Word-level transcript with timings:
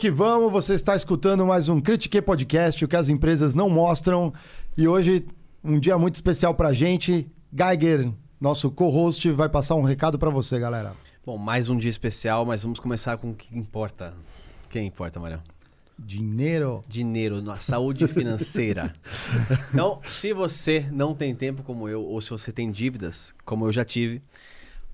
que 0.00 0.10
vamos, 0.10 0.50
você 0.50 0.72
está 0.72 0.96
escutando 0.96 1.44
mais 1.44 1.68
um 1.68 1.78
Critique 1.78 2.22
Podcast, 2.22 2.82
o 2.82 2.88
que 2.88 2.96
as 2.96 3.10
empresas 3.10 3.54
não 3.54 3.68
mostram. 3.68 4.32
E 4.78 4.88
hoje, 4.88 5.26
um 5.62 5.78
dia 5.78 5.98
muito 5.98 6.14
especial 6.14 6.54
pra 6.54 6.72
gente. 6.72 7.30
Geiger, 7.52 8.10
nosso 8.40 8.70
co-host, 8.70 9.30
vai 9.32 9.50
passar 9.50 9.74
um 9.74 9.82
recado 9.82 10.18
para 10.18 10.30
você, 10.30 10.58
galera. 10.58 10.94
Bom, 11.24 11.36
mais 11.36 11.68
um 11.68 11.76
dia 11.76 11.90
especial, 11.90 12.46
mas 12.46 12.62
vamos 12.62 12.80
começar 12.80 13.18
com 13.18 13.32
o 13.32 13.34
que 13.34 13.54
importa. 13.54 14.14
Quem 14.70 14.86
importa, 14.86 15.20
Marião? 15.20 15.42
Dinheiro. 15.98 16.80
Dinheiro, 16.88 17.42
na 17.42 17.58
saúde 17.58 18.08
financeira. 18.08 18.94
então, 19.70 20.00
se 20.02 20.32
você 20.32 20.86
não 20.90 21.14
tem 21.14 21.34
tempo 21.34 21.62
como 21.62 21.90
eu, 21.90 22.02
ou 22.02 22.22
se 22.22 22.30
você 22.30 22.50
tem 22.50 22.70
dívidas, 22.70 23.34
como 23.44 23.66
eu 23.66 23.72
já 23.72 23.84
tive, 23.84 24.22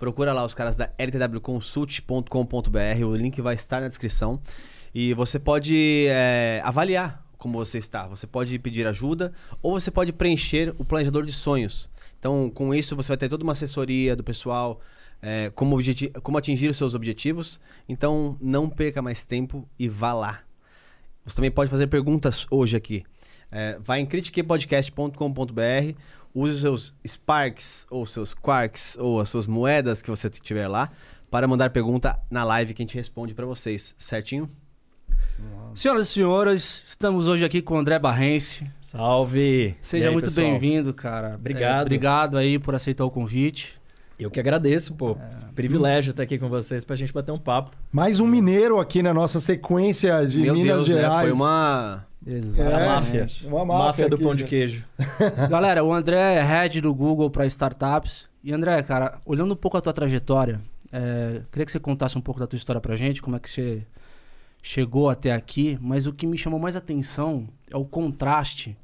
procura 0.01 0.33
lá 0.33 0.45
os 0.45 0.53
caras 0.53 0.77
da 0.77 0.91
ltwconsult.com.br, 0.99 3.05
o 3.05 3.15
link 3.15 3.41
vai 3.41 3.55
estar 3.55 3.81
na 3.81 3.87
descrição. 3.87 4.41
E 4.99 5.13
você 5.13 5.39
pode 5.39 6.07
é, 6.09 6.63
avaliar 6.65 7.23
como 7.37 7.59
você 7.59 7.77
está. 7.77 8.07
Você 8.07 8.27
pode 8.27 8.59
pedir 8.59 8.87
ajuda 8.87 9.31
ou 9.61 9.79
você 9.79 9.91
pode 9.91 10.11
preencher 10.11 10.75
o 10.79 10.87
planejador 10.87 11.27
de 11.27 11.35
sonhos. 11.35 11.91
Então, 12.19 12.49
com 12.49 12.73
isso, 12.75 12.97
você 12.97 13.09
vai 13.09 13.19
ter 13.19 13.29
toda 13.29 13.45
uma 13.45 13.53
assessoria 13.53 14.17
do 14.17 14.25
pessoal, 14.25 14.81
é, 15.21 15.51
como, 15.55 15.77
como 16.23 16.39
atingir 16.39 16.71
os 16.71 16.79
seus 16.79 16.95
objetivos. 16.95 17.61
Então, 17.87 18.39
não 18.41 18.71
perca 18.71 19.03
mais 19.03 19.23
tempo 19.23 19.69
e 19.79 19.87
vá 19.87 20.15
lá. 20.15 20.41
Você 21.27 21.37
também 21.37 21.51
pode 21.51 21.71
fazer 21.71 21.89
perguntas 21.89 22.47
hoje 22.51 22.75
aqui. 22.75 23.05
É, 23.53 23.79
vai 23.79 24.01
em 24.01 24.07
critiquepodcast.com.br, 24.07 25.95
use 26.35 26.55
os 26.55 26.61
seus 26.63 26.95
Sparks, 27.07 27.87
ou 27.91 28.07
seus 28.07 28.33
Quarks, 28.33 28.97
ou 28.99 29.21
as 29.21 29.29
suas 29.29 29.47
moedas 29.47 30.01
que 30.01 30.09
você 30.09 30.31
tiver 30.31 30.69
lá, 30.69 30.91
para 31.31 31.47
mandar 31.47 31.69
pergunta 31.69 32.19
na 32.31 32.45
live 32.45 32.73
que 32.73 32.81
a 32.81 32.85
gente 32.85 32.95
responde 32.95 33.35
para 33.35 33.45
vocês, 33.45 33.95
certinho? 33.99 34.51
Senhoras 35.77 36.09
e 36.09 36.13
senhores, 36.13 36.85
estamos 36.87 37.29
hoje 37.29 37.45
aqui 37.45 37.61
com 37.61 37.75
o 37.75 37.77
André 37.77 37.99
Barrense. 37.99 38.65
Salve! 38.81 39.77
Seja 39.83 40.09
aí, 40.09 40.13
muito 40.13 40.31
bem-vindo, 40.33 40.95
cara. 40.95 41.35
Obrigado. 41.35 41.79
É, 41.79 41.83
obrigado 41.83 42.39
aí 42.39 42.59
por 42.59 42.75
aceitar 42.75 43.05
o 43.05 43.11
convite. 43.11 43.79
Eu 44.19 44.31
que 44.31 44.41
agradeço, 44.41 44.95
pô. 44.95 45.19
É, 45.21 45.53
Privilégio 45.55 46.13
estar 46.13 46.23
aqui 46.23 46.39
com 46.39 46.49
vocês 46.49 46.83
pra 46.83 46.97
gente 46.97 47.13
bater 47.13 47.31
um 47.33 47.39
papo. 47.39 47.73
Mais 47.93 48.21
um 48.21 48.27
mineiro 48.27 48.81
aqui 48.81 49.03
na 49.03 49.13
nossa 49.13 49.39
sequência 49.39 50.27
de 50.27 50.41
Meu 50.41 50.55
Minas 50.55 50.77
Deus, 50.77 50.87
Gerais. 50.87 51.17
Né? 51.17 51.23
Foi 51.25 51.33
uma. 51.33 52.07
Exato. 52.27 52.71
É, 52.71 52.87
máfia. 52.87 53.27
Uma 53.45 53.65
máfia, 53.67 53.85
máfia 53.85 54.09
do 54.09 54.19
pão 54.19 54.35
de 54.35 54.45
queijo. 54.45 54.83
Galera, 55.51 55.85
o 55.85 55.93
André 55.93 56.37
é 56.37 56.43
head 56.43 56.81
do 56.81 56.95
Google 56.95 57.31
para 57.31 57.45
startups. 57.45 58.27
E 58.43 58.51
André, 58.51 58.83
cara, 58.83 59.19
olhando 59.27 59.53
um 59.53 59.57
pouco 59.57 59.77
a 59.77 59.83
tua 59.83 59.93
trajetória, 59.93 60.59
é, 60.91 61.43
queria 61.53 61.67
que 61.67 61.73
você 61.73 61.79
contasse 61.79 62.17
um 62.17 62.23
pouco 62.23 62.41
da 62.41 62.47
tua 62.47 62.57
história 62.57 62.81
pra 62.81 62.97
gente, 62.97 63.21
como 63.21 63.37
é 63.37 63.39
que 63.39 63.51
você 63.51 63.83
chegou 64.67 65.09
até 65.09 65.33
aqui. 65.33 65.79
Mas 65.81 66.07
o 66.07 66.13
que 66.13 66.27
me 66.27 66.37
chamou 66.37 66.59
mais 66.59 66.75
atenção 66.75 67.49
é 67.71 67.77
o 67.77 67.85
contraste 67.85 68.77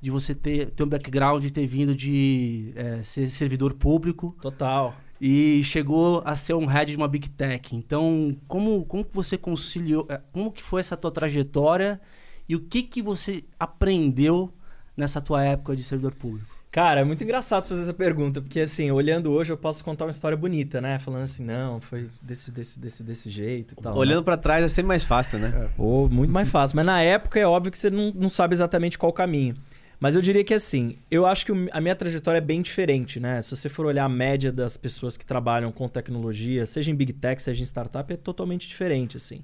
de 0.00 0.10
você 0.10 0.34
ter, 0.34 0.70
ter 0.70 0.82
um 0.82 0.88
background 0.88 1.42
de 1.42 1.52
ter 1.52 1.66
vindo 1.66 1.94
de 1.94 2.72
é, 2.74 3.02
ser 3.02 3.28
servidor 3.28 3.74
público. 3.74 4.34
Total. 4.40 4.94
E 5.20 5.62
chegou 5.62 6.22
a 6.24 6.34
ser 6.34 6.54
um 6.54 6.66
head 6.66 6.90
de 6.90 6.96
uma 6.96 7.08
big 7.08 7.28
tech. 7.30 7.76
Então, 7.76 8.36
como, 8.48 8.84
como 8.86 9.04
que 9.04 9.14
você 9.14 9.36
conciliou, 9.36 10.06
é, 10.08 10.20
como 10.32 10.50
que 10.50 10.62
foi 10.62 10.80
essa 10.80 10.96
tua 10.96 11.10
trajetória 11.10 12.00
e 12.48 12.56
o 12.56 12.60
que 12.60 12.82
que 12.82 13.02
você 13.02 13.44
aprendeu 13.60 14.52
nessa 14.96 15.20
tua 15.20 15.44
época 15.44 15.76
de 15.76 15.84
servidor 15.84 16.14
público? 16.14 16.55
Cara, 16.76 17.00
é 17.00 17.04
muito 17.04 17.24
engraçado 17.24 17.66
fazer 17.66 17.80
essa 17.80 17.94
pergunta, 17.94 18.42
porque 18.42 18.60
assim, 18.60 18.90
olhando 18.90 19.32
hoje 19.32 19.50
eu 19.50 19.56
posso 19.56 19.82
contar 19.82 20.04
uma 20.04 20.10
história 20.10 20.36
bonita, 20.36 20.78
né? 20.78 20.98
Falando 20.98 21.22
assim, 21.22 21.42
não, 21.42 21.80
foi 21.80 22.10
desse, 22.20 22.52
desse, 22.52 22.78
desse, 22.78 23.02
desse 23.02 23.30
jeito 23.30 23.72
e 23.72 23.82
tal. 23.82 23.94
Né? 23.94 23.98
Olhando 23.98 24.18
né? 24.18 24.24
para 24.24 24.36
trás 24.36 24.62
é 24.62 24.68
sempre 24.68 24.88
mais 24.88 25.02
fácil, 25.02 25.38
né? 25.38 25.54
É. 25.56 25.68
Pô, 25.74 26.06
muito 26.06 26.30
mais 26.30 26.50
fácil. 26.50 26.76
Mas 26.76 26.84
na 26.84 27.00
época 27.00 27.40
é 27.40 27.46
óbvio 27.46 27.72
que 27.72 27.78
você 27.78 27.88
não, 27.88 28.12
não 28.14 28.28
sabe 28.28 28.52
exatamente 28.52 28.98
qual 28.98 29.08
o 29.08 29.12
caminho. 29.14 29.54
Mas 29.98 30.16
eu 30.16 30.20
diria 30.20 30.44
que 30.44 30.52
assim, 30.52 30.98
eu 31.10 31.24
acho 31.24 31.46
que 31.46 31.52
a 31.72 31.80
minha 31.80 31.96
trajetória 31.96 32.36
é 32.36 32.42
bem 32.42 32.60
diferente, 32.60 33.18
né? 33.18 33.40
Se 33.40 33.56
você 33.56 33.70
for 33.70 33.86
olhar 33.86 34.04
a 34.04 34.08
média 34.10 34.52
das 34.52 34.76
pessoas 34.76 35.16
que 35.16 35.24
trabalham 35.24 35.72
com 35.72 35.88
tecnologia, 35.88 36.66
seja 36.66 36.90
em 36.90 36.94
Big 36.94 37.14
Tech, 37.14 37.42
seja 37.42 37.62
em 37.62 37.64
startup, 37.64 38.12
é 38.12 38.18
totalmente 38.18 38.68
diferente, 38.68 39.16
assim. 39.16 39.40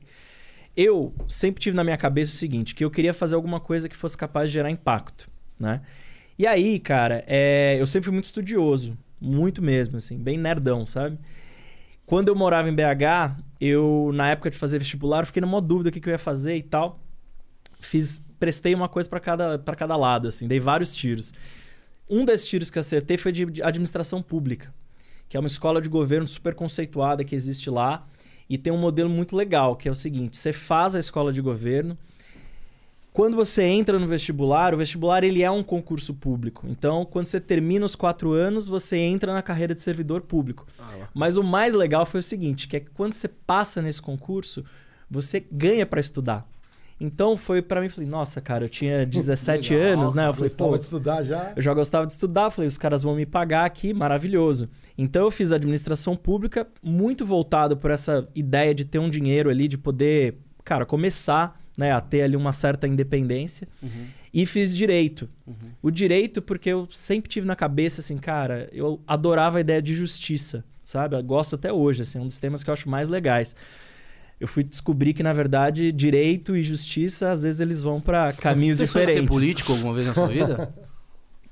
Eu 0.77 1.15
sempre 1.27 1.63
tive 1.63 1.75
na 1.75 1.83
minha 1.83 1.97
cabeça 1.97 2.31
o 2.31 2.37
seguinte, 2.37 2.75
que 2.75 2.85
eu 2.85 2.91
queria 2.91 3.15
fazer 3.15 3.37
alguma 3.37 3.59
coisa 3.59 3.89
que 3.89 3.97
fosse 3.97 4.19
capaz 4.19 4.51
de 4.51 4.53
gerar 4.53 4.71
impacto, 4.71 5.31
né? 5.59 5.81
E 6.43 6.47
aí, 6.49 6.81
cara, 6.81 7.23
é... 7.29 7.77
eu 7.79 7.87
sempre 7.87 8.07
fui 8.07 8.13
muito 8.13 8.25
estudioso, 8.25 8.99
muito 9.21 9.63
mesmo, 9.63 9.97
assim, 9.97 10.19
bem 10.19 10.37
nerdão, 10.37 10.85
sabe? 10.85 11.17
Quando 12.05 12.27
eu 12.27 12.35
morava 12.35 12.69
em 12.69 12.75
BH, 12.75 13.41
eu, 13.61 14.11
na 14.13 14.29
época 14.29 14.51
de 14.51 14.59
fazer 14.59 14.81
vestibular, 14.81 15.25
fiquei 15.25 15.41
numa 15.41 15.61
dúvida 15.61 15.89
o 15.89 15.93
que, 15.93 16.01
que 16.01 16.09
eu 16.09 16.11
ia 16.11 16.19
fazer 16.19 16.57
e 16.57 16.63
tal. 16.65 16.99
Fiz 17.79 18.27
prestei 18.41 18.75
uma 18.75 18.89
coisa 18.89 19.09
para 19.09 19.21
cada, 19.21 19.57
cada 19.57 19.95
lado, 19.95 20.27
assim, 20.27 20.49
dei 20.49 20.59
vários 20.59 20.97
tiros. 20.97 21.33
Um 22.11 22.25
desses 22.25 22.49
tiros 22.49 22.73
que 22.73 22.79
eu 22.79 22.81
acertei 22.81 23.17
foi 23.17 23.31
de 23.31 23.63
administração 23.63 24.21
pública, 24.21 24.75
que 25.29 25.37
é 25.37 25.41
uma 25.41 25.47
escola 25.47 25.81
de 25.81 25.89
governo 25.89 26.27
super 26.27 26.57
conceituada 26.57 27.23
que 27.23 27.37
existe 27.37 27.71
lá 27.71 28.05
e 28.51 28.59
tem 28.59 28.73
um 28.73 28.79
modelo 28.79 29.09
muito 29.09 29.37
legal, 29.37 29.77
que 29.77 29.89
é 29.89 29.93
o 29.93 29.95
seguinte: 29.95 30.39
você 30.39 30.53
faz 30.53 30.97
a 30.97 30.99
escola 30.99 31.33
de 31.33 31.41
governo. 31.41 31.97
Quando 33.13 33.37
você 33.37 33.63
entra 33.65 33.99
no 33.99 34.07
vestibular, 34.07 34.73
o 34.73 34.79
vestibular 34.79 35.23
ele 35.23 35.43
é 35.43 35.51
um 35.51 35.63
concurso 35.63 36.15
público. 36.15 36.67
Então, 36.69 37.05
quando 37.05 37.27
você 37.27 37.39
termina 37.39 37.85
os 37.85 37.95
quatro 37.95 38.33
anos, 38.33 38.69
você 38.69 38.97
entra 38.97 39.35
na 39.35 39.43
carreira 39.43 39.75
de 39.75 39.83
servidor 39.83 40.23
público. 40.23 40.67
Ah, 40.79 41.09
Mas 41.13 41.37
o 41.37 41.43
mais 41.43 41.75
legal 41.75 42.07
foi 42.07 42.21
o 42.21 42.23
seguinte, 42.23 42.67
que 42.67 42.77
é 42.77 42.81
que 42.81 42.91
quando 42.91 43.13
você 43.13 43.29
passa 43.29 43.83
nesse 43.83 44.01
concurso, 44.01 44.65
você 45.11 45.45
ganha 45.53 45.85
para 45.85 46.01
estudar. 46.01 46.47
Então 46.99 47.37
foi 47.37 47.61
para 47.61 47.81
mim, 47.81 47.89
falei, 47.89 48.09
nossa, 48.09 48.41
cara, 48.41 48.65
eu 48.65 48.69
tinha 48.69 49.05
17 49.07 49.75
Legal, 49.75 49.93
anos, 49.93 50.15
né? 50.15 50.29
Eu 50.29 50.33
falei, 50.33 50.51
pô, 50.51 50.79
de 50.79 50.85
estudar 50.85 51.23
já. 51.23 51.53
Eu 51.55 51.61
já 51.61 51.75
gostava 51.75 52.07
de 52.07 52.13
estudar, 52.13 52.49
falei, 52.49 52.69
os 52.69 52.79
caras 52.79 53.03
vão 53.03 53.15
me 53.17 53.27
pagar 53.27 53.67
aqui, 53.67 53.93
maravilhoso. 53.93 54.71
Então 54.97 55.25
eu 55.25 55.31
fiz 55.31 55.53
administração 55.53 56.17
pública 56.17 56.67
muito 56.83 57.27
voltado 57.27 57.77
por 57.77 57.91
essa 57.91 58.27
ideia 58.35 58.75
de 58.75 58.85
ter 58.87 59.01
um 59.01 59.11
dinheiro 59.11 59.51
ali, 59.51 59.69
de 59.69 59.77
poder, 59.77 60.37
cara, 60.65 60.87
começar, 60.87 61.61
né, 61.77 61.93
a 61.93 62.01
ter 62.01 62.23
ali 62.23 62.37
uma 62.37 62.53
certa 62.53 62.87
independência. 62.87 63.69
Uhum. 63.83 64.07
E 64.33 64.47
fiz 64.47 64.77
direito. 64.77 65.29
Uhum. 65.47 65.71
O 65.83 65.91
direito 65.91 66.41
porque 66.41 66.71
eu 66.71 66.89
sempre 66.91 67.31
tive 67.31 67.47
na 67.47 67.55
cabeça 67.55 68.01
assim, 68.01 68.17
cara, 68.19 68.69
eu 68.73 69.01
adorava 69.07 69.59
a 69.59 69.61
ideia 69.61 69.83
de 69.83 69.95
justiça, 69.95 70.65
sabe? 70.83 71.17
Eu 71.17 71.23
gosto 71.23 71.57
até 71.57 71.73
hoje, 71.73 72.03
assim, 72.03 72.19
é 72.19 72.21
um 72.21 72.27
dos 72.27 72.39
temas 72.39 72.65
que 72.65 72.71
eu 72.71 72.75
acho 72.75 72.89
mais 72.89 73.09
legais 73.09 73.55
eu 74.43 74.49
fui 74.49 74.65
descobrir 74.65 75.15
que, 75.15 75.23
na 75.23 75.33
verdade, 75.33 75.93
direito 75.93 76.57
e 76.57 76.65
justiça, 76.65 77.31
às 77.31 77.45
vezes, 77.45 77.61
eles 77.61 77.81
vão 77.81 78.01
para 78.01 78.33
caminhos 78.33 78.79
Você 78.79 78.87
diferentes. 78.87 79.15
Você 79.15 79.21
ser 79.21 79.29
político 79.29 79.73
alguma 79.73 79.95
vez 79.95 80.05
na 80.09 80.15
sua 80.15 80.27
vida? 80.27 80.75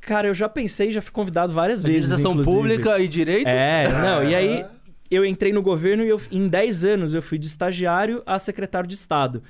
Cara, 0.00 0.26
eu 0.26 0.34
já 0.34 0.48
pensei, 0.48 0.90
já 0.90 1.00
fui 1.00 1.12
convidado 1.12 1.52
várias 1.52 1.84
vezes. 1.84 2.10
Administração 2.10 2.42
pública 2.42 2.98
e 2.98 3.06
direito? 3.06 3.46
É, 3.46 3.88
não, 3.92 4.28
e 4.28 4.34
aí 4.34 4.66
eu 5.08 5.24
entrei 5.24 5.52
no 5.52 5.62
governo 5.62 6.04
e 6.04 6.08
eu, 6.08 6.20
em 6.32 6.48
10 6.48 6.84
anos 6.84 7.14
eu 7.14 7.22
fui 7.22 7.38
de 7.38 7.46
estagiário 7.46 8.24
a 8.26 8.40
secretário 8.40 8.88
de 8.88 8.94
Estado. 8.94 9.40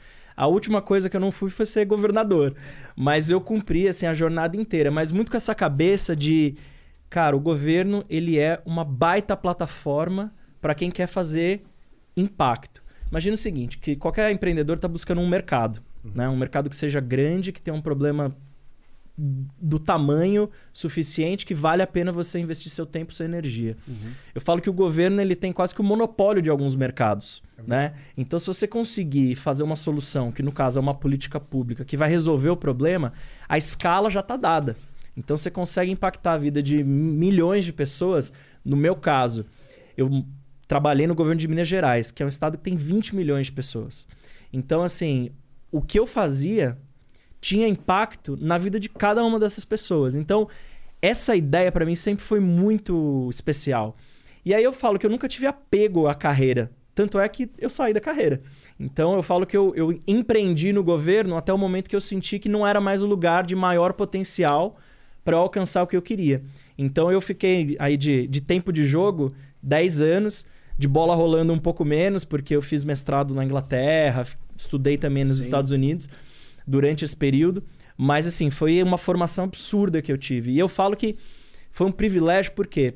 A 0.40 0.46
última 0.46 0.80
coisa 0.80 1.10
que 1.10 1.14
eu 1.14 1.20
não 1.20 1.30
fui 1.30 1.50
foi 1.50 1.66
ser 1.66 1.84
governador. 1.84 2.54
Mas 2.96 3.28
eu 3.28 3.42
cumpri, 3.42 3.86
assim, 3.86 4.06
a 4.06 4.14
jornada 4.14 4.56
inteira. 4.56 4.90
Mas 4.90 5.12
muito 5.12 5.30
com 5.30 5.36
essa 5.36 5.54
cabeça 5.54 6.16
de... 6.16 6.54
Cara, 7.10 7.36
o 7.36 7.40
governo, 7.40 8.06
ele 8.08 8.38
é 8.38 8.58
uma 8.64 8.82
baita 8.82 9.36
plataforma 9.36 10.32
para 10.58 10.74
quem 10.74 10.90
quer 10.90 11.08
fazer 11.08 11.62
impacto. 12.16 12.82
Imagina 13.10 13.34
o 13.34 13.36
seguinte, 13.36 13.76
que 13.76 13.94
qualquer 13.94 14.30
empreendedor 14.30 14.76
está 14.76 14.88
buscando 14.88 15.20
um 15.20 15.28
mercado, 15.28 15.82
né? 16.02 16.26
Um 16.26 16.38
mercado 16.38 16.70
que 16.70 16.76
seja 16.76 17.00
grande, 17.00 17.52
que 17.52 17.60
tenha 17.60 17.76
um 17.76 17.82
problema 17.82 18.34
do 19.22 19.78
tamanho 19.78 20.48
suficiente 20.72 21.44
que 21.44 21.54
vale 21.54 21.82
a 21.82 21.86
pena 21.86 22.10
você 22.10 22.38
investir 22.38 22.70
seu 22.70 22.86
tempo, 22.86 23.12
sua 23.12 23.26
energia. 23.26 23.76
Uhum. 23.86 24.12
Eu 24.34 24.40
falo 24.40 24.62
que 24.62 24.70
o 24.70 24.72
governo 24.72 25.20
ele 25.20 25.36
tem 25.36 25.52
quase 25.52 25.74
que 25.74 25.80
o 25.80 25.84
monopólio 25.84 26.40
de 26.40 26.48
alguns 26.48 26.74
mercados, 26.74 27.42
uhum. 27.58 27.64
né? 27.66 27.94
Então, 28.16 28.38
se 28.38 28.46
você 28.46 28.66
conseguir 28.66 29.34
fazer 29.34 29.62
uma 29.62 29.76
solução, 29.76 30.32
que 30.32 30.42
no 30.42 30.50
caso 30.50 30.78
é 30.78 30.82
uma 30.82 30.94
política 30.94 31.38
pública, 31.38 31.84
que 31.84 31.96
vai 31.96 32.08
resolver 32.08 32.48
o 32.48 32.56
problema, 32.56 33.12
a 33.46 33.58
escala 33.58 34.10
já 34.10 34.20
está 34.20 34.36
dada. 34.36 34.74
Então, 35.14 35.36
você 35.36 35.50
consegue 35.50 35.90
impactar 35.90 36.34
a 36.34 36.38
vida 36.38 36.62
de 36.62 36.82
milhões 36.82 37.66
de 37.66 37.74
pessoas. 37.74 38.32
No 38.64 38.76
meu 38.76 38.96
caso, 38.96 39.44
eu 39.96 40.24
trabalhei 40.66 41.06
no 41.06 41.14
governo 41.14 41.38
de 41.38 41.48
Minas 41.48 41.68
Gerais, 41.68 42.10
que 42.10 42.22
é 42.22 42.26
um 42.26 42.28
estado 42.28 42.56
que 42.56 42.64
tem 42.64 42.76
20 42.76 43.14
milhões 43.14 43.46
de 43.46 43.52
pessoas. 43.52 44.08
Então, 44.50 44.82
assim, 44.82 45.30
o 45.70 45.82
que 45.82 45.98
eu 45.98 46.06
fazia 46.06 46.78
tinha 47.40 47.66
impacto 47.66 48.36
na 48.40 48.58
vida 48.58 48.78
de 48.78 48.88
cada 48.88 49.24
uma 49.24 49.38
dessas 49.38 49.64
pessoas. 49.64 50.14
Então, 50.14 50.48
essa 51.00 51.34
ideia 51.34 51.72
para 51.72 51.86
mim 51.86 51.94
sempre 51.94 52.24
foi 52.24 52.40
muito 52.40 53.28
especial. 53.30 53.96
E 54.44 54.54
aí 54.54 54.62
eu 54.62 54.72
falo 54.72 54.98
que 54.98 55.06
eu 55.06 55.10
nunca 55.10 55.28
tive 55.28 55.46
apego 55.46 56.06
à 56.06 56.14
carreira. 56.14 56.70
Tanto 56.94 57.18
é 57.18 57.28
que 57.28 57.50
eu 57.58 57.70
saí 57.70 57.94
da 57.94 58.00
carreira. 58.00 58.42
Então 58.78 59.14
eu 59.14 59.22
falo 59.22 59.46
que 59.46 59.56
eu, 59.56 59.72
eu 59.74 59.98
empreendi 60.06 60.72
no 60.72 60.82
governo 60.82 61.36
até 61.36 61.52
o 61.52 61.58
momento 61.58 61.88
que 61.88 61.96
eu 61.96 62.00
senti 62.00 62.38
que 62.38 62.48
não 62.48 62.66
era 62.66 62.80
mais 62.80 63.02
o 63.02 63.06
lugar 63.06 63.44
de 63.44 63.54
maior 63.54 63.92
potencial 63.92 64.78
para 65.24 65.36
alcançar 65.36 65.82
o 65.82 65.86
que 65.86 65.96
eu 65.96 66.02
queria. 66.02 66.42
Então 66.76 67.10
eu 67.10 67.20
fiquei 67.20 67.76
aí 67.78 67.96
de, 67.96 68.26
de 68.26 68.40
tempo 68.40 68.72
de 68.72 68.84
jogo 68.84 69.34
10 69.62 70.00
anos 70.00 70.46
De 70.78 70.88
bola 70.88 71.14
rolando 71.14 71.52
um 71.52 71.58
pouco 71.58 71.84
menos, 71.84 72.24
porque 72.24 72.56
eu 72.56 72.62
fiz 72.62 72.82
mestrado 72.82 73.34
na 73.34 73.44
Inglaterra, 73.44 74.26
estudei 74.56 74.96
também 74.96 75.24
nos 75.24 75.36
Sim. 75.36 75.42
Estados 75.42 75.70
Unidos 75.70 76.08
durante 76.66 77.04
esse 77.04 77.16
período. 77.16 77.62
Mas, 77.96 78.26
assim, 78.26 78.50
foi 78.50 78.82
uma 78.82 78.98
formação 78.98 79.44
absurda 79.44 80.00
que 80.00 80.10
eu 80.10 80.18
tive. 80.18 80.52
E 80.52 80.58
eu 80.58 80.68
falo 80.68 80.96
que 80.96 81.16
foi 81.70 81.86
um 81.86 81.92
privilégio 81.92 82.52
porque 82.52 82.94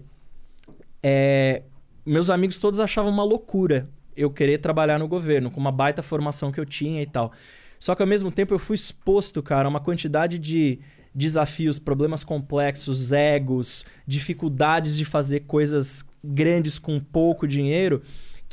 é, 1.02 1.62
meus 2.04 2.30
amigos 2.30 2.58
todos 2.58 2.80
achavam 2.80 3.10
uma 3.10 3.24
loucura 3.24 3.88
eu 4.16 4.30
querer 4.30 4.58
trabalhar 4.58 4.98
no 4.98 5.08
governo, 5.08 5.50
com 5.50 5.60
uma 5.60 5.72
baita 5.72 6.02
formação 6.02 6.52
que 6.52 6.60
eu 6.60 6.64
tinha 6.64 7.02
e 7.02 7.06
tal. 7.06 7.32
Só 7.78 7.94
que 7.94 8.02
ao 8.02 8.08
mesmo 8.08 8.30
tempo 8.30 8.54
eu 8.54 8.58
fui 8.58 8.74
exposto, 8.74 9.42
cara, 9.42 9.66
a 9.66 9.68
uma 9.68 9.80
quantidade 9.80 10.38
de 10.38 10.78
desafios, 11.14 11.78
problemas 11.78 12.24
complexos, 12.24 13.12
egos, 13.12 13.84
dificuldades 14.06 14.96
de 14.96 15.04
fazer 15.04 15.40
coisas 15.40 16.04
grandes 16.22 16.78
com 16.78 16.98
pouco 16.98 17.46
dinheiro, 17.46 18.02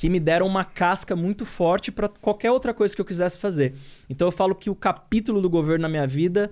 que 0.01 0.09
me 0.09 0.19
deram 0.19 0.47
uma 0.47 0.65
casca 0.65 1.15
muito 1.15 1.45
forte 1.45 1.91
para 1.91 2.09
qualquer 2.09 2.49
outra 2.49 2.73
coisa 2.73 2.95
que 2.95 2.99
eu 2.99 3.05
quisesse 3.05 3.37
fazer. 3.37 3.75
Então 4.09 4.27
eu 4.27 4.31
falo 4.31 4.55
que 4.55 4.67
o 4.67 4.73
capítulo 4.73 5.39
do 5.39 5.47
governo 5.47 5.83
na 5.83 5.89
minha 5.89 6.07
vida, 6.07 6.49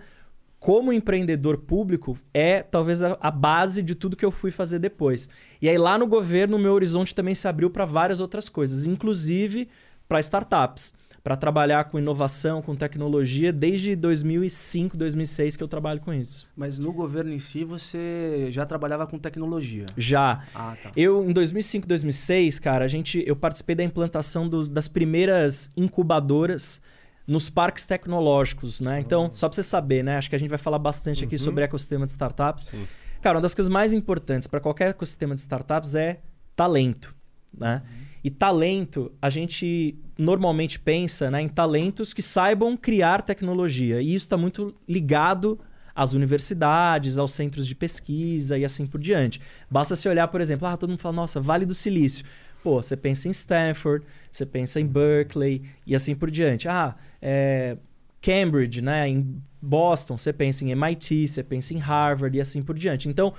como 0.60 0.94
empreendedor 0.94 1.58
público, 1.58 2.16
é 2.32 2.62
talvez 2.62 3.02
a, 3.02 3.32
base 3.32 3.82
de 3.82 3.96
tudo 3.96 4.16
que 4.16 4.24
eu 4.24 4.30
fui 4.30 4.52
fazer 4.52 4.78
depois. 4.78 5.32
E 5.60 5.68
aí 5.68 5.80
lá 5.80 5.98
no 5.98 6.06
governo, 6.06 6.58
o 6.58 6.60
meu 6.60 6.74
horizonte 6.74 7.16
também 7.16 7.34
se 7.34 7.48
abriu 7.48 7.72
para 7.72 7.86
várias 7.86 8.20
outras 8.20 8.48
coisas, 8.48 8.86
inclusive 8.86 9.68
para 10.08 10.20
startups 10.20 10.94
para 11.24 11.36
trabalhar 11.36 11.84
com 11.86 12.00
inovação, 12.00 12.62
com 12.62 12.76
tecnologia, 12.76 13.52
desde 13.52 13.96
2005, 13.96 14.96
2006 14.96 15.58
que 15.58 15.64
eu 15.64 15.68
trabalho 15.68 16.00
com 16.00 16.14
isso. 16.14 16.48
Mas 16.56 16.80
no 16.80 16.94
governo 16.94 17.32
em 17.34 17.40
si, 17.40 17.64
você 17.64 18.48
já 18.52 18.66
trabalhava 18.66 19.06
com 19.06 19.18
tecnologia? 19.20 19.86
Já. 19.98 20.44
Ah, 20.56 20.76
tá. 20.82 20.92
Eu, 20.96 21.30
em 21.30 21.34
2005, 21.34 21.86
2006, 21.88 22.60
cara, 22.60 22.86
a 22.86 22.88
gente, 22.88 23.24
eu 23.28 23.36
participei 23.36 23.76
da 23.76 23.84
implantação 23.84 24.48
dos- 24.48 24.68
das 24.70 24.88
primeiras 24.88 25.72
incubadoras 25.76 26.82
nos 27.28 27.50
parques 27.50 27.86
tecnológicos, 27.86 28.80
né? 28.80 29.00
Então, 29.00 29.32
só 29.32 29.48
para 29.48 29.56
você 29.56 29.64
saber, 29.64 30.04
né? 30.04 30.18
Acho 30.18 30.30
que 30.30 30.36
a 30.36 30.40
gente 30.40 30.50
vai 30.50 30.58
falar 30.58 30.80
bastante 30.80 31.24
aqui 31.24 31.38
sobre 31.38 31.64
ecossistema 31.64 32.06
de 32.06 32.12
startups. 32.12 32.64
Sim. 32.66 32.88
Cara, 33.22 33.36
uma 33.38 33.42
das 33.42 33.54
coisas 33.54 33.72
mais 33.72 33.94
importantes 33.94 34.48
para 34.48 34.60
qualquer 34.60 34.90
ecossistema 34.92 35.36
de 35.36 35.42
startups 35.42 35.94
é 35.94 36.22
talento, 36.56 37.14
né? 37.56 37.84
E 38.24 38.30
talento, 38.30 39.12
a 39.22 39.30
gente 39.30 39.98
normalmente 40.18 40.80
pensa 40.80 41.32
né, 41.32 41.42
em 41.42 41.48
talentos 41.48 42.14
que 42.14 42.22
saibam 42.22 42.76
criar 42.76 43.22
tecnologia. 43.22 44.02
E 44.02 44.14
isso 44.14 44.26
está 44.26 44.38
muito 44.38 44.76
ligado 44.88 45.60
às 45.96 46.14
universidades, 46.14 47.18
aos 47.18 47.32
centros 47.32 47.66
de 47.68 47.76
pesquisa 47.76 48.58
e 48.58 48.66
assim 48.66 48.86
por 48.86 49.00
diante. 49.00 49.42
Basta 49.70 49.96
se 49.96 50.08
olhar, 50.08 50.28
por 50.28 50.42
exemplo, 50.42 50.68
ah, 50.68 50.78
todo 50.78 50.90
mundo 50.90 51.00
fala, 51.00 51.16
nossa, 51.16 51.40
Vale 51.42 51.66
do 51.66 51.76
Silício. 51.76 52.26
Pô, 52.64 52.82
você 52.82 52.98
pensa 52.98 53.28
em 53.28 53.32
Stanford, 53.32 54.06
você 54.32 54.46
pensa 54.46 54.80
em 54.80 54.86
Berkeley 54.86 55.62
e 55.86 55.96
assim 55.96 56.14
por 56.14 56.30
diante. 56.30 56.68
Ah, 56.68 56.96
é, 57.22 57.78
Cambridge, 58.22 58.82
né? 58.82 59.08
Em 59.08 59.42
Boston, 59.62 60.18
você 60.18 60.32
pensa 60.32 60.64
em 60.64 60.72
MIT, 60.72 61.28
você 61.28 61.44
pensa 61.44 61.74
em 61.74 61.78
Harvard 61.78 62.38
e 62.38 62.42
assim 62.42 62.62
por 62.62 62.78
diante. 62.78 63.08
Então, 63.08 63.34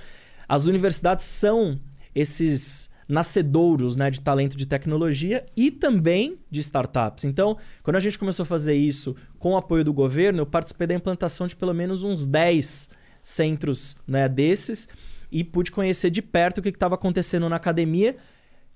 as 0.47 0.65
universidades 0.65 1.25
são 1.25 1.79
esses 2.13 2.90
nascedouros 3.11 3.95
né, 3.95 4.09
de 4.09 4.21
talento 4.21 4.55
de 4.55 4.65
tecnologia 4.65 5.45
e 5.55 5.69
também 5.69 6.39
de 6.49 6.61
startups. 6.61 7.25
Então, 7.25 7.57
quando 7.83 7.97
a 7.97 7.99
gente 7.99 8.17
começou 8.17 8.43
a 8.43 8.45
fazer 8.45 8.73
isso 8.73 9.15
com 9.37 9.51
o 9.51 9.57
apoio 9.57 9.83
do 9.83 9.93
governo, 9.93 10.39
eu 10.39 10.45
participei 10.45 10.87
da 10.87 10.95
implantação 10.95 11.45
de 11.45 11.55
pelo 11.55 11.73
menos 11.73 12.03
uns 12.03 12.25
10 12.25 12.89
centros 13.21 13.97
né, 14.07 14.27
desses 14.29 14.87
e 15.31 15.43
pude 15.43 15.71
conhecer 15.71 16.09
de 16.09 16.21
perto 16.21 16.59
o 16.59 16.61
que 16.61 16.69
estava 16.69 16.95
acontecendo 16.95 17.47
na 17.47 17.57
academia, 17.57 18.15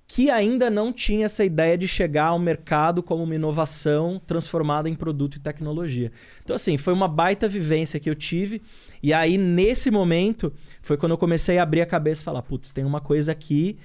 que 0.08 0.30
ainda 0.30 0.70
não 0.70 0.94
tinha 0.94 1.26
essa 1.26 1.44
ideia 1.44 1.78
de 1.78 1.88
chegar 1.88 2.26
ao 2.26 2.38
mercado 2.38 3.02
como 3.02 3.24
uma 3.24 3.36
inovação 3.36 4.22
transformada 4.28 4.88
em 4.88 4.96
produto 4.96 5.38
e 5.38 5.40
tecnologia. 5.40 6.12
Então, 6.44 6.56
assim, 6.56 6.78
foi 6.78 6.94
uma 6.94 7.08
baita 7.08 7.48
vivência 7.48 8.00
que 8.00 8.10
eu 8.10 8.16
tive. 8.16 8.62
E 9.02 9.12
aí, 9.12 9.38
nesse 9.38 9.90
momento, 9.90 10.54
foi 10.82 10.96
quando 10.96 11.14
eu 11.14 11.18
comecei 11.18 11.58
a 11.58 11.64
abrir 11.64 11.82
a 11.82 11.88
cabeça 11.88 12.22
e 12.22 12.26
falar: 12.26 12.44
putz, 12.44 12.70
tem 12.70 12.86
uma 12.86 13.02
coisa 13.02 13.32
aqui 13.32 13.80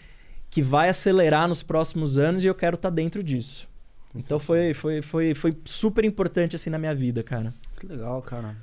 que 0.50 0.60
vai 0.62 0.88
acelerar 0.88 1.46
nos 1.48 1.62
próximos 1.62 2.18
anos 2.18 2.42
e 2.42 2.46
eu 2.48 2.54
quero 2.54 2.74
estar 2.74 2.90
dentro 2.90 3.22
disso. 3.22 3.68
Então 4.12 4.40
foi, 4.40 4.74
foi, 4.74 5.00
foi, 5.00 5.34
foi 5.34 5.56
super 5.64 6.04
importante 6.04 6.56
assim 6.56 6.68
na 6.68 6.78
minha 6.78 6.94
vida, 6.94 7.22
cara. 7.22 7.54
Que 7.78 7.86
legal, 7.86 8.20
cara. 8.20 8.56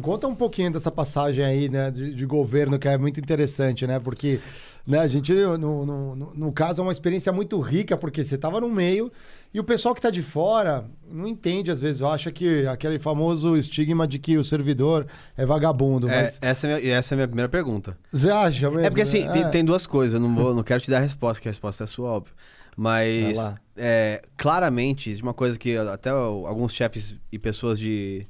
Conta 0.00 0.28
um 0.28 0.34
pouquinho 0.34 0.72
dessa 0.72 0.90
passagem 0.90 1.44
aí, 1.44 1.68
né, 1.68 1.90
de, 1.90 2.14
de 2.14 2.24
governo, 2.24 2.78
que 2.78 2.86
é 2.88 2.96
muito 2.96 3.18
interessante, 3.18 3.86
né? 3.86 3.98
Porque 3.98 4.40
né, 4.86 5.00
a 5.00 5.06
gente, 5.08 5.34
no, 5.34 5.58
no, 5.58 6.14
no- 6.16 6.34
no 6.34 6.52
caso, 6.52 6.80
é 6.80 6.84
uma 6.84 6.92
experiência 6.92 7.32
muito 7.32 7.60
rica, 7.60 7.96
porque 7.96 8.22
você 8.24 8.36
estava 8.36 8.60
no 8.60 8.68
meio 8.68 9.12
e 9.52 9.58
o 9.58 9.64
pessoal 9.64 9.94
que 9.94 9.98
está 9.98 10.10
de 10.10 10.22
fora 10.22 10.84
não 11.10 11.26
entende, 11.26 11.70
às 11.70 11.80
vezes, 11.80 12.02
acha 12.02 12.30
que 12.30 12.66
aquele 12.66 12.98
famoso 12.98 13.56
estigma 13.56 14.06
de 14.06 14.18
que 14.18 14.36
o 14.36 14.44
servidor 14.44 15.06
é 15.36 15.46
vagabundo. 15.46 16.08
É, 16.08 16.22
Mas 16.22 16.38
essa, 16.42 16.66
é 16.66 16.74
a 16.74 16.80
minha, 16.80 16.94
essa 16.94 17.14
é 17.14 17.14
a 17.14 17.16
minha 17.16 17.28
primeira 17.28 17.48
pergunta. 17.48 17.96
você 18.12 18.30
acha 18.30 18.70
mesmo? 18.70 18.84
É 18.84 18.90
porque 18.90 19.02
assim, 19.02 19.24
né? 19.24 19.32
tem, 19.32 19.42
É. 19.44 19.48
tem 19.48 19.64
duas 19.64 19.86
coisas. 19.86 20.14
eu 20.14 20.20
Não, 20.20 20.34
vou, 20.34 20.54
não 20.54 20.62
quero 20.62 20.80
te 20.82 20.90
dar 20.90 20.98
a 20.98 21.00
resposta, 21.00 21.40
que 21.40 21.48
a 21.48 21.50
resposta 21.50 21.84
é 21.84 21.86
sua, 21.86 22.10
óbvio. 22.10 22.34
Mas, 22.76 23.52
é, 23.76 24.22
claramente, 24.36 25.12
uma 25.20 25.34
coisa 25.34 25.58
que 25.58 25.76
até 25.76 26.10
alguns 26.10 26.72
chefes 26.72 27.16
e 27.32 27.38
pessoas 27.38 27.76
de 27.78 28.24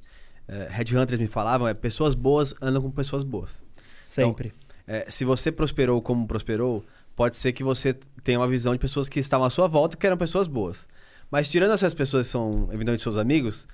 é, 0.49 0.69
headhunters 0.71 1.21
me 1.21 1.27
falavam 1.27 1.69
é 1.69 1.75
pessoas 1.75 2.15
boas 2.15 2.55
andam 2.63 2.81
com 2.81 2.91
pessoas 2.91 3.25
boas. 3.25 3.63
Sempre. 4.01 4.55
É, 4.87 5.05
se 5.11 5.23
você 5.25 5.53
prosperou 5.53 6.01
como 6.01 6.27
prosperou, 6.27 6.83
pode 7.15 7.37
ser 7.37 7.53
que 7.53 7.63
você 7.63 7.93
tenha 8.25 8.39
uma 8.39 8.49
visão 8.49 8.73
de 8.73 8.79
pessoas 8.79 9.07
que 9.07 9.21
estavam 9.21 9.47
à 9.47 9.51
sua 9.51 9.69
volta 9.69 9.97
e 9.97 9.99
que 9.99 10.07
eram 10.07 10.17
pessoas 10.17 10.47
boas. 10.47 10.87
Mas 11.31 11.49
tirando 11.51 11.73
essas 11.73 11.93
pessoas 11.95 12.27
que 12.27 12.33
são, 12.33 12.65
evidentemente, 12.71 13.03
seus 13.03 13.17
amigos, 13.19 13.67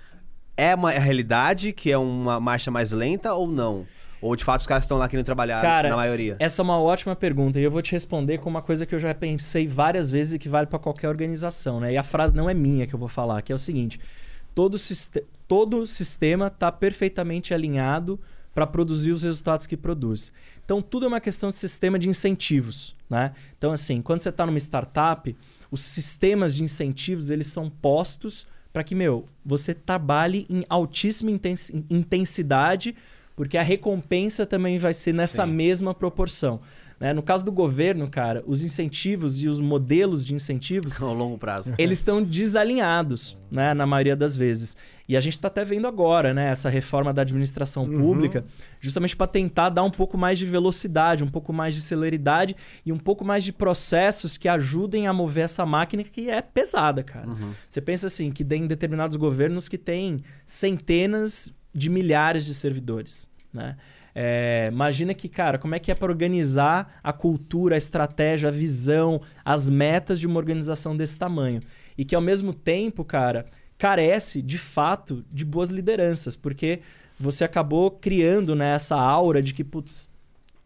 é 0.57 0.75
uma 0.75 0.90
realidade 0.90 1.73
que 1.73 1.90
é 1.90 1.99
uma 1.99 2.40
marcha 2.40 2.71
mais 2.71 2.93
lenta 2.93 3.33
ou 3.35 3.47
não? 3.47 3.87
Ou 4.21 4.35
de 4.35 4.43
fato 4.43 4.61
os 4.61 4.67
caras 4.67 4.85
estão 4.85 4.97
lá 4.97 5.07
querendo 5.07 5.26
trabalhar 5.26 5.61
Cara, 5.61 5.90
na 5.90 5.97
maioria? 5.97 6.37
Essa 6.38 6.62
é 6.62 6.64
uma 6.64 6.79
ótima 6.81 7.14
pergunta 7.14 7.61
e 7.61 7.62
eu 7.62 7.71
vou 7.71 7.83
te 7.83 7.93
responder 7.93 8.38
com 8.38 8.49
uma 8.49 8.62
coisa 8.62 8.87
que 8.87 8.95
eu 8.95 8.99
já 8.99 9.14
pensei 9.14 9.67
várias 9.67 10.11
vezes 10.11 10.33
e 10.33 10.38
que 10.38 10.49
vale 10.49 10.67
para 10.67 10.79
qualquer 10.79 11.09
organização, 11.09 11.79
né? 11.79 11.93
E 11.93 11.97
a 11.99 12.02
frase 12.02 12.35
não 12.35 12.49
é 12.49 12.55
minha 12.55 12.87
que 12.87 12.95
eu 12.95 12.99
vou 12.99 13.09
falar, 13.09 13.43
que 13.43 13.52
é 13.52 13.55
o 13.55 13.59
seguinte: 13.59 14.00
todo, 14.55 14.79
siste- 14.79 15.25
todo 15.47 15.87
sistema 15.87 16.47
está 16.47 16.73
perfeitamente 16.73 17.52
alinhado 17.52 18.19
para 18.55 18.67
produzir 18.67 19.12
os 19.12 19.23
resultados 19.23 19.67
que 19.67 19.76
produz. 19.76 20.33
Então 20.64 20.81
tudo 20.81 21.05
é 21.05 21.09
uma 21.09 21.21
questão 21.21 21.50
de 21.50 21.57
sistema 21.57 21.99
de 21.99 22.09
incentivos, 22.09 22.97
né? 23.11 23.33
Então 23.59 23.73
assim, 23.73 24.00
quando 24.00 24.23
você 24.23 24.31
está 24.31 24.47
numa 24.47 24.59
startup, 24.59 25.37
os 25.75 25.81
sistemas 25.83 26.54
de 26.54 26.62
incentivos 26.62 27.31
eles 27.31 27.49
são 27.49 27.69
postos 27.69 28.47
para 28.73 28.85
que 28.85 28.95
meu 28.95 29.26
você 29.45 29.75
trabalhe 29.75 30.47
em 30.49 30.64
altíssima 30.69 31.31
intens- 31.31 31.71
intensidade 31.90 32.95
porque 33.37 33.59
a 33.59 33.62
recompensa 33.62 34.47
também 34.47 34.78
vai 34.78 34.95
ser 34.95 35.12
nessa 35.12 35.45
Sim. 35.45 35.52
mesma 35.52 35.93
proporção. 35.93 36.61
né? 37.00 37.12
No 37.12 37.21
caso 37.23 37.45
do 37.45 37.50
governo, 37.50 38.09
cara, 38.09 38.45
os 38.47 38.62
incentivos 38.62 39.43
e 39.43 39.49
os 39.49 39.61
modelos 39.61 40.25
de 40.25 40.33
incentivos, 40.35 40.93
Ao 41.02 41.12
longo 41.12 41.37
prazo. 41.37 41.75
eles 41.76 41.99
estão 41.99 42.23
desalinhados, 42.23 43.37
né, 43.50 43.75
na 43.75 43.85
maioria 43.87 44.14
das 44.16 44.37
vezes. 44.37 44.76
E 45.09 45.17
a 45.17 45.21
gente 45.21 45.35
está 45.35 45.49
até 45.49 45.65
vendo 45.65 45.87
agora, 45.87 46.33
né, 46.33 46.51
essa 46.51 46.71
reforma 46.71 47.13
da 47.13 47.23
administração 47.23 47.87
pública, 47.87 48.45
justamente 48.81 49.15
para 49.15 49.27
tentar 49.27 49.69
dar 49.69 49.83
um 49.83 49.91
pouco 49.91 50.17
mais 50.17 50.39
de 50.39 50.47
velocidade, 50.47 51.23
um 51.23 51.29
pouco 51.29 51.53
mais 51.53 51.75
de 51.75 51.83
celeridade 51.83 52.57
e 52.87 52.91
um 52.91 52.99
pouco 52.99 53.25
mais 53.25 53.45
de 53.45 53.53
processos 53.53 54.39
que 54.39 54.49
ajudem 54.49 55.07
a 55.07 55.13
mover 55.13 55.45
essa 55.45 55.67
máquina 55.67 56.03
que 56.03 56.31
é 56.31 56.41
pesada, 56.41 57.03
cara. 57.03 57.27
Você 57.69 57.81
pensa 57.81 58.07
assim, 58.07 58.31
que 58.31 58.45
tem 58.45 58.67
determinados 58.67 59.17
governos 59.17 59.69
que 59.69 59.77
têm 59.77 60.23
centenas 60.47 61.53
de 61.75 61.91
milhares 61.91 62.45
de 62.45 62.55
servidores, 62.55 63.29
né? 63.53 63.77
É, 64.15 64.69
imagina 64.73 65.13
que, 65.13 65.29
cara, 65.29 65.59
como 65.59 65.75
é 65.75 65.81
que 65.81 65.91
é 65.91 65.95
para 65.95 66.11
organizar 66.11 67.01
a 67.03 67.13
cultura, 67.13 67.75
a 67.75 67.79
estratégia, 67.79 68.49
a 68.49 68.53
visão, 68.53 69.21
as 69.45 69.69
metas 69.69 70.21
de 70.21 70.27
uma 70.27 70.39
organização 70.39 70.97
desse 70.97 71.19
tamanho. 71.19 71.61
E 71.99 72.05
que, 72.05 72.15
ao 72.15 72.23
mesmo 72.23 72.53
tempo, 72.55 73.05
cara, 73.05 73.47
carece, 73.85 74.41
de 74.41 74.57
fato, 74.57 75.23
de 75.31 75.45
boas 75.45 75.69
lideranças. 75.69 76.35
Porque 76.35 76.81
você 77.21 77.45
acabou 77.45 77.91
criando 77.91 78.55
né, 78.55 78.75
essa 78.75 78.97
aura 78.97 79.43
de 79.43 79.53
que, 79.53 79.62
putz, 79.62 80.09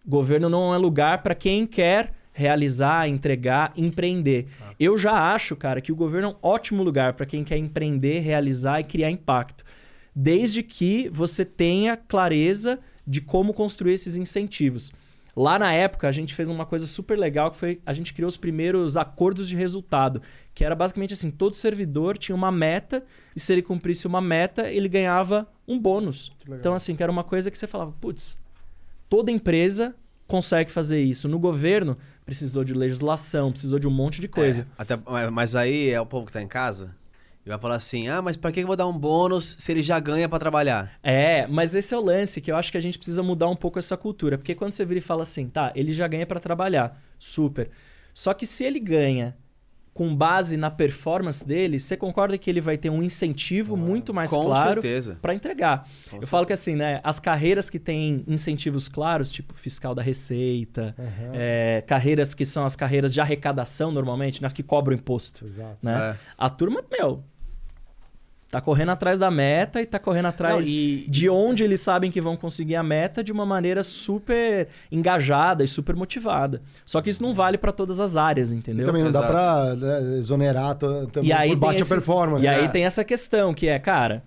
governo 0.07 0.49
não 0.49 0.73
é 0.73 0.79
lugar 0.79 1.21
para 1.21 1.35
quem 1.35 1.67
quer 1.67 2.15
realizar, 2.33 3.09
entregar, 3.09 3.73
empreender. 3.77 4.47
Eu 4.79 4.97
já 4.97 5.35
acho, 5.35 5.57
cara, 5.57 5.81
que 5.81 5.91
o 5.91 5.97
governo 5.97 6.29
é 6.29 6.31
um 6.31 6.37
ótimo 6.41 6.85
lugar 6.85 7.15
para 7.15 7.27
quem 7.27 7.43
quer 7.43 7.57
empreender, 7.57 8.21
realizar 8.21 8.79
e 8.79 8.85
criar 8.85 9.11
impacto. 9.11 9.65
Desde 10.15 10.63
que 10.63 11.09
você 11.09 11.45
tenha 11.45 11.97
clareza 11.97 12.79
de 13.05 13.21
como 13.21 13.53
construir 13.53 13.95
esses 13.95 14.17
incentivos. 14.17 14.93
Lá 15.35 15.59
na 15.59 15.73
época, 15.73 16.09
a 16.09 16.13
gente 16.13 16.35
fez 16.35 16.49
uma 16.49 16.67
coisa 16.67 16.87
super 16.87 17.19
legal 17.19 17.51
que 17.51 17.57
foi 17.57 17.81
a 17.87 17.93
gente 17.93 18.13
criou 18.13 18.29
os 18.29 18.37
primeiros 18.37 18.97
acordos 18.97 19.49
de 19.49 19.55
resultado, 19.55 20.23
que 20.59 20.65
era 20.65 20.75
basicamente 20.75 21.15
assim, 21.15 21.31
todo 21.31 21.55
servidor 21.55 22.19
tinha 22.19 22.35
uma 22.35 22.51
meta 22.51 23.05
e 23.37 23.39
se 23.39 23.53
ele 23.53 23.63
cumprisse 23.63 24.09
uma 24.09 24.21
meta, 24.21 24.69
ele 24.69 24.89
ganhava 24.89 25.47
um 25.69 25.79
bônus. 25.79 26.33
Então 26.49 26.75
assim, 26.75 26.97
que 26.97 27.03
era 27.03 27.13
uma 27.13 27.23
coisa 27.23 27.49
que 27.49 27.57
você 27.57 27.69
falava, 27.69 27.93
putz, 28.01 28.37
toda 29.09 29.31
empresa 29.31 29.95
consegue 30.27 30.69
fazer 30.69 31.01
isso. 31.01 31.29
No 31.29 31.39
governo, 31.39 31.97
precisou 32.27 32.65
de 32.65 32.75
legislação, 32.75 33.53
precisou 33.53 33.79
de 33.79 33.87
um 33.87 33.91
monte 33.93 34.21
de 34.21 34.27
coisa. 34.27 34.63
É, 34.77 34.83
até, 34.83 34.99
mas 35.31 35.55
aí 35.55 35.91
é 35.91 36.01
o 36.01 36.05
povo 36.05 36.27
que 36.27 36.33
tá 36.33 36.43
em 36.43 36.49
casa 36.49 36.93
e 37.47 37.49
vai 37.49 37.59
falar 37.61 37.77
assim: 37.77 38.09
ah, 38.09 38.21
mas 38.21 38.37
pra 38.37 38.51
que 38.51 38.59
eu 38.59 38.67
vou 38.67 38.75
dar 38.75 38.89
um 38.89 38.99
bônus 38.99 39.55
se 39.61 39.71
ele 39.71 39.85
já 39.85 40.01
ganha 40.01 40.29
para 40.29 40.41
trabalhar? 40.41 40.99
É, 41.05 41.47
mas 41.47 41.73
esse 41.73 41.95
é 41.95 41.97
o 41.97 42.03
lance 42.03 42.41
que 42.41 42.51
eu 42.51 42.57
acho 42.57 42.73
que 42.73 42.79
a 42.79 42.83
gente 42.83 42.99
precisa 42.99 43.23
mudar 43.23 43.49
um 43.49 43.55
pouco 43.55 43.79
essa 43.79 43.97
cultura. 43.97 44.37
Porque 44.37 44.57
quando 44.57 44.73
você 44.73 44.85
vira 44.85 44.99
e 44.99 45.03
fala 45.03 45.23
assim, 45.23 45.49
tá, 45.49 45.71
ele 45.77 45.93
já 45.93 46.09
ganha 46.09 46.27
para 46.27 46.41
trabalhar, 46.41 47.01
super. 47.17 47.71
Só 48.13 48.35
que 48.35 48.45
se 48.45 48.65
ele 48.65 48.81
ganha 48.81 49.37
com 49.99 50.15
base 50.15 50.57
na 50.57 50.71
performance 50.71 51.45
dele, 51.45 51.81
você 51.81 51.97
concorda 51.97 52.39
que 52.39 52.49
ele 52.49 52.61
vai 52.61 52.79
ter 52.79 52.89
um 52.89 53.03
incentivo 53.03 53.77
muito 53.77 54.15
mais 54.15 54.31
claro 54.31 54.81
para 55.21 55.35
entregar. 55.35 55.79
Com 55.79 55.89
eu 55.89 56.11
certeza. 56.11 56.31
falo 56.31 56.47
que 56.47 56.53
assim, 56.53 56.77
né, 56.77 57.01
as 57.03 57.19
carreiras 57.19 57.69
que 57.69 57.81
têm 57.81 58.23
incentivos 58.29 58.87
claros, 58.87 59.33
tipo 59.33 59.55
fiscal 59.55 59.97
da 59.97 60.01
Receita, 60.03 60.95
Aham. 60.97 61.33
é, 61.35 61.83
carreiras 61.85 62.33
que 62.33 62.47
são 62.47 62.65
as 62.65 62.77
carreiras 62.77 63.13
de 63.13 63.21
arrecadação 63.21 63.91
normalmente, 63.91 64.41
nas 64.41 64.53
que 64.53 64.63
cobram 64.63 64.95
imposto, 64.97 65.45
Exato. 65.45 65.79
né? 65.83 66.13
É. 66.13 66.17
A 66.39 66.49
turma, 66.49 66.81
meu, 66.89 67.25
tá 68.51 68.61
correndo 68.63 68.91
atrás 68.91 69.19
da 69.19 69.31
meta 69.31 69.81
e 69.83 69.85
tá 69.87 69.99
correndo 69.99 70.27
atrás 70.27 70.67
Não, 70.67 70.73
e- 70.73 71.05
de 71.09 71.29
onde 71.29 71.63
eles 71.65 71.81
sabem 71.81 72.11
que 72.11 72.19
vão 72.21 72.35
conseguir 72.37 72.77
a 72.77 72.83
meta 72.83 73.23
de 73.23 73.31
uma 73.31 73.45
maneira 73.45 73.83
super 73.83 74.69
engajada 74.91 75.63
e 75.63 75.69
super 75.69 75.95
motivada. 75.95 76.63
Só 76.87 77.03
que 77.03 77.11
isso 77.11 77.23
não 77.23 77.35
vale 77.35 77.59
para 77.59 77.73
todas 77.73 78.01
as 78.01 78.17
áreas, 78.17 78.51
E 78.51 78.55
entendeu? 78.57 78.87
também 78.87 79.03
não 79.05 79.13
dá 79.13 79.19
Exato. 79.19 79.33
pra 79.33 79.75
né, 79.77 80.17
exonerar 80.17 80.75
também 80.77 81.29
E 81.29 81.33
aí 81.33 81.49
por 81.51 81.55
tem 81.57 81.61
baixa 81.61 81.81
esse- 81.81 81.91
performance. 81.95 82.43
E 82.45 82.49
aí 82.49 82.63
né? 82.63 82.69
tem 82.69 82.85
essa 82.87 83.05
questão 83.05 83.53
que 83.53 83.69
é, 83.69 83.79
cara, 83.79 84.25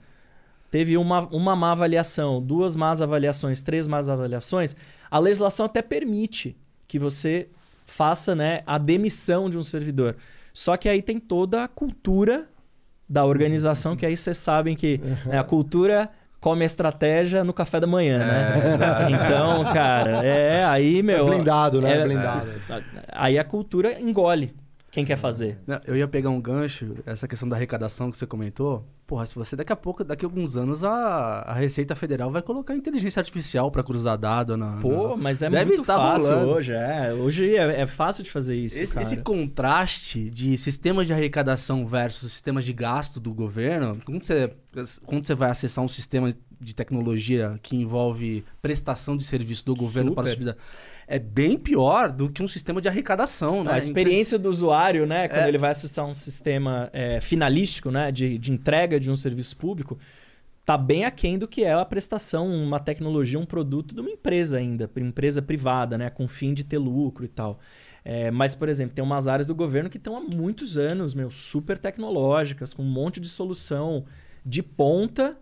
teve 0.69 0.95
uma, 0.97 1.21
uma 1.31 1.55
má 1.55 1.71
avaliação, 1.71 2.41
duas 2.41 2.75
más 2.75 3.01
avaliações, 3.01 3.61
três 3.61 3.87
más 3.87 4.07
avaliações, 4.07 4.75
a 5.09 5.17
legislação 5.17 5.65
até 5.65 5.81
permite 5.81 6.55
que 6.87 6.99
você 6.99 7.47
faça 7.87 8.35
né, 8.35 8.61
a 8.67 8.77
demissão 8.77 9.49
de 9.49 9.57
um 9.57 9.63
servidor. 9.63 10.15
Só 10.53 10.77
que 10.77 10.87
aí 10.87 11.01
tem 11.01 11.19
toda 11.19 11.63
a 11.63 11.67
cultura 11.67 12.47
da 13.11 13.25
organização, 13.25 13.93
que 13.93 14.05
aí 14.05 14.15
vocês 14.15 14.37
sabem 14.37 14.73
que 14.73 15.01
né, 15.25 15.37
a 15.37 15.43
cultura 15.43 16.09
come 16.39 16.63
a 16.63 16.65
estratégia 16.65 17.43
no 17.43 17.51
café 17.51 17.77
da 17.77 17.85
manhã, 17.85 18.17
né? 18.19 18.53
Então, 19.11 19.65
cara, 19.73 20.25
é 20.25 20.63
aí, 20.63 21.03
meu. 21.03 21.27
É 21.27 21.29
blindado, 21.29 21.81
né? 21.81 21.97
é- 21.97 22.03
blindado. 22.03 22.47
Aí 23.11 23.37
a 23.37 23.43
cultura 23.43 23.99
engole 23.99 24.55
quem 24.91 25.05
quer 25.05 25.17
fazer. 25.17 25.57
Eu 25.87 25.95
ia 25.95 26.07
pegar 26.07 26.29
um 26.29 26.41
gancho, 26.41 26.95
essa 27.05 27.27
questão 27.27 27.47
da 27.49 27.55
arrecadação 27.55 28.11
que 28.11 28.17
você 28.17 28.27
comentou. 28.27 28.85
Porra, 29.07 29.25
se 29.25 29.33
você 29.35 29.55
daqui 29.55 29.71
a 29.73 29.75
pouco, 29.75 30.03
daqui 30.03 30.23
a 30.23 30.27
alguns 30.27 30.55
anos, 30.55 30.83
a, 30.83 30.91
a 31.47 31.53
Receita 31.53 31.95
Federal 31.95 32.29
vai 32.31 32.41
colocar 32.41 32.75
inteligência 32.75 33.19
artificial 33.19 33.69
pra 33.71 33.83
cruzar 33.83 34.17
dado 34.17 34.55
na. 34.55 34.77
Pô, 34.77 35.09
na- 35.09 35.17
mas 35.17 35.41
é 35.41 35.49
Deve 35.49 35.65
muito 35.71 35.83
tá 35.83 35.95
fácil 35.97 36.29
rolando. 36.29 36.49
hoje, 36.51 36.73
é. 36.73 37.13
Hoje 37.13 37.55
é, 37.55 37.81
é 37.81 37.87
fácil 37.87 38.23
de 38.23 38.29
fazer 38.31 38.55
isso, 38.55 38.81
Esse, 38.81 38.97
esse 38.99 39.17
contraste 39.17 40.29
de 40.29 40.57
sistemas 40.57 41.07
de 41.07 41.13
arrecadação 41.13 41.85
versus 41.85 42.31
sistemas 42.31 42.63
de 42.65 42.71
gasto 42.73 43.19
do 43.19 43.33
governo, 43.33 43.97
quando 44.05 44.23
você, 44.23 44.53
quando 45.05 45.25
você 45.25 45.35
vai 45.35 45.49
acessar 45.51 45.83
um 45.83 45.89
sistema 45.89 46.33
de 46.59 46.75
tecnologia 46.75 47.59
que 47.61 47.75
envolve 47.75 48.45
prestação 48.61 49.17
de 49.17 49.25
serviço 49.25 49.65
do 49.65 49.75
governo 49.75 50.13
para 50.13 50.23
a 50.23 50.25
Super. 50.27 50.39
subida, 50.51 50.57
é 51.11 51.19
bem 51.19 51.57
pior 51.57 52.09
do 52.09 52.29
que 52.29 52.41
um 52.41 52.47
sistema 52.47 52.79
de 52.79 52.87
arrecadação, 52.87 53.65
né? 53.65 53.73
A 53.73 53.77
experiência 53.77 54.39
do 54.39 54.49
usuário, 54.49 55.05
né? 55.05 55.27
Quando 55.27 55.41
É. 55.43 55.47
ele 55.49 55.57
vai 55.57 55.71
acessar 55.71 56.05
um 56.05 56.15
sistema 56.15 56.89
é, 56.93 57.19
finalístico, 57.19 57.91
né? 57.91 58.13
De, 58.13 58.37
de 58.37 58.49
entrega 58.49 58.97
de 58.97 59.11
um 59.11 59.15
serviço 59.17 59.57
público, 59.57 59.99
tá 60.65 60.77
bem 60.77 61.03
aquém 61.03 61.37
do 61.37 61.49
que 61.49 61.65
é 61.65 61.73
a 61.73 61.83
prestação, 61.83 62.47
uma 62.47 62.79
tecnologia, 62.79 63.37
um 63.37 63.45
produto 63.45 63.93
de 63.93 63.99
uma 63.99 64.09
empresa 64.09 64.57
ainda, 64.57 64.89
empresa 64.95 65.41
privada, 65.41 65.97
né? 65.97 66.09
Com 66.09 66.29
fim 66.29 66.53
de 66.53 66.63
ter 66.63 66.77
lucro 66.77 67.25
e 67.25 67.27
tal. 67.27 67.59
É, 68.05 68.31
mas, 68.31 68.55
por 68.55 68.69
exemplo, 68.69 68.95
tem 68.95 69.03
umas 69.03 69.27
áreas 69.27 69.45
do 69.45 69.53
governo 69.53 69.89
que 69.89 69.97
estão 69.97 70.15
há 70.15 70.21
muitos 70.21 70.77
anos, 70.77 71.13
meu, 71.13 71.29
super 71.29 71.77
tecnológicas, 71.77 72.73
com 72.73 72.83
um 72.83 72.89
monte 72.89 73.19
de 73.19 73.27
solução 73.27 74.05
de 74.45 74.63
ponta, 74.63 75.37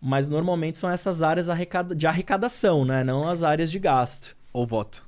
mas 0.00 0.28
normalmente 0.28 0.78
são 0.78 0.88
essas 0.88 1.20
áreas 1.20 1.48
de 1.96 2.06
arrecadação, 2.06 2.84
né? 2.84 3.02
Não 3.02 3.28
as 3.28 3.42
áreas 3.42 3.72
de 3.72 3.80
gasto. 3.80 4.37
Ou 4.58 4.66
voto. 4.66 5.04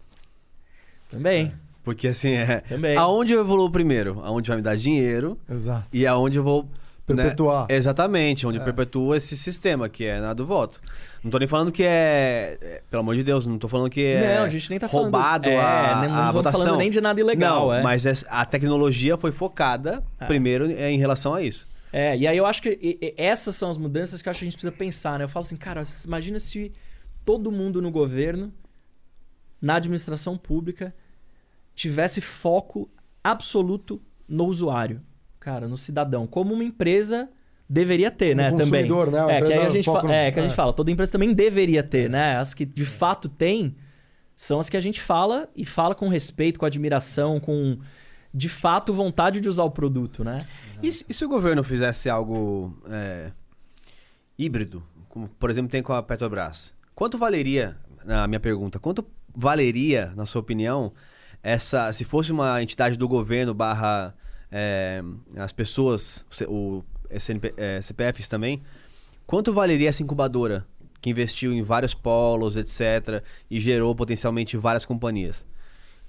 Também, 1.08 1.52
Porque 1.82 2.06
assim, 2.06 2.30
é. 2.34 2.60
também. 2.60 2.96
Aonde 2.96 3.32
eu 3.32 3.40
evoluo 3.40 3.68
primeiro? 3.68 4.20
Aonde 4.22 4.46
vai 4.48 4.58
me 4.58 4.62
dar 4.62 4.76
dinheiro 4.76 5.36
Exato. 5.50 5.88
e 5.92 6.06
aonde 6.06 6.38
eu 6.38 6.44
vou. 6.44 6.62
né, 7.08 7.16
Perpetuar. 7.24 7.66
Exatamente, 7.68 8.46
onde 8.46 8.60
perpetua 8.60 9.16
esse 9.16 9.36
sistema, 9.36 9.88
que 9.88 10.04
é 10.04 10.20
na 10.20 10.32
do 10.32 10.46
voto. 10.46 10.80
Não 11.24 11.32
tô 11.32 11.38
nem 11.38 11.48
falando 11.48 11.72
que 11.72 11.82
é. 11.82 12.58
é, 12.62 12.82
Pelo 12.88 13.00
amor 13.00 13.16
de 13.16 13.24
Deus, 13.24 13.44
não 13.44 13.58
tô 13.58 13.66
falando 13.66 13.90
que 13.90 14.04
é. 14.04 14.36
não, 14.36 14.44
a 14.44 14.48
gente 14.48 14.70
nem 14.70 14.78
tá 14.78 14.88
falando... 14.88 15.06
roubado 15.06 15.48
é, 15.48 15.56
a, 15.58 16.00
nem- 16.02 16.10
não 16.10 16.16
a 16.16 16.30
votação. 16.30 16.60
falando 16.60 16.78
nem 16.78 16.90
de 16.90 17.00
nada 17.00 17.18
ilegal, 17.18 17.66
não, 17.66 17.74
é. 17.74 17.82
mas 17.82 18.06
é- 18.06 18.14
a 18.28 18.44
tecnologia 18.44 19.16
foi 19.16 19.32
focada 19.32 20.00
É. 20.20 20.26
primeiro 20.26 20.70
é, 20.70 20.92
em 20.92 20.98
relação 20.98 21.34
a 21.34 21.42
isso. 21.42 21.68
É, 21.92 22.16
e 22.16 22.24
aí 22.28 22.36
eu 22.36 22.46
acho 22.46 22.62
que 22.62 23.12
essas 23.16 23.56
são 23.56 23.68
as 23.68 23.76
mudanças 23.76 24.22
que 24.22 24.28
eu 24.28 24.30
acho 24.30 24.38
que 24.38 24.44
a 24.44 24.48
gente 24.48 24.54
precisa 24.56 24.70
pensar, 24.70 25.18
né? 25.18 25.24
Eu 25.24 25.28
falo 25.28 25.44
assim, 25.44 25.56
cara, 25.56 25.82
imagina 26.06 26.38
se 26.38 26.70
todo 27.24 27.50
mundo 27.50 27.82
no 27.82 27.90
governo, 27.90 28.52
na 29.60 29.76
administração 29.76 30.36
pública, 30.38 30.94
tivesse 31.74 32.20
foco 32.20 32.88
absoluto 33.22 34.00
no 34.28 34.44
usuário, 34.46 35.00
cara, 35.38 35.66
no 35.68 35.76
cidadão, 35.76 36.26
como 36.26 36.54
uma 36.54 36.64
empresa 36.64 37.28
deveria 37.68 38.10
ter, 38.10 38.34
né, 38.34 38.50
também. 38.50 38.66
consumidor, 38.66 39.10
né? 39.10 39.38
É, 39.38 39.42
que 39.42 39.52
a 39.52 39.68
gente, 39.68 39.84
foco 39.84 40.00
fa- 40.02 40.06
no- 40.08 40.12
é, 40.12 40.32
que 40.32 40.38
a 40.40 40.42
gente 40.42 40.52
é. 40.52 40.56
fala, 40.56 40.72
toda 40.72 40.90
empresa 40.90 41.12
também 41.12 41.32
deveria 41.32 41.82
ter, 41.82 42.10
né? 42.10 42.36
As 42.36 42.52
que 42.54 42.64
de 42.64 42.84
fato 42.84 43.28
tem 43.28 43.76
são 44.34 44.58
as 44.58 44.68
que 44.70 44.76
a 44.76 44.80
gente 44.80 45.00
fala 45.00 45.48
e 45.54 45.64
fala 45.64 45.94
com 45.94 46.08
respeito, 46.08 46.58
com 46.58 46.66
admiração, 46.66 47.38
com 47.38 47.78
de 48.32 48.48
fato 48.48 48.92
vontade 48.92 49.40
de 49.40 49.48
usar 49.48 49.64
o 49.64 49.70
produto, 49.70 50.24
né? 50.24 50.38
E, 50.82 50.90
se- 50.90 51.04
e 51.08 51.14
se 51.14 51.24
o 51.24 51.28
governo 51.28 51.62
fizesse 51.62 52.08
algo 52.10 52.76
é, 52.88 53.30
híbrido, 54.38 54.82
como 55.08 55.28
por 55.28 55.50
exemplo 55.50 55.70
tem 55.70 55.82
com 55.82 55.92
a 55.92 56.02
Petrobras? 56.02 56.74
Quanto 56.94 57.18
valeria, 57.18 57.76
na 58.04 58.26
minha 58.26 58.40
pergunta, 58.40 58.78
quanto 58.78 59.04
valeria, 59.34 60.12
na 60.16 60.26
sua 60.26 60.40
opinião, 60.40 60.92
essa, 61.42 61.92
se 61.92 62.04
fosse 62.04 62.32
uma 62.32 62.62
entidade 62.62 62.96
do 62.96 63.08
governo 63.08 63.54
barra 63.54 64.14
é, 64.50 65.02
as 65.36 65.52
pessoas, 65.52 66.24
o 66.48 66.82
SNP, 67.10 67.54
é, 67.56 67.80
CPFs 67.80 68.28
também, 68.28 68.62
quanto 69.26 69.52
valeria 69.52 69.88
essa 69.88 70.02
incubadora 70.02 70.66
que 71.00 71.10
investiu 71.10 71.52
em 71.52 71.62
vários 71.62 71.94
polos, 71.94 72.56
etc., 72.56 73.22
e 73.50 73.58
gerou 73.58 73.94
potencialmente 73.94 74.56
várias 74.56 74.84
companhias? 74.84 75.46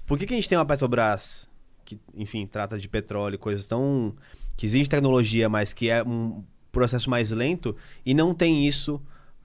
Por 0.06 0.18
que, 0.18 0.26
que 0.26 0.34
a 0.34 0.36
gente 0.36 0.48
tem 0.48 0.58
uma 0.58 0.66
Petrobras 0.66 1.48
que, 1.84 1.98
enfim, 2.16 2.46
trata 2.46 2.78
de 2.78 2.88
petróleo 2.88 3.38
coisas 3.38 3.66
tão. 3.66 4.14
que 4.56 4.66
exige 4.66 4.88
tecnologia, 4.88 5.48
mas 5.48 5.72
que 5.72 5.88
é 5.88 6.02
um 6.02 6.44
processo 6.70 7.10
mais 7.10 7.30
lento, 7.30 7.76
e 8.04 8.14
não 8.14 8.34
tem 8.34 8.66
isso 8.66 9.00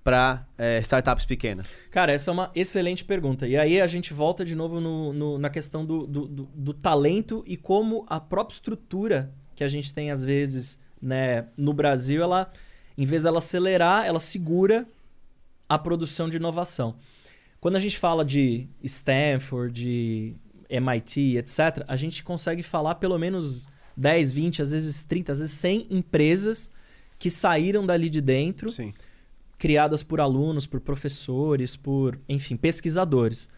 para 0.08 0.48
startups 0.84 1.26
pequenas? 1.26 1.76
Cara, 1.92 2.14
essa 2.14 2.32
é 2.32 2.34
uma 2.34 2.50
excelente 2.56 3.04
pergunta. 3.04 3.46
E 3.46 3.58
aí 3.58 3.82
a 3.82 3.88
gente 3.88 4.14
volta 4.14 4.46
de 4.46 4.56
novo 4.56 4.80
no- 4.80 5.12
no- 5.12 5.38
na 5.38 5.50
questão 5.50 5.86
do, 5.86 6.08
do, 6.08 6.26
do- 6.28 6.50
do 6.56 6.74
talento 6.74 7.44
e 7.46 7.58
como 7.58 8.06
a 8.08 8.18
própria 8.18 8.56
estrutura 8.56 9.34
que 9.54 9.66
a 9.66 9.68
gente 9.68 9.94
tem, 9.94 10.10
às 10.10 10.24
vezes, 10.24 10.80
né, 11.02 11.48
no 11.58 11.74
Brasil, 11.74 12.24
ela, 12.24 12.50
em 12.98 13.06
vez 13.06 13.24
dela 13.24 13.40
acelerar, 13.40 14.06
ela 14.06 14.20
segura 14.20 14.88
a 15.68 15.78
produção 15.78 16.30
de 16.30 16.38
inovação. 16.38 16.96
Quando 17.60 17.76
a 17.76 17.80
gente 17.80 17.98
fala 17.98 18.24
de 18.24 18.66
Stanford, 18.82 19.74
de 19.74 20.36
MIT, 20.70 21.36
etc., 21.38 21.84
a 21.86 21.98
gente 21.98 22.24
consegue 22.24 22.64
falar 22.64 22.96
pelo 22.96 23.18
menos 23.20 23.68
10, 23.98 24.32
20, 24.32 24.62
às 24.62 24.72
vezes 24.72 25.04
30, 25.04 25.34
às 25.34 25.40
vezes 25.42 25.56
100 25.56 25.88
empresas 25.90 26.72
que 27.20 27.30
saíram 27.30 27.86
dali 27.86 28.10
de 28.10 28.22
dentro 28.22 28.70
Sim. 28.70 28.94
Criadas 29.58 30.04
por 30.04 30.20
alunos, 30.22 30.66
por 30.68 30.80
professores, 30.80 31.76
por, 31.76 32.20
enfim, 32.30 32.56
pesquisadores. 32.56 33.50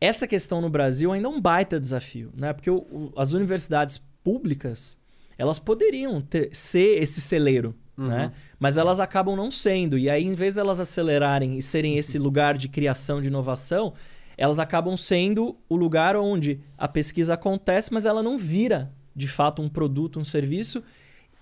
Essa 0.00 0.26
questão 0.26 0.60
no 0.60 0.70
Brasil 0.70 1.12
ainda 1.12 1.28
é 1.28 1.30
um 1.30 1.40
baita 1.40 1.78
desafio, 1.78 2.30
né? 2.34 2.52
Porque 2.52 2.70
o- 2.70 2.78
o- 2.90 3.12
as 3.16 3.34
universidades 3.34 4.02
públicas, 4.24 4.98
elas 5.36 5.58
poderiam 5.58 6.20
ter- 6.22 6.48
ser 6.54 7.02
esse 7.02 7.20
celeiro, 7.20 7.74
né? 7.96 8.32
Mas 8.58 8.78
elas 8.78 8.98
acabam 8.98 9.36
não 9.36 9.50
sendo. 9.50 9.98
E 9.98 10.08
aí, 10.08 10.24
em 10.24 10.34
vez 10.34 10.54
delas 10.54 10.80
acelerarem 10.80 11.58
e 11.58 11.62
serem 11.62 11.98
esse 11.98 12.18
lugar 12.18 12.56
de 12.56 12.66
criação 12.68 13.20
de 13.20 13.26
inovação, 13.28 13.92
elas 14.38 14.58
acabam 14.58 14.96
sendo 14.96 15.54
o 15.68 15.76
lugar 15.76 16.16
onde 16.16 16.60
a 16.78 16.88
pesquisa 16.88 17.34
acontece, 17.34 17.92
mas 17.92 18.06
ela 18.06 18.22
não 18.22 18.38
vira, 18.38 18.90
de 19.14 19.28
fato, 19.28 19.60
um 19.60 19.68
produto, 19.68 20.18
um 20.18 20.24
serviço. 20.24 20.82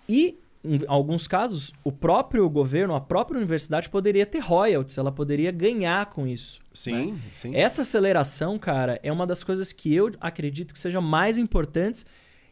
E, 0.09 0.37
em 0.65 0.81
alguns 0.89 1.29
casos, 1.29 1.73
o 1.85 1.93
próprio 1.93 2.49
governo, 2.49 2.95
a 2.95 3.01
própria 3.01 3.39
universidade 3.39 3.89
poderia 3.89 4.27
ter 4.27 4.41
royalties, 4.41 4.99
ela 4.99 5.13
poderia 5.13 5.53
ganhar 5.53 6.07
com 6.07 6.27
isso. 6.27 6.59
Sim, 6.73 7.19
sim. 7.33 7.55
Essa 7.55 7.83
aceleração, 7.83 8.59
cara, 8.59 8.99
é 9.03 9.13
uma 9.13 9.27
das 9.27 9.45
coisas 9.45 9.73
que 9.73 9.95
eu 9.95 10.13
acredito 10.21 10.75
que 10.75 10.81
seja 10.81 11.01
mais 11.01 11.39
importantes. 11.39 12.05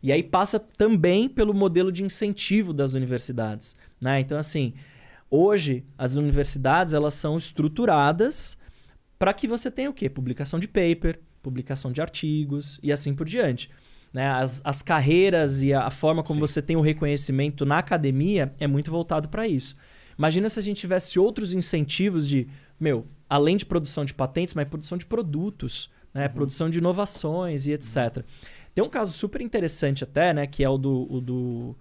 E 0.03 0.13
aí 0.13 0.23
passa 0.23 0.61
também 0.61 1.29
pelo 1.29 1.53
modelo 1.53 1.91
de 1.91 2.05
incentivo 2.05 2.73
das 2.73 2.95
universidades. 2.95 3.75
Né? 4.01 4.21
Então, 4.21 4.39
assim, 4.39 4.75
hoje 5.29 5.85
as 5.99 6.15
universidades 6.15 6.95
elas 6.95 7.15
são 7.15 7.37
estruturadas 7.37 8.57
para 9.19 9.33
que 9.33 9.49
você 9.49 9.71
tenha 9.71 9.91
o 9.91 9.95
quê? 9.95 10.09
Publicação 10.09 10.61
de 10.61 10.69
paper, 10.69 11.19
publicação 11.43 11.91
de 11.91 12.01
artigos 12.01 12.79
e 12.83 12.93
assim 12.93 13.15
por 13.15 13.27
diante. 13.27 13.71
Né? 14.17 14.27
As, 14.31 14.63
as 14.65 14.81
carreiras 14.81 15.61
e 15.61 15.75
a, 15.75 15.91
forma 15.91 16.23
como 16.23 16.37
Sim. 16.37 16.41
você 16.41 16.63
tem 16.63 16.75
o 16.75 16.81
reconhecimento 16.81 17.67
na 17.67 17.77
academia 17.77 18.51
é 18.59 18.67
muito 18.67 18.91
voltado 18.91 19.29
para 19.29 19.47
isso. 19.47 19.77
Imagina 20.17 20.49
se 20.49 20.59
a 20.59 20.63
gente 20.63 20.81
tivesse 20.81 21.19
outros 21.19 21.53
incentivos 21.53 22.27
de, 22.27 22.49
meu, 22.81 23.07
além 23.29 23.59
de 23.59 23.67
produção 23.67 24.07
de 24.07 24.15
patentes, 24.15 24.55
mas 24.55 24.67
produção 24.67 24.97
de 24.97 25.05
produtos, 25.05 25.91
né? 26.15 26.29
produção 26.29 26.71
de 26.71 26.79
inovações 26.79 27.67
e 27.67 27.73
etc. 27.73 28.25
Tem 28.75 28.83
um 28.83 28.89
caso 28.89 29.13
super 29.13 29.43
interessante 29.43 30.03
até, 30.03 30.33
né? 30.33 30.47
Que 30.47 30.65
é 30.65 30.69
o 30.71 30.79
do, 30.79 31.07
o 31.13 31.21
do 31.21 31.77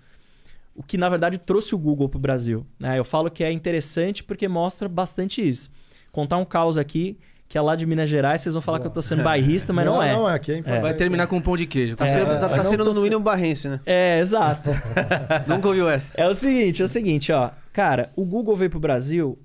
o 0.75 0.83
que 0.83 0.97
na 0.97 1.07
verdade 1.07 1.37
trouxe 1.37 1.73
o 1.73 1.77
Google 1.77 2.09
para 2.09 2.17
o 2.17 2.21
Brasil. 2.21 2.67
Né? 2.77 2.99
Eu 2.99 3.05
falo 3.05 3.31
que 3.31 3.45
é 3.45 3.51
interessante 3.53 4.21
porque 4.21 4.45
mostra 4.45 4.89
bastante 4.89 5.41
isso. 5.41 5.71
Contar 6.11 6.35
um 6.35 6.43
caos 6.43 6.77
aqui, 6.77 7.17
que 7.47 7.57
é 7.57 7.61
lá 7.61 7.75
de 7.75 7.85
Minas 7.85 8.09
Gerais, 8.09 8.41
vocês 8.41 8.53
vão 8.55 8.61
falar 8.61 8.79
que 8.79 8.87
eu 8.87 8.91
tô 8.91 9.01
sendo 9.01 9.23
bairrista, 9.23 9.71
mas 9.71 9.85
não, 9.85 10.01
é. 10.01 10.13
Não, 10.13 10.27
é 10.29 10.33
aqui 10.33 10.51
é 10.51 10.57
importante. 10.57 10.81
Vai 10.81 10.93
terminar 10.95 11.27
com 11.27 11.37
um 11.37 11.41
pão 11.41 11.55
de 11.55 11.65
queijo. 11.65 11.95
Tá 11.95 12.07
sendo, 12.07 12.25
tá, 12.39 12.49
tá 12.49 12.57
não 12.57 12.65
sendo 12.65 12.85
no 12.93 13.01
mínimo 13.01 13.21
barrense, 13.21 13.69
né? 13.69 13.79
É, 13.85 14.19
exato. 14.19 14.69
Nunca 15.47 15.67
ouviu 15.67 15.87
essa. 15.89 16.19
É 16.19 16.27
o 16.27 16.33
seguinte, 16.33 16.81
é 16.81 16.85
o 16.85 16.87
seguinte, 16.87 17.31
ó. 17.31 17.51
Cara, 17.71 18.09
o 18.15 18.25
Google 18.25 18.55
veio 18.55 18.69
pro 18.71 18.79
Brasil 18.79 19.37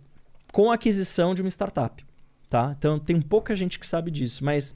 com 0.52 0.70
a 0.70 0.74
aquisição 0.74 1.34
de 1.34 1.42
uma 1.42 1.48
startup, 1.50 2.04
tá? 2.48 2.74
Então 2.78 2.98
tem 2.98 3.20
pouca 3.20 3.54
gente 3.54 3.78
que 3.78 3.86
sabe 3.86 4.10
disso, 4.10 4.44
mas 4.44 4.74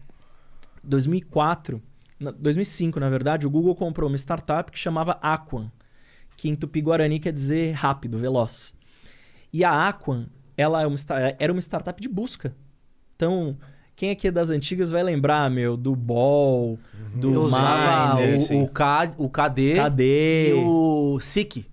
2004, 0.82 1.82
na- 2.20 2.30
2005, 2.32 3.00
na 3.00 3.08
verdade, 3.08 3.46
o 3.46 3.50
Google 3.50 3.74
comprou 3.74 4.08
uma 4.08 4.16
startup 4.18 4.70
que 4.70 4.78
chamava 4.78 5.18
Aquan, 5.22 5.70
que 6.36 6.48
em 6.48 6.54
Tupi-Guarani 6.54 7.18
quer 7.20 7.32
dizer 7.32 7.72
rápido, 7.72 8.18
veloz. 8.18 8.74
E 9.52 9.64
a 9.64 9.88
Aquan, 9.88 10.26
ela 10.56 10.82
é 10.82 10.86
uma, 10.86 10.96
sta- 10.96 11.34
era 11.38 11.52
uma 11.52 11.60
startup 11.60 12.00
de 12.00 12.08
busca. 12.08 12.54
Então, 13.24 13.56
quem 13.96 14.10
aqui 14.10 14.28
é 14.28 14.30
das 14.30 14.50
antigas 14.50 14.90
vai 14.90 15.02
lembrar, 15.02 15.50
meu, 15.50 15.78
do 15.78 15.96
Ball, 15.96 16.78
do 17.14 17.32
Eu 17.32 17.40
usava 17.40 18.20
o, 18.20 18.62
o, 18.62 18.68
K, 18.68 19.12
o 19.16 19.30
KD, 19.30 19.76
KD. 19.76 20.48
e 20.50 20.52
o 20.52 21.18
SIC. 21.20 21.64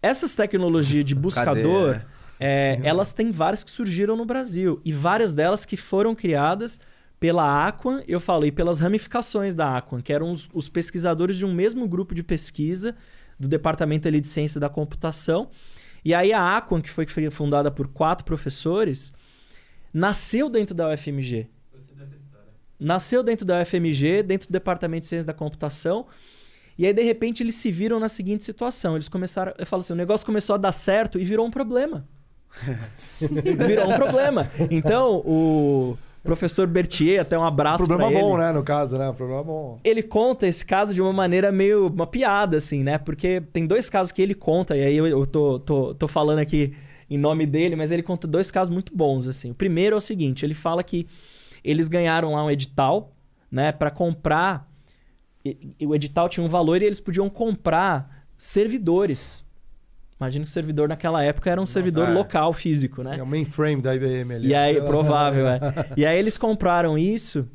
Essas 0.00 0.34
tecnologias 0.36 1.04
de 1.04 1.14
buscador, 1.16 1.94
Cadê? 1.94 2.04
é, 2.38 2.80
elas 2.84 3.12
têm 3.12 3.32
várias 3.32 3.64
que 3.64 3.70
surgiram 3.70 4.16
no 4.16 4.24
Brasil. 4.24 4.80
E 4.84 4.92
várias 4.92 5.32
delas 5.32 5.64
que 5.64 5.76
foram 5.76 6.14
criadas 6.14 6.80
pela 7.18 7.66
Aquan, 7.66 8.02
eu 8.06 8.20
falei, 8.20 8.52
pelas 8.52 8.78
ramificações 8.78 9.54
da 9.54 9.76
Aquan, 9.76 10.00
que 10.00 10.12
eram 10.12 10.30
os, 10.30 10.48
os 10.52 10.68
pesquisadores 10.68 11.36
de 11.36 11.44
um 11.44 11.52
mesmo 11.52 11.88
grupo 11.88 12.14
de 12.14 12.22
pesquisa 12.22 12.94
do 13.38 13.48
Departamento 13.48 14.06
ali 14.06 14.20
de 14.20 14.28
Ciência 14.28 14.60
da 14.60 14.68
Computação. 14.68 15.50
E 16.04 16.14
aí 16.14 16.32
a 16.32 16.56
Aquan, 16.56 16.80
que 16.80 16.90
foi 16.90 17.06
fundada 17.30 17.70
por 17.70 17.88
quatro 17.88 18.24
professores, 18.24 19.12
nasceu 19.92 20.48
dentro 20.48 20.74
da 20.74 20.90
UFMG. 20.90 21.48
Nasceu 22.78 23.22
dentro 23.22 23.46
da 23.46 23.60
UFMG, 23.62 24.22
dentro 24.24 24.48
do 24.48 24.52
Departamento 24.52 25.02
de 25.02 25.06
Ciência 25.06 25.26
da 25.26 25.32
Computação. 25.34 26.06
E 26.76 26.84
aí, 26.86 26.92
de 26.92 27.02
repente, 27.02 27.42
eles 27.42 27.54
se 27.54 27.70
viram 27.70 28.00
na 28.00 28.08
seguinte 28.08 28.42
situação. 28.42 28.96
Eles 28.96 29.08
começaram. 29.08 29.52
Eu 29.56 29.66
falo 29.66 29.82
assim: 29.82 29.92
o 29.92 29.96
negócio 29.96 30.26
começou 30.26 30.54
a 30.54 30.56
dar 30.56 30.72
certo 30.72 31.18
e 31.18 31.24
virou 31.24 31.46
um 31.46 31.50
problema. 31.50 32.04
virou 33.20 33.88
um 33.88 33.94
problema. 33.94 34.50
Então, 34.70 35.22
o 35.24 35.96
professor 36.24 36.66
Berthier, 36.66 37.20
até 37.20 37.38
um 37.38 37.44
abraço 37.44 37.86
Problema 37.86 38.10
pra 38.10 38.20
bom, 38.20 38.34
ele. 38.34 38.46
né? 38.46 38.52
No 38.52 38.62
caso, 38.64 38.98
né? 38.98 39.12
Problema 39.12 39.44
bom. 39.44 39.80
Ele 39.84 40.02
conta 40.02 40.46
esse 40.46 40.64
caso 40.64 40.92
de 40.92 41.00
uma 41.00 41.12
maneira 41.12 41.52
meio. 41.52 41.86
uma 41.86 42.06
piada, 42.06 42.56
assim, 42.56 42.82
né? 42.82 42.98
Porque 42.98 43.40
tem 43.52 43.66
dois 43.66 43.88
casos 43.88 44.10
que 44.10 44.20
ele 44.20 44.34
conta, 44.34 44.76
e 44.76 44.82
aí 44.82 44.96
eu, 44.96 45.06
eu 45.06 45.26
tô, 45.26 45.60
tô, 45.60 45.94
tô 45.94 46.08
falando 46.08 46.40
aqui 46.40 46.74
em 47.08 47.18
nome 47.18 47.46
dele, 47.46 47.76
mas 47.76 47.90
ele 47.90 48.02
conta 48.02 48.26
dois 48.26 48.50
casos 48.50 48.72
muito 48.72 48.96
bons, 48.96 49.28
assim. 49.28 49.50
O 49.50 49.54
primeiro 49.54 49.94
é 49.94 49.98
o 49.98 50.00
seguinte: 50.00 50.44
ele 50.44 50.54
fala 50.54 50.82
que 50.82 51.06
eles 51.64 51.88
ganharam 51.88 52.34
lá 52.34 52.44
um 52.44 52.50
edital, 52.50 53.12
né, 53.50 53.72
para 53.72 53.90
comprar. 53.90 54.70
e- 55.44 55.74
e 55.80 55.86
O 55.86 55.94
edital 55.94 56.28
tinha 56.28 56.44
um 56.44 56.48
valor 56.48 56.80
e 56.80 56.84
eles 56.84 57.00
podiam 57.00 57.28
comprar 57.28 58.26
servidores. 58.36 59.44
Imagina 60.20 60.44
que 60.44 60.50
o 60.50 60.52
servidor 60.52 60.88
naquela 60.88 61.22
época 61.24 61.50
era 61.50 61.60
um 61.60 61.66
servidor 61.66 62.08
é. 62.08 62.12
local, 62.12 62.52
físico, 62.52 63.02
né? 63.02 63.18
É 63.18 63.22
o 63.22 63.26
mainframe 63.26 63.82
da 63.82 63.94
IBM 63.94 64.34
ali. 64.34 64.48
E 64.48 64.54
aí, 64.54 64.80
provável, 64.86 65.48
é. 65.48 65.58
E 65.96 66.06
aí 66.06 66.16
eles 66.16 66.38
compraram 66.38 66.96
isso. 66.96 67.48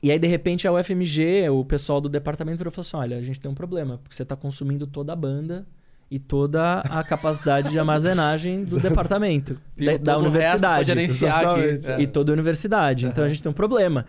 E 0.00 0.10
aí, 0.12 0.18
de 0.18 0.28
repente, 0.28 0.66
a 0.66 0.72
UFMG, 0.72 1.48
o 1.50 1.64
pessoal 1.64 2.00
do 2.00 2.08
departamento 2.08 2.58
virou 2.58 2.70
e 2.70 2.74
falou 2.74 2.82
assim: 2.86 2.96
olha, 2.96 3.16
a 3.18 3.22
gente 3.22 3.40
tem 3.40 3.50
um 3.50 3.54
problema, 3.54 3.98
porque 3.98 4.14
você 4.14 4.22
está 4.22 4.36
consumindo 4.36 4.86
toda 4.86 5.12
a 5.12 5.16
banda 5.16 5.66
e 6.14 6.18
toda 6.18 6.80
a 6.80 7.02
capacidade 7.02 7.70
de 7.70 7.78
armazenagem 7.78 8.64
do 8.64 8.78
departamento, 8.80 9.56
E 9.78 9.86
da, 9.86 9.96
da 9.96 10.18
universidade. 10.18 10.86
gerenciar 10.88 11.46
aqui. 11.46 12.02
E 12.02 12.06
toda 12.06 12.30
a 12.30 12.34
universidade. 12.34 13.06
Então 13.06 13.24
a 13.24 13.28
gente 13.28 13.42
tem 13.42 13.48
um 13.50 13.54
problema. 13.54 14.04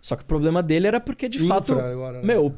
Só 0.00 0.14
que 0.14 0.22
o 0.22 0.26
problema 0.26 0.62
dele 0.62 0.86
era 0.86 1.00
porque, 1.00 1.26
de 1.28 1.38
Infra 1.42 1.54
fato, 1.56 1.72
agora, 1.78 2.18
né? 2.20 2.24
meu, 2.26 2.54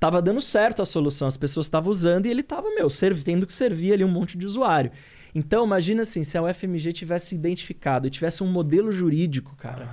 tava 0.00 0.20
dando 0.20 0.40
certo 0.40 0.82
a 0.82 0.86
solução, 0.86 1.28
as 1.28 1.36
pessoas 1.36 1.66
estavam 1.66 1.88
usando 1.90 2.26
e 2.26 2.30
ele 2.30 2.42
tava, 2.42 2.68
meu, 2.74 2.90
serv- 2.90 3.22
tendo 3.22 3.46
que 3.46 3.52
servir 3.52 3.92
ali 3.92 4.04
um 4.04 4.08
monte 4.10 4.36
de 4.36 4.44
usuário. 4.44 4.90
Então, 5.34 5.64
imagina 5.64 6.02
assim, 6.02 6.24
se 6.24 6.36
a 6.36 6.42
UFMG 6.42 6.92
tivesse 6.92 7.34
identificado 7.36 8.06
e 8.08 8.10
tivesse 8.10 8.42
um 8.42 8.48
modelo 8.48 8.90
jurídico, 8.90 9.54
cara, 9.56 9.88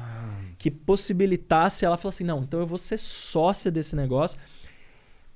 que 0.57 0.69
possibilitasse 0.71 1.85
ela 1.85 1.97
falar 1.97 2.09
assim: 2.09 2.23
não, 2.23 2.39
então 2.41 2.59
eu 2.59 2.65
vou 2.65 2.77
ser 2.77 2.97
sócia 2.97 3.69
desse 3.71 3.95
negócio. 3.95 4.37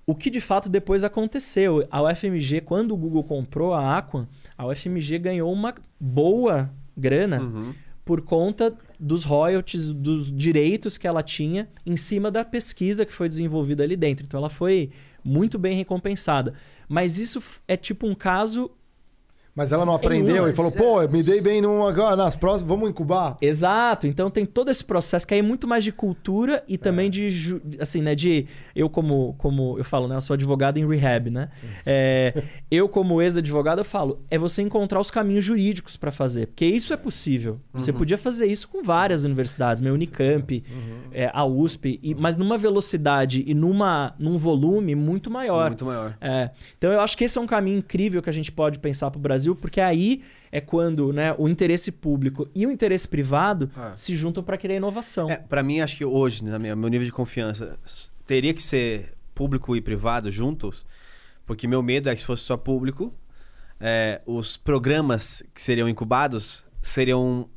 O 0.05 0.13
que 0.13 0.29
de 0.29 0.41
fato 0.41 0.67
depois 0.69 1.03
aconteceu. 1.03 1.87
A 1.89 2.01
UFMG, 2.03 2.61
quando 2.61 2.91
o 2.93 2.97
Google 2.97 3.23
comprou 3.23 3.73
a 3.73 3.97
Aquan, 3.97 4.27
a 4.57 4.67
UFMG 4.67 5.17
ganhou 5.19 5.51
uma 5.51 5.73
boa 5.99 6.69
grana 6.95 7.41
Uhum. 7.41 7.73
por 8.03 8.21
conta 8.21 8.73
dos 8.99 9.23
royalties, 9.23 9.91
dos 9.91 10.29
direitos 10.31 10.97
que 10.97 11.07
ela 11.07 11.23
tinha 11.23 11.69
em 11.85 11.95
cima 11.95 12.29
da 12.29 12.43
pesquisa 12.43 13.05
que 13.05 13.13
foi 13.13 13.29
desenvolvida 13.29 13.83
ali 13.83 13.95
dentro. 13.95 14.25
Então 14.25 14.37
ela 14.37 14.49
foi 14.49 14.91
muito 15.23 15.57
bem 15.57 15.75
recompensada. 15.77 16.53
Mas 16.87 17.17
isso 17.17 17.41
é 17.67 17.77
tipo 17.77 18.05
um 18.05 18.13
caso 18.13 18.69
Mas 19.55 19.71
ela 19.71 19.85
não 19.85 19.93
aprendeu 19.93 20.47
e 20.49 20.53
falou, 20.55 20.71
pô, 20.71 21.01
me 21.07 21.21
dei 21.21 21.39
bem 21.39 21.61
numa 21.61 21.87
agora, 21.87 22.15
nas 22.15 22.35
próximas, 22.35 22.67
vamos 22.67 22.89
incubar? 22.89 23.37
Exato. 23.39 24.07
Então 24.07 24.29
tem 24.31 24.45
todo 24.47 24.71
esse 24.71 24.83
processo 24.83 25.27
que 25.27 25.33
aí 25.35 25.41
é 25.41 25.43
muito 25.43 25.67
mais 25.67 25.83
de 25.83 25.91
cultura 25.91 26.63
e 26.67 26.75
também 26.77 27.09
de 27.09 27.61
assim, 27.79 28.01
né, 28.01 28.15
de 28.15 28.47
eu 28.75 28.89
como 28.89 29.35
como 29.37 29.77
eu 29.77 29.83
falo, 29.83 30.07
né, 30.07 30.15
eu 30.15 30.21
sou 30.21 30.33
advogado 30.33 30.77
em 30.77 30.87
rehab, 30.87 31.29
né? 31.29 31.49
É, 31.85 32.43
eu 32.71 32.89
como 32.89 33.21
ex-advogado 33.21 33.79
eu 33.81 33.85
falo, 33.85 34.21
é 34.31 34.37
você 34.39 34.61
encontrar 34.63 34.99
os 34.99 35.11
caminhos 35.11 35.45
jurídicos 35.45 35.95
para 35.95 36.11
fazer, 36.11 36.47
porque 36.47 36.65
isso 36.65 36.91
é 36.91 36.97
possível. 36.97 37.59
Você 37.73 37.93
podia 37.93 38.17
fazer 38.17 38.47
isso 38.47 38.67
com 38.67 38.81
várias 38.81 39.23
universidades, 39.23 39.81
meu 39.81 39.93
Unicamp, 39.93 40.63
é, 41.11 41.29
a 41.31 41.45
USP, 41.45 41.99
e- 42.01 42.15
mas 42.15 42.37
numa 42.37 42.57
velocidade 42.57 43.43
e 43.45 43.53
numa 43.53 44.15
num 44.17 44.35
volume 44.37 44.95
muito 44.95 45.29
maior. 45.29 45.69
Muito 45.69 45.85
maior. 45.85 46.17
É, 46.19 46.49
então 46.77 46.91
eu 46.91 46.99
acho 47.01 47.15
que 47.15 47.23
esse 47.23 47.37
é 47.37 47.41
um 47.41 47.45
caminho 47.47 47.77
incrível 47.77 48.21
que 48.21 48.29
a 48.29 48.33
gente 48.33 48.51
pode 48.51 48.79
pensar 48.79 49.11
para 49.11 49.19
o 49.19 49.21
Brasil, 49.43 49.55
porque 49.55 49.81
aí 49.81 50.23
é 50.51 50.61
quando 50.61 51.11
né, 51.11 51.35
o 51.37 51.47
interesse 51.47 51.91
público 51.91 52.47
e 52.55 52.65
o 52.65 52.71
interesse 52.71 53.07
privado 53.07 53.69
Ah. 53.75 53.93
se 53.95 54.15
juntam 54.15 54.43
para 54.43 54.57
criar 54.57 54.75
inovação. 54.77 55.29
É, 55.29 55.37
pra 55.37 55.61
mim, 55.63 55.79
acho 55.81 55.97
que 55.97 56.05
hoje, 56.05 56.43
no 56.43 56.59
meu 56.59 56.89
nível 56.89 57.05
de 57.05 57.11
confiança, 57.11 57.77
teria 58.25 58.53
que 58.53 58.61
ser 58.61 59.13
público 59.35 59.75
e 59.75 59.81
privado 59.81 60.31
juntos, 60.31 60.85
porque 61.45 61.67
meu 61.67 61.81
medo 61.81 62.09
é 62.09 62.13
que 62.13 62.21
se 62.21 62.25
fosse 62.25 62.43
só 62.43 62.55
público, 62.55 63.13
é, 63.79 64.21
os 64.25 64.55
programas 64.55 65.43
que 65.53 65.61
seriam 65.61 65.89
incubados 65.89 66.65
seriam 66.81 67.49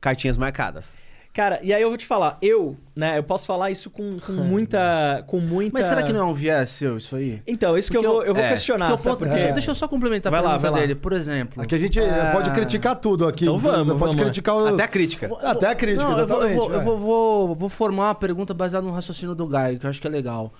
cartinhas 0.00 0.36
marcadas. 0.36 0.96
Cara, 1.32 1.60
e 1.62 1.72
aí 1.72 1.80
eu 1.80 1.88
vou 1.88 1.96
te 1.96 2.04
falar, 2.04 2.36
eu, 2.42 2.76
né, 2.94 3.16
eu 3.16 3.22
posso 3.22 3.46
falar 3.46 3.70
isso 3.70 3.88
com, 3.88 4.18
com 4.18 4.32
muita, 4.32 5.22
com 5.28 5.38
muita. 5.40 5.72
Mas 5.72 5.86
será 5.86 6.02
que 6.02 6.12
não 6.12 6.18
é 6.20 6.24
um 6.24 6.34
viés 6.34 6.68
seu 6.70 6.96
isso 6.96 7.14
aí? 7.14 7.40
Então, 7.46 7.78
isso 7.78 7.88
que 7.88 7.96
eu 7.96 8.02
Porque 8.02 8.14
vou, 8.16 8.24
eu 8.24 8.34
vou 8.34 8.42
é, 8.42 8.48
questionar. 8.48 8.88
Porque 8.88 9.08
ponto- 9.08 9.24
deixa, 9.26 9.46
É. 9.46 9.52
deixa 9.52 9.70
eu 9.70 9.74
só 9.76 9.86
complementar 9.86 10.30
Vai 10.32 10.40
a 10.40 10.42
lá, 10.42 10.50
pergunta 10.50 10.70
lá. 10.72 10.78
dele. 10.80 10.94
Por 10.96 11.12
exemplo. 11.12 11.62
Aqui 11.62 11.74
a 11.76 11.78
gente 11.78 12.00
Ah. 12.00 12.30
pode 12.34 12.50
criticar 12.50 12.96
tudo 12.96 13.28
aqui. 13.28 13.44
Então 13.44 13.58
vamos, 13.58 13.86
Pode 13.86 13.98
vamos 14.00 14.16
lá. 14.16 14.22
criticar 14.24 14.56
o... 14.56 14.66
Até 14.66 14.82
a 14.82 14.88
crítica. 14.88 15.30
Até 15.40 15.66
a 15.68 15.74
crítica, 15.76 16.02
Não, 16.02 16.18
eu 16.18 16.26
vou- 16.26 16.44
exatamente. 16.44 16.56
Eu 16.58 16.64
vou, 16.66 16.72
eu 16.74 16.80
é. 16.80 16.84
vou, 16.84 16.98
vou- 16.98 17.54
vou 17.54 17.68
formar 17.68 18.08
uma 18.08 18.14
pergunta 18.16 18.52
baseada 18.52 18.84
no 18.84 18.92
raciocínio 18.92 19.34
do 19.36 19.46
Guy, 19.46 19.78
que 19.78 19.86
eu 19.86 19.90
acho 19.90 20.00
que 20.00 20.06
é 20.08 20.10
legal. 20.10 20.52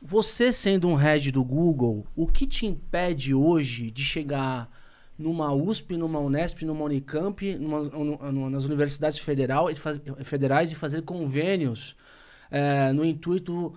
Você 0.00 0.52
sendo 0.52 0.88
um 0.88 0.94
head 0.94 1.30
do 1.32 1.44
Google, 1.44 2.06
o 2.16 2.26
que 2.26 2.46
te 2.46 2.64
impede 2.66 3.34
hoje 3.34 3.90
de 3.90 4.02
chegar 4.02 4.68
numa 5.18 5.52
USP, 5.54 5.96
numa 5.96 6.18
Unesp, 6.18 6.62
numa 6.62 6.84
Unicamp, 6.84 7.54
numa- 7.56 7.82
numa- 7.82 8.50
nas 8.50 8.64
universidades 8.64 9.18
federal, 9.20 9.70
e 9.70 9.74
federais 10.24 10.72
e 10.72 10.74
fazer 10.74 11.02
convênios 11.02 11.96
é, 12.50 12.92
no 12.92 13.04
intuito 13.04 13.74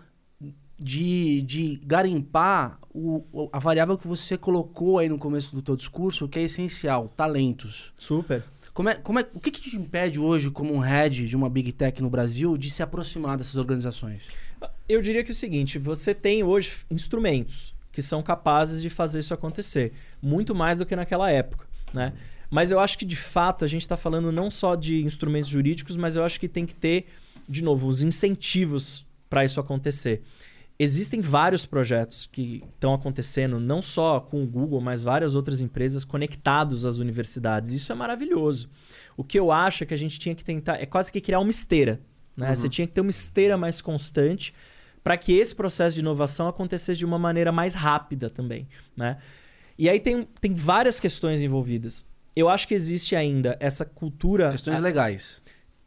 de, 0.79 1.41
de 1.41 1.81
garimpar 1.85 2.79
o- 2.93 3.49
a 3.51 3.59
variável 3.59 3.97
que 3.97 4.07
você 4.07 4.37
colocou 4.37 4.99
aí 4.99 5.09
no 5.09 5.17
começo 5.17 5.55
do 5.55 5.61
teu 5.61 5.75
discurso, 5.75 6.27
que 6.27 6.37
é 6.39 6.43
essencial, 6.43 7.07
talentos. 7.09 7.91
Super. 7.99 8.43
Como 8.73 8.89
é, 8.89 8.93
como 8.95 9.17
é, 9.19 9.27
o 9.33 9.39
que, 9.39 9.49
que 9.49 9.61
te 9.61 9.75
impede 9.75 10.19
hoje, 10.19 10.51
como 10.51 10.71
um 10.73 10.77
head 10.79 11.27
de 11.27 11.35
uma 11.35 11.49
Big 11.49 11.71
Tech 11.71 11.99
no 12.01 12.09
Brasil, 12.11 12.55
de 12.57 12.69
se 12.69 12.83
aproximar 12.83 13.35
dessas 13.37 13.55
organizações? 13.55 14.23
Eu 14.87 15.01
diria 15.01 15.23
que 15.23 15.31
é 15.31 15.33
o 15.33 15.35
seguinte, 15.35 15.79
você 15.79 16.13
tem 16.13 16.43
hoje 16.43 16.71
instrumentos 16.91 17.73
que 17.97 18.01
são 18.03 18.21
capazes 18.21 18.79
de 18.79 18.91
fazer 18.91 19.21
isso 19.21 19.33
acontecer, 19.33 19.91
muito 20.21 20.53
mais 20.53 20.77
do 20.77 20.85
que 20.85 20.95
naquela 20.95 21.31
época, 21.31 21.65
né? 21.91 22.13
Mas 22.47 22.69
eu 22.69 22.79
acho 22.79 22.95
que 22.95 23.03
de 23.03 23.15
fato 23.15 23.65
a 23.65 23.67
gente 23.67 23.81
está 23.81 23.97
falando 23.97 24.31
não 24.31 24.51
só 24.51 24.75
de 24.75 25.03
instrumentos 25.03 25.49
jurídicos, 25.49 25.97
mas 25.97 26.15
eu 26.15 26.23
acho 26.23 26.39
que 26.39 26.47
tem 26.47 26.63
que 26.63 26.75
ter 26.75 27.07
de 27.49 27.63
novo, 27.63 27.87
os 27.87 28.03
incentivos 28.03 29.03
para 29.27 29.43
isso 29.43 29.59
acontecer. 29.59 30.21
Existem 30.77 31.21
vários 31.21 31.65
projetos 31.65 32.29
que 32.31 32.63
estão 32.75 32.93
acontecendo, 32.93 33.59
não 33.59 33.81
só 33.81 34.19
com 34.19 34.43
o 34.43 34.45
Google, 34.45 34.79
mas 34.79 35.01
várias 35.01 35.35
outras 35.35 35.59
empresas 35.59 36.05
conectados 36.05 36.85
às 36.85 36.99
universidades. 36.99 37.71
Isso 37.71 37.91
é 37.91 37.95
maravilhoso. 37.95 38.69
O 39.17 39.23
que 39.23 39.39
eu 39.39 39.51
acho 39.51 39.83
é 39.83 39.87
que 39.87 39.93
a 39.95 39.97
gente 39.97 40.19
tinha 40.19 40.35
que 40.35 40.45
tentar 40.45 40.75
é 40.75 40.85
quase 40.85 41.11
que 41.11 41.19
criar 41.19 41.39
uma 41.39 41.49
esteira. 41.49 41.99
Né? 42.35 42.49
Uhum. 42.49 42.55
Você 42.55 42.69
tinha 42.69 42.85
que 42.85 42.93
ter 42.93 43.01
uma 43.01 43.09
esteira 43.09 43.57
mais 43.57 43.81
constante 43.81 44.53
para 45.07 45.15
que 45.15 45.31
esse 45.31 45.55
processo 45.55 45.95
de 45.95 46.01
inovação 46.01 46.49
acontecesse 46.49 46.99
de 46.99 47.05
uma 47.05 47.17
maneira 47.17 47.49
mais 47.49 47.73
rápida 47.73 48.29
também. 48.29 48.67
Né? 48.93 49.17
E 49.77 49.87
aí 49.87 50.01
tem, 50.01 50.27
tem 50.41 50.53
várias 50.53 50.99
questões 50.99 51.41
envolvidas. 51.41 52.05
Eu 52.35 52.49
acho 52.49 52.67
que 52.67 52.73
existe 52.73 53.15
ainda 53.15 53.55
essa 53.61 53.85
cultura. 53.85 54.51
Questões 54.51 54.81
legais. 54.81 55.41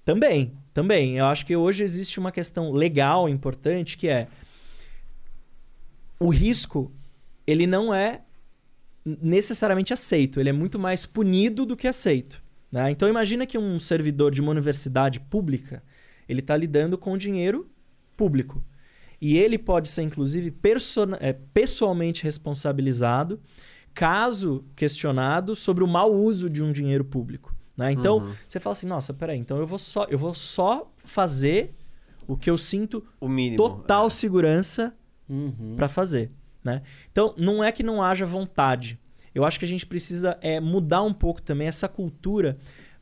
Também, 0.06 0.54
também. 0.72 1.18
Eu 1.18 1.26
acho 1.26 1.44
que 1.44 1.54
hoje 1.54 1.84
existe 1.84 2.18
uma 2.18 2.32
questão 2.32 2.72
legal 2.72 3.28
importante 3.28 3.98
que 3.98 4.08
é 4.08 4.26
o 6.18 6.30
risco, 6.30 6.90
ele 7.46 7.66
não 7.66 7.92
é 7.92 8.22
necessariamente 9.04 9.92
aceito, 9.92 10.40
ele 10.40 10.48
é 10.48 10.52
muito 10.54 10.78
mais 10.78 11.04
punido 11.04 11.66
do 11.66 11.76
que 11.76 11.86
aceito. 11.86 12.42
Né? 12.72 12.90
Então 12.90 13.06
imagina 13.06 13.44
que 13.44 13.58
um 13.58 13.78
servidor 13.78 14.32
de 14.32 14.40
uma 14.40 14.50
universidade 14.50 15.20
pública, 15.20 15.82
ele 16.26 16.40
está 16.40 16.56
lidando 16.56 16.96
com 16.96 17.18
dinheiro 17.18 17.70
público. 18.16 18.64
E 19.20 19.36
ele 19.36 19.58
pode 19.58 19.88
ser, 19.88 20.02
inclusive, 20.02 20.54
é, 21.20 21.32
pessoalmente 21.32 22.24
responsabilizado 22.24 23.40
caso 23.92 24.64
questionado 24.74 25.54
sobre 25.54 25.84
o 25.84 25.86
mau 25.86 26.12
uso 26.12 26.48
de 26.48 26.62
um 26.62 26.72
dinheiro 26.72 27.04
público. 27.04 27.54
Né? 27.76 27.92
Então, 27.92 28.18
uhum. 28.18 28.34
você 28.46 28.60
fala 28.60 28.72
assim, 28.72 28.86
nossa, 28.86 29.12
peraí, 29.12 29.38
então 29.38 29.58
eu 29.58 29.66
vou 29.66 29.78
só, 29.78 30.04
eu 30.04 30.18
vou 30.18 30.34
só 30.34 30.90
fazer 31.04 31.74
o 32.26 32.36
que 32.36 32.48
eu 32.48 32.56
sinto 32.56 33.04
o 33.20 33.28
mínimo, 33.28 33.56
total 33.56 34.06
é. 34.06 34.10
segurança 34.10 34.94
uhum. 35.28 35.74
para 35.76 35.88
fazer. 35.88 36.30
Né? 36.62 36.82
Então, 37.10 37.34
não 37.36 37.64
é 37.64 37.72
que 37.72 37.82
não 37.82 38.02
haja 38.02 38.24
vontade. 38.24 38.98
Eu 39.34 39.44
acho 39.44 39.58
que 39.58 39.64
a 39.64 39.68
gente 39.68 39.86
precisa 39.86 40.38
é, 40.40 40.60
mudar 40.60 41.02
um 41.02 41.12
pouco 41.12 41.40
também 41.40 41.68
essa 41.68 41.88
cultura 41.88 42.58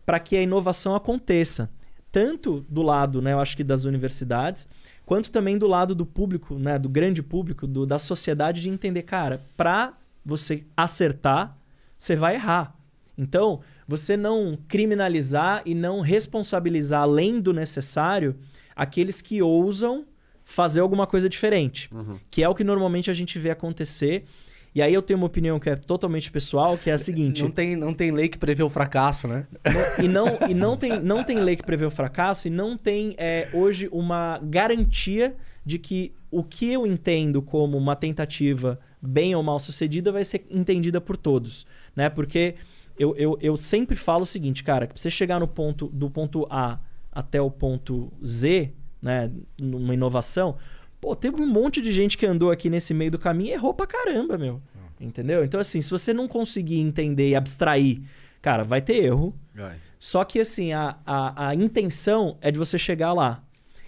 para 0.06 0.20
que 0.20 0.36
a 0.36 0.42
inovação 0.42 0.94
aconteça. 0.94 1.70
Tanto 2.10 2.64
do 2.68 2.82
lado, 2.82 3.20
né, 3.20 3.32
eu 3.32 3.40
acho 3.40 3.56
que 3.56 3.64
das 3.64 3.84
universidades, 3.84 4.68
quanto 5.08 5.30
também 5.30 5.56
do 5.56 5.66
lado 5.66 5.94
do 5.94 6.04
público, 6.04 6.58
né, 6.58 6.78
do 6.78 6.86
grande 6.86 7.22
público, 7.22 7.66
do, 7.66 7.86
da 7.86 7.98
sociedade, 7.98 8.60
de 8.60 8.68
entender, 8.68 9.04
cara, 9.04 9.40
para 9.56 9.94
você 10.22 10.64
acertar, 10.76 11.56
você 11.96 12.14
vai 12.14 12.34
errar. 12.34 12.76
Então, 13.16 13.60
você 13.86 14.18
não 14.18 14.58
criminalizar 14.68 15.62
e 15.64 15.74
não 15.74 16.00
responsabilizar 16.00 17.00
além 17.00 17.40
do 17.40 17.54
necessário 17.54 18.36
aqueles 18.76 19.22
que 19.22 19.40
ousam 19.40 20.04
fazer 20.44 20.80
alguma 20.80 21.06
coisa 21.06 21.26
diferente, 21.26 21.88
uhum. 21.90 22.18
que 22.30 22.42
é 22.44 22.48
o 22.48 22.54
que 22.54 22.62
normalmente 22.62 23.10
a 23.10 23.14
gente 23.14 23.38
vê 23.38 23.50
acontecer. 23.50 24.26
E 24.74 24.82
aí 24.82 24.92
eu 24.92 25.02
tenho 25.02 25.18
uma 25.18 25.26
opinião 25.26 25.58
que 25.58 25.70
é 25.70 25.76
totalmente 25.76 26.30
pessoal, 26.30 26.76
que 26.76 26.90
é 26.90 26.92
a 26.92 26.98
seguinte... 26.98 27.42
Não 27.42 27.50
tem, 27.50 27.74
não 27.74 27.94
tem 27.94 28.10
lei 28.10 28.28
que 28.28 28.38
prevê 28.38 28.62
o 28.62 28.68
fracasso, 28.68 29.26
né? 29.26 29.46
Não, 29.64 30.04
e 30.04 30.08
não, 30.08 30.50
e 30.50 30.54
não, 30.54 30.76
tem, 30.76 31.00
não 31.00 31.24
tem 31.24 31.38
lei 31.40 31.56
que 31.56 31.62
prevê 31.64 31.84
o 31.84 31.90
fracasso 31.90 32.48
e 32.48 32.50
não 32.50 32.76
tem 32.76 33.14
é, 33.18 33.48
hoje 33.52 33.88
uma 33.90 34.38
garantia 34.42 35.34
de 35.64 35.78
que 35.78 36.12
o 36.30 36.42
que 36.42 36.72
eu 36.72 36.86
entendo 36.86 37.42
como 37.42 37.76
uma 37.76 37.96
tentativa 37.96 38.78
bem 39.00 39.34
ou 39.34 39.42
mal 39.42 39.58
sucedida 39.58 40.12
vai 40.12 40.24
ser 40.24 40.46
entendida 40.50 41.00
por 41.00 41.16
todos, 41.16 41.66
né? 41.94 42.08
Porque 42.08 42.54
eu, 42.98 43.14
eu, 43.16 43.38
eu 43.40 43.56
sempre 43.56 43.96
falo 43.96 44.22
o 44.22 44.26
seguinte, 44.26 44.64
cara, 44.64 44.86
que 44.86 44.94
pra 44.94 45.00
você 45.00 45.10
chegar 45.10 45.38
no 45.38 45.46
ponto 45.46 45.86
do 45.88 46.10
ponto 46.10 46.46
A 46.50 46.78
até 47.12 47.40
o 47.40 47.50
ponto 47.50 48.12
Z, 48.24 48.72
né, 49.00 49.30
numa 49.58 49.94
inovação, 49.94 50.56
pô, 51.00 51.14
teve 51.14 51.40
um 51.40 51.46
monte 51.46 51.80
de 51.80 51.92
gente 51.92 52.16
que 52.16 52.26
andou 52.26 52.50
aqui 52.50 52.68
nesse 52.68 52.92
meio 52.92 53.10
do 53.10 53.18
caminho 53.18 53.50
e 53.50 53.52
errou 53.52 53.74
pra 53.74 53.86
caramba, 53.86 54.36
meu. 54.36 54.60
Entendeu? 55.00 55.44
Então, 55.44 55.60
assim, 55.60 55.80
se 55.80 55.90
você 55.90 56.12
não 56.12 56.26
conseguir 56.26 56.80
entender 56.80 57.28
e 57.28 57.34
abstrair, 57.36 58.00
cara, 58.42 58.64
vai 58.64 58.80
ter 58.80 59.04
erro. 59.04 59.34
Vai. 59.54 59.76
Só 59.98 60.24
que, 60.24 60.40
assim, 60.40 60.72
a, 60.72 60.96
a, 61.06 61.48
a 61.48 61.54
intenção 61.54 62.36
é 62.40 62.50
de 62.50 62.58
você 62.58 62.78
chegar 62.78 63.12
lá. 63.12 63.42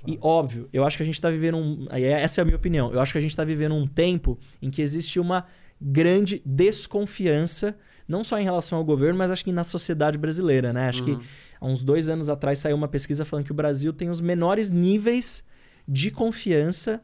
E 0.07 0.19
óbvio, 0.21 0.69
eu 0.73 0.85
acho 0.85 0.97
que 0.97 1.03
a 1.03 1.07
gente 1.07 1.17
está 1.17 1.29
vivendo 1.29 1.59
um. 1.59 1.87
Essa 1.91 2.41
é 2.41 2.43
a 2.43 2.45
minha 2.45 2.57
opinião. 2.57 2.93
Eu 2.93 3.01
acho 3.01 3.13
que 3.13 3.19
a 3.19 3.21
gente 3.21 3.33
está 3.33 3.45
vivendo 3.45 3.75
um 3.75 3.87
tempo 3.87 4.39
em 4.63 4.71
que 4.71 4.81
existe 4.81 5.21
uma 5.21 5.47
grande 5.81 6.41
desconfiança, 6.45 7.77
não 8.09 8.25
só 8.25 8.39
em 8.39 8.45
relação 8.45 8.79
ao 8.79 8.85
governo, 8.85 9.19
mas 9.19 9.31
acho 9.31 9.45
que 9.45 9.53
na 9.53 9.65
sociedade 9.65 10.17
brasileira, 10.17 10.73
né? 10.73 10.89
Acho 10.89 11.05
uhum. 11.05 11.19
que 11.19 11.27
há 11.61 11.67
uns 11.67 11.83
dois 11.83 12.09
anos 12.09 12.31
atrás 12.31 12.59
saiu 12.59 12.77
uma 12.77 12.89
pesquisa 12.89 13.25
falando 13.25 13.45
que 13.45 13.53
o 13.53 13.55
Brasil 13.55 13.93
tem 13.93 14.09
os 14.09 14.21
menores 14.21 14.71
níveis 14.71 15.45
de 15.91 16.13
confiança 16.13 17.03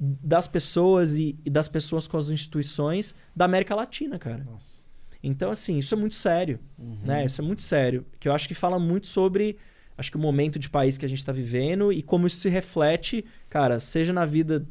das 0.00 0.48
pessoas 0.48 1.18
e, 1.18 1.36
e 1.44 1.50
das 1.50 1.68
pessoas 1.68 2.08
com 2.08 2.16
as 2.16 2.30
instituições 2.30 3.14
da 3.36 3.44
América 3.44 3.74
Latina, 3.74 4.18
cara. 4.18 4.42
Nossa. 4.42 4.82
Então, 5.22 5.50
assim, 5.50 5.76
isso 5.78 5.94
é 5.94 5.98
muito 5.98 6.14
sério, 6.14 6.58
uhum. 6.78 6.98
né? 7.04 7.26
Isso 7.26 7.42
é 7.42 7.44
muito 7.44 7.60
sério, 7.60 8.06
que 8.18 8.26
eu 8.26 8.32
acho 8.32 8.48
que 8.48 8.54
fala 8.54 8.78
muito 8.78 9.06
sobre 9.06 9.58
acho 9.96 10.10
que 10.10 10.16
o 10.16 10.20
momento 10.20 10.58
de 10.58 10.70
país 10.70 10.96
que 10.96 11.04
a 11.04 11.08
gente 11.08 11.18
está 11.18 11.30
vivendo 11.30 11.92
e 11.92 12.02
como 12.02 12.26
isso 12.26 12.38
se 12.38 12.48
reflete, 12.48 13.24
cara, 13.50 13.78
seja 13.78 14.12
na 14.12 14.24
vida 14.24 14.66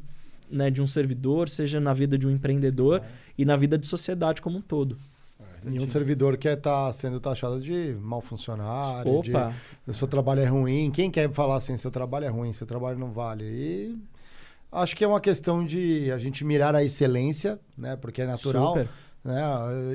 né, 0.50 0.68
de 0.68 0.82
um 0.82 0.86
servidor, 0.86 1.48
seja 1.48 1.78
na 1.78 1.94
vida 1.94 2.18
de 2.18 2.26
um 2.26 2.30
empreendedor 2.30 3.00
é. 3.00 3.08
e 3.38 3.44
na 3.44 3.56
vida 3.56 3.78
de 3.78 3.86
sociedade 3.86 4.42
como 4.42 4.58
um 4.58 4.60
todo. 4.60 4.98
E 5.70 5.78
um 5.80 5.88
servidor 5.88 6.36
quer 6.36 6.56
estar 6.56 6.86
tá 6.86 6.92
sendo 6.92 7.20
taxado 7.20 7.60
de 7.60 7.96
mal 8.00 8.20
funcionário, 8.20 9.12
Opa. 9.12 9.54
de 9.86 9.94
seu 9.94 10.08
trabalho 10.08 10.40
é 10.40 10.46
ruim. 10.46 10.90
Quem 10.90 11.10
quer 11.10 11.30
falar 11.30 11.56
assim, 11.56 11.76
seu 11.76 11.90
trabalho 11.90 12.26
é 12.26 12.28
ruim, 12.28 12.52
seu 12.52 12.66
trabalho 12.66 12.98
não 12.98 13.12
vale? 13.12 13.44
E 13.44 13.98
acho 14.70 14.96
que 14.96 15.04
é 15.04 15.08
uma 15.08 15.20
questão 15.20 15.64
de 15.64 16.10
a 16.10 16.18
gente 16.18 16.44
mirar 16.44 16.74
a 16.74 16.82
excelência, 16.82 17.58
né? 17.76 17.96
Porque 17.96 18.22
é 18.22 18.26
natural. 18.26 18.68
Super. 18.68 18.88
Né? 19.24 19.40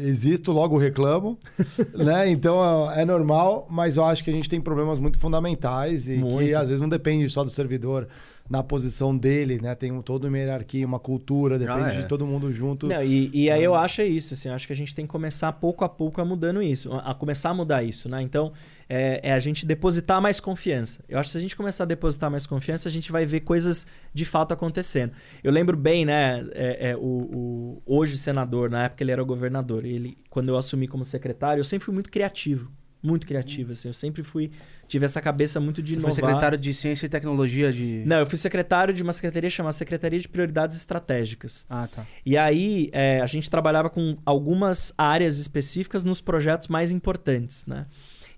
Existo, 0.03 0.53
logo 0.53 0.77
reclamo, 0.77 1.37
né? 1.93 2.29
Então 2.29 2.89
é 2.91 3.03
normal, 3.03 3.67
mas 3.69 3.97
eu 3.97 4.05
acho 4.05 4.23
que 4.23 4.29
a 4.29 4.33
gente 4.33 4.49
tem 4.49 4.61
problemas 4.61 4.99
muito 4.99 5.19
fundamentais 5.19 6.07
e 6.07 6.15
muito. 6.15 6.37
que 6.37 6.53
às 6.53 6.67
vezes 6.67 6.81
não 6.81 6.87
depende 6.87 7.29
só 7.29 7.43
do 7.43 7.49
servidor 7.49 8.07
na 8.49 8.63
posição 8.63 9.17
dele, 9.17 9.59
né? 9.61 9.75
Tem 9.75 9.91
um, 9.91 10.01
toda 10.01 10.27
uma 10.27 10.37
hierarquia, 10.37 10.85
uma 10.85 10.99
cultura, 10.99 11.59
depende 11.59 11.81
ah, 11.81 11.93
é. 11.93 12.01
de 12.01 12.07
todo 12.07 12.25
mundo 12.25 12.51
junto. 12.51 12.87
Não, 12.87 13.03
e, 13.03 13.29
e 13.33 13.51
aí 13.51 13.63
eu 13.63 13.75
acho 13.75 14.01
é 14.01 14.05
isso, 14.05 14.33
assim, 14.33 14.49
eu 14.49 14.55
acho 14.55 14.65
que 14.65 14.73
a 14.73 14.75
gente 14.75 14.95
tem 14.95 15.05
que 15.05 15.11
começar 15.11 15.51
pouco 15.53 15.83
a 15.83 15.89
pouco 15.89 16.21
a 16.21 16.25
mudando 16.25 16.61
isso, 16.61 16.93
a 16.93 17.13
começar 17.13 17.49
a 17.49 17.53
mudar 17.53 17.83
isso, 17.83 18.07
né? 18.07 18.21
Então, 18.21 18.53
é, 18.87 19.19
é, 19.21 19.33
a 19.33 19.39
gente 19.39 19.65
depositar 19.65 20.21
mais 20.21 20.39
confiança. 20.39 21.03
Eu 21.09 21.19
acho 21.19 21.27
que 21.27 21.31
se 21.33 21.37
a 21.37 21.41
gente 21.41 21.55
começar 21.55 21.83
a 21.83 21.87
depositar 21.87 22.31
mais 22.31 22.47
confiança, 22.47 22.87
a 22.87 22.91
gente 22.91 23.11
vai 23.11 23.25
ver 23.25 23.41
coisas 23.41 23.85
de 24.13 24.23
fato 24.23 24.53
acontecendo. 24.53 25.11
Eu 25.43 25.51
lembro 25.51 25.75
bem, 25.75 26.05
né, 26.05 26.45
é, 26.53 26.91
é, 26.91 26.95
o, 26.95 27.01
o, 27.01 27.83
hoje 27.85 28.17
senador, 28.17 28.69
na 28.69 28.85
época 28.85 29.03
ele 29.03 29.11
era 29.11 29.23
governador, 29.23 29.85
ele, 29.85 30.17
quando 30.29 30.49
eu 30.49 30.57
assumi 30.57 30.87
como 30.87 31.03
secretário, 31.03 31.59
eu 31.59 31.65
sempre 31.65 31.85
fui 31.85 31.93
muito 31.93 32.09
criativo, 32.09 32.71
muito 33.03 33.27
criativo, 33.27 33.73
assim, 33.73 33.89
eu 33.89 33.93
sempre 33.93 34.23
fui 34.23 34.51
tive 34.87 35.05
essa 35.05 35.21
cabeça 35.21 35.59
muito 35.59 35.81
de 35.81 35.93
Você 35.93 35.99
inovar. 35.99 36.13
foi 36.13 36.23
secretário 36.23 36.57
de 36.57 36.73
Ciência 36.73 37.05
e 37.05 37.09
Tecnologia 37.09 37.71
de... 37.73 38.03
Não, 38.05 38.19
eu 38.19 38.25
fui 38.25 38.37
secretário 38.37 38.93
de 38.93 39.03
uma 39.03 39.11
secretaria 39.11 39.49
chamada 39.49 39.73
Secretaria 39.73 40.19
de 40.19 40.27
Prioridades 40.27 40.77
Estratégicas. 40.77 41.65
Ah, 41.69 41.87
tá. 41.87 42.05
E 42.25 42.37
aí, 42.37 42.89
é, 42.93 43.19
a 43.19 43.25
gente 43.25 43.49
trabalhava 43.49 43.89
com 43.89 44.17
algumas 44.25 44.93
áreas 44.97 45.39
específicas 45.39 46.03
nos 46.03 46.21
projetos 46.21 46.67
mais 46.67 46.91
importantes, 46.91 47.65
né? 47.65 47.85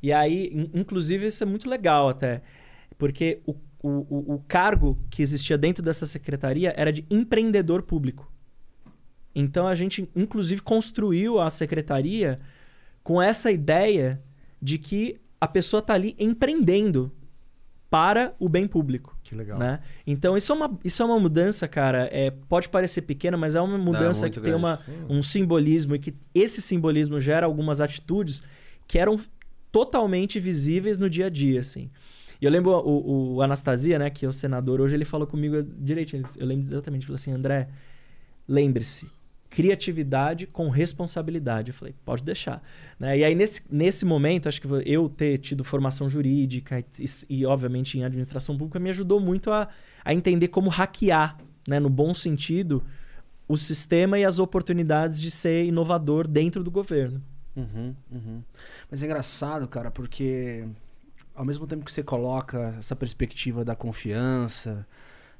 E 0.02 0.12
aí, 0.12 0.70
inclusive, 0.74 1.28
isso 1.28 1.44
é 1.44 1.46
muito 1.46 1.70
legal 1.70 2.10
até, 2.10 2.42
porque 2.98 3.42
o, 3.46 3.54
o, 3.84 4.36
o 4.36 4.44
cargo 4.48 4.98
que 5.10 5.22
existia 5.22 5.58
dentro 5.58 5.84
dessa 5.84 6.06
secretaria 6.06 6.74
era 6.76 6.92
de 6.92 7.06
empreendedor 7.10 7.84
público. 7.84 8.32
Então, 9.36 9.68
a 9.68 9.76
gente, 9.76 10.10
inclusive, 10.16 10.62
construiu 10.62 11.40
a 11.40 11.50
secretaria 11.50 12.38
com 13.04 13.22
essa 13.22 13.52
ideia 13.52 14.22
de 14.62 14.78
que 14.78 15.20
a 15.40 15.48
pessoa 15.48 15.80
está 15.80 15.94
ali 15.94 16.16
empreendendo 16.20 17.12
para 17.90 18.36
o 18.40 18.48
bem 18.48 18.68
público. 18.68 19.18
Que 19.24 19.34
legal. 19.34 19.58
Né? 19.58 19.80
Então, 20.06 20.38
isso 20.38 20.52
é, 20.52 20.56
uma, 20.56 20.80
isso 20.84 21.02
é 21.02 21.06
uma 21.06 21.20
mudança, 21.20 21.68
cara. 21.68 22.08
É, 22.12 22.30
pode 22.30 22.70
parecer 22.70 23.02
pequena, 23.02 23.36
mas 23.36 23.56
é 23.56 23.62
uma 23.62 23.78
mudança 23.78 24.26
Não, 24.26 24.32
que 24.32 24.40
grande. 24.40 24.52
tem 24.52 24.54
uma, 24.54 24.80
um 25.10 25.22
simbolismo 25.22 25.96
e 25.96 26.00
que 26.00 26.16
esse 26.34 26.62
simbolismo 26.62 27.20
gera 27.20 27.46
algumas 27.46 27.82
atitudes 27.82 28.44
que 28.88 29.00
eram 29.00 29.20
totalmente 29.72 30.40
visíveis 30.40 30.98
no 30.98 31.10
dia 31.10 31.28
a 31.28 31.30
dia, 31.30 31.60
assim. 31.60 31.90
E 32.42 32.46
eu 32.46 32.52
lembro 32.52 32.72
o, 32.72 33.36
o 33.36 33.42
Anastasia, 33.42 34.00
né, 34.00 34.10
que 34.10 34.26
é 34.26 34.30
o 34.30 34.34
senador, 34.34 34.80
hoje 34.80 34.96
ele 34.96 35.06
falou 35.06 35.28
comigo 35.28 35.62
direitinho. 35.62 36.24
Eu 36.38 36.46
lembro 36.46 36.66
exatamente, 36.66 37.02
ele 37.02 37.08
falou 37.08 37.16
assim: 37.16 37.32
André, 37.32 37.70
lembre-se, 38.48 39.08
criatividade 39.50 40.46
com 40.46 40.70
responsabilidade. 40.70 41.70
Eu 41.70 41.74
falei, 41.74 41.96
pode 42.06 42.24
deixar. 42.24 42.64
Né? 43.00 43.20
E 43.20 43.24
aí, 43.24 43.36
nesse, 43.36 43.64
nesse 43.70 44.06
momento, 44.06 44.48
acho 44.48 44.62
que 44.62 44.68
eu 44.86 45.10
ter 45.10 45.38
tido 45.40 45.64
formação 45.64 46.10
jurídica 46.10 46.80
e, 46.80 47.06
e 47.30 47.46
obviamente, 47.46 47.98
em 47.98 48.04
administração 48.04 48.58
pública 48.58 48.80
me 48.80 48.90
ajudou 48.90 49.20
muito 49.20 49.52
a, 49.52 49.68
a 50.06 50.14
entender 50.14 50.50
como 50.50 50.70
hackear, 50.70 51.38
né, 51.68 51.80
no 51.80 51.90
bom 51.90 52.14
sentido, 52.14 52.84
o 53.48 53.58
sistema 53.58 54.20
e 54.20 54.24
as 54.24 54.40
oportunidades 54.40 55.20
de 55.20 55.32
ser 55.32 55.66
inovador 55.66 56.28
dentro 56.28 56.64
do 56.64 56.70
governo. 56.70 57.22
Uhum, 57.56 57.96
uhum. 58.12 58.44
Mas 58.90 59.02
é 59.02 59.06
engraçado, 59.06 59.68
cara, 59.68 59.90
porque 59.90 60.66
ao 61.36 61.44
mesmo 61.44 61.66
tempo 61.66 61.84
que 61.84 61.92
você 61.92 62.04
coloca 62.04 62.76
essa 62.78 62.96
perspectiva 62.96 63.66
da 63.66 63.76
confiança, 63.76 64.86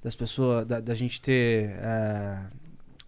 das 0.02 0.16
pessoas, 0.16 0.66
da, 0.66 0.80
da 0.80 0.94
gente 0.94 1.22
ter, 1.22 1.72
é, 1.72 2.40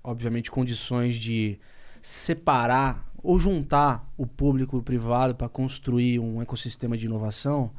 obviamente, 0.04 0.52
condições 0.52 1.16
de 1.16 1.60
separar 2.02 3.12
ou 3.24 3.40
juntar 3.40 4.12
o 4.18 4.26
público 4.26 4.78
e 4.78 4.80
o 4.80 4.84
privado 4.84 5.36
para 5.36 5.48
construir 5.48 6.20
um 6.20 6.42
ecossistema 6.42 6.98
de 6.98 7.06
inovação, 7.06 7.72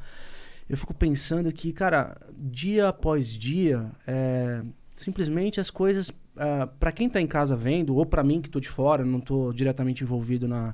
eu 0.69 0.77
fico 0.77 0.93
pensando 0.93 1.51
que, 1.51 1.73
cara, 1.73 2.15
dia 2.37 2.87
após 2.87 3.27
dia, 3.27 3.91
é, 4.07 4.63
simplesmente 4.95 5.59
as 5.59 5.69
coisas, 5.69 6.09
uh, 6.09 6.67
para 6.79 6.91
quem 6.91 7.07
está 7.07 7.19
em 7.19 7.27
casa 7.27 7.55
vendo, 7.55 7.95
ou 7.95 8.05
para 8.05 8.23
mim 8.23 8.41
que 8.41 8.47
estou 8.47 8.61
de 8.61 8.69
fora, 8.69 9.03
não 9.03 9.19
estou 9.19 9.51
diretamente 9.51 10.03
envolvido 10.03 10.47
na, 10.47 10.73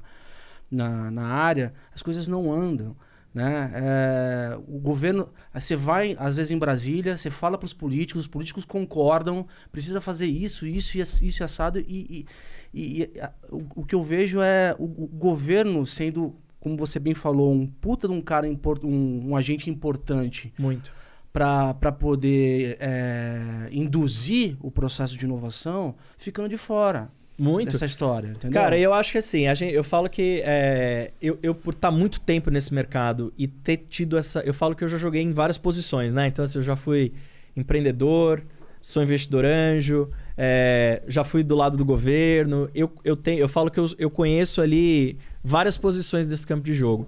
na, 0.69 1.09
na, 1.09 1.25
área, 1.25 1.73
as 1.93 2.03
coisas 2.03 2.27
não 2.27 2.51
andam. 2.51 2.95
Né? 3.33 3.71
É, 3.75 4.57
o 4.67 4.79
governo, 4.79 5.29
você 5.53 5.75
vai 5.75 6.15
às 6.17 6.37
vezes 6.37 6.51
em 6.51 6.57
Brasília, 6.57 7.15
você 7.15 7.29
fala 7.29 7.57
para 7.57 7.65
os 7.65 7.73
políticos, 7.73 8.21
os 8.21 8.27
políticos 8.27 8.65
concordam, 8.65 9.45
precisa 9.71 10.01
fazer 10.01 10.25
isso, 10.25 10.65
isso 10.65 10.97
e 10.97 11.27
isso 11.27 11.43
assado, 11.43 11.79
e, 11.79 12.25
e, 12.73 13.03
e 13.03 13.19
a, 13.19 13.31
o, 13.51 13.81
o, 13.81 13.85
que 13.85 13.93
eu 13.93 14.01
vejo 14.01 14.41
é 14.41 14.75
o, 14.79 14.85
o, 14.85 15.07
governo 15.07 15.85
sendo, 15.85 16.35
como 16.59 16.75
você 16.75 16.97
bem 16.97 17.13
falou, 17.13 17.53
um 17.53 17.67
puta 17.67 18.07
de 18.07 18.13
um 18.13 18.21
cara, 18.21 18.47
import, 18.47 18.83
um, 18.83 19.29
um 19.29 19.35
agente 19.35 19.69
importante. 19.69 20.51
Muito 20.57 20.91
para 21.31 21.91
poder 21.91 22.75
é, 22.79 23.69
induzir 23.71 24.57
o 24.59 24.71
processo 24.71 25.15
de 25.15 25.25
inovação, 25.25 25.95
ficando 26.17 26.49
de 26.49 26.57
fora. 26.57 27.11
Muito. 27.39 27.71
Dessa 27.71 27.85
história, 27.85 28.29
entendeu? 28.29 28.61
Cara, 28.61 28.77
eu 28.77 28.93
acho 28.93 29.11
que 29.11 29.17
assim, 29.17 29.43
gente, 29.55 29.73
eu 29.73 29.83
falo 29.83 30.09
que 30.09 30.41
é, 30.45 31.11
eu, 31.21 31.37
eu, 31.41 31.55
por 31.55 31.73
estar 31.73 31.91
muito 31.91 32.19
tempo 32.19 32.49
nesse 32.49 32.73
mercado 32.73 33.33
e 33.37 33.47
ter 33.47 33.77
tido 33.77 34.17
essa. 34.17 34.41
Eu 34.41 34.53
falo 34.53 34.75
que 34.75 34.83
eu 34.83 34.87
já 34.87 34.97
joguei 34.97 35.21
em 35.21 35.31
várias 35.31 35.57
posições, 35.57 36.13
né? 36.13 36.27
Então, 36.27 36.43
assim, 36.43 36.59
eu 36.59 36.63
já 36.63 36.75
fui 36.75 37.13
empreendedor, 37.55 38.43
sou 38.81 39.03
investidor 39.03 39.45
anjo, 39.45 40.09
é, 40.37 41.01
já 41.07 41.23
fui 41.23 41.43
do 41.43 41.55
lado 41.55 41.77
do 41.77 41.85
governo. 41.85 42.69
Eu, 42.73 42.91
eu, 43.03 43.15
tenho, 43.15 43.39
eu 43.39 43.49
falo 43.49 43.69
que 43.69 43.79
eu, 43.79 43.87
eu 43.97 44.09
conheço 44.09 44.61
ali 44.61 45.17
várias 45.43 45.77
posições 45.77 46.27
desse 46.27 46.45
campo 46.45 46.63
de 46.63 46.73
jogo. 46.73 47.07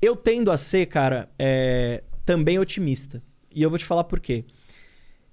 Eu 0.00 0.14
tendo 0.14 0.50
a 0.50 0.56
ser, 0.56 0.86
cara, 0.86 1.28
é, 1.38 2.02
também 2.24 2.58
otimista. 2.58 3.22
E 3.54 3.62
eu 3.62 3.70
vou 3.70 3.78
te 3.78 3.84
falar 3.84 4.04
por 4.04 4.20
quê. 4.20 4.44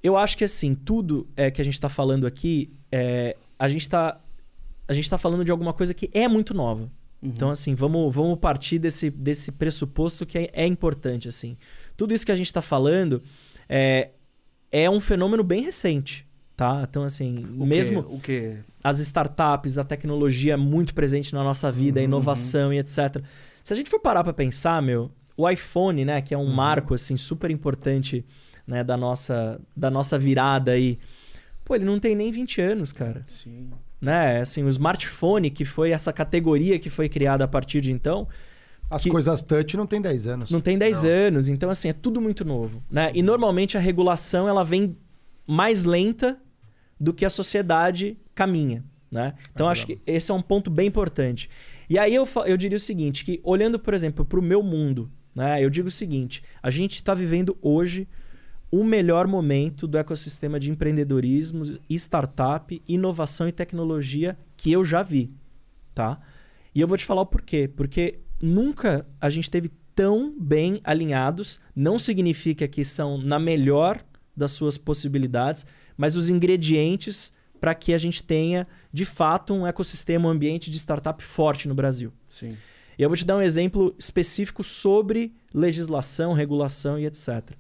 Eu 0.02 0.16
acho 0.16 0.38
que 0.38 0.44
assim, 0.44 0.76
tudo 0.76 1.28
é, 1.36 1.50
que 1.50 1.62
a 1.62 1.66
gente 1.66 1.74
está 1.74 1.90
falando 1.90 2.28
aqui, 2.28 2.72
é, 2.92 3.36
a 3.58 3.70
gente 3.70 3.82
está 3.82 4.22
a 4.88 4.94
gente 4.94 5.10
tá 5.10 5.18
falando 5.18 5.44
de 5.44 5.52
alguma 5.52 5.74
coisa 5.74 5.94
que 5.94 6.10
é 6.14 6.28
muito 6.28 6.54
nova. 6.54 6.84
Uhum. 7.22 7.30
Então, 7.30 7.50
assim, 7.50 7.74
vamos, 7.74 8.14
vamos 8.14 8.38
partir 8.38 8.78
desse, 8.78 9.10
desse 9.10 9.52
pressuposto 9.52 10.26
que 10.26 10.38
é, 10.38 10.50
é 10.54 10.66
importante, 10.68 11.28
assim. 11.28 11.58
Tudo 11.98 12.14
isso 12.14 12.26
que 12.26 12.32
a 12.32 12.36
gente 12.36 12.48
está 12.48 12.62
falando 12.62 13.24
é, 13.68 14.12
é 14.72 14.90
um 14.90 15.00
fenômeno 15.00 15.44
bem 15.44 15.64
recente, 15.64 16.28
tá? 16.56 16.86
Então, 16.88 17.04
assim, 17.04 17.46
o 17.58 17.66
mesmo... 17.66 18.04
Quê? 18.04 18.14
O 18.14 18.20
quê? 18.20 18.58
As 18.84 19.00
startups, 19.00 19.80
a 19.80 19.84
tecnologia 19.84 20.56
muito 20.56 20.94
presente 20.94 21.34
na 21.34 21.44
nossa 21.44 21.72
vida, 21.72 22.00
uhum. 22.00 22.04
a 22.04 22.06
inovação 22.06 22.72
e 22.72 22.78
etc. 22.78 23.24
Se 23.64 23.74
a 23.74 23.76
gente 23.76 23.90
for 23.90 24.00
parar 24.00 24.24
para 24.24 24.34
pensar, 24.34 24.80
meu, 24.82 25.10
o 25.36 25.50
iPhone, 25.50 26.06
né, 26.06 26.22
que 26.22 26.34
é 26.34 26.38
um 26.38 26.42
uhum. 26.42 26.54
marco 26.54 26.94
assim 26.94 27.18
super 27.18 27.50
importante, 27.50 28.24
né, 28.68 28.84
da 28.84 28.96
nossa 28.96 29.60
da 29.76 29.90
nossa 29.90 30.20
virada 30.20 30.72
aí. 30.72 31.00
Pô, 31.66 31.76
ele 31.76 31.84
não 31.84 32.00
tem 32.00 32.16
nem 32.16 32.32
20 32.32 32.62
anos, 32.62 32.94
cara. 32.94 33.24
Sim. 33.26 33.72
Né? 34.00 34.40
Assim, 34.40 34.64
o 34.64 34.70
smartphone, 34.70 35.50
que 35.50 35.66
foi 35.66 35.90
essa 35.90 36.14
categoria 36.14 36.78
que 36.78 36.92
foi 36.92 37.10
criada 37.10 37.44
a 37.44 37.48
partir 37.48 37.82
de 37.82 37.92
então, 37.92 38.28
as 38.90 39.02
que... 39.02 39.10
coisas 39.10 39.42
touch 39.42 39.76
não 39.76 39.88
tem 39.88 40.00
10 40.00 40.28
anos. 40.28 40.52
Não 40.52 40.62
tem 40.62 40.78
10 40.78 41.04
não. 41.04 41.10
anos, 41.10 41.48
então 41.48 41.70
assim, 41.72 41.90
é 41.90 41.94
tudo 41.94 42.22
muito 42.22 42.46
novo, 42.46 42.84
né? 42.90 43.12
E 43.16 43.24
normalmente 43.24 43.76
a 43.78 43.80
regulação 43.80 44.48
ela 44.48 44.64
vem 44.64 44.96
mais 45.48 45.86
lenta 45.86 46.38
do 47.00 47.12
que 47.12 47.26
a 47.26 47.30
sociedade 47.30 48.18
caminha, 48.36 48.84
né? 49.10 49.34
Então 49.52 49.68
é 49.68 49.72
acho 49.72 49.88
que 49.88 50.00
esse 50.06 50.32
é 50.32 50.34
um 50.34 50.42
ponto 50.42 50.70
bem 50.70 50.88
importante. 50.88 51.50
E 51.90 51.98
aí 51.98 52.14
eu, 52.14 52.28
eu 52.46 52.58
diria 52.58 52.78
o 52.78 52.80
seguinte, 52.80 53.26
que 53.26 53.40
olhando, 53.44 53.80
por 53.80 53.94
exemplo, 53.94 54.24
para 54.24 54.40
o 54.40 54.44
meu 54.44 54.62
mundo, 54.62 55.12
né? 55.34 55.64
Eu 55.64 55.70
digo 55.70 55.88
o 55.88 55.92
seguinte: 55.92 56.44
a 56.62 56.70
gente 56.70 56.94
está 56.94 57.16
vivendo 57.16 57.58
hoje 57.62 58.08
o 58.72 58.84
melhor 58.84 59.28
momento 59.28 59.88
do 59.88 59.98
ecossistema 59.98 60.60
de 60.60 60.70
empreendedorismo, 60.70 61.64
startup, 61.90 62.82
inovação 62.88 63.48
e 63.48 63.52
tecnologia 63.52 64.38
que 64.58 64.72
eu 64.72 64.84
já 64.84 65.02
vi, 65.04 65.32
tá? 65.94 66.20
E 66.74 66.82
eu 66.82 66.88
vou 66.88 66.98
te 66.98 67.06
falar 67.06 67.22
o 67.22 67.26
porquê. 67.26 67.70
Porque 67.74 68.20
nunca 68.42 69.06
a 69.20 69.30
gente 69.30 69.50
teve 69.50 69.72
tão 69.96 70.36
bem 70.38 70.82
alinhados. 70.84 71.60
Não 71.74 71.98
significa 71.98 72.68
que 72.68 72.84
são 72.84 73.18
na 73.18 73.40
melhor 73.40 74.04
das 74.36 74.52
suas 74.52 74.78
possibilidades, 74.78 75.66
mas 75.96 76.18
os 76.18 76.28
ingredientes 76.28 77.34
para 77.60 77.74
que 77.74 77.94
a 77.94 77.98
gente 77.98 78.22
tenha, 78.22 78.68
de 78.92 79.06
fato, 79.06 79.54
um 79.54 79.66
ecossistema, 79.66 80.28
um 80.28 80.32
ambiente 80.32 80.70
de 80.70 80.78
startup 80.78 81.24
forte 81.24 81.68
no 81.68 81.74
Brasil. 81.74 82.12
Sim. 82.30 82.58
E 82.98 83.02
eu 83.02 83.10
vou 83.10 83.16
te 83.16 83.26
dar 83.26 83.38
um 83.38 83.42
exemplo 83.42 83.96
específico 83.98 84.64
sobre 84.64 85.34
legislação, 85.54 86.34
regulação 86.34 87.00
e 87.00 87.06
etc. 87.06 87.52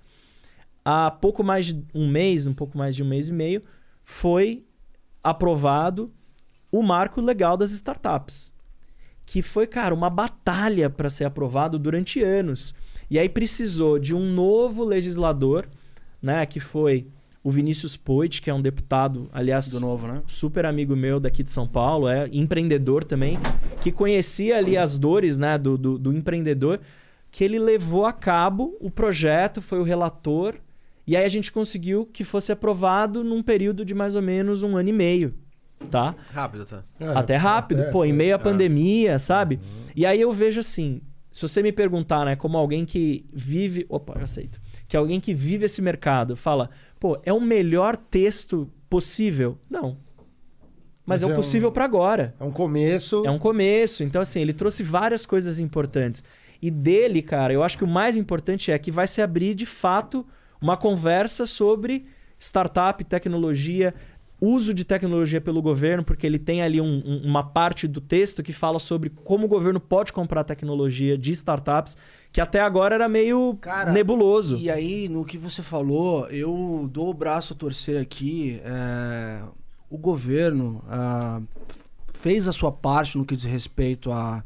Há 0.87 1.09
pouco 1.09 1.43
mais 1.43 1.65
de 1.65 1.83
um 1.95 2.07
mês, 2.07 2.45
um 2.45 2.53
pouco 2.53 2.77
mais 2.77 2.95
de 2.95 3.01
um 3.01 3.07
mês 3.07 3.27
e 3.29 3.33
meio, 3.33 3.63
foi 4.03 4.63
aprovado 5.23 6.13
o 6.71 6.83
marco 6.83 7.19
legal 7.19 7.57
das 7.57 7.71
startups. 7.71 8.53
Que 9.25 9.41
foi, 9.41 9.65
cara, 9.65 9.95
uma 9.95 10.11
batalha 10.11 10.87
para 10.87 11.09
ser 11.09 11.25
aprovado 11.25 11.79
durante 11.79 12.21
anos. 12.21 12.75
E 13.09 13.17
aí 13.17 13.27
precisou 13.27 13.97
de 13.97 14.13
um 14.13 14.31
novo 14.31 14.83
legislador, 14.83 15.67
né, 16.21 16.45
que 16.45 16.59
foi 16.59 17.07
o 17.43 17.49
Vinícius 17.51 17.95
Poit, 17.95 18.41
que 18.41 18.49
é 18.49 18.53
um 18.53 18.61
deputado, 18.61 19.29
aliás, 19.31 19.71
do 19.71 19.79
novo, 19.79 20.07
né? 20.07 20.23
Super 20.25 20.65
amigo 20.65 20.95
meu 20.95 21.19
daqui 21.19 21.43
de 21.43 21.51
São 21.51 21.67
Paulo, 21.67 22.07
é 22.07 22.27
empreendedor 22.31 23.03
também, 23.03 23.37
que 23.81 23.91
conhecia 23.91 24.57
ali 24.57 24.75
as 24.75 24.97
dores, 24.97 25.37
né, 25.37 25.55
do, 25.55 25.77
do, 25.77 25.99
do 25.99 26.11
empreendedor, 26.11 26.79
que 27.31 27.43
ele 27.43 27.59
levou 27.59 28.05
a 28.05 28.13
cabo 28.13 28.75
o 28.79 28.89
projeto, 28.89 29.61
foi 29.61 29.79
o 29.79 29.83
relator, 29.83 30.55
e 31.07 31.15
aí 31.15 31.23
a 31.23 31.29
gente 31.29 31.51
conseguiu 31.51 32.05
que 32.05 32.23
fosse 32.23 32.51
aprovado 32.51 33.23
num 33.23 33.43
período 33.43 33.85
de 33.85 33.93
mais 33.93 34.15
ou 34.15 34.21
menos 34.21 34.63
um 34.63 34.75
ano 34.75 34.89
e 34.89 34.93
meio, 34.93 35.35
tá? 35.91 36.15
Rápido, 36.31 36.65
tá? 36.65 36.83
É, 36.99 37.07
até 37.09 37.35
rápido, 37.35 37.81
até, 37.81 37.91
pô, 37.91 38.03
em 38.03 38.13
meio 38.13 38.35
à 38.35 38.39
é. 38.39 38.41
pandemia, 38.41 39.19
sabe? 39.19 39.55
Uhum. 39.55 39.85
E 39.95 40.05
aí 40.05 40.19
eu 40.19 40.31
vejo 40.31 40.59
assim, 40.59 41.01
se 41.31 41.41
você 41.41 41.61
me 41.61 41.71
perguntar, 41.71 42.25
né, 42.25 42.35
como 42.35 42.57
alguém 42.57 42.85
que 42.85 43.25
vive, 43.31 43.85
opa, 43.89 44.13
eu 44.17 44.23
aceito, 44.23 44.59
que 44.87 44.97
alguém 44.97 45.19
que 45.19 45.33
vive 45.33 45.65
esse 45.65 45.81
mercado 45.81 46.35
fala, 46.35 46.69
pô, 46.99 47.19
é 47.23 47.31
o 47.31 47.41
melhor 47.41 47.95
texto 47.95 48.69
possível? 48.89 49.57
Não. 49.69 49.97
Mas, 51.05 51.21
Mas 51.21 51.23
é 51.23 51.25
o 51.27 51.31
é 51.31 51.35
possível 51.35 51.69
um, 51.69 51.71
para 51.71 51.85
agora. 51.85 52.33
É 52.39 52.43
um 52.43 52.51
começo. 52.51 53.23
É 53.25 53.29
um 53.29 53.37
começo. 53.37 54.03
Então, 54.03 54.21
assim, 54.21 54.41
ele 54.41 54.53
trouxe 54.53 54.81
várias 54.81 55.23
coisas 55.23 55.59
importantes. 55.59 56.23
E 56.59 56.71
dele, 56.71 57.21
cara, 57.21 57.53
eu 57.53 57.61
acho 57.61 57.77
que 57.77 57.83
o 57.83 57.87
mais 57.87 58.17
importante 58.17 58.71
é 58.71 58.79
que 58.79 58.89
vai 58.89 59.07
se 59.07 59.21
abrir 59.21 59.53
de 59.53 59.67
fato 59.67 60.25
uma 60.61 60.77
conversa 60.77 61.45
sobre 61.45 62.05
startup, 62.39 63.03
tecnologia, 63.03 63.93
uso 64.39 64.73
de 64.73 64.83
tecnologia 64.83 65.39
pelo 65.39 65.61
governo, 65.61 66.03
porque 66.03 66.27
ele 66.27 66.37
tem 66.37 66.61
ali 66.61 66.81
um, 66.81 67.01
um, 67.05 67.21
uma 67.23 67.43
parte 67.43 67.87
do 67.87 68.01
texto 68.01 68.43
que 68.43 68.53
fala 68.53 68.79
sobre 68.79 69.09
como 69.09 69.45
o 69.45 69.49
governo 69.49 69.79
pode 69.79 70.11
comprar 70.11 70.43
tecnologia 70.43 71.17
de 71.17 71.31
startups 71.31 71.97
que 72.31 72.41
até 72.41 72.59
agora 72.59 72.95
era 72.95 73.07
meio 73.07 73.57
Cara, 73.61 73.93
nebuloso. 73.93 74.57
E 74.57 74.69
aí, 74.69 75.07
no 75.07 75.23
que 75.23 75.37
você 75.37 75.61
falou, 75.61 76.27
eu 76.27 76.89
dou 76.91 77.09
o 77.09 77.13
braço 77.13 77.53
a 77.53 77.55
torcer 77.55 78.01
aqui. 78.01 78.59
É, 78.65 79.41
o 79.89 79.97
governo 79.97 80.83
é, 80.89 81.41
fez 82.13 82.49
a 82.49 82.51
sua 82.51 82.73
parte 82.73 83.17
no 83.17 83.25
que 83.25 83.35
diz 83.35 83.45
respeito 83.45 84.11
a, 84.11 84.43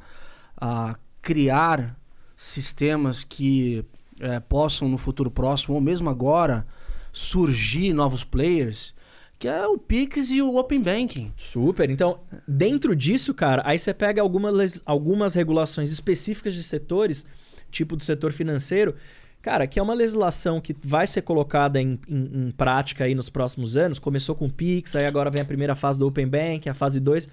a 0.56 0.98
criar 1.20 1.98
sistemas 2.36 3.24
que 3.24 3.84
é, 4.20 4.40
possam, 4.40 4.88
no 4.88 4.98
futuro 4.98 5.32
próximo, 5.32 5.76
ou 5.76 5.82
mesmo 5.82 6.10
agora, 6.10 6.66
surgir 7.12 7.94
novos 7.94 8.24
players 8.24 8.94
que 9.40 9.48
é 9.48 9.66
o 9.66 9.78
Pix 9.78 10.32
e 10.32 10.42
o 10.42 10.58
Open 10.58 10.82
Banking. 10.82 11.32
Super. 11.38 11.90
Então, 11.90 12.20
dentro 12.46 12.94
disso, 12.94 13.34
cara, 13.34 13.62
aí 13.66 13.80
você 13.80 13.94
pega 13.94 14.22
algumas, 14.22 14.82
algumas 14.86 15.34
regulações 15.34 15.94
específicas 15.94 16.54
de 16.54 16.62
setores 16.62 17.26
tipo 17.72 17.96
do 17.96 18.04
setor 18.04 18.34
financeiro, 18.34 18.96
cara, 19.42 19.66
que 19.68 19.80
é 19.80 19.82
uma 19.82 19.94
legislação 19.94 20.60
que 20.60 20.76
vai 20.84 21.08
ser 21.08 21.22
colocada 21.22 21.82
em, 21.82 22.00
em, 22.08 22.48
em 22.48 22.52
prática 22.52 23.06
aí 23.06 23.16
nos 23.16 23.30
próximos 23.30 23.78
anos. 23.78 24.00
Começou 24.00 24.36
com 24.36 24.48
o 24.48 24.52
Pix, 24.52 24.96
aí 24.96 25.06
agora 25.06 25.30
vem 25.30 25.42
a 25.42 25.46
primeira 25.46 25.76
fase 25.76 25.98
do 25.98 26.08
Open 26.08 26.28
Bank, 26.28 26.68
a 26.68 26.74
fase 26.74 27.00
2. 27.00 27.30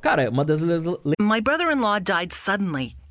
Cara, 0.00 0.24
é 0.24 0.28
uma 0.28 0.44
das 0.44 0.60
My 0.60 1.40
brother-in-law 1.40 2.00
died 2.00 2.34
suddenly, 2.34 2.96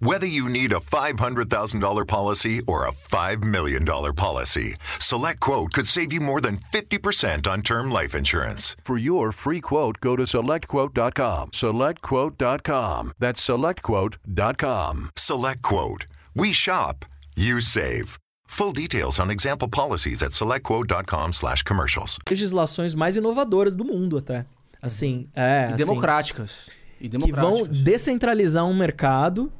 Whether 0.00 0.28
you 0.28 0.48
need 0.48 0.70
a 0.70 0.78
$500,000 0.78 2.06
policy 2.06 2.62
or 2.68 2.86
a 2.86 2.92
$5 2.92 3.42
million 3.42 3.84
policy, 3.84 4.76
SelectQuote 5.00 5.72
could 5.72 5.88
save 5.88 6.12
you 6.12 6.20
more 6.20 6.40
than 6.40 6.60
50% 6.72 7.48
on 7.48 7.62
term 7.62 7.90
life 7.90 8.14
insurance. 8.14 8.76
For 8.84 8.96
your 8.96 9.32
free 9.32 9.60
quote, 9.60 9.98
go 10.00 10.14
to 10.14 10.22
selectquote.com. 10.22 11.50
SelectQuote.com. 11.50 13.12
That's 13.18 13.44
selectquote.com. 13.44 15.10
SelectQuote. 15.16 16.04
We 16.32 16.52
shop, 16.52 17.04
you 17.34 17.60
save. 17.60 18.20
Full 18.46 18.74
details 18.74 19.18
on 19.18 19.32
example 19.32 19.66
policies 19.68 20.22
at 20.22 20.30
selectquote.com 20.30 21.32
slash 21.32 21.64
commercials. 21.64 22.18
legislações 22.30 22.94
mais 22.94 23.16
inovadoras 23.16 23.74
do 23.74 23.84
mundo 23.84 24.16
até. 24.16 24.46
Assim, 24.80 25.28
é. 25.34 25.70
E 25.70 25.74
assim, 25.74 25.76
democráticas. 25.76 26.70
E 27.00 27.08
que 27.08 27.32
vão 27.32 27.64
descentralizar 27.64 28.64
um 28.64 28.74
mercado 28.74 29.52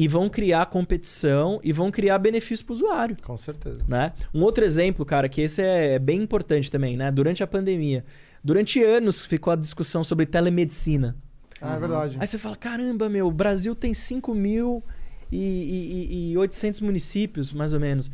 e 0.00 0.08
vão 0.08 0.30
criar 0.30 0.64
competição 0.64 1.60
e 1.62 1.74
vão 1.74 1.90
criar 1.90 2.18
benefício 2.18 2.64
para 2.64 2.72
o 2.72 2.76
usuário. 2.76 3.16
Com 3.22 3.36
certeza. 3.36 3.84
né? 3.86 4.14
Um 4.32 4.42
outro 4.42 4.64
exemplo, 4.64 5.04
cara, 5.04 5.28
que 5.28 5.42
esse 5.42 5.60
é 5.60 5.98
bem 5.98 6.22
importante 6.22 6.70
também, 6.70 6.96
né? 6.96 7.10
Durante 7.10 7.42
a 7.42 7.46
pandemia. 7.46 8.02
Durante 8.42 8.82
anos 8.82 9.22
ficou 9.22 9.52
a 9.52 9.56
discussão 9.56 10.02
sobre 10.02 10.24
telemedicina. 10.24 11.14
Ah, 11.60 11.74
é 11.74 11.78
verdade. 11.78 12.16
Aí 12.18 12.26
você 12.26 12.38
fala, 12.38 12.56
caramba, 12.56 13.10
meu, 13.10 13.26
o 13.26 13.30
Brasil 13.30 13.74
tem 13.74 13.92
5 13.92 14.34
mil 14.34 14.82
e, 15.30 15.36
e, 15.36 16.30
e 16.32 16.38
800 16.38 16.80
municípios, 16.80 17.52
mais 17.52 17.74
ou 17.74 17.78
menos. 17.78 18.10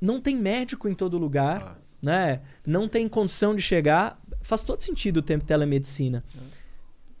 Não 0.00 0.20
tem 0.20 0.36
médico 0.36 0.88
em 0.88 0.94
todo 0.94 1.18
lugar, 1.18 1.76
né? 2.00 2.40
Não 2.64 2.86
tem 2.86 3.08
condição 3.08 3.52
de 3.52 3.62
chegar. 3.62 4.16
Faz 4.42 4.62
todo 4.62 4.80
sentido 4.80 5.16
o 5.16 5.22
tempo 5.22 5.40
de 5.42 5.48
telemedicina. 5.48 6.22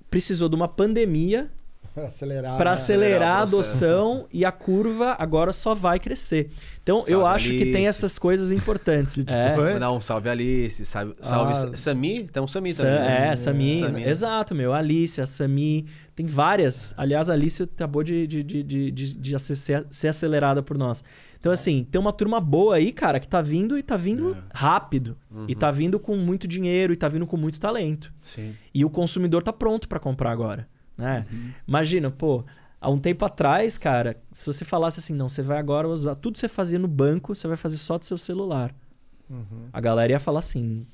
Precisou 0.08 0.48
de 0.48 0.54
uma 0.54 0.68
pandemia 0.68 1.50
Pra 2.00 2.06
acelerar. 2.06 2.56
para 2.58 2.70
né? 2.70 2.74
acelerar 2.74 3.38
a 3.38 3.42
adoção 3.42 4.26
e 4.30 4.44
a 4.44 4.52
curva 4.52 5.16
agora 5.18 5.50
só 5.52 5.74
vai 5.74 5.98
crescer. 5.98 6.50
Então, 6.82 6.98
Salve, 7.00 7.12
eu 7.12 7.26
acho 7.26 7.48
que 7.50 7.58
tem 7.64 7.74
Alice. 7.76 7.88
essas 7.88 8.18
coisas 8.18 8.52
importantes. 8.52 9.14
Que 9.16 9.24
que 9.24 9.32
é. 9.32 9.54
foi? 9.56 9.80
Um 9.88 10.00
salve 10.02 10.28
Alice, 10.28 10.84
salve, 10.84 11.14
salve 11.22 11.52
Ah. 11.52 11.76
Sami. 11.76 12.24
Tem 12.28 12.42
um 12.42 12.46
Sami 12.46 12.72
Sa- 12.74 12.82
também. 12.84 12.98
né? 13.00 13.28
é, 13.28 13.36
Sami. 13.36 13.80
Sami, 13.80 13.92
né? 14.00 14.10
Exato, 14.10 14.54
meu. 14.54 14.72
Alice, 14.74 15.20
a 15.20 15.26
Sami. 15.26 15.86
Tem 16.14 16.26
várias. 16.26 16.94
Aliás, 16.98 17.30
a 17.30 17.32
Alice 17.32 17.62
acabou 17.62 18.02
de, 18.02 18.26
de, 18.26 18.42
de, 18.42 18.62
de, 18.62 18.90
de, 18.90 19.14
de 19.14 19.38
ser, 19.38 19.86
ser 19.88 20.08
acelerada 20.08 20.62
por 20.62 20.76
nós. 20.76 21.02
Então, 21.40 21.50
assim, 21.52 21.86
tem 21.90 22.00
uma 22.00 22.12
turma 22.12 22.40
boa 22.40 22.76
aí, 22.76 22.92
cara, 22.92 23.18
que 23.20 23.28
tá 23.28 23.40
vindo 23.40 23.78
e 23.78 23.82
tá 23.82 23.96
vindo 23.96 24.34
É. 24.34 24.38
rápido. 24.52 25.16
E 25.48 25.52
Uhum. 25.54 25.58
tá 25.58 25.70
vindo 25.70 25.98
com 25.98 26.14
muito 26.16 26.46
dinheiro 26.46 26.92
e 26.92 26.96
tá 26.96 27.08
vindo 27.08 27.26
com 27.26 27.36
muito 27.36 27.58
talento. 27.58 28.12
Sim. 28.20 28.54
E 28.74 28.84
o 28.84 28.90
consumidor 28.90 29.42
tá 29.42 29.52
pronto 29.52 29.88
para 29.88 29.98
comprar 30.00 30.30
agora, 30.30 30.66
né? 30.96 31.26
Imagina, 31.66 32.10
pô, 32.10 32.44
há 32.80 32.90
um 32.90 32.98
tempo 32.98 33.24
atrás, 33.24 33.78
cara, 33.78 34.16
se 34.32 34.46
você 34.46 34.64
falasse 34.64 35.00
assim, 35.00 35.14
não, 35.14 35.28
você 35.28 35.42
vai 35.42 35.58
agora 35.58 35.88
usar 35.88 36.14
tudo 36.14 36.34
que 36.34 36.40
você 36.40 36.48
fazia 36.48 36.78
no 36.78 36.88
banco, 36.88 37.34
você 37.34 37.46
vai 37.46 37.56
fazer 37.56 37.76
só 37.76 37.98
do 37.98 38.04
seu 38.04 38.18
celular. 38.18 38.74
A 39.72 39.80
galera 39.80 40.12
ia 40.12 40.20
falar 40.20 40.38
assim, 40.38 40.86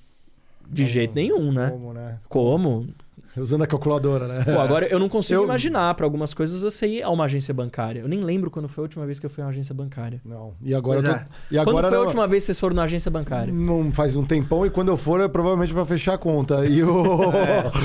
de 0.69 0.85
jeito 0.87 1.15
nenhum, 1.15 1.53
né? 1.53 1.71
Como, 1.71 1.93
né? 1.93 2.19
Como? 2.29 2.88
Usando 3.37 3.62
a 3.62 3.66
calculadora, 3.66 4.27
né? 4.29 4.45
Pô, 4.45 4.61
agora 4.61 4.87
eu 4.87 4.99
não 4.99 5.09
consigo 5.09 5.40
Eu- 5.40 5.45
imaginar 5.45 5.95
para 5.95 6.05
algumas 6.05 6.35
coisas 6.35 6.61
você 6.61 6.87
ir 6.87 7.03
a 7.03 7.09
uma 7.11 7.25
agência 7.25 7.55
bancária. 7.55 8.01
Eu 8.01 8.09
nem 8.09 8.21
lembro 8.23 8.51
quando 8.51 8.68
foi 8.68 8.83
a 8.83 8.85
última 8.85 9.07
vez 9.07 9.18
que 9.18 9.25
eu 9.25 9.31
fui 9.31 9.42
a 9.42 9.47
uma 9.47 9.53
agência 9.53 9.75
bancária. 9.75 10.21
Não. 10.25 10.53
E 10.62 10.75
agora 10.75 10.99
eu 11.01 11.05
tô... 11.05 11.11
é. 11.11 11.25
E 11.51 11.59
agora 11.59 11.77
quando 11.77 11.85
foi 11.87 11.95
a 11.95 11.99
não- 11.99 12.05
última 12.05 12.29
vez 12.29 12.42
que 12.42 12.47
vocês 12.47 12.61
foram 12.61 12.77
na 12.77 12.83
agência 12.83 13.11
bancária? 13.11 13.53
Não 13.53 13.90
faz 13.92 14.16
um 14.16 14.25
tempão 14.25 14.66
e 14.66 14.71
quando 14.71 14.88
eu 14.88 14.97
for 14.97 15.21
é 15.21 15.29
provavelmente 15.29 15.73
pra 15.73 15.85
fechar 15.87 16.14
a 16.14 16.18
conta. 16.18 16.66
E 16.66 16.83
o. 16.83 16.92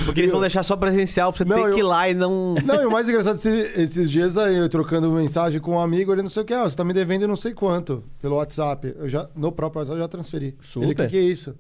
Porque 0.06 0.22
eles 0.22 0.32
vão 0.32 0.42
deixar 0.42 0.64
só 0.64 0.76
presencial 0.76 1.32
pra 1.32 1.38
você 1.38 1.46
Não, 1.46 1.64
ter 1.64 1.72
que 1.72 1.78
ir 1.78 1.82
eu- 1.82 1.88
lá 1.88 2.10
e 2.10 2.14
não. 2.14 2.56
Não, 2.66 2.82
e 2.82 2.86
o 2.86 2.92
mais 2.92 3.08
engraçado, 3.08 3.36
esse- 3.36 3.82
esses 3.82 4.12
dias 4.12 4.38
aí, 4.38 4.58
eu 4.58 4.68
trocando 4.68 5.10
mensagem 5.12 5.60
com 5.62 5.72
um 5.76 5.80
amigo, 5.80 6.12
ele 6.12 6.24
não 6.24 6.30
sei 6.30 6.44
o 6.44 6.46
que, 6.46 6.54
ah, 6.54 6.64
você 6.64 6.76
tá 6.76 6.84
me 6.84 6.94
devendo 6.94 7.28
não 7.28 7.36
sei 7.38 7.54
quanto 7.54 8.04
pelo 8.22 8.36
WhatsApp. 8.36 8.94
Eu 9.00 9.08
já, 9.08 9.30
no 9.36 9.52
próprio 9.52 9.80
WhatsApp, 9.80 9.98
eu 9.98 10.02
já 10.04 10.08
transferi. 10.10 10.56
Super. 10.62 10.86
Ele, 10.86 10.94
o 10.94 10.96
que, 10.98 11.08
que 11.08 11.18
é 11.18 11.22
isso? 11.22 11.56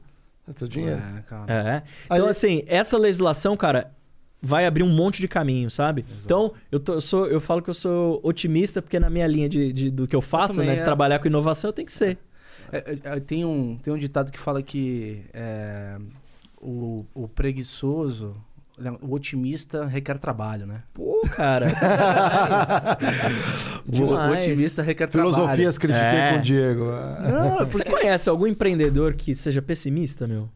É 0.47 0.53
teu 0.53 0.67
dinheiro. 0.67 1.01
É, 1.17 1.21
cara. 1.23 1.53
É. 1.53 1.83
Aí- 2.09 2.17
Então, 2.19 2.29
assim, 2.29 2.63
essa 2.67 2.97
legislação, 2.97 3.57
cara, 3.57 3.91
vai 4.41 4.65
abrir 4.65 4.83
um 4.83 4.89
monte 4.89 5.19
de 5.19 5.27
caminho, 5.27 5.69
sabe? 5.69 6.05
Então, 6.23 6.53
eu, 6.71 6.79
tô- 6.79 6.93
eu 6.93 7.01
sou, 7.01 7.25
eu 7.27 7.39
falo 7.41 7.61
que 7.61 7.69
eu 7.69 7.73
sou 7.73 8.19
otimista, 8.23 8.81
porque 8.81 8.99
na 8.99 9.09
minha 9.09 9.27
linha 9.27 9.49
de, 9.49 9.73
de- 9.73 9.91
do 9.91 10.07
que 10.07 10.15
eu 10.15 10.21
faço, 10.21 10.55
também, 10.55 10.69
né? 10.69 10.75
De 10.75 10.81
é. 10.81 10.85
trabalhar 10.85 11.19
com 11.19 11.27
inovação, 11.27 11.69
eu 11.69 11.73
tenho 11.73 11.85
que 11.85 11.91
ser. 11.91 12.17
É, 12.71 12.77
é, 12.77 12.99
é, 13.15 13.19
tem, 13.19 13.43
um, 13.45 13.77
tem 13.77 13.93
um 13.93 13.97
ditado 13.97 14.31
que 14.31 14.37
fala 14.39 14.61
que 14.61 15.23
é, 15.33 15.97
o, 16.61 17.05
o 17.13 17.27
preguiçoso, 17.27 18.35
o 19.01 19.13
otimista 19.13 19.85
requer 19.85 20.17
trabalho, 20.19 20.65
né? 20.67 20.75
Pô, 20.93 21.21
cara. 21.35 21.65
O, 23.87 23.89
o 23.89 23.91
Demais. 23.91 24.45
otimista 24.45 24.81
requer 24.81 25.07
trabalho. 25.07 25.33
Filosofias 25.33 25.77
critiquei 25.77 26.19
É. 26.19 26.31
com 26.33 26.39
o 26.39 26.41
Diego. 26.41 26.85
Não, 26.85 27.61
é 27.61 27.65
Você 27.65 27.83
porque... 27.83 27.91
conhece 27.91 28.29
algum 28.29 28.45
empreendedor 28.45 29.13
que 29.13 29.33
seja 29.33 29.61
pessimista, 29.61 30.27
meu? 30.27 30.49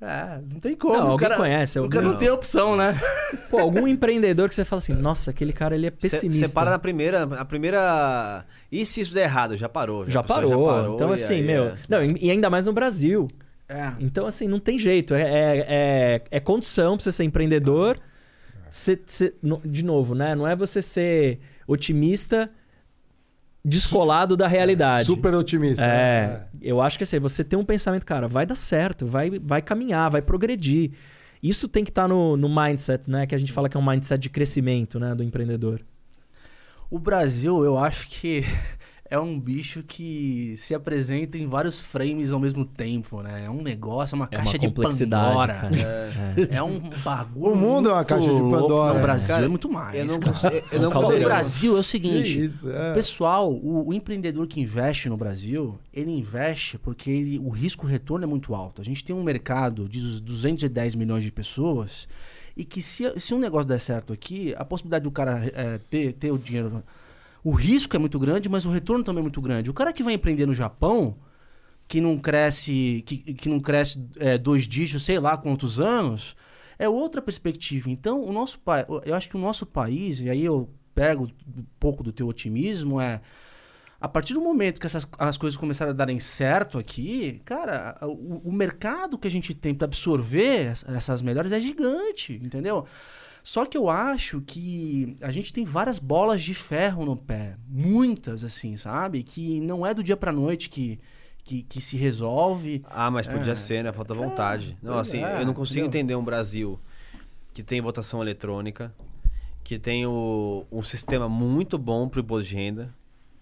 É, 0.00 0.40
não 0.52 0.58
tem 0.58 0.74
como. 0.74 0.94
Não, 0.94 1.00
o 1.06 1.10
alguém 1.12 1.28
cara, 1.28 1.36
conhece, 1.40 1.78
O 1.78 1.88
cara 1.88 2.04
não 2.04 2.16
tem 2.16 2.28
opção, 2.28 2.76
né? 2.76 2.98
Pô, 3.48 3.60
algum 3.60 3.86
empreendedor 3.86 4.48
que 4.48 4.54
você 4.56 4.64
fala 4.64 4.78
assim, 4.78 4.92
nossa, 4.94 5.30
aquele 5.30 5.52
cara 5.52 5.76
ele 5.76 5.86
é 5.86 5.90
pessimista. 5.92 6.48
Você 6.48 6.52
para 6.52 6.72
na 6.72 6.78
primeira. 6.78 7.22
A 7.22 7.44
primeira. 7.44 8.44
E 8.70 8.84
se 8.84 9.00
isso 9.00 9.14
der 9.14 9.22
errado? 9.22 9.56
Já 9.56 9.68
parou. 9.68 10.10
já, 10.10 10.18
a 10.18 10.22
pessoa 10.24 10.74
parou. 10.74 10.96
Então, 10.96 11.12
assim, 11.12 11.34
aí 11.34 11.42
meu. 11.42 11.66
é- 11.66 11.74
Não, 11.88 12.02
e 12.02 12.32
ainda 12.32 12.50
mais 12.50 12.66
no 12.66 12.72
Brasil. 12.72 13.28
É. 13.68 13.92
Então, 14.00 14.26
assim, 14.26 14.46
não 14.46 14.60
tem 14.60 14.78
jeito. 14.78 15.14
É, 15.14 15.22
é, 15.22 15.66
é, 15.68 16.22
é 16.30 16.40
condição 16.40 16.96
pra 16.96 17.04
você 17.04 17.12
ser 17.12 17.24
empreendedor. 17.24 17.98
Ser- 18.70 19.02
ser- 19.06 19.34
no- 19.42 19.60
de 19.64 19.84
novo, 19.84 20.14
né? 20.14 20.34
Não 20.34 20.46
é 20.46 20.54
você 20.56 20.80
ser 20.82 21.40
otimista 21.66 22.50
descolado 23.64 24.36
da 24.36 24.48
realidade. 24.48 25.06
Super 25.06 25.34
otimista. 25.34 25.84
É, 25.84 26.26
né? 26.26 26.46
eu 26.60 26.80
acho 26.80 26.98
que 26.98 27.04
assim, 27.04 27.18
você 27.18 27.44
tem 27.44 27.58
um 27.58 27.64
pensamento, 27.64 28.04
cara, 28.04 28.26
vai 28.26 28.44
dar 28.44 28.56
certo, 28.56 29.06
vai, 29.06 29.30
vai 29.38 29.62
caminhar, 29.62 30.10
vai 30.10 30.20
progredir. 30.20 30.92
Isso 31.42 31.68
tem 31.68 31.84
que 31.84 31.90
estar 31.90 32.08
no, 32.08 32.36
no 32.36 32.48
mindset, 32.48 33.10
né? 33.10 33.26
Que 33.26 33.34
a 33.34 33.38
gente 33.38 33.52
fala 33.52 33.68
que 33.68 33.76
é 33.76 33.80
um 33.80 33.84
mindset 33.84 34.20
de 34.20 34.30
crescimento, 34.30 34.98
né? 34.98 35.14
Do 35.14 35.22
empreendedor. 35.22 35.80
O 36.90 36.98
Brasil, 36.98 37.64
eu 37.64 37.78
acho 37.78 38.06
que 38.08 38.44
é 39.12 39.18
um 39.18 39.38
bicho 39.38 39.82
que 39.82 40.54
se 40.56 40.74
apresenta 40.74 41.36
em 41.36 41.46
vários 41.46 41.78
frames 41.78 42.32
ao 42.32 42.40
mesmo 42.40 42.64
tempo, 42.64 43.20
né? 43.20 43.44
É 43.44 43.50
um 43.50 43.60
negócio, 43.60 44.14
é 44.14 44.16
uma 44.16 44.24
É 44.24 44.36
caixa 44.36 44.52
uma 44.52 44.58
de 44.60 44.68
complexidade, 44.68 45.26
Pandora. 45.26 45.54
cara. 45.54 45.76
É. 46.50 46.62
um 46.62 46.80
bagulho. 47.04 47.52
O 47.52 47.54
mundo 47.54 47.90
é 47.90 47.92
uma 47.92 48.04
caixa 48.06 48.26
de. 48.26 48.40
Pandora. 48.40 48.94
Não, 48.94 49.00
o 49.00 49.02
Brasil 49.02 49.28
Cara, 49.28 49.44
é 49.44 49.48
muito 49.48 49.70
mais. 49.70 49.98
Eu 49.98 50.06
não 50.06 50.18
cara. 50.18 50.32
consigo. 50.32 50.66
Eu 50.72 50.80
não 50.80 50.90
O. 50.90 51.24
Brasil 51.24 51.76
é 51.76 51.80
o 51.80 51.82
seguinte. 51.82 52.40
isso, 52.40 52.70
é. 52.70 52.94
Pessoal, 52.94 53.52
o, 53.52 53.90
o 53.90 53.92
empreendedor 53.92 54.46
que 54.46 54.62
investe 54.62 55.10
no 55.10 55.16
Brasil, 55.18 55.78
ele 55.92 56.10
investe 56.10 56.78
porque 56.78 57.10
ele, 57.10 57.38
o 57.38 57.50
risco-retorno 57.50 58.24
é 58.24 58.26
muito 58.26 58.54
alto. 58.54 58.80
A 58.80 58.84
gente 58.84 59.04
tem 59.04 59.14
um 59.14 59.22
mercado 59.22 59.90
de 59.90 60.00
210 60.22 60.94
milhões 60.94 61.22
de 61.22 61.30
pessoas 61.30 62.08
e 62.56 62.64
que 62.64 62.80
se, 62.80 63.12
se 63.20 63.34
um 63.34 63.38
negócio 63.38 63.68
der 63.68 63.78
certo 63.78 64.10
aqui, 64.10 64.54
a 64.56 64.64
possibilidade 64.64 65.04
do 65.04 65.10
cara 65.10 65.52
é, 65.54 65.78
ter, 65.90 66.14
ter 66.14 66.32
o 66.32 66.38
dinheiro... 66.38 66.82
O 67.44 67.52
risco 67.52 67.96
é 67.96 67.98
muito 67.98 68.18
grande, 68.18 68.48
mas 68.48 68.64
o 68.64 68.70
retorno 68.70 69.02
também 69.04 69.20
é 69.20 69.22
muito 69.22 69.40
grande. 69.40 69.70
O 69.70 69.74
cara 69.74 69.92
que 69.92 70.02
vai 70.02 70.14
empreender 70.14 70.46
no 70.46 70.54
Japão, 70.54 71.16
que 71.88 72.00
não 72.00 72.18
cresce, 72.18 73.02
que, 73.06 73.18
que 73.34 73.48
não 73.48 73.60
cresce 73.60 74.04
é, 74.18 74.38
dois 74.38 74.66
dígitos, 74.68 75.04
sei 75.04 75.18
lá 75.18 75.36
quantos 75.36 75.80
anos, 75.80 76.36
é 76.78 76.88
outra 76.88 77.20
perspectiva. 77.20 77.90
Então, 77.90 78.24
o 78.24 78.32
nosso 78.32 78.60
eu 79.04 79.14
acho 79.14 79.28
que 79.28 79.36
o 79.36 79.40
nosso 79.40 79.66
país, 79.66 80.20
e 80.20 80.30
aí 80.30 80.44
eu 80.44 80.70
pego 80.94 81.24
um 81.24 81.64
pouco 81.80 82.02
do 82.02 82.12
teu 82.12 82.26
otimismo, 82.26 83.00
é 83.00 83.20
a 84.00 84.08
partir 84.08 84.34
do 84.34 84.40
momento 84.40 84.80
que 84.80 84.86
essas, 84.86 85.06
as 85.16 85.36
coisas 85.38 85.56
começarem 85.56 85.92
a 85.92 85.94
darem 85.94 86.18
certo 86.18 86.76
aqui, 86.76 87.40
cara, 87.44 87.96
o, 88.02 88.48
o 88.48 88.52
mercado 88.52 89.16
que 89.16 89.28
a 89.28 89.30
gente 89.30 89.54
tem 89.54 89.72
para 89.72 89.84
absorver 89.84 90.72
ess- 90.72 90.84
essas 90.88 91.22
melhores 91.22 91.52
é 91.52 91.60
gigante, 91.60 92.34
entendeu? 92.42 92.84
Só 93.42 93.66
que 93.66 93.76
eu 93.76 93.90
acho 93.90 94.40
que 94.40 95.16
a 95.20 95.32
gente 95.32 95.52
tem 95.52 95.64
várias 95.64 95.98
bolas 95.98 96.40
de 96.42 96.54
ferro 96.54 97.04
no 97.04 97.16
pé, 97.16 97.56
muitas 97.68 98.44
assim, 98.44 98.76
sabe? 98.76 99.22
Que 99.22 99.60
não 99.60 99.84
é 99.84 99.92
do 99.92 100.02
dia 100.02 100.16
pra 100.16 100.32
noite 100.32 100.68
que, 100.68 101.00
que, 101.42 101.62
que 101.64 101.80
se 101.80 101.96
resolve. 101.96 102.82
Ah, 102.88 103.10
mas 103.10 103.26
podia 103.26 103.52
É. 103.52 103.56
ser, 103.56 103.82
né? 103.82 103.92
Falta 103.92 104.14
vontade. 104.14 104.76
não, 104.80 104.94
pois 104.94 105.08
assim, 105.08 105.24
é, 105.24 105.40
eu 105.42 105.46
não 105.46 105.54
consigo 105.54 105.80
entendeu? 105.80 105.88
entender 106.00 106.14
um 106.14 106.24
Brasil 106.24 106.78
que 107.52 107.62
tem 107.64 107.80
votação 107.80 108.22
eletrônica, 108.22 108.94
que 109.64 109.76
tem 109.78 110.06
o, 110.06 110.64
um 110.70 110.82
sistema 110.82 111.28
muito 111.28 111.76
bom 111.78 112.08
pro 112.08 112.20
imposto 112.20 112.48
de 112.48 112.54
renda. 112.54 112.94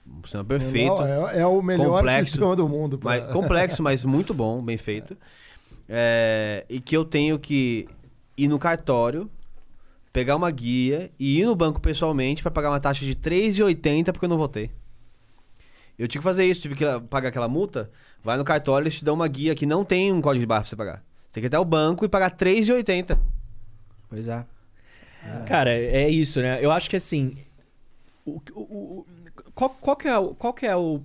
Um 0.07 0.23
sistema 0.23 0.45
perfeito. 0.45 0.95
Não, 0.97 1.29
é, 1.29 1.41
é 1.41 1.47
o 1.47 1.61
melhor 1.63 1.99
complexo, 2.01 2.31
sistema 2.31 2.57
do 2.57 2.67
mundo. 2.69 2.99
pra- 2.99 3.11
Mas, 3.21 3.27
complexo, 3.33 3.83
mas 3.83 4.05
muito 4.05 4.33
bom, 4.33 4.63
bem 4.63 4.79
feito. 4.79 5.15
É, 5.93 6.65
e 6.69 6.81
que 6.81 6.97
eu 6.97 7.05
tenho 7.05 7.37
que 7.37 7.89
ir 8.37 8.47
no 8.47 8.61
cartório, 8.61 9.29
pegar 10.13 10.37
uma 10.37 10.51
guia 10.51 11.11
e 11.19 11.41
ir 11.41 11.45
no 11.45 11.55
banco 11.55 11.81
pessoalmente 11.81 12.43
para 12.43 12.51
pagar 12.51 12.71
uma 12.71 12.81
taxa 12.81 13.05
de 13.05 13.13
R$ 13.13 13.17
3,80 13.17 14.13
porque 14.13 14.25
eu 14.25 14.29
não 14.29 14.39
votei. 14.39 14.71
Eu 15.99 16.09
tive 16.09 16.21
que 16.23 16.25
fazer 16.25 16.47
isso, 16.47 16.61
tive 16.63 16.75
que 16.75 16.85
pagar 17.11 17.29
aquela 17.29 17.49
multa. 17.49 17.91
Vai 18.25 18.37
no 18.39 18.45
cartório, 18.45 18.85
eles 18.85 18.97
te 18.99 19.05
dão 19.05 19.15
uma 19.15 19.29
guia 19.29 19.55
que 19.55 19.67
não 19.67 19.85
tem 19.85 20.13
um 20.13 20.21
código 20.21 20.41
de 20.41 20.47
barra 20.47 20.63
pra 20.63 20.71
você 20.71 20.77
pagar. 20.77 21.05
tem 21.33 21.41
que 21.43 21.47
ir 21.47 21.49
até 21.49 21.59
o 21.59 21.65
banco 21.65 22.05
e 22.05 22.09
pagar 22.09 22.31
R$3,80. 22.31 23.19
Pois 24.09 24.27
é. 24.27 24.45
Cara, 25.47 25.71
é 25.71 26.09
isso, 26.09 26.41
né? 26.41 26.59
Eu 26.65 26.71
acho 26.73 26.89
que 26.89 26.97
assim. 26.97 27.37
o- 28.25 28.41
o- 28.55 28.61
o- 28.61 29.07
qual, 29.55 29.71
qual, 29.71 29.97
que 29.97 30.09
é, 30.09 30.19
o- 30.19 30.35
qual 30.35 30.53
que 30.55 30.67
é 30.67 30.75
o 30.75 31.01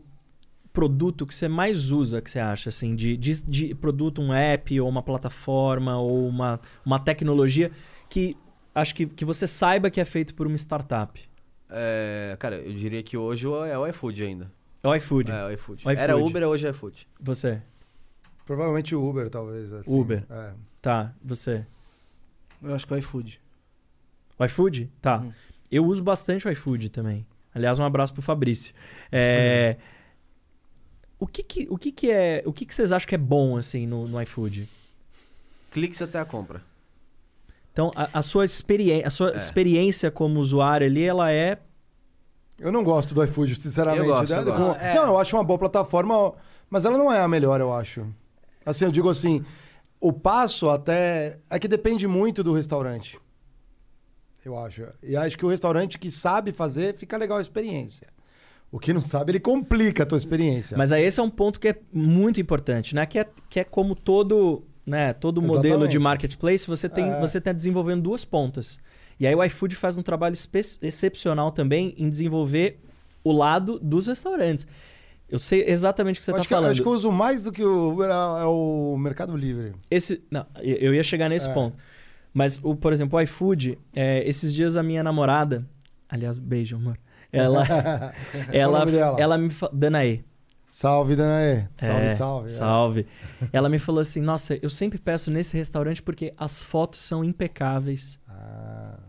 produto 0.72 1.26
que 1.28 1.36
você 1.36 1.48
mais 1.48 1.92
usa, 1.92 2.22
que 2.22 2.30
você 2.32 2.40
acha, 2.40 2.70
assim, 2.70 2.96
de, 2.96 3.16
de, 3.18 3.44
de 3.44 3.76
produto, 3.76 4.22
um 4.22 4.34
app, 4.34 4.80
ou 4.80 4.88
uma 4.90 5.02
plataforma, 5.04 5.98
ou 5.98 6.28
uma, 6.28 6.60
uma 6.86 7.00
tecnologia 7.00 7.72
que 8.10 8.36
acho 8.76 8.94
que, 8.94 9.08
que 9.08 9.26
você 9.26 9.48
saiba 9.48 9.90
que 9.90 10.00
é 10.00 10.06
feito 10.06 10.36
por 10.36 10.46
uma 10.46 10.58
startup? 10.58 11.20
É, 11.70 12.36
cara, 12.38 12.58
eu 12.58 12.74
diria 12.74 13.02
que 13.02 13.18
hoje 13.18 13.48
é 13.48 13.78
o 13.78 13.88
iFood 13.88 14.24
ainda. 14.24 14.52
É 14.84 14.88
o 14.88 14.96
iFood. 14.96 15.32
É 15.32 15.46
o 15.46 15.52
iFood. 15.52 15.88
O 15.88 15.92
iFood. 15.92 16.00
Era 16.00 16.18
Uber, 16.18 16.44
hoje 16.48 16.68
é 16.68 16.70
iFood. 16.70 17.08
Você. 17.20 17.62
Provavelmente 18.46 18.94
o 18.94 19.04
Uber, 19.04 19.30
talvez. 19.30 19.74
assim. 19.74 20.00
Uber. 20.00 20.24
É. 20.30 20.54
Tá, 20.82 21.12
você. 21.24 21.66
Eu 22.62 22.76
acho 22.76 22.86
que 22.86 22.94
é 22.94 22.98
o 22.98 23.00
iFood. 23.00 23.42
O 24.38 24.46
iFood? 24.46 24.92
Tá. 25.02 25.20
Uhum. 25.20 25.34
Eu 25.72 25.86
uso 25.86 26.04
bastante 26.04 26.48
o 26.48 26.52
iFood 26.52 26.90
também. 26.90 27.26
Aliás, 27.54 27.80
um 27.80 27.84
abraço 27.84 28.14
pro 28.14 28.22
Fabrício. 28.22 28.76
É, 29.12 29.78
o 31.18 31.26
que 31.26 31.42
que, 31.42 31.68
o 31.70 31.78
que 31.78 31.92
que 31.92 32.12
é... 32.12 32.44
O 32.46 32.54
que 32.54 32.66
que 32.66 32.76
vocês 32.76 32.92
acham 32.92 33.08
que 33.08 33.16
é 33.16 33.18
bom, 33.18 33.58
assim, 33.58 33.88
no, 33.88 34.08
no 34.08 34.22
iFood? 34.22 34.70
Cliques 35.72 36.02
até 36.02 36.20
a 36.20 36.26
compra. 36.26 36.62
Então, 37.76 37.92
a, 37.94 38.20
a 38.20 38.22
sua, 38.22 38.46
experiência, 38.46 39.06
a 39.06 39.10
sua 39.10 39.34
É. 39.34 39.36
experiência 39.36 40.10
como 40.10 40.40
usuário 40.40 40.88
ali, 40.88 41.04
ela 41.04 41.30
é... 41.30 41.60
Eu 42.58 42.72
não 42.72 42.86
gosto 42.86 43.14
do 43.14 43.22
iFood, 43.22 43.54
sinceramente. 43.58 44.08
Eu 44.08 44.16
gosto, 44.16 44.32
né? 44.32 44.40
eu 44.40 44.46
gosto. 44.46 44.80
É. 44.80 44.96
Não, 44.96 45.08
eu 45.08 45.18
acho 45.18 45.36
uma 45.36 45.44
boa 45.44 45.60
plataforma, 45.60 46.34
mas 46.70 46.86
ela 46.86 46.98
não 46.98 47.12
é 47.12 47.20
a 47.20 47.28
melhor, 47.28 47.60
eu 47.60 47.74
acho. 47.74 48.08
Assim, 48.66 48.86
eu 48.86 48.92
digo 48.94 49.10
assim, 49.10 49.44
o 50.00 50.14
passo 50.14 50.70
até... 50.70 51.38
É 51.50 51.60
que 51.60 51.68
depende 51.68 52.08
muito 52.08 52.42
do 52.46 52.54
restaurante. 52.54 53.20
Eu 54.46 54.58
acho. 54.58 54.84
E 55.04 55.18
acho 55.18 55.38
que 55.38 55.46
o 55.46 55.50
restaurante 55.50 56.00
que 56.00 56.10
sabe 56.10 56.54
fazer, 56.54 56.96
fica 56.96 57.18
legal 57.18 57.40
a 57.40 57.42
experiência. 57.42 58.08
O 58.72 58.80
que 58.80 58.94
não 58.94 59.02
sabe, 59.02 59.34
ele 59.34 59.40
complica 59.42 60.04
a 60.04 60.06
tua 60.06 60.18
experiência. 60.18 60.78
Mas 60.78 60.94
aí 60.94 61.04
esse 61.04 61.20
é 61.20 61.24
um 61.24 61.30
ponto 61.30 61.60
que 61.60 61.68
é 61.68 61.76
muito 61.92 62.40
importante, 62.40 62.96
né? 62.96 63.06
Que 63.06 63.20
é, 63.20 63.28
que 63.50 63.60
é 63.60 63.66
como 63.66 63.96
todo, 63.96 64.64
né, 64.86 65.14
todo 65.14 65.42
modelo 65.42 65.66
Exatamente. 65.66 65.92
de 65.92 66.00
marketplace, 66.00 66.68
você 66.68 66.88
tem, 66.88 67.10
É. 67.12 67.20
você 67.20 67.38
está 67.40 67.52
desenvolvendo 67.52 68.02
duas 68.04 68.24
pontas. 68.24 68.80
E 69.20 69.26
aí 69.26 69.34
o 69.34 69.44
iFood 69.44 69.76
faz 69.76 69.98
um 69.98 70.04
trabalho 70.04 70.36
excepcional 70.82 71.52
também 71.52 71.94
em 71.98 72.10
desenvolver 72.10 72.80
o 73.24 73.32
lado 73.32 73.80
dos 73.80 74.08
restaurantes. 74.08 74.68
Eu 75.28 75.40
sei 75.40 75.64
exatamente 75.68 76.18
o 76.18 76.20
que 76.20 76.24
você 76.26 76.32
está 76.32 76.44
falando. 76.44 76.72
acho 76.72 76.82
que 76.84 76.88
eu 76.88 76.92
uso 76.94 77.12
mais 77.12 77.44
do 77.46 77.52
que 77.52 77.64
o 77.64 77.92
Uber 77.94 78.08
é 78.10 78.12
é 78.12 78.46
o 78.46 78.96
Mercado 79.00 79.36
Livre. 79.36 79.74
Esse, 79.90 80.22
não, 80.30 80.46
eu 80.62 80.94
ia 80.94 81.02
chegar 81.04 81.30
nesse 81.30 81.50
É. 81.50 81.54
ponto. 81.54 81.76
Mas, 82.32 82.60
o, 82.62 82.76
por 82.76 82.92
exemplo, 82.94 83.18
o 83.18 83.22
iFood, 83.22 83.80
é, 83.96 84.28
esses 84.28 84.54
dias 84.54 84.76
a 84.78 84.84
minha 84.84 85.02
namorada, 85.02 85.66
aliás, 86.10 86.38
beijo, 86.38 86.76
amor. 86.76 87.00
Ela, 87.32 87.64
o 87.64 87.66
ela, 88.54 88.86
ela 89.18 89.38
me 89.38 89.50
Danae. 89.74 90.24
Salve, 90.78 91.16
Danaê. 91.16 91.68
Salve, 91.78 92.06
É, 92.06 92.10
salve. 92.10 92.48
é. 92.48 92.50
Salve. 92.50 93.08
ela 93.54 93.70
me 93.70 93.80
falou 93.80 94.02
assim: 94.02 94.20
Nossa, 94.20 94.60
eu 94.62 94.70
sempre 94.70 95.00
peço 95.00 95.32
nesse 95.32 95.56
restaurante 95.56 96.04
porque 96.04 96.34
as 96.38 96.62
fotos 96.62 97.02
são 97.02 97.24
impecáveis. 97.24 98.20
Ah, 98.28 99.00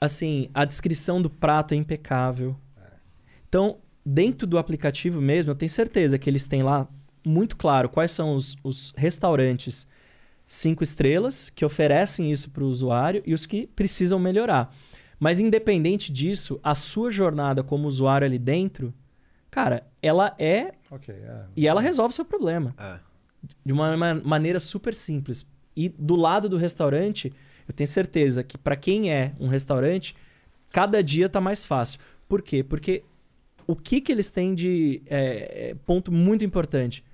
Assim, 0.00 0.48
a 0.54 0.64
descrição 0.64 1.20
do 1.20 1.28
prato 1.28 1.74
é 1.74 1.76
impecável. 1.76 2.56
Então, 3.48 3.78
dentro 4.06 4.46
do 4.46 4.58
aplicativo 4.58 5.20
mesmo, 5.20 5.50
eu 5.50 5.56
tenho 5.56 5.68
certeza 5.68 6.16
que 6.20 6.30
eles 6.30 6.46
têm 6.46 6.62
lá 6.62 6.86
muito 7.26 7.56
claro 7.56 7.88
quais 7.88 8.12
são 8.12 8.32
os, 8.36 8.56
os 8.62 8.92
restaurantes 8.96 9.88
cinco 10.46 10.84
estrelas 10.84 11.50
que 11.50 11.64
oferecem 11.64 12.30
isso 12.30 12.48
para 12.48 12.62
o 12.62 12.68
usuário 12.68 13.24
e 13.26 13.34
os 13.34 13.44
que 13.44 13.66
precisam 13.66 14.20
melhorar. 14.20 14.72
Mas 15.18 15.40
independente 15.40 16.12
disso, 16.12 16.60
a 16.62 16.76
sua 16.76 17.10
jornada 17.10 17.64
como 17.64 17.88
usuário 17.88 18.24
ali 18.24 18.38
dentro, 18.38 18.94
cara, 19.50 19.89
ela 20.02 20.34
é 20.38 20.72
ok. 20.90 21.14
é. 21.14 21.44
e 21.56 21.66
ela 21.68 21.80
resolve 21.80 22.12
o 22.12 22.14
seu 22.14 22.24
problema 22.24 22.74
É. 22.78 22.98
de 23.64 23.72
uma 23.72 23.96
ma- 23.96 24.14
maneira 24.14 24.58
super 24.60 24.94
simples. 24.94 25.46
E 25.76 25.88
do 25.88 26.16
lado 26.16 26.48
do 26.48 26.56
restaurante, 26.56 27.32
eu 27.68 27.72
tenho 27.74 27.86
certeza 27.88 28.42
que 28.42 28.58
para 28.58 28.76
quem 28.76 29.12
é 29.12 29.32
um 29.38 29.46
restaurante, 29.48 30.14
cada 30.72 31.02
dia 31.02 31.28
tá 31.28 31.40
mais 31.40 31.64
fácil. 31.64 32.00
Por 32.28 32.42
quê? 32.42 32.62
Porque 32.64 33.02
o 33.66 33.76
que, 33.76 34.00
que 34.00 34.10
eles 34.10 34.30
têm 34.30 34.54
de 34.54 35.00
é, 35.06 35.70
é, 35.70 35.74
ponto 35.86 36.10
muito 36.10 36.44
importante? 36.44 37.04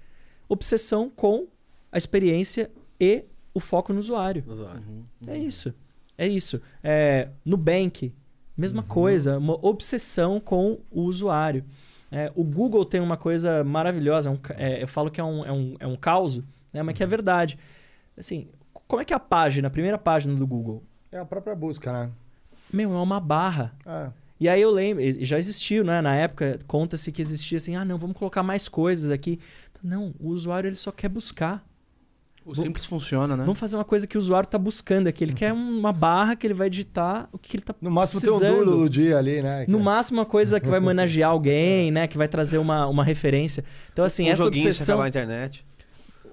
Obsessão 0.49 1.11
com 1.11 1.47
a 1.93 1.99
experiência 1.99 2.71
e 3.01 3.25
o 3.53 3.61
foco 3.61 3.93
no 3.93 3.99
usuário. 3.99 4.43
Usuário. 4.47 4.83
É 5.27 5.37
isso. 5.37 5.75
É 6.17 6.27
isso. 6.27 6.61
É, 6.83 7.29
Nubank, 7.45 8.13
mesma 8.57 8.83
coisa, 8.83 9.39
uma 9.39 9.55
obsessão 9.67 10.41
com 10.41 10.79
o 10.91 11.03
usuário. 11.03 11.65
É, 12.11 12.31
o 12.35 12.45
Google 12.45 12.85
tem 12.85 13.01
uma 13.01 13.17
coisa 13.17 13.65
maravilhosa, 13.65 14.29
é 14.29 14.33
um 14.33 14.39
é, 14.57 14.83
eu 14.83 14.89
falo 14.89 15.11
que 15.11 15.21
é 15.21 15.25
um, 15.25 15.45
é 15.45 15.53
um, 15.53 15.75
é 15.81 15.87
um 15.87 15.97
caos, 15.97 16.41
né, 16.73 16.83
mas 16.83 16.95
que 16.97 17.03
é 17.03 17.07
verdade. 17.07 17.59
Assim, 18.17 18.49
como 18.87 19.03
é 19.03 19.05
que 19.05 19.13
é 19.13 19.17
a 19.17 19.21
página, 19.21 19.69
a 19.69 19.71
primeira 19.71 19.99
página 19.99 20.35
do 20.35 20.47
Google? 20.47 20.83
É 21.11 21.19
a 21.19 21.25
própria 21.25 21.55
busca, 21.55 21.93
né? 21.93 22.11
Meu, 22.73 22.93
é 22.93 23.01
uma 23.01 23.21
barra. 23.21 23.75
É. 23.85 24.11
E 24.39 24.49
aí 24.49 24.61
eu 24.61 24.71
lembro, 24.71 25.03
já 25.25 25.39
existiu, 25.39 25.83
né? 25.83 26.01
Na 26.01 26.15
época, 26.15 26.59
conta-se 26.67 27.11
que 27.11 27.23
existia 27.23 27.57
assim, 27.57 27.75
ah, 27.75 27.85
não, 27.85 27.97
vamos 27.97 28.17
colocar 28.17 28.43
mais 28.43 28.69
coisas 28.69 29.11
aqui. 29.11 29.41
Não, 29.83 30.15
o 30.21 30.29
usuário 30.29 30.69
ele 30.69 30.77
só 30.77 30.93
quer 30.93 31.09
buscar. 31.09 31.65
O 32.47 32.55
simples 32.55 32.87
funciona, 32.87 33.37
né? 33.37 33.43
Vamos 33.45 33.59
fazer 33.59 33.75
uma 33.77 33.85
coisa 33.85 34.07
que 34.07 34.17
o 34.17 34.21
usuário 34.21 34.47
está 34.47 34.57
buscando 34.57 35.09
aqui. 35.09 35.25
Ele 35.25 35.33
quer 35.33 35.53
uma 35.53 35.93
barra 35.93 36.37
que 36.37 36.47
ele 36.47 36.55
vai 36.55 36.71
digitar 36.71 37.29
o 37.33 37.39
que 37.39 37.57
ele 37.57 37.63
está 37.63 37.75
No 37.83 37.91
máximo 37.91 38.21
tem 38.21 38.31
um 38.31 38.39
precisando. 38.39 38.65
dulo 38.65 38.77
do 38.85 38.89
dia 38.89 39.19
ali, 39.19 39.43
né? 39.43 39.65
No 39.67 39.79
Que- 39.79 39.85
máximo, 39.85 40.21
uma 40.21 40.25
coisa 40.27 40.61
que 40.61 40.69
vai 40.69 40.79
homenagear 40.79 41.31
alguém, 41.31 41.91
né? 41.93 42.07
Que 42.07 42.17
vai 42.17 42.29
trazer 42.29 42.59
uma, 42.59 42.87
uma 42.87 43.03
referência. 43.03 43.65
Então, 43.93 44.05
assim, 44.05 44.27
um 44.27 44.31
essa 44.31 44.45
joguinho 44.45 44.63
se 44.63 44.69
obsessão, 44.69 44.95
acabar 44.95 45.05
a 45.07 45.09
internet. 45.09 45.67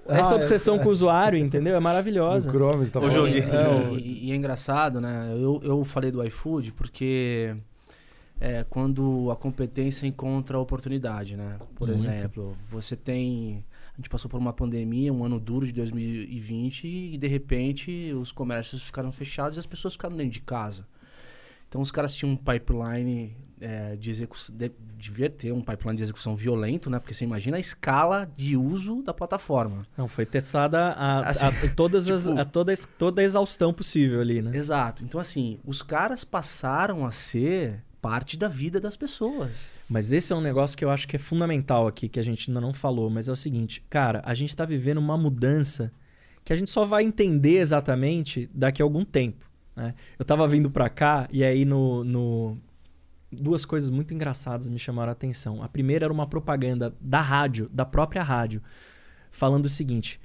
essa 0.06 0.34
Ah, 0.34 0.36
obsessão 0.36 0.76
é. 0.76 0.78
com 0.78 0.88
o 0.88 0.92
usuário, 0.92 1.36
entendeu? 1.38 1.74
É 1.74 1.80
maravilhosa. 1.80 2.48
Chrome, 2.50 2.86
tá 2.90 3.00
O 3.00 3.02
falando. 3.02 3.16
joguinho. 3.16 3.52
É, 3.52 3.68
o- 3.90 3.98
E, 3.98 4.26
e 4.28 4.32
é 4.32 4.36
engraçado, 4.36 5.00
né? 5.00 5.30
Eu, 5.34 5.60
eu 5.64 5.84
falei 5.84 6.12
do 6.12 6.24
iFood 6.24 6.72
porque 6.74 7.56
é 8.40 8.64
quando 8.70 9.30
a 9.32 9.36
competência 9.36 10.06
encontra 10.06 10.58
a 10.58 10.60
oportunidade, 10.60 11.36
né? 11.36 11.56
Por 11.74 11.88
Muito. 11.88 12.00
exemplo, 12.06 12.56
você 12.70 12.94
tem. 12.94 13.64
A 13.94 13.96
gente 13.96 14.08
passou 14.10 14.28
por 14.28 14.38
uma 14.38 14.52
pandemia, 14.52 15.12
um 15.12 15.24
ano 15.24 15.38
duro 15.38 15.64
de 15.64 15.72
2020, 15.72 16.86
e 16.86 17.16
de 17.16 17.26
repente 17.28 18.12
os 18.12 18.32
comércios 18.32 18.82
ficaram 18.82 19.12
fechados 19.12 19.56
e 19.56 19.60
as 19.60 19.66
pessoas 19.66 19.94
ficaram 19.94 20.16
dentro 20.16 20.32
de 20.32 20.40
casa. 20.40 20.86
Então 21.68 21.80
os 21.80 21.90
caras 21.90 22.14
tinham 22.14 22.32
um 22.32 22.36
pipeline 22.36 23.36
é, 23.60 23.96
de 23.96 24.10
execução. 24.10 24.54
de- 24.56 24.70
devia 24.98 25.28
ter 25.30 25.52
um 25.52 25.60
pipeline 25.62 25.96
de 25.96 26.02
execução 26.02 26.34
violento, 26.36 26.88
né? 26.90 26.98
Porque 26.98 27.14
você 27.14 27.24
imagina 27.24 27.56
a 27.56 27.60
escala 27.60 28.30
de 28.36 28.56
uso 28.56 29.02
da 29.02 29.12
plataforma. 29.14 29.86
Não, 29.96 30.06
foi 30.08 30.24
testada 30.26 30.92
a, 30.92 31.28
Assim, 31.28 31.44
a- 31.46 31.52
todas 31.74 32.08
as, 32.10 32.24
tipo- 32.24 32.38
a 32.38 32.44
toda, 32.44 32.72
a 32.72 32.74
es- 32.74 32.88
toda 32.98 33.22
a 33.22 33.24
exaustão 33.24 33.72
possível 33.72 34.20
ali, 34.20 34.42
né? 34.42 34.56
Exato. 34.56 35.02
Então, 35.04 35.20
assim, 35.20 35.58
os 35.64 35.82
caras 35.82 36.24
passaram 36.24 37.04
a 37.06 37.10
ser 37.10 37.82
parte 38.08 38.36
da 38.36 38.48
vida 38.48 38.78
das 38.78 38.96
pessoas. 38.96 39.70
Mas 39.88 40.12
esse 40.12 40.32
é 40.32 40.36
um 40.36 40.40
negócio 40.42 40.76
que 40.76 40.84
eu 40.84 40.90
acho 40.90 41.08
que 41.08 41.16
é 41.16 41.18
fundamental 41.18 41.86
aqui, 41.86 42.06
que 42.08 42.20
a 42.20 42.22
gente 42.22 42.50
ainda 42.50 42.60
não 42.60 42.74
falou, 42.74 43.08
mas 43.08 43.28
é 43.28 43.32
o 43.32 43.36
seguinte, 43.36 43.82
cara, 43.88 44.20
a 44.24 44.34
gente 44.34 44.54
tá 44.54 44.64
vivendo 44.66 44.98
uma 44.98 45.16
mudança 45.16 45.90
que 46.44 46.52
a 46.52 46.56
gente 46.56 46.70
só 46.70 46.84
vai 46.84 47.02
entender 47.04 47.56
exatamente 47.58 48.50
daqui 48.52 48.82
a 48.82 48.84
algum 48.84 49.04
tempo. 49.04 49.48
né? 49.74 49.94
Eu 50.18 50.24
tava 50.24 50.46
vindo 50.46 50.70
pra 50.70 50.90
cá 50.90 51.26
e 51.32 51.42
aí 51.42 51.64
no, 51.64 52.04
no- 52.04 52.58
Duas 53.32 53.64
coisas 53.64 53.90
muito 53.90 54.14
engraçadas 54.14 54.68
me 54.68 54.78
chamaram 54.78 55.08
a 55.10 55.12
atenção. 55.12 55.60
A 55.62 55.68
primeira 55.68 56.04
era 56.06 56.12
uma 56.12 56.26
propaganda 56.26 56.94
da 57.00 57.20
rádio, 57.20 57.68
da 57.72 57.84
própria 57.84 58.22
rádio, 58.22 58.62
falando 59.32 59.64
o 59.66 59.68
seguinte: 59.70 60.20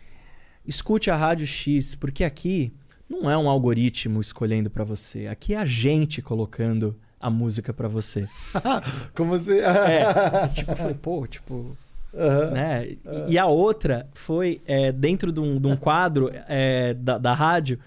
escute 0.66 1.10
a 1.10 1.16
Rádio 1.16 1.48
X, 1.48 1.96
porque 1.96 2.24
aqui 2.24 2.72
não 3.10 3.28
é 3.28 3.36
um 3.36 3.50
algoritmo 3.50 4.22
escolhendo 4.22 4.70
pra 4.70 4.84
você, 4.84 5.26
aqui 5.26 5.56
é 5.56 5.58
a 5.58 5.66
gente 5.66 6.22
colocando 6.22 6.96
a 7.20 7.30
música 7.30 7.74
pra 7.74 7.88
você. 7.88 8.28
Como 9.14 9.38
se. 9.38 9.60
É, 9.60 10.48
tipo, 10.54 10.72
eu 10.72 10.76
falei, 10.76 10.96
pô, 10.96 11.28
tipo. 11.28 11.78
Aham. 12.14 12.52
Né? 12.52 12.98
E 13.28 13.38
a 13.38 13.46
outra 13.46 14.08
foi 14.14 14.62
é, 14.66 14.92
dentro 14.92 15.32
de 15.32 15.40
um, 15.40 15.60
de 15.60 15.68
um 15.68 15.76
quadro 15.76 16.32
é, 16.48 16.94
da, 16.94 17.18
da 17.18 17.34
rádio. 17.34 17.80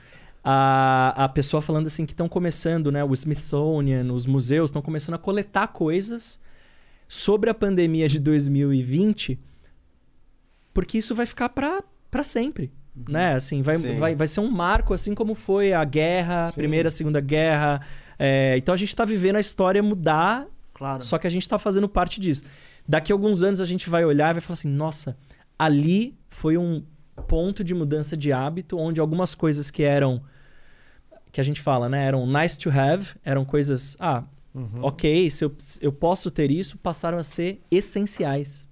A, 0.44 1.24
a 1.24 1.28
pessoa 1.28 1.62
falando 1.62 1.86
assim 1.86 2.04
que 2.04 2.12
estão 2.12 2.28
começando, 2.28 2.90
né? 2.92 3.02
O 3.02 3.12
Smithsonian, 3.12 4.12
os 4.12 4.26
museus 4.26 4.70
estão 4.70 4.82
começando 4.82 5.14
a 5.14 5.18
coletar 5.18 5.68
coisas 5.68 6.40
sobre 7.08 7.50
a 7.50 7.54
pandemia 7.54 8.08
de 8.08 8.18
2020, 8.18 9.38
porque 10.72 10.98
isso 10.98 11.14
vai 11.14 11.26
ficar 11.26 11.50
para 11.50 11.82
para 12.10 12.22
sempre, 12.22 12.70
né? 13.08 13.34
Assim, 13.34 13.62
vai, 13.62 13.78
Sim. 13.78 13.98
vai, 13.98 14.14
vai 14.14 14.26
ser 14.26 14.40
um 14.40 14.50
marco, 14.50 14.92
assim 14.92 15.14
como 15.14 15.34
foi 15.34 15.72
a 15.72 15.84
guerra, 15.84 16.50
Sim. 16.50 16.54
primeira, 16.54 16.90
segunda 16.90 17.20
guerra. 17.20 17.80
É, 18.18 18.56
então 18.56 18.74
a 18.74 18.76
gente 18.78 18.88
está 18.88 19.04
vivendo 19.04 19.36
a 19.36 19.40
história 19.40 19.82
mudar 19.82 20.46
Claro. 20.74 21.04
só 21.04 21.18
que 21.18 21.26
a 21.26 21.30
gente 21.30 21.48
tá 21.48 21.58
fazendo 21.58 21.88
parte 21.88 22.20
disso. 22.20 22.44
Daqui 22.86 23.12
a 23.12 23.14
alguns 23.14 23.42
anos 23.42 23.60
a 23.60 23.64
gente 23.64 23.88
vai 23.88 24.04
olhar 24.04 24.30
e 24.30 24.34
vai 24.34 24.40
falar 24.40 24.54
assim: 24.54 24.68
nossa, 24.68 25.16
ali 25.58 26.16
foi 26.28 26.56
um 26.56 26.82
ponto 27.28 27.62
de 27.62 27.74
mudança 27.74 28.16
de 28.16 28.32
hábito, 28.32 28.76
onde 28.78 29.00
algumas 29.00 29.34
coisas 29.34 29.70
que 29.70 29.82
eram 29.82 30.22
que 31.30 31.40
a 31.40 31.44
gente 31.44 31.60
fala, 31.62 31.88
né, 31.88 32.04
eram 32.04 32.26
nice 32.26 32.58
to 32.58 32.68
have, 32.68 33.14
eram 33.24 33.42
coisas, 33.42 33.96
ah, 33.98 34.22
ok, 34.82 35.30
se 35.30 35.42
eu, 35.42 35.56
eu 35.80 35.90
posso 35.90 36.30
ter 36.30 36.50
isso, 36.50 36.76
passaram 36.76 37.16
a 37.16 37.22
ser 37.22 37.62
essenciais. 37.70 38.68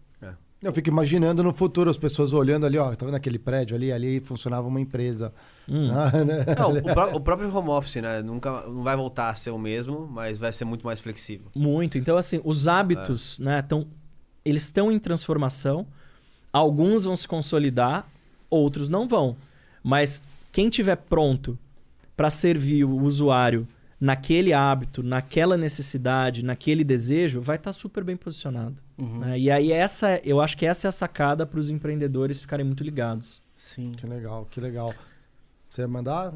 Eu 0.63 0.75
fico 0.75 0.91
imaginando 0.91 1.43
no 1.43 1.55
futuro 1.55 1.89
as 1.89 1.97
pessoas 1.97 2.35
olhando 2.35 2.67
ali, 2.67 2.77
ó, 2.77 2.95
tá 2.95 3.07
vendo 3.07 3.15
aquele 3.15 3.39
prédio 3.39 3.75
ali? 3.75 3.91
Ali 3.91 4.21
funcionava 4.21 4.69
uma 4.69 4.79
empresa. 4.81 5.33
Ah, 5.67 6.13
né? 6.23 6.45
Não, 6.59 6.77
o, 6.77 6.83
pró- 6.83 7.17
o 7.17 7.21
próprio 7.21 7.55
home 7.57 7.71
office, 7.71 7.97
né? 7.97 8.21
Nunca, 8.23 8.63
não 8.69 8.83
vai 8.83 8.95
voltar 8.95 9.31
a 9.31 9.35
ser 9.35 9.51
o 9.51 9.59
mesmo, 9.59 10.07
mas 10.07 10.39
vai 10.39 10.53
ser 10.53 10.67
muito 10.67 10.85
mais 10.85 11.01
flexível. 11.01 11.47
Muito. 11.55 11.97
Então, 11.97 12.17
assim, 12.19 12.43
os 12.45 12.69
hábitos, 12.69 13.39
né, 13.39 13.63
tão, 13.63 13.87
eles 14.45 14.65
estão 14.65 14.93
em 14.93 14.99
transformação. 14.99 15.87
Alguns 16.53 17.05
vão 17.05 17.17
se 17.17 17.27
consolidar, 17.27 18.07
outros 18.51 18.87
não 18.87 19.09
vão. 19.09 19.37
Mas 19.83 20.23
quem 20.53 20.69
tiver 20.69 20.97
pronto 20.97 21.59
para 22.15 22.29
servir 22.29 22.85
o 22.85 23.01
usuário 23.03 23.67
naquele 23.99 24.53
hábito, 24.53 25.03
naquela 25.03 25.57
necessidade, 25.57 26.45
naquele 26.45 26.85
desejo, 26.85 27.41
vai 27.41 27.57
estar 27.57 27.73
super 27.73 28.05
bem 28.05 28.17
posicionado. 28.17 28.75
Né? 29.05 29.39
E 29.39 29.51
aí 29.51 29.73
essa, 29.73 30.21
eu 30.25 30.41
acho 30.41 30.57
que 30.57 30.67
essa 30.67 30.87
é 30.87 30.91
a 30.91 30.93
sacada 30.93 31.47
para 31.47 31.59
os 31.59 31.71
empreendedores 31.71 32.41
ficarem 32.41 32.65
muito 32.65 32.83
ligados. 32.85 33.43
Sim. 33.57 33.93
Que 33.93 34.07
legal, 34.07 34.47
que 34.51 34.61
legal. 34.61 34.95
Você 35.69 35.83
ia 35.83 35.89
mandar? 35.89 36.35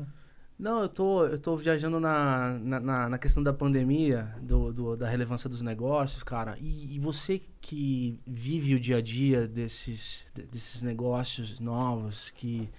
Não, 0.58 0.82
eu 0.82 0.88
tô, 0.88 1.24
eu 1.26 1.38
tô 1.38 1.56
viajando 1.56 1.98
na, 1.98 2.56
na, 2.60 2.78
na- 2.80 3.08
na 3.08 3.18
questão 3.18 3.42
da 3.42 3.52
pandemia, 3.52 4.32
do, 4.40 4.72
do- 4.72 4.96
da 4.96 5.08
relevância 5.08 5.48
dos 5.50 5.62
negócios, 5.62 6.22
cara. 6.22 6.56
E, 6.60 6.94
e 6.94 6.98
você 7.00 7.42
que 7.60 8.20
vive 8.24 8.74
o 8.74 8.80
dia 8.80 8.98
a 8.98 9.00
dia 9.00 9.48
desses, 9.48 10.26
de- 10.32 10.42
desses 10.46 10.80
negócios 10.82 11.58
novos 11.58 12.30
que, 12.30 12.70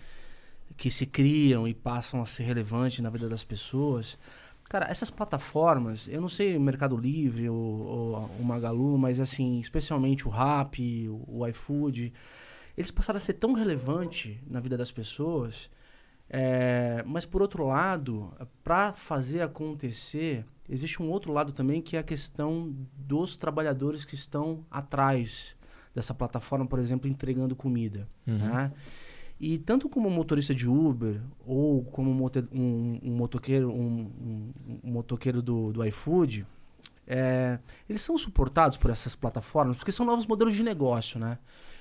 que 0.77 0.89
se 0.89 1.05
criam 1.05 1.67
e 1.67 1.73
passam 1.73 2.21
a 2.21 2.25
ser 2.25 2.43
relevantes 2.43 2.99
na 2.99 3.09
vida 3.09 3.27
das 3.27 3.43
pessoas. 3.43 4.17
Cara, 4.67 4.87
essas 4.89 5.11
plataformas, 5.11 6.07
eu 6.07 6.19
não 6.19 6.29
sei 6.29 6.57
o 6.57 6.61
Mercado 6.61 6.97
Livre 6.97 7.47
ou, 7.47 7.57
ou 7.57 8.15
o 8.39 8.43
Magalu, 8.43 8.97
mas 8.97 9.19
assim, 9.19 9.59
especialmente 9.59 10.27
o 10.27 10.31
Rappi, 10.31 11.07
o, 11.07 11.23
o 11.27 11.47
iFood, 11.47 12.11
eles 12.75 12.91
passaram 12.91 13.17
a 13.17 13.19
ser 13.19 13.33
tão 13.33 13.53
relevantes 13.53 14.37
na 14.47 14.59
vida 14.59 14.75
das 14.75 14.91
pessoas. 14.91 15.69
É, 16.27 17.03
mas 17.05 17.25
por 17.25 17.41
outro 17.41 17.67
lado, 17.67 18.33
para 18.63 18.91
fazer 18.91 19.41
acontecer, 19.41 20.43
existe 20.67 21.01
um 21.01 21.09
outro 21.09 21.31
lado 21.31 21.53
também 21.53 21.81
que 21.81 21.95
é 21.95 21.99
a 21.99 22.03
questão 22.03 22.75
dos 22.97 23.37
trabalhadores 23.37 24.03
que 24.03 24.15
estão 24.15 24.65
atrás 24.71 25.55
dessa 25.93 26.13
plataforma, 26.13 26.65
por 26.65 26.79
exemplo, 26.79 27.07
entregando 27.07 27.55
comida. 27.55 28.07
né? 28.39 28.71
E 29.39 29.57
tanto 29.57 29.89
como 29.89 30.09
motorista 30.09 30.55
de 30.55 30.67
Uber 30.67 31.19
ou 31.45 31.83
como 31.85 32.13
mote- 32.13 32.47
um, 32.53 32.99
um 33.03 33.11
motoqueiro, 33.15 33.69
um, 33.69 34.09
um- 34.21 34.79
motoqueiro 34.83 35.41
do, 35.41 35.73
do 35.73 35.83
iFood, 35.85 36.45
é, 37.05 37.59
eles 37.87 38.01
são 38.01 38.17
suportados 38.17 38.77
por 38.77 38.89
essas 38.89 39.15
plataformas 39.15 39.77
porque 39.77 39.91
são 39.91 40.05
novos 40.05 40.25
modelos 40.25 40.53
de 40.55 40.63
negócio, 40.63 41.19
né? 41.19 41.37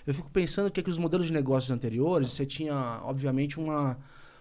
Eu 0.07 0.13
fico 0.13 0.29
pensando 0.31 0.71
que, 0.71 0.83
que 0.83 0.91
os 0.91 0.99
modelos 0.99 1.27
de 1.29 1.33
negócios 1.33 1.71
anteriores, 1.71 2.31
você 2.33 2.45
tinha, 2.45 3.01
obviamente, 3.05 3.59
uma, 3.59 3.97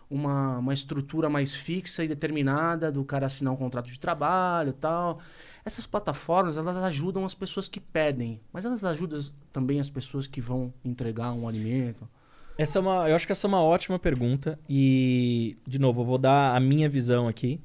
uma, 0.09 0.57
uma 0.57 0.73
estrutura 0.73 1.29
mais 1.29 1.55
fixa 1.55 2.03
e 2.03 2.07
determinada 2.07 2.91
do 2.91 3.05
cara 3.05 3.27
assinar 3.27 3.53
um 3.53 3.55
contrato 3.55 3.89
de 3.89 3.97
trabalho 3.99 4.73
tal. 4.73 5.19
Essas 5.63 5.85
plataformas, 5.85 6.57
elas 6.57 6.75
ajudam 6.77 7.23
as 7.23 7.33
pessoas 7.33 7.67
que 7.69 7.79
pedem, 7.79 8.41
mas 8.51 8.65
elas 8.65 8.83
ajudam 8.83 9.21
também 9.53 9.79
as 9.79 9.89
pessoas 9.89 10.27
que 10.27 10.41
vão 10.41 10.73
entregar 10.83 11.31
um 11.31 11.47
alimento. 11.47 12.09
Essa 12.57 12.77
é 12.79 12.81
uma, 12.81 13.09
eu 13.09 13.15
acho 13.15 13.25
que 13.25 13.31
essa 13.31 13.47
é 13.47 13.49
uma 13.49 13.61
ótima 13.61 13.97
pergunta 13.97 14.59
e, 14.69 15.57
de 15.67 15.79
novo, 15.79 16.01
eu 16.01 16.05
vou 16.05 16.17
dar 16.17 16.55
a 16.55 16.59
minha 16.59 16.87
visão 16.89 17.27
aqui 17.27 17.59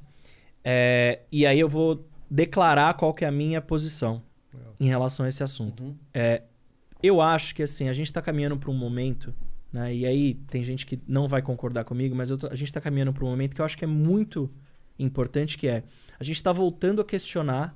É, 0.64 1.20
e 1.32 1.47
aí 1.47 1.61
eu 1.61 1.68
vou 1.68 2.07
declarar 2.30 2.93
qual 2.95 3.14
que 3.14 3.24
é 3.24 3.28
a 3.28 3.32
minha 3.32 3.61
posição 3.61 4.22
em 4.80 4.86
relação 4.89 5.24
a 5.24 5.28
esse 5.28 5.43
assunto. 5.43 5.97
É, 6.12 6.43
eu 7.03 7.20
acho 7.20 7.55
que 7.55 7.62
assim 7.62 7.89
a 7.89 7.93
gente 7.93 8.07
está 8.09 8.20
caminhando 8.20 8.57
para 8.59 8.70
um 8.70 8.74
momento, 8.74 9.32
né, 9.72 9.95
e 9.95 10.05
aí 10.07 10.34
tem 10.51 10.62
gente 10.64 10.84
que 10.84 10.99
não 11.07 11.28
vai 11.28 11.41
concordar 11.43 11.84
comigo, 11.84 12.14
mas 12.14 12.30
eu 12.30 12.36
tô- 12.39 12.49
a 12.49 12.55
gente 12.57 12.68
está 12.68 12.80
caminhando 12.80 13.12
para 13.12 13.24
um 13.24 13.30
momento 13.30 13.55
que 13.55 13.61
eu 13.61 13.64
acho 13.64 13.78
que 13.78 13.84
é 13.84 13.89
muito 13.89 14.51
importante, 14.99 15.57
que 15.57 15.68
é 15.68 15.84
a 16.18 16.24
gente 16.24 16.36
está 16.36 16.53
voltando 16.53 17.01
a 17.01 17.05
questionar 17.05 17.74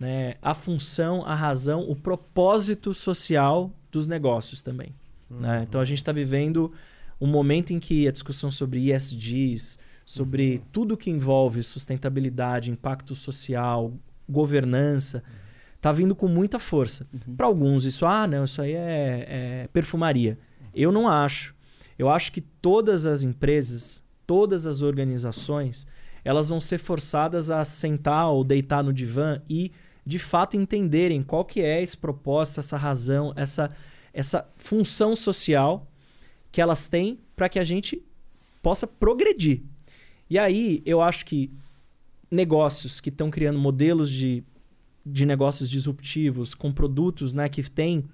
né, 0.00 0.34
a 0.42 0.54
função, 0.54 1.22
a 1.24 1.34
razão, 1.34 1.82
o 1.88 1.94
propósito 1.94 2.92
social 2.94 3.70
dos 3.90 4.06
negócios 4.06 4.62
também. 4.62 4.94
Né? 5.30 5.64
Então 5.68 5.80
a 5.80 5.84
gente 5.84 5.98
está 5.98 6.12
vivendo 6.12 6.72
um 7.20 7.26
momento 7.26 7.72
em 7.72 7.78
que 7.78 8.06
a 8.06 8.12
discussão 8.12 8.50
sobre 8.50 8.92
ESGs, 8.92 9.78
sobre 10.04 10.62
tudo 10.70 10.96
que 10.96 11.10
envolve 11.10 11.62
sustentabilidade, 11.62 12.70
impacto 12.70 13.14
social, 13.14 13.92
governança, 14.28 15.22
está 15.76 15.92
vindo 15.92 16.14
com 16.14 16.28
muita 16.28 16.58
força. 16.58 17.06
Para 17.36 17.46
alguns 17.46 17.84
isso, 17.84 18.04
ah, 18.06 18.26
não, 18.26 18.44
isso 18.44 18.60
aí 18.60 18.72
é, 18.72 19.26
é 19.28 19.68
perfumaria. 19.72 20.38
Eu 20.74 20.92
não 20.92 21.08
acho. 21.08 21.54
Eu 21.98 22.10
acho 22.10 22.30
que 22.30 22.40
todas 22.40 23.06
as 23.06 23.22
empresas, 23.22 24.04
todas 24.26 24.66
as 24.66 24.82
organizações, 24.82 25.86
elas 26.24 26.48
vão 26.50 26.60
ser 26.60 26.78
forçadas 26.78 27.50
a 27.50 27.64
sentar 27.64 28.28
ou 28.30 28.44
deitar 28.44 28.82
no 28.82 28.92
divã 28.92 29.40
e, 29.48 29.72
de 30.04 30.18
fato, 30.18 30.56
entenderem 30.56 31.22
qual 31.22 31.44
que 31.44 31.60
é 31.60 31.82
esse 31.82 31.96
propósito, 31.96 32.60
essa 32.60 32.76
razão, 32.76 33.32
essa, 33.36 33.70
essa 34.16 34.48
função 34.56 35.14
social 35.14 35.86
que 36.50 36.62
elas 36.62 36.86
têm 36.86 37.20
para 37.36 37.50
que 37.50 37.58
a 37.58 37.64
gente 37.64 38.02
possa 38.62 38.86
progredir. 38.86 39.60
E 40.30 40.38
aí, 40.38 40.82
eu 40.86 41.02
acho 41.02 41.26
que 41.26 41.50
negócios 42.30 42.98
que 42.98 43.10
estão 43.10 43.30
criando 43.30 43.58
modelos 43.58 44.10
de, 44.10 44.42
de 45.04 45.26
negócios 45.26 45.68
disruptivos 45.68 46.54
com 46.54 46.72
produtos 46.72 47.34
né, 47.34 47.46
que 47.46 47.62
têm 47.70 48.06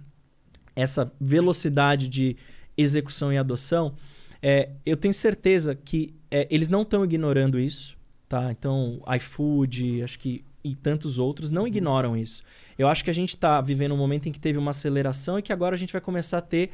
essa 0.75 1.11
velocidade 1.21 2.09
de 2.09 2.37
execução 2.77 3.33
e 3.33 3.39
adoção, 3.39 3.95
é, 4.43 4.71
eu 4.85 4.97
tenho 4.97 5.15
certeza 5.15 5.73
que 5.73 6.13
é, 6.29 6.49
eles 6.51 6.69
não 6.69 6.83
estão 6.83 7.05
ignorando 7.05 7.61
isso. 7.61 7.97
Tá? 8.29 8.51
Então, 8.51 9.01
iFood, 9.17 10.03
acho 10.03 10.19
que 10.19 10.45
e 10.65 10.75
tantos 10.75 11.19
outros 11.19 11.49
não 11.49 11.65
ignoram 11.65 12.17
isso. 12.17 12.43
Eu 12.79 12.89
acho 12.89 13.05
que 13.05 13.11
a 13.11 13.15
gente 13.15 13.31
está 13.31 13.61
vivendo 13.61 13.93
um 13.95 13.97
momento 13.99 14.29
em 14.29 14.33
que 14.33 14.41
teve 14.41 14.59
uma 14.59 14.71
aceleração 14.71 15.39
e 15.39 15.43
que 15.43 15.53
agora 15.53 15.75
a 15.75 15.79
gente 15.79 15.93
vai 15.93 16.01
começar 16.01 16.39
a 16.39 16.43
ter 16.43 16.71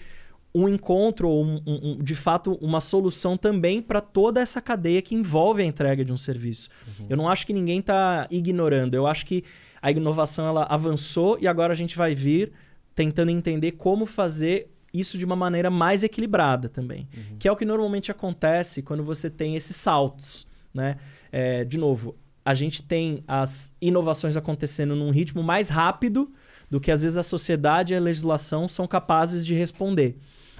um 0.54 0.66
encontro 0.68 1.28
ou 1.28 1.44
um, 1.44 1.62
um- 1.66 1.80
um- 1.92 1.98
de 2.02 2.14
fato 2.14 2.54
uma 2.62 2.80
solução 2.80 3.36
também 3.36 3.82
para 3.82 4.00
toda 4.00 4.40
essa 4.40 4.60
cadeia 4.62 5.02
que 5.02 5.14
envolve 5.14 5.62
a 5.62 5.64
entrega 5.66 6.04
de 6.04 6.12
um 6.12 6.16
serviço. 6.16 6.70
Eu 7.08 7.16
não 7.16 7.28
acho 7.28 7.46
que 7.46 7.52
ninguém 7.52 7.80
está 7.80 8.26
ignorando. 8.30 8.94
Eu 8.94 9.06
acho 9.06 9.26
que 9.26 9.44
a 9.82 9.90
inovação 9.90 10.46
ela 10.46 10.64
avançou 10.64 11.38
e 11.40 11.46
agora 11.46 11.72
a 11.72 11.76
gente 11.76 11.96
vai 11.96 12.14
vir 12.14 12.52
tentando 12.94 13.30
entender 13.30 13.72
como 13.72 14.06
fazer 14.06 14.70
isso 14.92 15.18
de 15.18 15.24
uma 15.24 15.36
maneira 15.36 15.70
mais 15.70 16.02
equilibrada 16.02 16.66
também, 16.68 17.06
que 17.38 17.46
é 17.46 17.52
o 17.52 17.56
que 17.56 17.64
normalmente 17.66 18.10
acontece 18.10 18.82
quando 18.82 19.04
você 19.04 19.28
tem 19.28 19.54
esses 19.54 19.76
saltos, 19.76 20.46
né? 20.72 20.96
É, 21.30 21.62
de 21.62 21.76
novo, 21.76 22.16
a 22.48 22.54
gente 22.54 22.82
tem 22.82 23.22
as 23.28 23.74
inovações 23.78 24.34
acontecendo 24.34 24.96
num 24.96 25.10
ritmo 25.10 25.42
mais 25.42 25.68
rápido 25.68 26.32
do 26.70 26.80
que 26.80 26.90
às 26.90 27.02
vezes 27.02 27.18
a 27.18 27.22
sociedade 27.22 27.92
e 27.92 27.96
a 27.96 28.00
legislação 28.00 28.66
são 28.66 28.88
capazes 28.88 29.44
de 29.44 29.52
responder. 29.52 30.16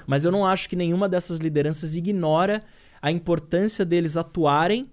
Mas 0.07 0.27
eu 0.27 0.31
não 0.31 0.45
acho 0.45 0.69
que 0.69 0.77
nenhuma 0.77 1.09
dessas 1.09 1.39
lideranças 1.39 1.97
ignora 1.97 2.63
a 3.01 3.11
importância 3.11 3.87
deles 3.87 4.19
atuarem 4.19 4.91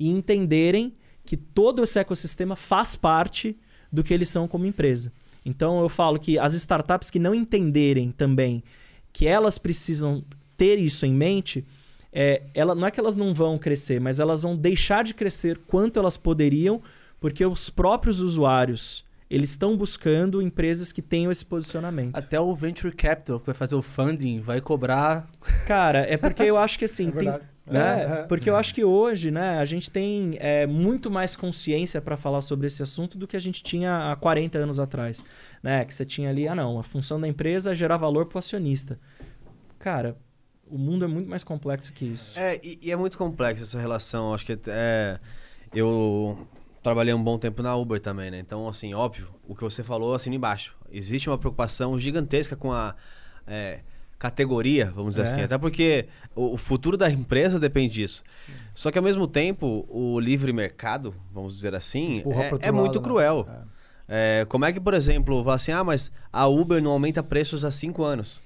e 0.00 0.08
entenderem 0.08 0.94
que 1.22 1.36
todo 1.36 1.82
esse 1.82 1.98
ecossistema 1.98 2.56
faz 2.56 2.96
parte 2.96 3.54
do 3.92 4.02
que 4.02 4.14
eles 4.14 4.30
são 4.30 4.48
como 4.48 4.64
empresa. 4.64 5.12
Então 5.44 5.82
eu 5.82 5.88
falo 5.90 6.18
que 6.18 6.38
as 6.38 6.54
startups 6.54 7.10
que 7.10 7.18
não 7.18 7.34
entenderem 7.34 8.10
também 8.10 8.64
que 9.12 9.26
elas 9.26 9.58
precisam 9.58 10.24
ter 10.56 10.78
isso 10.78 11.04
em 11.04 11.12
mente, 11.12 11.62
é, 12.12 12.42
ela, 12.54 12.74
não 12.74 12.86
é 12.86 12.90
que 12.90 13.00
elas 13.00 13.16
não 13.16 13.32
vão 13.32 13.58
crescer, 13.58 14.00
mas 14.00 14.20
elas 14.20 14.42
vão 14.42 14.56
deixar 14.56 15.02
de 15.02 15.14
crescer 15.14 15.58
quanto 15.66 15.98
elas 15.98 16.16
poderiam, 16.16 16.82
porque 17.18 17.44
os 17.44 17.70
próprios 17.70 18.20
usuários 18.20 19.04
eles 19.30 19.48
estão 19.48 19.74
buscando 19.74 20.42
empresas 20.42 20.92
que 20.92 21.00
tenham 21.00 21.32
esse 21.32 21.42
posicionamento. 21.42 22.14
Até 22.14 22.38
o 22.38 22.54
Venture 22.54 22.94
Capital, 22.94 23.40
que 23.40 23.46
vai 23.46 23.54
fazer 23.54 23.74
o 23.74 23.80
funding, 23.80 24.40
vai 24.40 24.60
cobrar. 24.60 25.26
Cara, 25.66 26.00
é 26.00 26.18
porque 26.18 26.42
eu 26.42 26.58
acho 26.58 26.78
que 26.78 26.84
assim. 26.84 27.08
É 27.08 27.12
tem- 27.12 27.34
né? 27.64 28.02
É, 28.02 28.20
é. 28.20 28.22
Porque 28.24 28.50
eu 28.50 28.56
acho 28.56 28.74
que 28.74 28.84
hoje, 28.84 29.30
né, 29.30 29.58
a 29.58 29.64
gente 29.64 29.90
tem 29.90 30.36
é, 30.38 30.66
muito 30.66 31.10
mais 31.10 31.34
consciência 31.34 32.00
para 32.00 32.16
falar 32.16 32.40
sobre 32.40 32.66
esse 32.66 32.82
assunto 32.82 33.16
do 33.16 33.26
que 33.26 33.36
a 33.36 33.40
gente 33.40 33.62
tinha 33.62 34.12
há 34.12 34.16
40 34.16 34.58
anos 34.58 34.78
atrás. 34.78 35.24
Né? 35.62 35.84
Que 35.84 35.94
você 35.94 36.04
tinha 36.04 36.28
ali, 36.28 36.46
ah 36.46 36.54
não, 36.54 36.78
a 36.78 36.82
função 36.82 37.18
da 37.18 37.26
empresa 37.26 37.72
é 37.72 37.74
gerar 37.74 37.96
valor 37.96 38.26
para 38.26 38.36
o 38.36 38.38
acionista. 38.38 38.98
Cara, 39.78 40.16
o 40.72 40.78
mundo 40.78 41.04
é 41.04 41.08
muito 41.08 41.28
mais 41.28 41.44
complexo 41.44 41.92
que 41.92 42.06
isso. 42.06 42.38
É, 42.38 42.58
e, 42.62 42.78
e 42.80 42.90
é 42.90 42.96
muito 42.96 43.18
complexo 43.18 43.62
essa 43.62 43.78
relação. 43.78 44.32
Acho 44.32 44.46
que 44.46 44.58
é, 44.68 45.18
eu 45.74 46.38
trabalhei 46.82 47.12
um 47.12 47.22
bom 47.22 47.38
tempo 47.38 47.62
na 47.62 47.76
Uber 47.76 48.00
também, 48.00 48.30
né? 48.30 48.38
Então, 48.38 48.66
assim, 48.66 48.94
óbvio, 48.94 49.28
o 49.46 49.54
que 49.54 49.62
você 49.62 49.82
falou, 49.82 50.14
assim 50.14 50.32
embaixo. 50.34 50.74
Existe 50.90 51.28
uma 51.28 51.36
preocupação 51.36 51.98
gigantesca 51.98 52.56
com 52.56 52.72
a 52.72 52.94
é, 53.46 53.80
categoria, 54.18 54.90
vamos 54.94 55.16
dizer 55.16 55.22
É. 55.22 55.24
assim. 55.30 55.42
Até 55.42 55.58
porque 55.58 56.06
o, 56.34 56.54
o 56.54 56.56
futuro 56.56 56.96
da 56.96 57.10
empresa 57.10 57.60
depende 57.60 57.92
disso. 57.92 58.24
Só 58.74 58.90
que 58.90 58.96
ao 58.96 59.04
mesmo 59.04 59.26
tempo, 59.26 59.86
o 59.90 60.18
livre 60.18 60.54
mercado, 60.54 61.14
vamos 61.30 61.54
dizer 61.54 61.74
assim, 61.74 62.22
é, 62.60 62.68
é 62.68 62.72
muito 62.72 62.94
lado, 62.94 62.98
né? 63.00 63.04
cruel. 63.04 63.46
É, 64.08 64.46
como 64.48 64.64
é 64.64 64.72
que, 64.72 64.80
por 64.80 64.94
exemplo, 64.94 65.44
falar 65.44 65.56
assim, 65.56 65.72
ah, 65.72 65.84
mas 65.84 66.10
a 66.32 66.46
Uber 66.46 66.82
não 66.82 66.92
aumenta 66.92 67.22
preços 67.22 67.62
há 67.62 67.70
cinco 67.70 68.02
anos? 68.02 68.40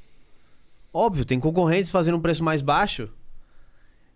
Óbvio, 0.97 1.26
tem 1.26 1.38
concorrentes 1.38 1.90
fazendo 1.90 2.16
um 2.16 2.20
preço 2.20 2.42
mais 2.42 2.62
baixo. 2.62 3.11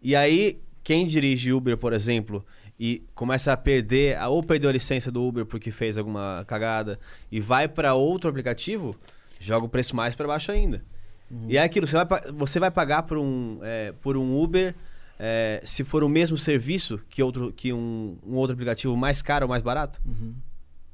E 0.01 0.16
aí, 0.16 0.59
quem 0.83 1.07
dirige 1.07 1.53
Uber, 1.53 1.76
por 1.76 1.93
exemplo, 1.93 2.43
e 2.78 3.05
começa 3.14 3.53
a 3.53 3.57
perder, 3.59 4.18
ou 4.22 4.43
perdeu 4.43 4.70
a 4.70 4.72
licença 4.72 5.12
do 5.12 5.22
Uber 5.22 5.45
porque 5.45 5.70
fez 5.70 5.99
alguma 5.99 6.43
cagada, 6.47 6.99
e 7.31 7.39
vai 7.39 7.68
para 7.68 7.93
outro 7.93 8.31
aplicativo, 8.31 8.97
joga 9.39 9.66
o 9.66 9.68
preço 9.68 9.95
mais 9.95 10.14
para 10.14 10.26
baixo 10.26 10.51
ainda. 10.51 10.83
E 11.51 11.59
é 11.59 11.62
aquilo, 11.62 11.87
você 11.87 12.03
vai, 12.03 12.33
você 12.33 12.59
vai 12.59 12.70
pagar 12.70 13.03
por 13.03 13.18
um, 13.18 13.59
é, 13.62 13.93
por 14.01 14.16
um 14.16 14.43
Uber 14.43 14.74
é, 15.18 15.61
se 15.62 15.85
for 15.85 16.03
o 16.03 16.09
mesmo 16.09 16.39
serviço 16.39 16.99
que, 17.11 17.22
outro, 17.22 17.53
que 17.53 17.74
um, 17.74 18.16
um 18.26 18.37
outro 18.37 18.55
aplicativo 18.55 18.97
mais 18.97 19.20
caro 19.20 19.45
ou 19.45 19.51
mais 19.51 19.62
barato? 19.62 20.01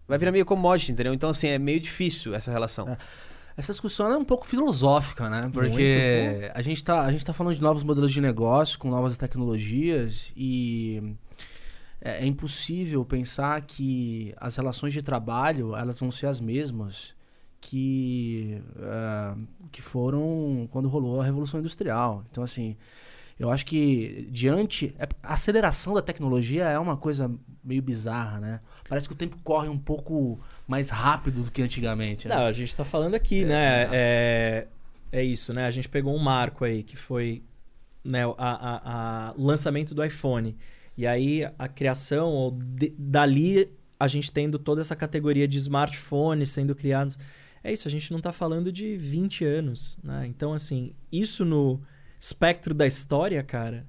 Vai 0.08 0.18
virar 0.18 0.32
meio 0.32 0.44
commodity, 0.44 0.90
entendeu? 0.90 1.14
Então, 1.14 1.30
assim, 1.30 1.46
é 1.46 1.60
meio 1.60 1.78
difícil 1.78 2.34
essa 2.34 2.50
relação. 2.50 2.88
É. 2.88 2.98
Essa 3.56 3.72
discussão 3.72 4.10
é 4.12 4.16
um 4.18 4.24
pouco 4.24 4.46
filosófica, 4.46 5.30
né? 5.30 5.48
Porque 5.52 6.50
a 6.54 6.60
gente, 6.62 6.84
tá, 6.84 7.02
a 7.02 7.10
gente 7.10 7.24
tá 7.24 7.32
falando 7.32 7.54
de 7.54 7.62
novos 7.62 7.82
modelos 7.82 8.12
de 8.12 8.20
negócio, 8.20 8.78
com 8.78 8.90
novas 8.90 9.16
tecnologias, 9.16 10.30
e 10.36 11.14
é, 12.00 12.22
é 12.22 12.26
impossível 12.26 13.04
pensar 13.04 13.60
que 13.62 14.34
as 14.36 14.56
relações 14.56 14.92
de 14.92 15.00
trabalho 15.02 15.74
elas 15.74 15.98
vão 15.98 16.10
ser 16.10 16.26
as 16.26 16.38
mesmas 16.40 17.14
que, 17.60 18.60
é, 18.78 19.34
que 19.72 19.80
foram 19.80 20.68
quando 20.70 20.88
rolou 20.88 21.20
a 21.20 21.24
Revolução 21.24 21.58
Industrial. 21.60 22.24
Então, 22.30 22.44
assim, 22.44 22.76
eu 23.38 23.50
acho 23.50 23.66
que 23.66 24.28
diante. 24.30 24.94
é- 24.98 25.08
A 25.22 25.32
aceleração 25.34 25.94
da 25.94 26.02
tecnologia 26.02 26.64
é 26.64 26.78
uma 26.78 26.96
coisa 26.96 27.30
meio 27.64 27.82
bizarra, 27.82 28.38
né? 28.38 28.60
Parece 28.88 29.08
que 29.08 29.14
o 29.14 29.16
tempo 29.16 29.36
corre 29.42 29.68
um 29.68 29.78
pouco 29.78 30.40
mais 30.66 30.90
rápido 30.90 31.42
do 31.42 31.50
que 31.50 31.62
antigamente. 31.62 32.26
né? 32.28 32.34
Não, 32.34 32.44
a 32.46 32.52
gente 32.52 32.74
tá 32.74 32.84
falando 32.84 33.14
aqui, 33.14 33.44
né? 33.44 33.88
É, 33.92 34.66
é 35.12 35.22
isso, 35.24 35.52
né? 35.54 35.66
A 35.66 35.70
gente 35.70 35.88
pegou 35.88 36.14
um 36.14 36.18
marco 36.18 36.64
aí 36.64 36.82
que 36.82 36.96
foi 36.96 37.42
né, 38.04 38.22
a, 38.38 39.34
o 39.36 39.44
lançamento 39.44 39.94
do 39.94 40.04
iPhone. 40.04 40.56
E 40.96 41.06
aí 41.06 41.48
a 41.58 41.68
criação, 41.68 42.30
ou 42.30 42.50
de- 42.52 42.94
dali 42.98 43.68
a 43.98 44.08
gente 44.08 44.30
tendo 44.32 44.58
toda 44.58 44.80
essa 44.80 44.94
categoria 44.96 45.46
de 45.48 45.58
smartphones 45.58 46.50
sendo 46.50 46.74
criados. 46.74 47.18
É 47.62 47.72
isso, 47.72 47.88
a 47.88 47.90
gente 47.90 48.12
não 48.12 48.20
tá 48.20 48.32
falando 48.32 48.70
de 48.70 48.96
20 48.96 49.44
anos, 49.44 49.98
né? 50.02 50.26
Então, 50.26 50.52
assim, 50.52 50.92
isso 51.10 51.44
no 51.44 51.80
espectro 52.20 52.72
da 52.74 52.86
história, 52.86 53.42
cara, 53.42 53.86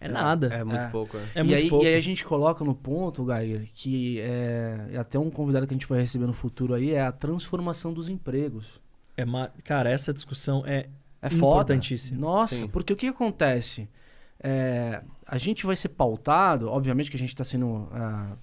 é, 0.00 0.08
nada. 0.08 0.46
É 0.48 0.64
muito 0.64 0.80
É. 0.80 0.88
pouco, 0.88 1.16
é. 1.16 1.20
É 1.34 1.40
e, 1.40 1.42
muito 1.44 1.56
aí, 1.56 1.68
pouco. 1.68 1.84
e 1.84 1.88
aí 1.88 1.94
a 1.94 2.00
gente 2.00 2.24
coloca 2.24 2.64
no 2.64 2.74
ponto, 2.74 3.24
Gair, 3.24 3.68
que 3.74 4.18
é, 4.20 4.88
e 4.92 4.96
até 4.96 5.18
um 5.18 5.30
convidado 5.30 5.66
que 5.66 5.74
a 5.74 5.76
gente 5.76 5.86
vai 5.86 6.00
receber 6.00 6.26
no 6.26 6.32
futuro 6.32 6.74
aí 6.74 6.90
é 6.92 7.02
a 7.02 7.12
transformação 7.12 7.92
dos 7.92 8.08
empregos. 8.08 8.80
É 9.16 9.24
ma- 9.24 9.50
Cara, 9.64 9.90
essa 9.90 10.12
discussão 10.14 10.64
é 10.66 10.88
É 11.22 11.28
foda. 11.28 11.74
Importantíssimo. 11.74 12.18
Nossa, 12.20 12.54
Sim. 12.56 12.68
porque 12.68 12.92
o 12.92 12.96
que 12.96 13.06
acontece? 13.06 13.88
É, 14.42 15.02
a 15.26 15.36
gente 15.36 15.66
vai 15.66 15.76
ser 15.76 15.90
pautado, 15.90 16.68
obviamente 16.70 17.10
que 17.10 17.16
a 17.16 17.20
gente 17.20 17.28
está 17.28 17.44
sendo. 17.44 17.88
ah, 17.92 18.36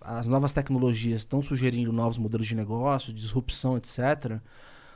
as 0.00 0.26
novas 0.26 0.54
tecnologias 0.54 1.20
estão 1.22 1.42
sugerindo 1.42 1.92
novos 1.92 2.16
modelos 2.16 2.46
de 2.46 2.54
negócio, 2.54 3.12
disrupção, 3.12 3.76
etc. 3.76 4.40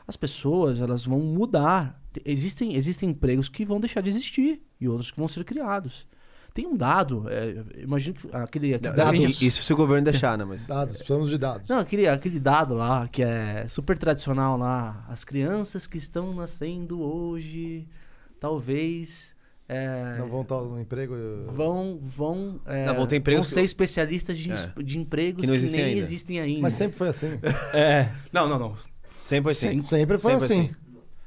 As 0.06 0.16
pessoas 0.16 0.80
elas 0.80 1.04
vão 1.04 1.18
mudar. 1.20 1.99
Te- 2.12 2.22
Existem, 2.24 2.74
existem 2.74 3.10
empregos 3.10 3.48
que 3.48 3.64
vão 3.64 3.78
deixar 3.80 4.00
de 4.00 4.08
existir 4.10 4.60
e 4.80 4.88
outros 4.88 5.10
que 5.10 5.18
vão 5.18 5.28
ser 5.28 5.44
criados. 5.44 6.06
Tem 6.52 6.66
um 6.66 6.76
dado, 6.76 7.26
é, 7.28 7.62
imagino 7.80 8.16
que 8.16 8.26
aquele. 8.32 8.74
aquele 8.74 8.92
Dados. 8.94 9.40
Isso 9.40 9.62
se 9.62 9.72
o 9.72 9.76
governo 9.76 10.04
deixar, 10.04 10.36
né? 10.36 10.44
Mas... 10.44 10.66
Dados, 10.66 10.96
precisamos 10.96 11.30
de 11.30 11.38
dados. 11.38 11.68
não, 11.68 11.78
aquele, 11.78 12.08
aquele 12.08 12.40
dado 12.40 12.74
lá, 12.74 13.06
que 13.06 13.22
é 13.22 13.68
super 13.68 13.96
tradicional 13.96 14.58
lá. 14.58 15.04
As 15.08 15.22
crianças 15.22 15.86
que 15.86 15.96
estão 15.96 16.34
nascendo 16.34 17.00
hoje, 17.00 17.86
talvez. 18.40 19.34
é, 19.68 20.16
Não 20.18 20.28
vão 20.28 20.42
estar 20.42 20.60
no 20.60 20.80
emprego. 20.80 21.14
vão, 21.52 21.98
vão, 22.02 22.60
é, 22.66 22.86
Não, 22.86 22.94
vão 22.96 23.06
ter 23.06 23.16
empregos 23.16 23.46
vão 23.46 23.48
que- 23.48 23.54
ser 23.54 23.62
especialistas 23.62 24.36
de, 24.36 24.50
É. 24.50 24.72
de 24.82 24.98
empregos 24.98 25.42
Que 25.42 25.42
que, 25.42 25.48
não 25.48 25.54
existem 25.54 25.80
nem 25.84 25.90
ainda. 25.94 26.02
existem 26.02 26.40
ainda. 26.40 26.62
Mas 26.62 26.74
sempre 26.74 26.96
foi 26.96 27.08
assim. 27.08 27.38
É. 27.72 28.10
Não, 28.32 28.48
não, 28.48 28.58
não. 28.58 28.74
Sempre 29.22 29.52
assim. 29.52 29.80
Sempre 29.80 30.18
foi 30.18 30.32
Sempre 30.32 30.44
assim. 30.46 30.60
assim. 30.62 30.76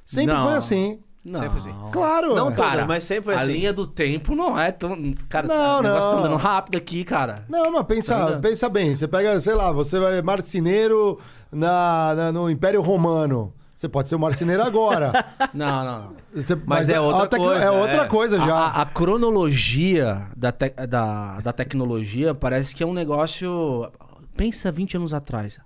Sempre 0.05 0.33
Não. 0.33 0.47
foi 0.47 0.55
assim. 0.55 0.99
não. 1.23 1.39
Sempre 1.39 1.57
assim. 1.59 1.73
Claro. 1.91 2.35
Não 2.35 2.51
é. 2.51 2.55
todas, 2.55 2.85
mas 2.85 3.03
sempre 3.03 3.23
foi 3.25 3.35
a 3.35 3.37
assim. 3.37 3.53
linha 3.53 3.71
do 3.73 3.87
tempo 3.87 4.35
não 4.35 4.59
é 4.59 4.71
tão. 4.71 4.95
Cara, 5.29 5.47
Não, 5.47 5.79
o 5.79 5.81
negócio 5.83 6.09
não. 6.11 6.17
tá 6.21 6.23
andando 6.27 6.37
rápido 6.37 6.75
aqui, 6.77 7.03
cara. 7.03 7.45
Não, 7.49 7.63
mas 7.71 7.73
Tá 7.75 7.83
pensa, 7.85 8.25
vendo? 8.27 8.41
pensa 8.41 8.69
bem. 8.69 8.95
Você 8.95 9.07
pega, 9.07 9.39
sei 9.39 9.53
lá, 9.55 9.71
você 9.71 9.99
vai 9.99 10.21
marceneiro 10.21 11.17
na, 11.51 12.13
na- 12.15 12.31
no 12.31 12.49
Império 12.49 12.81
Romano. 12.81 13.53
Você 13.75 13.89
pode 13.89 14.07
ser 14.07 14.15
um 14.15 14.19
marceneiro 14.19 14.63
agora. 14.63 15.11
Não, 15.53 15.83
não, 15.83 15.99
não. 16.03 16.13
Você- 16.33 16.55
Mas 16.65 16.87
é 16.89 16.95
a 16.95 17.01
outra 17.01 17.27
tecno- 17.27 17.45
coisa, 17.47 17.63
É 17.65 17.71
outra 17.71 18.03
é. 18.03 18.07
coisa 18.07 18.39
já. 18.39 18.53
A, 18.55 18.67
a- 18.67 18.81
a 18.83 18.85
cronologia 18.85 20.27
da, 20.35 20.51
te- 20.51 20.73
da, 20.87 21.39
da 21.41 21.53
tecnologia 21.53 22.33
parece 22.33 22.75
que 22.75 22.81
é 22.83 22.85
um 22.87 22.93
negócio. 22.93 23.89
Pensa 24.35 24.71
20 24.71 24.97
anos 24.97 25.13
atrás. 25.13 25.59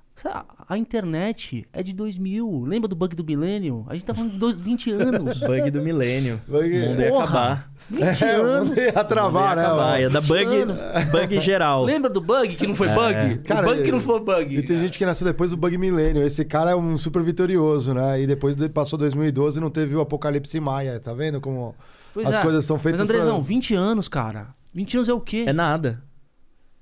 A 0.67 0.77
internet 0.77 1.63
é 1.71 1.83
de 1.83 1.93
2000. 1.93 2.65
Lembra 2.65 2.87
do 2.87 2.95
bug 2.95 3.15
do 3.15 3.23
milênio? 3.23 3.85
A 3.87 3.93
gente 3.93 4.03
tá 4.05 4.13
falando 4.13 4.31
de 4.31 4.37
dois- 4.39 4.59
20 4.59 4.91
anos. 4.91 5.39
Bug 5.45 5.69
do 5.71 5.81
milênio. 5.81 6.41
Bug- 6.47 6.67
O 6.83 6.87
mundo 6.89 7.01
ia 7.01 7.09
Porra. 7.09 7.23
acabar. 7.23 7.71
20 7.89 8.23
É, 8.25 8.31
anos. 8.35 8.77
ia 8.77 9.03
travar, 9.03 9.55
né? 9.55 9.63
acabar. 9.65 10.01
Ia 10.01 10.09
dar 10.09 10.19
20 10.19 10.27
bug, 10.65 11.11
bug 11.11 11.39
geral. 11.41 11.83
Lembra 11.85 12.09
do 12.09 12.19
bug 12.19 12.55
que 12.55 12.65
não 12.67 12.73
foi 12.75 12.87
bug? 12.89 13.37
Cara, 13.45 13.67
o 13.67 13.69
bug 13.69 13.83
que 13.83 13.91
não 13.91 14.01
foi 14.01 14.17
E 14.17 14.19
bug. 14.21 14.61
tem 14.63 14.79
gente 14.79 14.97
que 14.97 15.05
nasceu 15.05 15.25
depois 15.27 15.51
do 15.51 15.57
Bug 15.57 15.77
Milênio. 15.77 16.23
Esse 16.23 16.43
cara 16.43 16.71
é 16.71 16.75
um 16.75 16.97
super 16.97 17.21
vitorioso, 17.21 17.93
né? 17.93 18.19
E 18.19 18.25
depois 18.27 18.55
de- 18.55 18.67
passou 18.69 18.97
2012 18.97 19.59
e 19.59 19.61
não 19.61 19.69
teve 19.69 19.95
o 19.95 20.01
Apocalipse 20.01 20.59
Maia. 20.59 20.99
Tá 20.99 21.13
vendo 21.13 21.39
como 21.39 21.75
Pois 22.13 22.27
as 22.27 22.35
é. 22.39 22.41
coisas 22.41 22.65
são 22.65 22.79
feitas 22.79 23.01
Mas, 23.01 23.09
Andrezão, 23.09 23.35
pra- 23.37 23.47
20 23.47 23.75
anos, 23.75 24.07
cara. 24.09 24.47
20 24.73 24.95
anos 24.97 25.07
é 25.09 25.13
o 25.13 25.21
quê? 25.21 25.45
É 25.47 25.53
nada. 25.53 26.01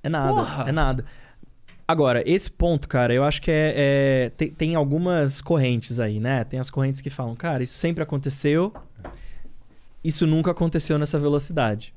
É 0.01 0.07
nada. 0.09 0.33
Porra. 0.33 0.69
É 0.69 0.71
nada. 0.71 1.05
Agora, 1.87 2.23
esse 2.25 2.49
ponto, 2.49 2.87
cara, 2.87 3.13
eu 3.13 3.23
acho 3.23 3.41
que 3.41 3.51
é. 3.51 3.73
é- 3.75 4.29
tem, 4.35 4.49
tem 4.49 4.75
algumas 4.75 5.39
correntes 5.39 5.99
aí, 5.99 6.19
né? 6.19 6.43
Tem 6.43 6.59
as 6.59 6.69
correntes 6.69 6.99
que 7.01 7.09
falam, 7.09 7.35
cara, 7.35 7.61
isso 7.61 7.75
sempre 7.75 8.01
aconteceu. 8.01 8.73
Isso 10.03 10.25
nunca 10.25 10.51
aconteceu 10.51 10.97
nessa 10.97 11.19
velocidade. 11.19 11.93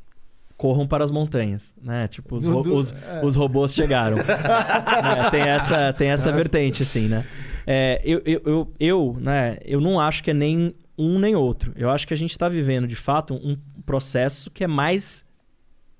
Corram 0.57 0.87
para 0.87 1.05
as 1.05 1.11
montanhas, 1.11 1.75
né? 1.81 2.09
Tipo, 2.09 2.37
os, 2.37 2.47
ro- 2.47 2.61
os, 2.61 2.93
é. 2.93 3.21
os 3.25 3.37
robôs 3.37 3.75
chegaram. 3.75 4.17
Né? 4.27 5.31
Tem 5.31 5.43
essa, 5.43 5.93
tem 5.93 6.09
essa 6.09 6.33
vertente, 6.33 6.83
assim, 6.83 7.07
né? 7.07 7.25
É, 7.67 8.01
eu, 8.05 8.21
eu, 8.25 8.43
eu, 8.45 8.73
eu, 8.81 9.17
né, 9.21 9.59
eu 9.65 9.81
não 9.81 10.01
acho 10.01 10.23
que 10.25 10.31
é 10.31 10.35
nem 10.35 10.75
um 10.97 11.19
nem 11.19 11.37
outro. 11.37 11.73
Eu 11.77 11.89
acho 11.91 12.07
que 12.07 12.13
a 12.13 12.17
gente 12.17 12.33
está 12.33 12.49
vivendo, 12.49 12.87
de 12.89 12.97
fato, 12.97 13.35
um 13.35 13.57
processo 13.87 14.51
que 14.51 14.65
é 14.65 14.67
mais 14.67 15.25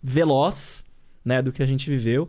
veloz 0.03 0.85
né, 1.25 1.41
do 1.41 1.53
que 1.53 1.63
a 1.63 1.67
gente 1.67 1.89
viveu. 1.89 2.29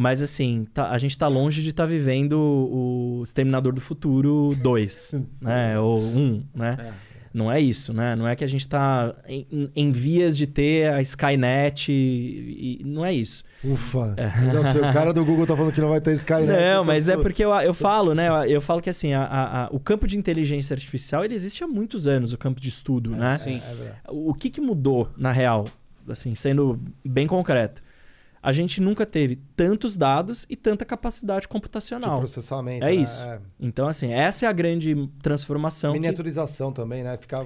Mas, 0.00 0.22
assim, 0.22 0.64
tá- 0.72 0.90
a 0.90 0.96
gente 0.98 1.10
está 1.10 1.26
longe 1.26 1.60
de 1.60 1.70
estar 1.70 1.84
vivendo 1.84 2.38
o 2.38 3.20
Exterminador 3.24 3.72
do 3.72 3.80
Futuro 3.80 4.54
2, 4.62 5.14
né? 5.42 5.76
Ou 5.80 6.00
1, 6.00 6.44
né? 6.54 6.76
É. 6.78 7.08
Não 7.34 7.50
é 7.52 7.60
isso, 7.60 7.92
né? 7.92 8.14
Não 8.16 8.26
é 8.26 8.34
que 8.36 8.44
a 8.44 8.46
gente 8.46 8.60
está 8.62 9.12
em, 9.28 9.68
em 9.76 9.90
vias 9.92 10.36
de 10.36 10.46
ter 10.46 10.92
a 10.92 11.02
Skynet 11.02 11.90
e, 11.92 12.78
e 12.80 12.84
não 12.84 13.04
é 13.04 13.12
isso. 13.12 13.44
Ufa. 13.62 14.14
Nossa, 14.54 14.78
o 14.78 14.92
cara 14.92 15.12
do 15.12 15.24
Google 15.24 15.44
tá 15.46 15.54
falando 15.56 15.72
que 15.72 15.80
não 15.80 15.88
vai 15.90 16.00
ter 16.00 16.12
Skynet. 16.14 16.46
Não, 16.46 16.82
tô 16.82 16.84
mas 16.86 17.08
é 17.08 17.16
su- 17.16 17.20
porque 17.22 17.44
eu, 17.44 17.50
eu 17.54 17.74
falo, 17.74 18.14
né? 18.14 18.28
Eu, 18.48 18.60
falo 18.62 18.80
que 18.80 18.88
assim, 18.88 19.12
a- 19.12 19.24
a- 19.24 19.64
a- 19.64 19.68
o 19.72 19.78
campo 19.80 20.06
de 20.06 20.16
inteligência 20.16 20.74
artificial 20.74 21.24
ele 21.24 21.34
existe 21.34 21.62
há 21.62 21.66
muitos 21.66 22.06
anos, 22.06 22.32
o 22.32 22.38
campo 22.38 22.60
de 22.60 22.68
estudo, 22.70 23.10
né? 23.10 23.36
Sim. 23.38 23.60
É. 23.84 23.92
O 24.08 24.32
que, 24.32 24.48
que 24.48 24.60
mudou, 24.60 25.10
na 25.16 25.30
real, 25.32 25.66
assim, 26.08 26.34
sendo 26.36 26.80
bem 27.04 27.26
concreto? 27.26 27.82
A 28.42 28.52
gente 28.52 28.80
nunca 28.80 29.04
teve 29.04 29.36
tantos 29.56 29.96
dados 29.96 30.46
e 30.48 30.54
tanta 30.56 30.84
capacidade 30.84 31.42
De 31.42 31.48
computacional. 31.48 32.18
processamento. 32.20 32.84
É 32.84 32.88
né? 32.88 32.94
isso. 32.94 33.26
Então, 33.58 33.88
assim, 33.88 34.12
essa 34.12 34.46
é 34.46 34.48
a 34.48 34.52
grande 34.52 34.94
transformação. 35.22 35.92
que- 35.92 35.98
Miniaturização 35.98 36.72
também, 36.72 37.02
né? 37.02 37.16
Ficar. 37.16 37.44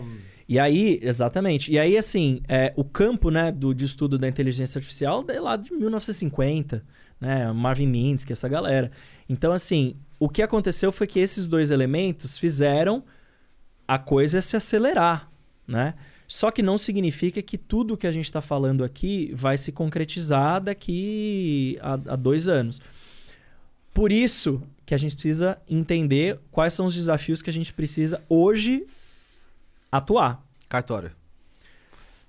E 0.48 0.58
aí, 0.58 0.98
exatamente. 1.02 1.72
E 1.72 1.78
aí, 1.78 1.96
assim, 1.96 2.42
é, 2.46 2.72
o 2.76 2.84
campo 2.84 3.30
né, 3.30 3.50
do, 3.50 3.72
de 3.74 3.84
estudo 3.86 4.18
da 4.18 4.28
inteligência 4.28 4.78
artificial 4.78 5.24
é 5.28 5.40
lá 5.40 5.56
de 5.56 5.72
1950, 5.72 6.84
né? 7.20 7.50
Marvin 7.52 7.86
Minsky, 7.86 8.32
essa 8.32 8.48
galera. 8.48 8.90
Então, 9.28 9.52
assim, 9.52 9.96
o 10.18 10.28
que 10.28 10.42
aconteceu 10.42 10.92
foi 10.92 11.06
que 11.06 11.18
esses 11.20 11.46
dois 11.48 11.70
elementos 11.70 12.36
fizeram 12.36 13.02
a 13.88 13.98
coisa 13.98 14.42
se 14.42 14.56
acelerar, 14.56 15.30
né? 15.66 15.94
Só 16.32 16.50
que 16.50 16.62
não 16.62 16.78
significa 16.78 17.42
que 17.42 17.58
tudo 17.58 17.94
que 17.94 18.06
a 18.06 18.10
gente 18.10 18.24
está 18.24 18.40
falando 18.40 18.82
aqui 18.82 19.30
vai 19.34 19.58
se 19.58 19.70
concretizar 19.70 20.62
daqui 20.62 21.78
a, 21.82 21.92
a 21.92 22.16
dois 22.16 22.48
anos. 22.48 22.80
Por 23.92 24.10
isso 24.10 24.62
que 24.86 24.94
a 24.94 24.98
gente 24.98 25.14
precisa 25.14 25.58
entender 25.68 26.40
quais 26.50 26.72
são 26.72 26.86
os 26.86 26.94
desafios 26.94 27.42
que 27.42 27.50
a 27.50 27.52
gente 27.52 27.70
precisa 27.70 28.18
hoje 28.30 28.86
atuar. 29.90 30.42
Cartório. 30.70 31.12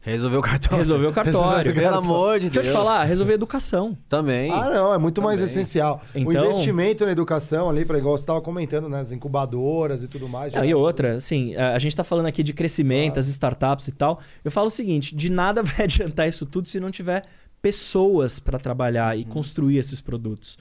Resolveu 0.03 0.39
o 0.39 0.43
cartório. 0.43 0.77
Resolver 0.79 1.07
o 1.07 1.13
cartório. 1.13 1.73
Pelo 1.73 1.95
amor 1.95 2.37
de 2.37 2.49
Deixa 2.49 2.59
eu 2.59 2.63
Deus. 2.63 2.75
te 2.75 2.77
falar, 2.77 3.03
resolver 3.05 3.33
educação. 3.33 3.97
Também. 4.09 4.51
Ah, 4.51 4.69
não, 4.69 4.93
é 4.93 4.97
muito 4.97 5.21
mais 5.21 5.37
Também. 5.39 5.45
essencial. 5.49 6.01
O 6.13 6.17
Então- 6.19 6.43
investimento 6.49 7.05
na 7.05 7.11
educação 7.13 7.69
ali, 7.69 7.85
para 7.85 7.97
igual 7.97 8.17
você 8.17 8.23
estava 8.23 8.41
comentando, 8.41 8.89
né? 8.89 8.99
As 8.99 9.13
incubadoras 9.13 10.03
e 10.03 10.07
tudo 10.09 10.27
mais. 10.27 10.51
Não, 10.51 10.65
e 10.65 10.71
é 10.71 10.75
outra, 10.75 11.15
assim, 11.15 11.55
a 11.55 11.79
gente 11.79 11.95
tá 11.95 12.03
falando 12.03 12.25
aqui 12.25 12.43
de 12.43 12.51
crescimento, 12.51 13.17
as 13.17 13.27
startups 13.29 13.87
e 13.87 13.93
tal. 13.93 14.19
Eu 14.43 14.51
falo 14.51 14.67
o 14.67 14.71
seguinte: 14.71 15.15
de 15.15 15.31
nada 15.31 15.63
vai 15.63 15.85
adiantar 15.85 16.27
isso 16.27 16.45
tudo 16.45 16.67
se 16.67 16.81
não 16.81 16.91
tiver 16.91 17.23
pessoas 17.61 18.39
para 18.39 18.59
trabalhar 18.59 19.17
e 19.17 19.23
construir 19.23 19.77
esses 19.77 20.01
produtos. 20.01 20.57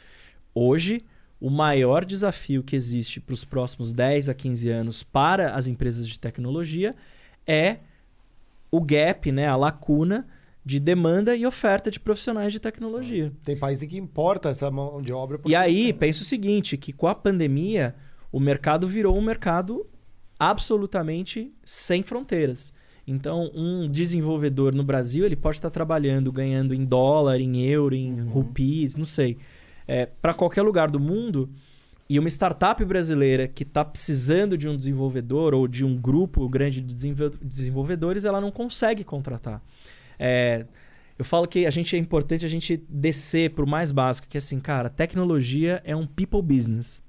Hoje, 0.55 1.03
o 1.41 1.51
maior 1.51 2.05
desafio 2.05 2.63
que 2.63 2.77
existe 2.77 3.19
para 3.19 3.35
os 3.35 3.45
próximos 3.45 3.93
10 3.93 4.29
a 4.29 4.35
15 4.35 4.71
anos 4.71 5.03
para 5.03 5.53
as 5.57 5.67
empresas 5.67 6.07
de 6.07 6.17
tecnologia 6.17 6.95
é 7.45 7.79
o 8.73 8.81
gap, 8.81 9.31
né, 9.31 9.47
a 9.47 9.55
lacuna 9.55 10.27
de 10.65 10.81
demanda 10.81 11.37
e 11.37 11.45
oferta 11.45 11.91
de 11.91 12.01
profissionais 12.01 12.53
de 12.53 12.59
tecnologia. 12.59 13.33
Tem 13.45 13.57
país 13.57 13.83
em 13.83 13.89
que 13.89 13.99
importa 13.99 14.49
essa 14.49 14.71
mão 14.71 15.03
de 15.03 15.13
obra. 15.13 15.39
E 15.45 15.55
aí, 15.55 15.93
pensa 15.93 16.23
o 16.23 16.25
seguinte, 16.25 16.77
que 16.77 16.93
com 16.93 17.07
a 17.07 17.15
pandemia, 17.15 17.95
o 18.31 18.41
mercado 18.41 18.89
virou 18.89 19.17
um 19.17 19.21
mercado 19.21 19.87
absolutamente 20.39 21.53
sem 21.63 22.03
fronteiras. 22.03 22.73
Então, 23.07 23.51
um 23.55 23.91
desenvolvedor 23.91 24.73
no 24.73 24.85
Brasil, 24.85 25.27
ele 25.27 25.37
pode 25.37 25.57
estar 25.57 25.71
trabalhando, 25.71 26.31
ganhando 26.33 26.73
em 26.73 26.85
dólar, 26.85 27.41
em 27.41 27.61
euro, 27.63 27.95
em 27.95 28.21
rupees, 28.23 28.97
não 28.97 29.05
sei. 29.05 29.37
É, 29.87 30.07
para 30.07 30.33
qualquer 30.33 30.63
lugar 30.63 30.91
do 30.91 31.01
mundo. 31.01 31.51
E 32.13 32.19
uma 32.19 32.29
startup 32.29 32.85
brasileira 32.85 33.49
que 33.49 33.63
está 33.63 33.83
precisando 33.83 34.59
de 34.59 34.69
um 34.69 34.77
desenvolvedor 34.77 35.55
ou 35.55 35.67
de 35.67 35.83
um 35.83 35.97
grupo 35.97 36.47
grande 36.47 36.83
de 36.83 36.95
desenvol- 36.95 37.31
desenvolvedores, 37.41 38.27
ela 38.27 38.39
não 38.39 38.51
consegue 38.51 39.03
contratar. 39.03 39.63
É, 40.19 40.67
eu 41.19 41.25
falo 41.25 41.49
que 41.49 41.65
a 41.65 41.71
gente 41.71 41.97
é 41.97 41.99
importante 41.99 42.45
a 42.45 42.49
gente 42.49 42.77
descer 42.87 43.53
para 43.53 43.65
o 43.65 43.67
mais 43.67 43.91
básico, 43.91 44.29
que 44.29 44.37
é 44.37 44.41
assim, 44.41 44.61
cara, 44.61 44.91
tecnologia 44.91 45.81
é 45.87 45.97
um 45.97 46.07
people 46.07 46.43
business. 46.43 47.03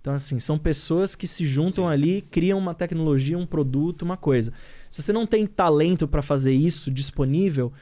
Então, 0.00 0.14
assim, 0.14 0.38
são 0.38 0.56
pessoas 0.56 1.16
que 1.16 1.26
se 1.26 1.44
juntam 1.44 1.88
ali, 1.88 2.22
criam 2.22 2.56
uma 2.56 2.74
tecnologia, 2.74 3.36
um 3.36 3.46
produto, 3.46 4.02
uma 4.02 4.16
coisa. 4.16 4.52
Se 4.88 5.02
você 5.02 5.12
não 5.12 5.26
tem 5.26 5.48
talento 5.48 6.06
para 6.06 6.22
fazer 6.22 6.52
isso 6.52 6.92
disponível, 6.92 7.72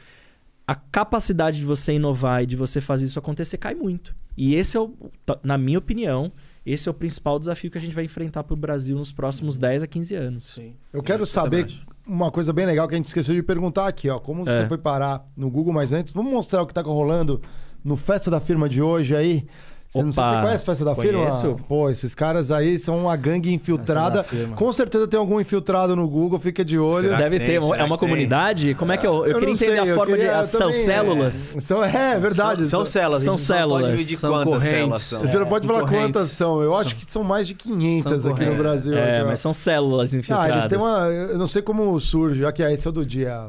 a 0.66 0.74
capacidade 0.74 1.58
de 1.58 1.66
você 1.66 1.92
inovar 1.92 2.44
e 2.44 2.46
de 2.46 2.56
você 2.56 2.80
fazer 2.80 3.04
isso 3.04 3.18
acontecer 3.18 3.58
cai 3.58 3.74
muito. 3.74 4.16
E 4.38 4.54
esse 4.54 4.74
é, 4.74 4.80
o, 4.80 4.94
na 5.42 5.58
minha 5.58 5.78
opinião, 5.78 6.32
esse 6.64 6.88
é 6.88 6.90
o 6.90 6.94
principal 6.94 7.38
desafio 7.38 7.70
que 7.70 7.78
a 7.78 7.80
gente 7.80 7.94
vai 7.94 8.04
enfrentar 8.04 8.44
para 8.44 8.54
o 8.54 8.56
Brasil 8.56 8.96
nos 8.96 9.12
próximos 9.12 9.58
10 9.58 9.82
a 9.82 9.86
15 9.86 10.14
anos. 10.14 10.44
Sim. 10.44 10.74
Eu 10.92 11.02
quero 11.02 11.22
Eu 11.22 11.26
saber 11.26 11.66
uma 12.06 12.30
coisa 12.30 12.52
bem 12.52 12.66
legal 12.66 12.86
que 12.88 12.94
a 12.94 12.96
gente 12.96 13.06
esqueceu 13.06 13.34
de 13.34 13.42
perguntar 13.42 13.86
aqui, 13.88 14.08
ó. 14.08 14.18
Como 14.18 14.48
É. 14.48 14.62
você 14.62 14.68
foi 14.68 14.78
parar 14.78 15.26
no 15.36 15.50
Google, 15.50 15.72
mas 15.72 15.92
antes, 15.92 16.12
vamos 16.12 16.32
mostrar 16.32 16.62
o 16.62 16.66
que 16.66 16.74
tá 16.74 16.82
rolando 16.82 17.40
no 17.84 17.96
Festa 17.96 18.30
da 18.30 18.40
Firma 18.40 18.68
de 18.68 18.80
hoje 18.82 19.14
aí. 19.16 19.46
Você, 19.92 20.02
não 20.02 20.08
Opa, 20.08 20.32
você 20.36 20.40
conhece 20.42 20.62
a 20.62 20.66
Festa 20.66 20.84
da 20.86 20.94
conheço. 20.94 21.40
Firma? 21.42 21.56
Pô, 21.68 21.90
esses 21.90 22.14
caras 22.14 22.50
aí 22.50 22.78
são 22.78 22.96
uma 22.98 23.14
gangue 23.14 23.52
infiltrada. 23.52 24.24
Com 24.56 24.72
certeza 24.72 25.06
tem 25.06 25.20
algum 25.20 25.38
infiltrado 25.38 25.94
no 25.94 26.08
Google, 26.08 26.38
fica 26.38 26.64
de 26.64 26.78
olho. 26.78 27.08
Será 27.08 27.18
Deve 27.18 27.38
tem? 27.38 27.46
ter. 27.46 27.62
Será 27.62 27.76
é 27.76 27.84
uma 27.84 27.96
que 27.96 28.00
tem? 28.00 28.08
comunidade? 28.08 28.74
Como 28.74 28.90
é 28.90 28.96
que 28.96 29.06
eu. 29.06 29.26
Eu, 29.26 29.32
Eu 29.32 29.38
queria 29.38 29.52
entender 29.52 29.70
sei, 29.72 29.78
a 29.80 29.86
eu 29.86 29.94
forma 29.94 30.16
queria- 30.16 30.32
de. 30.32 30.38
eu 30.38 30.44
São 30.44 30.60
também, 30.60 30.80
é. 30.80 30.84
células. 30.84 31.34
São, 31.60 31.84
é, 31.84 32.12
é 32.14 32.18
verdade. 32.18 32.66
São, 32.66 32.78
são 32.80 32.86
células. 32.86 33.22
São 33.22 33.36
células, 33.36 34.00
são 34.18 34.30
quantas 34.30 34.44
correntes. 34.54 34.70
células 34.78 35.00
são. 35.02 35.20
Você 35.20 35.38
não 35.38 35.46
É, 35.46 35.48
pode 35.50 35.66
falar 35.66 35.86
quantas 35.88 36.28
são. 36.30 36.62
Eu 36.62 36.74
acho 36.74 36.96
que 36.96 37.12
são 37.12 37.22
mais 37.22 37.46
de 37.46 37.54
500 37.54 38.22
São 38.22 38.32
aqui 38.32 38.44
no. 38.46 38.56
Brasil. 38.56 38.96
É, 38.96 39.18
aqui, 39.18 39.28
mas 39.28 39.40
são 39.40 39.52
células 39.52 40.14
Ah, 40.14 40.18
infiltradas. 40.18 40.56
eles 40.56 40.66
têm 40.68 40.78
uma. 40.78 41.06
Eu 41.06 41.36
não 41.38 41.46
sei 41.46 41.60
como 41.60 42.00
surge, 42.00 42.40
já 42.40 42.50
que 42.50 42.62
é 42.62 42.72
esse 42.72 42.86
é 42.86 42.90
o 42.90 42.92
do 42.94 43.04
dia. 43.04 43.48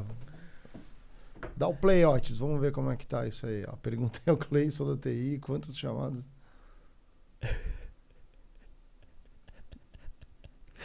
Dá 1.55 1.67
o 1.67 1.73
play, 1.73 2.03
Otis. 2.03 2.37
Vamos 2.39 2.59
ver 2.59 2.71
como 2.71 2.89
é 2.91 2.95
que 2.95 3.05
tá 3.05 3.25
isso 3.27 3.45
aí. 3.45 3.63
Ó. 3.67 3.75
Perguntei 3.81 4.21
ao 4.27 4.35
Cleison 4.35 4.85
da 4.87 4.97
TI 4.97 5.39
quantos 5.41 5.77
chamados. 5.77 6.19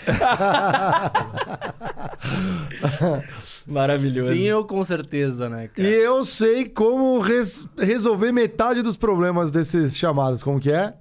Maravilhoso. 3.67 4.33
Sim, 4.33 4.43
eu 4.43 4.65
com 4.65 4.83
certeza, 4.85 5.49
né, 5.49 5.65
E 5.65 5.69
cara? 5.69 5.89
eu 5.89 6.25
sei 6.25 6.65
como 6.69 7.19
res- 7.21 7.69
resolver 7.79 8.33
metade 8.33 8.83
dos 8.83 8.97
problemas 8.97 9.53
desses 9.53 9.97
chamados. 9.97 10.43
Como 10.43 10.59
que 10.61 10.71
é? 10.73 10.95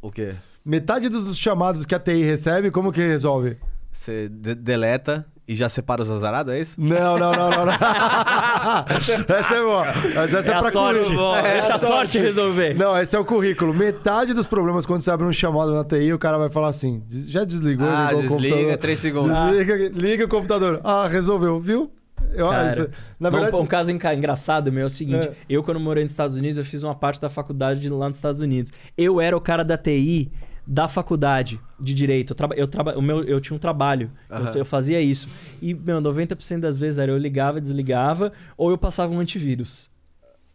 O 0.00 0.10
quê? 0.10 0.34
Metade 0.64 1.08
dos 1.08 1.36
chamados 1.38 1.86
que 1.86 1.94
a 1.94 1.98
TI 2.00 2.22
recebe, 2.24 2.70
como 2.70 2.92
que 2.92 3.00
resolve? 3.00 3.56
Você 3.90 4.28
de- 4.28 4.54
deleta 4.54 5.26
e 5.48 5.56
já 5.56 5.68
separa 5.68 6.02
os 6.02 6.10
azarados, 6.10 6.52
é 6.52 6.60
isso? 6.60 6.78
Não, 6.78 7.18
não, 7.18 7.32
não, 7.32 7.50
não. 7.50 7.64
não. 7.66 7.72
essa 9.36 9.54
é 9.54 9.62
boa. 9.62 9.86
Mas 10.14 10.34
essa 10.34 10.50
É 10.50 10.52
é, 10.52 10.56
a 10.56 10.60
pra 10.60 10.70
sorte. 10.70 11.00
É 11.12 11.52
Deixa 11.52 11.74
a 11.74 11.78
sorte 11.78 12.18
resolver. 12.18 12.74
Não, 12.74 12.96
esse 13.00 13.16
é 13.16 13.18
o 13.18 13.24
currículo. 13.24 13.72
Metade 13.72 14.34
dos 14.34 14.46
problemas 14.46 14.84
quando 14.84 15.00
você 15.00 15.10
abre 15.10 15.26
um 15.26 15.32
chamado 15.32 15.72
na 15.74 15.84
TI, 15.84 16.12
o 16.12 16.18
cara 16.18 16.36
vai 16.38 16.50
falar 16.50 16.68
assim: 16.68 17.02
"Des- 17.06 17.30
já 17.30 17.44
desligou, 17.44 17.88
Ah, 17.88 18.08
ligou 18.12 18.18
o 18.18 18.22
desliga, 18.28 18.54
computador. 18.54 18.76
três 18.78 18.98
segundos. 18.98 19.36
Desliga, 19.50 19.88
liga 19.94 20.24
o 20.24 20.28
computador. 20.28 20.80
Ah, 20.84 21.08
resolveu, 21.08 21.58
viu? 21.60 21.90
Eu, 22.34 22.48
Cara, 22.50 22.68
isso- 22.68 22.88
na 23.18 23.28
um- 23.28 23.32
verdade, 23.32 23.56
um, 23.56 23.66
caso 23.66 23.90
enca- 23.90 24.14
engraçado 24.14 24.70
meu 24.70 24.82
é 24.82 24.86
o 24.86 24.90
seguinte: 24.90 25.28
É. 25.28 25.32
eu, 25.48 25.62
quando 25.62 25.80
morei 25.80 26.02
nos 26.02 26.12
Estados 26.12 26.36
Unidos, 26.36 26.58
eu 26.58 26.64
fiz 26.64 26.82
uma 26.82 26.94
parte 26.94 27.20
da 27.20 27.30
faculdade 27.30 27.80
de 27.80 27.88
lá 27.88 28.06
nos 28.08 28.16
Estados 28.16 28.40
Unidos. 28.42 28.70
Eu 28.98 29.20
era 29.20 29.34
o 29.36 29.40
cara 29.40 29.64
da 29.64 29.78
TI 29.78 30.30
da 30.70 30.86
faculdade 30.86 31.58
de 31.80 31.94
direito. 31.94 32.32
Eu, 32.32 32.36
traba, 32.36 32.54
eu, 32.54 32.68
traba, 32.68 32.98
o 32.98 33.00
meu, 33.00 33.24
eu 33.24 33.40
tinha 33.40 33.56
um 33.56 33.58
trabalho, 33.58 34.10
eu- 34.28 34.36
Aham. 34.36 34.52
eu, 34.56 34.64
fazia 34.66 35.00
isso. 35.00 35.26
E, 35.62 35.72
meu, 35.72 35.98
90% 35.98 36.60
das 36.60 36.76
vezes 36.76 36.98
era 36.98 37.10
eu 37.10 37.16
ligava, 37.16 37.58
desligava, 37.58 38.32
ou 38.54 38.70
eu 38.70 38.76
passava 38.76 39.10
um 39.10 39.18
antivírus. 39.18 39.90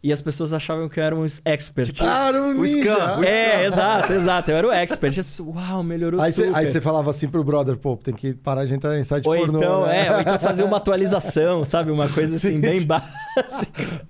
E 0.06 0.12
as 0.12 0.20
pessoas 0.20 0.52
achavam 0.52 0.86
que 0.86 1.00
eu 1.00 1.04
era 1.04 1.16
um 1.16 1.24
expert. 1.46 1.90
ah, 2.02 2.28
era 2.28 2.42
um 2.42 2.60
o 2.60 2.68
scam, 2.68 2.76
ninja. 2.78 3.18
o 3.20 3.24
é, 3.24 3.64
exato, 3.64 4.12
exato. 4.12 4.50
Eu 4.50 4.56
era 4.58 4.68
o 4.68 4.70
expert. 4.70 5.16
E 5.16 5.20
as 5.20 5.26
pessoas, 5.30 5.48
uau, 5.56 5.82
melhorou 5.82 6.20
Aí 6.20 6.30
você, 6.30 6.44
super. 6.44 6.58
aí 6.58 6.66
você 6.66 6.78
falava 6.78 7.08
assim 7.10 7.26
pro 7.26 7.42
brother, 7.42 7.74
pô, 7.78 7.96
tem 7.96 8.12
que 8.12 8.34
parar 8.34 8.66
de 8.66 8.74
entrar 8.74 8.98
em 8.98 9.02
site 9.02 9.26
Ou 9.26 9.34
pornô. 9.34 9.56
então, 9.58 9.86
né? 9.86 10.06
é, 10.06 10.12
ou 10.12 10.20
então 10.20 10.38
fazer 10.38 10.62
uma 10.62 10.76
atualização, 10.76 11.64
sabe? 11.64 11.90
Uma 11.90 12.06
coisa 12.06 12.36
assim, 12.36 12.60
bem 12.60 12.82
básica. 12.82 14.06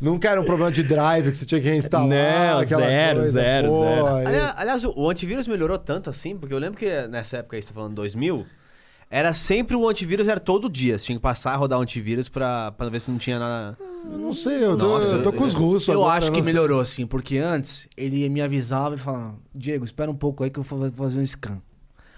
Nunca 0.00 0.30
era 0.30 0.40
um 0.40 0.44
problema 0.46 0.72
de 0.72 0.82
drive 0.82 1.30
que 1.30 1.36
você 1.36 1.44
tinha 1.44 1.60
que 1.60 1.68
reinstalar. 1.68 2.08
Não, 2.08 2.64
zero, 2.64 3.16
coisa. 3.18 3.32
zero, 3.32 3.68
Pô, 3.68 3.78
zero. 3.84 4.06
aí- 4.16 4.26
Aliás, 4.26 4.54
aliás, 4.56 4.84
o 4.84 5.10
antivírus 5.10 5.46
melhorou 5.46 5.76
tanto 5.76 6.08
assim, 6.08 6.38
porque 6.38 6.54
eu 6.54 6.58
lembro 6.58 6.78
que 6.78 7.06
nessa 7.08 7.36
época 7.36 7.56
aí, 7.56 7.62
você 7.62 7.68
tá 7.68 7.74
falando 7.74 7.94
2000, 7.94 8.46
era 9.14 9.32
sempre 9.32 9.76
o 9.76 9.88
antivírus, 9.88 10.26
era 10.26 10.40
todo 10.40 10.68
dia. 10.68 10.98
Você 10.98 11.04
tinha 11.06 11.16
que 11.16 11.22
passar 11.22 11.52
a 11.52 11.56
rodar 11.56 11.78
o 11.78 11.82
antivírus 11.82 12.28
pra, 12.28 12.72
pra 12.72 12.88
ver 12.88 13.00
se 13.00 13.12
não 13.12 13.16
tinha 13.16 13.38
nada. 13.38 13.78
Não 14.04 14.32
sei, 14.32 14.64
eu 14.64 14.76
tô, 14.76 14.88
Nossa, 14.88 15.14
eu 15.14 15.22
tô 15.22 15.32
com 15.32 15.44
os 15.44 15.54
russos 15.54 15.88
Eu 15.88 16.02
agora, 16.02 16.18
acho 16.18 16.32
que 16.32 16.42
melhorou, 16.42 16.80
assim, 16.80 17.06
porque 17.06 17.38
antes 17.38 17.86
ele 17.96 18.28
me 18.28 18.42
avisava 18.42 18.96
e 18.96 18.98
falava, 18.98 19.36
Diego, 19.54 19.84
espera 19.84 20.10
um 20.10 20.16
pouco 20.16 20.42
aí 20.42 20.50
que 20.50 20.58
eu 20.58 20.64
vou 20.64 20.90
fazer 20.90 21.20
um 21.20 21.24
scan. 21.24 21.62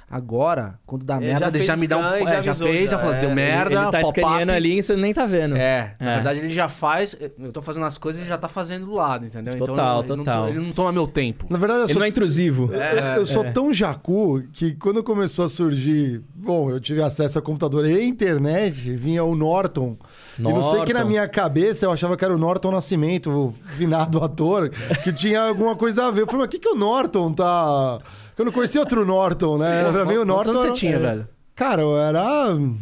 Agora, 0.09 0.79
quando 0.87 1.05
dá 1.05 1.17
Ele 1.17 1.27
merda, 1.27 1.41
já 1.51 1.57
ele 1.57 1.65
já 1.67 1.77
me 1.77 1.87
dá 1.89 1.99
um. 1.99 2.01
e 2.17 2.23
é, 2.23 2.27
já 2.27 2.41
já, 2.43 2.51
avisou, 2.53 2.69
fez, 2.69 2.85
já 2.85 2.91
já, 2.97 2.99
falou, 2.99 3.15
é. 3.17 3.21
deu 3.21 3.31
merda, 3.31 3.75
Ele 3.75 3.85
tá 3.91 4.01
pop-up. 4.01 4.21
escaneando 4.21 4.53
ali 4.53 4.79
e 4.79 4.83
você 4.83 4.95
nem 4.97 5.13
tá 5.13 5.27
vendo. 5.27 5.57
É, 5.57 5.97
na 5.99 6.11
É. 6.11 6.15
verdade 6.15 6.39
ele 6.39 6.55
já 6.55 6.69
faz. 6.69 7.17
Eu 7.39 7.51
tô 7.53 7.61
fazendo 7.61 7.87
as 7.87 7.99
coisas 7.99 8.21
e 8.21 8.23
ele 8.23 8.29
já 8.29 8.39
tá 8.39 8.47
fazendo 8.47 8.87
do 8.87 8.93
lado, 8.95 9.27
entendeu? 9.27 9.57
Total, 9.59 10.03
então, 10.05 10.15
ele 10.17 10.25
total. 10.25 10.43
Não, 10.43 10.49
ele 10.49 10.59
não 10.61 10.71
toma 10.73 10.93
meu 10.93 11.09
tempo. 11.09 11.47
Na 11.51 11.59
verdade, 11.59 11.81
eu 11.81 11.85
Ele 11.87 11.93
sou, 11.93 11.99
não 12.01 12.07
é 12.07 12.09
intrusivo. 12.09 12.71
eu- 12.73 13.17
eu 13.17 13.27
sou 13.27 13.45
tão 13.53 13.73
jacu 13.73 14.45
que 14.53 14.75
quando 14.77 15.03
começou 15.03 15.45
a 15.45 15.49
surgir. 15.49 16.23
Bom, 16.37 16.71
eu 16.71 16.79
tive 16.79 17.03
acesso 17.03 17.41
a 17.41 17.43
computador 17.43 17.85
e 17.85 18.05
internet, 18.07 18.95
vinha 18.95 19.25
o 19.25 19.35
Norton. 19.35 19.97
E 20.39 20.43
não 20.43 20.63
sei 20.63 20.85
que 20.85 20.93
na 20.93 21.01
Norton. 21.01 21.09
minha 21.09 21.29
cabeça 21.29 21.87
eu 21.87 21.91
achava 21.91 22.17
que 22.17 22.25
era 22.25 22.33
o 22.35 22.39
Norton 22.39 22.71
Nascimento, 22.71 23.31
o 23.31 23.53
finado 23.77 24.23
ator, 24.23 24.71
que 25.03 25.13
tinha 25.13 25.41
alguma 25.49 25.75
coisa 25.75 26.07
a 26.07 26.11
ver. 26.13 26.21
Eu 26.23 26.27
falei, 26.27 26.43
mas 26.43 26.47
o 26.47 26.51
que, 26.51 26.59
que 26.61 26.69
o 26.69 26.77
Norton 26.77 27.33
tá. 27.33 27.99
Eu 28.39 28.45
não 28.45 28.53
conhecia 28.53 28.80
outro 28.80 29.05
Norton, 29.07 29.59
né? 29.59 29.91
Pra 29.91 30.05
mim 30.05 30.12
o 30.14 30.16
Quantos 30.18 30.26
Norton. 30.26 30.51
anos 30.51 30.62
você 30.62 30.72
tinha, 30.72 30.99
velho? 30.99 31.28
Cara, 31.55 31.80
eu 31.80 31.97
era 31.99 32.22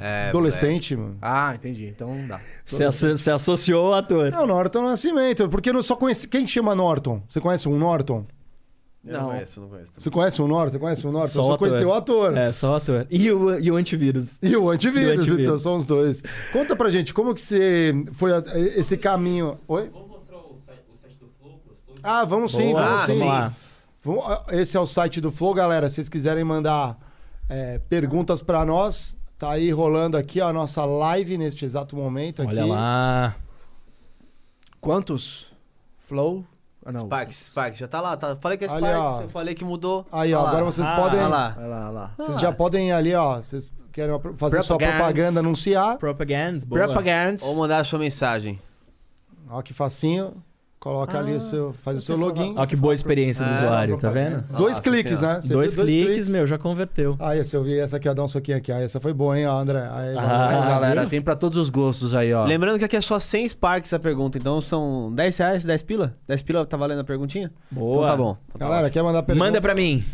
É, 0.01 0.29
adolescente, 0.31 0.97
mano. 0.97 1.17
Ah, 1.23 1.55
entendi. 1.55 1.87
Então 1.87 2.13
não 2.13 2.27
dá. 2.27 2.41
Você, 2.67 2.83
asso- 2.85 3.09
você 3.17 3.31
associou 3.31 3.91
o 3.91 3.95
ator. 3.95 4.33
É 4.33 4.39
o 4.41 4.47
Norton 4.49 4.83
Nascimento, 4.83 5.49
porque 5.49 5.71
eu 5.71 5.75
não 5.75 5.83
só 5.83 5.95
conheci. 5.95 6.27
Quem 6.27 6.45
chama 6.45 6.75
Norton? 6.75 7.23
Você 7.29 7.41
conhece 7.41 7.69
um 7.69 7.79
Norton? 7.79 8.27
Eu 9.07 9.13
Não. 9.13 9.21
não 9.21 9.29
conheço, 9.29 9.61
não 9.61 9.69
conheço. 9.69 9.93
Você 9.97 10.11
conhece 10.11 10.43
um 10.43 10.49
Norton? 10.49 10.73
Você 10.73 10.79
conhece 10.81 11.07
um 11.07 11.13
Norton? 11.13 11.29
Só 11.31 11.39
eu 11.41 11.45
o 11.45 11.47
só 11.47 11.55
ator. 11.55 11.69
conheci 11.69 11.85
o 11.85 11.93
ator. 11.95 12.37
É, 12.37 12.51
só 12.53 12.73
o 12.73 12.75
ator. 12.75 13.07
E 13.11 13.31
o, 13.31 13.61
e 13.61 13.71
o 13.71 13.77
antivírus. 13.77 14.39
E 14.43 14.57
o 14.57 14.69
antivírus, 14.71 15.09
E 15.09 15.11
o 15.11 15.21
antivírus. 15.21 15.47
então 15.47 15.59
são 15.59 15.77
os 15.77 15.87
dois. 15.87 16.25
Conta 16.53 16.75
pra 16.75 16.91
gente, 16.91 17.15
como 17.15 17.33
que 17.35 17.41
você 17.43 17.95
foi 18.13 18.33
a- 18.35 18.43
esse 18.77 18.97
caminho. 18.97 19.57
Oi? 19.69 19.89
Ah, 22.03 22.25
vamos 22.25 22.53
sim, 22.53 22.73
Boa, 22.73 22.85
vamos 22.85 23.03
sim. 23.05 23.19
vamos 23.19 23.27
lá. 23.35 23.53
Ah, 24.25 24.45
Esse 24.51 24.77
é 24.77 24.81
o 24.81 24.87
site 24.87 25.21
do 25.21 25.31
Flow, 25.33 25.55
galera. 25.55 25.89
Se 25.89 25.97
vocês 25.97 26.09
quiserem 26.09 26.45
mandar 26.45 26.97
é, 27.49 27.79
perguntas 27.89 28.43
pra 28.43 28.65
nós, 28.65 29.17
tá 29.39 29.51
aí 29.51 29.71
rolando 29.71 30.17
aqui 30.17 30.41
ó, 30.41 30.49
a 30.49 30.53
nossa 30.53 30.85
live 30.85 31.39
neste 31.39 31.65
exato 31.65 31.97
momento. 31.97 32.43
Aqui. 32.43 32.51
Olha 32.53 32.67
lá. 32.67 33.37
Quantos? 34.81 35.53
Flow? 36.07 36.45
Ah, 36.85 36.93
não. 36.93 37.07
Sparks, 37.07 37.37
Sparks, 37.47 37.79
já 37.79 37.89
tá 37.89 38.01
lá. 38.01 38.17
Tá. 38.17 38.37
Falei 38.37 38.59
que 38.59 38.65
é 38.65 38.69
Ali, 38.71 38.87
Sparks, 38.87 39.21
eu 39.23 39.29
falei 39.31 39.55
que 39.55 39.65
mudou. 39.65 40.07
Aí, 40.13 40.35
ó, 40.35 40.39
Olha 40.39 40.45
lá. 40.45 40.49
agora 40.51 40.65
vocês 40.67 40.87
Ah, 40.87 40.97
podem. 40.97 41.19
Olha 41.21 41.29
lá. 41.29 41.49
Vai 41.51 41.69
lá. 41.69 42.15
Vocês 42.19 42.41
já 42.41 42.53
podem 42.53 42.89
ir 42.89 42.93
ali, 42.93 43.15
ó. 43.15 43.37
Vocês 43.37 43.73
querem 43.91 44.15
fazer 44.37 44.63
sua 44.63 44.77
Propagandas. 44.77 44.97
propaganda, 45.07 45.41
anunciar. 45.41 45.97
Propagandas, 45.97 46.65
boa. 46.65 46.85
Propaganda. 46.85 47.43
Ou 47.45 47.55
mandar 47.57 47.79
a 47.79 47.85
sua 47.85 47.99
mensagem. 47.99 48.61
Ó, 49.49 49.63
que 49.63 49.73
facinho. 49.73 50.35
Coloca 50.85 51.19
ali 51.19 51.33
o 51.35 51.41
seu. 51.41 51.73
Faz 51.83 51.97
o 51.97 52.01
seu 52.03 52.15
login. 52.15 52.53
Olha 52.59 52.67
que 52.67 52.77
boa 52.77 52.93
experiência 52.93 53.43
do 53.43 53.51
É, 53.51 53.57
usuário, 53.57 53.97
tá 53.97 54.11
vendo? 54.11 54.43
Dois 54.59 54.77
Ah, 54.79 54.83
cliques, 54.83 55.19
né? 55.19 55.41
Você 55.41 55.49
Dois, 55.51 55.75
viu 55.75 55.85
cliques, 55.87 56.29
meu, 56.29 56.47
já 56.47 56.59
converteu. 56.59 57.17
Aí, 57.19 57.43
se 57.43 57.57
eu 57.57 57.65
vi 57.65 57.79
essa 57.79 57.97
aqui, 57.97 58.07
ó, 58.07 58.13
dá 58.13 58.23
um 58.23 58.29
soquinho 58.29 58.59
aqui. 58.59 58.71
Aí, 58.71 58.85
essa 58.85 59.01
foi 59.01 59.15
boa, 59.15 59.39
hein, 59.39 59.47
ó, 59.47 59.59
André? 59.59 59.79
Aí, 59.81 60.15
Ah. 60.15 60.49
Aí, 60.51 60.69
galera, 60.69 61.01
viu? 61.01 61.09
tem 61.11 61.23
pra 61.23 61.35
todos 61.35 61.57
os 61.57 61.71
gostos 61.71 62.15
aí, 62.15 62.35
ó. 62.35 62.45
Lembrando 62.45 62.79
que 62.79 62.85
aqui 62.85 62.97
é 62.97 63.01
só 63.01 63.19
100 63.19 63.49
Sparks 63.49 63.95
a 63.95 63.99
pergunta, 63.99 64.37
então 64.37 64.61
são 64.61 65.11
10 65.15 65.39
reais, 65.39 65.65
10 65.65 65.83
pila? 65.83 66.15
10 66.29 66.43
pila 66.43 66.67
tá 66.67 66.77
valendo 66.77 67.01
a 67.01 67.05
perguntinha? 67.05 67.51
Boa. 67.71 67.95
Então 68.05 68.07
tá 68.09 68.17
bom. 68.19 68.37
Então 68.49 68.59
tá 68.59 68.65
Galera, 68.67 68.91
quer 68.91 69.03
mandar 69.03 69.23
pergunta? 69.23 69.43
Manda 69.47 69.63
pra 69.63 69.75
mim. 69.75 70.05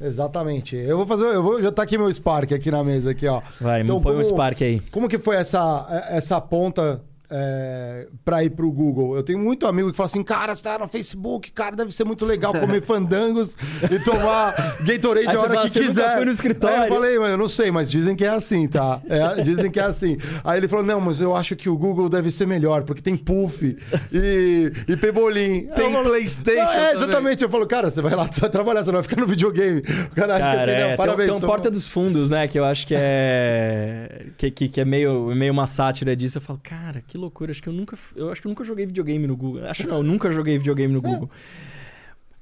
Exatamente. 0.00 0.76
Eu 0.76 0.96
vou 0.98 1.06
fazer. 1.06 1.24
Eu 1.24 1.42
vou, 1.42 1.60
já 1.62 1.70
tá 1.72 1.82
aqui 1.82 1.98
meu 1.98 2.12
Spark 2.12 2.52
aqui 2.52 2.70
na 2.70 2.82
mesa, 2.84 3.10
aqui, 3.10 3.26
ó. 3.26 3.40
Vai, 3.60 3.82
Então, 3.82 4.00
põe 4.00 4.12
o 4.12 4.14
como- 4.18 4.24
Spark 4.24 4.62
aí. 4.62 4.80
Como 4.92 5.08
que 5.08 5.18
foi 5.18 5.34
essa, 5.36 5.86
essa 6.10 6.40
ponta 6.40 7.00
é, 7.32 8.08
pra 8.24 8.44
ir 8.44 8.50
pro 8.50 8.70
Google? 8.70 9.16
Eu 9.16 9.22
tenho 9.22 9.38
muito 9.38 9.66
amigo 9.66 9.90
que 9.90 9.96
fala 9.96 10.06
assim, 10.06 10.22
cara, 10.22 10.54
você 10.54 10.62
tá 10.62 10.78
no 10.78 10.86
Facebook, 10.86 11.50
cara, 11.52 11.74
deve 11.74 11.90
ser 11.92 12.04
muito 12.04 12.24
legal 12.26 12.52
comer 12.52 12.82
fandangos 12.84 13.56
e 13.90 13.98
tomar 14.00 14.54
Gatorade 14.84 15.28
Aí 15.28 15.36
a 15.36 15.40
hora 15.40 15.54
fala, 15.54 15.62
que 15.62 15.70
"Você 15.70 15.80
nunca 15.80 15.88
quiser. 15.94 16.14
foi 16.16 16.24
no 16.26 16.30
escritório?" 16.30 16.76
Aí 16.82 16.88
eu 16.88 16.94
falei, 16.94 17.18
mas 17.18 17.30
eu 17.30 17.38
não 17.38 17.48
sei, 17.48 17.70
mas 17.70 17.90
dizem 17.90 18.14
que 18.14 18.24
é 18.24 18.28
assim, 18.28 18.68
tá? 18.68 19.00
É, 19.08 19.40
dizem 19.42 19.70
que 19.70 19.80
é 19.80 19.84
assim. 19.84 20.16
Aí 20.44 20.58
ele 20.58 20.68
falou, 20.68 20.84
não, 20.84 21.00
mas 21.00 21.20
eu 21.20 21.34
acho 21.34 21.56
que 21.56 21.68
o 21.68 21.76
Google 21.76 22.08
deve 22.08 22.30
ser 22.30 22.46
melhor, 22.46 22.82
porque 22.84 23.00
tem 23.00 23.16
puff 23.16 23.76
e, 24.12 24.72
e 24.88 24.96
pebolim. 24.96 25.68
Eu 25.76 25.90
falo, 25.90 26.04
PlayStation 26.10 26.62
"Não, 26.64 26.72
É, 26.72 26.90
também." 26.92 27.02
exatamente. 27.08 27.42
Eu 27.44 27.48
falo, 27.50 27.66
cara, 27.66 27.90
você 27.90 28.02
vai 28.02 28.14
lá 28.14 28.26
você 28.26 28.40
vai 28.42 28.50
trabalhar, 28.50 28.84
você 28.84 28.90
não 28.92 28.98
vai 28.98 29.02
ficar 29.02 29.20
no 29.20 29.26
videogame. 29.26 29.80
O 29.80 30.14
cara 30.14 30.36
acha 30.36 30.50
que 30.50 30.56
Cara, 30.56 30.72
assim, 30.72 30.80
não, 30.82 30.88
é, 30.90 30.96
parabéns. 30.96 31.16
tem, 31.18 31.26
tem 31.26 31.34
um 31.34 31.38
então- 31.38 31.48
Porta 31.48 31.70
dos 31.70 31.86
Fundos, 31.86 32.28
né? 32.28 32.46
Que 32.48 32.58
eu 32.58 32.64
acho 32.64 32.86
que 32.86 32.94
é. 32.96 34.26
que, 34.36 34.50
que, 34.50 34.68
que 34.68 34.80
é 34.80 34.84
meio, 34.84 35.26
meio 35.34 35.52
uma 35.52 35.66
sátira 35.66 36.14
disso. 36.14 36.38
Eu 36.38 36.42
falo, 36.42 36.60
cara, 36.62 37.02
que 37.06 37.16
loucura. 37.22 37.50
Acho 37.50 37.62
que 37.62 37.68
eu 37.68 37.72
nunca. 37.72 37.96
Eu 38.14 38.30
acho 38.30 38.40
que 38.40 38.46
eu 38.46 38.50
nunca 38.50 38.64
joguei 38.64 38.86
videogame 38.86 39.26
no 39.26 39.36
Google. 39.36 39.66
Acho 39.66 39.88
não, 39.88 39.98
eu 39.98 40.02
nunca 40.02 40.30
joguei 40.30 40.58
videogame 40.58 40.92
no 40.92 41.00
Google. 41.00 41.30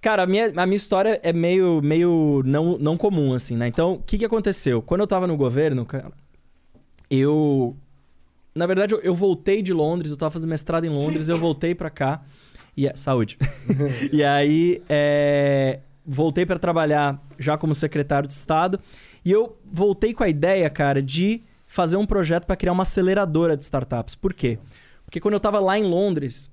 Cara, 0.01 0.23
a 0.23 0.27
minha, 0.27 0.47
a 0.57 0.67
minha 0.67 0.77
história 0.77 1.21
é 1.23 1.33
meio, 1.33 1.81
meio 1.83 2.43
não, 2.45 2.79
não 2.79 2.97
comum, 2.97 3.35
assim, 3.35 3.55
né? 3.57 3.69
Então, 3.69 3.95
o 3.95 3.99
que, 4.03 4.17
que 4.17 4.25
aconteceu? 4.25 4.81
Quando 4.81 5.03
eu 5.03 5.07
tava 5.07 5.27
no 5.27 5.37
governo, 5.37 5.85
cara, 5.85 6.11
eu. 7.11 7.77
Na 8.55 8.67
verdade, 8.67 8.95
eu, 8.95 9.01
eu 9.01 9.15
voltei 9.15 9.63
de 9.63 9.73
Londres, 9.73 10.11
eu 10.11 10.17
tava 10.17 10.31
fazendo 10.31 10.51
mestrado 10.51 10.85
em 10.85 10.89
Londres, 10.89 11.29
eu 11.29 11.39
voltei 11.39 11.75
pra 11.75 11.91
cá. 11.91 12.23
E, 12.77 12.87
é- 12.87 12.97
saúde. 12.97 13.37
e 14.11 14.25
aí, 14.25 14.83
é, 14.89 15.81
voltei 16.07 16.47
pra 16.47 16.59
trabalhar 16.59 17.23
já 17.39 17.59
como 17.59 17.75
secretário 17.75 18.27
de 18.27 18.35
Estado. 18.35 18.81
E 19.23 19.31
eu 19.31 19.59
voltei 19.71 20.15
com 20.15 20.25
a 20.25 20.29
ideia, 20.29 20.69
cara, 20.71 21.03
de 21.03 21.43
fazer 21.71 21.97
um 21.97 22.05
projeto 22.05 22.47
pra 22.47 22.57
criar 22.57 22.73
uma 22.73 22.83
aceleradora 22.83 23.57
de 23.57 23.63
startups. 23.63 24.17
Por 24.17 24.35
quê? 24.35 24.59
Porque 25.05 25.21
quando 25.21 25.35
eu 25.35 25.41
tava 25.41 25.61
lá 25.61 25.79
em 25.79 25.85
Londres, 25.85 26.51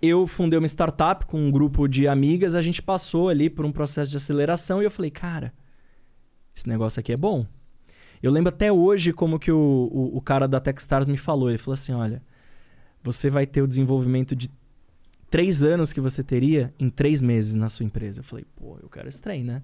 eu 0.00 0.26
fundei 0.26 0.58
uma 0.58 0.68
startup 0.68 1.24
com 1.24 1.38
um 1.38 1.50
grupo 1.50 1.88
de 1.88 2.06
amigas, 2.06 2.54
a 2.54 2.60
gente 2.60 2.82
passou 2.82 3.30
ali 3.30 3.48
por 3.48 3.64
um 3.64 3.72
processo 3.72 4.10
de 4.10 4.18
aceleração 4.18 4.82
e 4.82 4.84
eu 4.84 4.90
falei, 4.90 5.10
cara, 5.10 5.54
esse 6.54 6.68
negócio 6.68 7.00
aqui 7.00 7.14
é 7.14 7.16
bom. 7.16 7.46
Eu 8.22 8.30
lembro 8.30 8.50
até 8.50 8.70
hoje 8.70 9.10
como 9.10 9.38
que 9.38 9.50
o, 9.50 9.88
o, 9.90 10.18
o 10.18 10.20
cara 10.20 10.46
da 10.46 10.60
Techstars 10.60 11.08
me 11.08 11.16
falou. 11.16 11.48
Ele 11.48 11.56
falou 11.56 11.72
assim, 11.72 11.94
olha, 11.94 12.22
você 13.02 13.30
vai 13.30 13.46
ter 13.46 13.62
o 13.62 13.66
desenvolvimento 13.66 14.36
de 14.36 14.50
três 15.30 15.62
anos 15.62 15.94
que 15.94 16.00
você 16.00 16.22
teria 16.22 16.74
em 16.78 16.90
três 16.90 17.22
meses 17.22 17.54
na 17.54 17.70
sua 17.70 17.86
empresa. 17.86 18.20
Eu 18.20 18.24
falei, 18.24 18.44
pô, 18.54 18.78
eu 18.82 18.90
quero 18.90 19.08
esse 19.08 19.20
trem, 19.20 19.42
né? 19.42 19.62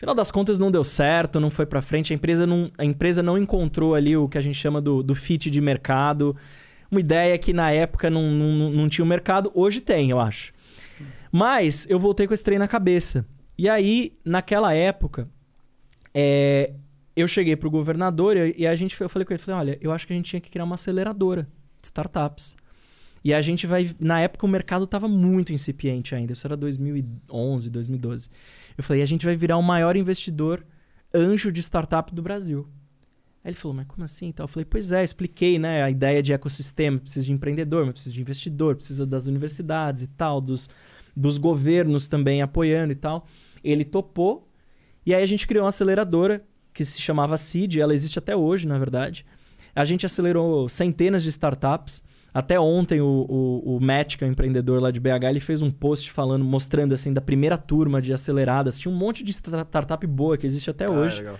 Final 0.00 0.14
das 0.14 0.30
contas 0.30 0.58
não 0.58 0.70
deu 0.70 0.82
certo, 0.82 1.38
não 1.38 1.50
foi 1.50 1.66
pra 1.66 1.82
frente. 1.82 2.10
A 2.10 2.16
empresa 2.16 2.46
não, 2.46 2.72
a 2.78 2.86
empresa 2.86 3.22
não 3.22 3.36
encontrou 3.36 3.94
ali 3.94 4.16
o 4.16 4.30
que 4.30 4.38
a 4.38 4.40
gente 4.40 4.54
chama 4.54 4.80
do, 4.80 5.02
do 5.02 5.14
fit 5.14 5.50
de 5.50 5.60
mercado. 5.60 6.34
Uma 6.90 7.00
ideia 7.00 7.36
que 7.36 7.52
na 7.52 7.70
época 7.70 8.08
não, 8.08 8.30
não, 8.30 8.70
não 8.70 8.88
tinha 8.88 9.04
o 9.04 9.06
mercado, 9.06 9.52
hoje 9.54 9.78
tem, 9.78 10.08
eu 10.08 10.18
acho. 10.18 10.54
Mas 11.30 11.86
eu 11.90 11.98
voltei 11.98 12.26
com 12.26 12.32
esse 12.32 12.42
trem 12.42 12.58
na 12.58 12.66
cabeça. 12.66 13.26
E 13.58 13.68
aí, 13.68 14.16
naquela 14.24 14.72
época, 14.72 15.28
é, 16.14 16.72
eu 17.14 17.28
cheguei 17.28 17.54
pro 17.54 17.70
governador 17.70 18.38
e, 18.38 18.54
e 18.56 18.66
a 18.66 18.74
gente, 18.74 18.98
eu 18.98 19.08
falei 19.10 19.26
com 19.26 19.34
ele, 19.34 19.42
falei, 19.42 19.60
olha, 19.60 19.78
eu 19.82 19.92
acho 19.92 20.06
que 20.06 20.14
a 20.14 20.16
gente 20.16 20.30
tinha 20.30 20.40
que 20.40 20.48
criar 20.48 20.64
uma 20.64 20.76
aceleradora 20.76 21.42
de 21.42 21.88
startups. 21.88 22.56
E 23.22 23.34
a 23.34 23.42
gente 23.42 23.66
vai, 23.66 23.94
na 24.00 24.22
época 24.22 24.46
o 24.46 24.48
mercado 24.48 24.84
estava 24.84 25.06
muito 25.06 25.52
incipiente 25.52 26.14
ainda, 26.14 26.32
isso 26.32 26.46
era 26.46 26.56
2011, 26.56 27.68
2012. 27.68 28.30
Eu 28.76 28.84
falei, 28.84 29.02
a 29.02 29.06
gente 29.06 29.24
vai 29.24 29.36
virar 29.36 29.56
o 29.56 29.62
maior 29.62 29.96
investidor 29.96 30.64
anjo 31.14 31.50
de 31.50 31.60
startup 31.60 32.14
do 32.14 32.22
Brasil. 32.22 32.68
Aí 33.42 33.50
ele 33.50 33.56
falou, 33.56 33.76
mas 33.76 33.86
como 33.86 34.04
assim? 34.04 34.28
Então, 34.28 34.44
eu 34.44 34.48
falei, 34.48 34.64
pois 34.64 34.92
é, 34.92 35.02
expliquei, 35.02 35.58
né? 35.58 35.82
A 35.82 35.90
ideia 35.90 36.22
de 36.22 36.32
ecossistema, 36.32 36.98
precisa 36.98 37.24
de 37.24 37.32
empreendedor, 37.32 37.84
mas 37.84 37.94
precisa 37.94 38.14
de 38.14 38.20
investidor, 38.20 38.76
precisa 38.76 39.06
das 39.06 39.26
universidades 39.26 40.02
e 40.02 40.06
tal, 40.06 40.40
dos, 40.40 40.68
dos 41.16 41.38
governos 41.38 42.06
também 42.06 42.42
apoiando 42.42 42.92
e 42.92 42.96
tal. 42.96 43.26
Ele 43.64 43.84
topou, 43.84 44.48
e 45.04 45.14
aí 45.14 45.22
a 45.22 45.26
gente 45.26 45.46
criou 45.46 45.64
uma 45.64 45.70
aceleradora 45.70 46.44
que 46.72 46.84
se 46.84 47.00
chamava 47.00 47.36
Seed, 47.36 47.76
ela 47.76 47.94
existe 47.94 48.18
até 48.18 48.36
hoje, 48.36 48.66
na 48.66 48.78
verdade. 48.78 49.24
A 49.74 49.84
gente 49.84 50.04
acelerou 50.04 50.68
centenas 50.68 51.22
de 51.22 51.28
startups. 51.30 52.04
Até 52.32 52.60
ontem 52.60 53.00
o, 53.00 53.26
o, 53.28 53.76
o 53.76 53.80
Matt, 53.80 54.16
que 54.16 54.22
é 54.24 54.26
um 54.26 54.30
empreendedor 54.30 54.80
lá 54.80 54.90
de 54.90 55.00
BH, 55.00 55.24
ele 55.28 55.40
fez 55.40 55.62
um 55.62 55.70
post 55.70 56.12
falando, 56.12 56.44
mostrando 56.44 56.94
assim, 56.94 57.12
da 57.12 57.20
primeira 57.20 57.58
turma 57.58 58.00
de 58.00 58.12
aceleradas. 58.12 58.78
Tinha 58.78 58.92
um 58.92 58.96
monte 58.96 59.24
de 59.24 59.32
sta- 59.32 59.64
startup 59.64 60.06
boa 60.06 60.36
que 60.38 60.46
existe 60.46 60.70
até 60.70 60.84
Ah, 60.86 60.90
hoje. 60.92 61.18
legal. 61.18 61.38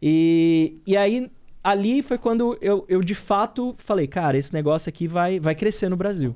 E, 0.00 0.80
e 0.86 0.96
aí, 0.96 1.30
ali 1.62 2.02
foi 2.02 2.16
quando 2.18 2.56
eu, 2.60 2.84
eu 2.88 3.02
de 3.02 3.14
fato 3.14 3.74
falei, 3.78 4.06
cara, 4.06 4.36
esse 4.38 4.52
negócio 4.54 4.88
aqui 4.88 5.06
vai, 5.06 5.38
vai 5.38 5.54
crescer 5.54 5.88
no 5.88 5.96
Brasil. 5.96 6.34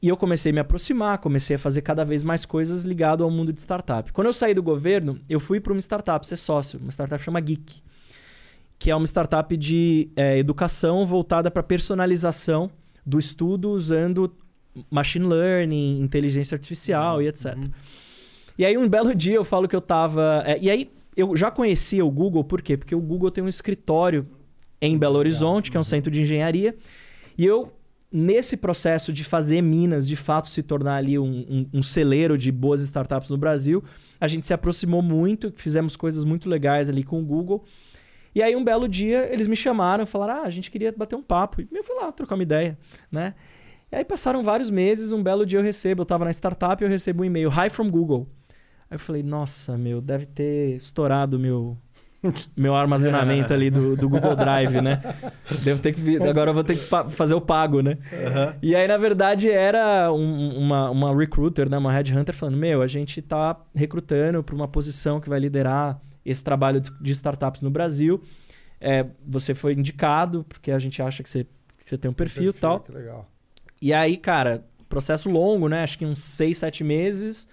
E 0.00 0.08
eu 0.08 0.16
comecei 0.16 0.50
a 0.50 0.54
me 0.54 0.60
aproximar, 0.60 1.18
comecei 1.18 1.56
a 1.56 1.58
fazer 1.58 1.82
cada 1.82 2.04
vez 2.04 2.22
mais 2.22 2.46
coisas 2.46 2.84
ligado 2.84 3.24
ao 3.24 3.30
mundo 3.32 3.52
de 3.52 3.60
startup. 3.60 4.12
Quando 4.12 4.28
eu 4.28 4.32
saí 4.32 4.54
do 4.54 4.62
governo, 4.62 5.18
eu 5.28 5.40
fui 5.40 5.58
para 5.58 5.72
uma 5.72 5.80
startup, 5.80 6.24
ser 6.24 6.36
sócio, 6.36 6.78
uma 6.78 6.92
startup 6.92 7.20
chama 7.22 7.40
Geek, 7.40 7.82
que 8.78 8.92
é 8.92 8.94
uma 8.94 9.06
startup 9.06 9.56
de 9.56 10.08
é, 10.14 10.38
educação 10.38 11.04
voltada 11.04 11.50
para 11.50 11.64
personalização 11.64 12.70
do 13.08 13.18
estudo 13.18 13.70
usando 13.70 14.32
machine 14.90 15.26
learning, 15.26 16.00
inteligência 16.00 16.54
artificial 16.54 17.22
e 17.22 17.26
etc. 17.28 17.56
E 18.58 18.64
aí, 18.64 18.76
um 18.76 18.88
belo 18.88 19.14
dia, 19.14 19.34
eu 19.36 19.44
falo 19.44 19.66
que 19.66 19.74
eu 19.74 19.80
tava. 19.80 20.42
é, 20.46 20.58
e 20.60 20.70
aí, 20.70 20.90
eu 21.16 21.36
já 21.36 21.50
conhecia 21.50 22.04
o 22.04 22.10
Google, 22.10 22.44
por 22.44 22.60
quê? 22.62 22.76
Porque 22.76 22.94
o 22.94 23.00
Google 23.00 23.30
tem 23.30 23.42
um 23.42 23.48
escritório 23.48 24.26
em 24.80 24.96
Belo 24.96 25.16
Horizonte, 25.18 25.70
que 25.70 25.76
é 25.76 25.80
um 25.80 25.84
centro 25.84 26.10
de 26.10 26.20
engenharia. 26.20 26.76
E 27.36 27.44
eu, 27.44 27.72
nesse 28.12 28.56
processo 28.56 29.12
de 29.12 29.24
fazer 29.24 29.60
Minas 29.62 30.06
de 30.06 30.14
fato 30.16 30.48
se 30.48 30.62
tornar 30.62 30.96
ali 30.96 31.18
um, 31.18 31.44
um- 31.48 31.66
um 31.74 31.82
celeiro 31.82 32.36
de 32.38 32.52
boas 32.52 32.80
startups 32.80 33.30
no 33.30 33.36
Brasil, 33.36 33.82
a 34.20 34.28
gente 34.28 34.46
se 34.46 34.52
aproximou 34.54 35.02
muito, 35.02 35.52
fizemos 35.56 35.96
coisas 35.96 36.24
muito 36.24 36.48
legais 36.48 36.88
ali 36.88 37.02
com 37.02 37.20
o 37.20 37.24
Google. 37.24 37.64
E 38.34 38.42
aí, 38.42 38.54
um 38.54 38.62
belo 38.64 38.86
dia, 38.88 39.28
eles 39.32 39.48
me 39.48 39.56
chamaram, 39.56 40.04
falaram: 40.06 40.42
Ah, 40.42 40.46
a 40.46 40.50
gente 40.50 40.70
queria 40.70 40.92
bater 40.96 41.16
um 41.16 41.22
papo. 41.22 41.60
E 41.60 41.68
eu 41.72 41.82
fui 41.84 41.96
lá 41.96 42.10
trocar 42.12 42.34
uma 42.34 42.42
ideia, 42.42 42.78
né? 43.10 43.34
E 43.90 43.96
aí 43.96 44.04
passaram 44.04 44.42
vários 44.42 44.70
meses, 44.70 45.12
um 45.12 45.22
belo 45.22 45.46
dia 45.46 45.58
eu 45.58 45.62
recebo, 45.62 46.02
eu 46.02 46.06
tava 46.06 46.24
na 46.24 46.30
startup 46.30 46.82
e 46.82 46.84
eu 46.84 46.90
recebo 46.90 47.22
um 47.22 47.24
e-mail, 47.24 47.48
Hi 47.50 47.70
from 47.70 47.90
Google. 47.90 48.28
Aí 48.90 48.94
eu 48.96 48.98
falei, 48.98 49.22
nossa, 49.22 49.76
meu, 49.78 50.00
deve 50.00 50.26
ter 50.26 50.76
estourado 50.76 51.38
meu 51.38 51.76
meu 52.56 52.74
armazenamento 52.74 53.54
ali 53.54 53.70
do, 53.70 53.94
do 53.96 54.08
Google 54.08 54.34
Drive, 54.36 54.80
né? 54.82 55.00
Devo 55.62 55.80
ter 55.80 55.92
que 55.94 56.00
vir, 56.00 56.22
agora 56.22 56.50
eu 56.50 56.54
vou 56.54 56.64
ter 56.64 56.74
que 56.76 56.84
fazer 57.10 57.34
o 57.34 57.40
pago, 57.40 57.80
né? 57.80 57.96
E 58.60 58.74
aí, 58.74 58.86
na 58.88 58.96
verdade, 58.96 59.48
era 59.50 60.12
um- 60.12 60.58
uma, 60.58 60.90
uma 60.90 61.16
recruiter, 61.16 61.68
né? 61.70 61.78
Uma 61.78 61.92
headhunter 61.92 62.34
falando, 62.34 62.56
meu, 62.58 62.82
a 62.82 62.86
gente 62.86 63.22
tá 63.22 63.56
recrutando 63.74 64.42
para 64.42 64.54
uma 64.54 64.66
posição 64.68 65.20
que 65.20 65.28
vai 65.28 65.38
liderar 65.38 65.98
esse 66.30 66.42
trabalho 66.42 66.80
de- 66.80 67.12
startups 67.12 67.60
no 67.62 67.70
Brasil. 67.70 68.22
É, 68.80 69.06
você 69.26 69.54
foi 69.54 69.72
indicado, 69.72 70.44
porque 70.48 70.70
a 70.70 70.78
gente 70.78 71.00
acha 71.02 71.22
que 71.22 71.28
você, 71.30 71.44
que 71.44 71.88
você 71.90 71.98
tem 71.98 72.10
um 72.10 72.14
perfil 72.14 72.50
e 72.50 72.52
tal. 72.52 72.80
Que 72.80 72.92
legal. 72.92 73.28
E 73.82 73.92
aí, 73.92 74.16
cara, 74.16 74.64
processo 74.88 75.28
longo, 75.30 75.68
né? 75.68 75.82
Acho 75.82 75.98
que 75.98 76.06
uns 76.06 76.20
seis, 76.20 76.58
sete 76.58 76.84
meses. 76.84 77.48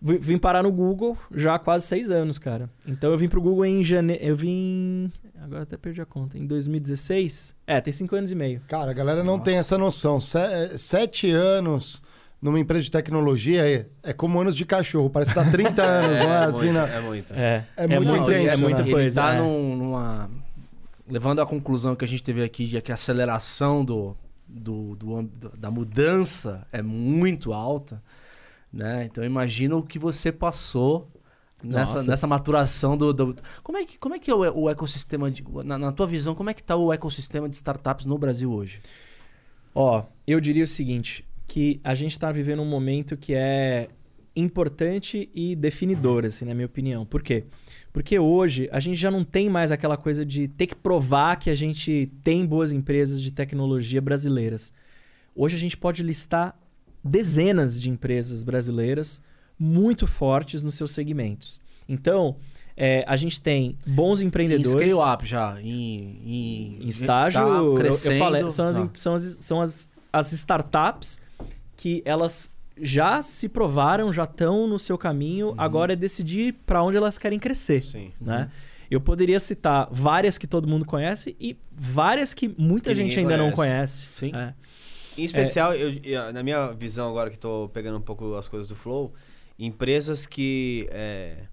Vi- 0.00 0.18
Vim 0.18 0.38
parar 0.38 0.62
no 0.62 0.70
Google 0.70 1.18
já 1.34 1.56
há 1.56 1.58
quase 1.58 1.86
seis 1.86 2.10
anos, 2.10 2.38
cara. 2.38 2.70
Então 2.86 3.10
eu 3.10 3.18
vim 3.18 3.28
pro 3.28 3.40
Google 3.40 3.64
em 3.66 3.82
janeiro. 3.82 4.22
Eu 4.24 4.36
vim. 4.36 5.12
Agora 5.42 5.62
até 5.64 5.76
perdi 5.76 6.00
a 6.00 6.06
conta. 6.06 6.38
Em 6.38 6.46
2016? 6.46 7.54
É, 7.66 7.80
tem 7.80 7.92
cinco 7.92 8.14
anos 8.16 8.30
e 8.30 8.34
meio. 8.34 8.60
Cara, 8.68 8.90
a 8.90 8.94
galera 8.94 9.22
não 9.24 9.38
tem 9.38 9.56
essa 9.56 9.76
noção. 9.76 10.20
Se- 10.20 10.78
Sete 10.78 11.30
anos 11.30 12.00
numa 12.40 12.58
empresa 12.60 12.84
de 12.84 12.90
tecnologia 12.90 13.68
é, 13.68 13.86
é 14.02 14.12
como 14.12 14.40
anos 14.40 14.56
de 14.56 14.64
cachorro. 14.64 15.10
Parece 15.10 15.32
que 15.32 15.36
dá 15.42 15.50
30 15.50 15.82
anos, 15.84 16.18
não 16.18 16.30
é 16.32 16.44
assim, 16.44 16.64
muito, 16.66 16.72
né? 16.74 16.96
é 16.96 17.00
muito. 17.00 17.34
É, 17.34 17.66
É 17.76 17.86
muito 17.86 18.08
muito, 18.08 18.22
intenso, 18.30 18.54
é 18.54 18.56
muita 18.56 18.82
né? 18.84 18.90
coisa. 18.90 19.20
Ele 19.20 19.28
tá 19.28 19.34
é. 19.34 19.38
num- 19.38 19.76
numa. 19.76 20.30
Levando 21.08 21.40
à 21.40 21.46
conclusão 21.46 21.96
que 21.96 22.04
a 22.04 22.08
gente 22.08 22.22
teve 22.22 22.42
aqui 22.42 22.66
de 22.66 22.80
que 22.82 22.90
a 22.90 22.94
aceleração 22.94 23.82
do, 23.84 24.14
do, 24.46 24.94
do 24.94 25.22
da 25.56 25.70
mudança 25.70 26.66
é 26.70 26.82
muito 26.82 27.52
alta, 27.54 28.02
né? 28.72 29.04
Então 29.10 29.24
imagina 29.24 29.74
o 29.76 29.82
que 29.82 29.98
você 29.98 30.30
passou 30.30 31.08
Nessa, 31.60 31.94
Nossa. 31.96 32.10
nessa 32.10 32.26
maturação 32.28 32.96
do, 32.96 33.12
do- 33.12 33.34
Como 33.64 33.76
é 33.76 33.84
que, 33.84 33.98
como 33.98 34.14
é, 34.14 34.18
que 34.20 34.30
é 34.30 34.34
o, 34.34 34.38
o 34.60 34.70
ecossistema. 34.70 35.28
De, 35.28 35.42
na, 35.64 35.76
na 35.76 35.90
tua 35.90 36.06
visão, 36.06 36.32
como 36.32 36.48
é 36.50 36.54
que 36.54 36.62
tá 36.62 36.76
o 36.76 36.92
ecossistema 36.92 37.48
de 37.48 37.56
startups 37.56 38.06
no 38.06 38.16
Brasil 38.16 38.52
hoje? 38.52 38.80
Ó, 39.74 40.04
eu 40.24 40.40
diria 40.40 40.62
o 40.62 40.68
seguinte, 40.68 41.24
que 41.48 41.80
a 41.82 41.94
gente 41.96 42.16
tá 42.18 42.30
vivendo 42.30 42.60
um 42.62 42.68
momento 42.68 43.16
que 43.16 43.34
é 43.34 43.88
importante 44.36 45.28
e 45.34 45.56
definidor, 45.56 46.24
assim, 46.24 46.44
na 46.44 46.54
minha 46.54 46.66
opinião. 46.66 47.04
Por 47.04 47.22
quê? 47.22 47.44
Porque 47.92 48.18
hoje 48.18 48.68
a 48.70 48.78
gente 48.78 48.96
já 48.96 49.10
não 49.10 49.24
tem 49.24 49.48
mais 49.50 49.72
aquela 49.72 49.96
coisa 49.96 50.24
de 50.24 50.46
ter 50.46 50.66
que 50.68 50.76
provar 50.76 51.36
que 51.36 51.50
a 51.50 51.54
gente 51.56 52.08
tem 52.22 52.46
boas 52.46 52.70
empresas 52.70 53.20
de 53.20 53.32
tecnologia 53.32 54.00
brasileiras. 54.00 54.72
Hoje 55.34 55.56
a 55.56 55.58
gente 55.58 55.76
pode 55.76 56.02
listar 56.02 56.56
dezenas 57.02 57.80
de 57.80 57.90
empresas 57.90 58.44
brasileiras 58.44 59.22
muito 59.58 60.06
fortes 60.06 60.62
nos 60.62 60.74
seus 60.74 60.92
segmentos. 60.92 61.60
Então, 61.88 62.36
é, 62.76 63.04
a 63.08 63.16
gente 63.16 63.40
tem 63.40 63.74
bons 63.86 64.20
Em 64.20 64.26
empreendedores. 64.26 64.92
scale 64.94 65.14
up 65.14 65.26
já. 65.26 65.60
Em, 65.60 66.20
em, 66.24 66.78
Em 66.84 66.88
estágio, 66.88 67.40
tá 67.40 67.46
eu- 67.46 67.64
eu, 67.66 67.74
crescendo. 67.74 68.18
falei, 68.18 68.50
são, 68.50 68.68
as, 68.68 68.78
Ah. 68.78 68.90
são, 68.94 69.14
as, 69.14 69.22
são 69.22 69.60
as, 69.60 69.90
as 70.12 70.32
startups 70.32 71.20
que 71.78 72.02
elas 72.04 72.52
já 72.76 73.22
se 73.22 73.48
provaram, 73.48 74.12
já 74.12 74.24
estão 74.24 74.66
no 74.66 74.78
seu 74.78 74.98
caminho, 74.98 75.48
Uhum. 75.50 75.54
agora 75.56 75.92
é 75.92 75.96
decidir 75.96 76.52
para 76.66 76.82
onde 76.82 76.96
elas 76.96 77.16
querem 77.16 77.38
crescer. 77.38 77.82
Sim. 77.84 78.12
Né? 78.20 78.50
Eu 78.90 79.00
poderia 79.00 79.38
citar 79.38 79.88
várias 79.90 80.36
que 80.36 80.46
todo 80.46 80.66
mundo 80.68 80.84
conhece 80.84 81.36
e 81.40 81.56
várias 81.72 82.34
que 82.34 82.52
muita 82.58 82.90
Que 82.90 82.96
gente 82.96 83.18
ainda 83.18 83.36
não 83.36 83.52
conhece. 83.52 84.06
conhece. 84.08 84.08
Sim. 84.12 84.32
É. 84.34 84.54
Em 85.16 85.24
especial, 85.24 85.74
eu- 85.74 86.00
eu- 86.04 86.32
na 86.32 86.42
minha 86.42 86.72
visão 86.72 87.08
agora 87.08 87.30
que 87.30 87.38
tô 87.38 87.70
pegando 87.72 87.98
um 87.98 88.02
pouco 88.02 88.34
as 88.34 88.48
coisas 88.48 88.66
do 88.68 88.74
Flow, 88.74 89.12
empresas 89.58 90.26
que 90.26 90.88
é, 90.90 91.44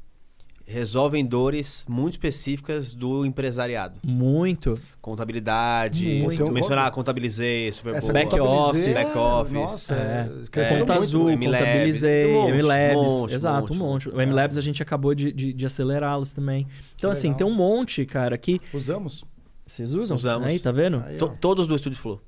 resolvem 0.68 1.24
dores 1.26 1.86
muito 1.88 2.14
específicas 2.14 2.92
do 2.94 3.26
empresariado. 3.26 4.00
Muito. 4.04 4.74
Contabilidade, 5.02 6.22
Muito. 6.24 6.44
tu 6.46 6.52
mencionar, 6.52 6.90
contabilizei, 6.92 7.72
super 7.72 7.94
Essa 7.94 8.12
boa. 8.12 8.24
Back 8.26 8.40
office. 8.40 8.94
Back 8.94 9.18
office. 9.18 9.54
Nossa, 9.54 9.94
É. 9.94 10.30
é, 10.60 10.80
Conta 10.80 10.94
Azul, 10.96 11.30
contabilizei, 11.38 12.36
um 12.36 12.50
M-Labs. 12.50 13.32
exato, 13.34 13.74
um 13.74 13.76
monte, 13.78 14.08
monte. 14.08 14.16
O 14.18 14.22
M-Labs 14.22 14.58
a 14.58 14.62
gente 14.62 14.82
acabou 14.82 15.14
de, 15.14 15.32
de, 15.32 15.54
de 15.54 15.66
acelerá-los 15.66 16.34
também. 16.34 16.68
Então, 16.96 17.12
assim, 17.12 17.28
legal. 17.28 17.38
tem 17.38 17.48
um 17.48 17.54
monte, 17.56 18.06
cara, 18.06 18.38
que. 18.38 18.60
Usamos. 18.74 19.24
Vocês 19.68 19.94
usam? 19.94 20.16
Usamos. 20.16 20.48
Aí, 20.48 20.60
tá 20.60 20.72
vendo? 20.72 21.04
Aí, 21.06 21.18
todos 21.40 21.68
do 21.68 21.76
Estúdio 21.76 22.00
Flow. 22.00 22.22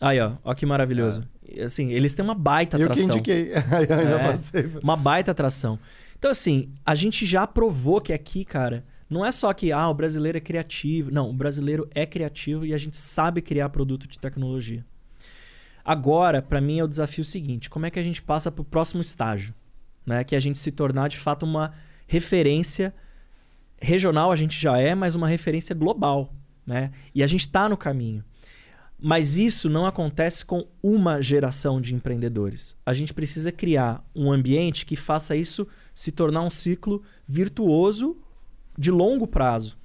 Aí, 0.00 0.20
ó. 0.20 0.32
Ó 0.44 0.54
que 0.54 0.66
maravilhoso. 0.66 1.22
E, 1.46 1.60
Assim, 1.62 1.92
eles 1.92 2.14
têm 2.14 2.24
uma 2.24 2.34
baita 2.34 2.76
Eu 2.76 2.86
que 2.88 2.92
atração. 2.92 3.16
indiquei. 3.16 3.52
Ainda 3.70 3.94
É. 3.94 4.30
passei. 4.30 4.70
Uma 4.82 4.96
baita 4.96 5.30
atração. 5.30 5.78
Então, 6.24 6.32
assim, 6.32 6.70
a 6.86 6.94
gente 6.94 7.26
já 7.26 7.46
provou 7.46 8.00
que 8.00 8.10
aqui, 8.10 8.46
cara, 8.46 8.82
não 9.10 9.26
é 9.26 9.30
só 9.30 9.52
que 9.52 9.70
ah, 9.70 9.90
o 9.90 9.92
brasileiro 9.92 10.38
é 10.38 10.40
criativo. 10.40 11.10
Não, 11.10 11.28
o 11.28 11.34
brasileiro 11.34 11.86
é 11.94 12.06
criativo 12.06 12.64
e 12.64 12.72
a 12.72 12.78
gente 12.78 12.96
sabe 12.96 13.42
criar 13.42 13.68
produto 13.68 14.08
de 14.08 14.18
tecnologia. 14.18 14.86
Agora, 15.84 16.40
pra 16.40 16.62
mim, 16.62 16.78
é 16.78 16.82
o 16.82 16.88
desafio 16.88 17.26
seguinte: 17.26 17.68
como 17.68 17.84
é 17.84 17.90
que 17.90 17.98
a 17.98 18.02
gente 18.02 18.22
passa 18.22 18.50
pro 18.50 18.64
próximo 18.64 19.02
estágio? 19.02 19.54
Né? 20.06 20.24
Que 20.24 20.34
é 20.34 20.38
a 20.38 20.40
gente 20.40 20.58
se 20.58 20.72
tornar, 20.72 21.08
de 21.08 21.18
fato, 21.18 21.44
uma 21.44 21.74
referência 22.06 22.94
regional, 23.78 24.32
a 24.32 24.36
gente 24.36 24.58
já 24.58 24.78
é, 24.78 24.94
mas 24.94 25.14
uma 25.14 25.28
referência 25.28 25.74
global. 25.74 26.32
Né? 26.66 26.90
E 27.14 27.22
a 27.22 27.26
gente 27.26 27.42
está 27.42 27.68
no 27.68 27.76
caminho. 27.76 28.24
Mas 28.98 29.36
isso 29.36 29.68
não 29.68 29.84
acontece 29.84 30.42
com 30.42 30.66
uma 30.82 31.20
geração 31.20 31.82
de 31.82 31.94
empreendedores. 31.94 32.78
A 32.86 32.94
gente 32.94 33.12
precisa 33.12 33.52
criar 33.52 34.02
um 34.16 34.32
ambiente 34.32 34.86
que 34.86 34.96
faça 34.96 35.36
isso 35.36 35.68
se 35.94 36.10
tornar 36.10 36.42
um 36.42 36.50
ciclo 36.50 37.02
virtuoso 37.26 38.16
de 38.76 38.90
longo 38.90 39.26
prazo. 39.26 39.76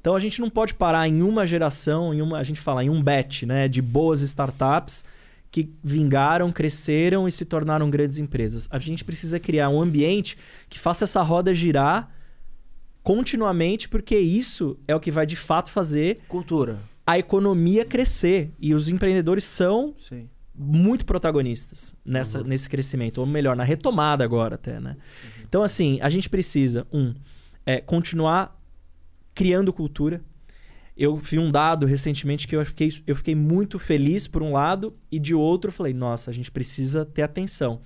Então 0.00 0.14
a 0.14 0.18
gente 0.18 0.40
não 0.40 0.48
pode 0.48 0.72
parar 0.74 1.06
em 1.06 1.22
uma 1.22 1.46
geração, 1.46 2.14
em 2.14 2.22
uma, 2.22 2.38
a 2.38 2.42
gente 2.42 2.60
fala 2.60 2.82
em 2.82 2.88
um 2.88 3.02
batch, 3.02 3.42
né, 3.42 3.68
de 3.68 3.82
boas 3.82 4.22
startups 4.22 5.04
que 5.50 5.68
vingaram, 5.82 6.50
cresceram 6.52 7.28
e 7.28 7.32
se 7.32 7.44
tornaram 7.44 7.90
grandes 7.90 8.18
empresas. 8.18 8.68
A 8.70 8.78
gente 8.78 9.04
precisa 9.04 9.38
criar 9.38 9.68
um 9.68 9.82
ambiente 9.82 10.38
que 10.68 10.78
faça 10.78 11.04
essa 11.04 11.20
roda 11.22 11.52
girar 11.52 12.08
continuamente, 13.02 13.88
porque 13.88 14.16
isso 14.16 14.78
é 14.86 14.94
o 14.94 15.00
que 15.00 15.10
vai 15.10 15.26
de 15.26 15.36
fato 15.36 15.70
fazer 15.70 16.20
Cultura. 16.28 16.78
a 17.06 17.18
economia 17.18 17.84
crescer. 17.84 18.52
E 18.60 18.74
os 18.74 18.88
empreendedores 18.88 19.44
são 19.44 19.94
Sim. 19.98 20.28
muito 20.54 21.04
protagonistas 21.04 21.96
nessa, 22.04 22.42
nesse 22.44 22.68
crescimento, 22.68 23.18
ou 23.18 23.26
melhor, 23.26 23.56
na 23.56 23.64
retomada 23.64 24.22
agora 24.22 24.54
até, 24.54 24.78
né? 24.78 24.96
Então, 25.50 25.64
assim, 25.64 25.98
a 26.00 26.08
gente 26.08 26.30
precisa, 26.30 26.86
um, 26.92 27.12
é, 27.66 27.80
continuar 27.80 28.56
criando 29.34 29.72
cultura. 29.72 30.22
Eu 30.96 31.16
vi 31.16 31.40
um 31.40 31.50
dado 31.50 31.86
recentemente 31.86 32.46
que 32.46 32.54
eu 32.54 32.64
fiquei, 32.64 32.88
eu 33.04 33.16
fiquei 33.16 33.34
muito 33.34 33.76
feliz 33.76 34.28
por 34.28 34.44
um 34.44 34.52
lado, 34.52 34.96
e 35.10 35.18
de 35.18 35.34
outro 35.34 35.70
eu 35.70 35.72
falei, 35.72 35.92
nossa, 35.92 36.30
a 36.30 36.32
gente 36.32 36.52
precisa 36.52 37.04
ter 37.04 37.22
atenção. 37.22 37.80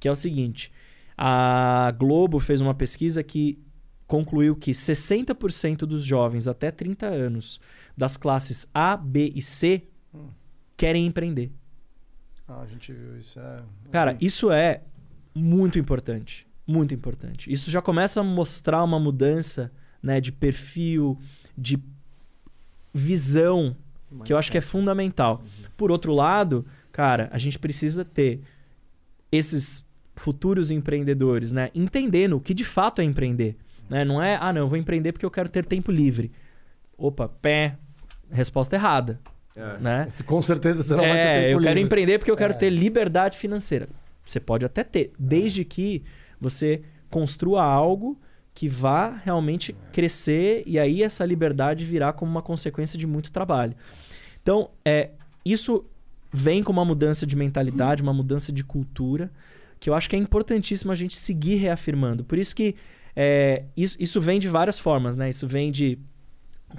Que 0.00 0.08
é 0.08 0.10
o 0.10 0.16
seguinte: 0.16 0.72
a 1.14 1.94
Globo 1.98 2.40
fez 2.40 2.62
uma 2.62 2.72
pesquisa 2.72 3.22
que 3.22 3.58
concluiu 4.06 4.56
que 4.56 4.72
60% 4.72 5.80
dos 5.80 6.06
jovens 6.06 6.48
até 6.48 6.70
30 6.70 7.06
anos 7.06 7.60
das 7.94 8.16
classes 8.16 8.66
A, 8.72 8.96
B 8.96 9.30
e 9.34 9.42
C 9.42 9.82
querem 10.78 11.04
empreender. 11.04 11.52
Ah, 12.48 12.62
a 12.62 12.66
gente 12.66 12.90
viu 12.90 13.18
isso. 13.18 13.38
É, 13.38 13.62
Cara, 13.90 14.12
assim, 14.12 14.24
isso 14.24 14.50
é 14.50 14.80
muito 15.34 15.78
importante. 15.78 16.50
Muito 16.72 16.94
importante. 16.94 17.52
Isso 17.52 17.70
já 17.70 17.82
começa 17.82 18.20
a 18.20 18.24
mostrar 18.24 18.82
uma 18.82 18.98
mudança 18.98 19.70
né, 20.02 20.20
de 20.20 20.32
perfil, 20.32 21.18
de 21.56 21.78
visão, 22.94 23.76
que 24.24 24.32
eu 24.32 24.36
acho 24.36 24.50
que 24.50 24.58
é 24.58 24.60
fundamental. 24.60 25.42
Por 25.76 25.90
outro 25.90 26.12
lado, 26.12 26.64
cara, 26.90 27.28
a 27.32 27.38
gente 27.38 27.58
precisa 27.58 28.04
ter 28.04 28.40
esses 29.30 29.84
futuros 30.14 30.70
empreendedores, 30.70 31.52
né, 31.52 31.70
entendendo 31.74 32.36
o 32.36 32.40
que 32.40 32.52
de 32.54 32.64
fato 32.64 33.00
é 33.00 33.04
empreender. 33.04 33.56
Né? 33.88 34.04
Não 34.04 34.22
é, 34.22 34.36
ah, 34.40 34.52
não, 34.52 34.62
eu 34.62 34.68
vou 34.68 34.78
empreender 34.78 35.12
porque 35.12 35.24
eu 35.26 35.30
quero 35.30 35.48
ter 35.48 35.64
tempo 35.64 35.90
livre. 35.90 36.30
Opa, 36.96 37.28
pé. 37.28 37.76
Resposta 38.30 38.76
errada. 38.76 39.20
É. 39.56 39.78
Né? 39.78 40.06
Com 40.24 40.40
certeza 40.40 40.82
você 40.82 40.90
não 40.96 41.02
vai 41.04 41.12
ter 41.12 41.18
É, 41.18 41.34
tempo 41.40 41.50
eu 41.52 41.58
quero 41.58 41.68
livre. 41.74 41.80
empreender 41.82 42.18
porque 42.18 42.30
eu 42.30 42.36
quero 42.36 42.54
É. 42.54 42.56
ter 42.56 42.70
liberdade 42.70 43.36
financeira. 43.38 43.88
Você 44.24 44.38
pode 44.40 44.64
até 44.64 44.84
ter, 44.84 45.12
desde 45.18 45.64
que 45.64 46.02
você 46.42 46.82
construa 47.08 47.62
algo 47.62 48.20
que 48.54 48.68
vá 48.68 49.14
realmente 49.24 49.74
crescer 49.92 50.62
e 50.66 50.78
aí 50.78 51.02
essa 51.02 51.24
liberdade 51.24 51.84
virá 51.86 52.12
como 52.12 52.30
uma 52.30 52.42
consequência 52.42 52.98
de 52.98 53.06
muito 53.06 53.32
trabalho. 53.32 53.74
Então, 54.42 54.70
é, 54.84 55.10
isso 55.44 55.84
vem 56.30 56.62
com 56.62 56.72
uma 56.72 56.84
mudança 56.84 57.26
de 57.26 57.36
mentalidade, 57.36 58.02
uma 58.02 58.12
mudança 58.12 58.52
de 58.52 58.64
cultura, 58.64 59.30
que 59.78 59.88
eu 59.88 59.94
acho 59.94 60.10
que 60.10 60.16
é 60.16 60.18
importantíssimo 60.18 60.92
a 60.92 60.94
gente 60.94 61.16
seguir 61.16 61.56
reafirmando. 61.56 62.24
Por 62.24 62.38
isso 62.38 62.54
que 62.54 62.74
é, 63.14 63.64
isso, 63.76 63.96
isso 64.00 64.20
vem 64.20 64.38
de 64.38 64.48
várias 64.48 64.78
formas, 64.78 65.16
né? 65.16 65.30
Isso 65.30 65.46
vem 65.46 65.70
de 65.70 65.98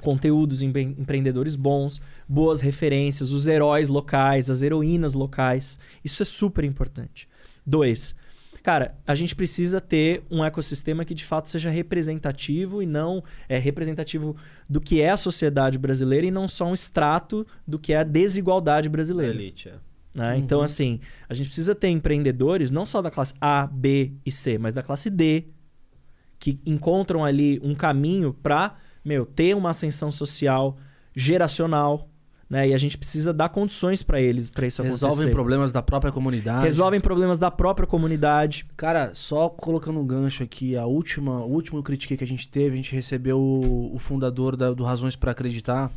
conteúdos 0.01 0.61
empre- 0.61 0.95
empreendedores 0.97 1.55
bons, 1.55 2.01
boas 2.27 2.59
referências, 2.61 3.31
os 3.31 3.45
heróis 3.45 3.89
locais, 3.89 4.49
as 4.49 4.61
heroínas 4.61 5.13
locais. 5.13 5.79
Isso 6.03 6.23
é 6.23 6.25
super 6.25 6.63
importante. 6.63 7.27
Dois, 7.65 8.15
cara, 8.63 8.95
a 9.05 9.13
gente 9.13 9.35
precisa 9.35 9.81
ter 9.81 10.23
um 10.31 10.43
ecossistema 10.43 11.03
que 11.03 11.13
de 11.13 11.25
fato 11.25 11.49
seja 11.49 11.69
representativo 11.69 12.81
e 12.81 12.85
não 12.85 13.21
é 13.49 13.59
representativo 13.59 14.37
do 14.69 14.79
que 14.79 15.01
é 15.01 15.11
a 15.11 15.17
sociedade 15.17 15.77
brasileira 15.77 16.25
e 16.25 16.31
não 16.31 16.47
só 16.47 16.67
um 16.67 16.73
extrato 16.73 17.45
do 17.67 17.77
que 17.77 17.91
é 17.91 17.97
a 17.97 18.03
desigualdade 18.03 18.87
brasileira. 18.87 19.33
Elite, 19.33 19.67
é. 19.67 19.73
né? 20.13 20.37
Então, 20.37 20.61
assim, 20.61 21.01
a 21.27 21.33
gente 21.33 21.47
precisa 21.47 21.75
ter 21.75 21.89
empreendedores 21.89 22.71
não 22.71 22.85
só 22.85 23.01
da 23.01 23.11
classe 23.11 23.33
A, 23.41 23.67
B 23.67 24.13
e 24.25 24.31
C, 24.31 24.57
mas 24.57 24.73
da 24.73 24.81
classe 24.81 25.09
D, 25.09 25.47
que 26.39 26.57
encontram 26.65 27.23
ali 27.23 27.59
um 27.61 27.75
caminho 27.75 28.33
para, 28.33 28.77
meu, 29.03 29.25
ter 29.25 29.53
uma 29.55 29.71
ascensão 29.71 30.09
social 30.09 30.77
geracional, 31.13 32.09
né? 32.53 32.69
E 32.69 32.73
a 32.73 32.77
gente 32.77 32.97
precisa 32.97 33.33
dar 33.33 33.49
condições 33.49 34.03
para 34.03 34.21
eles, 34.21 34.49
para 34.49 34.67
isso 34.67 34.81
Resolvem 34.83 35.07
acontecer. 35.15 35.31
problemas 35.31 35.73
da 35.73 35.81
própria 35.81 36.11
comunidade. 36.11 36.63
Resolvem 36.65 37.01
problemas 37.01 37.37
da 37.39 37.49
própria 37.49 37.87
comunidade. 37.87 38.65
Cara, 38.77 39.11
só 39.13 39.49
colocando 39.49 39.99
um 39.99 40.05
gancho 40.05 40.43
aqui, 40.43 40.77
a 40.77 40.85
última, 40.85 41.39
o 41.43 41.51
último 41.51 41.81
critique 41.81 42.15
que 42.15 42.23
a 42.23 42.27
gente 42.27 42.47
teve, 42.47 42.73
a 42.73 42.75
gente 42.77 42.93
recebeu 42.93 43.39
o, 43.39 43.95
o 43.95 43.97
fundador 43.99 44.55
da- 44.55 44.71
do 44.71 44.83
Razões 44.83 45.15
para 45.15 45.31
Acreditar 45.31 45.91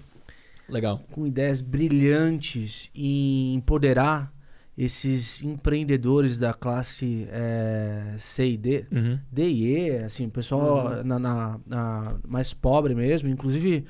Legal. 0.68 1.00
com 1.12 1.26
ideias 1.26 1.60
brilhantes 1.60 2.90
em 2.94 3.54
empoderar 3.54 4.32
esses 4.78 5.42
empreendedores 5.42 6.38
da 6.38 6.52
classe 6.52 7.26
eh, 7.30 8.14
C 8.18 8.46
e 8.46 8.56
D. 8.58 8.84
Uhum. 8.92 9.18
D 9.32 9.48
e 9.48 9.64
E, 9.88 9.90
assim, 10.04 10.26
o 10.26 10.30
pessoal 10.30 11.02
na, 11.04 11.18
na- 11.18 11.58
na- 11.66 12.14
mais 12.28 12.52
pobre 12.52 12.94
mesmo. 12.94 13.28
Inclusive, 13.28 13.84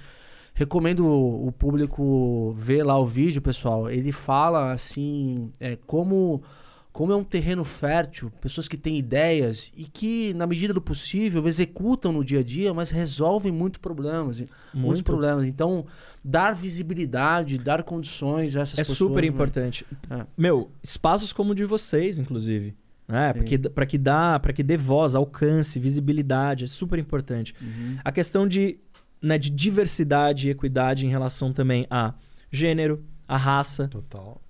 recomendo 0.57 1.07
o 1.07 1.53
público 1.53 2.55
ver 2.57 2.83
lá 2.83 2.99
o 2.99 3.07
vídeo, 3.07 3.43
pessoal. 3.43 3.91
Ele 3.91 4.11
fala 4.11 4.73
assim, 4.73 5.51
é, 5.61 5.77
como, 5.87 6.43
como 6.91 7.13
é 7.13 7.17
um 7.17 7.23
terreno 7.23 7.63
fértil, 7.63 8.33
pessoas 8.41 8.67
que 8.67 8.79
têm 8.79 8.97
ideias 8.97 9.71
e 9.77 9.85
que, 9.85 10.33
na 10.33 10.47
medida 10.47 10.73
do 10.73 10.81
possível, 10.81 11.47
executam 11.47 12.11
no 12.11 12.25
dia 12.25 12.41
a 12.41 12.43
dia, 12.43 12.73
mas 12.73 12.91
resolvem 12.91 13.53
muito 13.53 13.79
problemas, 13.79 14.39
muitos 14.41 14.57
Muito. 14.73 15.05
problemas. 15.05 15.45
Então, 15.45 15.85
dar 16.25 16.55
visibilidade, 16.55 17.59
dar 17.59 17.83
condições 17.83 18.57
a 18.57 18.63
essas 18.63 18.79
É 18.79 18.81
pessoas. 18.81 18.97
super 18.97 19.21
né? 19.21 19.29
importante. 19.29 19.85
É. 20.09 20.25
Meu, 20.39 20.71
espaços 20.83 21.35
como 21.35 21.53
o 21.53 21.55
de 21.55 21.67
vocês, 21.67 22.19
inclusive. 22.19 22.75
Né? 23.07 23.29
Sim. 23.33 23.39
Porque, 23.39 23.59
pra 23.59 23.87
que 23.87 23.99
dá, 23.99 24.39
para 24.41 24.53
que 24.53 24.63
dê 24.63 24.77
voz, 24.77 25.15
alcance, 25.15 25.79
visibilidade, 25.79 26.65
é 26.65 26.67
super 26.67 26.99
importante. 26.99 27.55
Uhum. 27.61 27.99
A 28.03 28.11
questão 28.11 28.49
de, 28.49 28.79
né, 29.21 29.39
de 29.39 29.51
diversidade 29.51 30.49
e 30.49 30.51
equidade 30.51 31.07
em 31.07 31.09
relação 31.09 31.53
também 31.53 31.87
a 31.91 32.15
gênero, 32.51 33.05
a 33.27 33.37
raça. 33.37 33.89
Total. 33.89 34.41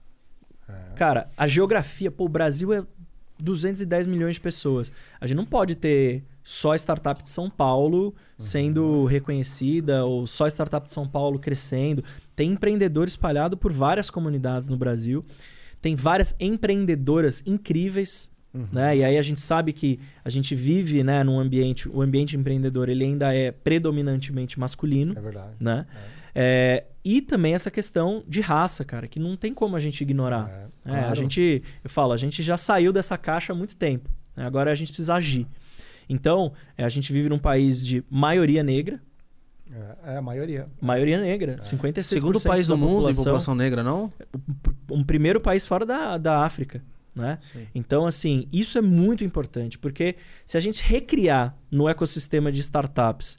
Cara, 0.97 1.29
a 1.37 1.47
geografia, 1.47 2.11
pô, 2.11 2.25
o 2.25 2.29
Brasil 2.29 2.73
é 2.73 2.83
210 3.39 4.07
milhões 4.07 4.37
de 4.37 4.41
pessoas. 4.41 4.91
A 5.21 5.27
gente 5.27 5.37
não 5.37 5.45
pode 5.45 5.75
ter 5.75 6.25
só 6.43 6.75
startup 6.75 7.23
de 7.23 7.31
São 7.31 7.51
Paulo 7.51 8.15
sendo 8.39 9.05
reconhecida 9.05 10.05
ou 10.05 10.27
só 10.27 10.47
startup 10.47 10.87
de 10.87 10.93
São 10.93 11.07
Paulo 11.07 11.39
crescendo. 11.39 12.03
Tem 12.35 12.53
empreendedor 12.53 13.07
espalhado 13.07 13.57
por 13.57 13.73
várias 13.73 14.09
comunidades 14.09 14.69
no 14.69 14.77
Brasil. 14.77 15.25
Tem 15.83 15.95
várias 15.95 16.35
empreendedoras 16.41 17.43
incríveis, 17.47 18.31
né? 18.73 18.97
E 18.97 19.05
aí 19.05 19.19
a 19.19 19.23
gente 19.23 19.41
sabe 19.41 19.73
que 19.73 19.99
a 20.25 20.31
gente 20.31 20.55
vive, 20.55 21.03
né, 21.05 21.23
num 21.25 21.39
ambiente, 21.39 21.89
o 21.89 22.01
ambiente 22.03 22.37
empreendedor, 22.37 22.89
ele 22.89 23.05
ainda 23.05 23.35
é 23.35 23.51
predominantemente 23.53 24.59
masculino 24.59 25.15
É 25.17 25.21
verdade. 25.21 25.53
né? 25.61 25.87
É, 26.35 26.85
e 27.05 27.23
também 27.23 27.55
essa 27.55 27.71
questão 27.71 28.23
de 28.29 28.41
raça, 28.41 28.85
cara, 28.85 29.07
que 29.09 29.19
não 29.19 29.37
tem 29.37 29.55
como 29.55 29.75
a 29.77 29.81
gente 29.81 30.01
ignorar. 30.03 30.49
É, 30.51 30.67
É, 30.85 30.95
A 30.95 30.99
claro. 31.01 31.17
gente, 31.17 31.63
eu 31.83 31.91
falo, 31.91 32.13
a 32.13 32.17
gente 32.17 32.43
já 32.43 32.57
saiu 32.57 32.93
dessa 32.93 33.17
caixa 33.19 33.53
há 33.53 33.57
muito 33.57 33.75
tempo. 33.77 34.09
né? 34.37 34.45
Agora 34.47 34.71
a 34.71 34.75
gente 34.75 34.89
precisa 34.89 35.15
agir. 35.15 35.47
Então, 36.09 36.53
é, 36.77 36.85
a 36.85 36.89
gente 36.89 37.13
vive 37.13 37.29
num 37.29 37.39
país 37.39 37.85
de 37.85 38.05
maioria 38.11 38.63
negra, 38.63 39.01
É, 40.05 40.13
é 40.15 40.17
a 40.19 40.23
maioria. 40.23 40.69
maioria 40.81 41.21
negra, 41.21 41.57
56% 41.61 42.03
Segundo 42.03 42.41
país 42.41 42.69
da 42.69 42.75
do 42.75 42.79
mundo 42.79 42.91
em 42.93 43.15
população, 43.15 43.25
população 43.25 43.55
negra, 43.55 43.83
não? 43.83 44.13
um 44.91 45.03
primeiro 45.03 45.41
país 45.41 45.67
fora 45.67 45.85
da, 45.87 46.17
da 46.19 46.45
África, 46.45 46.83
né? 47.17 47.39
Sim. 47.41 47.67
Então, 47.75 48.07
assim, 48.07 48.47
isso 48.53 48.77
é 48.77 48.83
muito 48.83 49.25
importante, 49.25 49.79
porque 49.79 50.17
se 50.45 50.57
a 50.57 50.61
gente 50.61 50.83
recriar 50.83 51.57
no 51.71 51.89
ecossistema 51.89 52.53
de 52.53 52.61
startups 52.61 53.39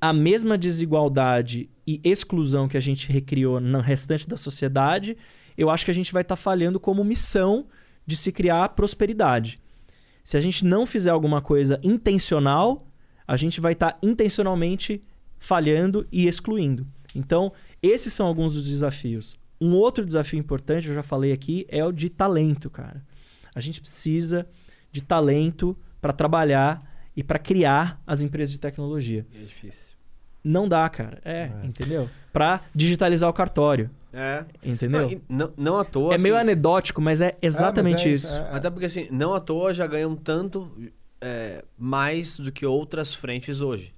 a 0.00 0.12
mesma 0.12 0.58
desigualdade 0.58 1.70
e 1.86 2.00
exclusão 2.04 2.68
que 2.68 2.76
a 2.76 2.80
gente 2.80 3.10
recriou 3.10 3.58
no 3.58 3.80
restante 3.80 4.28
da 4.28 4.36
sociedade, 4.36 5.16
eu 5.56 5.70
acho 5.70 5.84
que 5.84 5.90
a 5.90 5.94
gente 5.94 6.12
vai 6.12 6.20
estar 6.20 6.36
falhando 6.36 6.78
como 6.78 7.02
missão 7.02 7.66
de 8.06 8.16
se 8.16 8.30
criar 8.30 8.68
prosperidade. 8.70 9.58
Se 10.22 10.36
a 10.36 10.40
gente 10.40 10.64
não 10.64 10.84
fizer 10.84 11.10
alguma 11.10 11.40
coisa 11.40 11.80
intencional, 11.82 12.86
a 13.26 13.36
gente 13.36 13.60
vai 13.60 13.72
estar 13.72 13.98
intencionalmente 14.02 15.00
falhando 15.38 16.06
e 16.12 16.26
excluindo. 16.26 16.86
Então, 17.14 17.52
esses 17.82 18.12
são 18.12 18.26
alguns 18.26 18.52
dos 18.52 18.66
desafios. 18.66 19.38
Um 19.64 19.74
outro 19.74 20.04
desafio 20.04 20.38
importante, 20.38 20.88
eu 20.88 20.94
já 20.94 21.02
falei 21.02 21.32
aqui, 21.32 21.64
é 21.70 21.84
o 21.84 21.90
de 21.92 22.08
talento, 22.10 22.68
cara. 22.68 23.02
A 23.54 23.60
gente 23.60 23.80
precisa 23.80 24.46
de 24.92 25.00
talento 25.00 25.76
para 26.00 26.12
trabalhar 26.12 26.82
e 27.16 27.22
para 27.22 27.38
criar 27.38 28.00
as 28.06 28.20
empresas 28.20 28.52
de 28.52 28.58
tecnologia. 28.58 29.24
É 29.34 29.38
difícil. 29.38 29.94
Não 30.42 30.68
dá, 30.68 30.86
cara. 30.90 31.18
É, 31.24 31.50
entendeu? 31.62 32.10
Para 32.32 32.60
digitalizar 32.74 33.30
o 33.30 33.32
cartório, 33.32 33.88
É. 34.12 34.44
entendeu? 34.62 35.20
Não, 35.28 35.52
não, 35.56 35.78
à 35.78 35.84
toa. 35.84 36.14
é 36.14 36.18
meio 36.18 36.34
assim, 36.34 36.42
anedótico, 36.42 37.00
mas 37.00 37.20
é 37.22 37.34
exatamente 37.40 38.06
É, 38.06 38.10
mas 38.10 38.24
é 38.24 38.28
isso. 38.28 38.36
é- 38.36 38.50
Até 38.56 38.68
porque, 38.68 38.84
assim, 38.86 39.08
não 39.10 39.32
à 39.32 39.40
toa 39.40 39.72
já 39.72 39.86
ganham 39.86 40.14
tanto 40.14 40.70
é, 41.22 41.64
mais 41.78 42.36
do 42.38 42.52
que 42.52 42.66
outras 42.66 43.14
frentes 43.14 43.62
hoje. 43.62 43.94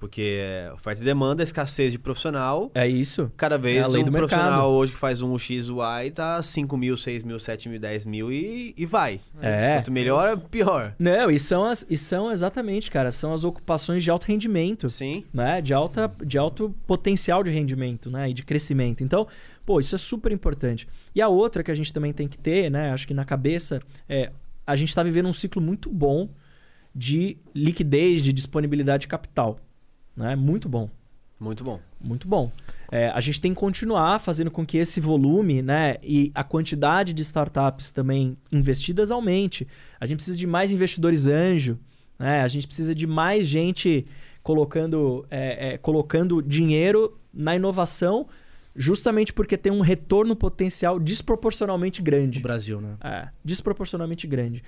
Porque 0.00 0.38
é, 0.40 0.72
oferta 0.72 1.02
e 1.02 1.04
demanda, 1.04 1.42
escassez 1.42 1.92
de 1.92 1.98
profissional. 1.98 2.70
É 2.74 2.88
isso. 2.88 3.30
Cada 3.36 3.56
É 3.56 3.58
vez 3.58 3.86
lei 3.88 4.00
um 4.00 4.06
do 4.06 4.10
mercado. 4.10 4.30
profissional 4.30 4.72
hoje 4.72 4.92
que 4.92 4.98
faz 4.98 5.20
um 5.20 5.38
XY 5.38 6.10
tá 6.14 6.42
5 6.42 6.74
mil, 6.78 6.96
6 6.96 7.22
mil, 7.22 7.38
7 7.38 7.68
mil, 7.68 7.78
10 7.78 8.06
mil 8.06 8.32
e, 8.32 8.74
e 8.78 8.86
vai. 8.86 9.20
É. 9.42 9.76
Quanto 9.76 9.92
melhor, 9.92 10.38
pior. 10.38 10.94
Não, 10.98 11.30
e 11.30 11.38
são, 11.38 11.64
as, 11.64 11.84
e 11.88 11.98
são 11.98 12.32
exatamente, 12.32 12.90
cara, 12.90 13.12
são 13.12 13.34
as 13.34 13.44
ocupações 13.44 14.02
de 14.02 14.10
alto 14.10 14.24
rendimento. 14.26 14.88
Sim. 14.88 15.22
né? 15.34 15.60
De, 15.60 15.74
alta, 15.74 16.10
de 16.24 16.38
alto 16.38 16.74
potencial 16.86 17.44
de 17.44 17.50
rendimento, 17.50 18.10
né? 18.10 18.30
E 18.30 18.32
de 18.32 18.42
crescimento. 18.42 19.04
Então, 19.04 19.28
pô, 19.66 19.78
isso 19.80 19.94
é 19.94 19.98
super 19.98 20.32
importante. 20.32 20.88
E 21.14 21.20
a 21.20 21.28
outra 21.28 21.62
que 21.62 21.70
a 21.70 21.74
gente 21.74 21.92
também 21.92 22.14
tem 22.14 22.26
que 22.26 22.38
ter, 22.38 22.70
né? 22.70 22.90
Acho 22.90 23.06
que 23.06 23.12
na 23.12 23.26
cabeça, 23.26 23.80
é 24.08 24.32
a 24.66 24.76
gente 24.76 24.88
está 24.88 25.02
vivendo 25.02 25.26
um 25.28 25.32
ciclo 25.32 25.60
muito 25.60 25.90
bom 25.90 26.30
de 26.94 27.36
liquidez, 27.54 28.22
de 28.22 28.32
disponibilidade 28.32 29.02
de 29.02 29.08
capital. 29.08 29.58
Né? 30.16 30.36
Muito 30.36 30.68
bom. 30.68 30.88
Muito 31.40 31.64
bom. 31.64 31.80
Muito 31.98 32.28
bom. 32.28 32.52
É, 32.92 33.08
a 33.08 33.20
gente 33.20 33.40
tem 33.40 33.54
que 33.54 33.60
continuar 33.60 34.18
fazendo 34.18 34.50
com 34.50 34.66
que 34.66 34.76
esse 34.76 35.00
volume 35.00 35.62
né, 35.62 35.96
e 36.02 36.30
a 36.34 36.44
quantidade 36.44 37.14
de 37.14 37.22
startups 37.22 37.90
também 37.90 38.36
investidas 38.52 39.10
aumente. 39.10 39.66
A 39.98 40.04
gente 40.04 40.16
precisa 40.16 40.36
de 40.36 40.46
mais 40.46 40.70
investidores 40.70 41.26
anjo, 41.26 41.78
né? 42.18 42.42
a 42.42 42.48
gente 42.48 42.66
precisa 42.66 42.94
de 42.94 43.06
mais 43.06 43.46
gente 43.46 44.06
colocando, 44.42 45.24
é, 45.30 45.74
é, 45.74 45.78
colocando 45.78 46.42
dinheiro 46.42 47.18
na 47.32 47.56
inovação, 47.56 48.26
justamente 48.76 49.32
porque 49.32 49.56
tem 49.56 49.72
um 49.72 49.80
retorno 49.80 50.36
potencial 50.36 50.98
desproporcionalmente 50.98 52.02
grande. 52.02 52.38
No 52.38 52.42
Brasil, 52.42 52.80
né? 52.80 52.96
É, 53.00 53.28
desproporcionalmente 53.42 54.26
grande. 54.26 54.62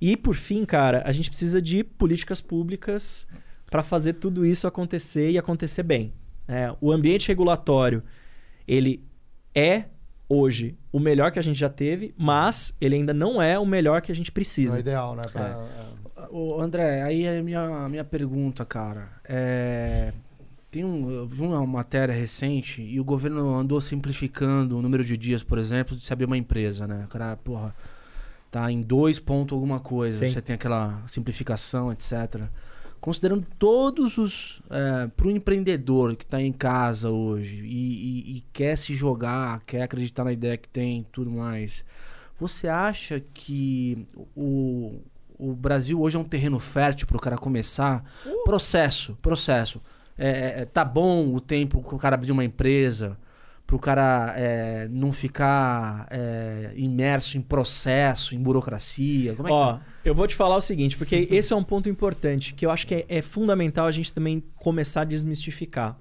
E 0.00 0.16
por 0.16 0.34
fim, 0.34 0.64
cara, 0.64 1.02
a 1.04 1.12
gente 1.12 1.28
precisa 1.28 1.60
de 1.60 1.84
políticas 1.84 2.40
públicas 2.40 3.26
para 3.70 3.82
fazer 3.82 4.14
tudo 4.14 4.44
isso 4.46 4.66
acontecer 4.66 5.30
e 5.30 5.38
acontecer 5.38 5.82
bem. 5.82 6.12
É, 6.46 6.74
o 6.80 6.90
ambiente 6.92 7.28
regulatório, 7.28 8.02
ele 8.66 9.02
é 9.54 9.84
hoje 10.28 10.76
o 10.92 10.98
melhor 11.00 11.30
que 11.30 11.38
a 11.38 11.42
gente 11.42 11.58
já 11.58 11.68
teve, 11.68 12.14
mas 12.16 12.74
ele 12.80 12.94
ainda 12.96 13.12
não 13.14 13.40
é 13.40 13.58
o 13.58 13.66
melhor 13.66 14.00
que 14.02 14.10
a 14.12 14.14
gente 14.14 14.28
Não 14.28 14.32
é 14.32 14.34
precisa. 14.34 14.80
ideal, 14.80 15.14
né? 15.14 15.22
Pra- 15.32 15.66
é. 15.84 16.26
Ô, 16.30 16.60
André, 16.60 17.02
aí 17.02 17.24
é 17.24 17.38
a 17.38 17.42
minha, 17.42 17.60
a 17.60 17.88
minha 17.88 18.04
pergunta, 18.04 18.64
cara. 18.64 19.08
É, 19.24 20.12
Tem 20.70 20.84
um, 20.84 21.10
eu 21.10 21.26
vi 21.26 21.40
uma 21.40 21.66
matéria 21.66 22.14
recente 22.14 22.82
e 22.82 23.00
o 23.00 23.04
governo 23.04 23.54
andou 23.54 23.80
simplificando 23.80 24.76
o 24.76 24.82
número 24.82 25.02
de 25.02 25.16
dias, 25.16 25.42
por 25.42 25.56
exemplo, 25.58 25.96
de 25.96 26.04
se 26.04 26.12
abrir 26.12 26.26
uma 26.26 26.36
empresa, 26.36 26.86
né? 26.86 27.04
O 27.06 27.08
cara, 27.08 27.36
porra, 27.36 27.74
tá 28.50 28.70
em 28.70 28.82
dois 28.82 29.18
pontos 29.18 29.54
alguma 29.54 29.80
coisa. 29.80 30.26
Sim. 30.26 30.32
Você 30.32 30.42
tem 30.42 30.54
aquela 30.54 31.02
simplificação, 31.06 31.90
etc. 31.90 32.42
Considerando 33.00 33.46
todos 33.58 34.18
os. 34.18 34.60
É, 34.70 35.06
para 35.08 35.26
o 35.26 35.30
empreendedor 35.30 36.16
que 36.16 36.24
está 36.24 36.40
em 36.42 36.52
casa 36.52 37.10
hoje 37.10 37.64
e, 37.64 37.66
e- 37.66 38.36
e 38.38 38.44
quer 38.52 38.76
se 38.76 38.94
jogar, 38.94 39.60
quer 39.64 39.82
acreditar 39.82 40.24
na 40.24 40.32
ideia 40.32 40.56
que 40.56 40.68
tem 40.68 41.06
tudo 41.12 41.30
mais. 41.30 41.84
Você 42.40 42.68
acha 42.68 43.20
que 43.34 44.06
o, 44.36 45.00
o 45.38 45.54
Brasil 45.54 46.00
hoje 46.00 46.16
é 46.16 46.20
um 46.20 46.24
terreno 46.24 46.58
fértil 46.58 47.06
para 47.06 47.16
o 47.16 47.20
cara 47.20 47.36
começar? 47.36 48.04
Processo, 48.44 49.16
processo. 49.22 49.80
É, 50.16 50.62
é, 50.62 50.64
tá 50.64 50.84
bom 50.84 51.32
o 51.34 51.40
tempo 51.40 51.82
que 51.82 51.94
o 51.94 51.98
cara 51.98 52.14
abrir 52.14 52.32
uma 52.32 52.44
empresa, 52.44 53.16
para 53.68 53.76
o 53.76 53.78
cara 53.78 54.32
é, 54.34 54.88
não 54.90 55.12
ficar 55.12 56.08
é, 56.10 56.72
imerso 56.74 57.36
em 57.36 57.42
processo, 57.42 58.34
em 58.34 58.38
burocracia? 58.38 59.34
Como 59.34 59.46
é 59.46 59.50
que 59.50 59.54
Ó, 59.54 59.72
tá? 59.74 59.82
eu 60.06 60.14
vou 60.14 60.26
te 60.26 60.34
falar 60.34 60.56
o 60.56 60.60
seguinte, 60.62 60.96
porque 60.96 61.28
esse 61.30 61.52
é 61.52 61.56
um 61.56 61.62
ponto 61.62 61.86
importante 61.86 62.54
que 62.54 62.64
eu 62.64 62.70
acho 62.70 62.86
que 62.86 62.94
é, 62.94 63.04
é 63.06 63.20
fundamental 63.20 63.86
a 63.86 63.90
gente 63.90 64.10
também 64.10 64.42
começar 64.56 65.02
a 65.02 65.04
desmistificar. 65.04 65.98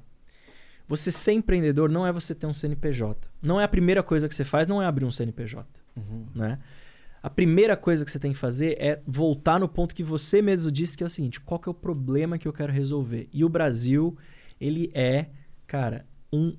Você 0.87 1.11
ser 1.11 1.33
empreendedor 1.33 1.91
não 1.91 2.07
é 2.07 2.11
você 2.13 2.33
ter 2.33 2.47
um 2.47 2.53
CNPJ. 2.53 3.27
Não 3.43 3.59
é 3.59 3.65
a 3.65 3.67
primeira 3.67 4.01
coisa 4.01 4.29
que 4.29 4.35
você 4.35 4.45
faz, 4.45 4.65
não 4.65 4.81
é 4.81 4.85
abrir 4.85 5.03
um 5.03 5.11
CNPJ. 5.11 5.67
Né? 6.33 6.59
A 7.21 7.29
primeira 7.29 7.75
coisa 7.75 8.05
que 8.05 8.11
você 8.11 8.19
tem 8.19 8.31
que 8.31 8.37
fazer 8.37 8.77
é 8.79 9.01
voltar 9.05 9.59
no 9.59 9.67
ponto 9.67 9.93
que 9.93 10.03
você 10.03 10.41
mesmo 10.41 10.71
disse, 10.71 10.95
que 10.95 11.03
é 11.03 11.05
o 11.05 11.09
seguinte: 11.09 11.41
qual 11.41 11.59
que 11.59 11.67
é 11.67 11.71
o 11.71 11.75
problema 11.75 12.37
que 12.37 12.47
eu 12.47 12.53
quero 12.53 12.71
resolver? 12.71 13.27
E 13.33 13.43
o 13.43 13.49
Brasil, 13.49 14.17
ele 14.57 14.89
é, 14.93 15.25
cara, 15.65 16.05
um 16.31 16.55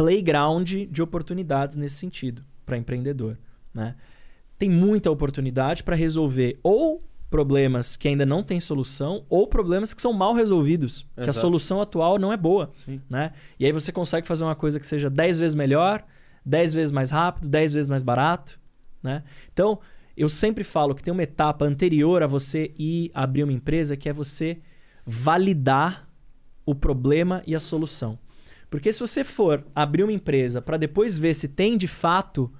playground 0.00 0.66
de 0.90 1.02
oportunidades 1.02 1.76
nesse 1.76 1.96
sentido 1.96 2.42
para 2.64 2.78
empreendedor, 2.78 3.36
né? 3.74 3.96
Tem 4.58 4.70
muita 4.70 5.10
oportunidade 5.10 5.82
para 5.82 5.94
resolver 5.94 6.58
ou 6.62 7.02
problemas 7.28 7.96
que 7.96 8.08
ainda 8.08 8.24
não 8.24 8.42
têm 8.42 8.58
solução 8.60 9.26
ou 9.28 9.46
problemas 9.46 9.92
que 9.92 10.00
são 10.00 10.14
mal 10.14 10.32
resolvidos, 10.32 11.06
que 11.14 11.20
a 11.20 11.24
Exato. 11.24 11.40
solução 11.40 11.82
atual 11.82 12.18
não 12.18 12.32
é 12.32 12.36
boa, 12.38 12.70
Sim. 12.72 12.98
né? 13.10 13.32
E 13.58 13.66
aí 13.66 13.72
você 13.72 13.92
consegue 13.92 14.26
fazer 14.26 14.42
uma 14.42 14.54
coisa 14.54 14.80
que 14.80 14.86
seja 14.86 15.10
10 15.10 15.38
vezes 15.38 15.54
melhor, 15.54 16.02
10 16.46 16.72
vezes 16.72 16.92
mais 16.92 17.10
rápido, 17.10 17.46
10 17.46 17.74
vezes 17.74 17.88
mais 17.88 18.02
barato, 18.02 18.58
né? 19.02 19.22
Então, 19.52 19.80
eu 20.16 20.30
sempre 20.30 20.64
falo 20.64 20.94
que 20.94 21.04
tem 21.04 21.12
uma 21.12 21.24
etapa 21.24 21.66
anterior 21.66 22.22
a 22.22 22.26
você 22.26 22.72
ir 22.78 23.10
abrir 23.12 23.44
uma 23.44 23.52
empresa 23.52 23.98
que 23.98 24.08
é 24.08 24.14
você 24.14 24.62
validar 25.04 26.08
o 26.64 26.74
problema 26.74 27.42
e 27.46 27.54
a 27.54 27.60
solução. 27.60 28.18
Porque 28.70 28.92
se 28.92 29.00
você 29.00 29.24
for 29.24 29.66
abrir 29.74 30.04
uma 30.04 30.12
empresa 30.12 30.62
para 30.62 30.76
depois 30.76 31.18
ver 31.18 31.34
se 31.34 31.48
tem 31.48 31.76
de 31.76 31.88
fato 31.88 32.50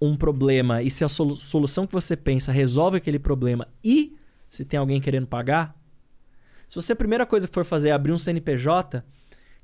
um 0.00 0.16
problema 0.16 0.82
e 0.82 0.90
se 0.90 1.04
a 1.04 1.08
solu- 1.08 1.34
solução 1.34 1.86
que 1.86 1.92
você 1.92 2.16
pensa 2.16 2.50
resolve 2.50 2.96
aquele 2.96 3.18
problema 3.18 3.68
e 3.84 4.16
se 4.48 4.64
tem 4.64 4.78
alguém 4.80 5.00
querendo 5.00 5.26
pagar, 5.26 5.78
se 6.66 6.74
você 6.74 6.92
a 6.92 6.96
primeira 6.96 7.26
coisa 7.26 7.46
que 7.46 7.54
for 7.54 7.64
fazer 7.64 7.90
é 7.90 7.92
abrir 7.92 8.12
um 8.12 8.18
CNPJ, 8.18 9.04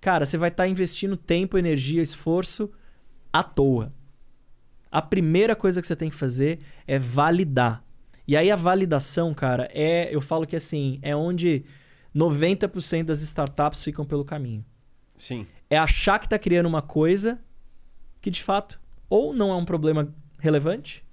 cara, 0.01 0.27
você 0.27 0.37
vai 0.37 0.51
estar 0.51 0.69
investindo 0.69 1.17
tempo, 1.17 1.59
energia, 1.59 2.03
esforço 2.03 2.71
à 3.33 3.43
toa. 3.43 3.93
A 4.91 5.01
primeira 5.01 5.57
coisa 5.57 5.81
que 5.81 5.87
você 5.87 5.97
tem 5.97 6.11
que 6.11 6.17
fazer 6.17 6.59
é 6.87 6.99
validar. 6.99 7.83
E 8.29 8.37
aí 8.37 8.51
a 8.51 8.57
validação, 8.57 9.33
cara, 9.35 9.69
é, 9.73 10.15
eu 10.15 10.21
falo 10.21 10.47
que 10.47 10.55
assim, 10.55 10.99
é 11.03 11.17
onde 11.17 11.65
90% 12.15 13.05
das 13.05 13.23
startups 13.23 13.83
ficam 13.83 14.05
pelo 14.05 14.25
caminho. 14.25 14.65
Sim. 15.17 15.47
É 15.73 15.79
achar 15.79 16.19
que 16.19 16.29
tá 16.29 16.39
criando 16.39 16.67
uma 16.67 16.83
coisa 16.83 17.39
que 18.21 18.31
de 18.31 18.43
fato 18.43 18.79
ou 19.09 19.33
não 19.33 19.51
é 19.51 19.57
um 19.57 19.65
problema 19.65 20.15
relevante, 20.39 21.05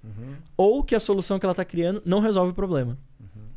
ou 0.56 0.82
que 0.82 0.94
a 0.94 1.00
solução 1.00 1.38
que 1.38 1.46
ela 1.46 1.54
tá 1.54 1.64
criando 1.64 2.02
não 2.04 2.20
resolve 2.20 2.52
o 2.52 2.54
problema. 2.54 2.98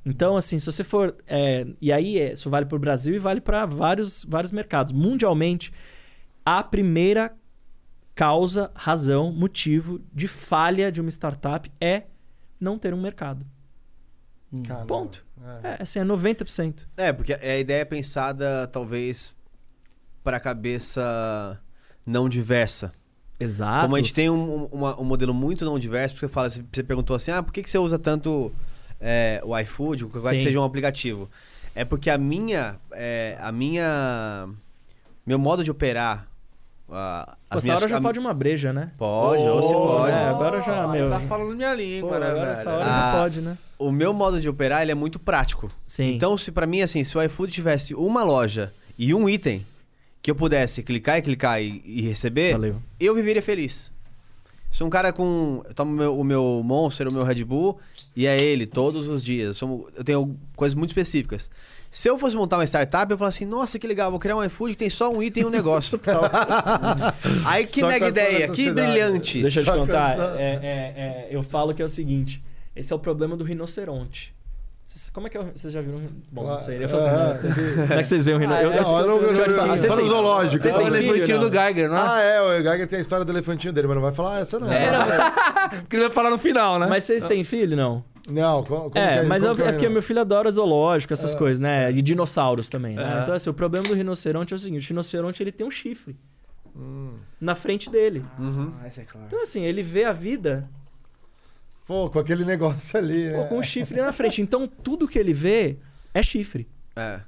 Então, 0.05 0.35
assim, 0.35 0.59
se 0.59 0.65
você 0.65 0.84
for. 0.84 1.15
é, 1.25 1.65
e 1.81 1.91
aí, 1.91 2.19
é, 2.19 2.34
isso 2.34 2.49
vale 2.49 2.65
para 2.65 2.75
o 2.75 2.80
Brasil 2.80 3.15
e 3.15 3.19
vale 3.19 3.39
para 3.39 3.65
vários, 3.65 4.25
vários 4.25 4.51
mercados. 4.51 4.91
Mundialmente, 4.91 5.71
a 6.45 6.61
primeira 6.61 7.34
causa, 8.13 8.69
razão, 8.75 9.31
motivo 9.31 10.01
de 10.13 10.27
falha 10.27 10.91
de 10.91 11.01
uma 11.01 11.09
startup 11.09 11.71
é 11.80 12.03
não 12.59 12.77
ter 12.77 12.93
um 12.93 13.01
mercado. 13.01 13.45
Caramba. 14.67 14.85
Ponto. 14.85 15.25
É. 15.63 15.69
É, 15.69 15.77
assim, 15.81 15.99
é 15.99 16.03
90%. 16.03 16.85
É, 16.95 17.11
porque 17.11 17.34
a 17.34 17.57
ideia 17.57 17.81
é 17.81 17.85
pensada, 17.85 18.67
talvez, 18.67 19.35
pra 20.23 20.39
cabeça 20.39 21.59
não 22.05 22.27
diversa. 22.29 22.91
Exato. 23.39 23.83
Como 23.83 23.95
a 23.95 23.99
gente 23.99 24.13
tem 24.13 24.29
um, 24.29 24.35
um- 24.63 24.65
uma- 24.71 24.99
um 24.99 25.03
modelo 25.03 25.33
muito 25.33 25.65
não 25.65 25.77
diverso, 25.79 26.13
porque 26.15 26.27
fala, 26.27 26.49
você 26.49 26.63
você 26.71 26.83
perguntou 26.83 27.15
assim, 27.15 27.31
ah, 27.31 27.41
por 27.43 27.51
que, 27.51 27.61
que 27.63 27.69
você 27.69 27.77
usa 27.77 27.97
tanto 27.99 28.51
é, 29.01 29.41
o 29.43 29.57
iFood, 29.59 30.05
qualquer 30.05 30.11
coisa 30.21 30.29
que 30.35 30.39
Sim. 30.41 30.47
seja 30.47 30.59
um 30.59 30.63
aplicativo? 30.63 31.29
É 31.75 31.83
porque 31.83 32.09
a 32.09 32.17
minha, 32.17 32.77
é, 32.91 33.35
a 33.41 33.51
minha, 33.51 34.47
meu 35.25 35.37
modo 35.39 35.63
de 35.63 35.71
operar, 35.71 36.27
Pô, 36.87 36.93
as 37.49 37.63
essa 37.65 37.75
hora 37.75 37.87
já 37.87 37.97
a- 37.97 38.01
pode 38.01 38.19
uma 38.19 38.33
breja, 38.33 38.71
né? 38.71 38.91
Pode, 38.97 39.41
ou 39.43 39.61
você 39.61 39.75
Oh, 39.75 39.87
pode. 39.87 40.11
é, 40.13 40.25
agora 40.29 40.61
já, 40.61 40.87
meu. 40.87 41.09
Tá 41.09 41.19
falando 41.21 41.55
minha 41.55 41.71
Pô, 41.71 41.75
língua, 41.75 42.19
né, 42.19 42.25
agora 42.27 42.39
velho? 42.41 42.51
essa 42.51 42.69
hora 42.71 42.85
Ah. 42.85 43.11
já 43.11 43.17
pode, 43.19 43.41
né? 43.41 43.57
O 43.79 43.91
meu 43.91 44.13
modo 44.13 44.39
de 44.39 44.47
operar, 44.47 44.83
ele 44.83 44.91
é 44.91 44.95
muito 44.95 45.19
prático. 45.19 45.69
Sim. 45.87 46.13
Então, 46.15 46.37
se 46.37 46.51
para 46.51 46.67
mim, 46.67 46.81
assim, 46.81 47.03
se 47.03 47.17
o 47.17 47.21
iFood 47.23 47.51
tivesse 47.51 47.95
uma 47.95 48.23
loja 48.23 48.71
e 48.97 49.13
um 49.13 49.27
item 49.27 49.65
que 50.23 50.31
eu 50.31 50.35
pudesse 50.35 50.81
clicar 50.81 51.19
e 51.19 51.21
clicar 51.21 51.61
e, 51.61 51.81
e 51.85 52.01
receber, 52.01 52.53
Valeu. 52.53 52.81
eu 52.99 53.13
viveria 53.13 53.41
feliz. 53.43 53.91
Sou 54.71 54.87
um 54.87 54.89
cara 54.89 55.13
com. 55.13 55.61
Eu 55.67 55.73
tomo 55.75 55.91
o 55.91 55.95
meu, 55.95 56.19
o 56.19 56.23
meu 56.23 56.61
Monster, 56.65 57.07
o 57.07 57.13
meu 57.13 57.23
Red 57.23 57.43
Bull, 57.43 57.77
e 58.15 58.25
é 58.25 58.41
ele 58.41 58.65
todos 58.65 59.07
os 59.07 59.23
dias. 59.23 59.57
Sou- 59.57 59.87
eu 59.95 60.03
tenho 60.03 60.35
coisas 60.55 60.73
muito 60.73 60.89
específicas. 60.89 61.51
Se 61.91 62.09
eu 62.09 62.17
fosse 62.17 62.35
montar 62.35 62.57
uma 62.57 62.63
startup, 62.65 63.11
eu 63.11 63.15
falaria 63.17 63.35
assim: 63.35 63.45
nossa, 63.45 63.77
que 63.77 63.85
legal, 63.85 64.09
vou 64.09 64.19
criar 64.19 64.35
um 64.35 64.43
iFood 64.43 64.71
que 64.71 64.77
tem 64.79 64.89
só 64.89 65.11
um 65.13 65.21
item 65.21 65.43
e 65.43 65.45
um 65.45 65.49
negócio. 65.51 65.99
Aí 67.45 67.67
que 67.67 67.81
Só 67.81 67.87
mega 67.87 68.07
ideia, 68.07 68.47
que 68.49 68.71
brilhante. 68.71 69.41
Deixa 69.41 69.59
eu 69.59 69.63
te 69.63 69.67
Só 69.69 69.77
contar. 69.77 70.17
é- 70.39 70.41
é- 70.41 70.57
é, 70.63 71.27
eu 71.29 71.43
falo 71.43 71.73
que 71.73 71.81
é 71.81 71.85
o 71.85 71.89
seguinte: 71.89 72.41
esse 72.75 72.91
é 72.91 72.95
o 72.95 72.99
problema 72.99 73.35
do 73.37 73.43
rinoceronte. 73.43 74.33
Como 75.11 75.26
é 75.26 75.30
que 75.30 75.38
é? 75.38 75.41
o- 75.41 75.51
Vocês 75.55 75.73
já 75.73 75.81
viram? 75.81 76.01
Bom, 76.31 76.45
não 76.45 76.60
sei. 76.60 76.84
Assim, 76.84 76.95
Ah, 76.95 77.39
não. 77.41 77.51
sim. 77.53 77.73
Como 77.76 77.93
é 77.93 77.97
que 77.97 78.03
vocês 78.03 78.23
veem 78.23 78.38
o 78.38 78.39
rinoceronte? 78.39 78.76
Ah, 78.76 78.76
é, 78.76 78.77
eu, 78.77 78.81
acho 78.81 78.93
que 78.93 78.99
eu 79.01 79.07
não- 79.07 79.15
eu- 79.18 79.22
eu- 79.22 79.45
eu- 79.45 79.68
eu- 79.68 79.77
só 79.77 79.95
no 79.95 80.07
zoológico. 80.07 80.61
Vocês 80.61 80.76
É 80.76 80.77
o 80.77 80.81
têm 80.81 80.91
filho, 80.91 81.05
elefantinho 81.10 81.39
não? 81.39 81.49
do 81.49 81.53
Geiger, 81.57 81.89
não 81.89 81.97
é? 81.97 82.01
Ah, 82.01 82.19
é, 82.22 82.41
o 82.41 82.61
Geiger 82.64 82.88
tem 82.88 82.97
a 82.97 83.01
história 83.01 83.26
do 83.26 83.31
elefantinho 83.31 83.73
dele, 83.73 83.88
mas 83.88 83.95
não 83.95 84.03
vai 84.03 84.14
falar 84.14 84.39
essa 84.41 84.60
não. 84.60 84.72
É, 84.72 84.91
não, 84.91 85.05
vocês- 85.05 85.34
Porque 85.81 85.95
ele 85.95 86.03
vai 86.03 86.11
falar 86.11 86.30
no 86.30 86.38
final, 86.38 86.77
né? 86.77 86.85
Mas 86.88 87.03
vocês 87.05 87.23
têm 87.23 87.43
filho, 87.43 87.76
não? 87.76 88.03
Não, 88.30 88.64
co- 88.64 88.89
como, 88.91 88.97
É, 88.97 89.22
que 89.22 89.27
mas 89.27 89.41
como 89.43 89.55
que 89.55 89.61
é 89.64 89.72
porque 89.72 89.89
meu 89.89 90.01
filho 90.03 90.22
adora 90.22 90.49
zoológico, 90.51 91.11
essas 91.11 91.34
coisas, 91.35 91.60
né? 91.60 91.91
E 91.91 92.01
dinossauros 92.01 92.69
também, 92.69 92.95
né? 92.95 93.18
É. 93.19 93.22
Então, 93.23 93.34
assim, 93.34 93.49
o 93.49 93.53
problema 93.53 93.85
do 93.88 93.93
rinoceronte 93.93 94.53
é 94.53 94.55
o 94.55 94.60
seguinte: 94.60 94.85
o 94.85 94.89
rinoceronte 94.89 95.41
ele 95.41 95.51
tem 95.51 95.65
um 95.65 95.72
chifre 95.72 96.15
na 97.39 97.55
frente 97.55 97.89
dele. 97.89 98.23
Ah, 98.39 98.85
essa 98.88 99.01
é 99.01 99.05
claro. 99.05 99.27
Então, 99.27 99.41
assim, 99.41 99.64
ele 99.64 99.81
vê 99.84 100.05
a 100.05 100.14
vida 100.14 100.69
Pô, 101.85 102.10
com 102.10 102.19
aquele 102.19 102.45
negócio 102.45 102.97
ali, 102.97 103.30
pô, 103.31 103.38
né? 103.41 103.47
com 103.47 103.57
o 103.60 103.64
chifre 103.64 103.99
na 104.01 104.14
frente. 104.14 104.41
Então, 104.41 104.68
tudo 104.68 105.07
que 105.07 105.19
ele 105.19 105.34
vê 105.34 105.77
é 106.14 106.23
chifre. 106.23 106.68
É. 106.95 107.19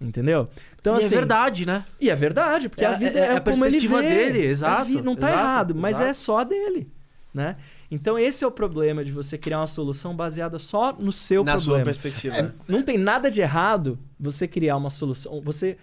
Entendeu? 0.00 0.48
Então, 0.78 0.94
e 0.94 0.98
assim, 0.98 1.06
é 1.14 1.18
verdade, 1.18 1.66
né? 1.66 1.84
E 2.00 2.10
é 2.10 2.14
verdade, 2.14 2.68
porque 2.68 2.84
É- 2.84 2.88
a 2.88 2.92
vida 2.92 3.18
é- 3.18 3.22
é, 3.22 3.26
é 3.32 3.36
a 3.36 3.40
como 3.40 3.64
ele 3.64 3.80
perspectiva 3.80 4.02
vê. 4.02 4.08
dele, 4.08 4.38
É 4.40 4.42
a 4.42 4.50
exato, 4.50 4.84
vi- 4.84 5.00
não 5.02 5.16
tá 5.16 5.28
exato, 5.28 5.42
errado, 5.42 5.74
mas 5.74 5.96
exato. 5.96 6.10
é 6.10 6.14
só 6.14 6.44
dele, 6.44 6.90
né? 7.32 7.56
Então 7.90 8.18
esse 8.18 8.44
é 8.44 8.46
o 8.46 8.50
problema 8.50 9.02
de 9.04 9.10
você 9.10 9.38
criar 9.38 9.58
uma 9.60 9.66
solução 9.66 10.14
baseada 10.14 10.58
só 10.58 10.92
no 10.92 11.10
seu 11.12 11.42
Na 11.42 11.52
sua 11.52 11.60
problema. 11.62 11.84
perspectiva. 11.84 12.36
É, 12.36 12.52
não 12.68 12.82
tem 12.82 12.98
nada 12.98 13.30
de 13.30 13.40
errado 13.40 13.98
você 14.20 14.46
criar 14.46 14.76
uma 14.76 14.90
solução, 14.90 15.40
você 15.40 15.78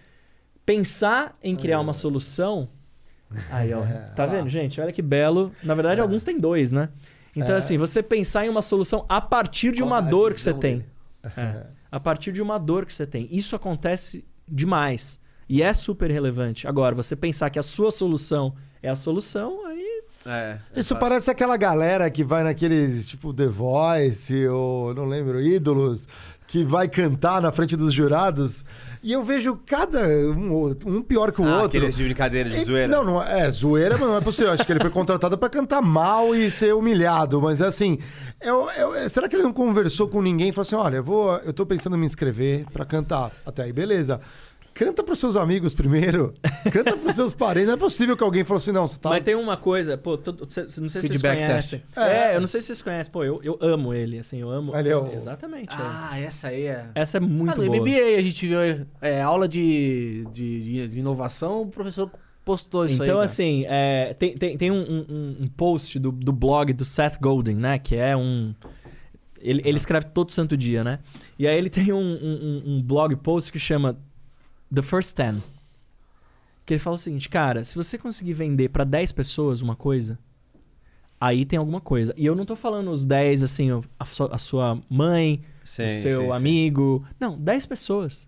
pensar 0.65 1.35
em 1.43 1.55
criar 1.55 1.79
uma 1.79 1.93
solução. 1.93 2.69
Aí, 3.49 3.73
ó, 3.73 3.81
tá 4.15 4.25
vendo, 4.27 4.47
gente? 4.47 4.79
Olha 4.79 4.91
que 4.91 5.01
belo. 5.01 5.51
Na 5.63 5.73
verdade, 5.73 5.99
alguns 6.01 6.23
têm 6.23 6.39
dois, 6.39 6.71
né? 6.71 6.89
Então, 7.35 7.55
É. 7.55 7.57
assim, 7.57 7.77
você 7.77 8.03
pensar 8.03 8.45
em 8.45 8.49
uma 8.49 8.61
solução 8.61 9.05
a 9.09 9.19
partir 9.19 9.71
de 9.71 9.79
Qual 9.81 9.87
uma 9.87 10.01
dor 10.01 10.33
que 10.33 10.41
você 10.41 10.51
visão 10.51 10.59
tem. 10.59 10.77
dele? 10.79 10.89
É. 11.37 11.65
A 11.91 11.99
partir 11.99 12.31
de 12.31 12.41
uma 12.41 12.57
dor 12.57 12.85
que 12.85 12.93
você 12.93 13.05
tem. 13.07 13.27
Isso 13.31 13.55
acontece 13.55 14.25
demais. 14.47 15.19
E 15.47 15.61
é 15.61 15.73
super 15.73 16.09
relevante. 16.11 16.67
Agora, 16.67 16.95
você 16.95 17.15
pensar 17.15 17.49
que 17.49 17.59
a 17.59 17.63
sua 17.63 17.91
solução 17.91 18.53
é 18.81 18.89
a 18.89 18.95
solução, 18.95 19.65
aí. 19.65 20.03
É, 20.25 20.57
Isso 20.75 20.95
parece 20.95 21.29
aquela 21.29 21.57
galera 21.57 22.09
que 22.09 22.23
vai 22.23 22.43
naqueles, 22.43 23.05
tipo, 23.07 23.33
The 23.33 23.47
Voice, 23.47 24.47
ou 24.47 24.93
não 24.93 25.05
lembro, 25.05 25.41
Ídolos, 25.41 26.07
que 26.47 26.63
vai 26.63 26.87
cantar 26.87 27.41
na 27.41 27.51
frente 27.51 27.75
dos 27.75 27.93
jurados. 27.93 28.63
E 29.03 29.11
eu 29.11 29.21
vejo 29.21 29.59
cada 29.65 29.99
um, 30.07 30.73
um 30.85 31.01
pior 31.01 31.31
que 31.33 31.41
o 31.41 31.45
Ah, 31.45 31.63
outro. 31.63 31.65
aqueles 31.77 31.93
de 31.95 32.03
brincadeira, 32.05 32.49
de 32.49 32.55
Ele- 32.55 32.65
zoeira. 32.65 32.87
Não, 32.87 33.03
não 33.03 33.21
é, 33.21 33.41
é 33.47 33.51
zoeira, 33.51 33.97
mas 33.97 34.07
não 34.07 34.15
é 34.17 34.21
possível. 34.21 34.51
Acho 34.53 34.65
que 34.65 34.71
ele 34.71 34.79
foi 34.79 34.89
contratado 34.89 35.37
pra 35.37 35.49
cantar 35.49 35.81
mal 35.81 36.33
e 36.33 36.49
ser 36.49 36.73
humilhado. 36.73 37.41
Mas 37.41 37.59
é 37.59 37.67
assim, 37.67 37.99
eu- 38.41 38.69
eu- 38.71 39.09
será 39.09 39.27
que 39.27 39.35
ele 39.35 39.43
não 39.43 39.51
conversou 39.51 40.07
com 40.07 40.21
ninguém 40.21 40.49
e 40.49 40.51
falou 40.53 40.61
assim: 40.61 40.75
olha, 40.75 40.95
eu, 40.97 41.03
vou, 41.03 41.35
eu 41.39 41.51
tô 41.51 41.65
pensando 41.65 41.97
em 41.97 41.99
me 41.99 42.05
inscrever 42.05 42.65
pra 42.71 42.85
cantar? 42.85 43.31
Até 43.45 43.63
aí, 43.63 43.73
beleza. 43.73 44.21
Canta 44.73 45.03
pros 45.03 45.19
seus 45.19 45.35
amigos 45.35 45.73
primeiro. 45.73 46.33
Canta 46.71 46.97
pros 46.97 47.13
seus 47.15 47.33
parentes. 47.33 47.67
Não 47.67 47.75
é 47.75 47.77
possível 47.77 48.17
que 48.17 48.23
alguém 48.23 48.43
falou 48.43 48.57
assim: 48.57 48.71
não, 48.71 48.87
você 48.87 48.99
tá. 48.99 49.09
Mas 49.09 49.23
tem 49.23 49.35
uma 49.35 49.55
coisa, 49.55 49.97
pô, 49.97 50.17
todo- 50.17 50.47
cê- 50.51 50.61
não 50.81 50.89
sei 50.89 51.01
se 51.03 51.07
Feedback 51.09 51.37
vocês 51.37 51.49
conhecem. 51.49 51.79
test. 51.79 51.97
É. 51.97 52.31
É. 52.31 52.35
eu 52.35 52.39
não 52.39 52.47
sei 52.47 52.59
se 52.61 52.67
vocês 52.67 52.81
conhecem. 52.81 53.11
Pô, 53.13 53.23
eu, 53.23 53.39
eu 53.43 53.57
amo 53.61 53.93
ele, 53.93 54.17
assim, 54.17 54.39
eu 54.39 54.49
amo. 54.49 54.75
Ele 54.75 54.89
é 54.89 54.97
o- 54.97 55.11
Exatamente. 55.13 55.71
é. 55.73 55.77
Ah, 55.77 56.19
essa 56.19 56.47
aí 56.47 56.63
é. 56.63 56.87
Essa 56.95 57.17
é 57.17 57.19
muito 57.19 57.51
ah, 57.51 57.55
no 57.55 57.65
boa. 57.65 57.77
MBA 57.79 58.17
a 58.17 58.21
gente 58.21 58.47
viu 58.47 58.59
é, 59.01 59.21
aula 59.21 59.47
de, 59.47 60.25
de, 60.33 60.87
de- 60.89 60.99
inovação, 60.99 61.61
o 61.61 61.67
professor 61.67 62.09
postou 62.43 62.85
isso 62.85 63.01
aí. 63.01 63.07
Então, 63.07 63.17
cara. 63.17 63.25
assim, 63.25 63.65
é, 63.67 64.15
tem, 64.15 64.33
tem, 64.33 64.57
tem 64.57 64.71
um, 64.71 64.81
um- 64.81 65.37
um 65.41 65.47
post 65.47 65.99
do, 65.99 66.11
do 66.11 66.33
blog 66.33 66.73
do 66.73 66.83
Seth 66.83 67.17
Godin, 67.21 67.53
né? 67.55 67.77
Que 67.77 67.95
é 67.95 68.17
um. 68.17 68.53
Ele, 69.39 69.61
ele 69.65 69.77
escreve 69.77 70.07
todo 70.07 70.31
santo 70.31 70.55
dia, 70.57 70.83
né? 70.83 70.99
E 71.37 71.45
aí 71.47 71.57
ele 71.57 71.69
tem 71.69 71.91
um, 71.93 71.99
um- 71.99 72.63
um 72.65 72.81
blog 72.81 73.15
post 73.17 73.51
que 73.51 73.59
chama 73.59 73.97
The 74.73 74.81
First 74.81 75.15
Ten. 75.15 75.43
Que 76.65 76.73
ele 76.73 76.79
fala 76.79 76.95
o 76.95 76.97
seguinte, 76.97 77.29
cara, 77.29 77.63
se 77.63 77.75
você 77.75 77.97
conseguir 77.97 78.33
vender 78.33 78.69
pra 78.69 78.83
10 78.83 79.11
pessoas 79.11 79.61
uma 79.61 79.75
coisa, 79.75 80.17
aí 81.19 81.45
tem 81.45 81.59
alguma 81.59 81.81
coisa. 81.81 82.13
E 82.17 82.25
eu 82.25 82.35
não 82.35 82.45
tô 82.45 82.55
falando 82.55 82.89
os 82.91 83.03
10, 83.05 83.43
assim, 83.43 83.69
a 83.99 84.05
sua, 84.05 84.33
a 84.33 84.37
sua 84.37 84.81
mãe, 84.89 85.43
Sim, 85.63 85.83
o 85.83 86.01
seu 86.01 86.21
sim, 86.21 86.27
sim. 86.27 86.31
amigo. 86.31 87.05
Não, 87.19 87.37
10 87.37 87.65
pessoas. 87.65 88.27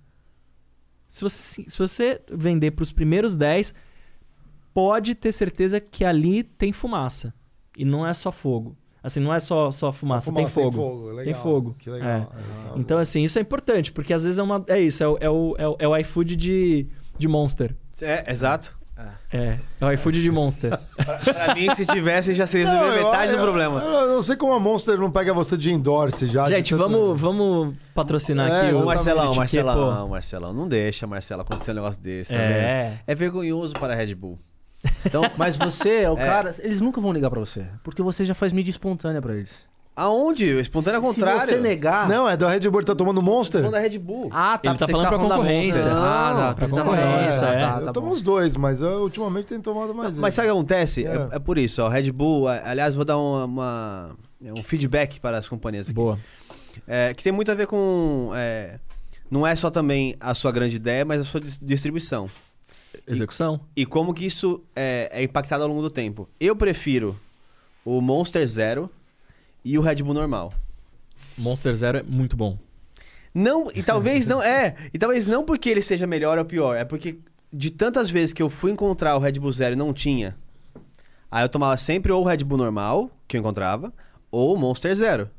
Se 1.07 1.21
você, 1.21 1.65
se 1.69 1.77
você 1.77 2.21
vender 2.29 2.71
pros 2.71 2.91
primeiros 2.91 3.35
10, 3.35 3.73
pode 4.73 5.15
ter 5.15 5.31
certeza 5.31 5.79
que 5.79 6.03
ali 6.03 6.43
tem 6.43 6.73
fumaça. 6.73 7.33
E 7.77 7.85
não 7.85 8.05
é 8.05 8.13
só 8.13 8.31
fogo. 8.31 8.75
Assim, 9.05 9.19
não 9.19 9.31
é 9.33 9.39
só, 9.39 9.69
só 9.69 9.91
fumaça, 9.91 10.25
Fumaça, 10.25 10.45
tem 10.45 10.71
fogo. 10.71 11.07
legal. 11.09 11.23
Tem 11.25 11.33
fogo. 11.35 11.75
Que 11.77 11.89
legal. 11.91 12.09
É. 12.09 12.17
Essa- 12.51 12.73
Então, 12.79 12.97
assim, 12.97 13.21
isso 13.23 13.37
é 13.37 13.41
importante, 13.41 13.91
porque 13.91 14.11
às 14.13 14.23
vezes 14.25 14.39
é 14.39 14.43
uma. 14.43 14.63
É 14.67 14.79
isso, 14.79 15.03
é 15.03 15.07
o, 15.07 15.17
é 15.21 15.29
o, 15.29 15.55
é 15.59 15.67
o, 15.67 15.75
é 15.79 15.87
o 15.87 15.97
iFood 15.97 16.35
de, 16.35 16.87
de 17.17 17.27
Monster. 17.27 17.75
É, 18.01 18.31
exato. 18.31 18.75
É, 19.31 19.57
é 19.81 19.85
o 19.85 19.91
iFood 19.91 20.21
de 20.23 20.31
Monster. 20.31 20.71
Pra 20.95 21.53
mim, 21.53 21.69
se 21.75 21.85
tivesse, 21.85 22.33
já 22.33 22.47
seria 22.47 22.71
Não, 22.73 22.89
metade 22.95 23.33
eu- 23.33 23.37
do 23.39 23.43
problema. 23.43 23.81
Eu, 23.81 23.91
eu 23.91 24.15
não 24.15 24.21
sei 24.23 24.37
como 24.37 24.53
a 24.53 24.59
Monster 24.59 24.97
não 24.97 25.11
pega 25.11 25.33
você 25.33 25.57
de 25.57 25.71
endorse 25.71 26.25
já. 26.27 26.47
Gente, 26.47 26.75
tanto- 26.75 26.89
vamos, 26.89 27.19
vamos 27.21 27.75
patrocinar 27.93 28.49
É, 28.49 28.61
aqui 28.67 28.75
o. 28.75 28.85
Marcelão, 28.85 29.35
Marcelão, 29.35 30.07
Marcelão, 30.09 30.53
não 30.53 30.67
deixa, 30.67 31.05
Marcelo, 31.05 31.41
acontecer 31.41 31.71
um 31.71 31.75
negócio 31.75 32.01
desse, 32.01 32.31
tá 32.31 32.37
vendo? 32.39 32.51
É. 32.53 32.99
É 33.05 33.13
vergonhoso 33.15 33.73
para 33.73 33.93
a 33.93 33.95
Red 33.95 34.15
Bull. 34.15 34.39
Então, 35.05 35.23
Mas 35.37 35.55
você 35.55 36.01
é 36.03 36.09
o 36.09 36.15
cara. 36.15 36.53
Eles 36.59 36.81
nunca 36.81 36.99
vão 37.01 37.11
ligar 37.11 37.29
pra 37.29 37.39
você. 37.39 37.65
Porque 37.83 38.01
você 38.01 38.25
já 38.25 38.33
faz 38.33 38.51
mídia 38.53 38.71
espontânea 38.71 39.21
pra 39.21 39.35
eles. 39.35 39.51
Aonde? 39.95 40.45
Espontâneo 40.59 40.99
ao 40.99 41.05
Se 41.13 41.19
contrário. 41.21 41.45
você 41.47 41.55
negar... 41.57 42.09
Não, 42.09 42.27
é 42.27 42.35
do 42.35 42.45
Red 42.45 42.69
Bull, 42.69 42.83
tá 42.83 42.93
tomando 42.93 43.21
Monster? 43.21 43.61
Falando 43.61 43.73
da 43.75 43.79
Red 43.79 43.97
Bull. 43.97 44.29
Ah, 44.29 44.57
tá. 44.57 44.69
Ele 44.69 44.77
tá 44.77 44.87
falando 44.87 45.03
você 45.03 45.07
pra 45.07 45.17
da 45.17 45.23
concorrência. 45.35 45.73
Monster. 45.85 45.93
Ah, 45.95 46.33
Não, 46.33 46.41
tá. 46.47 46.53
pra 46.53 46.67
concorrência, 46.67 47.39
falando- 47.39 47.55
é. 47.55 47.59
tá, 47.59 47.77
eu 47.79 47.85
tá 47.85 47.93
tomo 47.93 48.07
bom. 48.07 48.13
os 48.13 48.21
dois, 48.21 48.57
mas 48.57 48.81
eu 48.81 49.03
ultimamente 49.03 49.45
tenho 49.45 49.61
tomado 49.61 49.95
mais 49.95 50.17
Mas 50.17 50.33
esse. 50.33 50.35
sabe 50.35 50.49
o 50.49 50.51
que 50.51 50.57
acontece? 50.57 51.05
É. 51.05 51.09
É, 51.15 51.27
é 51.37 51.39
por 51.39 51.57
isso, 51.57 51.81
ó. 51.81 51.87
Red 51.87 52.11
Bull, 52.11 52.45
aliás, 52.49 52.93
vou 52.93 53.05
dar 53.05 53.17
uma, 53.17 53.45
uma- 53.45 54.09
é 54.43 54.51
um 54.51 54.63
feedback 54.63 55.17
para 55.21 55.37
as 55.37 55.47
companhias 55.47 55.85
aqui. 55.87 55.95
Boa. 55.95 56.19
É, 56.85 57.13
que 57.13 57.23
tem 57.23 57.31
muito 57.31 57.49
a 57.49 57.55
ver 57.55 57.65
com. 57.67 58.31
é, 58.35 58.77
não 59.31 59.47
é 59.47 59.55
só 59.55 59.69
também 59.71 60.13
a 60.19 60.33
sua 60.33 60.51
grande 60.51 60.75
ideia, 60.75 61.05
mas 61.05 61.21
a 61.21 61.23
sua 61.23 61.39
dis- 61.39 61.57
distribuição. 61.57 62.27
Execução. 63.07 63.59
E 63.75 63.85
como 63.85 64.13
que 64.13 64.25
isso 64.25 64.63
é, 64.75 65.09
é 65.11 65.23
impactado 65.23 65.63
ao 65.63 65.69
longo 65.69 65.81
do 65.81 65.89
tempo. 65.89 66.27
Eu 66.39 66.55
prefiro 66.55 67.15
o 67.83 68.01
Monster 68.01 68.45
Zero 68.47 68.89
e 69.63 69.77
o 69.77 69.81
Red 69.81 69.95
Bull 69.97 70.13
normal. 70.13 70.53
Monster 71.37 71.73
Zero 71.73 71.97
é 71.99 72.03
muito 72.03 72.35
bom. 72.35 72.57
Não, 73.33 73.67
e 73.75 73.83
talvez 73.83 74.25
não. 74.25 74.41
É, 74.43 74.75
e 74.93 74.97
talvez 74.97 75.27
não 75.27 75.43
porque 75.43 75.69
ele 75.69 75.81
seja 75.81 76.07
melhor 76.07 76.37
ou 76.37 76.45
pior. 76.45 76.75
É 76.75 76.83
porque 76.85 77.19
de 77.53 77.69
tantas 77.69 78.09
vezes 78.09 78.33
que 78.33 78.41
eu 78.41 78.49
fui 78.49 78.71
encontrar 78.71 79.15
o 79.15 79.19
Red 79.19 79.33
Bull 79.33 79.51
Zero 79.51 79.73
e 79.73 79.77
não 79.77 79.93
tinha. 79.93 80.35
Aí 81.29 81.43
eu 81.43 81.49
tomava 81.49 81.77
sempre 81.77 82.11
ou 82.11 82.23
o 82.23 82.27
Red 82.27 82.37
Bull 82.43 82.57
normal, 82.57 83.11
que 83.27 83.35
eu 83.37 83.39
encontrava, 83.39 83.93
ou 84.31 84.55
o 84.55 84.57
Monster 84.57 84.93
Zero. 84.95 85.29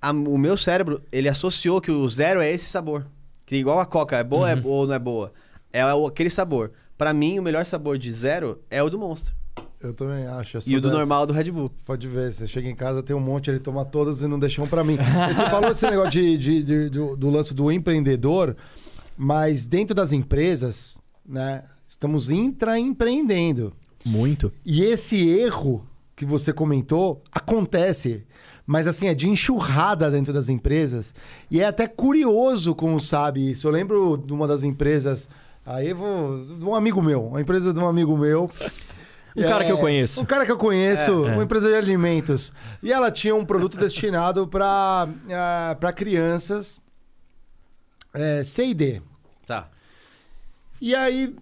A- 0.00 0.10
o 0.10 0.36
meu 0.38 0.56
cérebro, 0.56 1.02
ele 1.12 1.28
associou 1.28 1.80
que 1.80 1.90
o 1.90 2.08
zero 2.08 2.40
é 2.40 2.50
esse 2.50 2.66
sabor. 2.66 3.06
Que 3.46 3.56
igual 3.56 3.78
a 3.78 3.86
Coca, 3.86 4.16
é 4.16 4.24
boa 4.24 4.50
é- 4.50 4.60
ou 4.64 4.86
não 4.86 4.94
é 4.94 4.98
boa? 4.98 5.32
É 5.72 5.82
aquele 5.82 6.30
sabor. 6.30 6.72
Pra 6.98 7.12
mim, 7.12 7.38
o 7.38 7.42
melhor 7.42 7.64
sabor 7.64 7.96
de 7.98 8.12
zero 8.12 8.60
é 8.70 8.82
o 8.82 8.90
do 8.90 8.98
Monster. 8.98 9.32
Eu 9.80 9.92
também 9.92 10.26
acho. 10.26 10.58
eu 10.58 10.62
E 10.66 10.76
o 10.76 10.80
do 10.80 10.88
dessa. 10.88 10.98
normal 10.98 11.26
do 11.26 11.32
Red 11.32 11.50
Bull. 11.50 11.70
Pode 11.84 12.06
ver, 12.06 12.32
você 12.32 12.46
chega 12.46 12.68
em 12.68 12.74
casa, 12.74 13.02
tem 13.02 13.16
um 13.16 13.20
monte, 13.20 13.50
ele 13.50 13.58
toma 13.58 13.84
todas 13.84 14.22
e 14.22 14.28
não 14.28 14.38
deixa 14.38 14.62
um 14.62 14.68
pra 14.68 14.84
mim. 14.84 14.96
E 15.30 15.34
você 15.34 15.42
falou 15.50 15.70
desse 15.70 15.84
negócio 15.90 16.10
de, 16.12 16.38
de- 16.38 16.62
de- 16.62 16.88
do, 16.90 17.16
do 17.16 17.28
lance 17.30 17.52
do 17.52 17.70
empreendedor, 17.72 18.56
mas 19.16 19.66
dentro 19.66 19.92
das 19.94 20.12
empresas, 20.12 20.96
né, 21.26 21.64
estamos 21.88 22.30
intraempreendendo. 22.30 23.72
Muito. 24.04 24.52
E 24.64 24.82
esse 24.82 25.28
erro 25.28 25.86
que 26.14 26.24
você 26.24 26.52
comentou 26.52 27.22
acontece, 27.32 28.24
mas 28.66 28.86
assim, 28.86 29.06
é 29.08 29.14
de 29.14 29.28
enxurrada 29.28 30.10
dentro 30.10 30.32
das 30.32 30.48
empresas. 30.48 31.14
E 31.50 31.60
é 31.60 31.64
até 31.66 31.86
curioso 31.88 32.74
como 32.74 33.00
sabe 33.00 33.50
isso. 33.50 33.66
Eu 33.66 33.72
lembro 33.72 34.16
de 34.24 34.32
uma 34.32 34.46
das 34.46 34.62
empresas, 34.62 35.28
aí 35.64 35.90
eu 35.90 35.96
vou, 35.96 36.44
de 36.44 36.64
um 36.64 36.74
amigo 36.74 37.02
meu, 37.02 37.26
uma 37.26 37.40
empresa 37.40 37.72
de 37.72 37.80
um 37.80 37.86
amigo 37.88 38.16
meu. 38.16 38.50
Um 39.34 39.44
cara 39.44 39.64
que 39.64 39.72
eu 39.72 39.78
conheço. 39.78 40.20
Um 40.20 40.26
cara 40.26 40.44
que 40.44 40.52
eu 40.52 40.58
conheço, 40.58 41.24
É, 41.24 41.30
é. 41.30 41.32
uma 41.32 41.42
empresa 41.42 41.66
de 41.70 41.74
alimentos. 41.74 42.52
E 42.82 42.92
ela 42.92 43.10
tinha 43.10 43.34
um 43.34 43.46
produto 43.46 43.78
destinado 43.78 44.46
para 44.46 45.08
para 45.80 45.90
crianças 45.90 46.78
é, 48.12 48.44
C 48.44 48.66
e 48.66 48.74
D. 48.74 49.02
Tá. 49.46 49.68
E 50.78 50.94
aí 50.94 51.34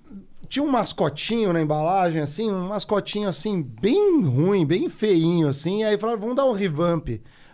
tinha 0.48 0.64
um 0.64 0.70
mascotinho 0.70 1.52
na 1.52 1.60
embalagem, 1.60 2.22
assim, 2.22 2.50
um 2.50 2.68
mascotinho 2.68 3.28
assim, 3.28 3.60
bem 3.60 4.22
ruim, 4.22 4.64
bem 4.64 4.88
feinho, 4.88 5.48
assim. 5.48 5.80
E 5.80 5.84
aí 5.84 5.98
falaram, 5.98 6.20
vamos 6.20 6.36
dar 6.36 6.44
um 6.44 6.52
revamp. 6.52 7.08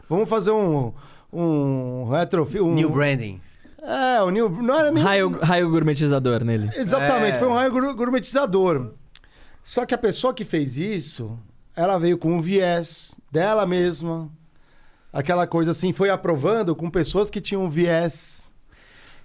Vamos 0.09 0.29
fazer 0.29 0.51
um. 0.51 0.93
Um 1.33 2.09
retrofit. 2.11 2.61
Um, 2.63 2.75
New 2.75 2.91
branding. 2.91 3.41
É, 3.89 4.21
o 4.23 4.31
new. 4.31 4.49
Não 4.51 4.79
era 4.79 4.91
nem. 4.91 5.03
Raio, 5.03 5.39
raio 5.41 5.71
gourmetizador 5.71 6.43
nele. 6.45 6.69
Exatamente, 6.75 7.37
É. 7.37 7.39
foi 7.39 7.49
um 7.49 7.55
raio 7.55 7.71
gour- 7.71 7.95
gourmetizador. 7.95 8.93
Só 9.65 9.87
que 9.87 9.95
a 9.95 9.99
pessoa 9.99 10.35
que 10.35 10.45
fez 10.45 10.77
isso, 10.77 11.39
ela 11.75 11.97
veio 11.99 12.19
com 12.19 12.33
um 12.37 12.41
viés 12.41 13.15
dela 13.31 13.65
mesma. 13.67 14.29
Aquela 15.13 15.47
coisa 15.47 15.71
assim, 15.71 15.93
foi 15.93 16.11
aprovando 16.11 16.75
com 16.75 16.91
pessoas 16.91 17.31
que 17.31 17.41
tinham 17.41 17.71
viés, 17.71 18.53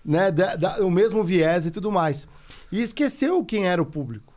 né? 0.05 0.31
da- 0.31 0.55
da- 0.55 0.77
o 0.85 0.91
mesmo 0.91 1.23
viés 1.23 1.65
e 1.65 1.71
tudo 1.71 1.91
mais. 1.91 2.27
E 2.71 2.81
esqueceu 2.81 3.43
quem 3.43 3.67
era 3.67 3.81
o 3.81 3.85
público. 3.85 4.31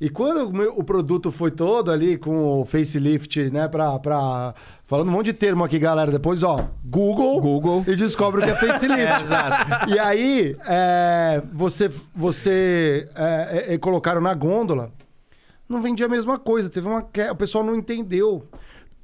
E 0.00 0.10
quando 0.10 0.48
o, 0.48 0.52
meu- 0.52 0.74
o 0.76 0.84
produto 0.84 1.30
foi 1.32 1.50
todo 1.50 1.90
ali 1.90 2.18
com 2.18 2.60
o 2.60 2.64
facelift, 2.66 3.50
né, 3.50 3.66
pra, 3.68 3.98
pra... 3.98 4.54
Falando 4.86 5.08
um 5.08 5.12
monte 5.12 5.26
de 5.26 5.32
termo 5.32 5.64
aqui, 5.64 5.78
galera. 5.80 6.12
Depois, 6.12 6.44
ó, 6.44 6.68
Google. 6.84 7.40
Google. 7.40 7.84
E 7.88 7.96
descobre 7.96 8.40
o 8.40 8.44
que 8.44 8.50
é 8.50 8.54
facelift. 8.54 9.18
exato. 9.20 9.90
E 9.90 9.98
aí, 9.98 10.56
é, 10.64 11.42
você, 11.52 11.90
você 12.14 13.08
é, 13.16 13.24
é, 13.70 13.74
é, 13.74 13.78
colocaram 13.78 14.20
na 14.20 14.32
gôndola, 14.32 14.92
não 15.68 15.82
vendia 15.82 16.06
a 16.06 16.08
mesma 16.08 16.38
coisa. 16.38 16.70
Teve 16.70 16.86
uma 16.86 17.04
o 17.32 17.36
pessoal 17.36 17.64
não 17.64 17.74
entendeu 17.74 18.46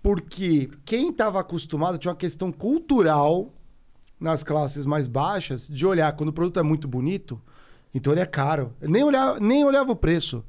porque 0.03 0.71
quem 0.85 1.11
estava 1.11 1.41
acostumado 1.41 1.99
tinha 1.99 2.11
uma 2.11 2.17
questão 2.17 2.51
cultural 2.51 3.53
nas 4.21 4.45
classes 4.45 4.87
mais 4.87 5.09
baixas 5.09 5.67
de 5.69 5.85
olhar 5.85 6.13
quando 6.13 6.29
o 6.29 6.33
produto 6.33 6.61
é 6.61 6.63
muito 6.63 6.87
bonito, 6.87 7.41
então 7.93 8.13
ele 8.13 8.21
é 8.21 8.27
caro. 8.27 8.73
Nem 8.81 9.03
olhava, 9.03 9.41
nem 9.41 9.65
olhava 9.65 9.91
o 9.91 9.97
preço. 9.97 10.45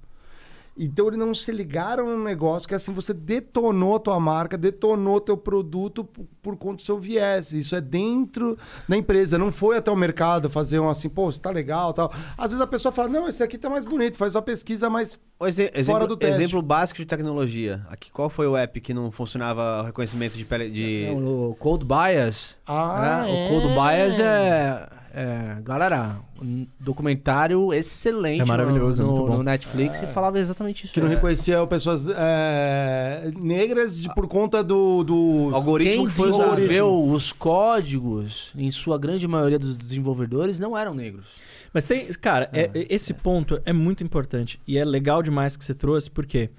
Então 0.77 1.07
eles 1.07 1.19
não 1.19 1.35
se 1.35 1.51
ligaram 1.51 2.05
num 2.07 2.23
negócio 2.23 2.67
que 2.67 2.73
assim 2.73 2.91
você 2.91 3.13
detonou 3.13 3.95
a 3.95 3.99
tua 3.99 4.19
marca, 4.19 4.57
detonou 4.57 5.21
teu 5.21 5.37
produto 5.37 6.03
por, 6.03 6.25
por 6.41 6.57
conta 6.57 6.77
do 6.77 6.81
seu 6.81 6.99
viés. 6.99 7.53
Isso 7.53 7.75
é 7.75 7.81
dentro 7.81 8.57
da 8.89 8.97
empresa, 8.97 9.37
não 9.37 9.51
foi 9.51 9.77
até 9.77 9.91
o 9.91 9.95
mercado 9.95 10.49
fazer 10.49 10.79
um 10.79 10.89
assim, 10.89 11.07
pô, 11.09 11.29
isso 11.29 11.39
tá 11.39 11.51
legal, 11.51 11.93
tal. 11.93 12.11
Às 12.37 12.51
vezes 12.51 12.61
a 12.61 12.65
pessoa 12.67 12.91
fala: 12.91 13.07
"Não, 13.07 13.27
esse 13.29 13.43
aqui 13.43 13.57
tá 13.57 13.69
mais 13.69 13.85
bonito", 13.85 14.17
faz 14.17 14.35
uma 14.35 14.41
pesquisa 14.41 14.89
mais 14.89 15.19
O 15.39 15.45
exe- 15.45 15.67
Fora 15.67 15.79
exemplo, 15.79 16.07
do 16.07 16.17
teste. 16.17 16.41
exemplo 16.41 16.61
básico 16.61 16.99
de 16.99 17.05
tecnologia. 17.05 17.81
Aqui, 17.89 18.11
qual 18.11 18.29
foi 18.29 18.47
o 18.47 18.57
app 18.57 18.81
que 18.81 18.93
não 18.93 19.11
funcionava 19.11 19.81
o 19.81 19.85
reconhecimento 19.85 20.35
de 20.37 20.43
pele 20.45 20.69
de. 20.69 21.07
Não, 21.15 21.49
o 21.51 21.55
Cold 21.55 21.85
Bias. 21.85 22.57
Ah, 22.65 23.23
né? 23.27 23.31
é. 23.31 23.45
O 23.45 23.49
Cold 23.49 23.67
Bias 23.75 24.19
é, 24.19 24.89
é- 25.13 25.61
Galera, 25.61 26.19
um 26.41 26.65
documentário 26.79 27.71
excelente 27.73 28.41
É 28.41 28.45
maravilhoso, 28.45 29.03
no, 29.03 29.09
muito 29.09 29.21
no, 29.21 29.27
bom. 29.27 29.37
no 29.37 29.43
Netflix 29.43 30.01
e 30.01 30.07
falava 30.07 30.39
exatamente 30.39 30.85
isso. 30.85 30.93
que 30.93 30.99
não 30.99 31.07
É. 31.07 31.11
reconhecia 31.11 31.65
pessoas 31.67 32.07
é, 32.09 33.31
negras 33.41 34.01
de- 34.01 34.09
por 34.15 34.27
conta 34.27 34.63
do, 34.63 35.03
do 35.03 35.49
algoritmo 35.53 35.97
Quem 36.01 36.07
que 36.07 36.13
foi 36.13 36.31
desenvolveu 36.31 37.03
os 37.09 37.31
códigos, 37.31 38.51
em 38.57 38.69
sua 38.71 38.97
grande 38.97 39.27
maioria 39.27 39.59
dos 39.59 39.77
desenvolvedores, 39.77 40.59
não 40.59 40.77
eram 40.77 40.93
negros. 40.93 41.25
Mas 41.73 41.83
tem, 41.85 42.07
cara, 42.13 42.49
é- 42.53 42.69
é- 42.73 42.87
esse 42.89 43.13
ponto 43.13 43.61
é 43.65 43.73
muito 43.73 44.03
importante 44.03 44.59
e 44.67 44.77
é 44.77 44.85
legal 44.85 45.23
demais 45.23 45.57
que 45.57 45.63
você 45.65 45.73
trouxe, 45.73 46.09
porque 46.09 46.49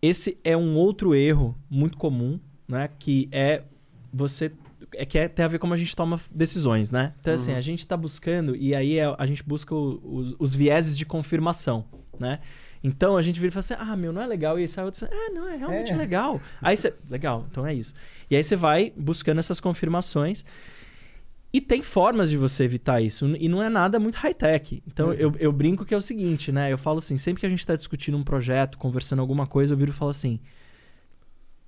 esse 0.00 0.38
é 0.44 0.56
um 0.56 0.76
outro 0.76 1.14
erro 1.14 1.56
muito 1.70 1.96
comum, 1.96 2.38
né? 2.68 2.88
Que 2.98 3.28
é 3.32 3.62
você. 4.12 4.52
É 4.98 5.04
que 5.04 5.18
é, 5.18 5.28
tem 5.28 5.44
a 5.44 5.48
ver 5.48 5.58
como 5.58 5.74
a 5.74 5.76
gente 5.76 5.94
toma 5.94 6.20
decisões, 6.34 6.90
né? 6.90 7.12
Então, 7.20 7.34
assim, 7.34 7.52
a 7.52 7.60
gente 7.60 7.86
tá 7.86 7.96
buscando, 7.96 8.56
e 8.56 8.74
aí 8.74 8.98
é- 8.98 9.14
a 9.18 9.26
gente 9.26 9.42
busca 9.42 9.74
o- 9.74 10.00
os, 10.02 10.34
os 10.38 10.54
vieses 10.54 10.96
de 10.96 11.04
confirmação, 11.04 11.84
né? 12.18 12.40
Então 12.84 13.16
a 13.16 13.22
gente 13.22 13.36
vira 13.40 13.48
e 13.48 13.50
fala 13.52 13.60
assim: 13.60 13.74
ah, 13.78 13.96
meu, 13.96 14.12
não 14.12 14.22
é 14.22 14.26
legal. 14.26 14.58
E 14.58 14.62
aí 14.62 14.68
sai 14.68 14.84
outro 14.84 15.00
fala, 15.00 15.12
ah, 15.12 15.30
não, 15.32 15.48
é 15.48 15.56
realmente 15.56 15.90
É. 15.92 15.96
legal. 15.96 16.40
Aí 16.62 16.76
você. 16.76 16.94
Legal, 17.10 17.44
então 17.50 17.66
é 17.66 17.74
isso. 17.74 17.94
E 18.30 18.36
aí 18.36 18.44
você 18.44 18.54
vai 18.54 18.92
buscando 18.96 19.38
essas 19.38 19.58
confirmações. 19.60 20.44
E 21.52 21.60
tem 21.60 21.82
formas 21.82 22.28
de 22.28 22.36
você 22.36 22.64
evitar 22.64 23.00
isso. 23.00 23.26
E 23.36 23.48
não 23.48 23.62
é 23.62 23.68
nada 23.68 23.98
muito 23.98 24.16
high-tech. 24.16 24.82
Então 24.86 25.12
eu, 25.14 25.34
eu 25.38 25.50
brinco 25.52 25.84
que 25.84 25.94
é 25.94 25.96
o 25.96 26.00
seguinte, 26.02 26.52
né? 26.52 26.70
Eu 26.72 26.78
falo 26.78 26.98
assim: 26.98 27.16
sempre 27.18 27.40
que 27.40 27.46
a 27.46 27.48
gente 27.48 27.60
está 27.60 27.74
discutindo 27.74 28.16
um 28.16 28.22
projeto, 28.22 28.78
conversando 28.78 29.20
alguma 29.20 29.46
coisa, 29.46 29.72
eu 29.74 29.78
viro 29.78 29.90
e 29.90 29.94
falo 29.94 30.10
assim: 30.10 30.38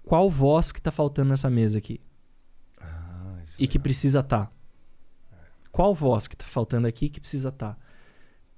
qual 0.05 0.29
voz 0.31 0.71
que 0.73 0.81
tá 0.81 0.91
faltando 0.91 1.31
nessa 1.31 1.51
mesa 1.51 1.79
aqui? 1.79 2.01
E 3.59 3.67
que 3.67 3.79
precisa 3.79 4.21
estar? 4.21 4.53
Qual 5.71 5.95
voz 5.95 6.27
que 6.27 6.37
tá 6.37 6.45
faltando 6.47 6.87
aqui 6.87 7.09
que 7.09 7.21
precisa 7.21 7.51
estar? 7.51 7.79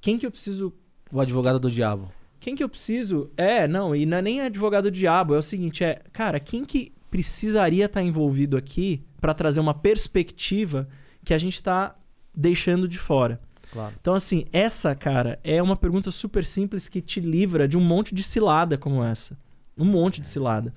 Quem 0.00 0.18
que 0.18 0.24
eu 0.26 0.30
preciso 0.30 0.72
O 1.12 1.20
advogado 1.20 1.58
do 1.58 1.70
diabo. 1.70 2.10
quem 2.38 2.54
que 2.56 2.62
eu 2.64 2.68
preciso. 2.68 3.30
É, 3.36 3.66
não, 3.68 3.94
e 3.94 4.06
não 4.06 4.18
é 4.18 4.22
nem 4.22 4.40
advogado 4.40 4.84
do 4.84 4.90
diabo, 4.90 5.34
é 5.34 5.38
o 5.38 5.42
seguinte, 5.42 5.84
é, 5.84 6.02
cara, 6.12 6.38
quem 6.40 6.64
que 6.64 6.92
precisaria 7.10 7.86
estar 7.86 8.02
envolvido 8.02 8.56
aqui 8.56 9.04
para 9.20 9.34
trazer 9.34 9.60
uma 9.60 9.74
perspectiva 9.74 10.88
que 11.24 11.34
a 11.34 11.38
gente 11.38 11.62
tá 11.62 11.96
deixando 12.34 12.88
de 12.88 12.98
fora? 12.98 13.40
Claro. 13.72 13.94
Então, 14.00 14.14
assim, 14.14 14.46
essa, 14.52 14.94
cara, 14.94 15.38
é 15.44 15.62
uma 15.62 15.76
pergunta 15.76 16.10
super 16.10 16.44
simples 16.44 16.88
que 16.88 17.00
te 17.00 17.20
livra 17.20 17.68
de 17.68 17.76
um 17.76 17.80
monte 17.80 18.14
de 18.14 18.22
cilada 18.22 18.76
como 18.78 19.02
essa. 19.04 19.38
Um 19.76 19.84
monte 19.84 20.20
de 20.20 20.28
cilada. 20.28 20.74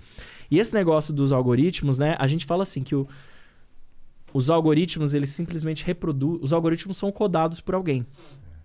E 0.51 0.59
esse 0.59 0.73
negócio 0.73 1.13
dos 1.13 1.31
algoritmos, 1.31 1.97
né? 1.97 2.15
A 2.19 2.27
gente 2.27 2.45
fala 2.45 2.61
assim 2.63 2.83
que 2.83 2.93
o- 2.95 3.07
os 4.33 4.49
algoritmos, 4.49 5.13
eles 5.13 5.29
simplesmente 5.29 5.83
reproduzem. 5.83 6.43
Os 6.43 6.51
algoritmos 6.51 6.97
são 6.97 7.11
codados 7.11 7.61
por 7.61 7.75
alguém, 7.75 8.05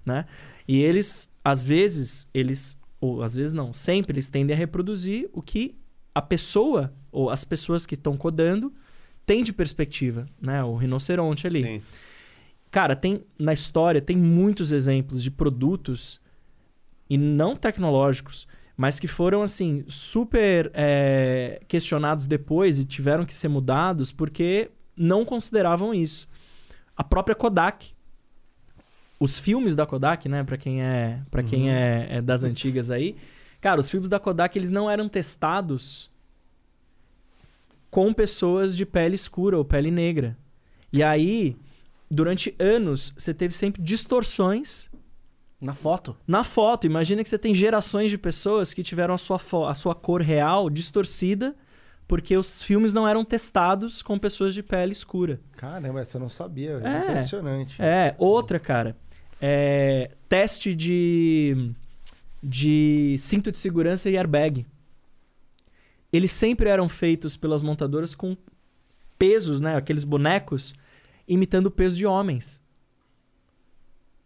né? 0.05 0.25
E 0.67 0.81
eles, 0.81 1.31
às 1.45 1.65
vezes, 1.65 2.29
eles. 2.33 2.79
Ou 3.01 3.23
às 3.23 3.37
vezes 3.37 3.53
não, 3.53 3.73
sempre 3.73 4.13
eles 4.13 4.29
tendem 4.29 4.55
a 4.55 4.59
reproduzir 4.59 5.31
o 5.33 5.41
que 5.41 5.77
a 6.13 6.21
pessoa, 6.21 6.93
ou 7.13 7.31
as 7.31 7.45
pessoas 7.45 7.87
que 7.87 7.95
estão 7.95 8.17
codando, 8.17 8.73
têm 9.25 9.45
de 9.45 9.53
perspectiva, 9.53 10.27
né? 10.41 10.65
O 10.65 10.75
rinoceronte 10.75 11.47
ali. 11.47 11.63
Sim. 11.63 11.83
Cara, 12.71 12.97
tem 12.97 13.25
na 13.39 13.53
história 13.53 14.01
tem 14.01 14.17
muitos 14.17 14.73
exemplos 14.73 15.23
de 15.23 15.31
produtos 15.31 16.21
e 17.09 17.17
não 17.17 17.57
tecnológicos, 17.57 18.47
mas 18.77 19.01
que 19.01 19.09
foram, 19.09 19.43
assim, 19.43 19.85
super 19.89 20.71
é, 20.75 21.61
questionados 21.67 22.27
depois 22.27 22.79
e 22.79 22.85
tiveram 22.85 23.25
que 23.25 23.35
ser 23.35 23.49
mudados 23.49 24.13
porque 24.13 24.71
não 24.99 25.25
consideravam 25.25 25.95
isso. 25.95 26.29
A 26.97 27.05
própria 27.05 27.35
Kodak. 27.37 27.93
Os 29.21 29.39
filmes 29.39 29.75
da 29.75 29.85
Kodak, 29.87 30.29
né, 30.29 30.45
pra 30.45 30.57
quem 30.57 30.83
é, 30.83 31.21
pra 31.31 31.43
quem 31.43 31.71
é, 31.73 32.07
é 32.11 32.23
das 32.23 32.45
antigas 32.45 32.91
aí, 32.91 33.17
cara, 33.61 33.81
os 33.81 33.91
filmes 33.91 34.09
da 34.09 34.21
Kodak 34.21 34.57
eles 34.57 34.71
não 34.71 34.89
eram 34.89 35.09
testados 35.09 36.09
com 37.91 38.13
pessoas 38.13 38.77
de 38.77 38.85
pele 38.87 39.15
escura 39.17 39.57
ou 39.59 39.65
pele 39.65 39.91
negra. 39.91 40.37
E 40.93 41.03
aí, 41.03 41.57
durante 42.11 42.55
anos, 42.59 43.13
você 43.17 43.35
teve 43.35 43.55
sempre 43.55 43.83
distorções 43.83 44.89
Na 45.61 45.75
foto. 45.75 46.17
na 46.27 46.45
foto. 46.45 46.87
Imagina 46.87 47.23
que 47.23 47.29
você 47.29 47.39
tem 47.39 47.55
gerações 47.55 48.11
de 48.11 48.19
pessoas 48.19 48.73
que 48.73 48.83
tiveram 48.83 49.15
a 49.15 49.19
sua, 49.19 49.41
a 49.69 49.75
sua 49.75 49.95
cor 49.95 50.21
real 50.23 50.71
distorcida 50.71 51.57
porque 52.09 52.37
os 52.37 52.63
filmes 52.63 52.95
não 52.95 53.07
eram 53.07 53.23
testados 53.25 54.01
com 54.03 54.19
pessoas 54.19 54.55
de 54.55 54.63
pele 54.63 54.93
escura. 54.93 55.39
Caramba, 55.53 56.01
essa 56.01 56.17
eu 56.17 56.21
não 56.21 56.29
sabia. 56.31 56.81
É. 56.83 57.11
Impressionante. 57.11 57.81
É, 57.81 58.15
outra, 58.19 58.59
cara. 58.59 58.97
É, 59.41 60.11
teste 60.29 60.75
de, 60.75 61.71
de 62.43 63.15
cinto 63.19 63.53
de 63.53 63.59
segurança 63.59 64.09
e 64.11 64.17
airbag. 64.17 64.67
Eles 66.11 66.33
sempre 66.33 66.71
eram 66.71 66.89
feitos 66.89 67.37
pelas 67.37 67.61
montadoras 67.61 68.15
com 68.15 68.35
pesos, 69.19 69.61
né? 69.61 69.77
Aqueles 69.77 70.03
bonecos 70.03 70.75
imitando 71.29 71.67
o 71.67 71.71
peso 71.71 71.97
de 71.99 72.07
homens. 72.07 72.63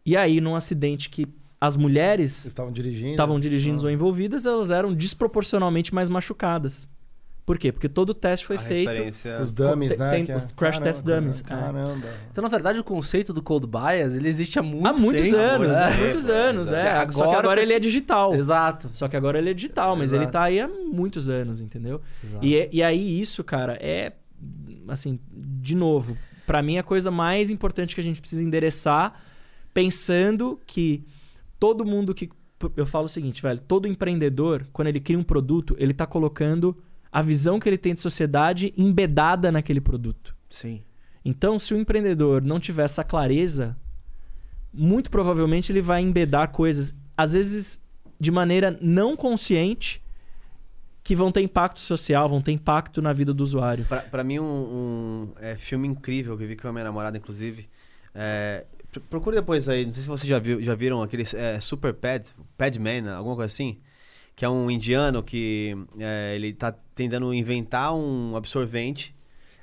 E 0.07 0.17
aí, 0.17 0.41
num 0.41 0.55
acidente 0.55 1.11
que 1.11 1.27
as 1.61 1.77
mulheres 1.77 2.45
estavam 2.47 2.73
dirigindo? 2.73 3.11
estavam 3.11 3.41
dirigindo 3.41 3.83
Ah. 3.83 3.85
ou 3.87 3.91
envolvidas, 3.91 4.47
elas 4.47 4.71
eram 4.71 4.95
desproporcionalmente 4.95 5.93
mais 5.93 6.09
machucadas. 6.09 6.89
Por 7.45 7.59
quê? 7.59 7.73
Porque 7.73 7.89
todo 7.89 8.11
o 8.11 8.15
teste 8.15 8.47
foi 8.47 8.55
a 8.57 8.59
feito. 8.61 8.89
referência... 8.89 9.41
Os 9.43 9.53
dummies, 9.53 9.99
né? 9.99 10.11
tem 10.13 10.25
que 10.25 10.31
é- 10.31 10.37
os 10.37 10.45
crash 10.47 10.77
Caramba, 10.79 10.85
test 10.85 11.05
dummies, 11.05 11.41
é. 11.41 11.45
Caramba. 11.45 12.07
Então, 12.31 12.43
na 12.43 12.49
verdade, 12.49 12.79
o 12.79 12.85
conceito 12.85 13.33
do 13.33 13.43
Cold 13.43 13.67
Bias, 13.67 14.15
ele 14.15 14.29
existe 14.29 14.61
há 14.61 14.63
muito 14.63 14.87
Há 14.87 14.93
muitos 14.93 15.23
tempo. 15.23 15.37
anos, 15.37 15.77
há 15.77 15.91
muitos 15.91 16.29
anos, 16.29 16.71
é. 16.73 16.91
Agora 16.93 17.13
Só 17.13 17.29
que 17.29 17.35
agora 17.35 17.61
ele 17.63 17.73
é 17.73 17.81
digital. 17.81 18.33
Exato. 18.35 18.91
Só 18.95 19.09
que 19.09 19.17
agora 19.17 19.39
ele 19.39 19.51
é 19.51 19.55
digital, 19.55 19.97
mas 19.97 20.13
Exato. 20.13 20.23
ele 20.23 20.31
tá 20.31 20.43
aí 20.45 20.61
há 20.61 20.69
muitos 20.69 21.29
anos, 21.29 21.61
entendeu? 21.61 22.01
Exato. 22.23 22.47
E, 22.47 22.57
é- 22.57 22.69
e 22.73 22.81
aí 22.83 23.21
isso, 23.21 23.43
cara, 23.43 23.77
é 23.81 24.13
assim, 24.87 25.19
de 25.33 25.75
novo, 25.75 26.17
pra 26.47 26.63
mim 26.63 26.79
a 26.79 26.83
coisa 26.85 27.11
mais 27.11 27.51
importante 27.51 27.93
que 27.95 28.01
a 28.01 28.05
gente 28.05 28.21
precisa 28.21 28.43
endereçar, 28.45 29.21
pensando 29.75 30.61
que 30.67 31.05
todo 31.59 31.85
mundo 31.85 32.15
que 32.15 32.29
eu 32.77 32.87
falo 32.87 33.07
o 33.07 33.09
seguinte, 33.09 33.43
velho, 33.43 33.59
todo 33.61 33.89
empreendedor, 33.89 34.65
quando 34.73 34.87
ele 34.89 35.01
cria 35.01 35.19
um 35.19 35.25
produto, 35.25 35.75
ele 35.79 35.93
tá 35.93 36.07
colocando 36.07 36.77
a 37.13 37.21
visão 37.21 37.61
que 37.61 37.69
ele 37.69 37.79
tem 37.79 37.93
de 37.93 38.01
sociedade 38.01 38.73
embedada 38.77 39.53
naquele 39.53 39.81
produto. 39.81 40.35
Sim. 40.49 40.83
Então, 41.25 41.59
se 41.59 41.75
o 41.75 41.79
empreendedor 41.79 42.43
não 42.43 42.59
tiver 42.59 42.85
essa 42.85 43.05
clareza, 43.05 43.77
muito 44.73 45.11
provavelmente 45.11 45.71
ele 45.71 45.83
vai 45.83 46.01
embedar 46.01 46.49
coisas, 46.49 46.97
às 47.17 47.35
vezes 47.35 47.81
de 48.19 48.31
maneira 48.31 48.79
não 48.81 49.17
consciente, 49.17 50.01
que 51.05 51.17
vão 51.17 51.33
ter 51.33 51.43
impacto 51.43 51.81
social, 51.81 52.29
vão 52.29 52.41
ter 52.41 52.53
impacto 52.53 53.03
na 53.03 53.13
vida 53.13 53.35
do 53.35 53.43
usuário. 53.43 53.85
Pra, 53.85 54.01
pra 54.01 54.25
mim, 54.25 54.39
um, 54.39 54.45
um, 54.45 55.29
é, 55.41 55.57
filme 55.57 55.89
incrível 55.89 56.37
que 56.37 56.45
eu 56.45 56.49
vi 56.49 56.57
com 56.57 56.69
a 56.69 56.73
minha 56.73 56.85
namorada, 56.85 57.19
inclusive. 57.19 57.69
É, 58.15 58.65
pr- 58.93 59.01
procure 59.11 59.37
depois 59.37 59.69
aí, 59.69 59.85
não 59.85 59.93
sei 59.93 60.05
se 60.05 60.09
vocês 60.09 60.29
já, 60.29 60.39
viu, 60.39 60.63
já 60.63 60.77
viram 60.77 61.03
aqueles 61.03 61.35
é, 61.35 61.59
Super 61.61 61.93
Pad, 61.93 62.33
Padman, 62.57 63.09
alguma 63.09 63.35
coisa 63.35 63.53
assim. 63.53 63.79
Que 64.37 64.45
é 64.45 64.49
um 64.49 64.71
indiano 64.71 65.23
que 65.23 65.77
é, 65.99 66.37
ele 66.37 66.53
tá 66.53 66.73
tentando 66.95 67.33
inventar 67.33 67.95
um 67.95 68.37
absorvente 68.37 69.15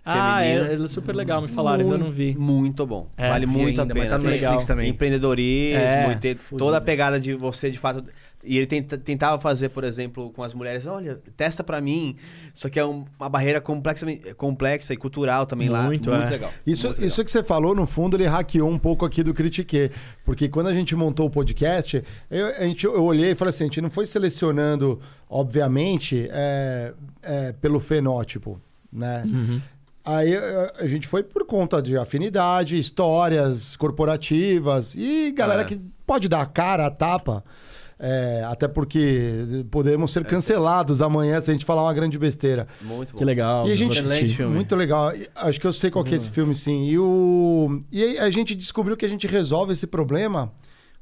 Ah, 0.06 0.40
feminino. 0.40 0.82
é, 0.82 0.86
é 0.86 0.88
super 0.88 1.16
legal, 1.16 1.42
me 1.42 1.48
falaram, 1.48 1.84
ainda 1.84 1.98
não 1.98 2.10
vi. 2.10 2.36
Muito 2.38 2.86
bom. 2.86 3.06
É, 3.18 3.30
vale 3.30 3.46
muito 3.46 3.82
ainda, 3.82 3.94
a 3.94 3.96
mas 3.96 4.04
pena. 4.06 4.10
tá 4.18 4.24
no 4.24 4.30
Netflix 4.30 4.66
também. 4.66 4.90
Empreendedorismo, 4.90 5.78
É, 5.80 6.12
e 6.12 6.16
ter 6.16 6.38
toda 6.58 6.78
a 6.78 6.82
pegada 6.82 7.20
de 7.20 7.34
você, 7.34 7.70
de 7.70 7.78
fato... 7.78 8.04
E 8.50 8.58
ele 8.58 8.66
tenta- 8.66 8.98
tentava 8.98 9.40
fazer, 9.40 9.70
por 9.70 9.84
exemplo, 9.84 10.32
com 10.32 10.42
as 10.42 10.54
mulheres, 10.56 10.86
olha, 10.88 11.22
testa 11.38 11.64
pra 11.64 11.80
mim. 11.80 12.16
Só 12.54 12.68
que 12.68 12.80
é 12.80 12.86
um- 12.86 13.06
uma 13.20 13.30
barreira 13.30 13.62
complexa, 13.62 14.06
complexa 14.36 14.92
e 14.94 14.98
cultural 14.98 15.46
também 15.46 15.70
lá. 15.70 15.84
Muito, 15.84 16.10
Muito 16.10 16.26
é. 16.26 16.30
legal. 16.32 16.52
Isso, 16.66 16.88
muito 16.88 16.98
legal. 16.98 17.08
isso 17.08 17.24
que 17.24 17.32
você 17.32 17.44
falou, 17.44 17.76
no 17.76 17.86
fundo, 17.86 18.18
ele 18.18 18.26
hackeou 18.26 18.70
um 18.70 18.80
pouco 18.80 19.06
aqui 19.06 19.22
do 19.22 19.34
Critique. 19.34 19.92
Porque 20.26 20.50
quando 20.50 20.68
a 20.68 20.74
gente 20.74 20.96
montou 20.96 21.28
o 21.28 21.30
podcast, 21.30 22.04
eu, 22.32 22.48
a 22.48 22.64
gente, 22.64 22.86
eu 22.86 23.04
olhei 23.04 23.32
e 23.32 23.36
falei 23.36 23.50
assim: 23.52 23.66
a 23.66 23.68
gente 23.68 23.82
não 23.82 23.90
foi 23.92 24.06
selecionando, 24.08 25.00
obviamente, 25.30 26.28
é, 26.32 26.94
é, 27.22 27.52
pelo 27.54 27.80
fenótipo, 27.80 28.60
né? 28.92 29.24
Aí 30.04 30.34
eh, 30.34 30.74
a 30.80 30.88
gente 30.88 31.08
foi 31.08 31.22
por 31.22 31.46
conta 31.46 31.82
de 31.82 31.96
afinidade, 31.98 32.78
histórias 32.80 33.76
corporativas 33.76 34.96
e 34.96 35.32
galera 35.34 35.62
É. 35.62 35.66
que 35.66 35.80
pode 36.08 36.28
dar 36.28 36.42
a 36.42 36.46
cara, 36.46 36.88
a 36.88 36.92
tapa. 36.92 37.44
É, 38.00 38.44
até 38.48 38.66
porque 38.66 39.66
podemos 39.70 40.12
ser 40.12 40.24
cancelados 40.24 41.02
amanhã 41.02 41.42
se 41.42 41.52
a 41.52 41.54
gente 41.54 41.66
falar 41.66 41.84
uma 41.84 41.94
grande 41.94 42.18
besteira. 42.18 42.66
Muito 42.82 43.12
bom. 43.12 43.18
Que 43.18 43.26
legal. 43.26 43.68
E 43.68 43.72
a 43.72 43.76
gente. 43.76 44.00
Excelente 44.00 44.36
filme. 44.38 44.56
muito 44.56 44.74
legal. 44.74 45.12
Acho 45.36 45.60
que 45.60 45.68
eu 45.68 45.74
sei 45.74 45.92
qual 45.92 46.06
que 46.06 46.14
é 46.14 46.16
esse 46.16 46.30
filme, 46.30 46.56
sim. 46.56 46.86
E, 46.86 46.98
o... 46.98 47.82
e 47.92 48.02
aí 48.02 48.20
a 48.20 48.30
gente 48.30 48.56
descobriu 48.56 48.96
que 48.96 49.06
a 49.06 49.10
gente 49.10 49.28
resolve 49.28 49.74
esse 49.74 49.86
problema 49.86 50.50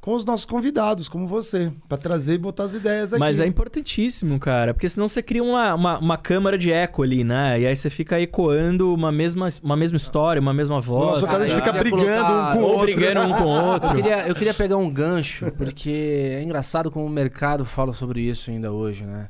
com 0.08 0.16
os 0.16 0.24
nossos 0.24 0.46
convidados, 0.46 1.10
como 1.10 1.28
você, 1.28 1.70
Pra 1.90 1.98
trazer 1.98 2.36
e 2.36 2.38
botar 2.38 2.64
as 2.64 2.74
ideias 2.74 3.12
aqui. 3.12 3.20
Mas 3.20 3.42
é 3.42 3.46
importantíssimo, 3.46 4.40
cara, 4.40 4.74
porque 4.74 4.88
senão 4.88 5.06
você 5.06 5.22
cria 5.22 5.44
uma, 5.44 5.76
uma, 5.76 6.00
uma 6.00 6.18
câmara 6.18 6.58
de 6.58 6.72
eco 6.72 7.04
ali, 7.04 7.26
né? 7.26 7.60
E 7.60 7.68
aí 7.68 7.76
você 7.76 7.90
fica 7.90 8.18
ecoando 8.18 8.94
uma 8.94 9.12
mesma, 9.12 9.50
uma 9.62 9.76
mesma 9.76 9.98
história, 9.98 10.40
uma 10.42 10.54
mesma 10.54 10.80
voz. 10.80 11.20
nosso 11.20 11.26
caso, 11.26 11.44
a 11.44 11.50
gente 11.50 11.56
eu 11.56 11.60
fica 11.60 11.74
queria 11.74 11.92
brigando 11.92 12.26
colocar- 12.26 12.52
um 12.52 12.54
com 12.54 12.60
o 12.60 12.64
Ou 12.64 12.70
outro. 12.72 12.86
brigando 12.86 13.20
um 13.22 13.34
com 13.34 13.44
o 13.44 13.48
outro. 13.66 13.90
Eu 13.90 13.96
queria, 13.96 14.28
eu 14.30 14.36
queria 14.36 14.54
pegar 14.54 14.78
um 14.78 14.90
gancho, 14.90 15.52
porque 15.58 15.90
é 16.38 16.42
engraçado 16.42 16.90
como 16.90 17.06
o 17.06 17.10
mercado 17.10 17.66
fala 17.66 17.92
sobre 17.92 18.22
isso 18.22 18.50
ainda 18.50 18.72
hoje, 18.72 19.04
né? 19.04 19.28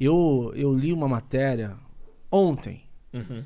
Eu, 0.00 0.54
eu 0.56 0.72
li 0.74 0.90
uma 0.90 1.06
matéria 1.06 1.72
ontem, 2.32 2.80
Uhum. 3.12 3.44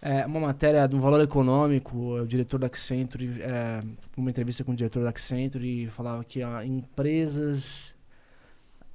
É, 0.00 0.24
uma 0.26 0.40
matéria 0.40 0.86
de 0.86 0.94
um 0.94 1.00
valor 1.00 1.20
econômico, 1.20 1.96
o 1.96 2.26
diretor 2.26 2.58
da 2.58 2.66
Accenture, 2.66 3.42
é, 3.42 3.80
uma 4.16 4.30
entrevista 4.30 4.62
com 4.64 4.72
o 4.72 4.76
diretor 4.76 5.02
da 5.02 5.10
Accenture, 5.10 5.84
e 5.84 5.86
falava 5.88 6.22
que 6.24 6.42
ó, 6.42 6.62
empresas... 6.62 7.94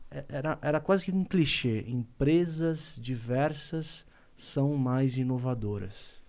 é, 0.09 0.23
Era, 0.29 0.57
era 0.61 0.79
quase 0.79 1.03
que 1.05 1.11
um 1.11 1.23
clichê. 1.23 1.83
Empresas 1.87 2.97
diversas 3.01 4.05
são 4.35 4.75
mais 4.77 5.17
inovadoras. 5.17 6.21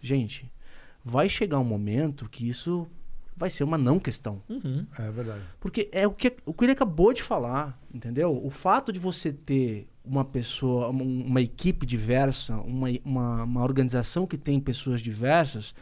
Gente, 0.00 0.50
vai 1.04 1.28
chegar 1.28 1.58
um 1.58 1.64
momento 1.64 2.28
que 2.28 2.48
isso 2.48 2.86
vai 3.38 3.48
ser 3.48 3.62
uma 3.62 3.78
não 3.78 3.98
questão. 3.98 4.42
Uhum. 4.48 4.84
É 4.98 5.10
verdade. 5.10 5.42
Porque 5.60 5.88
é 5.92 6.06
o 6.06 6.10
que, 6.10 6.34
o 6.44 6.52
que 6.52 6.64
ele 6.64 6.72
acabou 6.72 7.12
de 7.12 7.22
falar, 7.22 7.78
entendeu? 7.94 8.38
O 8.44 8.50
fato 8.50 8.92
de 8.92 8.98
você 8.98 9.32
ter 9.32 9.88
uma 10.04 10.24
pessoa, 10.24 10.88
uma, 10.88 11.04
uma 11.04 11.40
equipe 11.40 11.86
diversa, 11.86 12.56
uma, 12.56 12.88
uma, 13.04 13.44
uma 13.44 13.62
organização 13.62 14.26
que 14.26 14.36
tem 14.36 14.58
pessoas 14.58 15.00
diversas, 15.00 15.74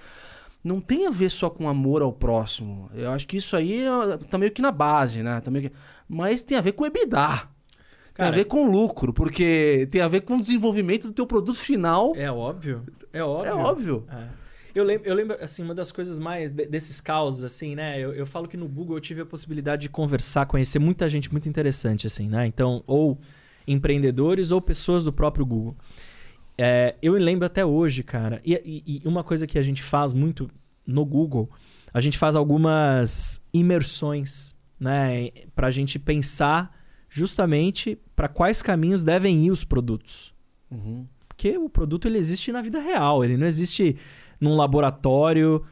não 0.62 0.80
tem 0.80 1.06
a 1.06 1.10
ver 1.10 1.30
só 1.30 1.48
com 1.48 1.68
amor 1.68 2.02
ao 2.02 2.12
próximo. 2.12 2.90
Eu 2.92 3.10
acho 3.10 3.26
que 3.26 3.38
isso 3.38 3.56
aí 3.56 3.82
é, 3.82 4.18
tá 4.30 4.36
meio 4.36 4.52
que 4.52 4.60
na 4.60 4.72
base, 4.72 5.22
né? 5.22 5.40
Tá 5.40 5.50
meio 5.50 5.70
que... 5.70 5.76
Mas 6.08 6.42
tem 6.42 6.58
a 6.58 6.60
ver 6.60 6.72
com 6.72 6.84
EBITDA. 6.84 7.38
Tem 7.38 7.48
Cara, 8.14 8.28
a 8.28 8.32
ver 8.32 8.44
com 8.44 8.68
lucro, 8.68 9.12
porque 9.12 9.88
tem 9.90 10.00
a 10.00 10.08
ver 10.08 10.22
com 10.22 10.36
o 10.36 10.40
desenvolvimento 10.40 11.06
do 11.06 11.12
teu 11.12 11.26
produto 11.26 11.58
final. 11.58 12.12
É 12.16 12.30
óbvio. 12.30 12.84
É 13.12 13.22
óbvio. 13.22 13.50
É 13.50 13.54
óbvio. 13.54 14.06
É. 14.10 14.45
Eu 14.76 14.84
lembro, 14.84 15.08
eu 15.08 15.14
lembro, 15.14 15.36
assim, 15.40 15.62
uma 15.62 15.74
das 15.74 15.90
coisas 15.90 16.18
mais 16.18 16.50
de- 16.50 16.66
desses 16.66 17.00
causos, 17.00 17.42
assim, 17.44 17.74
né? 17.74 17.98
Eu, 17.98 18.12
eu 18.12 18.26
falo 18.26 18.46
que 18.46 18.56
no 18.58 18.68
Google 18.68 18.96
eu 18.96 19.00
tive 19.00 19.22
a 19.22 19.26
possibilidade 19.26 19.82
de 19.82 19.88
conversar, 19.88 20.44
conhecer 20.46 20.78
muita 20.78 21.08
gente 21.08 21.32
muito 21.32 21.48
interessante, 21.48 22.06
assim, 22.06 22.28
né? 22.28 22.46
Então, 22.46 22.84
ou 22.86 23.18
empreendedores 23.66 24.50
ou 24.50 24.60
pessoas 24.60 25.02
do 25.02 25.12
próprio 25.12 25.46
Google. 25.46 25.74
É, 26.58 26.94
eu 27.02 27.14
me 27.14 27.18
lembro 27.18 27.46
até 27.46 27.64
hoje, 27.64 28.02
cara. 28.02 28.40
E, 28.44 28.54
e- 28.54 29.00
e 29.04 29.08
uma 29.08 29.24
coisa 29.24 29.46
que 29.46 29.58
a 29.58 29.62
gente 29.62 29.82
faz 29.82 30.12
muito 30.12 30.50
no 30.86 31.04
Google, 31.04 31.50
a 31.92 32.00
gente 32.00 32.18
faz 32.18 32.36
algumas 32.36 33.42
imersões, 33.52 34.54
né? 34.78 35.30
Pra 35.54 35.70
gente 35.70 35.98
pensar 35.98 36.70
justamente 37.08 37.98
para 38.14 38.28
quais 38.28 38.60
caminhos 38.60 39.02
devem 39.02 39.46
ir 39.46 39.50
os 39.50 39.64
produtos. 39.64 40.34
Uhum. 40.70 41.06
Porque 41.28 41.56
o 41.56 41.68
produto 41.68 42.06
ele 42.08 42.18
existe 42.18 42.52
na 42.52 42.60
vida 42.62 42.78
real, 42.78 43.24
ele 43.24 43.36
não 43.36 43.46
existe 43.46 43.96
num 44.40 44.56
laboratório 44.56 45.64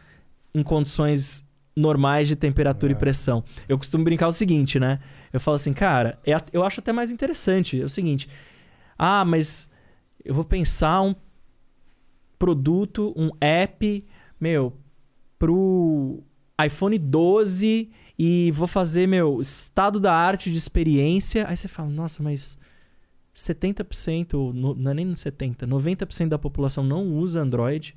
em 0.54 0.62
condições 0.62 1.46
normais 1.76 2.28
de 2.28 2.36
temperatura 2.36 2.92
e 2.92 2.94
pressão. 2.96 3.42
Eu 3.68 3.76
costumo 3.76 4.04
brincar 4.04 4.28
o 4.28 4.32
seguinte, 4.32 4.78
né? 4.78 5.00
Eu 5.32 5.40
falo 5.40 5.56
assim, 5.56 5.72
cara, 5.72 6.18
é 6.24 6.32
eu 6.52 6.62
acho 6.62 6.80
até 6.80 6.92
mais 6.92 7.10
interessante. 7.10 7.80
É 7.80 7.84
o 7.84 7.88
seguinte, 7.88 8.28
ah, 8.96 9.24
mas 9.24 9.68
eu 10.24 10.32
vou 10.34 10.44
pensar 10.44 11.02
um 11.02 11.14
produto, 12.38 13.12
um 13.16 13.30
app, 13.40 14.06
meu, 14.40 14.72
pro 15.38 16.22
iPhone 16.64 16.98
12 16.98 17.90
e 18.18 18.50
vou 18.52 18.66
fazer, 18.68 19.08
meu, 19.08 19.40
estado 19.40 19.98
da 19.98 20.14
arte 20.14 20.50
de 20.50 20.58
experiência. 20.58 21.46
Aí 21.48 21.56
você 21.56 21.66
fala, 21.66 21.88
nossa, 21.90 22.22
mas 22.22 22.56
70%, 23.34 24.52
no- 24.52 24.74
não 24.74 24.90
é 24.90 24.94
nem 24.94 25.12
70%, 25.14 25.66
90% 25.66 26.28
da 26.28 26.38
população 26.38 26.84
não 26.84 27.04
usa 27.08 27.40
Android, 27.40 27.96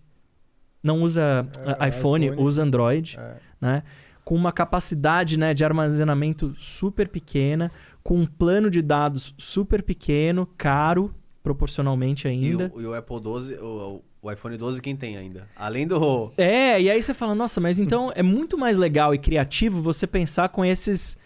não 0.87 1.03
usa 1.03 1.47
É, 1.79 1.87
iPhone, 1.89 2.27
iPhone. 2.27 2.41
usa 2.43 2.63
Android, 2.63 3.15
É. 3.19 3.35
né? 3.61 3.83
Com 4.23 4.33
uma 4.35 4.51
capacidade 4.51 5.37
né, 5.37 5.53
de 5.53 5.63
armazenamento 5.63 6.53
super 6.57 7.07
pequena, 7.07 7.71
com 8.03 8.19
um 8.19 8.25
plano 8.25 8.69
de 8.71 8.81
dados 8.81 9.33
super 9.37 9.83
pequeno, 9.83 10.47
caro, 10.57 11.13
proporcionalmente 11.43 12.27
E 12.27 12.31
ainda. 12.31 12.71
o, 12.75 12.81
e 12.81 12.85
o 12.85 12.93
Apple 12.93 13.19
12, 13.21 13.55
o, 13.55 14.01
o 14.21 14.31
iPhone 14.31 14.57
12, 14.57 14.81
quem 14.81 14.95
tem 14.95 15.15
ainda? 15.17 15.47
Além 15.55 15.87
do. 15.87 16.31
É, 16.37 16.81
e 16.81 16.89
aí 16.91 17.01
você 17.01 17.13
fala, 17.13 17.33
nossa, 17.33 17.61
mas 17.61 17.79
então 17.79 18.11
é 18.15 18.21
muito 18.23 18.57
mais 18.57 18.75
legal 18.75 19.13
e 19.13 19.17
criativo 19.17 19.81
você 19.81 20.05
pensar 20.05 20.49
com 20.49 20.65
esses, 20.65 21.17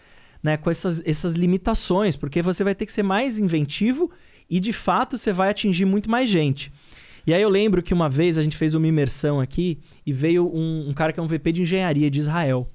né, 0.42 0.56
com 0.56 0.70
essas, 0.70 1.02
essas 1.04 1.34
limitações, 1.34 2.14
porque 2.16 2.40
você 2.40 2.62
vai 2.62 2.74
ter 2.74 2.86
que 2.86 2.92
ser 2.92 3.02
mais 3.02 3.36
inventivo 3.38 4.10
e 4.48 4.60
de 4.60 4.72
fato 4.72 5.18
você 5.18 5.32
vai 5.32 5.50
atingir 5.50 5.84
muito 5.86 6.08
mais 6.08 6.30
gente. 6.30 6.72
E 7.26 7.32
aí 7.32 7.42
eu 7.42 7.48
lembro 7.48 7.82
que 7.82 7.94
uma 7.94 8.08
vez 8.08 8.36
a 8.36 8.42
gente 8.42 8.56
fez 8.56 8.74
uma 8.74 8.86
imersão 8.86 9.40
aqui 9.40 9.78
e 10.04 10.12
veio 10.12 10.46
um, 10.52 10.88
um 10.88 10.92
cara 10.92 11.12
que 11.12 11.20
é 11.20 11.22
um 11.22 11.26
VP 11.26 11.52
de 11.52 11.62
engenharia 11.62 12.10
de 12.10 12.20
Israel. 12.20 12.68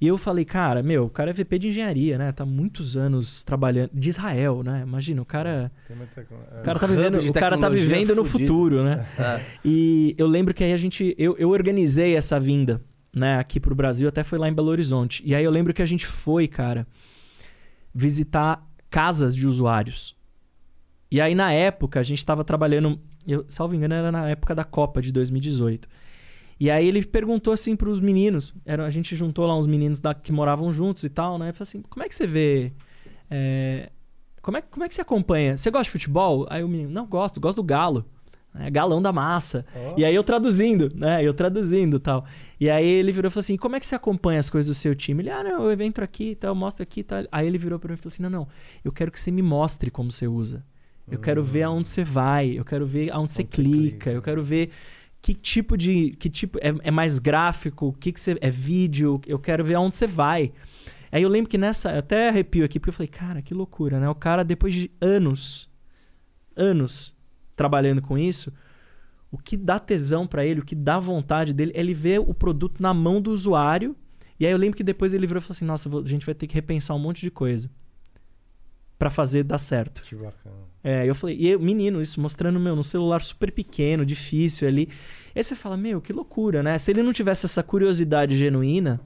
E 0.00 0.06
eu 0.06 0.18
falei, 0.18 0.44
cara, 0.44 0.82
meu, 0.82 1.04
o 1.04 1.10
cara 1.10 1.30
é 1.30 1.32
VP 1.32 1.58
de 1.58 1.68
engenharia, 1.68 2.18
né? 2.18 2.30
Tá 2.30 2.44
muitos 2.44 2.96
anos 2.96 3.42
trabalhando. 3.42 3.90
De 3.94 4.10
Israel, 4.10 4.62
né? 4.62 4.82
Imagina, 4.86 5.22
o 5.22 5.24
cara. 5.24 5.72
Tem 5.86 5.96
muita 5.96 6.22
coisa. 6.22 6.44
É. 6.52 6.60
O 6.60 6.62
cara 6.62 6.78
tá 6.78 6.86
vivendo, 6.86 7.18
o 7.18 7.32
cara 7.32 7.58
tá 7.58 7.68
vivendo 7.68 8.14
no 8.14 8.24
fudido. 8.24 8.52
futuro, 8.52 8.84
né? 8.84 9.06
E 9.64 10.14
eu 10.18 10.26
lembro 10.26 10.52
que 10.52 10.62
aí 10.62 10.72
a 10.72 10.76
gente. 10.76 11.14
Eu, 11.16 11.34
eu 11.38 11.48
organizei 11.48 12.14
essa 12.14 12.38
vinda, 12.38 12.82
né, 13.14 13.38
aqui 13.38 13.58
pro 13.58 13.74
Brasil, 13.74 14.06
até 14.08 14.22
foi 14.22 14.38
lá 14.38 14.48
em 14.48 14.52
Belo 14.52 14.68
Horizonte. 14.68 15.22
E 15.24 15.34
aí 15.34 15.42
eu 15.42 15.50
lembro 15.50 15.72
que 15.72 15.80
a 15.80 15.86
gente 15.86 16.06
foi, 16.06 16.46
cara, 16.46 16.86
visitar 17.94 18.62
casas 18.90 19.34
de 19.34 19.46
usuários. 19.46 20.14
E 21.10 21.20
aí, 21.20 21.34
na 21.34 21.52
época, 21.52 22.00
a 22.00 22.02
gente 22.02 22.24
tava 22.24 22.44
trabalhando. 22.44 23.00
Eu, 23.26 23.44
salvo 23.48 23.74
engano, 23.74 23.94
era 23.94 24.12
na 24.12 24.28
época 24.28 24.54
da 24.54 24.64
Copa 24.64 25.02
de 25.02 25.12
2018. 25.12 25.88
E 26.58 26.70
aí 26.70 26.86
ele 26.86 27.04
perguntou 27.04 27.52
assim 27.52 27.76
pros 27.76 28.00
meninos. 28.00 28.54
Era, 28.64 28.86
a 28.86 28.90
gente 28.90 29.14
juntou 29.14 29.46
lá 29.46 29.56
uns 29.56 29.66
meninos 29.66 30.00
da, 30.00 30.14
que 30.14 30.32
moravam 30.32 30.72
juntos 30.72 31.04
e 31.04 31.08
tal, 31.08 31.38
né? 31.38 31.46
Ele 31.46 31.52
falou 31.52 31.68
assim: 31.68 31.82
como 31.82 32.04
é 32.04 32.08
que 32.08 32.14
você 32.14 32.26
vê. 32.26 32.72
é, 33.30 33.90
como, 34.40 34.56
é, 34.56 34.62
como 34.62 34.84
é 34.84 34.88
que 34.88 34.94
você 34.94 35.00
acompanha? 35.00 35.56
Você 35.56 35.70
gosta 35.70 35.84
de 35.84 35.90
futebol? 35.90 36.46
Aí 36.48 36.62
o 36.64 36.68
menino, 36.68 36.90
não, 36.90 37.06
gosto, 37.06 37.40
gosto 37.40 37.56
do 37.56 37.62
Galo. 37.62 38.04
É, 38.58 38.70
galão 38.70 39.02
da 39.02 39.12
massa. 39.12 39.66
E 39.98 40.04
aí 40.04 40.14
eu 40.14 40.24
traduzindo, 40.24 40.90
né? 40.94 41.22
Eu 41.22 41.34
traduzindo 41.34 41.96
e 41.96 42.00
tal. 42.00 42.24
E 42.58 42.70
aí 42.70 42.88
ele 42.88 43.12
virou 43.12 43.28
e 43.28 43.30
falou 43.30 43.40
assim: 43.40 43.56
como 43.56 43.76
é 43.76 43.80
que 43.80 43.86
você 43.86 43.94
acompanha 43.94 44.40
as 44.40 44.48
coisas 44.48 44.74
do 44.74 44.78
seu 44.80 44.94
time? 44.94 45.22
Ele, 45.22 45.30
ah, 45.30 45.44
não, 45.44 45.70
eu 45.70 45.80
entro 45.82 46.02
aqui 46.02 46.30
e 46.30 46.34
tal, 46.34 46.52
eu 46.52 46.54
mostro 46.54 46.82
aqui 46.82 47.00
e 47.00 47.04
tal. 47.04 47.24
Aí 47.30 47.46
ele 47.46 47.58
virou 47.58 47.78
pra 47.78 47.88
mim 47.88 47.94
e 47.94 47.96
falou 47.98 48.08
assim: 48.08 48.22
não, 48.22 48.30
não, 48.30 48.48
eu 48.82 48.92
quero 48.92 49.10
que 49.10 49.20
você 49.20 49.30
me 49.30 49.42
mostre 49.42 49.90
como 49.90 50.10
você 50.10 50.26
usa. 50.26 50.64
Eu 51.10 51.20
quero 51.20 51.42
ver 51.42 51.62
aonde 51.62 51.86
você 51.86 52.02
vai, 52.02 52.50
eu 52.58 52.64
quero 52.64 52.84
ver 52.84 53.12
aonde 53.12 53.32
você 53.32 53.44
clica, 53.44 53.80
clica. 53.80 54.10
eu 54.10 54.20
quero 54.20 54.42
ver 54.42 54.70
que 55.22 55.34
tipo 55.34 55.76
de. 55.76 56.10
que 56.18 56.28
tipo 56.30 56.58
É, 56.58 56.74
é 56.84 56.90
mais 56.90 57.18
gráfico, 57.18 57.86
o 57.88 57.92
que, 57.92 58.12
que 58.12 58.20
você. 58.20 58.36
É 58.40 58.50
vídeo, 58.50 59.20
eu 59.26 59.38
quero 59.38 59.64
ver 59.64 59.74
aonde 59.74 59.96
você 59.96 60.06
vai. 60.06 60.52
Aí 61.10 61.22
eu 61.22 61.28
lembro 61.28 61.50
que 61.50 61.58
nessa. 61.58 61.92
Eu 61.92 61.98
até 61.98 62.28
arrepio 62.28 62.64
aqui, 62.64 62.78
porque 62.78 62.90
eu 62.90 62.94
falei, 62.94 63.08
cara, 63.08 63.42
que 63.42 63.54
loucura, 63.54 63.98
né? 63.98 64.08
O 64.08 64.14
cara, 64.14 64.44
depois 64.44 64.74
de 64.74 64.90
anos, 65.00 65.70
anos 66.54 67.14
trabalhando 67.54 68.02
com 68.02 68.18
isso, 68.18 68.52
o 69.30 69.38
que 69.38 69.56
dá 69.56 69.78
tesão 69.78 70.26
pra 70.26 70.44
ele, 70.44 70.60
o 70.60 70.64
que 70.64 70.74
dá 70.74 70.98
vontade 70.98 71.52
dele, 71.52 71.72
é 71.74 71.80
ele 71.80 71.94
ver 71.94 72.20
o 72.20 72.34
produto 72.34 72.80
na 72.82 72.92
mão 72.92 73.20
do 73.20 73.30
usuário. 73.30 73.96
E 74.38 74.46
aí 74.46 74.52
eu 74.52 74.58
lembro 74.58 74.76
que 74.76 74.84
depois 74.84 75.14
ele 75.14 75.26
virou 75.26 75.40
e 75.40 75.42
falou 75.42 75.56
assim: 75.56 75.64
nossa, 75.64 75.88
a 75.88 76.08
gente 76.08 76.26
vai 76.26 76.34
ter 76.34 76.46
que 76.46 76.54
repensar 76.54 76.94
um 76.94 77.00
monte 77.00 77.20
de 77.20 77.30
coisa 77.30 77.70
pra 78.98 79.10
fazer 79.10 79.42
dar 79.42 79.58
certo. 79.58 80.02
Que 80.02 80.14
bacana. 80.14 80.65
É, 80.88 81.04
eu 81.04 81.16
falei, 81.16 81.36
e 81.36 81.48
eu, 81.48 81.58
menino, 81.58 82.00
isso 82.00 82.20
mostrando, 82.20 82.60
meu, 82.60 82.76
no 82.76 82.84
celular 82.84 83.20
super 83.20 83.50
pequeno, 83.50 84.06
difícil 84.06 84.68
ali. 84.68 84.88
Aí 85.34 85.42
você 85.42 85.56
fala, 85.56 85.76
meu, 85.76 86.00
que 86.00 86.12
loucura, 86.12 86.62
né? 86.62 86.78
Se 86.78 86.92
ele 86.92 87.02
não 87.02 87.12
tivesse 87.12 87.44
essa 87.44 87.60
curiosidade 87.60 88.36
genuína, 88.36 89.00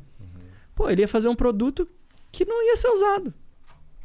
pô, 0.74 0.90
ele 0.90 1.00
ia 1.00 1.08
fazer 1.08 1.28
um 1.30 1.34
produto 1.34 1.88
que 2.30 2.44
não 2.44 2.62
ia 2.62 2.76
ser 2.76 2.88
usado, 2.88 3.32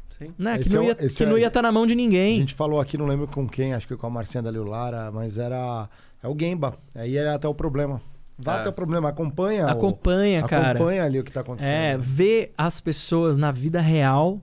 Sim. 0.08 0.32
né? 0.38 0.58
Que 0.58 0.70
não 0.72 0.80
é 0.80 0.84
o- 0.84 0.88
ia, 0.88 0.94
que 0.94 1.22
é- 1.22 1.26
não 1.26 1.36
ia 1.36 1.48
estar 1.48 1.60
na 1.60 1.70
mão 1.70 1.86
de 1.86 1.92
A 1.92 1.96
ninguém. 1.96 2.38
gente 2.38 2.54
falou 2.54 2.80
aqui, 2.80 2.96
não 2.96 3.04
lembro 3.06 3.26
com 3.28 3.46
quem, 3.46 3.74
acho 3.74 3.86
que 3.86 3.94
com 3.94 4.06
a 4.06 4.10
Marcinha 4.10 4.42
da 4.42 4.50
Lara, 4.50 5.12
mas 5.12 5.36
era. 5.36 5.86
É 6.22 6.26
o 6.28 6.34
Gemba. 6.38 6.78
Aí 6.94 7.14
era 7.14 7.34
até 7.34 7.46
o 7.46 7.54
problema. 7.54 8.00
Vai 8.38 8.56
É. 8.56 8.60
até 8.60 8.70
o 8.70 8.72
problema, 8.72 9.10
acompanha. 9.10 9.66
o- 9.66 9.70
Acompanha, 9.70 10.42
cara. 10.48 10.70
Acompanha 10.70 11.04
ali 11.04 11.20
o 11.20 11.24
que 11.24 11.30
tá 11.30 11.40
acontecendo. 11.42 11.70
É, 11.72 11.98
ver 11.98 12.52
as 12.56 12.80
pessoas 12.80 13.36
na 13.36 13.52
vida 13.52 13.82
real 13.82 14.40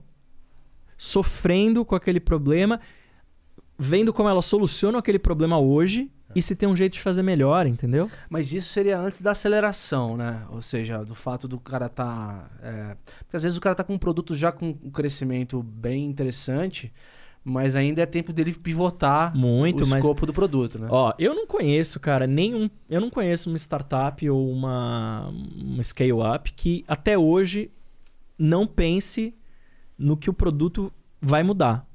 sofrendo 0.96 1.84
com 1.84 1.94
aquele 1.94 2.20
problema, 2.20 2.80
vendo 3.78 4.12
como 4.12 4.28
elas 4.28 4.44
solucionam 4.44 4.98
aquele 4.98 5.18
problema 5.18 5.58
hoje 5.58 6.10
e 6.34 6.42
se 6.42 6.56
tem 6.56 6.68
um 6.68 6.74
jeito 6.76 6.94
de 6.94 7.00
fazer 7.00 7.22
melhor, 7.22 7.66
entendeu? 7.66 8.10
Mas 8.28 8.52
isso 8.52 8.72
seria 8.72 8.98
antes 8.98 9.20
da 9.20 9.32
aceleração, 9.32 10.16
né? 10.16 10.42
Ou 10.50 10.60
seja, 10.62 11.04
do 11.04 11.14
fato 11.14 11.46
do 11.46 11.58
cara 11.60 11.88
tá. 11.88 12.50
é, 12.62 12.96
Porque 13.20 13.36
às 13.36 13.42
vezes 13.42 13.56
o 13.56 13.60
cara 13.60 13.74
tá 13.74 13.84
com 13.84 13.94
um 13.94 13.98
produto 13.98 14.34
já 14.34 14.50
com 14.50 14.70
um 14.82 14.90
crescimento 14.90 15.62
bem 15.62 16.04
interessante, 16.06 16.92
mas 17.44 17.76
ainda 17.76 18.00
é 18.02 18.06
tempo 18.06 18.32
dele 18.32 18.52
pivotar 18.52 19.36
Muito, 19.36 19.84
o 19.84 19.86
mas- 19.86 20.00
escopo 20.00 20.26
do 20.26 20.32
produto, 20.32 20.78
né? 20.78 20.88
Ó, 20.90 21.12
eu 21.18 21.34
não 21.34 21.46
conheço, 21.46 22.00
cara, 22.00 22.26
nenhum. 22.26 22.68
Eu 22.88 23.00
não 23.00 23.10
conheço 23.10 23.48
uma 23.50 23.58
startup 23.58 24.28
ou 24.28 24.50
uma, 24.50 25.28
uma 25.56 25.82
scale-up 25.82 26.52
que 26.54 26.84
até 26.88 27.16
hoje 27.18 27.70
não 28.38 28.66
pense 28.66 29.34
no 29.96 30.16
que 30.16 30.28
o 30.28 30.32
produto 30.34 30.92
vai 31.20 31.42
mudar. 31.44 31.86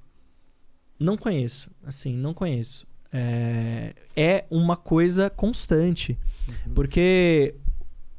Não 0.99 1.15
conheço. 1.17 1.69
Assim, 1.85 2.13
não 2.15 2.34
conheço. 2.34 2.88
É, 3.11 3.95
é 4.15 4.45
uma 4.51 4.76
coisa 4.76 5.30
constante. 5.30 6.17
Porque, 6.76 7.55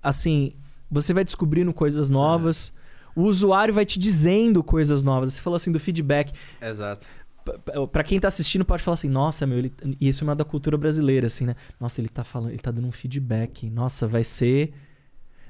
assim, 0.02 0.54
você 0.90 1.12
vai 1.12 1.24
descobrindo 1.24 1.72
coisas 1.72 2.08
novas. 2.08 2.72
O 3.14 3.22
usuário 3.22 3.74
vai 3.74 3.84
te 3.84 3.98
dizendo 3.98 4.62
coisas 4.62 5.02
novas. 5.02 5.34
Você 5.34 5.40
falou 5.40 5.56
assim 5.56 5.70
do 5.72 5.80
feedback 5.80 6.32
Exato. 6.62 7.06
p- 7.44 7.86
pra 7.92 8.02
quem 8.04 8.18
tá 8.20 8.28
assistindo 8.28 8.64
pode 8.64 8.82
falar 8.82 8.94
assim, 8.94 9.08
nossa, 9.08 9.46
meu, 9.46 9.58
ele... 9.58 9.72
e 10.00 10.08
isso 10.08 10.22
é 10.22 10.26
uma 10.26 10.36
da 10.36 10.44
cultura 10.44 10.78
brasileira, 10.78 11.26
assim, 11.26 11.44
né? 11.44 11.56
Nossa, 11.78 12.00
ele 12.00 12.08
tá 12.08 12.22
falando, 12.24 12.50
ele 12.50 12.58
tá 12.58 12.70
dando 12.70 12.86
um 12.86 12.92
feedback. 12.92 13.68
Nossa, 13.68 14.06
vai 14.06 14.24
ser. 14.24 14.72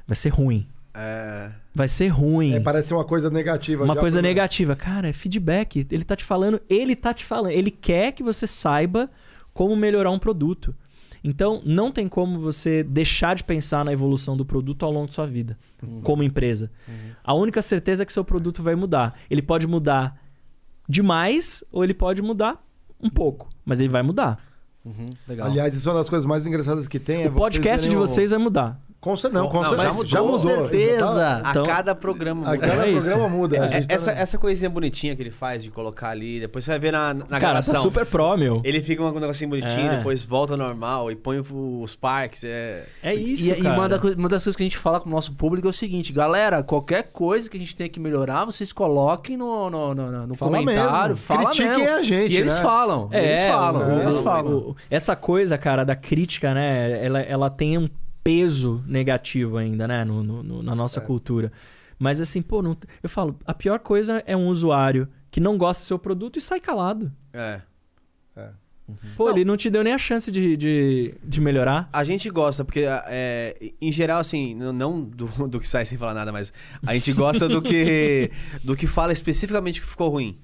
Vai 0.06 0.16
ser 0.16 0.30
ruim. 0.30 0.66
É. 0.94 1.50
Vai 1.74 1.86
ser 1.88 2.08
ruim. 2.08 2.52
É, 2.54 2.60
parece 2.60 2.92
uma 2.92 3.04
coisa 3.04 3.30
negativa. 3.30 3.84
uma 3.84 3.94
já 3.94 4.00
coisa 4.00 4.18
pro- 4.18 4.28
negativa. 4.28 4.74
Cara, 4.76 5.08
é 5.08 5.12
feedback. 5.12 5.86
Ele 5.90 6.04
tá 6.04 6.16
te 6.16 6.24
falando, 6.24 6.60
ele 6.68 6.96
tá 6.96 7.14
te 7.14 7.24
falando. 7.24 7.52
Ele 7.52 7.70
quer 7.70 8.12
que 8.12 8.22
você 8.22 8.46
saiba 8.46 9.08
como 9.54 9.74
melhorar 9.76 10.10
um 10.10 10.18
produto. 10.18 10.74
Então, 11.22 11.60
não 11.66 11.92
tem 11.92 12.08
como 12.08 12.38
você 12.38 12.82
deixar 12.82 13.34
de 13.36 13.44
pensar 13.44 13.84
na 13.84 13.92
evolução 13.92 14.36
do 14.36 14.44
produto 14.44 14.84
ao 14.86 14.90
longo 14.90 15.06
de 15.08 15.14
sua 15.14 15.26
vida, 15.26 15.58
como 16.02 16.22
empresa. 16.22 16.70
A 17.22 17.34
única 17.34 17.60
certeza 17.60 18.02
é 18.02 18.06
que 18.06 18.12
seu 18.12 18.24
produto 18.24 18.62
vai 18.62 18.74
mudar. 18.74 19.18
Ele 19.30 19.42
pode 19.42 19.66
mudar 19.66 20.16
demais 20.88 21.62
ou 21.70 21.84
ele 21.84 21.94
pode 21.94 22.22
mudar 22.22 22.62
um 23.00 23.08
pouco, 23.10 23.48
mas 23.64 23.80
ele 23.80 23.88
vai 23.88 24.02
mudar. 24.02 24.38
Uhum, 24.84 25.10
legal. 25.28 25.46
Aliás, 25.48 25.74
isso 25.74 25.88
é 25.88 25.92
uma 25.92 25.98
das 25.98 26.08
coisas 26.08 26.24
mais 26.26 26.46
engraçadas 26.46 26.88
que 26.88 26.98
tem. 26.98 27.24
é 27.24 27.28
o 27.28 27.32
podcast 27.32 27.82
verem 27.86 27.90
de 27.90 27.96
o- 27.96 28.06
vocês 28.06 28.30
vai 28.30 28.38
mudar. 28.38 28.80
Com 29.00 29.16
cer- 29.16 29.32
não, 29.32 29.48
com 29.48 29.62
Não, 29.62 29.70
certeza. 29.70 29.82
já 29.82 29.92
mudou. 29.94 30.06
Já 30.08 30.18
Com 30.18 30.24
mudou. 30.26 30.40
certeza. 30.40 31.40
A 31.42 31.50
Então- 31.52 31.64
cada 31.64 31.94
programa. 31.94 32.46
A 32.46 32.50
muda. 32.54 32.66
cada 32.68 32.86
É 32.86 32.90
isso. 32.90 33.08
programa 33.08 33.28
muda. 33.34 33.62
a 33.62 33.66
É, 33.66 33.70
gente 33.70 33.88
tá 33.88 33.94
essa, 33.94 34.10
essa 34.12 34.36
coisinha 34.38 34.68
bonitinha 34.68 35.16
que 35.16 35.22
ele 35.22 35.30
faz 35.30 35.64
de 35.64 35.70
colocar 35.70 36.10
ali, 36.10 36.38
depois 36.38 36.66
você 36.66 36.72
vai 36.72 36.78
ver 36.80 36.92
na, 36.92 37.14
na 37.14 37.24
Cara, 37.24 37.38
gravação. 37.38 37.74
tá 37.76 37.80
super 37.80 38.04
pró, 38.04 38.36
meu. 38.36 38.60
Ele 38.62 38.78
fica 38.80 39.02
um 39.02 39.10
negocinho 39.18 39.48
bonitinho, 39.48 39.90
É. 39.90 39.96
depois 39.96 40.22
volta 40.22 40.52
ao 40.52 40.58
normal 40.58 41.10
e 41.10 41.16
põe 41.16 41.40
os 41.40 41.94
parques. 41.96 42.44
É... 42.44 42.84
É 43.02 43.14
isso, 43.14 43.44
e, 43.48 43.52
e 43.52 43.62
cara. 43.62 43.74
uma, 43.74 43.88
da 43.88 43.96
uma 43.98 44.28
das 44.28 44.44
coisas 44.44 44.54
que 44.56 44.62
a 44.62 44.66
gente 44.66 44.76
fala 44.76 45.00
com 45.00 45.08
o 45.08 45.12
nosso 45.12 45.32
público 45.32 45.66
é 45.66 45.70
o 45.70 45.72
seguinte, 45.72 46.12
galera, 46.12 46.62
qualquer 46.62 47.04
coisa 47.04 47.48
que 47.48 47.56
a 47.56 47.60
gente 47.60 47.74
tenha 47.74 47.88
que 47.88 47.98
melhorar, 47.98 48.44
vocês 48.44 48.70
coloquem 48.70 49.34
no, 49.34 49.70
no, 49.70 49.94
no, 49.94 50.26
no 50.26 50.34
Fala 50.34 50.58
comentário, 50.58 51.08
mesmo. 51.14 51.16
fala 51.24 51.44
Critiquem 51.46 51.78
mesmo. 51.84 51.96
a 51.96 52.02
gente, 52.02 52.34
E 52.34 52.36
eles 52.36 52.54
né? 52.56 52.62
falam, 52.62 53.08
É, 53.10 53.24
eles 53.28 53.46
falam, 53.46 54.00
eles 54.02 54.18
falam. 54.18 54.52
o- 54.58 54.76
essa 54.90 55.16
coisa, 55.16 55.56
cara, 55.56 55.84
da 55.84 55.96
crítica, 55.96 56.52
né? 56.52 57.02
Ela, 57.02 57.20
ela 57.20 57.48
tem 57.48 57.78
um 57.78 57.88
peso 58.22 58.82
negativo 58.86 59.56
ainda, 59.56 59.86
né? 59.88 60.04
No, 60.04 60.22
no- 60.22 60.42
no- 60.42 60.62
na 60.62 60.72
É. 60.72 60.74
nossa 60.74 61.00
cultura. 61.00 61.50
Mas 61.98 62.20
assim, 62.20 62.40
pô, 62.42 62.62
não- 62.62 62.76
eu 63.02 63.08
falo, 63.08 63.38
a 63.44 63.52
pior 63.54 63.78
coisa 63.78 64.22
é 64.26 64.36
um 64.36 64.48
usuário 64.48 65.08
que 65.30 65.40
não 65.40 65.56
gosta 65.58 65.82
do 65.84 65.86
seu 65.86 65.98
produto 65.98 66.38
e 66.38 66.40
sai 66.40 66.60
calado. 66.60 67.12
é. 67.32 67.60
Pô, 69.16 69.26
Não. 69.26 69.32
ele 69.36 69.44
não 69.44 69.56
te 69.56 69.70
deu 69.70 69.84
nem 69.84 69.92
a 69.92 69.98
chance 69.98 70.32
de, 70.32 70.56
de, 70.56 71.14
de 71.22 71.40
melhorar. 71.40 71.88
A 71.92 72.02
gente 72.02 72.28
gosta, 72.28 72.64
porque 72.64 72.84
é, 73.06 73.54
em 73.80 73.92
geral, 73.92 74.18
assim, 74.18 74.52
não 74.52 75.00
do, 75.02 75.26
do 75.46 75.60
que 75.60 75.68
sai 75.68 75.84
sem 75.84 75.96
falar 75.96 76.12
nada, 76.12 76.32
mas 76.32 76.52
a 76.84 76.92
gente 76.94 77.12
gosta 77.12 77.48
do 77.48 77.62
que, 77.62 78.32
do 78.64 78.74
que 78.74 78.88
fala 78.88 79.12
especificamente 79.12 79.80
que 79.80 79.86
ficou 79.86 80.08
ruim. 80.08 80.36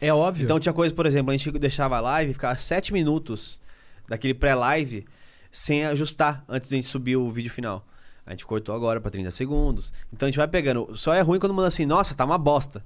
É 0.00 0.12
óbvio. 0.12 0.42
Então 0.42 0.58
tinha 0.58 0.72
coisa, 0.72 0.92
por 0.92 1.06
exemplo, 1.06 1.30
a 1.30 1.36
gente 1.36 1.48
deixava 1.52 1.96
a 1.96 2.00
live, 2.00 2.32
ficava 2.32 2.56
sete 2.58 2.92
minutos 2.92 3.60
daquele 4.08 4.34
pré-live 4.34 5.04
sem 5.52 5.84
ajustar 5.86 6.42
antes 6.48 6.68
de 6.68 6.74
a 6.74 6.78
gente 6.78 6.88
subir 6.88 7.16
o 7.16 7.30
vídeo 7.30 7.50
final. 7.52 7.86
A 8.26 8.30
gente 8.30 8.46
cortou 8.46 8.74
agora 8.74 9.00
pra 9.00 9.10
30 9.10 9.30
segundos. 9.30 9.92
Então 10.12 10.26
a 10.26 10.30
gente 10.30 10.38
vai 10.38 10.48
pegando. 10.48 10.88
Só 10.96 11.12
é 11.12 11.20
ruim 11.20 11.38
quando 11.38 11.52
manda 11.54 11.68
assim, 11.68 11.84
nossa, 11.86 12.14
tá 12.14 12.24
uma 12.24 12.38
bosta. 12.38 12.82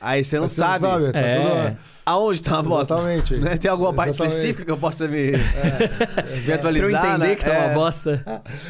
Aí 0.00 0.24
você 0.24 0.38
não 0.38 0.48
você 0.48 0.60
não 0.60 0.66
sabe, 0.68 0.80
sabe, 0.86 1.12
tá 1.12 1.18
É. 1.18 1.34
tudo- 1.70 1.78
aonde 2.06 2.42
tá 2.42 2.58
a 2.58 2.62
bosta. 2.62 2.94
Exatamente. 2.94 3.36
Né? 3.36 3.56
Tem 3.58 3.70
alguma 3.70 3.92
parte 3.92 4.10
Exatamente. 4.10 4.34
específica 4.34 4.64
que 4.64 4.70
eu 4.70 4.78
possa 4.78 5.06
me, 5.06 5.32
me 5.32 5.38
Pra 5.38 6.44
eu 6.48 6.54
atualizar? 6.54 7.04
entender 7.06 7.28
né? 7.28 7.36
que 7.36 7.44
tá 7.44 7.52
É. 7.54 7.66
uma 7.66 7.74
bosta. 7.74 8.24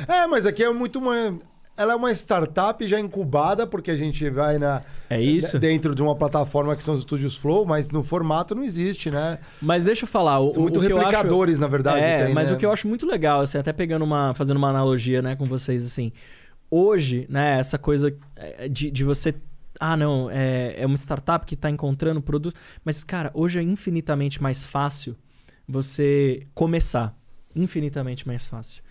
É, 0.09 0.27
mas 0.27 0.45
aqui 0.47 0.63
é 0.65 0.71
muito 0.73 0.99
uma. 0.99 1.39
Ela 1.81 1.95
é 1.95 1.97
uma 1.97 2.13
startup 2.13 2.87
já 2.87 3.01
incubada, 3.01 3.67
porque 3.67 3.91
a 3.91 3.97
gente 3.97 4.29
vai 4.29 4.59
na. 4.59 4.83
É 5.09 5.19
isso. 5.19 5.59
Dentro 5.59 5.95
de 5.95 6.03
uma 6.03 6.15
plataforma 6.15 6.77
que 6.77 6.85
são 6.85 6.93
os 6.93 7.01
estúdios 7.01 7.37
Flow, 7.37 7.65
mas 7.65 7.91
no 7.91 8.03
formato 8.03 8.55
não 8.55 8.63
existe, 8.63 9.11
né? 9.11 9.39
Mas 9.63 9.85
deixa 9.85 10.05
eu 10.05 10.09
falar. 10.09 10.41
O, 10.41 10.53
São 10.53 10.63
muito 10.63 10.79
o 10.79 10.85
eu 10.85 10.99
acho- 10.99 11.07
replicadores, 11.07 11.59
na 11.59 11.67
verdade. 11.69 12.01
É, 12.01 12.27
tem, 12.27 12.35
mas 12.35 12.51
né? 12.51 12.57
o 12.57 12.59
que 12.59 12.67
eu 12.67 12.71
acho 12.73 12.87
muito 12.87 13.07
legal, 13.07 13.41
assim, 13.41 13.57
até 13.57 13.73
pegando 13.73 14.05
uma. 14.05 14.35
fazendo 14.35 14.59
uma 14.59 14.69
analogia, 14.69 15.23
né, 15.23 15.37
com 15.37 15.47
vocês, 15.47 15.87
assim. 15.87 16.13
Hoje, 16.71 17.27
né, 17.31 17.59
essa 17.59 17.79
coisa 17.79 18.15
é, 18.37 18.69
de, 18.69 18.91
de 18.91 19.03
você. 19.03 19.35
Ah, 19.81 19.97
não, 19.97 20.31
é, 20.31 20.75
é 20.77 20.85
uma 20.85 20.97
startup 20.97 21.47
que 21.47 21.55
está 21.55 21.71
encontrando 21.71 22.21
produto. 22.21 22.61
Mas, 22.85 23.03
cara, 23.03 23.31
hoje 23.33 23.59
é 23.59 23.63
infinitamente 23.63 24.43
mais 24.43 24.65
fácil 24.65 25.17
você 25.67 26.47
começar. 26.55 27.17
Infinitamente 27.57 28.27
mais 28.27 28.47
fácil. 28.47 28.83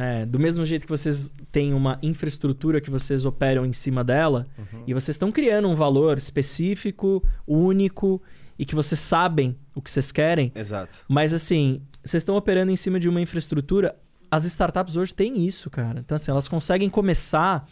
É, 0.00 0.24
do 0.24 0.38
mesmo 0.38 0.64
jeito 0.64 0.86
que 0.86 0.90
vocês 0.90 1.34
têm 1.50 1.74
uma 1.74 1.98
infraestrutura 2.02 2.80
que 2.80 2.88
vocês 2.88 3.24
operam 3.24 3.66
em 3.66 3.72
cima 3.72 4.04
dela, 4.04 4.46
e 4.86 4.94
vocês 4.94 5.16
estão 5.16 5.32
criando 5.32 5.66
um 5.66 5.74
valor 5.74 6.16
específico, 6.18 7.20
único, 7.44 8.22
e 8.56 8.64
que 8.64 8.76
vocês 8.76 9.00
sabem 9.00 9.56
o 9.74 9.82
que 9.82 9.90
vocês 9.90 10.12
querem, 10.12 10.52
Exato. 10.54 10.94
mas 11.08 11.34
assim, 11.34 11.82
vocês 12.04 12.20
estão 12.20 12.36
operando 12.36 12.70
em 12.70 12.76
cima 12.76 13.00
de 13.00 13.08
uma 13.08 13.20
infraestrutura. 13.20 13.96
As 14.30 14.44
startups 14.44 14.94
hoje 14.94 15.12
têm 15.12 15.44
isso, 15.44 15.68
cara. 15.68 16.00
Então, 16.00 16.14
assim, 16.14 16.30
elas 16.30 16.48
conseguem 16.48 16.88
começar 16.88 17.68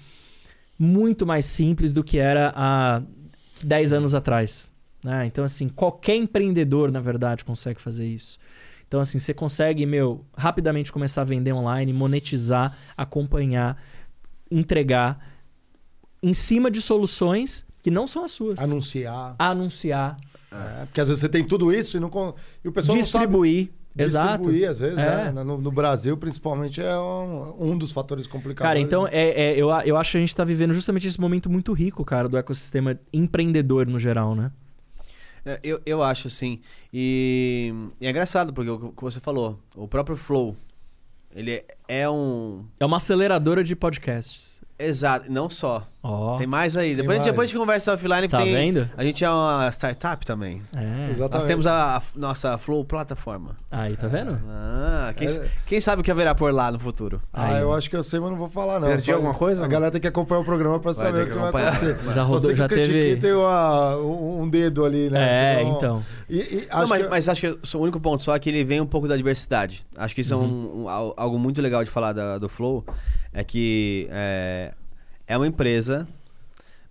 muito 0.78 1.24
mais 1.24 1.44
simples 1.44 1.92
do 1.92 2.02
que 2.02 2.18
era 2.18 2.52
há 2.56 3.02
10 3.62 3.92
anos 3.92 4.14
atrás. 4.14 4.72
né? 5.02 5.26
Então, 5.26 5.44
assim, 5.44 5.68
qualquer 5.68 6.16
empreendedor, 6.16 6.90
na 6.90 7.00
verdade, 7.00 7.44
consegue 7.44 7.80
fazer 7.80 8.06
isso. 8.06 8.38
Então, 8.88 9.00
assim, 9.00 9.18
você 9.18 9.34
consegue, 9.34 9.84
meu, 9.84 10.24
rapidamente 10.36 10.92
começar 10.92 11.22
a 11.22 11.24
vender 11.24 11.52
online, 11.52 11.92
monetizar, 11.92 12.76
acompanhar, 12.96 13.76
entregar 14.50 15.18
em 16.22 16.32
cima 16.32 16.70
de 16.70 16.80
soluções 16.80 17.66
que 17.82 17.90
não 17.90 18.06
são 18.06 18.24
as 18.24 18.30
suas. 18.32 18.58
Anunciar. 18.60 19.34
Anunciar, 19.38 20.16
É, 20.52 20.86
porque 20.86 21.00
às 21.00 21.08
vezes 21.08 21.20
você 21.20 21.28
tem 21.28 21.44
tudo 21.44 21.72
isso 21.72 21.96
e, 21.96 22.00
não, 22.00 22.08
e 22.64 22.68
o 22.68 22.72
pessoal 22.72 22.96
distribuir. 22.96 23.62
não 23.64 23.66
sabe 23.66 24.02
Exato. 24.04 24.28
distribuir, 24.38 24.70
às 24.70 24.78
vezes, 24.78 24.98
É. 24.98 25.32
né? 25.32 25.44
No, 25.44 25.58
no 25.58 25.70
Brasil, 25.72 26.16
principalmente, 26.16 26.80
é 26.80 26.96
um, 26.98 27.72
um 27.72 27.78
dos 27.78 27.90
fatores 27.92 28.26
complicados. 28.26 28.68
Cara, 28.68 28.78
então 28.78 29.06
é, 29.08 29.28
é- 29.52 29.56
eu, 29.60 29.68
eu 29.84 29.96
acho 29.96 30.12
que 30.12 30.16
a 30.18 30.20
gente 30.20 30.34
tá 30.34 30.44
vivendo 30.44 30.72
justamente 30.72 31.06
esse 31.06 31.20
momento 31.20 31.50
muito 31.50 31.72
rico, 31.72 32.04
cara, 32.04 32.28
do 32.28 32.36
ecossistema 32.36 32.98
empreendedor 33.12 33.86
no 33.86 33.98
geral, 33.98 34.34
né? 34.34 34.50
É, 35.46 35.60
Eu, 35.62 35.80
eu 35.86 36.02
acho, 36.02 36.28
sim. 36.28 36.60
E, 36.92 37.72
e 38.00 38.06
é 38.06 38.10
engraçado, 38.10 38.52
porque 38.52 38.68
o 38.70 38.90
que 38.92 39.02
você 39.02 39.20
falou, 39.20 39.58
o 39.76 39.86
próprio 39.86 40.16
Flow, 40.16 40.56
ele 41.34 41.52
é- 41.52 41.64
é 41.88 42.10
um. 42.10 42.64
É 42.80 42.84
uma 42.84 42.96
aceleradora 42.96 43.62
de 43.62 43.76
podcasts. 43.76 44.60
Exato, 44.78 45.30
não 45.32 45.48
só. 45.48 45.86
Ó, 46.08 46.36
Tem 46.36 46.46
mais 46.46 46.76
aí. 46.76 46.94
Depois, 46.94 47.16
a 47.18 47.22
gente- 47.22 47.30
depois 47.30 47.48
a 47.48 47.52
gente 47.52 47.58
conversa 47.60 47.94
offline, 47.94 48.28
Tá 48.28 48.38
tem- 48.38 48.54
vendo? 48.54 48.88
a 48.96 49.02
gente 49.04 49.24
é 49.24 49.30
uma 49.30 49.68
startup 49.72 50.24
também. 50.24 50.62
é. 50.76 51.10
Exatamente. 51.10 51.32
Nós 51.34 51.44
temos 51.44 51.66
a, 51.66 51.96
a 51.96 52.02
nossa 52.14 52.56
Flow 52.58 52.84
plataforma. 52.84 53.56
Aí, 53.70 53.96
tá 53.96 54.06
vendo? 54.08 54.40
Ah, 54.48 55.12
quem, 55.16 55.26
É. 55.28 55.48
quem 55.66 55.80
sabe 55.80 56.00
o 56.00 56.04
que 56.04 56.10
haverá 56.10 56.34
por 56.34 56.52
lá 56.52 56.70
no 56.70 56.78
futuro? 56.78 57.20
Ah, 57.32 57.46
Aí. 57.46 57.62
eu 57.62 57.72
acho 57.74 57.88
que 57.90 57.96
eu 57.96 58.02
sei, 58.02 58.20
mas 58.20 58.30
não 58.30 58.36
vou 58.38 58.48
falar, 58.48 58.78
não. 58.80 58.88
Perdi 58.88 59.12
alguma 59.12 59.34
coisa, 59.34 59.62
A 59.62 59.64
não? 59.64 59.70
galera 59.70 59.90
tem 59.90 60.00
que 60.00 60.06
acompanhar 60.08 60.40
o 60.40 60.44
programa 60.44 60.78
pra 60.80 60.92
Vai 60.92 61.04
saber 61.06 61.22
o 61.22 61.24
que 61.24 61.32
que 61.32 61.38
vai 61.38 61.48
acompanhar. 61.48 61.68
acontecer. 61.68 61.98
Já 62.06 62.14
Só 62.14 62.22
rodou, 62.24 62.40
sei 62.40 62.50
que 62.50 62.56
já 62.56 62.68
teve- 62.68 63.16
tem 63.16 63.32
uma- 63.32 63.96
um 63.96 64.26
um 64.42 64.48
dedo 64.48 64.84
ali, 64.84 65.08
né? 65.10 65.54
É, 65.54 65.58
Senão- 65.58 65.76
então. 65.76 66.04
E, 66.28 66.36
e 66.38 66.66
Não, 66.70 66.78
acho 66.80 66.88
mas, 66.88 67.02
que- 67.02 67.08
mas 67.08 67.28
acho 67.28 67.40
que 67.40 67.76
o 67.76 67.80
único 67.80 67.98
ponto 68.00 68.22
só 68.22 68.34
é 68.34 68.38
que 68.38 68.48
ele 68.48 68.62
vem 68.64 68.80
um 68.80 68.86
pouco 68.86 69.08
da 69.08 69.16
diversidade. 69.16 69.84
Acho 69.96 70.14
que 70.14 70.20
isso 70.20 70.34
é 70.34 70.36
um- 70.36 70.82
um- 70.84 70.88
al- 70.88 71.14
algo 71.16 71.38
muito 71.38 71.60
legal 71.62 71.82
de 71.82 71.90
falar 71.90 72.12
da- 72.12 72.38
do 72.38 72.48
Flow. 72.48 72.84
É 73.32 73.42
que 73.44 74.08
é, 74.10 74.72
é 75.26 75.36
uma 75.36 75.46
empresa, 75.46 76.06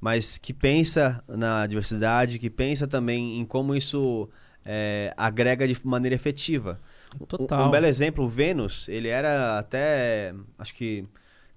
mas 0.02 0.38
que 0.38 0.54
pensa 0.54 1.24
na 1.28 1.66
diversidade, 1.68 2.38
que 2.40 2.50
pensa 2.50 2.88
também 2.88 3.40
em 3.40 3.46
como 3.46 3.76
isso 3.76 4.30
é, 4.66 5.14
agrega 5.18 5.68
de 5.68 5.78
maneira 5.84 6.16
efetiva. 6.16 6.80
Um- 7.20 7.26
Total. 7.26 7.68
Um, 7.68 7.72
belo 7.72 7.86
exemplo, 7.86 8.26
o 8.26 8.30
Vênus, 8.30 8.88
ele 8.90 9.08
era 9.08 9.58
até, 9.60 10.34
acho 10.60 10.74
que 10.76 11.06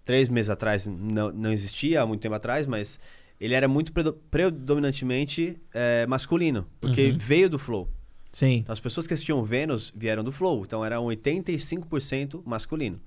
três 0.04 0.28
meses 0.28 0.48
atrás, 0.50 0.86
não, 0.86 1.32
não 1.32 1.52
existia, 1.52 2.00
há 2.02 2.06
muito 2.06 2.20
tempo 2.20 2.34
atrás, 2.34 2.66
mas 2.66 2.98
ele 3.40 3.54
era 3.54 3.66
muito 3.68 3.92
predo- 3.92 4.14
predominantemente 4.30 5.60
é, 5.74 6.06
masculino, 6.06 6.66
porque 6.80 7.10
Uhum. 7.10 7.18
veio 7.18 7.50
do 7.50 7.58
Flow. 7.58 7.88
Sim. 8.32 8.56
Então, 8.58 8.72
as 8.72 8.80
pessoas 8.80 9.06
que 9.06 9.14
assistiam 9.14 9.42
Vênus 9.42 9.92
vieram 9.96 10.22
do 10.22 10.30
Flow, 10.30 10.62
então 10.64 10.84
era 10.84 11.00
um 11.00 11.06
85% 11.06 12.42
masculino. 12.44 13.00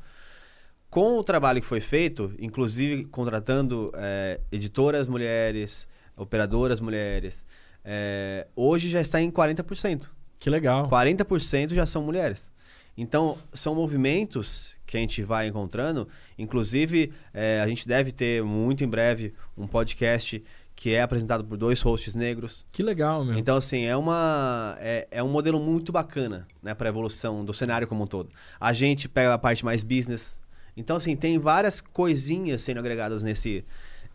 Com 0.92 1.18
o 1.18 1.24
trabalho 1.24 1.62
que 1.62 1.66
foi 1.66 1.80
feito, 1.80 2.34
inclusive 2.38 3.06
contratando 3.06 3.94
é, 3.96 4.42
editoras 4.52 5.08
mulheres, 5.08 5.88
operadoras 6.18 6.82
mulheres, 6.82 7.46
é, 7.86 8.46
hoje 8.54 8.90
já 8.90 9.00
está 9.00 9.22
em 9.22 9.32
40%. 9.32 10.10
Que 10.38 10.50
legal. 10.50 10.90
40% 10.90 11.74
já 11.74 11.86
são 11.86 12.04
mulheres. 12.04 12.52
Então, 12.98 13.38
são 13.54 13.74
movimentos 13.74 14.78
que 14.86 14.98
a 14.98 15.00
gente 15.00 15.24
vai 15.24 15.48
encontrando. 15.48 16.10
Inclusive, 16.38 17.14
é, 17.34 17.62
a 17.62 17.68
gente 17.70 17.88
deve 17.88 18.12
ter 18.12 18.44
muito 18.44 18.84
em 18.84 18.88
breve 18.88 19.34
um 19.58 19.66
podcast 19.66 20.44
que 20.76 20.94
é 20.94 21.02
apresentado 21.02 21.46
por 21.46 21.58
dois 21.58 21.80
hosts 21.82 22.16
negros. 22.16 22.66
Que 22.70 22.84
legal, 22.84 23.24
meu. 23.24 23.38
Então, 23.38 23.56
assim, 23.56 23.86
é, 23.86 23.96
uma, 23.96 24.76
é, 24.80 25.08
é 25.10 25.24
um 25.24 25.30
modelo 25.30 25.58
muito 25.58 25.90
bacana 25.92 26.48
né, 26.62 26.74
para 26.74 26.90
a 26.90 26.92
evolução 26.92 27.46
do 27.46 27.54
cenário 27.54 27.88
como 27.88 28.04
um 28.04 28.08
todo. 28.08 28.30
A 28.60 28.74
gente 28.74 29.08
pega 29.08 29.34
a 29.34 29.38
parte 29.38 29.64
mais 29.64 29.86
business. 29.86 30.41
Então, 30.76 30.96
assim, 30.98 31.16
tem 31.16 31.38
várias 31.38 31.82
coisinhas 31.82 32.62
sendo 32.62 32.80
agregadas 32.80 33.22
nesse 33.22 33.64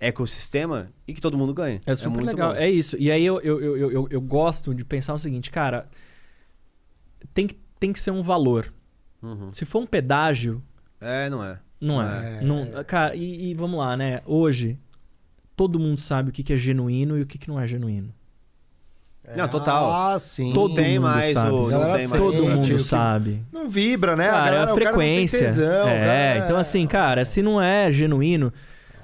ecossistema 0.00 0.88
e 1.06 1.14
que 1.14 1.20
todo 1.20 1.36
mundo 1.38 1.52
ganha. 1.54 1.80
É 1.86 1.94
super 1.94 2.10
muito 2.10 2.26
legal. 2.26 2.50
bom. 2.52 2.56
É 2.58 2.68
isso. 2.70 2.96
E 2.98 3.10
aí 3.10 3.24
eu, 3.24 3.40
eu, 3.40 3.60
eu, 3.60 3.76
eu, 3.76 3.90
eu- 3.92 4.08
eu 4.10 4.20
gosto 4.20 4.74
de 4.74 4.84
pensar 4.84 5.14
o 5.14 5.18
seguinte, 5.18 5.50
cara. 5.50 5.88
Tem 7.34 7.46
que, 7.46 7.56
tem 7.78 7.92
que 7.92 8.00
ser 8.00 8.10
um 8.10 8.22
valor. 8.22 8.72
Uhum. 9.22 9.52
Se 9.52 9.64
for 9.64 9.80
um 9.80 9.86
pedágio, 9.86 10.62
É, 11.00 11.28
não 11.28 11.42
é. 11.42 11.58
não 11.80 12.02
é. 12.02 12.38
É. 12.38 12.40
Não, 12.42 12.84
cara, 12.84 13.14
e, 13.14 13.50
e 13.50 13.54
vamos 13.54 13.78
lá, 13.78 13.96
né? 13.96 14.22
Hoje, 14.26 14.78
todo 15.56 15.78
mundo 15.78 16.00
sabe 16.00 16.30
o 16.30 16.32
que, 16.32 16.42
que 16.42 16.52
é 16.52 16.56
genuíno 16.56 17.18
e 17.18 17.22
o 17.22 17.26
que, 17.26 17.38
que 17.38 17.48
não 17.48 17.58
é 17.60 17.66
genuíno. 17.66 18.12
Não, 19.34 19.48
total. 19.48 19.90
Ah, 19.92 20.18
sim. 20.20 20.52
Todo 20.52 20.74
tem 20.74 20.98
mundo 20.98 21.04
mais 21.08 21.32
sabe. 21.32 21.50
o. 21.50 21.60
Não 21.62 21.68
Galera 21.70 21.98
tem 21.98 22.08
mais. 22.08 22.22
Todo 22.22 22.46
mundo 22.46 22.64
tipo, 22.66 22.78
sabe. 22.78 23.42
Não 23.52 23.68
vibra, 23.68 24.14
né? 24.14 24.28
Cara, 24.28 24.36
galera, 24.44 24.56
é 24.56 24.58
a 24.58 24.62
o 24.62 24.66
cara 24.78 24.90
não 24.92 24.98
tem 24.98 25.26
frequência. 25.26 25.38
tesão, 25.46 25.88
é, 25.88 26.04
cara- 26.34 26.38
então 26.44 26.56
assim, 26.58 26.86
cara, 26.86 27.24
se 27.24 27.42
não 27.42 27.60
é 27.60 27.90
genuíno, 27.90 28.52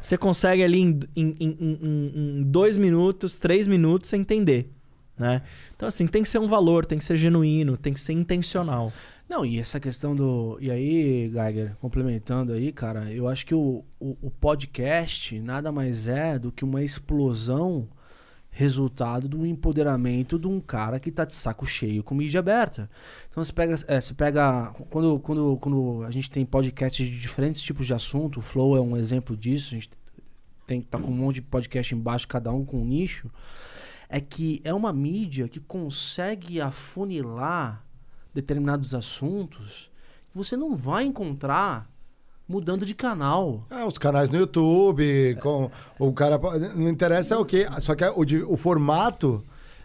você 0.01 0.17
consegue 0.19 0.63
ali 0.63 0.81
em, 0.81 1.01
em- 1.17 1.37
em- 1.41 1.57
em- 1.61 2.39
em 2.39 2.43
dois 2.45 2.77
minutos, 2.77 3.39
três 3.39 3.67
minutos, 3.67 4.09
você 4.11 4.17
entender, 4.17 4.71
né? 5.19 5.43
Então 5.75 5.89
assim, 5.89 6.07
tem 6.07 6.23
que 6.23 6.29
ser 6.29 6.39
um 6.39 6.47
valor, 6.47 6.85
tem 6.85 6.99
que 6.99 7.05
ser 7.05 7.17
genuíno, 7.17 7.77
tem 7.77 7.93
que 7.93 8.01
ser 8.01 8.13
intencional. 8.13 8.93
Não, 9.29 9.47
e 9.47 9.59
essa 9.59 9.81
questão 9.81 10.15
do. 10.15 10.59
E 10.61 10.71
aí, 10.71 11.31
Geiger, 11.33 11.73
complementando 11.81 12.53
aí, 12.53 12.71
cara, 12.71 13.11
eu 13.11 13.27
acho 13.29 13.47
que 13.47 13.55
o, 13.55 13.83
o, 13.99 14.17
o 14.23 14.31
podcast 14.31 15.41
nada 15.41 15.73
mais 15.73 16.07
é 16.07 16.39
do 16.39 16.53
que 16.53 16.65
uma 16.65 16.83
explosão 16.83 17.89
resultado 18.55 19.31
do 19.31 19.47
empoderamento 19.47 20.39
de 20.39 20.47
um 20.47 20.61
cara 20.61 21.01
que 21.01 21.11
tá 21.11 21.25
de 21.25 21.33
saco 21.33 21.65
cheio 21.65 22.05
com 22.05 22.15
mídia 22.15 22.39
aberta. 22.39 22.89
Então 23.31 23.43
você 23.43 23.53
pega. 23.53 23.75
é, 23.89 24.01
você 24.01 24.13
pega. 24.13 24.73
Quando, 24.91 25.19
quando, 25.21 25.57
quando 25.57 26.05
a 26.05 26.11
gente 26.11 26.31
tem 26.31 26.45
podcasts 26.45 27.05
de 27.05 27.19
diferentes 27.19 27.63
tipos 27.63 27.87
de 27.87 27.95
assunto, 27.95 28.39
o 28.39 28.43
Flow 28.43 28.77
é 28.77 28.81
um 28.81 28.95
exemplo 28.95 29.35
disso, 29.35 29.75
a 29.75 29.79
gente 29.79 29.91
tem 30.67 30.83
tá 30.83 30.99
com 30.99 31.11
um 31.11 31.17
monte 31.17 31.37
de 31.37 31.43
podcast 31.43 31.95
embaixo, 31.95 32.29
cada 32.29 32.53
um 32.53 32.63
com 32.63 32.83
um 32.83 32.85
nicho. 32.85 33.31
É 34.07 34.21
que 34.21 34.61
é 34.63 34.75
uma 34.75 34.93
mídia 34.93 35.49
que 35.49 35.59
consegue 35.59 36.61
afunilar 36.61 37.83
determinados 38.35 38.95
assuntos 38.95 39.91
que 40.31 40.37
você 40.37 40.59
não 40.59 40.77
vai 40.77 41.05
encontrar 41.05 41.91
mudando 42.49 42.85
de 42.85 42.95
canal. 42.95 43.65
Ah, 43.71 43.87
os 43.87 43.99
canais 43.99 44.29
no 44.31 44.39
YouTube, 44.39 45.37
com 45.41 45.71
o 45.99 46.13
cara. 46.13 46.39
Não 46.75 46.89
interessa 46.89 47.39
o 47.39 47.45
quê? 47.45 47.67
Só 47.81 47.95
que 47.95 48.05
o, 48.05 48.25
de- 48.25 48.43
o 48.43 48.57
formato 48.57 49.43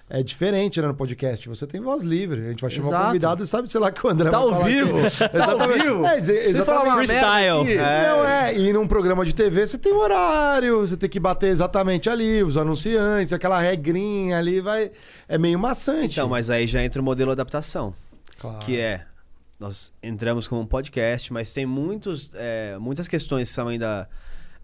é 0.09 0.23
diferente 0.23 0.81
né, 0.81 0.87
no 0.87 0.93
podcast. 0.93 1.47
Você 1.49 1.67
tem 1.67 1.81
voz 1.81 2.03
livre. 2.03 2.45
A 2.45 2.49
gente 2.49 2.61
vai 2.61 2.69
chamar 2.69 2.87
Exato. 2.87 3.03
um 3.03 3.07
convidado 3.07 3.43
e 3.43 3.47
sabe, 3.47 3.69
sei 3.69 3.79
lá, 3.81 3.91
que 3.91 4.05
o 4.05 4.09
André 4.09 4.29
Tá 4.29 4.39
vai 4.39 4.47
ao 4.53 4.63
vivo? 4.63 4.97
aqui. 5.05 5.17
Tá 5.17 5.25
ao 5.25 5.35
Exatamente. 5.51 5.81
vivo? 5.83 6.05
É, 6.05 6.17
exa- 6.17 6.33
Você 6.33 6.65
fala 6.65 6.81
exatamente. 6.83 7.07
Freestyle. 7.07 7.61
aqui. 7.61 7.75
Não 7.75 8.25
é, 8.25 8.57
e 8.57 8.73
num 8.73 8.87
programa 8.87 9.25
de 9.25 9.35
TV 9.35 9.67
você 9.67 9.77
tem 9.77 9.93
um 9.93 9.99
horário, 9.99 10.79
você 10.87 10.95
tem 10.97 11.09
que 11.09 11.19
bater 11.19 11.47
exatamente 11.47 12.09
ali, 12.09 12.41
os 12.41 12.55
anunciantes, 12.57 13.33
aquela 13.33 13.59
regrinha 13.59 14.37
ali, 14.37 14.61
vai. 14.61 14.91
É 15.27 15.37
meio 15.37 15.59
maçante. 15.59 16.13
Então, 16.19 16.29
mas 16.29 16.49
aí 16.49 16.67
já 16.67 16.81
entra 16.83 17.01
o 17.01 17.05
modelo 17.05 17.31
adaptação. 17.31 17.93
Claro. 18.39 18.59
que 18.59 18.79
é 18.79 19.01
nós 19.59 19.91
entramos 20.03 20.47
com 20.47 20.59
um 20.59 20.65
podcast, 20.65 21.31
mas 21.33 21.53
tem 21.53 21.65
muitos, 21.65 22.31
é, 22.35 22.77
muitas 22.79 23.07
questões 23.07 23.49
que 23.49 23.55
são 23.55 23.67
ainda 23.67 24.07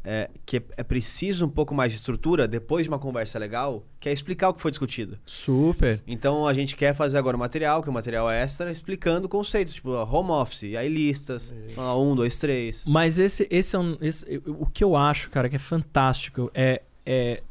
é, 0.06 0.30
que 0.45 0.57
é 0.78 0.84
preciso 0.84 1.45
um 1.45 1.49
pouco 1.49 1.74
mais 1.74 1.91
de 1.91 1.98
estrutura 1.98 2.48
depois 2.48 2.84
de 2.86 2.90
uma 2.90 2.99
conversa 2.99 3.40
legal, 3.40 3.84
que 3.99 4.07
é 4.10 4.11
explicar 4.14 4.49
o 4.49 4.53
que 4.53 4.61
foi 4.61 4.70
discutido. 4.70 5.18
Super. 5.26 6.02
Então 6.06 6.45
a 6.45 6.53
gente 6.53 6.76
quer 6.76 6.94
fazer 6.94 7.18
agora 7.18 7.36
um 7.38 7.40
material, 7.40 7.82
que 7.82 7.88
é 7.88 7.91
um 7.91 7.94
material 7.94 8.30
extra, 8.30 8.70
explicando 8.72 9.28
conceitos, 9.30 9.74
tipo 9.76 9.90
home 9.91 10.30
office, 10.32 10.64
e 10.64 10.78
aí 10.78 10.90
listas, 10.90 11.56
ó, 11.78 11.99
um, 12.03 12.14
dois, 12.15 12.38
três. 12.38 12.86
Mas 12.86 13.18
esse, 13.18 13.48
esse 13.49 13.76
é 13.76 13.80
um. 13.80 13.98
esse- 14.02 14.41
o 14.45 14.65
que 14.65 14.84
eu 14.84 14.95
acho, 14.95 15.30
cara, 15.30 15.49
que 15.49 15.56
é 15.56 15.60
fantástico 15.60 16.52
é, 16.53 16.82
é, 17.06 17.41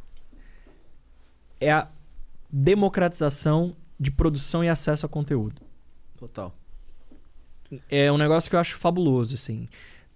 é 1.58 1.72
a 1.72 1.88
democratização 2.50 3.74
de 3.98 4.10
produção 4.10 4.62
e 4.62 4.68
acesso 4.68 5.06
a 5.06 5.08
conteúdo. 5.08 5.60
Total. 6.18 6.54
É 7.90 8.10
um 8.12 8.18
negócio 8.18 8.50
que 8.50 8.56
eu 8.56 8.60
acho 8.60 8.76
fabuloso, 8.76 9.34
assim. 9.34 9.68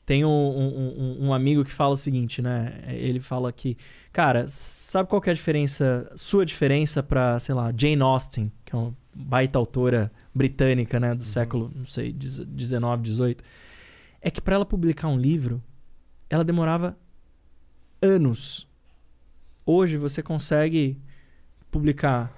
Tem 0.04 0.24
um, 0.24 0.28
um- 0.28 1.16
um- 1.26 1.34
amigo 1.34 1.64
que 1.64 1.70
fala 1.72 1.94
o 1.94 1.96
seguinte, 1.96 2.40
né? 2.40 2.80
Ele 2.88 3.18
fala 3.18 3.52
que, 3.52 3.76
cara, 4.12 4.46
sabe 4.48 5.08
qual 5.08 5.20
que 5.20 5.28
é 5.28 5.32
a 5.32 5.34
diferença, 5.34 6.10
sua 6.14 6.46
diferença 6.46 7.02
pra, 7.02 7.38
sei 7.40 7.54
lá, 7.54 7.72
Jane 7.76 8.00
Austen, 8.02 8.52
que 8.64 8.74
é 8.74 8.78
uma 8.78 8.94
baita 9.12 9.58
autora 9.58 10.12
britânica, 10.34 11.00
né, 11.00 11.14
do 11.14 11.24
século, 11.24 11.72
não 11.74 11.86
sei, 11.86 12.12
19, 12.12 13.02
18, 13.02 13.42
é 14.20 14.30
que 14.30 14.40
pra 14.40 14.54
ela 14.54 14.66
publicar 14.66 15.08
um 15.08 15.18
livro, 15.18 15.60
ela 16.30 16.44
demorava 16.44 16.96
anos. 18.00 18.68
Hoje 19.64 19.96
você 19.96 20.22
consegue 20.22 21.00
publicar 21.70 22.32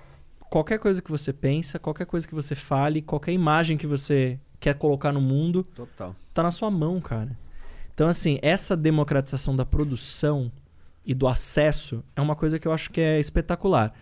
qualquer 0.48 0.78
coisa 0.78 1.02
que 1.02 1.10
você 1.10 1.32
pensa, 1.32 1.78
qualquer 1.78 2.06
coisa 2.06 2.26
que 2.26 2.34
você 2.34 2.54
fale, 2.54 3.02
qualquer 3.02 3.32
imagem 3.32 3.76
que 3.76 3.86
você 3.86 4.38
quer 4.60 4.74
colocar 4.74 5.12
no 5.12 5.20
mundo, 5.20 5.64
Total. 5.74 6.14
tá 6.34 6.42
na 6.42 6.50
sua 6.50 6.70
mão, 6.70 7.00
cara. 7.00 7.36
Então, 7.94 8.08
assim, 8.08 8.38
essa 8.42 8.76
democratização 8.76 9.56
da 9.56 9.64
produção 9.64 10.52
e 11.04 11.14
do 11.14 11.26
acesso 11.26 12.04
é 12.14 12.20
uma 12.20 12.36
coisa 12.36 12.58
que 12.58 12.68
eu 12.68 12.72
acho 12.72 12.90
que 12.90 13.00
é 13.00 13.18
espetacular. 13.18 13.92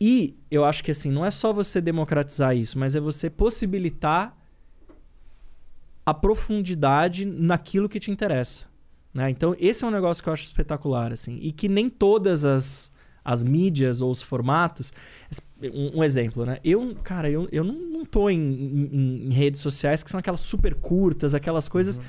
E 0.00 0.36
eu 0.50 0.64
acho 0.64 0.82
que, 0.82 0.90
assim, 0.90 1.10
não 1.10 1.24
é 1.24 1.30
só 1.30 1.52
você 1.52 1.80
democratizar 1.80 2.56
isso, 2.56 2.78
mas 2.78 2.94
é 2.94 3.00
você 3.00 3.30
possibilitar 3.30 4.36
a 6.04 6.14
profundidade 6.14 7.24
naquilo 7.24 7.88
que 7.88 7.98
te 7.98 8.10
interessa. 8.10 8.66
Né? 9.12 9.30
Então, 9.30 9.56
esse 9.58 9.84
é 9.84 9.88
um 9.88 9.90
negócio 9.90 10.22
que 10.22 10.28
eu 10.28 10.32
acho 10.32 10.44
espetacular, 10.44 11.12
assim. 11.12 11.38
E 11.40 11.50
que 11.50 11.68
nem 11.68 11.88
todas 11.88 12.44
as, 12.44 12.92
as 13.26 13.44
mídias 13.44 14.00
ou 14.00 14.10
os 14.10 14.22
formatos... 14.22 14.92
Um, 15.62 15.98
um 16.00 16.04
exemplo, 16.04 16.44
né? 16.44 16.58
Eu, 16.62 16.94
cara, 17.02 17.30
eu, 17.30 17.48
eu 17.50 17.64
não, 17.64 17.74
não 17.74 18.04
tô 18.04 18.28
em, 18.28 18.38
em- 18.38 19.26
em 19.26 19.32
redes 19.32 19.60
sociais 19.60 20.02
que 20.02 20.10
são 20.10 20.20
aquelas 20.20 20.40
super 20.40 20.74
curtas, 20.74 21.34
aquelas 21.34 21.68
coisas... 21.68 22.00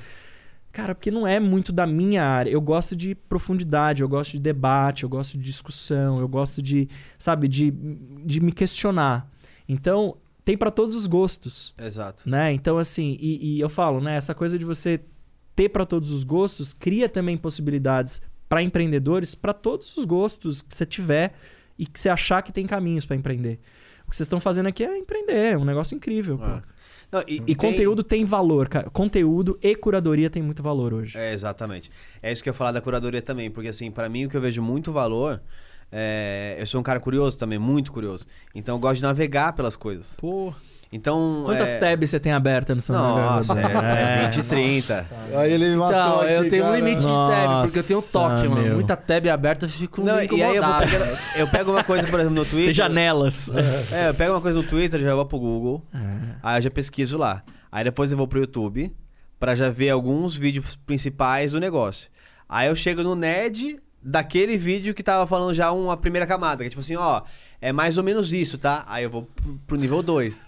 Cara, 0.69 0.94
porque 0.94 1.10
não 1.10 1.26
é 1.26 1.39
muito 1.39 1.72
da 1.72 1.88
minha 1.88 2.23
área. 2.23 2.52
Eu 2.52 2.61
gosto 2.61 2.95
de 2.95 3.15
profundidade, 3.15 4.03
eu 4.03 4.07
gosto 4.10 4.34
de 4.34 4.39
debate, 4.39 5.03
eu 5.03 5.10
gosto 5.10 5.35
de 5.35 5.44
discussão, 5.44 6.19
eu 6.19 6.27
gosto 6.27 6.61
de, 6.61 6.88
sabe, 7.18 7.48
de, 7.48 7.72
de 8.23 8.39
me 8.39 8.52
questionar. 8.52 9.27
Então, 9.68 10.18
tem 10.45 10.56
para 10.56 10.69
todos 10.69 10.94
os 10.94 11.07
gostos 11.07 11.73
Exato. 11.80 12.30
né? 12.30 12.53
Então, 12.53 12.77
assim, 12.77 13.18
e, 13.19 13.56
e 13.56 13.60
eu 13.60 13.69
falo, 13.69 13.99
né? 13.99 14.18
Essa 14.18 14.35
coisa 14.35 14.60
de 14.60 14.65
você 14.65 15.02
ter 15.56 15.69
para 15.69 15.84
todos 15.84 16.11
os 16.11 16.23
gostos 16.23 16.73
cria 16.73 17.10
também 17.10 17.38
possibilidades 17.38 18.22
para 18.49 18.61
empreendedores 18.61 19.36
para 19.36 19.53
todos 19.53 19.95
os 19.98 20.06
gostos 20.06 20.61
que 20.61 20.74
você 20.76 20.86
tiver 20.86 21.34
e 21.78 21.86
que 21.86 21.99
você 21.99 22.10
achar 22.10 22.41
que 22.41 22.52
tem 22.52 22.65
caminhos 22.65 23.06
para 23.06 23.15
empreender. 23.15 23.60
O 24.07 24.10
que 24.10 24.15
vocês 24.15 24.26
estão 24.26 24.40
fazendo 24.40 24.68
aqui 24.68 24.84
é 24.84 24.98
empreender, 24.98 25.53
é 25.53 25.57
um 25.57 25.65
negócio 25.65 25.95
incrível. 25.95 26.40
É. 26.41 26.61
Não, 27.11 27.22
e, 27.28 27.36
E, 27.36 27.40
tem- 27.41 27.56
conteúdo 27.56 28.03
tem 28.03 28.26
valor, 28.26 28.68
cara. 28.68 28.90
Conteúdo 28.90 29.57
e 29.61 29.76
curadoria 29.76 30.30
tem 30.30 30.41
muito 30.41 30.61
valor 30.64 30.94
hoje. 30.94 31.18
É, 31.18 31.34
exatamente. 31.34 31.90
É 32.22 32.32
isso 32.32 32.44
que 32.44 32.49
eu 32.49 32.52
ia 32.52 32.57
falar 32.57 32.72
da 32.72 32.82
curadoria 32.82 33.22
também, 33.22 33.49
porque 33.52 33.69
assim, 33.69 33.90
pra 33.91 34.10
mim 34.10 34.26
o 34.26 34.30
que 34.30 34.36
eu 34.36 34.41
vejo 34.41 34.61
muito 34.61 34.91
valor 34.91 35.41
é... 35.91 36.57
Eu 36.60 36.68
sou 36.68 36.82
um 36.82 36.84
cara 36.84 36.99
curioso 36.99 37.38
também, 37.38 37.57
muito 37.57 37.91
curioso. 37.94 38.26
Então 38.53 38.76
eu 38.76 38.80
gosto 38.80 38.98
de 38.98 39.03
navegar 39.03 39.53
pelas 39.53 39.76
coisas. 39.78 40.15
Pô. 40.18 40.53
Então. 40.91 41.43
Quantas 41.45 41.69
é... 41.69 41.80
tabs 41.80 42.09
você 42.09 42.19
tem 42.19 42.31
aberta 42.31 42.73
no 42.73 42.81
seu 42.81 42.95
Nossa, 42.95 43.53
navegador? 43.53 43.84
é, 43.84 44.23
é 44.23 44.30
20, 44.30 44.43
30. 44.47 45.05
Aí 45.35 45.51
ele 45.51 45.69
me 45.69 45.76
matou 45.76 45.99
Então, 45.99 46.22
aqui, 46.22 46.31
eu 46.34 46.49
tenho 46.49 46.64
um 46.64 46.68
cara. 46.68 46.77
limite 46.80 47.01
de 47.01 47.07
tab, 47.07 47.64
porque 47.65 47.80
eu 47.80 47.84
tenho 47.84 47.97
Nossa, 47.99 48.11
toque, 48.19 48.47
mano. 48.47 48.61
meu. 48.61 48.73
Muita 48.76 48.95
tab 48.95 49.27
aberta, 49.27 49.65
eu 49.65 49.69
fico 49.69 50.01
Não, 50.01 50.15
e 50.22 50.41
aí 50.43 50.55
eu, 50.55 50.64
pegando- 50.80 51.18
eu 51.35 51.47
pego 51.49 51.72
uma 51.72 51.84
coisa, 51.84 52.07
por 52.07 52.19
exemplo, 52.19 52.35
no 52.35 52.45
Twitter. 52.45 52.65
Tem 52.65 52.73
janelas. 52.73 53.49
É, 53.91 54.09
eu 54.09 54.14
pego 54.14 54.34
uma 54.34 54.41
coisa 54.41 54.61
no 54.61 54.68
Twitter, 54.68 54.99
já 55.01 55.14
vou 55.14 55.26
pro 55.26 55.38
Google. 55.39 55.84
Aí 56.41 56.57
eu 56.57 56.61
já 56.61 56.72
pesquiso 56.72 57.18
lá. 57.18 57.43
Aí 57.72 57.84
depois 57.84 58.11
eu 58.11 58.18
vou 58.18 58.27
pro 58.27 58.39
YouTube 58.39 58.95
pra 59.39 59.55
já 59.55 59.69
ver 59.69 59.89
alguns 59.89 60.35
vídeos 60.38 60.77
principais 60.85 61.51
do 61.51 61.59
negócio. 61.59 62.09
Aí 62.47 62.69
eu 62.69 62.76
chego 62.77 63.03
no 63.03 63.14
nerd 63.14 63.77
daquele 64.01 64.57
vídeo 64.57 64.93
que 64.93 65.03
tava 65.03 65.27
falando 65.27 65.53
já 65.53 65.69
uma 65.72 65.97
primeira 65.97 66.26
camada, 66.26 66.64
que 66.64 66.68
é 66.68 66.69
tipo 66.69 66.80
assim, 66.80 66.95
ó, 66.95 67.22
é 67.61 67.71
mais 67.73 67.97
ou 67.97 68.03
menos 68.03 68.34
isso, 68.34 68.57
tá? 68.57 68.84
Aí 68.88 69.03
eu 69.03 69.09
vou 69.09 69.27
pro, 69.65 69.77
nível 69.77 70.01
2. 70.03 70.45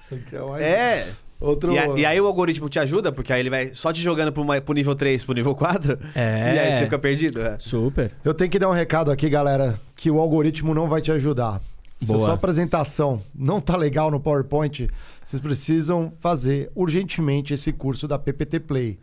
É. 0.60 1.07
Outro... 1.40 1.72
E, 1.73 1.80
a- 1.80 1.88
e 1.98 2.06
aí 2.06 2.19
o 2.19 2.26
algoritmo 2.27 2.68
te 2.68 2.80
ajuda, 2.80 3.11
porque 3.11 3.31
aí 3.31 3.40
ele 3.40 3.49
vai 3.49 3.73
só 3.73 3.94
te 3.94 4.02
jogando 4.02 4.31
pro, 4.31 4.44
pro 4.61 4.73
nível 4.73 4.94
3, 4.94 5.23
pro 5.23 5.34
nível 5.34 5.56
4. 5.56 5.98
É. 6.14 6.56
E 6.56 6.60
aí 6.60 6.73
você 6.73 6.84
fica 6.84 6.99
perdido. 6.99 7.41
é. 7.41 7.57
Super. 7.57 8.11
Eu 8.26 8.34
tenho 8.34 8.49
que 8.49 8.60
dar 8.60 8.69
um 8.69 8.73
recado 8.73 9.10
aqui, 9.10 9.30
galera, 9.30 9.80
que 9.95 10.11
o 10.11 10.19
algoritmo 10.19 10.73
não 10.73 10.88
vai 10.88 11.02
te 11.02 11.11
ajudar. 11.11 11.61
Se 12.02 12.11
a 12.11 12.14
Boa. 12.14 12.26
sua 12.26 12.34
apresentação 12.36 13.22
não 13.36 13.60
tá 13.60 13.76
legal 13.76 14.10
no 14.10 14.19
PowerPoint, 14.22 14.90
vocês 15.23 15.41
precisam 15.41 16.14
fazer 16.19 16.72
urgentemente 16.73 17.53
esse 17.53 17.73
curso 17.73 18.07
da 18.07 18.18
PPT 18.18 18.61
Play. 18.61 18.99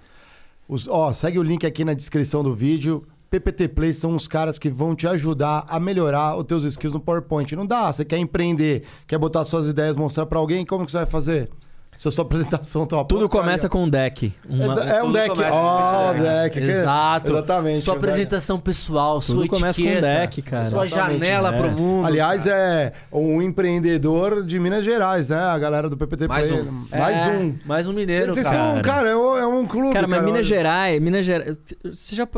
Os, 0.68 0.88
ó, 0.88 1.12
segue 1.12 1.38
o 1.38 1.42
link 1.42 1.64
aqui 1.66 1.84
na 1.84 1.92
descrição 1.94 2.42
do 2.42 2.54
vídeo. 2.54 3.06
PPT 3.30 3.68
Play 3.68 3.92
são 3.92 4.14
os 4.14 4.28
caras 4.28 4.58
que 4.58 4.68
vão 4.70 4.94
te 4.94 5.06
ajudar 5.06 5.64
a 5.68 5.80
melhorar 5.80 6.36
os 6.36 6.44
teus 6.44 6.64
skills 6.64 6.94
no 6.94 7.00
PowerPoint. 7.00 7.54
Não 7.56 7.66
dá, 7.66 7.92
você 7.92 8.04
quer 8.04 8.18
empreender, 8.18 8.84
quer 9.06 9.18
botar 9.18 9.44
suas 9.44 9.66
ideias, 9.68 9.96
mostrar 9.96 10.26
pra 10.26 10.38
alguém, 10.38 10.64
como 10.64 10.84
que 10.86 10.92
você 10.92 10.98
vai 10.98 11.06
fazer? 11.06 11.50
Se 11.96 12.06
a 12.06 12.10
sua 12.10 12.22
apresentação 12.26 12.84
tá 12.86 12.96
uma 12.96 13.04
Tudo 13.06 13.20
porcaria. 13.20 13.44
começa 13.46 13.68
com 13.70 13.84
um 13.84 13.88
deck. 13.88 14.30
Uma- 14.46 14.74
É, 14.84 14.98
é 14.98 15.02
um 15.02 15.10
deck. 15.10 15.30
Ó, 15.30 16.12
um 16.12 16.18
o 16.18 16.22
deck. 16.22 16.58
Exato. 16.60 17.32
Exatamente. 17.32 17.78
Sua 17.80 17.94
apresentação 17.94 18.60
pessoal, 18.60 19.18
sua 19.22 19.36
Tudo 19.36 19.48
começa 19.48 19.80
com 19.80 19.88
um 19.88 19.90
etiqueta, 19.90 20.06
deck, 20.20 20.42
cara. 20.42 20.62
Sua 20.68 20.84
Exatamente, 20.84 21.18
janela 21.24 21.50
né? 21.52 21.56
pro 21.58 21.70
mundo. 21.72 22.06
Aliás, 22.06 22.46
é 22.46 22.92
um 23.10 23.40
empreendedor 23.40 24.44
de 24.44 24.58
Minas 24.60 24.84
Gerais, 24.84 25.30
né? 25.30 25.38
A 25.38 25.58
galera 25.58 25.88
do 25.88 25.96
PPT 25.96 26.28
Mais 26.28 26.48
Play. 26.48 26.60
um. 26.62 26.86
Mais 26.90 27.22
É, 27.22 27.30
um. 27.30 27.58
Mais 27.64 27.88
um 27.88 27.92
mineiro, 27.94 28.34
Vocês 28.34 28.46
cara. 28.46 28.68
estão, 28.68 28.82
cara, 28.82 29.08
é 29.08 29.16
um, 29.16 29.36
é 29.38 29.46
um 29.46 29.66
clube. 29.66 29.94
Cara, 29.94 30.06
mas 30.06 30.16
cara, 30.18 30.26
Minas 30.26 30.40
olha. 30.40 30.44
Gerais, 30.44 31.00
Minas 31.02 31.24
Gerais. 31.24 31.56
Você 31.82 32.14
já. 32.14 32.28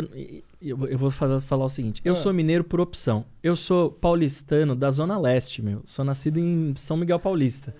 Eu, 0.00 0.78
eu- 0.78 0.88
eu 0.88 0.98
vou 0.98 1.10
falar, 1.10 1.40
falar 1.40 1.64
o 1.64 1.68
seguinte: 1.68 2.00
eu 2.04 2.12
Ah. 2.12 2.16
sou 2.16 2.32
mineiro 2.32 2.62
por 2.64 2.80
opção. 2.80 3.24
Eu 3.42 3.54
sou 3.56 3.90
paulistano 3.90 4.74
da 4.76 4.90
Zona 4.90 5.18
Leste, 5.18 5.62
meu. 5.62 5.82
Sou 5.84 6.04
nascido 6.04 6.38
em 6.38 6.72
São 6.76 6.96
Miguel 6.96 7.18
Paulista. 7.18 7.74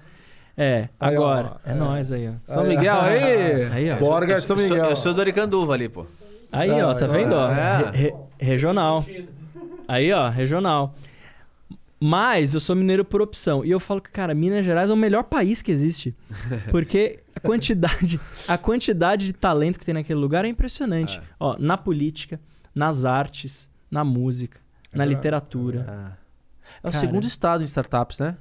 É, 0.56 0.88
Aí, 0.98 1.16
ó, 1.16 1.22
agora. 1.22 1.56
é 1.64 1.70
é. 1.70 1.74
nóis 1.74 2.12
aí, 2.12 2.28
ó. 2.28 2.32
São 2.44 2.62
Aí, 2.62 2.68
Miguel, 2.68 3.00
aí. 3.00 3.62
Aí, 3.72 3.90
ó. 3.92 3.96
Borga 3.96 4.34
de 4.34 4.40
Eu 4.42 4.46
São 4.46 4.56
sou- 4.58 4.68
Miguel. 4.68 4.90
Eu 4.90 4.96
sou 4.96 5.14
do 5.14 5.20
Aricanduva 5.20 5.72
ali, 5.74 5.88
pô. 5.88 6.04
Aí, 6.52 6.68
É, 6.70 6.84
ó, 6.84 6.92
tá 6.92 7.04
é. 7.04 7.08
vendo? 7.08 7.32
ó? 7.34 7.48
É. 7.50 7.90
Re- 7.92 7.96
re- 7.96 8.14
regional. 8.38 9.06
Aí, 9.88 10.12
ó, 10.12 10.28
regional. 10.28 10.94
Mas 12.02 12.54
eu 12.54 12.60
sou 12.60 12.74
mineiro 12.74 13.04
por 13.04 13.20
opção. 13.20 13.64
E 13.64 13.70
eu 13.70 13.78
falo 13.78 14.00
que, 14.00 14.10
cara, 14.10 14.34
Minas 14.34 14.64
Gerais 14.64 14.88
é 14.88 14.92
o 14.92 14.96
melhor 14.96 15.24
país 15.24 15.60
que 15.60 15.70
existe. 15.70 16.14
Porque 16.70 17.20
a 17.42 17.46
quantidade, 17.48 18.20
a 18.46 18.58
quantidade 18.58 19.26
de 19.26 19.32
talento 19.32 19.78
que 19.78 19.84
tem 19.84 19.94
naquele 19.94 20.18
lugar 20.18 20.44
é 20.44 20.48
impressionante. 20.48 21.18
É. 21.18 21.22
Ó, 21.38 21.56
na 21.58 21.76
política, 21.76 22.40
nas 22.74 23.04
artes, 23.04 23.70
na 23.90 24.04
música, 24.04 24.60
na 24.94 25.04
literatura. 25.04 26.16
É 26.82 26.88
o 26.88 26.92
Cara. 26.92 27.00
segundo 27.00 27.26
estado 27.26 27.62
em 27.62 27.66
startups, 27.66 28.18
né? 28.18 28.36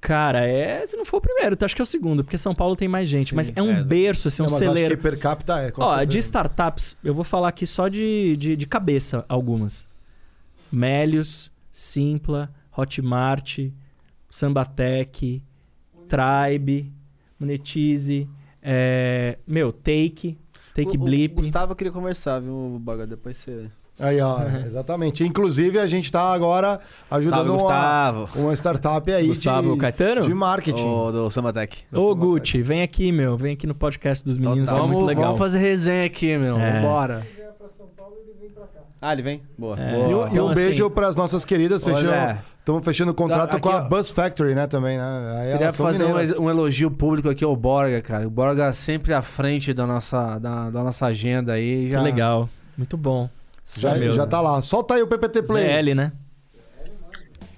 Cara, 0.00 0.46
é. 0.46 0.84
Se 0.84 0.96
não 0.98 1.06
for 1.06 1.16
o 1.16 1.20
primeiro, 1.20 1.56
tu 1.56 1.64
acho 1.64 1.74
que 1.74 1.80
é 1.80 1.84
o 1.84 1.86
segundo, 1.86 2.22
porque 2.22 2.36
São 2.36 2.54
Paulo 2.54 2.76
tem 2.76 2.86
mais 2.86 3.08
gente. 3.08 3.30
Sim, 3.30 3.36
mas 3.36 3.52
é 3.56 3.62
um 3.62 3.70
é. 3.70 3.82
berço, 3.82 4.28
assim, 4.28 4.42
um 4.42 4.44
Não, 4.44 4.52
mas 4.52 4.62
acho 4.62 4.74
celeiro. 4.74 4.96
que 4.96 5.02
per 5.02 5.18
capita 5.18 5.58
é. 5.58 5.72
Ó, 5.78 5.90
certeza. 5.90 6.06
de 6.06 6.18
startups, 6.18 6.96
eu 7.02 7.14
vou 7.14 7.24
falar 7.24 7.48
aqui 7.48 7.66
só 7.66 7.88
de, 7.88 8.36
de, 8.36 8.54
de 8.54 8.66
cabeça 8.66 9.24
algumas. 9.28 9.86
Melios, 10.70 11.50
Simpla, 11.72 12.50
Hotmart, 12.76 13.60
Sambatec, 14.28 15.42
Tribe, 16.06 16.92
Monetize, 17.44 18.26
é, 18.62 19.36
meu, 19.46 19.70
Take, 19.72 20.38
Take 20.74 20.96
O- 20.96 21.00
o 21.00 21.04
Blip. 21.04 21.34
Gustavo 21.36 21.74
queria 21.74 21.92
conversar, 21.92 22.40
viu, 22.40 22.78
Baga? 22.80 23.06
Depois 23.06 23.36
você. 23.36 23.66
Aí, 24.00 24.20
ó, 24.20 24.38
exatamente. 24.66 25.22
Inclusive, 25.22 25.78
a 25.78 25.86
gente 25.86 26.10
tá 26.10 26.32
agora 26.32 26.80
ajudando 27.10 27.60
Salve, 27.60 28.38
uma, 28.38 28.44
uma 28.46 28.54
startup 28.54 29.12
aí 29.12 29.28
Gustavo 29.28 29.74
de, 29.74 29.78
Caetano? 29.78 30.22
de 30.22 30.34
marketing. 30.34 30.82
O 30.84 31.12
do 31.12 31.30
Sambatec. 31.30 31.82
Ô, 31.92 32.12
Gucci, 32.14 32.60
vem 32.62 32.82
aqui, 32.82 33.12
meu. 33.12 33.36
Vem 33.36 33.52
aqui 33.54 33.66
no 33.68 33.74
podcast 33.74 34.24
dos 34.24 34.36
meninos, 34.36 34.68
Total. 34.68 34.76
que 34.78 34.84
é 34.84 34.86
muito 34.88 34.98
Vamos, 34.98 35.08
legal. 35.08 35.24
vamos 35.26 35.38
fazer 35.38 35.58
resenha 35.60 36.04
aqui, 36.06 36.36
meu. 36.38 36.58
É. 36.58 36.80
Bora. 36.82 37.24
Ah, 39.00 39.12
ele 39.12 39.20
vem? 39.22 39.42
Boa. 39.58 39.78
É. 39.78 39.92
E, 39.92 40.14
um- 40.14 40.26
e 40.26 40.30
Então, 40.32 40.46
um 40.46 40.50
assim, 40.50 40.62
beijo 40.64 40.90
pras 40.90 41.14
nossas 41.14 41.44
queridas. 41.44 41.86
Olha. 41.86 41.94
Fechando, 41.96 42.38
estamos 42.64 42.82
fechando 42.82 43.12
contrato 43.12 43.52
Aqui, 43.52 43.60
com 43.60 43.68
a 43.68 43.76
ó. 43.76 43.80
Buzz 43.82 44.10
Factory, 44.10 44.54
né, 44.54 44.66
também, 44.66 44.96
né? 44.96 45.36
Aí 45.38 45.52
Queria 45.52 45.72
fazer 45.72 46.04
um, 46.06 46.08
mineiras. 46.08 46.38
um 46.38 46.48
elogio 46.48 46.90
público 46.90 47.28
aqui 47.28 47.44
ao 47.44 47.54
Borga, 47.54 48.00
cara. 48.00 48.26
O 48.26 48.30
Borga 48.30 48.72
sempre 48.72 49.12
à 49.12 49.20
frente 49.20 49.74
da 49.74 49.86
nossa, 49.86 50.38
da, 50.38 50.70
da 50.70 50.82
nossa 50.82 51.06
agenda 51.06 51.52
aí. 51.52 51.86
Que 51.86 51.92
Já... 51.92 52.02
legal. 52.02 52.48
Muito 52.76 52.96
bom. 52.96 53.28
Já, 53.76 53.94
meu. 53.94 54.12
já 54.12 54.26
tá 54.26 54.40
lá. 54.40 54.60
Solta 54.62 54.94
aí 54.94 55.02
o 55.02 55.06
PPT 55.06 55.42
Play. 55.42 55.82
ZL, 55.82 55.94
né? 55.94 56.12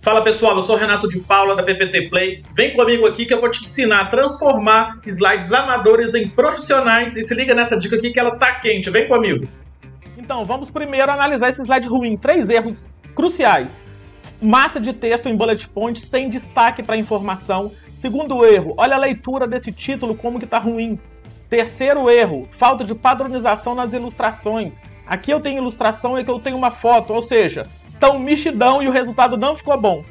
Fala 0.02 0.22
pessoal, 0.22 0.54
eu 0.54 0.62
sou 0.62 0.76
o 0.76 0.78
Renato 0.78 1.08
de 1.08 1.18
Paula 1.20 1.56
da 1.56 1.62
PPT 1.62 2.08
Play. 2.08 2.42
Vem 2.54 2.74
comigo 2.74 3.06
aqui 3.06 3.26
que 3.26 3.34
eu 3.34 3.40
vou 3.40 3.50
te 3.50 3.64
ensinar 3.64 4.02
a 4.02 4.06
transformar 4.06 5.00
slides 5.06 5.52
amadores 5.52 6.14
em 6.14 6.28
profissionais. 6.28 7.16
E 7.16 7.22
se 7.22 7.34
liga 7.34 7.54
nessa 7.54 7.78
dica 7.78 7.96
aqui 7.96 8.12
que 8.12 8.18
ela 8.18 8.36
tá 8.36 8.56
quente. 8.56 8.90
Vem 8.90 9.08
comigo. 9.08 9.48
Então, 10.16 10.44
vamos 10.44 10.70
primeiro 10.70 11.10
analisar 11.10 11.48
esse 11.48 11.62
slide 11.62 11.88
ruim. 11.88 12.16
Três 12.16 12.50
erros 12.50 12.88
cruciais. 13.14 13.80
Massa 14.46 14.78
de 14.78 14.92
texto 14.92 15.28
em 15.28 15.34
bullet 15.34 15.66
point 15.66 15.98
sem 15.98 16.28
destaque 16.28 16.80
para 16.80 16.96
informação. 16.96 17.72
Segundo 17.96 18.44
erro, 18.44 18.74
olha 18.76 18.94
a 18.94 18.98
leitura 18.98 19.44
desse 19.44 19.72
título 19.72 20.14
como 20.14 20.38
que 20.38 20.46
tá 20.46 20.60
ruim. 20.60 21.00
Terceiro 21.50 22.08
erro, 22.08 22.46
falta 22.52 22.84
de 22.84 22.94
padronização 22.94 23.74
nas 23.74 23.92
ilustrações. 23.92 24.78
Aqui 25.04 25.32
eu 25.32 25.40
tenho 25.40 25.58
ilustração 25.58 26.16
e 26.16 26.20
aqui 26.20 26.30
eu 26.30 26.38
tenho 26.38 26.56
uma 26.56 26.70
foto, 26.70 27.12
ou 27.12 27.20
seja, 27.20 27.66
tão 27.98 28.20
mexidão 28.20 28.80
e 28.80 28.86
o 28.86 28.92
resultado 28.92 29.36
não 29.36 29.56
ficou 29.56 29.76
bom. 29.80 30.04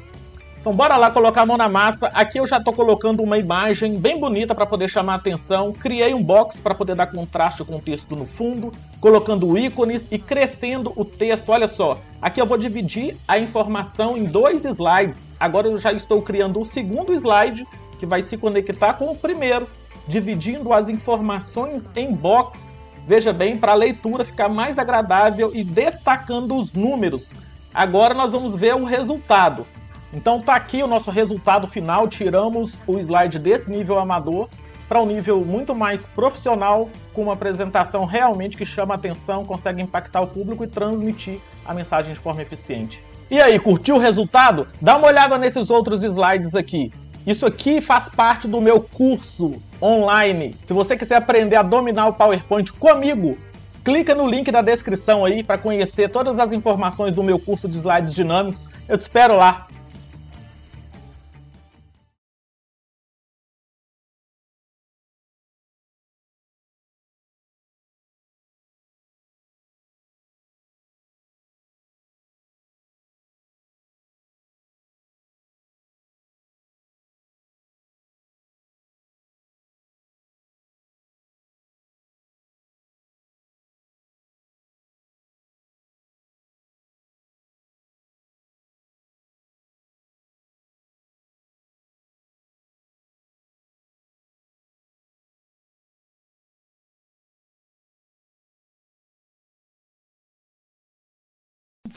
Então 0.66 0.74
bora 0.74 0.96
lá 0.96 1.12
colocar 1.12 1.42
a 1.42 1.46
mão 1.46 1.56
na 1.56 1.68
massa. 1.68 2.08
Aqui 2.08 2.40
eu 2.40 2.46
já 2.48 2.56
estou 2.56 2.74
colocando 2.74 3.22
uma 3.22 3.38
imagem 3.38 4.00
bem 4.00 4.18
bonita 4.18 4.52
para 4.52 4.66
poder 4.66 4.88
chamar 4.88 5.12
a 5.12 5.16
atenção. 5.16 5.72
Criei 5.72 6.12
um 6.12 6.20
box 6.20 6.60
para 6.60 6.74
poder 6.74 6.96
dar 6.96 7.06
contraste 7.06 7.62
com 7.62 7.76
o 7.76 7.80
texto 7.80 8.16
no 8.16 8.26
fundo, 8.26 8.72
colocando 9.00 9.56
ícones 9.56 10.08
e 10.10 10.18
crescendo 10.18 10.92
o 10.96 11.04
texto. 11.04 11.50
Olha 11.50 11.68
só, 11.68 12.00
aqui 12.20 12.40
eu 12.40 12.46
vou 12.46 12.58
dividir 12.58 13.16
a 13.28 13.38
informação 13.38 14.16
em 14.16 14.24
dois 14.24 14.64
slides. 14.64 15.30
Agora 15.38 15.68
eu 15.68 15.78
já 15.78 15.92
estou 15.92 16.20
criando 16.20 16.60
o 16.60 16.66
segundo 16.66 17.14
slide 17.14 17.64
que 18.00 18.04
vai 18.04 18.22
se 18.22 18.36
conectar 18.36 18.94
com 18.94 19.04
o 19.04 19.16
primeiro, 19.16 19.68
dividindo 20.08 20.72
as 20.72 20.88
informações 20.88 21.88
em 21.94 22.12
box. 22.12 22.72
Veja 23.06 23.32
bem, 23.32 23.56
para 23.56 23.70
a 23.70 23.76
leitura 23.76 24.24
ficar 24.24 24.48
mais 24.48 24.80
agradável 24.80 25.52
e 25.54 25.62
destacando 25.62 26.56
os 26.56 26.72
números. 26.72 27.34
Agora 27.72 28.12
nós 28.14 28.32
vamos 28.32 28.56
ver 28.56 28.74
o 28.74 28.82
resultado. 28.82 29.64
Então 30.12 30.40
tá 30.40 30.54
aqui 30.54 30.82
o 30.82 30.86
nosso 30.86 31.10
resultado 31.10 31.66
final, 31.66 32.08
tiramos 32.08 32.74
o 32.86 32.98
slide 32.98 33.38
desse 33.38 33.70
nível 33.70 33.98
amador 33.98 34.48
para 34.88 35.00
um 35.02 35.06
nível 35.06 35.44
muito 35.44 35.74
mais 35.74 36.06
profissional, 36.06 36.88
com 37.12 37.24
uma 37.24 37.32
apresentação 37.32 38.04
realmente 38.04 38.56
que 38.56 38.64
chama 38.64 38.94
atenção, 38.94 39.44
consegue 39.44 39.82
impactar 39.82 40.20
o 40.20 40.26
público 40.26 40.62
e 40.64 40.68
transmitir 40.68 41.38
a 41.64 41.74
mensagem 41.74 42.14
de 42.14 42.20
forma 42.20 42.42
eficiente. 42.42 43.00
E 43.28 43.40
aí, 43.40 43.58
curtiu 43.58 43.96
o 43.96 43.98
resultado? 43.98 44.68
Dá 44.80 44.96
uma 44.96 45.08
olhada 45.08 45.36
nesses 45.36 45.68
outros 45.68 46.04
slides 46.04 46.54
aqui. 46.54 46.92
Isso 47.26 47.44
aqui 47.44 47.80
faz 47.80 48.08
parte 48.08 48.46
do 48.46 48.60
meu 48.60 48.80
curso 48.80 49.54
online. 49.82 50.54
Se 50.64 50.72
você 50.72 50.96
quiser 50.96 51.16
aprender 51.16 51.56
a 51.56 51.62
dominar 51.62 52.06
o 52.06 52.12
PowerPoint 52.12 52.72
comigo, 52.74 53.36
clica 53.84 54.14
no 54.14 54.28
link 54.28 54.52
da 54.52 54.62
descrição 54.62 55.24
aí 55.24 55.42
para 55.42 55.58
conhecer 55.58 56.08
todas 56.08 56.38
as 56.38 56.52
informações 56.52 57.12
do 57.12 57.24
meu 57.24 57.36
curso 57.36 57.68
de 57.68 57.76
slides 57.76 58.14
dinâmicos. 58.14 58.68
Eu 58.88 58.96
te 58.96 59.00
espero 59.00 59.36
lá. 59.36 59.66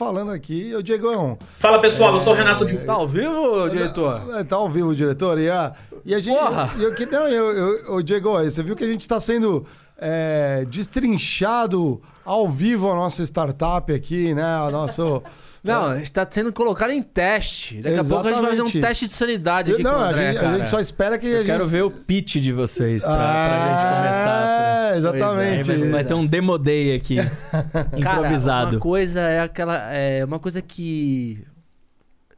Falando 0.00 0.30
aqui, 0.30 0.74
o 0.74 0.82
Diegão. 0.82 1.36
Fala 1.58 1.78
pessoal, 1.78 2.14
eu 2.14 2.18
sou 2.20 2.32
o 2.32 2.36
Renato 2.36 2.64
de 2.64 2.78
Tá 2.78 2.94
ao 2.94 3.06
vivo, 3.06 3.68
diretor? 3.68 4.22
É, 4.34 4.42
Tá 4.42 4.56
ao 4.56 4.66
vivo, 4.66 4.94
diretor. 4.94 5.38
E 5.38 5.50
a, 5.50 5.74
e 6.06 6.14
a 6.14 6.18
gente. 6.18 6.38
Porra! 6.38 6.70
E 6.78 6.82
eu, 6.82 6.94
que, 6.94 7.04
não, 7.04 7.28
eu, 7.28 7.52
eu, 7.54 7.94
ô, 7.96 8.02
Diego, 8.02 8.32
você 8.42 8.62
viu 8.62 8.74
que 8.74 8.82
a 8.82 8.86
gente 8.86 9.02
está 9.02 9.20
sendo 9.20 9.66
é, 9.98 10.64
destrinchado 10.70 12.00
ao 12.24 12.48
vivo 12.48 12.90
a 12.90 12.94
nossa 12.94 13.22
startup 13.24 13.92
aqui, 13.92 14.32
né? 14.32 14.62
O 14.62 14.70
nosso. 14.70 15.22
Não, 15.62 15.94
está 16.00 16.26
sendo 16.28 16.50
colocado 16.54 16.90
em 16.90 17.02
teste. 17.02 17.82
Daqui 17.82 17.98
a 17.98 18.04
pouco 18.04 18.26
a 18.26 18.30
gente 18.30 18.40
vai 18.40 18.50
fazer 18.50 18.62
um 18.62 18.64
Exatamente. 18.64 18.80
teste 18.88 19.06
de 19.06 19.12
sanidade 19.12 19.72
aqui 19.74 19.82
não, 19.82 19.92
com 19.92 19.98
o 19.98 20.02
a 20.02 20.08
André, 20.08 20.32
gente, 20.32 20.44
a 20.46 20.56
gente 20.56 20.70
só 20.70 20.80
espera 20.80 21.18
que 21.18 21.26
a 21.26 21.28
Eu 21.28 21.36
gente. 21.36 21.46
quero 21.46 21.66
ver 21.66 21.82
o 21.84 21.90
pitch 21.90 22.36
de 22.36 22.50
vocês 22.50 23.02
pra, 23.02 23.14
pra 23.14 23.58
gente 23.68 23.94
começar. 24.02 24.59
É, 24.92 24.96
exatamente. 24.98 25.66
Vai, 25.72 25.88
vai 25.90 26.04
ter 26.04 26.14
um 26.14 26.26
demo 26.26 26.58
day 26.58 26.94
aqui, 26.94 27.16
Cara, 28.02 28.18
improvisado. 28.20 28.76
uma 28.76 28.80
coisa 28.80 29.20
é 29.20 29.40
aquela. 29.40 29.76
É 29.92 30.24
uma 30.24 30.38
coisa 30.38 30.60
que. 30.62 31.44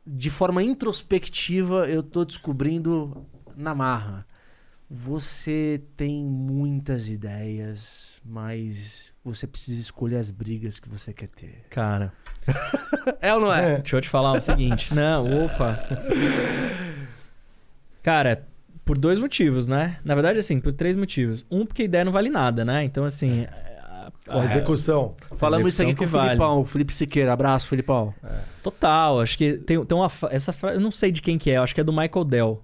De 0.07 0.31
forma 0.31 0.63
introspectiva, 0.63 1.87
eu 1.89 2.03
tô 2.03 2.25
descobrindo 2.25 3.25
na 3.57 3.75
marra. 3.75 4.27
Você 4.95 5.81
tem 5.97 6.23
muitas 6.23 7.09
ideias, 7.09 8.21
mas 8.23 9.15
você 9.25 9.47
precisa 9.47 9.81
escolher 9.81 10.17
as 10.19 10.31
brigas 10.31 10.79
que 10.79 10.87
você 10.89 11.15
quer 11.15 11.29
ter. 11.29 11.65
Cara, 11.71 12.13
É 13.21 13.33
ou 13.33 13.41
não 13.41 13.51
é? 13.55 13.79
deixa 13.79 13.97
eu 13.97 14.01
te 14.03 14.09
falar 14.11 14.33
o 14.33 14.41
seguinte. 14.41 14.93
Não, 14.93 15.45
opa. 15.47 15.79
Cara, 18.03 18.45
por 18.85 18.99
dois 18.99 19.19
motivos, 19.21 19.67
né? 19.67 19.99
Na 20.05 20.15
verdade, 20.15 20.39
assim, 20.39 20.61
por 20.61 20.73
três 20.73 20.97
motivos. 20.97 21.45
Um, 21.51 21.65
porque 21.65 21.83
a 21.83 21.85
ideia 21.85 22.05
não 22.05 22.13
vale 22.13 22.31
nada, 22.31 22.65
né? 22.65 22.85
Então, 22.85 23.05
assim. 23.05 23.45
a- 23.45 24.11
A 24.29 24.45
execução. 24.45 25.15
Falamos 25.37 25.73
isso 25.75 25.83
aqui 25.83 25.95
com 25.95 26.05
o 26.05 26.09
que 26.09 26.19
Filipão, 26.19 26.61
o 26.61 26.65
Felipe 26.67 26.93
Siqueira. 26.93 27.33
Abraço, 27.33 27.69
Filipão. 27.69 28.15
Total, 28.63 29.21
acho 29.21 29.37
que 29.39 29.55
tem, 29.55 29.85
tem 29.85 29.97
uma. 29.99 30.11
Essa 30.31 30.53
frase, 30.53 30.77
eu 30.77 30.81
não 30.81 30.91
sei 30.91 31.11
de 31.13 31.21
quem 31.23 31.39
que 31.39 31.51
é, 31.51 31.57
acho 31.57 31.75
que 31.75 31.81
é 31.81 31.85
do 31.85 31.93
Michael 31.93 32.25
Dell. 32.25 32.63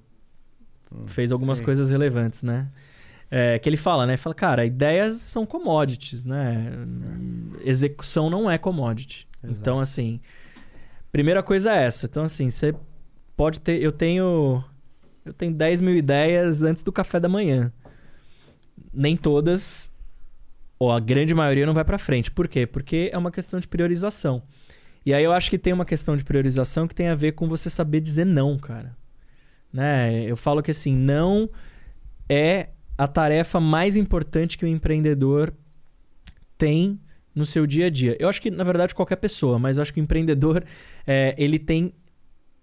Fez 1.07 1.33
algumas 1.33 1.59
sim. 1.59 1.65
coisas 1.65 1.91
relevantes, 1.91 2.43
né? 2.43 2.69
É, 3.31 3.59
que 3.59 3.69
ele 3.69 3.77
fala, 3.77 4.07
né? 4.07 4.17
Fala, 4.17 4.35
cara, 4.35 4.65
ideias 4.65 5.15
são 5.17 5.45
commodities, 5.45 6.25
né? 6.25 6.73
Execução 7.65 8.31
não 8.31 8.51
é 8.51 8.57
commodity. 8.57 9.29
Então, 9.45 9.79
assim, 9.81 10.19
primeira 11.13 11.43
coisa 11.43 11.73
é 11.75 11.85
essa. 11.85 12.07
Então, 12.07 12.25
assim, 12.25 12.49
você 12.51 12.75
pode 13.37 13.61
ter. 13.61 13.83
Eu 13.83 13.93
tenho. 13.93 14.65
Eu 15.29 15.35
tenho 15.35 15.53
10 15.53 15.81
mil 15.81 15.97
ideias 15.97 16.63
antes 16.63 16.83
do 16.83 16.91
café 16.91 17.21
da 17.21 17.29
manhã. 17.29 17.73
Nem 18.93 19.17
todas, 19.17 19.93
ou 20.79 20.91
a 20.91 20.99
grande 20.99 21.35
maioria, 21.35 21.67
não 21.67 21.75
vai 21.75 21.85
pra 21.85 21.99
frente. 21.99 22.31
Por 22.31 22.49
quê? 22.49 22.67
Porque 22.67 23.11
é 23.13 23.19
uma 23.19 23.31
questão 23.31 23.61
de 23.61 23.69
priorização. 23.69 24.43
E 25.05 25.13
aí 25.13 25.23
eu 25.25 25.33
acho 25.33 25.51
que 25.51 25.59
tem 25.59 25.73
uma 25.73 25.85
questão 25.85 26.17
de 26.17 26.25
priorização 26.25 26.87
que 26.87 26.95
tem 26.95 27.09
a 27.09 27.15
ver 27.15 27.33
com 27.33 27.47
você 27.47 27.69
saber 27.69 28.01
dizer 28.01 28.25
não, 28.25 28.59
cara. 28.59 28.97
Né? 29.73 30.25
Eu 30.25 30.37
falo 30.37 30.63
que 30.63 30.71
assim, 30.71 30.97
não 30.97 31.51
é 32.29 32.71
a 32.97 33.07
tarefa 33.07 33.61
mais 33.61 33.97
importante 33.97 34.57
que 34.57 34.65
o 34.65 34.69
empreendedor 34.69 35.53
tem 36.57 37.01
no 37.35 37.45
seu 37.45 37.67
dia 37.67 37.87
a 37.87 37.91
dia. 37.91 38.17
Eu 38.19 38.29
acho 38.29 38.41
que, 38.41 38.51
na 38.51 38.65
verdade, 38.65 38.95
qualquer 38.95 39.17
pessoa, 39.17 39.59
mas 39.59 39.79
acho 39.79 39.93
que 39.95 40.01
o 40.01 40.03
empreendedor, 40.03 40.65
é, 41.07 41.35
ele 41.39 41.59
tem 41.59 41.93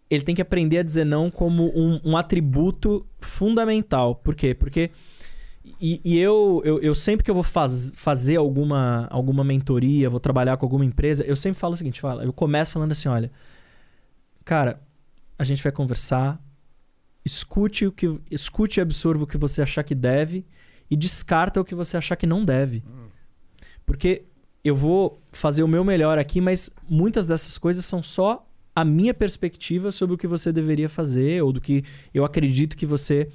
ele 0.10 0.23
tem 0.23 0.36
que 0.36 0.41
aprender 0.41 0.80
a 0.80 0.84
dizer 0.84 1.06
não 1.06 1.30
como 1.30 1.72
um, 1.76 1.99
um 2.03 2.18
atributo 2.18 3.06
fundamental. 3.19 4.15
Por 4.15 4.36
quê? 4.36 4.53
Porque 4.53 4.91
e, 5.82 5.99
e 6.03 6.19
eu, 6.19 6.61
eu, 6.64 6.80
eu 6.80 6.94
sempre 6.94 7.23
que 7.23 7.32
eu 7.32 7.36
vou 7.36 7.44
faz, 7.44 7.95
fazer 7.98 8.36
alguma, 8.36 9.07
alguma 9.10 9.44
mentoria, 9.44 10.10
vou 10.10 10.19
trabalhar 10.19 10.57
com 10.57 10.65
alguma 10.65 10.86
empresa, 10.86 11.23
eu 11.23 11.36
sempre 11.36 11.60
falo 11.60 11.73
o 11.73 11.77
seguinte, 11.77 11.99
fala, 11.99 12.23
eu 12.23 12.32
começo 12.32 12.72
falando 12.72 12.91
assim, 12.91 13.10
olha, 13.10 13.32
cara, 14.44 14.80
a 15.38 15.44
gente 15.44 15.64
vai 15.64 15.72
conversar, 15.72 16.40
escute 17.26 17.88
o 17.88 17.91
que 17.91 18.19
escute 18.30 18.80
e 18.80 18.82
absorva 18.82 19.23
o 19.23 19.27
que 19.27 19.38
você 19.38 19.61
achar 19.61 19.84
que 19.84 19.95
deve 19.95 20.45
e 20.90 20.95
descarta 20.95 21.60
o 21.60 21.65
que 21.65 21.73
você 21.73 21.98
achar 21.98 22.15
que 22.15 22.27
não 22.27 22.45
deve. 22.45 22.84
Porque 23.86 24.26
eu 24.64 24.76
vou 24.76 25.19
fazer 25.32 25.64
o 25.64 25.68
meu 25.68 25.84
melhor 25.84 26.18
aqui, 26.18 26.40
mas 26.40 26.69
muitas 26.88 27.26
dessas 27.26 27.57
coisas 27.57 27.86
são 27.86 28.03
só 28.03 28.48
a 28.76 28.84
minha 28.84 29.14
perspectiva 29.14 29.91
sobre 29.91 30.15
o 30.15 30.18
que 30.18 30.27
você 30.27 30.52
deveria 30.52 30.89
fazer 30.89 31.41
ou 31.41 31.53
do 31.53 31.61
que 31.61 31.84
eu 32.14 32.26
acredito 32.26 32.76
que 32.76 32.85
você 32.85 33.30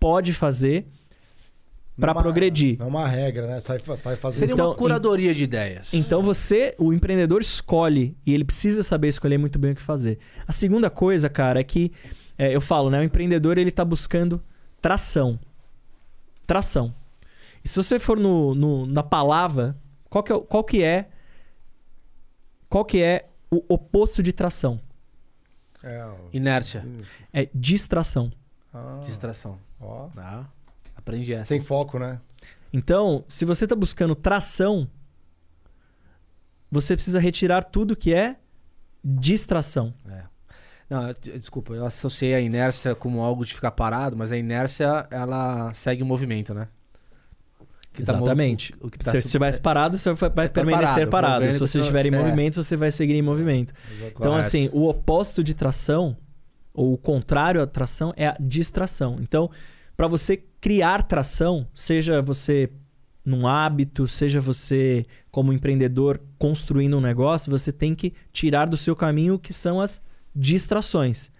pode 0.00 0.32
fazer 0.32 0.86
para 2.00 2.12
é 2.12 2.14
progredir. 2.14 2.76
É 2.80 2.84
uma 2.84 3.06
regra, 3.06 3.46
né? 3.46 3.60
Sai, 3.60 3.78
vai 3.78 4.16
fazer. 4.16 4.38
Seria 4.38 4.54
Então, 4.54 4.68
uma 4.70 4.74
curadoria 4.74 5.34
de 5.34 5.44
ideias. 5.44 5.92
Então 5.92 6.22
você, 6.22 6.74
o 6.78 6.92
empreendedor 6.92 7.42
escolhe 7.42 8.16
e 8.24 8.32
ele 8.32 8.44
precisa 8.44 8.82
saber 8.82 9.08
escolher 9.08 9.36
muito 9.38 9.58
bem 9.58 9.72
o 9.72 9.74
que 9.74 9.82
fazer. 9.82 10.18
A 10.48 10.52
segunda 10.52 10.88
coisa, 10.88 11.28
cara, 11.28 11.60
é 11.60 11.64
que 11.64 11.92
é, 12.38 12.56
eu 12.56 12.60
falo, 12.62 12.88
né? 12.88 12.98
O 12.98 13.04
empreendedor 13.04 13.58
ele 13.58 13.70
tá 13.70 13.84
buscando 13.84 14.42
tração. 14.80 15.38
Tração. 16.46 16.94
E 17.62 17.68
se 17.68 17.76
você 17.76 17.98
for 17.98 18.18
no, 18.18 18.54
no- 18.54 18.86
na 18.86 19.02
palavra, 19.02 19.76
qual 20.08 20.24
que, 20.24 20.32
é, 20.32 20.40
qual 20.40 20.64
que 20.64 20.82
é 20.82 21.08
qual 22.68 22.84
que 22.86 23.02
é 23.02 23.26
o 23.52 23.62
oposto 23.68 24.22
de 24.22 24.32
tração? 24.32 24.80
É. 25.82 26.10
Inércia. 26.32 26.84
É 27.32 27.48
distração. 27.54 28.32
Ah, 28.72 29.00
Distração. 29.04 29.58
ó. 29.80 30.08
Ah, 30.16 30.46
aprendi 30.96 31.34
essa. 31.34 31.46
Sem 31.46 31.60
foco, 31.62 31.98
né? 31.98 32.20
Então, 32.72 33.24
se 33.28 33.44
você 33.44 33.64
está 33.64 33.76
buscando 33.76 34.14
tração, 34.14 34.88
você 36.70 36.94
precisa 36.94 37.20
retirar 37.20 37.62
tudo 37.64 37.94
que 37.96 38.14
é 38.14 38.36
distração. 39.04 39.92
Não, 40.88 41.08
eu- 41.08 41.14
desculpa, 41.38 41.74
eu 41.74 41.84
associei 41.84 42.34
a 42.34 42.40
inércia 42.40 42.94
como 42.94 43.20
algo 43.22 43.44
de 43.44 43.54
ficar 43.54 43.70
parado, 43.72 44.16
mas 44.16 44.32
a 44.32 44.36
inércia, 44.38 45.06
ela 45.10 45.72
segue 45.74 46.02
o 46.02 46.06
movimento, 46.06 46.54
né? 46.54 46.68
Que 47.92 48.02
tá 48.02 48.14
Exatamente. 48.14 48.74
o 48.80 48.90
que 48.90 48.98
tá 48.98 49.10
se 49.10 49.20
você 49.20 49.26
estiver 49.26 49.60
parado, 49.60 49.98
você 49.98 50.12
vai, 50.14 50.30
vai 50.30 50.48
tá 50.48 50.54
permanecer 50.54 51.08
parado, 51.08 51.10
parado. 51.10 51.52
Se 51.52 51.58
você 51.58 51.78
continua- 51.78 51.82
estiver 51.82 52.06
em 52.06 52.14
é. 52.14 52.18
movimento, 52.18 52.62
você 52.62 52.74
vai 52.74 52.90
seguir 52.90 53.14
em 53.14 53.22
movimento. 53.22 53.74
Então, 53.98 54.10
Correto. 54.12 54.38
assim, 54.38 54.70
o 54.72 54.88
oposto 54.88 55.44
de 55.44 55.52
tração, 55.52 56.16
ou 56.72 56.94
o 56.94 56.96
contrário 56.96 57.60
à 57.60 57.66
tração, 57.66 58.14
é 58.16 58.28
a 58.28 58.36
distração. 58.40 59.18
Então, 59.20 59.50
para 59.94 60.08
você 60.08 60.42
criar 60.58 61.02
tração, 61.02 61.66
seja 61.74 62.22
você 62.22 62.70
num 63.24 63.46
hábito, 63.46 64.08
seja 64.08 64.40
você 64.40 65.04
como 65.30 65.52
empreendedor 65.52 66.18
construindo 66.38 66.96
um 66.96 67.00
negócio, 67.00 67.50
você 67.50 67.70
tem 67.70 67.94
que 67.94 68.12
tirar 68.32 68.64
do 68.66 68.76
seu 68.76 68.96
caminho 68.96 69.34
o 69.34 69.38
que 69.38 69.52
são 69.52 69.80
as 69.80 70.00
distrações. 70.34 71.30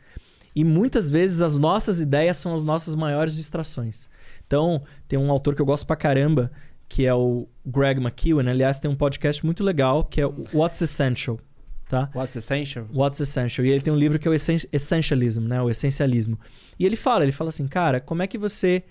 E 0.55 0.65
muitas 0.65 1.09
vezes 1.09 1.41
as 1.41 1.57
nossas 1.57 1.99
ideias 2.01 2.37
são 2.37 2.55
as 2.55 2.63
nossas 2.63 2.95
maiores 2.95 3.35
distrações. 3.35 4.07
Então, 4.53 4.83
tem 5.09 5.19
um 5.19 5.31
autor 5.31 5.55
que 5.55 5.63
eu 5.63 5.67
gosto 5.67 5.87
pra 5.87 5.97
caramba, 5.97 6.53
que 6.87 7.07
é 7.07 7.15
o 7.15 7.49
Greg 7.65 7.99
McKeown. 7.99 8.41
Aliás, 8.41 8.79
tem 8.79 8.91
um 8.91 8.95
podcast 8.95 9.43
muito 9.47 9.65
legal 9.65 10.05
que 10.05 10.21
é 10.21 10.27
o 10.27 10.45
What's 10.53 10.83
Essential, 10.83 11.41
tá? 11.89 12.11
What's 12.15 12.37
essential? 12.37 12.87
What's 12.93 13.19
Essential. 13.19 13.65
E 13.67 13.71
ele 13.71 13.81
tem 13.81 13.91
um 13.91 13.97
livro 13.97 14.19
que 14.19 14.29
é 14.29 14.31
o 14.31 14.35
Essen- 14.35 14.69
Essentialism, 14.71 15.45
né? 15.49 15.63
O 15.63 15.71
essencialismo. 15.71 16.39
E 16.79 16.85
ele 16.85 16.97
fala, 16.97 17.23
ele 17.25 17.33
fala 17.33 17.49
assim, 17.49 17.67
cara, 17.67 17.99
como 17.99 18.23
é 18.23 18.27
que 18.27 18.37
você 18.37 18.83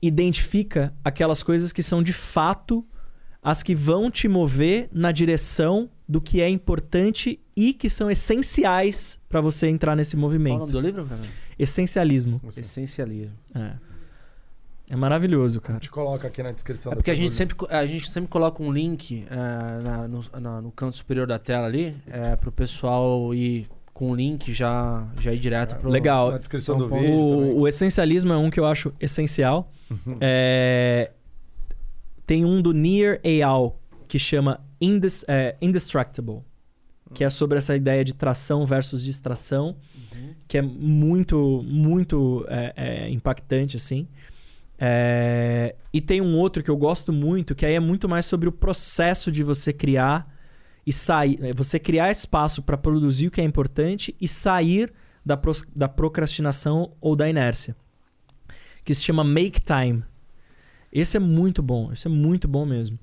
identifica 0.00 0.94
aquelas 1.02 1.42
coisas 1.42 1.72
que 1.72 1.82
são 1.82 2.00
de 2.00 2.12
fato 2.12 2.86
as 3.42 3.60
que 3.60 3.74
vão 3.74 4.08
te 4.08 4.28
mover 4.28 4.88
na 4.92 5.10
direção 5.10 5.90
do 6.08 6.20
que 6.20 6.40
é 6.40 6.48
importante 6.48 7.40
e 7.56 7.72
que 7.72 7.90
são 7.90 8.08
essenciais 8.08 9.18
para 9.28 9.40
você 9.40 9.66
entrar 9.66 9.96
nesse 9.96 10.14
Qual 10.14 10.20
o 10.20 10.22
movimento. 10.22 10.58
nome 10.60 10.72
do 10.72 10.80
livro? 10.80 11.08
Essencialismo. 11.58 12.40
Essencialismo. 12.56 13.34
É. 13.52 13.87
É 14.90 14.96
maravilhoso, 14.96 15.58
A 15.58 15.62
cara. 15.62 15.74
gente 15.74 15.90
coloca 15.90 16.26
aqui 16.28 16.42
na 16.42 16.50
descrição. 16.52 16.92
É 16.92 16.94
porque 16.94 17.10
a 17.10 17.14
gente, 17.14 17.30
sempre, 17.30 17.56
a 17.68 17.84
gente 17.86 18.10
sempre 18.10 18.28
coloca 18.30 18.62
um 18.62 18.72
link 18.72 19.26
eh, 19.30 19.34
na- 19.82 20.08
no, 20.08 20.24
na- 20.40 20.62
no 20.62 20.70
canto 20.72 20.96
superior 20.96 21.26
da 21.26 21.38
tela 21.38 21.66
ali, 21.66 21.94
é, 22.06 22.34
pro 22.36 22.50
pessoal 22.50 23.34
ir 23.34 23.66
com 23.92 24.12
o 24.12 24.14
link 24.14 24.52
já, 24.52 25.06
já 25.18 25.32
ir 25.32 25.38
direto 25.38 25.76
pro. 25.76 25.90
Legal. 25.90 26.30
Na 26.30 26.38
descrição 26.38 26.76
Então, 26.76 26.88
do 26.88 26.94
vídeo. 26.94 27.08
também. 27.08 27.52
O, 27.54 27.60
o 27.60 27.68
essencialismo 27.68 28.32
é 28.32 28.36
um 28.36 28.48
que 28.48 28.58
eu 28.60 28.64
acho 28.64 28.92
essencial. 29.00 29.70
É, 30.20 31.10
Tem 32.26 32.44
um 32.44 32.60
do 32.62 32.72
Near 32.72 33.18
Eyal 33.24 33.78
que 34.06 34.18
chama 34.18 34.60
Indes- 34.80 35.24
é, 35.28 35.56
Indestructible, 35.60 36.40
que 37.12 37.24
é 37.24 37.28
sobre 37.30 37.58
essa 37.58 37.74
ideia 37.74 38.04
de 38.04 38.14
tração 38.14 38.64
versus 38.66 39.02
distração, 39.02 39.76
que 40.46 40.56
é 40.58 40.62
muito, 40.62 41.62
muito 41.66 42.44
é, 42.48 42.72
é, 42.76 43.10
impactante, 43.10 43.76
assim. 43.76 44.06
É, 44.78 45.74
E 45.92 46.00
tem 46.00 46.20
um 46.20 46.36
outro 46.36 46.62
que 46.62 46.70
eu 46.70 46.76
gosto 46.76 47.12
muito, 47.12 47.54
que 47.54 47.66
aí 47.66 47.74
é 47.74 47.80
muito 47.80 48.08
mais 48.08 48.26
sobre 48.26 48.48
o 48.48 48.52
processo 48.52 49.32
de 49.32 49.42
você 49.42 49.72
criar 49.72 50.32
e 50.86 50.92
sair. 50.92 51.38
é, 51.42 51.52
Você 51.52 51.78
criar 51.78 52.10
espaço 52.10 52.62
para 52.62 52.76
produzir 52.76 53.26
o 53.26 53.30
que 53.30 53.40
é 53.40 53.44
importante 53.44 54.14
e 54.20 54.28
sair 54.28 54.92
da, 55.24 55.36
pros- 55.36 55.64
da 55.74 55.88
procrastinação 55.88 56.92
ou 57.00 57.16
da 57.16 57.28
inércia. 57.28 57.74
Que 58.84 58.94
se 58.94 59.02
chama 59.02 59.22
Make 59.24 59.60
Time. 59.60 60.02
Esse 60.92 61.16
é 61.16 61.20
muito 61.20 61.62
bom. 61.62 61.92
Esse 61.92 62.06
é 62.06 62.10
muito 62.10 62.46
bom 62.48 62.64
mesmo. 62.64 62.98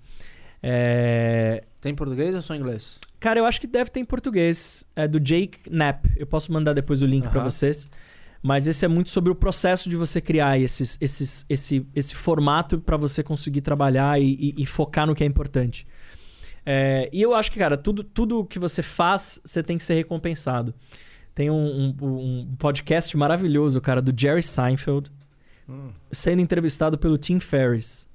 É, 0.63 1.63
Tem 1.79 1.91
em 1.91 1.95
português 1.95 2.33
ou 2.33 2.41
só 2.41 2.55
em 2.55 2.59
inglês? 2.59 2.99
Cara, 3.19 3.39
eu 3.39 3.45
acho 3.45 3.61
que 3.61 3.67
deve 3.67 3.89
ter 3.91 3.99
em 3.99 4.05
português. 4.05 4.89
É 4.95 5.07
do 5.07 5.19
Jake 5.19 5.69
Knapp. 5.69 6.09
Eu 6.17 6.25
posso 6.25 6.51
mandar 6.51 6.73
depois 6.73 7.01
o 7.03 7.05
link 7.05 7.25
Aham. 7.27 7.43
vocês. 7.43 7.87
Mas 8.47 8.67
esse 8.67 8.85
é 8.85 8.87
muito 8.87 9.09
sobre 9.09 9.31
o 9.31 9.35
processo 9.35 9.89
de 9.89 9.95
você 9.95 10.21
criar 10.21 10.59
esses, 10.59 10.99
esses, 11.01 11.43
esse, 11.49 11.83
esse 11.95 12.13
formato 12.13 12.79
pra 12.79 12.95
você 12.95 13.23
conseguir 13.23 13.61
trabalhar 13.61 14.21
e, 14.21 14.33
e- 14.35 14.53
e 14.61 14.65
focar 14.67 15.07
no 15.07 15.15
que 15.15 15.23
é 15.23 15.27
importante. 15.27 15.87
É, 16.63 17.09
e 17.11 17.23
eu 17.23 17.33
acho 17.33 17.51
que, 17.51 17.57
cara, 17.57 17.75
tudo, 17.75 18.03
tudo 18.03 18.45
que 18.45 18.59
você 18.59 18.83
faz, 18.83 19.41
você 19.43 19.63
tem 19.63 19.79
que 19.79 19.83
ser 19.83 19.95
recompensado. 19.95 20.75
Tem 21.33 21.49
um, 21.49 21.95
um- 21.99 22.19
um 22.51 22.55
podcast 22.59 23.17
maravilhoso, 23.17 23.81
cara, 23.81 23.99
do 23.99 24.13
Jerry 24.15 24.43
Seinfeld, 24.43 25.11
sendo 26.11 26.39
entrevistado 26.39 26.99
pelo 26.99 27.17
Tim 27.17 27.39
Ferriss. 27.39 28.07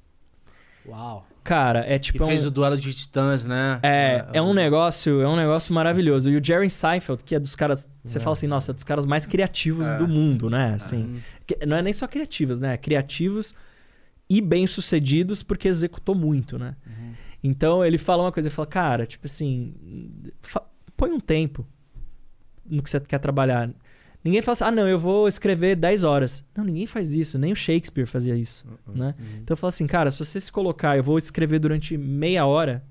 Uau. 0.86 1.26
Cara, 1.42 1.80
é 1.86 1.98
Que 1.98 2.06
tipo. 2.12 2.22
é 2.24 2.26
fez 2.26 2.44
um- 2.44 2.48
o 2.48 2.50
duelo 2.50 2.76
de 2.76 2.92
titãs, 2.92 3.46
né? 3.46 3.80
é, 3.82 4.26
é 4.34 4.42
um 4.42 4.52
negócio, 4.52 5.20
é 5.22 5.28
um 5.28 5.36
negócio 5.36 5.72
maravilhoso. 5.74 6.30
E 6.30 6.36
o 6.36 6.44
Jerry 6.44 6.68
Seinfeld, 6.70 7.24
que 7.24 7.34
é 7.34 7.40
dos 7.40 7.56
caras, 7.56 7.88
você 8.04 8.20
fala 8.20 8.32
assim, 8.34 8.46
nossa, 8.46 8.72
é 8.72 8.74
dos 8.74 8.84
caras 8.84 9.06
mais 9.06 9.24
criativos 9.26 9.90
do 9.92 10.06
mundo, 10.06 10.50
né? 10.50 10.74
Assim, 10.74 11.20
que- 11.46 11.64
não 11.66 11.76
é 11.76 11.82
nem 11.82 11.92
só 11.92 12.06
criativos, 12.06 12.60
né? 12.60 12.76
Criativos 12.76 13.54
e 14.28 14.40
bem-sucedidos 14.40 15.42
porque 15.42 15.66
executou 15.66 16.14
muito, 16.14 16.58
né? 16.58 16.76
Então 17.42 17.82
ele 17.84 17.96
fala 17.96 18.22
uma 18.24 18.30
coisa, 18.32 18.48
ele 18.48 18.54
fala, 18.54 18.66
cara, 18.66 19.06
tipo 19.06 19.24
assim, 19.26 19.74
põe 20.96 21.10
um 21.10 21.18
tempo 21.20 21.66
no 22.68 22.82
que 22.82 22.90
você 22.90 23.00
quer 23.00 23.18
trabalhar. 23.18 23.70
Ninguém 24.22 24.42
fala 24.42 24.52
assim, 24.52 24.64
ah, 24.64 24.70
não, 24.70 24.86
eu 24.86 24.98
vou 24.98 25.26
escrever 25.26 25.74
10 25.76 26.04
horas. 26.04 26.44
Não, 26.54 26.62
ninguém 26.64 26.86
faz 26.86 27.14
isso, 27.14 27.38
nem 27.38 27.52
o 27.52 27.56
Shakespeare 27.56 28.06
fazia 28.06 28.36
isso, 28.36 28.66
né? 28.94 29.14
Então 29.42 29.54
eu 29.54 29.56
falo 29.56 29.68
assim, 29.68 29.86
cara, 29.86 30.10
se 30.10 30.18
você 30.18 30.38
se 30.38 30.52
colocar, 30.52 30.96
eu 30.96 31.02
vou 31.02 31.16
escrever 31.16 31.58
durante 31.58 31.96
meia 31.96 32.44
hora, 32.44 32.84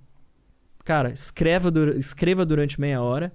cara, 0.84 1.12
escreva, 1.12 1.72
escreva 1.96 2.46
durante 2.46 2.82
meia 2.82 3.02
hora 3.02 3.32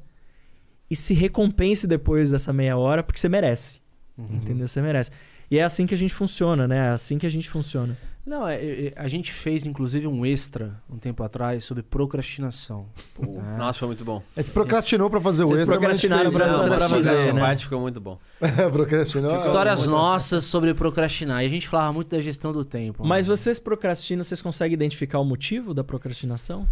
e 0.91 0.97
se 0.97 1.15
recompense 1.15 1.87
depois 1.87 2.31
dessa 2.31 2.53
meia 2.53 2.77
hora, 2.77 3.03
porque 3.03 3.21
você 3.21 3.29
merece. 3.29 3.81
Entendeu? 4.19 4.66
Você 4.66 4.83
merece. 4.83 5.11
E 5.51 5.59
é 5.59 5.62
assim 5.62 5.87
que 5.87 5.95
a 5.95 5.99
gente 5.99 6.15
funciona, 6.15 6.66
né? 6.66 6.89
É 6.89 6.89
assim 6.91 7.19
que 7.19 7.27
a 7.27 7.31
gente 7.31 7.49
funciona. 7.49 7.97
Não, 8.26 8.48
é, 8.48 8.56
é, 8.56 8.92
a 8.96 9.06
gente 9.06 9.32
fez 9.32 9.66
inclusive 9.66 10.06
um 10.06 10.24
extra 10.24 10.80
um 10.88 10.96
tempo 10.96 11.22
atrás 11.22 11.64
sobre 11.64 11.82
procrastinação. 11.82 12.86
É. 13.20 13.59
Nossa, 13.59 13.80
foi 13.80 13.88
muito 13.88 14.05
bom. 14.05 14.22
A 14.34 14.40
gente 14.40 14.52
procrastinou 14.52 15.10
pra 15.10 15.20
fazer 15.20 15.44
o 15.44 15.48
Vocês 15.48 15.60
extra, 15.60 15.78
mas 15.78 15.90
a 15.90 15.92
gente 15.92 16.09
procrastinaram 16.09 16.70
né? 16.70 16.76
pra 16.76 16.88
fazer, 16.88 17.14
essa 17.14 17.32
né? 17.32 17.40
parte 17.40 17.64
ficou 17.64 17.80
muito 17.80 18.01
bom. 18.01 18.18
procrastinou. 18.72 19.36
Histórias 19.36 19.86
nossas 19.86 20.44
sobre 20.44 20.72
procrastinar. 20.72 21.42
E 21.42 21.46
a 21.46 21.51
gente 21.51 21.68
falava 21.68 21.92
muito 21.92 22.09
da 22.09 22.20
gestão 22.20 22.51
do 22.51 22.64
tempo. 22.64 23.05
Mas 23.05 23.26
né? 23.26 23.36
vocês 23.36 23.59
procrastinam, 23.59 24.24
vocês 24.24 24.40
conseguem 24.40 24.72
identificar 24.72 25.18
o 25.18 25.24
motivo 25.24 25.74
da 25.74 25.84
procrastinação? 25.84 26.66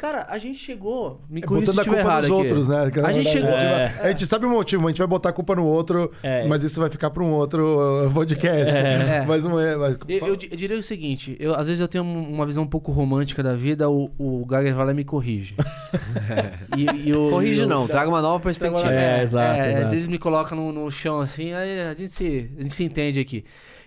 Cara, 0.00 0.26
a 0.30 0.38
gente 0.38 0.58
chegou. 0.58 1.20
Me 1.28 1.42
É, 1.42 1.46
botando 1.46 1.78
a 1.78 1.84
culpa 1.84 1.98
errado 1.98 2.22
nos 2.22 2.30
aqui. 2.30 2.32
outros, 2.32 2.68
né? 2.70 2.90
A 3.04 3.12
gente 3.12 3.28
chegou. 3.28 3.50
É. 3.50 4.00
A 4.00 4.08
gente 4.08 4.26
sabe 4.26 4.46
o 4.46 4.48
motivo, 4.48 4.86
a 4.86 4.88
gente 4.88 4.96
vai 4.96 5.06
botar 5.06 5.28
a 5.28 5.32
culpa 5.34 5.54
no 5.54 5.66
outro, 5.66 6.10
É. 6.22 6.46
mas 6.48 6.64
isso 6.64 6.80
vai 6.80 6.88
ficar 6.88 7.10
pra 7.10 7.22
um 7.22 7.30
outro 7.34 8.06
uh, 8.06 8.10
podcast. 8.10 8.74
É. 8.78 9.24
Mas 9.28 9.44
não 9.44 9.60
é. 9.60 9.76
Mas... 9.76 9.98
Eu, 10.08 10.28
eu 10.28 10.36
di- 10.36 10.48
eu 10.50 10.56
diria 10.56 10.78
o 10.78 10.82
seguinte, 10.82 11.36
eu, 11.38 11.54
às 11.54 11.66
vezes 11.66 11.82
eu 11.82 11.86
tenho 11.86 12.02
um- 12.02 12.32
uma 12.32 12.46
visão 12.46 12.64
um 12.64 12.66
pouco 12.66 12.90
romântica 12.90 13.42
da 13.42 13.52
vida, 13.52 13.90
o, 13.90 14.10
o 14.18 14.46
Geiger 14.48 14.74
vai 14.74 14.86
lá 14.86 14.92
e 14.92 14.94
me 14.94 15.04
corrige. 15.04 15.54
E- 16.78 17.08
e 17.10 17.14
o- 17.14 17.28
Corrige 17.28 17.64
e 17.64 17.66
não, 17.66 17.86
traga 17.86 18.08
uma 18.08 18.22
nova 18.22 18.40
perspectiva. 18.42 18.90
É, 18.90 19.22
exato, 19.22 19.60
exato. 19.68 19.82
Às 19.84 19.90
vezes 19.90 20.06
me 20.06 20.18
coloca 20.18 20.54
no, 20.56 20.72
no 20.72 20.90
chão 20.90 21.20
assim, 21.20 21.52
aí 21.52 21.80
a 21.82 21.92
gente, 21.92 22.10
se, 22.10 22.50
a 22.58 22.62
gente 22.62 22.74
se 22.74 22.84
entende 22.84 23.20
aqui. 23.20 23.44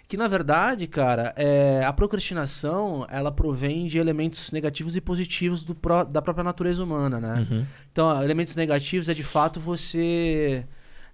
Que 0.08 0.18
na 0.18 0.28
verdade, 0.28 0.86
cara, 0.86 1.34
é, 1.36 1.84
a 1.84 1.92
procrastinação 1.94 3.06
ela 3.10 3.32
provém 3.32 3.88
de 3.88 3.98
elementos 3.98 4.52
negativos 4.52 4.96
e 4.96 5.02
positivos 5.02 5.64
do 5.64 5.74
pró- 5.74 6.04
da 6.04 6.22
própria 6.22 6.44
natureza 6.44 6.84
humana, 6.84 7.20
né? 7.20 7.48
Uhum. 7.50 7.66
Então, 7.92 8.22
elementos 8.22 8.56
negativos 8.56 9.10
é 9.10 9.14
de 9.14 9.24
fato 9.24 9.60
você 9.60 10.66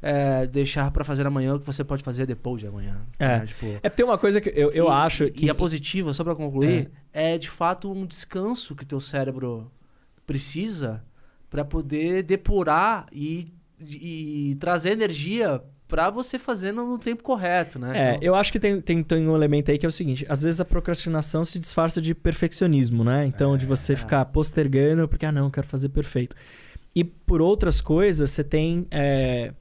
é, 0.01 0.47
deixar 0.47 0.89
pra 0.91 1.03
fazer 1.05 1.25
amanhã 1.27 1.53
o 1.55 1.59
que 1.59 1.65
você 1.65 1.83
pode 1.83 2.03
fazer 2.03 2.25
depois 2.25 2.59
de 2.61 2.67
amanhã. 2.67 2.97
É. 3.19 3.39
né? 3.39 3.45
Tipo, 3.45 3.65
É 3.67 3.71
porque 3.89 3.89
tem 3.91 4.05
uma 4.05 4.17
coisa 4.17 4.41
que 4.41 4.49
eu, 4.49 4.71
eu 4.71 4.85
e- 4.87 4.91
acho 4.91 5.29
que. 5.31 5.45
E 5.45 5.49
a 5.49 5.55
positiva, 5.55 6.11
só 6.13 6.23
pra 6.23 6.35
concluir, 6.35 6.89
é. 7.13 7.37
de 7.37 7.49
fato 7.49 7.91
um 7.91 8.05
descanso 8.05 8.75
que 8.75 8.85
teu 8.85 8.99
cérebro 8.99 9.71
precisa 10.25 11.03
pra 11.49 11.63
poder 11.63 12.23
depurar 12.23 13.05
e, 13.11 13.53
e 13.79 14.55
trazer 14.59 14.91
energia 14.91 15.61
pra 15.89 16.09
você 16.11 16.37
fazer 16.37 16.71
no, 16.71 16.97
tempo 16.99 17.23
correto, 17.23 17.79
né? 17.79 17.91
É, 17.93 18.09
Então, 18.11 18.19
eu 18.21 18.35
acho 18.35 18.51
que 18.51 18.59
tem, 18.59 18.79
tem, 18.79 19.03
tem 19.03 19.27
um 19.27 19.35
elemento 19.35 19.71
aí 19.71 19.77
que 19.77 19.85
é 19.85 19.89
o 19.89 19.91
seguinte: 19.91 20.25
às 20.29 20.43
vezes 20.43 20.61
a 20.61 20.65
procrastinação 20.65 21.43
se 21.43 21.59
disfarça 21.59 21.99
de 21.99 22.13
perfeccionismo, 22.15 23.03
né? 23.03 23.25
Então, 23.25 23.57
de 23.57 23.65
você 23.65 23.95
ficar 23.95 24.23
postergando 24.25 25.07
porque, 25.07 25.25
ah, 25.25 25.31
não, 25.31 25.45
eu 25.45 25.51
quero 25.51 25.67
fazer 25.67 25.89
perfeito. 25.89 26.35
E 26.95 27.03
por 27.03 27.41
outras 27.41 27.81
coisas, 27.81 28.29
você 28.29 28.43
tem. 28.43 28.87
é, 28.91 29.51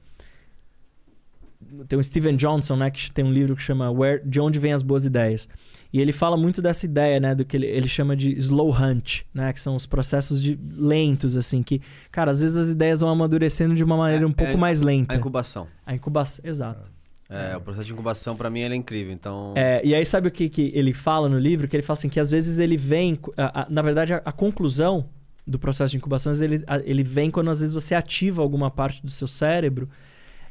tem 1.87 1.99
o 1.99 2.03
Steven 2.03 2.35
Johnson, 2.35 2.75
né, 2.75 2.89
que 2.89 3.11
tem 3.11 3.23
um 3.23 3.31
livro 3.31 3.55
que 3.55 3.61
chama 3.61 3.91
Where, 3.91 4.21
De 4.25 4.39
Onde 4.39 4.59
Vêm 4.59 4.73
as 4.73 4.81
Boas 4.81 5.05
Ideias. 5.05 5.47
E 5.91 5.99
ele 5.99 6.11
fala 6.11 6.37
muito 6.37 6.61
dessa 6.61 6.85
ideia, 6.85 7.19
né, 7.19 7.33
do 7.33 7.43
que 7.43 7.57
ele, 7.57 7.65
ele 7.65 7.87
chama 7.87 8.15
de 8.15 8.31
slow 8.37 8.69
hunt, 8.71 9.21
né, 9.33 9.51
que 9.51 9.59
são 9.59 9.75
os 9.75 9.85
processos 9.87 10.39
de 10.41 10.59
lentos, 10.71 11.35
assim, 11.35 11.63
que, 11.63 11.81
cara, 12.11 12.29
às 12.29 12.41
vezes 12.41 12.57
as 12.57 12.69
ideias 12.69 13.01
vão 13.01 13.09
amadurecendo 13.09 13.73
de 13.73 13.83
uma 13.83 13.97
maneira 13.97 14.27
um 14.27 14.31
pouco 14.31 14.53
é 14.53 14.55
mais 14.55 14.81
lenta. 14.81 15.13
A 15.13 15.17
incubação. 15.17 15.67
A 15.85 15.95
incubação, 15.95 16.45
exato. 16.47 16.91
É, 17.27 17.55
o 17.57 17.61
processo 17.61 17.85
de 17.87 17.93
incubação 17.93 18.35
pra 18.35 18.49
mim 18.49 18.59
ele 18.61 18.73
é 18.73 18.77
incrível. 18.77 19.11
Então, 19.13 19.53
É, 19.55 19.81
e 19.83 19.93
aí 19.95 20.05
sabe 20.05 20.27
o 20.27 20.31
que, 20.31 20.47
que 20.49 20.71
ele 20.75 20.93
fala 20.93 21.27
no 21.29 21.37
livro? 21.39 21.67
Que 21.67 21.75
ele 21.75 21.83
fala 21.83 21.97
assim 21.97 22.09
que 22.09 22.19
às 22.19 22.29
vezes 22.29 22.59
ele 22.59 22.75
vem... 22.77 23.19
a- 23.37 23.61
a- 23.61 23.67
na 23.69 23.81
verdade, 23.81 24.13
a, 24.13 24.21
a 24.25 24.31
conclusão 24.31 25.05
do 25.45 25.57
processo 25.59 25.91
de 25.91 25.97
incubação, 25.97 26.31
ele, 26.33 26.63
ele 26.83 27.03
vem 27.03 27.31
quando 27.31 27.49
às 27.49 27.59
vezes 27.61 27.73
você 27.73 27.95
ativa 27.95 28.41
alguma 28.43 28.69
parte 28.71 29.03
do 29.03 29.09
seu 29.11 29.27
cérebro, 29.27 29.89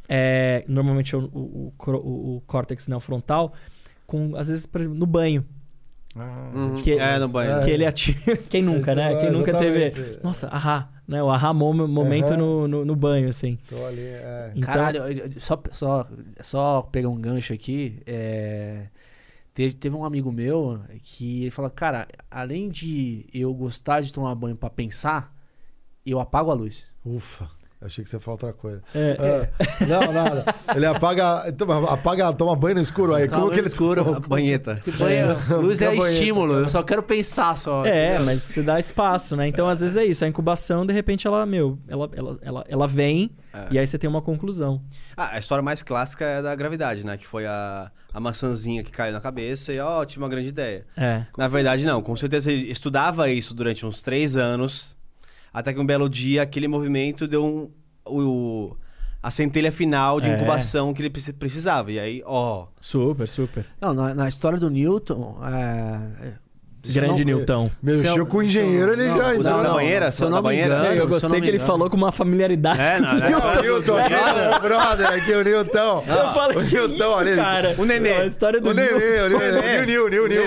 é, 0.08 0.64
normalmente 0.68 1.14
o, 1.14 1.20
o, 1.32 1.72
o 1.76 1.90
o- 1.92 2.36
o 2.36 2.42
córtex 2.46 2.88
neofrontal, 2.88 3.52
com, 4.08 4.34
às 4.34 4.48
vezes, 4.48 4.66
por 4.66 4.80
exemplo, 4.80 4.98
no 4.98 5.06
banho. 5.06 5.44
Uhum. 6.16 6.74
Que, 6.82 6.94
é, 6.98 7.18
no 7.20 7.28
banho. 7.28 7.62
Que 7.64 7.70
ele 7.70 7.86
ativa... 7.86 8.36
Quem 8.50 8.62
nunca, 8.62 8.94
né? 8.94 9.12
É, 9.12 9.20
Quem 9.20 9.30
nunca 9.30 9.56
teve... 9.56 10.18
Nossa, 10.24 10.48
ahá. 10.48 10.90
Né? 11.06 11.22
O 11.22 11.30
ahá 11.30 11.52
mom- 11.52 11.86
momento 11.86 12.28
Aham. 12.32 12.36
no, 12.38 12.66
no, 12.68 12.84
no 12.84 12.96
banho, 12.96 13.28
assim. 13.28 13.56
Tô 13.68 13.84
ali, 13.86 14.00
é. 14.00 14.52
Então, 14.56 14.66
Caralho, 14.66 15.02
só, 15.38 15.62
só, 15.70 16.08
só 16.40 16.82
pegar 16.82 17.08
um 17.10 17.20
gancho 17.20 17.52
aqui. 17.52 18.02
é, 18.06 18.86
Teve, 19.54 19.74
teve 19.74 19.94
um 19.96 20.04
amigo 20.04 20.30
meu 20.30 20.80
que 21.02 21.42
ele 21.42 21.50
falou: 21.50 21.68
Cara, 21.70 22.06
além 22.30 22.68
de 22.68 23.26
eu 23.34 23.52
gostar 23.52 24.00
de 24.00 24.12
tomar 24.12 24.32
banho 24.36 24.54
pra 24.56 24.70
pensar, 24.70 25.34
eu 26.06 26.20
apago 26.20 26.50
a 26.50 26.54
luz. 26.54 26.86
Ufa. 27.04 27.48
Achei 27.80 28.02
que 28.02 28.10
você 28.10 28.16
ia 28.16 28.20
falar 28.20 28.34
outra 28.34 28.52
coisa. 28.52 28.82
É, 28.92 29.48
Ah, 29.60 29.86
não, 29.86 30.12
nada. 30.12 30.54
Ele 30.74 30.84
apaga, 30.84 31.52
toma- 31.52 31.92
apaga, 31.92 32.32
toma 32.32 32.56
banho 32.56 32.74
no 32.74 32.80
escuro 32.80 33.14
aí. 33.14 33.28
Toma 33.28 33.42
Como 33.42 33.52
que 33.52 33.60
ele 33.60 33.68
escuro. 33.68 34.16
A 34.16 34.20
banheta. 34.20 34.82
Banho, 34.98 35.36
luz 35.62 35.80
é 35.80 35.94
estímulo, 35.94 36.54
eu 36.54 36.68
só 36.68 36.82
quero 36.82 37.04
pensar 37.04 37.56
só. 37.56 37.86
É, 37.86 38.08
entendeu? 38.16 38.26
mas 38.26 38.42
você 38.42 38.62
dá 38.62 38.80
espaço, 38.80 39.36
né? 39.36 39.46
Então, 39.46 39.68
às 39.68 39.80
vezes 39.80 39.96
é 39.96 40.04
isso. 40.04 40.24
A 40.24 40.28
incubação, 40.28 40.84
de 40.84 40.92
repente, 40.92 41.24
ela, 41.26 41.46
meu, 41.46 41.78
ela, 41.86 42.10
ela, 42.16 42.38
ela, 42.42 42.64
ela 42.68 42.86
vem 42.88 43.30
É. 43.54 43.68
e 43.70 43.78
aí 43.78 43.86
você 43.86 43.96
tem 43.96 44.10
uma 44.10 44.22
conclusão. 44.22 44.82
Ah, 45.16 45.36
a 45.36 45.38
história 45.38 45.62
mais 45.62 45.80
clássica 45.80 46.24
é 46.24 46.42
da 46.42 46.52
gravidade, 46.56 47.06
né? 47.06 47.16
Que 47.16 47.26
foi 47.28 47.46
a, 47.46 47.92
a 48.12 48.18
maçãzinha 48.18 48.82
que 48.82 48.90
caiu 48.90 49.12
na 49.12 49.20
cabeça 49.20 49.72
e, 49.72 49.78
ó, 49.78 50.04
tinha 50.04 50.20
uma 50.20 50.28
grande 50.28 50.48
ideia. 50.48 50.84
É. 50.96 51.22
Na 51.36 51.46
verdade, 51.46 51.86
não. 51.86 52.02
Com 52.02 52.16
certeza 52.16 52.50
ele 52.50 52.72
estudava 52.72 53.30
isso 53.30 53.54
durante 53.54 53.86
uns 53.86 54.02
três 54.02 54.36
anos, 54.36 54.96
até 55.52 55.72
que 55.72 55.80
um 55.80 55.86
belo 55.86 56.08
dia 56.08 56.42
aquele 56.42 56.68
movimento 56.68 57.26
deu 57.28 57.44
um, 57.44 57.70
o, 58.06 58.76
a 59.22 59.30
centelha 59.30 59.70
final 59.72 60.20
de 60.20 60.30
É. 60.30 60.34
incubação 60.36 60.92
que 60.94 61.02
ele 61.02 61.10
preci- 61.10 61.32
precisava. 61.32 61.90
E 61.92 61.98
aí, 61.98 62.22
ó. 62.24 62.66
Super, 62.80 63.28
super. 63.28 63.66
Não, 63.80 63.92
na, 63.92 64.14
na 64.14 64.28
história 64.28 64.58
do 64.58 64.70
Newton. 64.70 65.38
É... 65.44 66.32
Grande 66.86 67.24
não- 67.24 67.36
Newton. 67.38 67.70
Mexeu 67.82 68.16
eu- 68.16 68.26
com 68.26 68.38
o 68.38 68.42
engenheiro, 68.42 68.92
ele 68.92 69.08
não, 69.08 69.16
já 69.16 69.22
não, 69.24 69.34
entrou. 69.34 69.44
da 69.44 69.62
não, 69.62 69.74
banheira? 69.74 70.10
se 70.10 70.22
eu 70.22 70.26
Da 70.28 70.30
não 70.30 70.38
me 70.38 70.42
banheira? 70.48 70.78
engano, 70.78 70.94
eu 70.94 71.08
gostei 71.08 71.40
que 71.40 71.48
ele 71.48 71.58
falou 71.58 71.90
com 71.90 71.96
uma 71.96 72.12
familiaridade. 72.12 72.80
É, 72.80 73.00
não, 73.00 73.14
né? 73.14 73.28
Newton, 73.30 73.62
Newton, 73.62 73.98
aqui, 73.98 74.14
brother, 74.62 75.06
aqui 75.08 75.32
o 75.32 75.44
Newton. 75.44 76.04
Eu 76.06 76.28
falei, 76.32 76.56
o 76.56 76.66
que 76.66 76.74
Newton 76.76 77.36
cara? 77.36 77.74
O 77.78 77.84
nenê. 77.84 78.12
A 78.12 78.26
história 78.26 78.60
do 78.60 78.70
O 78.70 78.74
Nenê, 78.74 78.90
Newton. 78.90 79.36
o 79.36 79.38
Nenê, 79.38 79.78
o 79.80 79.86
Nil, 79.86 80.08
Nil, 80.08 80.28
Nil. 80.28 80.42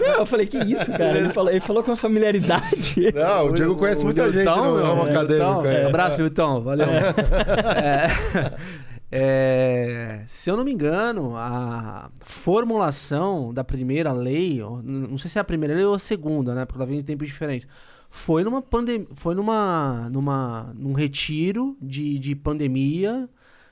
Não, 0.00 0.14
eu 0.20 0.26
falei, 0.26 0.46
que 0.46 0.58
isso, 0.58 0.90
cara? 0.90 1.18
Ele 1.18 1.28
falou, 1.28 1.50
ele 1.50 1.60
falou 1.60 1.82
com 1.82 1.90
uma 1.90 1.96
familiaridade. 1.96 3.12
Não, 3.14 3.46
o 3.46 3.52
Diego 3.52 3.76
conhece 3.76 4.04
muita 4.04 4.30
gente 4.32 4.44
no 4.46 4.82
ramo 4.82 5.06
é, 5.06 5.10
acadêmico. 5.10 5.66
É. 5.66 5.86
Abraço, 5.86 6.20
Newton. 6.20 6.62
Valeu. 6.62 6.88
É, 9.10 10.22
se 10.26 10.50
eu 10.50 10.56
não 10.56 10.64
me 10.64 10.72
engano, 10.72 11.34
a 11.34 12.10
formulação 12.20 13.54
da 13.54 13.64
primeira 13.64 14.12
lei, 14.12 14.60
não 14.82 15.16
sei 15.16 15.30
se 15.30 15.38
é 15.38 15.40
a 15.40 15.44
primeira 15.44 15.74
lei 15.74 15.84
ou 15.84 15.94
a 15.94 15.98
segunda, 15.98 16.54
né? 16.54 16.66
Porque 16.66 16.78
ela 16.78 16.86
vem 16.86 16.98
em 16.98 17.02
tempos 17.02 17.26
diferentes. 17.26 17.66
Foi 18.10 18.44
numa 18.44 18.60
pandemia, 18.60 19.06
foi 19.14 19.34
numa, 19.34 20.08
numa, 20.10 20.72
num 20.74 20.92
retiro 20.92 21.76
de, 21.80 22.18
de 22.18 22.34
pandemia, 22.34 23.28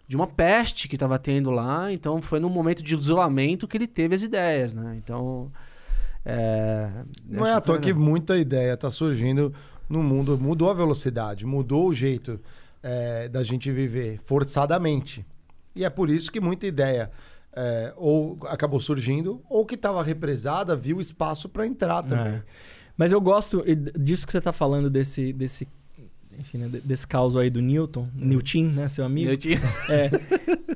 de 0.08 0.16
uma 0.16 0.26
peste 0.26 0.88
que 0.88 0.96
estava 0.96 1.18
tendo 1.18 1.50
lá. 1.50 1.92
Então 1.92 2.22
foi 2.22 2.40
num 2.40 2.48
momento 2.48 2.82
de 2.82 2.94
isolamento 2.94 3.68
que 3.68 3.76
ele 3.76 3.86
teve 3.86 4.14
as 4.14 4.22
ideias, 4.22 4.72
né? 4.72 4.94
Então. 4.96 5.50
É, 6.24 6.90
Não 7.28 7.46
é 7.46 7.52
à 7.52 7.60
toa 7.60 7.78
que 7.78 7.92
muita 7.92 8.36
ideia 8.36 8.72
está 8.72 8.90
surgindo 8.90 9.52
no 9.88 10.02
mundo. 10.02 10.38
Mudou 10.38 10.70
a 10.70 10.74
velocidade, 10.74 11.44
mudou 11.44 11.88
o 11.88 11.94
jeito 11.94 12.40
é, 12.88 13.28
da 13.28 13.42
gente 13.42 13.70
viver 13.72 14.18
forçadamente. 14.24 15.26
E 15.74 15.84
é 15.84 15.90
por 15.90 16.08
isso 16.08 16.30
que 16.30 16.38
muita 16.40 16.66
ideia 16.68 17.10
é, 17.54 17.92
ou 17.96 18.38
acabou 18.46 18.78
surgindo, 18.78 19.42
ou 19.50 19.66
que 19.66 19.74
estava 19.74 20.02
represada, 20.04 20.76
viu 20.76 21.00
espaço 21.00 21.48
para 21.48 21.66
entrar 21.66 22.02
também. 22.04 22.34
É. 22.34 22.42
Mas 22.96 23.10
eu 23.12 23.20
gosto 23.20 23.62
disso 23.98 24.24
que 24.26 24.32
você 24.32 24.40
tá 24.40 24.52
falando, 24.52 24.88
desse, 24.88 25.32
desse, 25.32 25.66
enfim, 26.38 26.58
né, 26.58 26.68
de- 26.68 26.80
desse 26.80 27.06
caos 27.06 27.36
aí 27.36 27.50
do 27.50 27.60
Newton, 27.60 28.04
Newton, 28.14 28.64
né, 28.74 28.88
seu 28.88 29.04
amigo. 29.04 29.30
Eu 29.30 29.36
tinha- 29.36 29.58
É, 29.90 30.10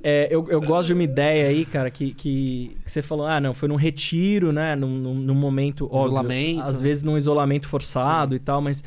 é, 0.03 0.29
eu, 0.35 0.47
eu 0.51 0.61
gosto 0.61 0.89
de 0.89 0.95
uma 0.95 1.03
ideia 1.03 1.49
aí, 1.49 1.65
cara, 1.65 1.91
que, 1.91 2.13
que, 2.13 2.77
que 2.85 2.91
você 2.91 3.01
falou, 3.03 3.27
ah, 3.27 3.41
não, 3.41 3.55
foi 3.55 3.69
num 3.69 3.77
retiro, 3.77 4.51
né, 4.53 4.75
num, 4.75 4.99
num, 4.99 5.15
num 5.15 5.35
momento, 5.35 5.85
óbvio, 5.87 6.07
Isolamento, 6.09 6.63
às 6.63 6.77
né? 6.81 6.89
vezes 6.89 7.03
num 7.03 7.17
isolamento 7.17 7.69
forçado 7.69 8.35
e 8.35 8.39
tal, 8.39 8.61
mas 8.61 8.83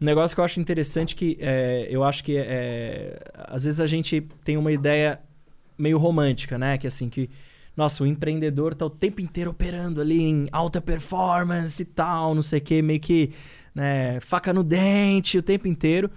um 0.00 0.04
negócio 0.04 0.34
que 0.36 0.40
eu 0.40 0.44
acho 0.44 0.60
interessante 0.60 1.14
que 1.16 1.36
é, 1.40 1.86
eu 1.90 2.04
acho 2.04 2.22
que 2.24 2.36
é, 2.36 3.20
às 3.34 3.64
vezes 3.64 3.80
a 3.80 3.86
gente 3.86 4.20
tem 4.44 4.56
uma 4.56 4.70
ideia 4.72 5.20
meio 5.76 5.98
romântica, 5.98 6.56
né, 6.58 6.78
que 6.78 6.86
assim, 6.86 7.08
que 7.08 7.28
nossa, 7.76 8.02
o 8.02 8.06
empreendedor 8.06 8.74
tá 8.74 8.84
o 8.86 8.90
tempo 8.90 9.20
inteiro 9.20 9.50
operando 9.52 10.00
ali 10.00 10.20
em 10.20 10.48
alta 10.50 10.80
performance 10.80 11.80
e 11.80 11.84
tal, 11.86 12.34
não 12.34 12.42
sei 12.42 12.58
o 12.58 12.62
que, 12.62 12.82
meio 12.82 12.98
que 12.98 13.32
né, 13.74 14.18
faca 14.20 14.52
no 14.52 14.64
dente 14.64 15.38
o 15.38 15.42
tempo 15.42 15.68
inteiro. 15.68 16.10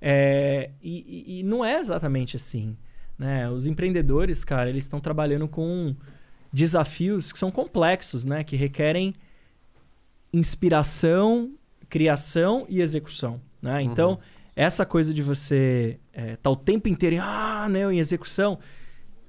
É, 0.00 0.70
e, 0.82 1.36
e- 1.36 1.40
e 1.40 1.42
não 1.42 1.64
é 1.64 1.78
exatamente 1.78 2.36
assim. 2.36 2.76
Né? 3.18 3.48
Os 3.50 3.66
empreendedores, 3.66 4.44
cara, 4.44 4.68
eles 4.68 4.84
estão 4.84 5.00
trabalhando 5.00 5.48
com 5.48 5.94
desafios 6.52 7.32
que 7.32 7.38
são 7.38 7.50
complexos, 7.50 8.24
né? 8.24 8.42
Que 8.42 8.56
requerem 8.56 9.14
inspiração, 10.32 11.50
criação 11.90 12.64
e 12.68 12.80
execução. 12.80 13.40
Né? 13.60 13.82
Então, 13.82 14.18
essa 14.56 14.86
coisa 14.86 15.12
de 15.12 15.22
você 15.22 15.98
estar 16.14 16.50
o 16.50 16.56
tempo 16.56 16.88
inteiro 16.88 17.16
em, 17.16 17.18
ah, 17.18 17.68
não, 17.68 17.92
em 17.92 17.98
execução, 17.98 18.58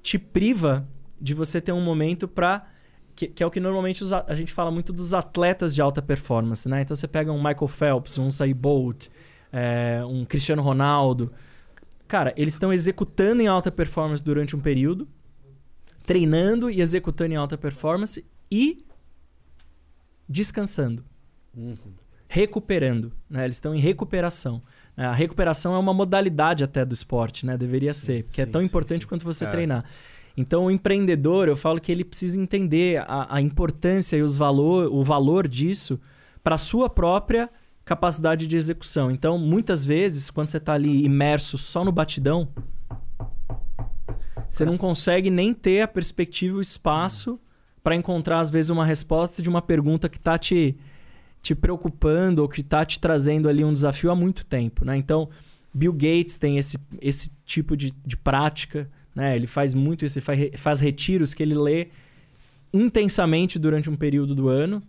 te 0.02 0.18
priva 0.18 0.88
de 1.20 1.34
você 1.34 1.60
ter 1.60 1.72
um 1.72 1.80
momento 1.82 2.26
para 2.26 2.66
que, 3.14 3.28
que 3.28 3.42
é 3.42 3.46
o 3.46 3.50
que 3.50 3.60
normalmente 3.60 4.02
a, 4.12 4.24
a 4.26 4.34
gente 4.34 4.52
fala 4.52 4.70
muito 4.70 4.92
dos 4.92 5.12
atletas 5.12 5.74
de 5.74 5.82
alta 5.82 6.00
performance, 6.00 6.66
né? 6.68 6.80
Então 6.80 6.96
você 6.96 7.06
pega 7.06 7.30
um 7.30 7.36
Michael 7.36 7.68
Phelps, 7.68 8.18
um 8.18 8.28
Usain 8.28 8.54
Bolt, 8.54 9.08
é, 9.52 10.02
um 10.04 10.24
Cristiano 10.24 10.62
Ronaldo, 10.62 11.30
cara, 12.08 12.32
eles 12.36 12.54
estão 12.54 12.72
executando 12.72 13.42
em 13.42 13.46
alta 13.46 13.70
performance 13.70 14.24
durante 14.24 14.56
um 14.56 14.60
período, 14.60 15.06
treinando 16.04 16.70
e 16.70 16.80
executando 16.80 17.34
em 17.34 17.36
alta 17.36 17.58
performance 17.58 18.24
e 18.50 18.84
descansando, 20.28 21.04
recuperando, 22.32 23.12
né? 23.28 23.44
Eles 23.44 23.56
estão 23.56 23.74
em 23.74 23.78
recuperação. 23.78 24.62
É, 24.96 25.04
A 25.04 25.12
recuperação 25.12 25.74
é 25.74 25.78
uma 25.78 25.92
modalidade 25.92 26.64
até 26.64 26.82
do 26.82 26.94
esporte, 26.94 27.44
né? 27.44 27.58
Deveria 27.58 27.92
ser, 27.92 28.24
porque 28.24 28.40
é 28.40 28.46
sim, 28.46 28.50
tão 28.50 28.62
sim, 28.62 28.66
importante 28.68 29.02
sim. 29.02 29.08
quanto 29.08 29.22
você 29.22 29.44
É. 29.44 29.50
treinar. 29.50 29.84
Então, 30.34 30.64
o 30.64 30.70
empreendedor, 30.70 31.46
eu 31.46 31.54
falo 31.56 31.78
que 31.78 31.92
ele 31.92 32.02
precisa 32.02 32.40
entender 32.40 33.04
a, 33.06 33.36
a 33.36 33.40
importância 33.42 34.16
e 34.16 34.22
os 34.22 34.38
valor, 34.38 34.90
o 34.90 35.04
valor 35.04 35.46
disso 35.46 36.00
para 36.42 36.54
a 36.54 36.58
sua 36.58 36.88
própria 36.88 37.50
capacidade 37.84 38.46
de 38.46 38.56
execução. 38.56 39.10
Então, 39.10 39.36
muitas 39.36 39.84
vezes, 39.84 40.30
quando 40.30 40.48
você 40.48 40.56
está 40.56 40.72
ali 40.72 41.04
imerso 41.04 41.58
só 41.58 41.84
no 41.84 41.92
batidão, 41.92 42.48
você 44.48 44.64
não 44.64 44.78
consegue 44.78 45.28
nem 45.28 45.52
ter 45.52 45.82
a 45.82 45.88
perspectiva 45.88 46.54
e 46.56 46.58
o 46.58 46.62
espaço 46.62 47.38
para 47.84 47.94
encontrar, 47.94 48.40
às 48.40 48.48
vezes, 48.48 48.70
uma 48.70 48.86
resposta 48.86 49.42
de 49.42 49.50
uma 49.50 49.60
pergunta 49.60 50.08
que 50.08 50.16
está 50.16 50.38
te, 50.38 50.78
te 51.42 51.54
preocupando 51.54 52.40
ou 52.40 52.48
que 52.48 52.60
está 52.60 52.84
te 52.84 53.00
trazendo 53.00 53.48
ali 53.48 53.64
um 53.64 53.72
desafio 53.72 54.10
há 54.10 54.14
muito 54.14 54.46
tempo. 54.46 54.84
Né? 54.84 54.96
Então, 54.96 55.28
Bill 55.74 55.92
Gates 55.92 56.36
tem 56.36 56.56
esse, 56.56 56.78
esse 57.00 57.30
tipo 57.44 57.76
de, 57.76 57.92
de 58.06 58.16
prática. 58.16 58.88
Né? 59.14 59.34
Ele 59.34 59.46
faz 59.46 59.74
muito 59.74 60.06
isso, 60.06 60.18
ele 60.18 60.24
faz, 60.24 60.50
faz 60.56 60.80
retiros 60.80 61.34
que 61.34 61.42
ele 61.42 61.54
lê 61.54 61.88
intensamente 62.72 63.58
durante 63.58 63.90
um 63.90 63.96
período 63.96 64.34
do 64.34 64.48
ano, 64.48 64.82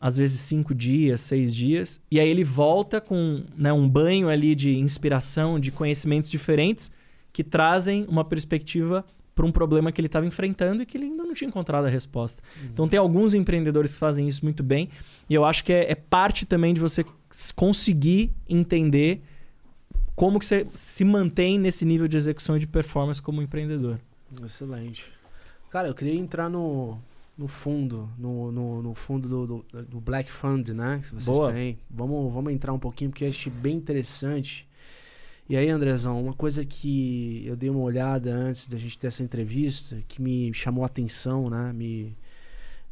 às 0.00 0.16
vezes 0.16 0.40
cinco 0.40 0.74
dias, 0.74 1.20
seis 1.20 1.54
dias, 1.54 2.00
e 2.10 2.18
aí 2.18 2.28
ele 2.28 2.44
volta 2.44 3.00
com 3.00 3.44
né, 3.56 3.72
um 3.72 3.88
banho 3.88 4.28
ali 4.28 4.54
de 4.54 4.78
inspiração, 4.78 5.60
de 5.60 5.70
conhecimentos 5.70 6.30
diferentes 6.30 6.90
que 7.32 7.44
trazem 7.44 8.06
uma 8.08 8.24
perspectiva 8.24 9.04
para 9.34 9.44
um 9.44 9.52
problema 9.52 9.90
que 9.90 10.00
ele 10.00 10.06
estava 10.06 10.24
enfrentando 10.24 10.82
e 10.82 10.86
que 10.86 10.96
ele 10.96 11.06
ainda 11.06 11.24
não 11.24 11.34
tinha 11.34 11.48
encontrado 11.48 11.86
a 11.86 11.88
resposta. 11.88 12.42
Então 12.64 12.88
tem 12.88 12.98
alguns 12.98 13.34
empreendedores 13.34 13.94
que 13.94 13.98
fazem 13.98 14.28
isso 14.28 14.44
muito 14.44 14.62
bem 14.62 14.88
e 15.28 15.34
eu 15.34 15.44
acho 15.44 15.64
que 15.64 15.72
é, 15.72 15.90
é 15.90 15.94
parte 15.94 16.46
também 16.46 16.72
de 16.72 16.80
você 16.80 17.04
conseguir 17.56 18.30
entender 18.48 19.22
como 20.14 20.38
que 20.38 20.46
você 20.46 20.66
se 20.74 21.04
mantém 21.04 21.58
nesse 21.58 21.84
nível 21.84 22.06
de 22.06 22.16
execução 22.16 22.56
e 22.56 22.60
de 22.60 22.66
performance 22.66 23.20
como 23.20 23.42
empreendedor. 23.42 23.98
Excelente. 24.44 25.04
Cara, 25.70 25.88
eu 25.88 25.94
queria 25.94 26.14
entrar 26.14 26.48
no, 26.48 26.98
no 27.36 27.48
fundo, 27.48 28.08
no, 28.16 28.52
no, 28.52 28.82
no 28.82 28.94
fundo 28.94 29.28
do, 29.28 29.46
do, 29.46 29.82
do 29.82 30.00
Black 30.00 30.30
Fund, 30.30 30.68
né? 30.68 31.00
Que 31.02 31.08
vocês 31.08 31.36
Boa. 31.36 31.52
têm. 31.52 31.78
Vamos, 31.90 32.32
vamos 32.32 32.52
entrar 32.52 32.72
um 32.72 32.78
pouquinho, 32.78 33.10
porque 33.10 33.24
eu 33.24 33.28
achei 33.28 33.52
bem 33.52 33.76
interessante. 33.76 34.68
E 35.46 35.56
aí, 35.56 35.68
Andrezão, 35.68 36.22
uma 36.22 36.32
coisa 36.32 36.64
que 36.64 37.42
eu 37.46 37.54
dei 37.54 37.68
uma 37.68 37.80
olhada 37.80 38.34
antes 38.34 38.66
da 38.66 38.78
gente 38.78 38.98
ter 38.98 39.08
essa 39.08 39.22
entrevista, 39.22 40.02
que 40.08 40.22
me 40.22 40.52
chamou 40.54 40.82
a 40.84 40.86
atenção, 40.86 41.50
né? 41.50 41.70
Me, 41.72 42.16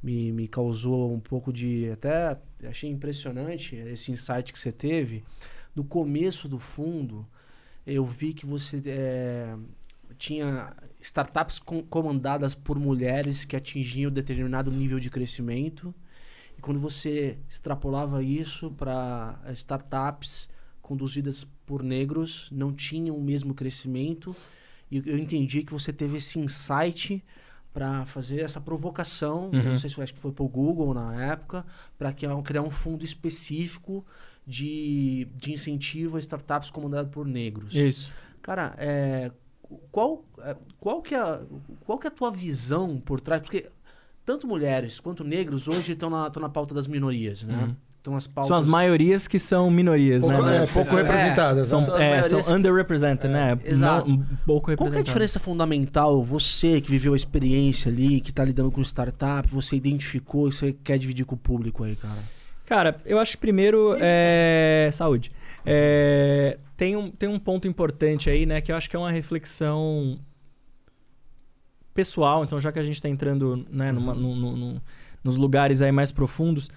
me, 0.02 0.32
me 0.32 0.48
causou 0.48 1.14
um 1.14 1.20
pouco 1.20 1.50
de. 1.52 1.90
Até 1.90 2.38
achei 2.64 2.90
impressionante 2.90 3.74
esse 3.76 4.12
insight 4.12 4.52
que 4.52 4.58
você 4.58 4.70
teve. 4.70 5.24
No 5.74 5.82
começo 5.82 6.46
do 6.46 6.58
fundo, 6.58 7.26
eu 7.86 8.04
vi 8.04 8.34
que 8.34 8.44
você 8.44 8.82
é, 8.86 9.56
tinha 10.18 10.74
startups 11.00 11.58
com- 11.58 11.82
comandadas 11.82 12.54
por 12.54 12.78
mulheres 12.78 13.46
que 13.46 13.56
atingiam 13.56 14.10
determinado 14.10 14.70
nível 14.70 15.00
de 15.00 15.08
crescimento. 15.08 15.94
E 16.58 16.60
quando 16.60 16.78
você 16.78 17.38
extrapolava 17.48 18.22
isso 18.22 18.70
para 18.72 19.40
startups 19.54 20.50
conduzidas 20.82 21.46
por 21.64 21.82
negros, 21.82 22.48
não 22.52 22.72
tinham 22.72 23.16
o 23.16 23.22
mesmo 23.22 23.54
crescimento. 23.54 24.34
E 24.90 24.98
eu 25.06 25.16
entendi 25.16 25.62
que 25.62 25.72
você 25.72 25.92
teve 25.92 26.18
esse 26.18 26.38
insight 26.38 27.24
para 27.72 28.04
fazer 28.04 28.40
essa 28.40 28.60
provocação, 28.60 29.44
Uhum. 29.50 29.62
não 29.70 29.78
sei 29.78 29.88
se 29.88 29.96
foi, 29.96 30.04
acho 30.04 30.12
que 30.12 30.20
foi 30.20 30.32
para 30.32 30.44
o 30.44 30.48
Google 30.48 30.92
na 30.92 31.14
época, 31.32 31.64
para 31.96 32.12
criar 32.12 32.62
um 32.62 32.70
fundo 32.70 33.02
específico 33.02 34.04
de, 34.46 35.26
de 35.36 35.52
incentivo 35.52 36.16
a 36.16 36.20
startups 36.20 36.70
comandadas 36.70 37.10
por 37.10 37.26
negros. 37.26 37.74
Isso. 37.74 38.12
Cara, 38.42 38.74
é, 38.76 39.30
qual, 39.90 40.22
é, 40.40 40.54
qual, 40.78 41.00
que 41.00 41.14
é, 41.14 41.18
a- 41.18 41.40
qual 41.86 41.98
que 41.98 42.06
é 42.06 42.10
a 42.10 42.12
tua 42.12 42.30
visão 42.30 43.00
por 43.00 43.20
trás? 43.20 43.40
Porque 43.40 43.70
tanto 44.26 44.46
mulheres 44.46 45.00
quanto 45.00 45.24
negros 45.24 45.66
hoje 45.68 45.92
estão 45.92 46.10
na, 46.10 46.26
estão 46.26 46.42
na 46.42 46.48
pauta 46.50 46.74
das 46.74 46.86
minorias, 46.86 47.42
né? 47.44 47.64
Uhum. 47.64 47.76
Estão 48.02 48.16
as 48.16 48.26
pautas... 48.26 48.48
São 48.48 48.56
as 48.56 48.66
maiorias 48.66 49.28
que 49.28 49.38
são 49.38 49.70
minorias, 49.70 50.24
Pouco, 50.24 50.42
né? 50.44 50.64
é, 50.64 50.66
pouco 50.66 50.90
É, 50.98 51.02
representadas. 51.02 51.68
São, 51.68 51.78
né? 51.78 51.86
São 51.86 51.96
é, 51.98 52.10
maiorias- 52.18 52.44
são 52.46 52.58
underrepresented, 52.58 53.28
né? 53.32 53.56
exato. 53.64 54.10
Não, 54.10 54.18
pouco 54.18 54.26
Qual 54.44 54.60
que 54.60 54.70
é 54.70 54.72
a 54.72 54.74
representadas. 54.74 55.04
diferença 55.06 55.38
fundamental? 55.38 56.20
Você 56.24 56.80
que 56.80 56.90
viveu 56.90 57.12
a 57.12 57.16
experiência 57.16 57.92
ali, 57.92 58.20
que 58.20 58.30
está 58.30 58.44
lidando 58.44 58.72
com 58.72 58.82
startup, 58.82 59.48
você 59.48 59.76
identificou 59.76 60.48
e 60.48 60.52
você 60.52 60.72
quer 60.82 60.98
dividir 60.98 61.24
com 61.24 61.36
o 61.36 61.38
público 61.38 61.84
aí, 61.84 61.94
cara? 61.94 62.18
Cara, 62.66 62.96
eu 63.06 63.20
acho 63.20 63.32
que 63.32 63.38
primeiro 63.38 63.96
é. 64.00 64.90
Saúde. 64.92 65.30
É, 65.64 66.58
Tem, 66.76 66.96
um, 66.96 67.08
tem 67.08 67.28
um 67.28 67.38
ponto 67.38 67.68
importante 67.68 68.28
aí, 68.28 68.44
né? 68.44 68.60
Que 68.60 68.72
eu 68.72 68.76
acho 68.76 68.90
que 68.90 68.96
é 68.96 68.98
uma 68.98 69.12
reflexão 69.12 70.18
pessoal. 71.94 72.42
Então, 72.44 72.60
já 72.60 72.72
que 72.72 72.78
a 72.78 72.82
gente 72.82 72.96
está 72.96 73.08
entrando 73.08 73.64
né, 73.70 73.92
numa- 73.92 74.14
no- 74.14 74.34
no- 74.34 74.56
no- 74.56 74.82
nos 75.22 75.36
lugares 75.36 75.82
aí 75.82 75.92
mais 75.92 76.10
profundos, 76.10 76.68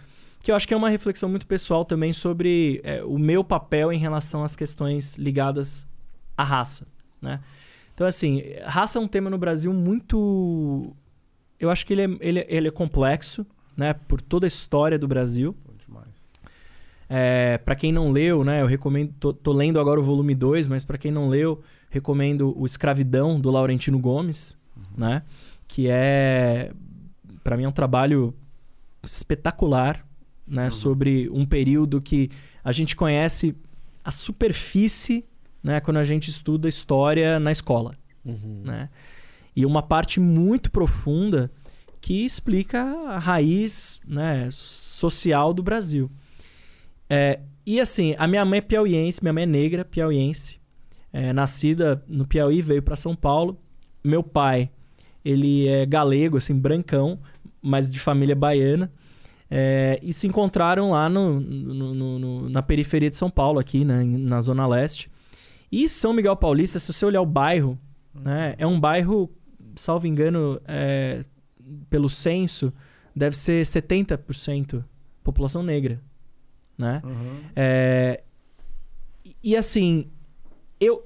que 0.45 0.51
eu 0.51 0.55
acho 0.55 0.67
que 0.67 0.75
é 0.75 0.77
uma 0.77 0.89
reflexão 0.89 1.27
muito 1.27 1.47
pessoal 1.47 1.83
também 1.83 2.13
sobre 2.13 2.79
é, 2.83 3.03
o 3.03 3.17
meu 3.17 3.43
papel 3.43 3.91
em 3.91 3.97
relação 3.97 4.43
às 4.43 4.55
questões 4.55 5.17
ligadas 5.17 5.87
à 6.37 6.43
raça, 6.43 6.85
né? 7.19 7.41
Então, 7.95 8.05
assim, 8.05 8.43
raça 8.63 8.99
é 8.99 9.01
um 9.01 9.07
tema 9.07 9.27
no 9.27 9.39
Brasil 9.39 9.73
muito... 9.73 10.95
Eu 11.59 11.71
acho 11.71 11.83
que 11.83 11.93
ele 11.93 12.03
é, 12.03 12.17
ele, 12.19 12.39
é- 12.41 12.45
ele 12.47 12.67
é 12.67 12.71
complexo, 12.71 13.43
né? 13.75 13.93
Por 13.93 14.21
toda 14.21 14.45
a 14.45 14.47
história 14.47 14.99
do 14.99 15.07
Brasil. 15.07 15.55
É, 17.09 17.57
para 17.57 17.75
quem 17.75 17.91
não 17.91 18.11
leu, 18.11 18.43
né, 18.43 18.61
eu 18.61 18.67
recomendo. 18.67 19.15
Tô, 19.19 19.33
tô 19.33 19.51
lendo 19.51 19.79
agora 19.79 19.99
o 19.99 20.03
volume 20.03 20.35
2, 20.35 20.67
mas 20.67 20.83
para 20.85 20.97
quem 20.99 21.11
não 21.11 21.27
leu, 21.27 21.63
recomendo 21.89 22.53
o 22.55 22.67
Escravidão 22.67 23.39
do 23.41 23.49
Laurentino 23.49 23.97
Gomes, 23.97 24.55
né? 24.95 25.23
Que 25.67 25.87
é 25.89 26.71
para 27.43 27.57
mim 27.57 27.63
é 27.63 27.67
um 27.67 27.71
trabalho 27.71 28.31
espetacular, 29.03 30.04
né, 30.47 30.69
sobre 30.69 31.29
um 31.29 31.45
período 31.45 32.01
que 32.01 32.29
a 32.63 32.71
gente 32.71 32.95
conhece 32.95 33.55
a 34.03 34.11
superfície, 34.11 35.25
né, 35.63 35.79
quando 35.79 35.97
a 35.97 36.03
gente 36.03 36.29
estuda 36.29 36.69
história 36.69 37.39
na 37.39 37.51
escola, 37.51 37.95
né? 38.63 38.89
E 39.55 39.65
uma 39.65 39.81
parte 39.81 40.19
muito 40.19 40.69
profunda 40.69 41.49
que 42.01 42.25
explica 42.25 42.83
a 43.07 43.17
raiz, 43.17 43.99
né, 44.05 44.47
social 44.51 45.53
do 45.53 45.63
Brasil. 45.63 46.11
É, 47.09 47.39
e 47.65 47.79
assim, 47.79 48.15
a 48.19 48.27
minha 48.27 48.45
mãe 48.45 48.59
é 48.59 48.61
piauiense, 48.61 49.23
minha 49.23 49.33
mãe 49.33 49.43
é 49.43 49.47
negra, 49.47 49.83
piauiense. 49.83 50.59
É, 51.11 51.31
nascida 51.31 52.03
no 52.07 52.27
Piauí, 52.27 52.61
veio 52.61 52.83
para 52.83 52.97
São 52.97 53.15
Paulo. 53.15 53.57
Meu 54.03 54.21
pai, 54.21 54.69
ele 55.23 55.65
é 55.65 55.85
galego, 55.85 56.37
assim, 56.37 56.53
brancão, 56.53 57.19
mas 57.61 57.89
de 57.89 57.99
família 57.99 58.35
baiana. 58.35 58.91
É, 59.57 59.99
e 60.03 60.11
se 60.11 60.27
encontraram 60.27 60.91
lá 60.91 61.07
no, 61.07 61.39
no- 61.39 62.19
no- 62.19 62.49
na 62.49 62.61
periferia 62.61 63.09
de 63.09 63.15
São 63.15 63.29
Paulo, 63.29 63.57
aqui 63.57 63.85
né, 63.85 64.03
na 64.03 64.41
Zona 64.41 64.67
Leste. 64.67 65.09
E 65.71 65.87
São 65.87 66.11
Miguel 66.13 66.35
Paulista, 66.35 66.77
se 66.77 66.91
você 66.91 67.05
olhar 67.05 67.21
o 67.21 67.25
bairro, 67.25 67.79
né, 68.13 68.53
é 68.57 68.67
um 68.67 68.77
bairro, 68.79 69.31
salvo 69.75 70.07
engano, 70.07 70.59
é, 70.67 71.23
pelo 71.89 72.09
censo, 72.09 72.73
deve 73.15 73.35
ser 73.37 73.65
70% 73.65 74.83
população 75.23 75.63
negra. 75.63 76.01
Né? 76.77 77.01
É, 77.55 78.23
e- 79.23 79.35
e 79.41 79.55
assim, 79.55 80.07
eu 80.81 81.01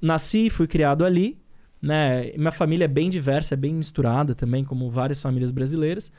nasci 0.00 0.46
e 0.46 0.50
fui 0.50 0.68
criado 0.68 1.04
ali, 1.04 1.36
né? 1.82 2.32
Minha 2.36 2.52
família 2.52 2.84
é 2.84 2.88
bem 2.88 3.10
diversa, 3.10 3.54
é 3.54 3.56
bem 3.56 3.74
misturada 3.74 4.34
também, 4.34 4.64
como 4.64 4.88
várias 4.90 5.20
famílias 5.20 5.50
brasileiras. 5.50 6.12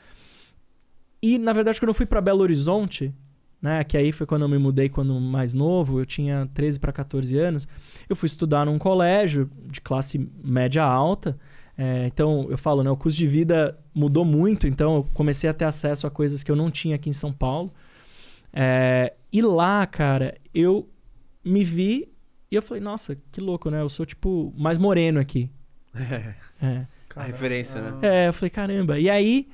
E 1.22 1.38
na 1.38 1.52
verdade, 1.52 1.78
quando 1.80 1.88
eu 1.88 1.94
fui 1.94 2.06
para 2.06 2.20
Belo 2.20 2.40
Horizonte, 2.42 3.14
né, 3.60 3.84
que 3.84 3.96
aí 3.96 4.10
foi 4.10 4.26
quando 4.26 4.42
eu 4.42 4.48
me 4.48 4.58
mudei 4.58 4.88
quando 4.88 5.20
mais 5.20 5.52
novo, 5.52 6.00
eu 6.00 6.06
tinha 6.06 6.48
13 6.54 6.80
para 6.80 6.92
14 6.92 7.36
anos, 7.36 7.68
eu 8.08 8.16
fui 8.16 8.26
estudar 8.26 8.64
num 8.64 8.78
colégio 8.78 9.50
de 9.66 9.80
classe 9.80 10.30
média 10.42 10.82
alta. 10.82 11.38
É, 11.76 12.06
então, 12.06 12.46
eu 12.50 12.58
falo, 12.58 12.82
né, 12.82 12.90
o 12.90 12.96
custo 12.96 13.18
de 13.18 13.26
vida 13.26 13.78
mudou 13.94 14.24
muito, 14.24 14.66
então 14.66 14.96
eu 14.96 15.08
comecei 15.14 15.48
a 15.48 15.54
ter 15.54 15.64
acesso 15.64 16.06
a 16.06 16.10
coisas 16.10 16.42
que 16.42 16.50
eu 16.50 16.56
não 16.56 16.70
tinha 16.70 16.96
aqui 16.96 17.08
em 17.08 17.14
São 17.14 17.32
Paulo. 17.32 17.72
É, 18.52 19.14
e 19.32 19.40
lá, 19.40 19.86
cara, 19.86 20.36
eu 20.54 20.88
me 21.44 21.64
vi 21.64 22.08
e 22.50 22.54
eu 22.56 22.62
falei, 22.62 22.82
nossa, 22.82 23.16
que 23.30 23.40
louco, 23.40 23.70
né? 23.70 23.80
Eu 23.80 23.88
sou, 23.88 24.04
tipo, 24.04 24.52
mais 24.56 24.76
moreno 24.78 25.20
aqui. 25.20 25.50
É. 26.62 26.84
A 27.16 27.22
referência, 27.22 27.80
né? 27.80 27.98
É, 28.02 28.28
eu 28.28 28.34
falei, 28.34 28.50
caramba. 28.50 28.98
E 28.98 29.08
aí, 29.08 29.48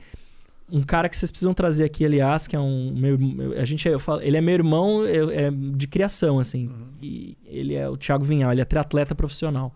um 0.70 0.82
cara 0.82 1.08
que 1.08 1.16
vocês 1.16 1.30
precisam 1.30 1.54
trazer 1.54 1.84
aqui, 1.84 2.04
aliás, 2.04 2.46
que 2.46 2.56
é 2.56 2.60
um. 2.60 2.92
Meu, 2.94 3.16
a 3.60 3.64
gente, 3.64 3.86
eu 3.88 3.98
falo, 3.98 4.20
ele 4.22 4.36
é 4.36 4.40
meu 4.40 4.54
irmão 4.54 5.04
eu- 5.06 5.30
é 5.30 5.50
de 5.50 5.86
criação, 5.86 6.38
assim. 6.38 6.70
E 7.00 7.36
ele 7.46 7.74
é 7.74 7.88
o 7.88 7.96
Thiago 7.96 8.24
Vinhal, 8.24 8.50
ele 8.52 8.60
é 8.60 8.64
triatleta 8.64 9.14
profissional. 9.14 9.72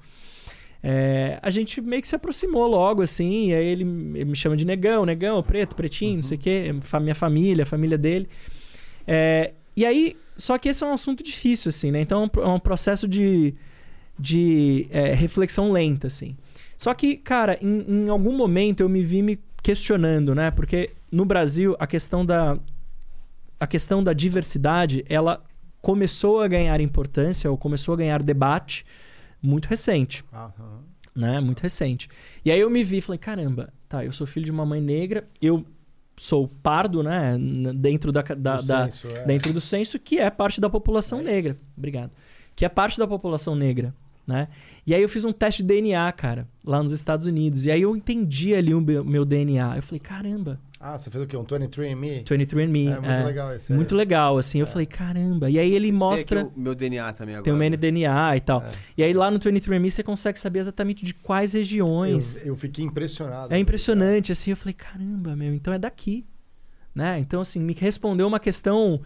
É, 0.82 1.38
a 1.42 1.50
gente 1.50 1.80
meio 1.80 2.00
que 2.00 2.08
se 2.08 2.16
aproximou 2.16 2.66
logo, 2.66 3.02
assim, 3.02 3.48
e 3.50 3.54
aí 3.54 3.66
ele, 3.66 3.82
ele 3.84 4.24
me 4.24 4.34
chama 4.36 4.56
de 4.56 4.64
negão, 4.64 5.04
negão, 5.04 5.42
preto, 5.42 5.76
pretinho, 5.76 6.16
não 6.16 6.22
sei 6.22 6.38
o 6.38 6.40
quê, 6.40 6.74
fa- 6.80 6.98
minha 6.98 7.14
família, 7.14 7.62
a 7.64 7.66
família 7.66 7.98
dele. 7.98 8.28
É, 9.06 9.52
e 9.76 9.84
aí, 9.84 10.16
só 10.36 10.56
que 10.58 10.68
esse 10.70 10.82
é 10.82 10.86
um 10.86 10.92
assunto 10.92 11.22
difícil, 11.22 11.68
assim, 11.68 11.90
né? 11.90 12.00
Então 12.00 12.30
é 12.38 12.46
um 12.48 12.56
é 12.56 12.58
processo 12.58 13.06
de, 13.06 13.54
de 14.18 14.86
é, 14.90 15.14
reflexão 15.14 15.70
lenta, 15.70 16.06
assim. 16.06 16.34
Só 16.78 16.94
que, 16.94 17.16
cara, 17.16 17.58
em, 17.60 17.84
em 18.06 18.08
algum 18.08 18.34
momento 18.34 18.80
eu 18.80 18.88
me 18.88 19.02
vi 19.02 19.20
me 19.22 19.38
questionando, 19.70 20.34
né? 20.34 20.50
Porque 20.50 20.90
no 21.12 21.24
Brasil 21.24 21.76
a 21.78 21.86
questão 21.86 22.26
da 22.26 22.58
a 23.58 23.66
questão 23.66 24.02
da 24.02 24.12
diversidade, 24.12 25.04
ela 25.08 25.42
começou 25.82 26.40
a 26.40 26.48
ganhar 26.48 26.80
importância 26.80 27.50
ou 27.50 27.56
começou 27.56 27.92
a 27.94 27.96
ganhar 27.96 28.22
debate 28.22 28.84
muito 29.42 29.66
recente 29.66 30.24
Aham. 30.32 30.80
né? 31.14 31.40
Muito 31.40 31.60
recente. 31.60 32.08
E 32.44 32.50
aí 32.50 32.58
eu 32.60 32.68
me 32.70 32.82
vi 32.82 32.98
e 32.98 33.00
falei, 33.00 33.18
caramba, 33.18 33.72
tá, 33.88 34.04
eu 34.04 34.12
sou 34.12 34.26
filho 34.26 34.44
de 34.46 34.50
uma 34.52 34.64
mãe 34.66 34.80
negra, 34.80 35.28
eu 35.40 35.64
sou 36.16 36.48
pardo, 36.62 37.02
né? 37.02 37.36
Dentro 37.76 38.10
da, 38.12 38.22
da, 38.22 38.56
Do 38.56 38.66
da- 38.66 38.90
censo, 38.90 39.08
é. 39.08 39.24
dentro 39.24 39.52
do 39.52 39.60
censo, 39.60 39.98
que 39.98 40.18
é 40.18 40.28
parte 40.30 40.60
da 40.60 40.68
população 40.68 41.22
negra. 41.22 41.56
Obrigado. 41.76 42.10
Que 42.56 42.64
é 42.64 42.68
parte 42.68 42.98
da 42.98 43.06
população 43.06 43.54
negra, 43.54 43.94
né? 44.30 44.48
E 44.86 44.94
aí 44.94 45.02
eu 45.02 45.08
fiz 45.08 45.24
um 45.24 45.32
teste 45.32 45.62
de 45.62 45.68
DNA, 45.68 46.10
cara, 46.12 46.48
lá 46.64 46.82
nos 46.82 46.92
Estados 46.92 47.26
Unidos. 47.26 47.64
E 47.64 47.70
aí 47.70 47.82
eu 47.82 47.94
entendi 47.94 48.54
ali 48.54 48.74
o 48.74 48.80
meu, 48.80 49.04
meu 49.04 49.24
DNA. 49.24 49.76
Eu 49.76 49.82
falei, 49.82 50.00
caramba, 50.00 50.58
Ah, 50.80 50.98
você 50.98 51.10
fez 51.10 51.22
o 51.22 51.26
quê? 51.26 51.36
Um 51.36 51.44
23andMe? 51.44 52.24
23andMe. 52.24 52.88
É, 52.88 53.00
muito 53.00 53.26
legal 53.26 53.54
esse 53.54 53.72
aí. 53.72 53.76
Muito 53.76 53.94
legal, 53.94 54.38
assim. 54.38 54.60
Eu 54.60 54.66
falei, 54.66 54.86
caramba. 54.86 55.50
E 55.50 55.58
aí 55.58 55.74
ele 55.74 55.92
mostra... 55.92 56.44
Tem 56.44 56.52
o 56.56 56.60
meu 56.60 56.74
DNA 56.74 57.12
também 57.12 57.34
agora. 57.34 57.44
Tem 57.44 57.52
o 57.52 57.56
MNDNA 57.56 58.36
e 58.36 58.40
tal. 58.40 58.62
É. 58.62 58.70
E 58.96 59.02
aí 59.02 59.12
lá 59.12 59.30
no 59.30 59.38
23andMe 59.38 59.90
você 59.90 60.02
consegue 60.02 60.40
saber 60.40 60.60
exatamente 60.60 61.04
de 61.04 61.12
quais 61.12 61.52
regiões. 61.52 62.38
Eu, 62.38 62.46
eu 62.46 62.56
fiquei 62.56 62.82
impressionado. 62.84 63.52
É 63.52 63.58
impressionante, 63.58 64.32
assim. 64.32 64.50
Eu 64.52 64.56
falei, 64.56 64.72
caramba, 64.72 65.36
meu, 65.36 65.52
então 65.52 65.74
é 65.74 65.78
daqui. 65.78 66.24
Né? 66.94 67.18
Então, 67.20 67.42
assim, 67.42 67.60
me 67.60 67.74
respondeu 67.74 68.26
uma 68.26 68.40
questão 68.40 69.00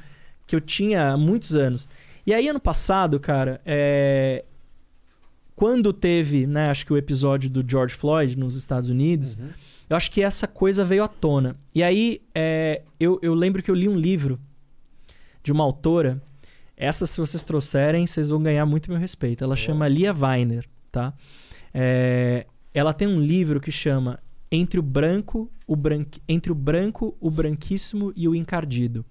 que 0.47 0.55
eu 0.55 0.61
tinha 0.61 1.11
há 1.11 1.17
muitos 1.17 1.57
anos. 1.57 1.89
E 2.27 2.33
aí, 2.33 2.49
ano 2.49 2.61
passado, 2.61 3.19
cara, 3.21 3.61
é, 3.67 4.45
quando 5.57 5.93
teve, 5.93 6.47
né, 6.47 6.69
acho 6.69 6.85
que 6.85 6.93
o 6.93 6.97
episódio 6.97 7.49
do 7.49 7.65
George 7.67 7.95
Floyd 7.95 8.37
nos 8.39 8.57
Estados 8.57 8.89
Unidos, 8.89 9.39
eu 9.89 9.97
acho 9.97 10.11
que 10.11 10.23
essa 10.23 10.49
coisa 10.49 10.85
veio 10.85 11.05
à 11.05 11.09
tona. 11.09 11.57
E 11.75 11.83
aí, 11.83 12.21
é, 12.35 12.83
eu, 12.99 13.19
eu 13.23 13.35
lembro 13.35 13.63
que 13.63 13.71
eu 13.71 13.75
li 13.75 13.89
um 13.89 13.97
livro 13.97 14.41
de 15.43 15.53
uma 15.53 15.63
autora. 15.63 16.21
Essa, 16.77 17.07
se 17.07 17.21
vocês 17.21 17.45
trouxerem, 17.45 18.07
vocês 18.07 18.31
vão 18.31 18.43
ganhar 18.43 18.67
muito 18.67 18.91
meu 18.91 18.99
respeito. 18.99 19.45
Ela 19.45 19.55
chama 19.55 19.87
Lia 19.87 20.13
Weiner, 20.13 20.67
tá? 20.91 21.13
É, 21.73 22.47
ela 22.73 22.93
tem 22.93 23.07
um 23.07 23.21
livro 23.21 23.61
que 23.61 23.71
chama 23.71 24.19
Entre 24.51 24.81
o 24.81 24.83
Branco, 24.83 25.49
o 25.67 25.77
branqui... 25.77 26.21
Entre 26.29 26.51
o 26.51 26.55
Branco, 26.55 27.17
o 27.21 27.31
Branquíssimo 27.31 28.13
e 28.17 28.27
o 28.27 28.35
Encardido. 28.35 29.05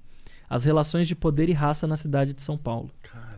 As 0.49 0.65
relações 0.65 1.07
de 1.07 1.15
poder 1.15 1.47
e 1.47 1.53
raça 1.53 1.87
na 1.87 1.95
cidade 1.95 2.33
de 2.33 2.41
São 2.41 2.57
Paulo. 2.57 2.91
Nossa. 3.01 3.32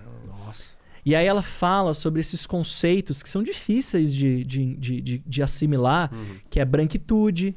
E 1.06 1.16
aí 1.16 1.28
ela 1.28 1.44
fala 1.44 1.94
sobre 1.94 2.20
esses 2.20 2.48
conceitos 2.48 3.22
que 3.22 3.30
são 3.30 3.44
difíceis 3.44 4.14
de, 4.14 4.44
de, 4.44 4.76
de, 4.76 5.02
de, 5.02 5.18
de 5.20 5.44
assimilar, 5.44 6.12
que 6.50 6.60
é 6.60 6.66
branquitude, 6.66 7.56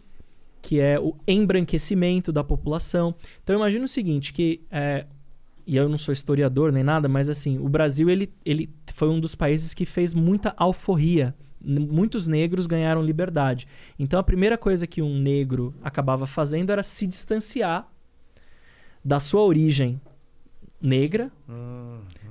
que 0.61 0.81
é 0.81 1.01
o 1.01 1.17
embranquecimento 1.27 2.31
da 2.31 2.45
população. 2.45 3.15
Então 3.43 3.57
imagina 3.57 3.87
o 3.87 3.89
seguinte, 3.89 4.35
que 4.35 4.61
é, 4.71 5.07
e 5.67 5.77
eu 5.77 5.89
não 5.89 5.97
sou 5.97 6.13
historiador 6.13 6.73
nem 6.73 6.83
nada, 6.83 7.09
mas 7.09 7.29
assim, 7.29 7.59
o 7.59 7.69
Brasil 7.69 8.11
ele, 8.11 8.31
ele 8.45 8.71
foi 8.95 9.09
um 9.09 9.21
dos 9.21 9.35
países 9.35 9.73
que 9.73 9.87
fez 9.87 10.13
muita 10.13 10.55
alforria. 10.57 11.35
Muitos 11.61 12.27
negros 12.27 12.67
ganharam 12.67 13.03
liberdade. 13.03 13.67
Então 13.99 14.19
a 14.21 14.23
primeira 14.23 14.57
coisa 14.57 14.87
que 14.87 15.03
um 15.03 15.19
negro 15.19 15.75
acabava 15.83 16.27
fazendo 16.27 16.71
era 16.71 16.83
se 16.83 17.07
distanciar 17.07 17.91
da 19.05 19.19
sua 19.19 19.43
origem 19.43 20.01
negra 20.81 21.31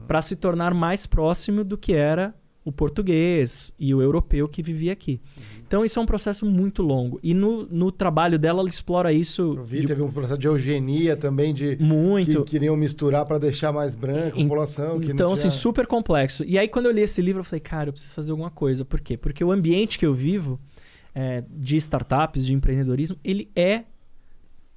para 0.07 0.21
se 0.21 0.35
tornar 0.35 0.73
mais 0.73 1.05
próximo 1.05 1.63
do 1.63 1.77
que 1.77 1.93
era 1.93 2.33
o 2.63 2.71
português 2.71 3.73
e 3.79 3.93
o 3.93 4.01
europeu 4.01 4.47
que 4.47 4.61
vivia 4.61 4.91
aqui. 4.91 5.21
Então 5.65 5.83
isso 5.85 5.99
é 5.99 6.01
um 6.01 6.05
processo 6.05 6.45
muito 6.45 6.81
longo. 6.81 7.19
E 7.21 7.33
no, 7.33 7.65
no 7.65 7.91
trabalho 7.91 8.39
dela 8.39 8.61
ela 8.61 8.69
explora 8.69 9.11
isso 9.11 9.53
Eu 9.57 9.63
vi, 9.63 9.81
de- 9.81 9.87
teve 9.87 10.01
um 10.01 10.11
processo 10.11 10.39
de 10.39 10.47
eugenia 10.47 11.15
também, 11.15 11.53
de 11.53 11.77
muito. 11.79 12.43
que 12.43 12.51
queriam 12.51 12.75
misturar 12.75 13.25
para 13.25 13.37
deixar 13.37 13.71
mais 13.73 13.93
branca 13.95 14.29
a 14.29 14.41
população. 14.41 15.01
Então, 15.03 15.31
assim, 15.31 15.43
tinha... 15.43 15.51
super 15.51 15.85
complexo. 15.87 16.43
E 16.45 16.57
aí, 16.57 16.67
quando 16.67 16.85
eu 16.87 16.91
li 16.91 17.01
esse 17.01 17.21
livro, 17.21 17.41
eu 17.41 17.43
falei, 17.45 17.59
cara, 17.59 17.89
eu 17.89 17.93
preciso 17.93 18.13
fazer 18.13 18.31
alguma 18.31 18.49
coisa. 18.51 18.85
Por 18.85 19.01
quê? 19.01 19.17
Porque 19.17 19.43
o 19.43 19.51
ambiente 19.51 19.99
que 19.99 20.05
eu 20.05 20.13
vivo, 20.13 20.59
é, 21.13 21.43
de 21.49 21.75
startups, 21.77 22.45
de 22.45 22.53
empreendedorismo, 22.53 23.17
ele 23.23 23.49
é 23.55 23.83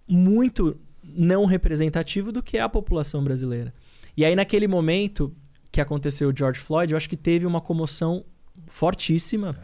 muito 0.08 0.76
não 1.02 1.44
representativo 1.44 2.30
do 2.32 2.42
que 2.42 2.56
é 2.56 2.60
a 2.60 2.68
população 2.68 3.22
brasileira. 3.22 3.72
E 4.20 4.24
aí, 4.26 4.36
naquele 4.36 4.68
momento 4.68 5.34
que 5.72 5.80
aconteceu 5.80 6.28
o 6.28 6.36
George 6.36 6.60
Floyd, 6.60 6.92
eu 6.92 6.96
acho 6.98 7.08
que 7.08 7.16
teve 7.16 7.46
uma 7.46 7.58
comoção 7.58 8.22
fortíssima 8.66 9.56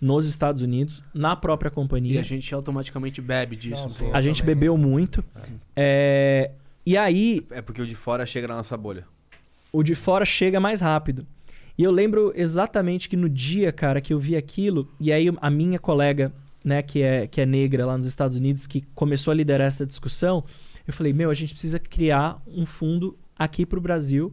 nos 0.00 0.24
Estados 0.26 0.62
Unidos, 0.62 1.04
na 1.12 1.36
própria 1.36 1.68
E 1.68 1.70
companhia. 1.70 2.18
a 2.20 2.22
gente 2.22 2.54
automaticamente 2.54 3.20
bebe 3.20 3.56
disso. 3.56 3.90
Não, 4.02 4.08
um. 4.08 4.14
A 4.14 4.22
gente 4.22 4.40
também. 4.40 4.54
bebeu 4.54 4.78
muito. 4.78 5.22
É, 5.76 6.50
E 6.86 6.96
aí, 6.96 7.46
É 7.50 7.60
porque 7.60 7.82
o 7.82 7.86
de 7.86 7.94
fora 7.94 8.24
chega 8.24 8.48
na 8.48 8.56
nossa 8.56 8.74
bolha. 8.74 9.04
o 9.70 9.82
de 9.82 9.94
fora 9.94 10.24
chega 10.24 10.58
mais 10.58 10.80
rápido. 10.80 11.26
E 11.76 11.82
eu 11.82 11.90
lembro 11.90 12.32
exatamente 12.34 13.06
que 13.06 13.18
no 13.18 13.28
dia, 13.28 13.70
cara, 13.70 14.00
que 14.00 14.14
eu 14.14 14.18
vi 14.18 14.34
aquilo, 14.34 14.88
e 14.98 15.12
aí 15.12 15.26
a 15.42 15.50
minha 15.50 15.78
colega, 15.78 16.32
né, 16.64 16.80
que 16.82 17.02
é, 17.02 17.26
que 17.26 17.38
é 17.38 17.44
negra 17.44 17.84
lá 17.84 17.98
nos 17.98 18.06
Estados 18.06 18.38
Unidos, 18.38 18.66
que 18.66 18.80
começou 18.94 19.30
a 19.30 19.34
liderar 19.34 19.66
essa 19.66 19.84
discussão, 19.84 20.42
eu 20.86 20.94
falei, 20.94 21.12
meu, 21.12 21.28
a 21.28 21.34
gente 21.34 21.52
precisa 21.52 21.78
criar 21.78 22.40
um 22.46 22.64
fundo 22.64 23.16
aqui 23.40 23.64
pro 23.66 23.80
Brasil 23.80 24.32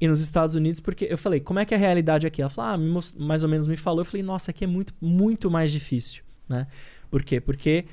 e 0.00 0.06
nos 0.06 0.20
Estados 0.20 0.54
Unidos, 0.54 0.80
porque 0.80 1.06
eu 1.08 1.16
falei, 1.16 1.40
como 1.40 1.58
é 1.58 1.64
que 1.64 1.72
é 1.72 1.76
a 1.76 1.80
realidade 1.80 2.26
aqui? 2.26 2.42
Ela 2.42 2.50
falou, 2.50 2.72
ah, 2.72 2.76
me 2.76 2.88
mos- 2.90 3.14
mais 3.16 3.42
ou 3.42 3.48
menos 3.48 3.66
me 3.66 3.76
falou. 3.76 4.00
Eu 4.00 4.04
falei, 4.04 4.22
nossa, 4.22 4.50
aqui 4.50 4.64
é 4.64 4.66
muito, 4.66 4.92
muito 5.00 5.50
mais 5.50 5.70
difícil, 5.72 6.22
né? 6.48 6.66
Por 7.10 7.22
quê? 7.24 7.40
Porque 7.40 7.86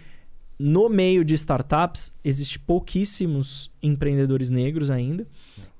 no 0.59 0.89
meio 0.89 1.23
de 1.23 1.33
startups 1.35 2.11
existe 2.23 2.59
pouquíssimos 2.59 3.71
empreendedores 3.81 4.49
negros 4.49 4.89
ainda 4.91 5.25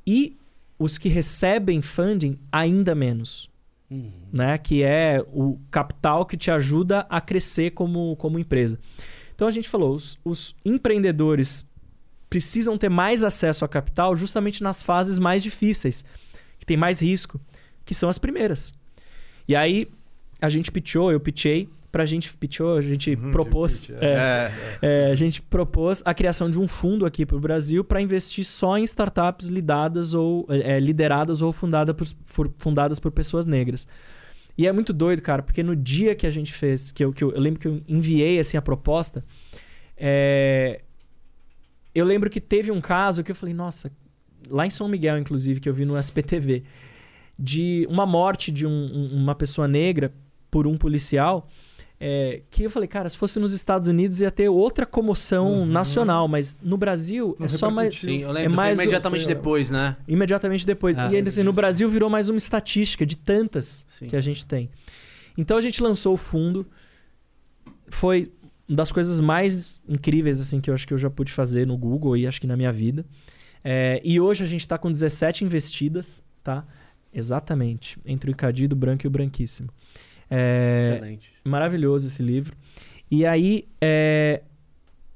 e 0.08 0.38
os 0.80 0.98
que 0.98 1.10
recebem 1.10 1.82
funding 1.82 2.38
ainda 2.52 2.94
menos, 2.96 3.52
Uhum. 3.92 4.12
né? 4.32 4.58
Que 4.58 4.82
é 4.82 5.24
o 5.32 5.60
capital 5.70 6.26
que 6.26 6.36
te 6.38 6.50
ajuda 6.50 7.02
a 7.10 7.20
crescer 7.22 7.72
como, 7.72 8.16
como 8.16 8.40
empresa. 8.40 8.80
Então 9.36 9.48
a 9.48 9.52
gente 9.52 9.68
falou, 9.70 9.94
os, 9.96 10.18
os 10.24 10.56
empreendedores 10.66 11.66
precisam 12.34 12.76
ter 12.80 12.90
mais 12.90 13.24
acesso 13.24 13.64
a 13.64 13.68
capital 13.68 14.16
justamente 14.16 14.64
nas 14.64 14.82
fases 14.82 15.20
mais 15.20 15.44
difíceis, 15.44 16.04
que 16.58 16.66
tem 16.66 16.76
mais 16.76 17.00
risco, 17.00 17.40
que 17.86 17.94
são 17.94 18.10
as 18.10 18.18
primeiras. 18.18 18.74
E 19.48 19.56
aí 19.56 19.88
a 20.42 20.50
gente 20.50 20.72
pitchou, 20.72 21.12
eu 21.12 21.20
pitchei, 21.20 21.70
pra 21.92 22.08
gente 22.08 22.34
pitchou, 22.36 22.76
a 22.76 22.82
gente 22.82 23.14
Uhum, 23.14 23.32
propôs, 23.32 23.86
pitch, 23.86 23.96
é, 24.02 24.50
É. 24.82 25.08
é, 25.08 25.12
a 25.12 25.16
gente 25.16 25.44
propôs 25.44 26.02
a 26.04 26.12
criação 26.12 26.50
de 26.50 26.58
um 26.58 26.68
fundo 26.68 27.06
aqui 27.06 27.24
para 27.24 27.38
o 27.38 27.40
Brasil 27.40 27.84
para 27.84 28.02
investir 28.02 28.44
só 28.44 28.80
em 28.80 28.84
startups 28.84 29.48
lidadas 29.48 30.16
ou 30.16 30.48
é, 30.50 30.80
lideradas 30.80 31.44
ou 31.44 31.54
fundada 31.54 31.94
por, 31.94 32.08
por- 32.34 32.52
fundadas 32.58 32.98
por 32.98 33.12
pessoas 33.12 33.46
negras. 33.46 33.86
E 34.58 34.66
é 34.66 34.72
muito 34.72 34.92
doido, 34.92 35.22
cara, 35.22 35.44
porque 35.44 35.62
no 35.62 35.76
dia 35.76 36.16
que 36.16 36.26
a 36.26 36.32
gente 36.32 36.52
fez, 36.52 36.92
que 36.92 37.06
eu, 37.06 37.14
que 37.14 37.24
eu, 37.24 37.32
eu 37.32 37.40
lembro 37.40 37.60
que 37.60 37.68
eu 37.68 37.80
enviei 37.88 38.40
assim 38.40 38.58
a 38.58 38.62
proposta, 38.62 39.24
é, 39.96 40.82
eu 41.94 42.06
lembro 42.06 42.30
que 42.30 42.42
teve 42.42 42.72
um 42.72 42.82
caso 42.82 43.24
que 43.24 43.32
eu 43.32 43.36
falei, 43.36 43.54
nossa, 43.54 43.92
lá 44.50 44.66
em 44.66 44.70
São 44.70 44.88
Miguel, 44.88 45.18
inclusive, 45.18 45.60
que 45.60 45.70
eu 45.70 45.74
vi 45.74 45.86
no 45.86 45.98
SPTV, 45.98 46.64
de 47.38 47.88
uma 47.90 48.06
morte 48.06 48.52
de 48.52 48.66
um- 48.66 48.70
um- 48.72 49.16
uma 49.16 49.36
pessoa 49.36 49.68
negra 49.68 50.14
por 50.52 50.68
um 50.68 50.78
policial. 50.78 51.50
é, 52.06 52.42
que 52.50 52.64
eu 52.64 52.70
falei, 52.70 52.86
cara, 52.88 53.08
se 53.08 53.16
fosse 53.16 53.40
nos 53.40 53.54
Estados 53.54 53.88
Unidos 53.88 54.20
ia 54.20 54.30
ter 54.30 54.50
outra 54.50 54.86
comoção 54.86 55.66
nacional, 55.66 56.28
mas 56.28 56.58
no 56.62 56.76
Brasil 56.76 57.34
Não 57.40 57.46
é 57.46 57.48
só 57.48 57.72
mais. 57.72 57.96
Sim, 57.98 58.18
eu 58.24 58.32
lembro. 58.32 58.52
É 58.52 58.54
mais 58.54 58.78
o- 58.78 58.82
imediatamente 58.82 59.26
depois, 59.26 59.72
né? 59.72 59.96
Imediatamente 60.06 60.66
depois. 60.66 61.00
Ah, 61.00 61.10
e 61.10 61.16
ainda 61.16 61.30
assim, 61.30 61.44
no 61.44 61.54
Brasil 61.54 61.88
virou 61.88 62.10
mais 62.10 62.28
uma 62.28 62.38
estatística 62.38 63.06
de 63.06 63.16
tantas 63.16 63.86
Sim. 63.88 64.08
que 64.08 64.18
a 64.18 64.20
gente 64.20 64.46
tem. 64.46 64.70
Então 65.38 65.56
a 65.56 65.62
gente 65.62 65.82
lançou 65.82 66.14
o 66.16 66.18
fundo. 66.18 66.68
Foi 67.88 68.30
uma 68.68 68.78
das 68.78 68.92
coisas 68.92 69.20
mais 69.20 69.82
incríveis 69.88 70.40
assim 70.40 70.62
que 70.62 70.70
eu 70.70 70.74
acho 70.74 70.88
que 70.88 70.94
eu 70.94 70.98
já 70.98 71.10
pude 71.10 71.32
fazer 71.32 71.68
no 71.68 71.78
Google 71.78 72.16
e 72.16 72.26
acho 72.26 72.40
que 72.40 72.48
na 72.48 72.56
minha 72.56 72.72
vida. 72.72 73.06
É, 73.64 74.02
e 74.04 74.20
hoje 74.20 74.44
a 74.44 74.48
gente 74.48 74.62
está 74.62 74.78
com 74.78 74.92
17 74.92 75.46
investidas, 75.46 76.24
tá? 76.44 76.66
Exatamente. 77.14 77.98
Entre 78.06 78.30
o 78.30 78.32
Icadido, 78.32 78.76
o 78.76 78.78
Branco 78.78 79.06
e 79.06 79.08
o 79.08 79.12
Branquíssimo. 79.12 79.70
É, 80.30 80.96
Excelente. 80.96 81.32
Maravilhoso 81.44 82.08
esse 82.08 82.24
livro. 82.24 82.56
E 83.10 83.26
aí, 83.26 83.68
é, 83.80 84.42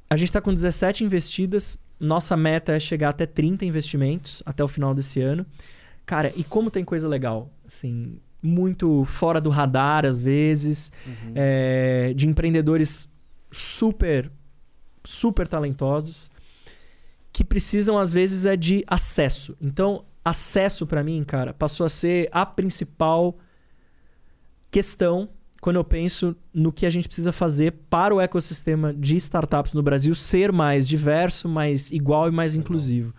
a 0.09 0.15
gente 0.15 0.29
está 0.29 0.39
com 0.39 0.53
17 0.53 1.03
investidas. 1.03 1.77
Nossa 1.99 2.37
meta 2.37 2.73
é 2.73 2.79
chegar 2.79 3.09
até 3.09 3.25
30 3.25 3.65
investimentos 3.65 4.43
até 4.45 4.63
o 4.63 4.67
final 4.67 4.93
desse 4.93 5.19
ano. 5.19 5.45
Cara, 6.05 6.31
e 6.35 6.43
como 6.43 6.69
tem 6.71 6.85
coisa 6.85 7.07
legal, 7.07 7.51
assim, 7.65 8.19
muito 8.41 9.03
fora 9.03 9.41
do 9.41 9.49
radar 9.49 10.05
às 10.05 10.21
vezes, 10.21 10.91
é, 11.35 12.13
de 12.15 12.27
empreendedores 12.27 13.11
super, 13.51 14.31
super 15.03 15.47
talentosos 15.47 16.31
que 17.31 17.43
precisam 17.43 17.97
às 17.97 18.11
vezes 18.11 18.45
é 18.45 18.55
de 18.55 18.83
acesso. 18.87 19.55
Então, 19.61 20.03
acesso 20.25 20.87
para 20.87 21.03
mim, 21.03 21.23
cara, 21.23 21.53
passou 21.53 21.85
a 21.85 21.89
ser 21.89 22.29
a 22.31 22.45
principal 22.45 23.37
questão 24.71 25.29
quando 25.61 25.77
eu 25.77 25.83
penso 25.83 26.35
no 26.53 26.71
que 26.71 26.85
a 26.85 26.89
gente 26.89 27.07
precisa 27.07 27.31
fazer 27.31 27.73
para 27.89 28.13
o 28.13 28.21
ecossistema 28.21 28.93
de 28.93 29.15
startups 29.17 29.73
no 29.73 29.83
Brasil 29.83 30.13
ser 30.15 30.51
mais 30.51 30.87
diverso, 30.87 31.47
mais 31.47 31.91
igual 31.91 32.27
e 32.27 32.31
mais 32.31 32.55
inclusivo. 32.55 33.13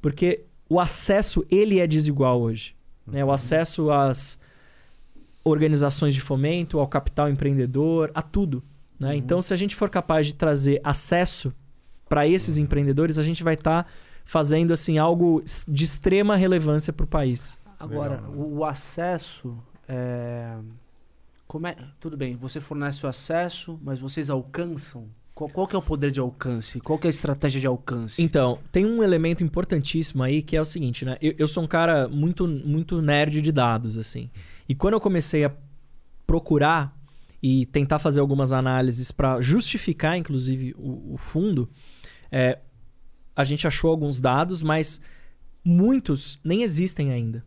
Porque 0.00 0.44
o 0.68 0.80
acesso, 0.80 1.44
ele 1.50 1.80
é 1.80 1.86
desigual 1.86 2.40
hoje. 2.40 2.74
Né? 3.06 3.24
O 3.24 3.32
acesso 3.32 3.90
às 3.90 4.38
organizações 5.44 6.14
de 6.14 6.20
fomento, 6.20 6.78
ao 6.78 6.88
capital 6.88 7.28
empreendedor, 7.28 8.10
a 8.14 8.22
tudo. 8.22 8.62
Né? 8.98 9.16
Então, 9.16 9.42
se 9.42 9.52
a 9.52 9.56
gente 9.56 9.74
for 9.74 9.90
capaz 9.90 10.26
de 10.26 10.34
trazer 10.34 10.80
acesso 10.84 11.52
para 12.08 12.26
esses 12.26 12.58
empreendedores, 12.58 13.18
a 13.18 13.22
gente 13.22 13.42
vai 13.42 13.54
estar 13.54 13.86
fazendo 14.24 14.72
assim 14.72 14.98
algo 14.98 15.42
de 15.68 15.84
extrema 15.84 16.36
relevância 16.36 16.92
para 16.92 17.04
o 17.04 17.06
país. 17.06 17.60
Agora, 17.78 18.16
Legal, 18.16 18.30
o, 18.32 18.58
o 18.58 18.64
acesso. 18.64 19.58
É... 19.88 20.56
Como 21.46 21.66
é... 21.66 21.76
Tudo 22.00 22.16
bem, 22.16 22.36
você 22.36 22.60
fornece 22.60 23.04
o 23.04 23.08
acesso, 23.08 23.78
mas 23.82 24.00
vocês 24.00 24.30
alcançam? 24.30 25.08
Qual, 25.34 25.50
qual 25.50 25.66
que 25.66 25.74
é 25.74 25.78
o 25.78 25.82
poder 25.82 26.12
de 26.12 26.20
alcance? 26.20 26.80
Qual 26.80 26.98
que 26.98 27.06
é 27.06 27.08
a 27.08 27.10
estratégia 27.10 27.60
de 27.60 27.66
alcance? 27.66 28.22
Então, 28.22 28.58
tem 28.70 28.86
um 28.86 29.02
elemento 29.02 29.42
importantíssimo 29.42 30.22
aí 30.22 30.40
que 30.40 30.56
é 30.56 30.60
o 30.60 30.64
seguinte, 30.64 31.04
né? 31.04 31.18
Eu, 31.20 31.34
eu 31.38 31.48
sou 31.48 31.64
um 31.64 31.66
cara 31.66 32.08
muito, 32.08 32.46
muito 32.46 33.02
nerd 33.02 33.42
de 33.42 33.50
dados, 33.50 33.98
assim. 33.98 34.30
E 34.68 34.74
quando 34.74 34.94
eu 34.94 35.00
comecei 35.00 35.44
a 35.44 35.52
procurar 36.26 36.96
e 37.46 37.66
tentar 37.66 37.98
fazer 37.98 38.20
algumas 38.20 38.54
análises 38.54 39.12
para 39.12 39.38
justificar, 39.42 40.16
inclusive, 40.16 40.74
o, 40.78 41.12
o 41.12 41.18
fundo, 41.18 41.68
é, 42.32 42.58
a 43.36 43.44
gente 43.44 43.66
achou 43.66 43.90
alguns 43.90 44.18
dados, 44.18 44.62
mas 44.62 44.98
muitos 45.62 46.40
nem 46.42 46.62
existem 46.62 47.12
ainda. 47.12 47.44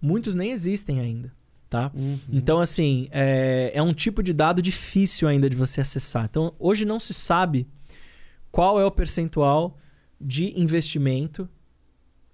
Muitos 0.00 0.36
nem 0.36 0.52
existem 0.52 1.00
ainda, 1.00 1.32
tá? 1.68 1.90
Então, 2.32 2.60
assim, 2.60 3.08
é, 3.10 3.72
é 3.74 3.82
um 3.82 3.92
tipo 3.92 4.22
de 4.22 4.32
dado 4.32 4.62
difícil 4.62 5.26
ainda 5.26 5.50
de 5.50 5.56
você 5.56 5.80
acessar. 5.80 6.26
Então, 6.26 6.54
hoje 6.56 6.84
não 6.84 7.00
se 7.00 7.12
sabe 7.12 7.66
qual 8.52 8.78
é 8.78 8.84
o 8.84 8.90
percentual 8.90 9.76
de 10.20 10.56
investimento 10.56 11.48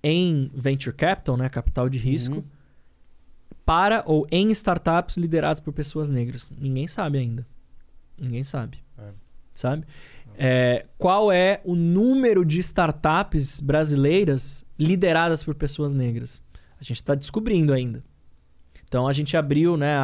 em 0.03 0.51
venture 0.55 0.95
capital, 0.95 1.39
né, 1.39 1.49
capital 1.49 1.89
de 1.89 1.97
risco, 1.99 2.45
para 3.65 4.03
ou 4.07 4.27
em 4.31 4.51
startups 4.51 5.17
lideradas 5.17 5.61
por 5.61 5.73
pessoas 5.73 6.11
negras. 6.11 6.51
Ninguém 6.59 6.87
sabe 6.87 7.19
ainda. 7.19 7.47
Ninguém 8.19 8.43
sabe. 8.43 8.83
Sabe? 9.55 9.87
É, 10.37 10.87
qual 10.99 11.31
é 11.31 11.61
o 11.65 11.77
número 11.77 12.45
de 12.45 12.59
startups 12.59 13.61
brasileiras 13.61 14.65
lideradas 14.79 15.45
por 15.45 15.55
pessoas 15.55 15.93
negras? 15.93 16.43
A 16.81 16.83
gente 16.83 16.97
está 16.97 17.15
descobrindo 17.15 17.73
ainda. 17.73 18.03
Então 18.87 19.09
a 19.09 19.13
gente 19.13 19.37
abriu 19.37 19.77
né, 19.77 19.97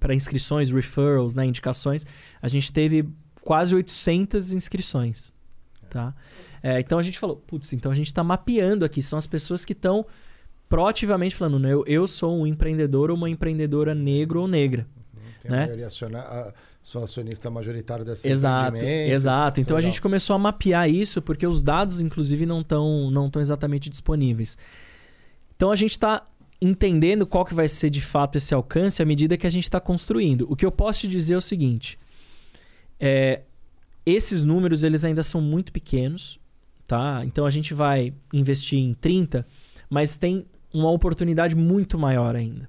para 0.00 0.14
inscrições, 0.14 0.70
referrals, 0.70 1.34
né, 1.34 1.44
indicações. 1.44 2.06
A 2.40 2.48
gente 2.48 2.72
teve 2.72 3.08
quase 3.42 3.74
800 3.74 4.52
inscrições. 4.52 5.32
Tá? 5.90 6.14
É, 6.62 6.80
então 6.80 6.98
a 6.98 7.02
gente 7.02 7.18
falou, 7.18 7.36
putz, 7.36 7.72
então 7.72 7.92
a 7.92 7.94
gente 7.94 8.08
está 8.08 8.24
mapeando 8.24 8.84
aqui. 8.84 9.02
São 9.02 9.18
as 9.18 9.26
pessoas 9.26 9.64
que 9.64 9.72
estão 9.72 10.06
proativamente 10.68 11.34
falando, 11.36 11.58
né, 11.58 11.72
eu, 11.72 11.84
eu 11.86 12.06
sou 12.06 12.36
um 12.40 12.46
empreendedor 12.46 13.10
ou 13.10 13.16
uma 13.16 13.30
empreendedora 13.30 13.94
negro 13.94 14.40
ou 14.40 14.48
negra. 14.48 14.86
Tem 15.42 15.50
né? 15.50 15.58
a 15.62 15.66
maioria 15.66 15.86
aciona- 15.86 16.20
a- 16.20 16.52
sou 16.82 17.02
acionista 17.02 17.50
majoritário 17.50 18.04
desse 18.04 18.28
Exato, 18.28 18.76
exato. 18.76 19.60
Então 19.60 19.76
a 19.76 19.78
Legal. 19.78 19.90
gente 19.90 20.00
começou 20.00 20.34
a 20.34 20.38
mapear 20.38 20.88
isso 20.88 21.20
porque 21.20 21.46
os 21.46 21.60
dados, 21.60 22.00
inclusive, 22.00 22.46
não 22.46 22.60
estão 22.60 23.10
não 23.10 23.28
tão 23.28 23.42
exatamente 23.42 23.90
disponíveis. 23.90 24.56
Então 25.56 25.70
a 25.70 25.76
gente 25.76 25.92
está 25.92 26.24
entendendo 26.62 27.26
qual 27.26 27.44
que 27.44 27.54
vai 27.54 27.68
ser 27.68 27.90
de 27.90 28.00
fato 28.00 28.36
esse 28.36 28.54
alcance 28.54 29.02
à 29.02 29.04
medida 29.04 29.36
que 29.36 29.46
a 29.46 29.50
gente 29.50 29.64
está 29.64 29.80
construindo. 29.80 30.46
O 30.48 30.54
que 30.56 30.64
eu 30.64 30.70
posso 30.72 31.00
te 31.00 31.08
dizer 31.08 31.34
é 31.34 31.36
o 31.36 31.40
seguinte: 31.40 31.98
é, 33.00 33.42
esses 34.04 34.42
números 34.42 34.84
eles 34.84 35.04
ainda 35.04 35.22
são 35.22 35.40
muito 35.40 35.72
pequenos, 35.72 36.38
tá? 36.86 37.20
Então 37.24 37.44
a 37.46 37.50
gente 37.50 37.74
vai 37.74 38.14
investir 38.32 38.78
em 38.78 38.94
30, 38.94 39.46
mas 39.90 40.16
tem 40.16 40.46
uma 40.76 40.90
oportunidade 40.90 41.56
muito 41.56 41.98
maior 41.98 42.36
ainda. 42.36 42.68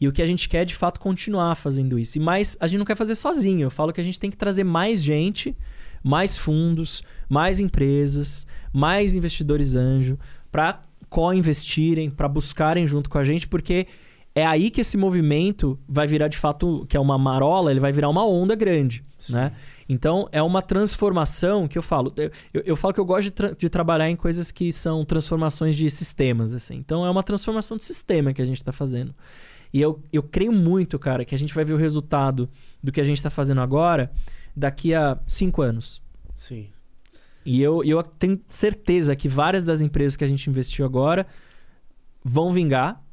E 0.00 0.08
o 0.08 0.12
que 0.12 0.20
a 0.20 0.26
gente 0.26 0.48
quer 0.48 0.62
é, 0.62 0.64
de 0.64 0.74
fato, 0.74 0.98
continuar 1.00 1.54
fazendo 1.54 1.98
isso. 1.98 2.18
E 2.18 2.20
mais, 2.20 2.56
a 2.60 2.66
gente 2.66 2.78
não 2.78 2.84
quer 2.84 2.96
fazer 2.96 3.14
sozinho. 3.14 3.62
Eu 3.62 3.70
falo 3.70 3.92
que 3.92 4.00
a 4.00 4.04
gente 4.04 4.18
tem 4.18 4.30
que 4.30 4.36
trazer 4.36 4.64
mais 4.64 5.02
gente, 5.02 5.56
mais 6.02 6.36
fundos, 6.36 7.02
mais 7.28 7.60
empresas, 7.60 8.46
mais 8.72 9.14
investidores 9.14 9.76
anjo, 9.76 10.18
para 10.50 10.82
co-investirem, 11.08 12.10
para 12.10 12.28
buscarem 12.28 12.86
junto 12.86 13.08
com 13.08 13.18
a 13.18 13.24
gente, 13.24 13.46
porque 13.46 13.86
é 14.34 14.44
aí 14.44 14.68
que 14.68 14.80
esse 14.80 14.96
movimento 14.96 15.78
vai 15.88 16.06
virar, 16.06 16.28
de 16.28 16.36
fato, 16.36 16.84
que 16.88 16.96
é 16.96 17.00
uma 17.00 17.16
marola, 17.16 17.70
ele 17.70 17.80
vai 17.80 17.92
virar 17.92 18.08
uma 18.08 18.26
onda 18.26 18.56
grande, 18.56 19.02
né? 19.28 19.52
Então, 19.88 20.28
é 20.32 20.42
uma 20.42 20.62
transformação 20.62 21.68
que 21.68 21.76
eu 21.76 21.82
falo. 21.82 22.12
Eu, 22.16 22.62
eu- 22.64 22.76
falo 22.76 22.94
que 22.94 23.00
eu 23.00 23.04
gosto 23.04 23.24
de, 23.24 23.30
tra- 23.30 23.52
de 23.52 23.68
trabalhar 23.68 24.08
em 24.08 24.16
coisas 24.16 24.50
que 24.50 24.72
são 24.72 25.04
transformações 25.04 25.76
de 25.76 25.90
sistemas, 25.90 26.54
assim. 26.54 26.76
Então, 26.76 27.04
é 27.04 27.10
uma 27.10 27.22
transformação 27.22 27.76
de 27.76 27.84
sistema 27.84 28.32
que 28.32 28.40
a 28.40 28.44
gente 28.46 28.56
está 28.58 28.72
fazendo. 28.72 29.14
E 29.72 29.80
eu, 29.80 30.00
eu 30.12 30.22
creio 30.22 30.52
muito, 30.52 30.98
cara, 30.98 31.24
que 31.24 31.34
a 31.34 31.38
gente 31.38 31.52
vai 31.54 31.64
ver 31.64 31.74
o 31.74 31.76
resultado 31.76 32.48
do 32.82 32.90
que 32.92 33.00
a 33.00 33.04
gente 33.04 33.16
está 33.18 33.28
fazendo 33.30 33.60
agora 33.60 34.10
daqui 34.56 34.94
a 34.94 35.18
cinco 35.26 35.60
anos. 35.60 36.00
Sim. 36.34 36.68
E 37.44 37.60
eu, 37.60 37.84
eu 37.84 38.02
tenho 38.02 38.40
certeza 38.48 39.14
que 39.14 39.28
várias 39.28 39.62
das 39.64 39.82
empresas 39.82 40.16
que 40.16 40.24
a 40.24 40.28
gente 40.28 40.48
investiu 40.48 40.86
agora 40.86 41.26
vão 42.24 42.52
vingar 42.52 43.03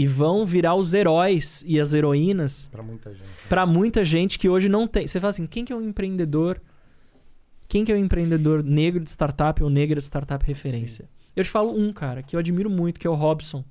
e 0.00 0.06
vão 0.06 0.46
virar 0.46 0.76
os 0.76 0.94
heróis 0.94 1.64
e 1.66 1.80
as 1.80 1.92
heroínas 1.92 2.68
Pra 2.70 2.84
muita 2.84 3.12
gente. 3.12 3.28
para 3.48 3.66
muita 3.66 4.04
gente 4.04 4.38
que 4.38 4.48
hoje 4.48 4.68
não 4.68 4.86
tem. 4.86 5.08
Você 5.08 5.18
fala 5.18 5.30
assim, 5.30 5.44
quem 5.44 5.64
que 5.64 5.72
é 5.72 5.76
o 5.76 5.82
empreendedor? 5.82 6.62
Quem 7.66 7.84
que 7.84 7.90
é 7.90 7.96
o 7.96 7.98
empreendedor 7.98 8.62
negro 8.62 9.02
de 9.02 9.10
startup 9.10 9.60
ou 9.60 9.68
negra 9.68 9.98
de 9.98 10.04
startup 10.06 10.46
referência? 10.46 11.08
Eu 11.34 11.42
te 11.42 11.50
falo 11.50 11.76
um, 11.76 11.92
cara, 11.92 12.22
que 12.22 12.36
eu 12.36 12.38
admiro 12.38 12.70
muito, 12.70 13.00
que 13.00 13.08
é 13.08 13.10
o 13.10 13.14
Robson. 13.14 13.64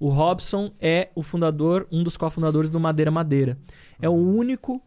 O 0.00 0.08
Robson 0.08 0.72
é 0.80 1.10
o 1.14 1.22
fundador, 1.22 1.86
um 1.92 2.02
dos 2.02 2.16
cofundadores 2.16 2.68
do 2.68 2.80
Madeira 2.80 3.12
Madeira. 3.12 3.56
É 4.02 4.08
o 4.08 4.12
único 4.12 4.82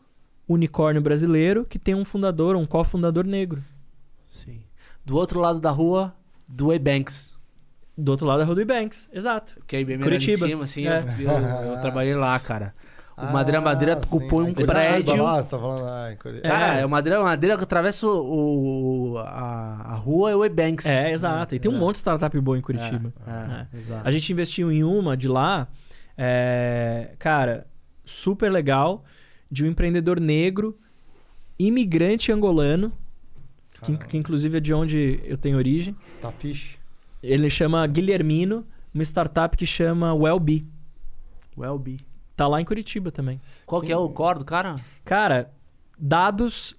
unicórnio 0.45 1.01
brasileiro 1.01 1.63
que 1.63 1.79
tem 1.79 1.95
um 1.95 2.03
fundador, 2.03 2.57
um 2.57 2.65
cofundador 2.65 3.25
negro. 3.25 3.63
Sim. 4.29 4.59
Do 5.05 5.15
outro 5.15 5.39
lado 5.39 5.61
da 5.61 5.71
rua, 5.71 6.13
do 6.45 6.73
Ebanks. 6.73 7.36
Do 7.97 8.11
outro 8.11 8.27
lado 8.27 8.39
da 8.39 8.45
Rua 8.45 8.55
do 8.55 8.65
Banks, 8.65 9.09
exato. 9.11 9.59
Que 9.65 9.77
é 9.77 9.83
bem 9.83 9.97
Curitiba. 9.99 10.45
em 10.45 10.49
cima, 10.49 10.63
assim, 10.65 10.87
É. 10.87 11.03
eu, 11.19 11.31
eu- 11.31 11.71
eu 11.73 11.77
trabalhei 11.81 12.13
lá, 12.15 12.39
cara. 12.39 12.73
O 13.17 13.25
Madeira 13.33 13.59
Madeira 13.59 13.93
Ah, 13.99 14.05
compõe 14.07 14.45
sim. 14.45 14.51
um 14.51 14.53
prédio. 14.53 15.23
lá, 15.23 15.41
você 15.41 15.49
tá 15.49 15.57
falando, 15.57 15.85
ah, 15.89 16.13
em 16.13 16.17
Curitiba. 16.17 16.47
Cara, 16.47 16.77
É. 16.77 16.81
é 16.81 16.85
o 16.85 16.89
Madeira 16.89 17.23
Madeira 17.23 17.57
que 17.57 17.63
atravessa 17.63 18.05
o, 18.05 19.13
o- 19.13 19.17
a, 19.17 19.93
a 19.93 19.95
rua 19.95 20.29
é 20.29 20.35
o 20.35 20.45
Ebanks. 20.45 20.85
É, 20.85 21.11
exato. 21.11 21.55
E 21.55 21.59
tem 21.59 21.71
um 21.71 21.75
É. 21.75 21.79
monte 21.79 21.95
de 21.95 21.99
startup 22.01 22.39
boa 22.39 22.55
em 22.55 22.61
Curitiba. 22.61 23.11
É, 23.25 23.75
É. 23.75 23.77
exato. 23.79 24.07
A 24.07 24.11
gente 24.11 24.31
investiu 24.31 24.71
em 24.71 24.83
uma 24.83 25.17
de 25.17 25.27
lá, 25.27 25.67
é, 26.15 27.09
cara, 27.17 27.65
super 28.05 28.51
legal, 28.51 29.03
de 29.49 29.63
um 29.65 29.67
empreendedor 29.67 30.19
negro, 30.19 30.77
imigrante 31.57 32.31
angolano, 32.31 32.93
que, 33.81 33.97
que 33.97 34.17
inclusive 34.17 34.57
é 34.57 34.59
de 34.59 34.73
onde 34.75 35.19
eu 35.23 35.37
tenho 35.37 35.57
origem. 35.57 35.95
Tá 36.21 36.31
fixe. 36.31 36.76
Ele 37.21 37.49
chama 37.49 37.85
Guilhermino, 37.87 38.65
uma 38.93 39.03
startup 39.03 39.55
que 39.55 39.65
chama 39.65 40.13
Wellbe. 40.13 40.67
Wellbe. 41.57 41.99
Tá 42.35 42.47
lá 42.47 42.61
em 42.61 42.65
Curitiba 42.65 43.11
também. 43.11 43.41
Qual 43.65 43.81
que 43.81 43.91
é 43.91 43.97
o 43.97 44.09
core 44.09 44.39
do 44.39 44.45
cara? 44.45 44.75
Cara, 45.03 45.51
dados 45.97 46.75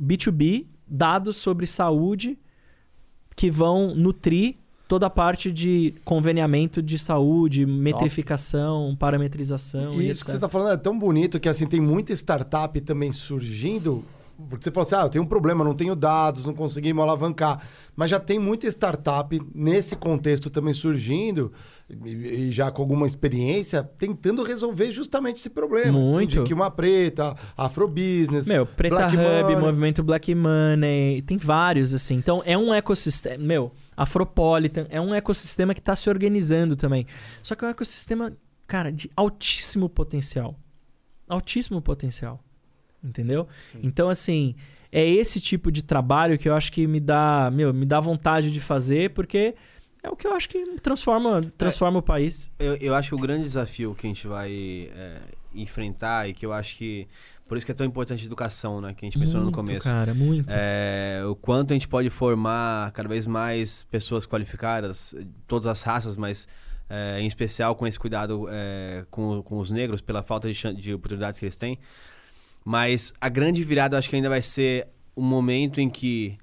B2B, 0.00 0.66
dados 0.86 1.36
sobre 1.36 1.66
saúde 1.66 2.38
que 3.36 3.50
vão 3.50 3.94
nutrir 3.94 4.56
toda 4.88 5.06
a 5.06 5.10
parte 5.10 5.50
de 5.50 5.94
conveniamento 6.04 6.82
de 6.82 6.98
saúde, 6.98 7.64
metrificação, 7.64 8.94
parametrização 8.94 9.94
E 9.94 10.06
e, 10.06 10.10
isso 10.10 10.24
que 10.24 10.30
etc. 10.30 10.34
você 10.34 10.38
tá 10.38 10.48
falando 10.48 10.72
é 10.72 10.76
tão 10.76 10.98
bonito 10.98 11.40
que 11.40 11.48
assim 11.48 11.66
tem 11.66 11.80
muita 11.80 12.12
startup 12.12 12.78
também 12.82 13.10
surgindo. 13.10 14.04
Porque 14.48 14.64
você 14.64 14.70
falou 14.70 14.86
assim: 14.86 14.94
ah, 14.94 15.02
eu 15.02 15.08
tenho 15.08 15.24
um 15.24 15.26
problema, 15.26 15.64
não 15.64 15.74
tenho 15.74 15.94
dados, 15.94 16.46
não 16.46 16.54
conseguimos 16.54 17.02
alavancar. 17.02 17.62
Mas 17.94 18.10
já 18.10 18.18
tem 18.18 18.38
muita 18.38 18.66
startup 18.66 19.40
nesse 19.54 19.96
contexto 19.96 20.48
também 20.48 20.72
surgindo, 20.72 21.52
e, 21.88 22.10
e 22.10 22.52
já 22.52 22.70
com 22.70 22.82
alguma 22.82 23.06
experiência, 23.06 23.82
tentando 23.82 24.42
resolver 24.42 24.90
justamente 24.90 25.38
esse 25.38 25.50
problema. 25.50 25.92
Muito. 25.98 26.40
De 26.40 26.42
que 26.42 26.54
uma 26.54 26.70
preta, 26.70 27.36
Afrobusiness. 27.56 28.46
Meu, 28.46 28.64
Preta 28.64 28.96
Black 28.96 29.16
Hub, 29.16 29.42
Money. 29.42 29.56
Movimento 29.56 30.02
Black 30.02 30.34
Money, 30.34 31.22
tem 31.22 31.36
vários, 31.36 31.92
assim. 31.92 32.14
Então, 32.14 32.42
é 32.44 32.56
um 32.56 32.72
ecossistema. 32.72 33.36
Meu, 33.42 33.72
Afropolitan 33.96 34.86
é 34.88 35.00
um 35.00 35.14
ecossistema 35.14 35.74
que 35.74 35.80
está 35.80 35.94
se 35.94 36.08
organizando 36.08 36.76
também. 36.76 37.06
Só 37.42 37.54
que 37.54 37.64
é 37.64 37.68
um 37.68 37.70
ecossistema, 37.70 38.32
cara, 38.66 38.90
de 38.90 39.10
altíssimo 39.14 39.88
potencial. 39.88 40.56
Altíssimo 41.28 41.80
potencial. 41.80 42.42
Entendeu? 43.02 43.48
Então, 43.82 44.08
assim, 44.08 44.54
é 44.92 45.04
esse 45.08 45.40
tipo 45.40 45.72
de 45.72 45.82
trabalho 45.82 46.38
que 46.38 46.48
eu 46.48 46.54
acho 46.54 46.70
que 46.70 46.86
me 46.86 47.00
dá, 47.00 47.50
meu, 47.52 47.72
me 47.72 47.86
dá 47.86 47.98
vontade 47.98 48.50
de 48.50 48.60
fazer, 48.60 49.10
porque 49.10 49.54
é 50.02 50.10
o 50.10 50.16
que 50.16 50.26
eu 50.26 50.34
acho 50.34 50.48
que 50.48 50.64
transforma, 50.80 51.40
transforma 51.56 51.98
o 51.98 52.02
país. 52.02 52.50
Eu, 52.58 52.74
eu 52.76 52.94
acho 52.94 53.10
que 53.10 53.14
o 53.14 53.18
grande 53.18 53.44
desafio 53.44 53.94
que 53.94 54.06
a 54.06 54.10
gente 54.10 54.26
vai 54.26 54.90
é, 54.94 55.20
enfrentar 55.54 56.28
e 56.28 56.34
que 56.34 56.44
eu 56.44 56.52
acho 56.52 56.76
que. 56.76 57.08
Por 57.48 57.56
isso 57.56 57.66
que 57.66 57.72
é 57.72 57.74
tão 57.74 57.86
importante 57.86 58.22
a 58.22 58.26
educação, 58.26 58.80
né? 58.80 58.94
Que 58.94 59.04
a 59.04 59.06
gente 59.06 59.18
mencionou 59.18 59.46
no 59.46 59.52
começo. 59.52 59.86
Cara, 59.86 60.14
muito. 60.14 60.46
É, 60.48 61.22
o 61.28 61.34
quanto 61.34 61.72
a 61.72 61.74
gente 61.74 61.86
pode 61.86 62.08
formar 62.08 62.90
cada 62.92 63.08
vez 63.08 63.26
mais 63.26 63.84
pessoas 63.90 64.24
qualificadas, 64.26 65.14
todas 65.46 65.66
as 65.66 65.82
raças, 65.82 66.16
mas 66.16 66.48
é, 66.88 67.20
em 67.20 67.26
especial 67.26 67.74
com 67.74 67.86
esse 67.86 67.98
cuidado 67.98 68.46
é, 68.50 69.04
com, 69.10 69.42
com 69.42 69.58
os 69.58 69.70
negros, 69.70 70.00
pela 70.00 70.22
falta 70.22 70.50
de, 70.50 70.74
de 70.74 70.94
oportunidades 70.94 71.38
que 71.38 71.44
eles 71.44 71.56
têm. 71.56 71.78
Mas 72.64 73.12
a 73.20 73.28
grande 73.28 73.62
virada 73.64 73.94
eu 73.96 73.98
acho 73.98 74.08
que 74.08 74.16
ainda 74.16 74.28
vai 74.28 74.42
ser 74.42 74.86
o 75.16 75.22
momento 75.22 75.80
em 75.80 75.88
que 75.90 76.38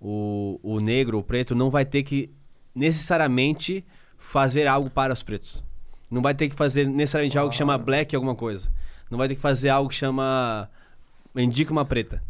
o, 0.00 0.58
o 0.62 0.80
negro, 0.80 1.18
o 1.18 1.22
preto, 1.22 1.54
não 1.54 1.70
vai 1.70 1.84
ter 1.84 2.02
que 2.02 2.30
necessariamente 2.74 3.84
fazer 4.16 4.66
algo 4.66 4.88
para 4.90 5.12
os 5.12 5.22
pretos. 5.22 5.64
Não 6.10 6.22
vai 6.22 6.34
ter 6.34 6.48
que 6.48 6.54
fazer 6.56 6.88
necessariamente 6.88 7.36
algo 7.38 7.50
que 7.50 7.56
chama 7.56 7.76
black 7.76 8.14
alguma 8.16 8.34
coisa. 8.34 8.70
Não 9.10 9.18
vai 9.18 9.28
ter 9.28 9.34
que 9.34 9.40
fazer 9.40 9.68
algo 9.68 9.88
que 9.90 9.94
chama. 9.94 10.68
Indica 11.36 11.70
uma 11.70 11.84
preta. 11.84 12.22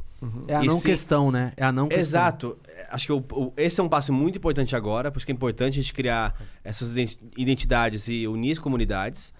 É 0.49 0.57
a 0.57 0.63
não 0.65 0.81
sim- 0.81 0.89
questão, 0.89 1.31
né? 1.31 1.53
É 1.57 1.65
a 1.65 1.71
não 1.71 1.87
questão. 1.89 2.01
Exato. 2.03 2.59
Acho 2.91 3.07
que 3.07 3.13
o- 3.13 3.25
o- 3.31 3.53
esse 3.57 3.79
é 3.81 3.83
um 3.83 3.89
passo 3.89 4.13
muito 4.13 4.37
importante 4.37 4.75
agora, 4.75 5.13
por 5.13 5.19
isso 5.19 5.27
que 5.27 5.31
é 5.31 5.35
importante 5.35 5.79
a 5.79 5.83
gente 5.83 5.95
criar 5.95 6.35
essas 6.65 6.91
ident- 6.91 7.17
identidades 7.37 8.09
e 8.09 8.27
unir 8.27 8.53
as 8.53 8.59
comunidades. 8.59 9.33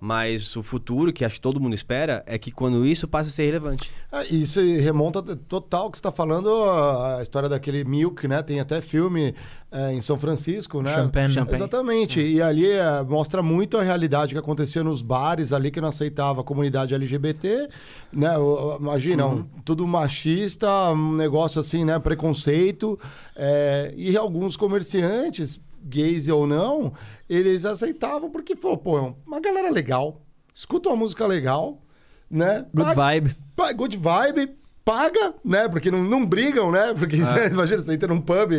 Mas 0.00 0.54
o 0.54 0.62
futuro, 0.62 1.12
que 1.12 1.24
acho 1.24 1.34
que 1.36 1.40
todo 1.40 1.60
mundo 1.60 1.74
espera, 1.74 2.22
é 2.26 2.38
que 2.38 2.50
quando 2.52 2.86
isso 2.86 3.08
passe 3.08 3.30
a 3.30 3.32
ser 3.32 3.46
relevante. 3.46 3.90
É, 4.12 4.26
isso 4.28 4.60
remonta 4.60 5.20
total 5.36 5.90
que 5.90 5.96
você 5.96 6.00
está 6.00 6.12
falando 6.12 6.48
a 6.64 7.20
história 7.20 7.48
daquele 7.48 7.82
Milk, 7.84 8.28
né? 8.28 8.40
Tem 8.42 8.60
até 8.60 8.80
filme 8.80 9.34
é, 9.72 9.92
em 9.92 10.00
São 10.00 10.16
Francisco, 10.16 10.80
né? 10.80 10.94
Champagne. 10.94 11.28
Champagne. 11.34 11.56
Exatamente. 11.58 12.20
E 12.20 12.40
ali 12.40 12.70
é, 12.70 13.02
mostra 13.02 13.42
muito 13.42 13.76
a 13.76 13.82
realidade 13.82 14.34
que 14.34 14.38
acontecia 14.38 14.84
nos 14.84 15.02
bares 15.02 15.52
ali 15.52 15.70
que 15.70 15.80
não 15.80 15.88
aceitava 15.88 16.42
a 16.42 16.44
comunidade 16.44 16.94
LGBT, 16.94 17.68
né? 18.12 18.30
Imagina, 18.78 19.26
um- 19.26 19.44
tudo 19.64 19.86
machista, 19.86 20.68
um 20.92 21.12
negócio 21.14 21.60
assim, 21.60 21.84
né? 21.84 21.98
Preconceito. 21.98 22.98
é, 23.34 23.92
e 23.96 24.16
alguns 24.16 24.56
comerciantes, 24.56 25.60
gays 25.88 26.28
ou 26.28 26.46
não, 26.46 26.92
eles 27.28 27.64
aceitavam 27.64 28.30
porque 28.30 28.54
falou, 28.54 28.76
pô, 28.78 28.98
é 28.98 29.14
uma 29.26 29.40
galera 29.40 29.70
legal, 29.70 30.22
escuta 30.54 30.88
uma 30.88 30.96
música 30.96 31.26
legal, 31.26 31.82
né? 32.30 32.66
Good 32.74 32.88
Paga- 32.88 32.94
vibe. 32.94 33.36
Pa- 33.56 33.72
good 33.72 33.96
vibe, 33.96 34.50
paga, 34.84 35.34
né? 35.44 35.68
Porque 35.68 35.90
não, 35.90 36.02
não 36.02 36.24
brigam, 36.24 36.70
né? 36.70 36.94
Porque 36.94 37.16
né, 37.16 37.48
imagina, 37.52 37.82
você 37.82 37.92
entra 37.94 38.08
num 38.08 38.20
pub 38.20 38.52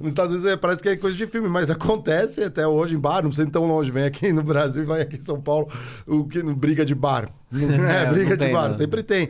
nos 0.00 0.08
Estados 0.08 0.32
Unidos, 0.32 0.50
é, 0.50 0.56
parece 0.56 0.82
que 0.82 0.88
é 0.88 0.96
coisa 0.96 1.16
de 1.16 1.26
filme, 1.26 1.48
mas 1.48 1.70
acontece 1.70 2.42
até 2.42 2.66
hoje 2.66 2.96
em 2.96 2.98
bar, 2.98 3.22
não 3.22 3.28
precisa 3.30 3.46
ir 3.46 3.50
tão 3.52 3.66
longe, 3.66 3.90
vem 3.90 4.04
aqui 4.04 4.32
no 4.32 4.42
Brasil 4.42 4.82
e 4.82 4.86
vai 4.86 5.02
aqui 5.02 5.16
em 5.16 5.20
São 5.20 5.40
Paulo, 5.40 5.68
o 6.06 6.26
que 6.26 6.42
briga 6.42 6.84
de 6.84 6.94
bar. 6.94 7.28
é, 7.52 8.06
não 8.06 8.14
briga 8.14 8.36
de 8.36 8.44
tem, 8.44 8.52
bar, 8.52 8.68
né? 8.68 8.74
sempre 8.74 9.02
tem. 9.02 9.28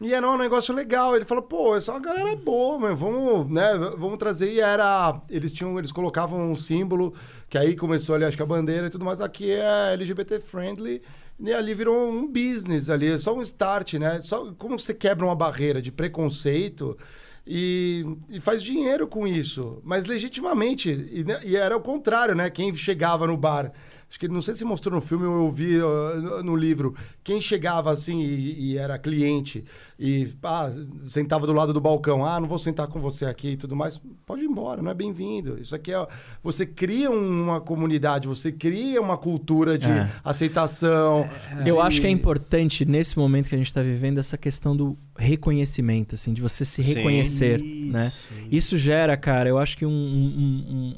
E 0.00 0.12
era 0.12 0.28
um 0.28 0.36
negócio 0.36 0.74
legal. 0.74 1.16
Ele 1.16 1.24
falou, 1.24 1.42
pô, 1.42 1.74
essa 1.76 1.92
é 1.92 2.00
galera 2.00 2.36
boa, 2.36 2.78
meu. 2.78 2.96
Vamos, 2.96 3.50
né? 3.50 3.74
Vamos 3.96 4.18
trazer. 4.18 4.52
E 4.52 4.60
era. 4.60 5.20
Eles 5.30 5.52
tinham. 5.52 5.78
Eles 5.78 5.92
colocavam 5.92 6.50
um 6.50 6.56
símbolo, 6.56 7.14
que 7.48 7.56
aí 7.56 7.74
começou 7.74 8.14
ali, 8.14 8.24
acho 8.24 8.36
que 8.36 8.42
a 8.42 8.46
bandeira 8.46 8.88
e 8.88 8.90
tudo 8.90 9.04
mais. 9.04 9.20
Aqui 9.20 9.50
é 9.50 9.92
LGBT 9.94 10.40
friendly. 10.40 11.02
E 11.38 11.52
ali 11.52 11.74
virou 11.74 12.08
um 12.08 12.26
business 12.26 12.88
ali, 12.88 13.12
é 13.12 13.18
só 13.18 13.34
um 13.34 13.42
start, 13.42 13.94
né? 13.94 14.22
Só 14.22 14.54
como 14.54 14.78
você 14.78 14.94
quebra 14.94 15.26
uma 15.26 15.36
barreira 15.36 15.82
de 15.82 15.92
preconceito 15.92 16.96
e, 17.46 18.04
e 18.30 18.40
faz 18.40 18.62
dinheiro 18.62 19.06
com 19.06 19.26
isso, 19.26 19.80
mas 19.84 20.06
legitimamente. 20.06 20.90
E, 20.90 21.24
né, 21.24 21.38
e 21.44 21.54
era 21.54 21.76
o 21.76 21.80
contrário, 21.80 22.34
né? 22.34 22.48
Quem 22.48 22.74
chegava 22.74 23.26
no 23.26 23.36
bar. 23.36 23.70
Acho 24.08 24.20
que 24.20 24.28
não 24.28 24.40
sei 24.40 24.54
se 24.54 24.64
mostrou 24.64 24.94
no 24.94 25.00
filme 25.00 25.26
ou 25.26 25.46
eu 25.46 25.50
vi 25.50 25.78
uh, 25.78 26.42
no, 26.42 26.54
livro. 26.54 26.94
Quem 27.24 27.40
chegava 27.40 27.90
assim 27.90 28.20
e, 28.20 28.70
e 28.72 28.78
era 28.78 28.96
cliente 28.98 29.64
e 29.98 30.28
ah, 30.44 30.70
sentava 31.08 31.44
do 31.44 31.52
lado 31.52 31.72
do 31.72 31.80
balcão, 31.80 32.24
ah, 32.24 32.38
não 32.38 32.46
vou 32.46 32.58
sentar 32.58 32.86
com 32.86 33.00
você 33.00 33.24
aqui 33.24 33.48
e 33.48 33.56
tudo 33.56 33.74
mais, 33.74 34.00
pode 34.24 34.42
ir 34.42 34.46
embora, 34.46 34.80
não 34.80 34.92
é 34.92 34.94
bem-vindo. 34.94 35.58
Isso 35.60 35.74
aqui 35.74 35.92
é. 35.92 36.06
Você 36.40 36.64
cria 36.64 37.10
uma 37.10 37.60
comunidade, 37.60 38.28
você 38.28 38.52
cria 38.52 39.00
uma 39.02 39.18
cultura 39.18 39.76
de 39.76 39.88
É. 39.90 40.08
aceitação. 40.24 41.28
Eu 41.66 41.74
de- 41.76 41.80
acho 41.82 42.00
que 42.00 42.06
é 42.06 42.10
importante, 42.10 42.84
nesse 42.84 43.18
momento 43.18 43.48
que 43.48 43.54
a 43.56 43.58
gente 43.58 43.74
tá 43.74 43.82
vivendo, 43.82 44.18
essa 44.18 44.38
questão 44.38 44.76
do 44.76 44.96
reconhecimento, 45.18 46.14
assim, 46.14 46.32
de 46.32 46.40
você 46.40 46.64
se 46.64 46.82
Sim. 46.84 46.94
reconhecer, 46.94 47.60
né? 47.60 48.12
Isso 48.52 48.78
gera, 48.78 49.16
cara, 49.16 49.48
eu 49.48 49.58
acho 49.58 49.76
que 49.76 49.84
um, 49.84 49.90
um, 49.90 49.94
um- 50.68 50.94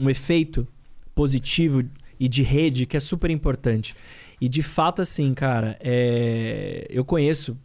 um- 0.00 0.04
um 0.06 0.10
efeito 0.10 0.66
positivo 1.14 1.82
e 2.20 2.28
de 2.28 2.42
rede 2.42 2.84
que 2.86 2.96
é 2.96 3.00
super 3.00 3.30
importante. 3.30 3.96
E 4.40 4.48
de 4.48 4.62
fato, 4.62 5.00
assim, 5.02 5.34
cara, 5.34 5.76
é, 5.80 6.86
eu 6.90 7.04
conheço 7.04 7.56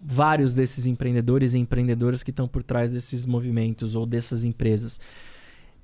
vários 0.00 0.52
desses 0.52 0.86
empreendedores 0.86 1.54
e 1.54 1.58
empreendedoras 1.58 2.22
que 2.22 2.30
estão 2.30 2.48
por 2.48 2.62
trás 2.62 2.92
desses 2.92 3.24
movimentos 3.24 3.94
ou 3.94 4.04
dessas 4.04 4.44
empresas. 4.44 4.98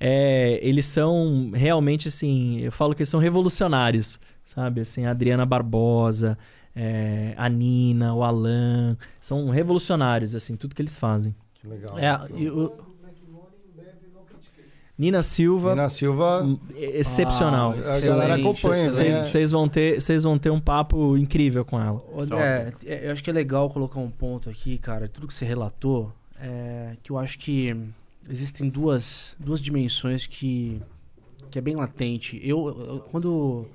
É, 0.00 0.58
eles 0.60 0.86
são 0.86 1.52
realmente 1.54 2.08
assim, 2.08 2.58
eu 2.60 2.72
falo 2.72 2.94
que 2.94 3.02
eles 3.02 3.08
são 3.08 3.20
revolucionários, 3.20 4.18
sabe? 4.44 4.80
Assim, 4.80 5.06
a 5.06 5.10
Adriana 5.12 5.46
Barbosa, 5.46 6.36
é, 6.74 7.32
a 7.36 7.48
Nina, 7.48 8.12
o 8.12 8.24
Alan, 8.24 8.96
são 9.20 9.48
revolucionários, 9.50 10.34
assim, 10.34 10.56
tudo 10.56 10.74
que 10.74 10.82
eles 10.82 10.98
fazem. 10.98 11.34
Que 11.54 11.68
legal. 11.68 11.96
É, 11.98 12.20
e 12.36 12.48
o- 12.50 12.72
Nina 14.96 15.22
Silva, 15.22 15.70
Nina 15.70 15.88
Silva. 15.88 16.42
hum, 16.44 16.58
excepcional. 16.76 17.74
Ah, 17.84 17.94
a 17.96 18.00
galera 18.00 18.34
acompanha, 18.36 18.82
né? 18.84 19.22
Vocês 19.22 19.50
vão 19.50 19.68
ter, 19.68 20.00
vocês 20.00 20.22
vão 20.22 20.38
ter 20.38 20.50
um 20.50 20.60
papo 20.60 21.16
incrível 21.16 21.64
com 21.64 21.80
ela. 21.80 22.00
É, 22.86 23.08
eu 23.08 23.12
acho 23.12 23.22
que 23.22 23.28
é 23.30 23.32
legal 23.32 23.68
colocar 23.70 23.98
um 23.98 24.10
ponto 24.10 24.48
aqui, 24.48 24.78
cara. 24.78 25.08
Tudo 25.08 25.26
que 25.26 25.34
você 25.34 25.44
relatou, 25.44 26.12
é, 26.40 26.96
que 27.02 27.10
eu 27.10 27.18
acho 27.18 27.38
que 27.40 27.76
existem 28.30 28.68
duas, 28.68 29.36
duas 29.38 29.60
dimensões 29.60 30.26
que, 30.26 30.80
que 31.50 31.58
é 31.58 31.60
bem 31.62 31.74
latente. 31.74 32.40
Eu, 32.44 32.68
eu- 32.68 33.00
quando, 33.10 33.66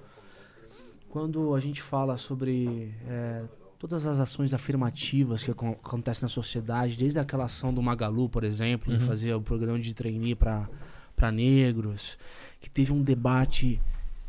quando 1.09 1.53
a 1.53 1.59
gente 1.59 1.81
fala 1.81 2.17
sobre 2.17 2.93
é, 3.07 3.41
todas 3.77 4.05
as 4.07 4.19
ações 4.21 4.53
afirmativas 4.53 5.43
que 5.43 5.51
acon- 5.51 5.71
acontecem 5.83 6.21
na 6.23 6.29
sociedade, 6.29 6.95
desde 6.97 7.19
aquela 7.19 7.43
ação 7.45 7.73
do 7.73 7.81
Magalu, 7.81 8.29
por 8.29 8.43
exemplo, 8.43 8.95
de 8.95 9.03
fazer 9.03 9.33
o 9.33 9.41
programa 9.41 9.79
de 9.79 9.93
trainee 9.93 10.33
para 10.35 10.67
negros, 11.31 12.17
que 12.61 12.69
teve 12.69 12.93
um 12.93 13.03
debate 13.03 13.79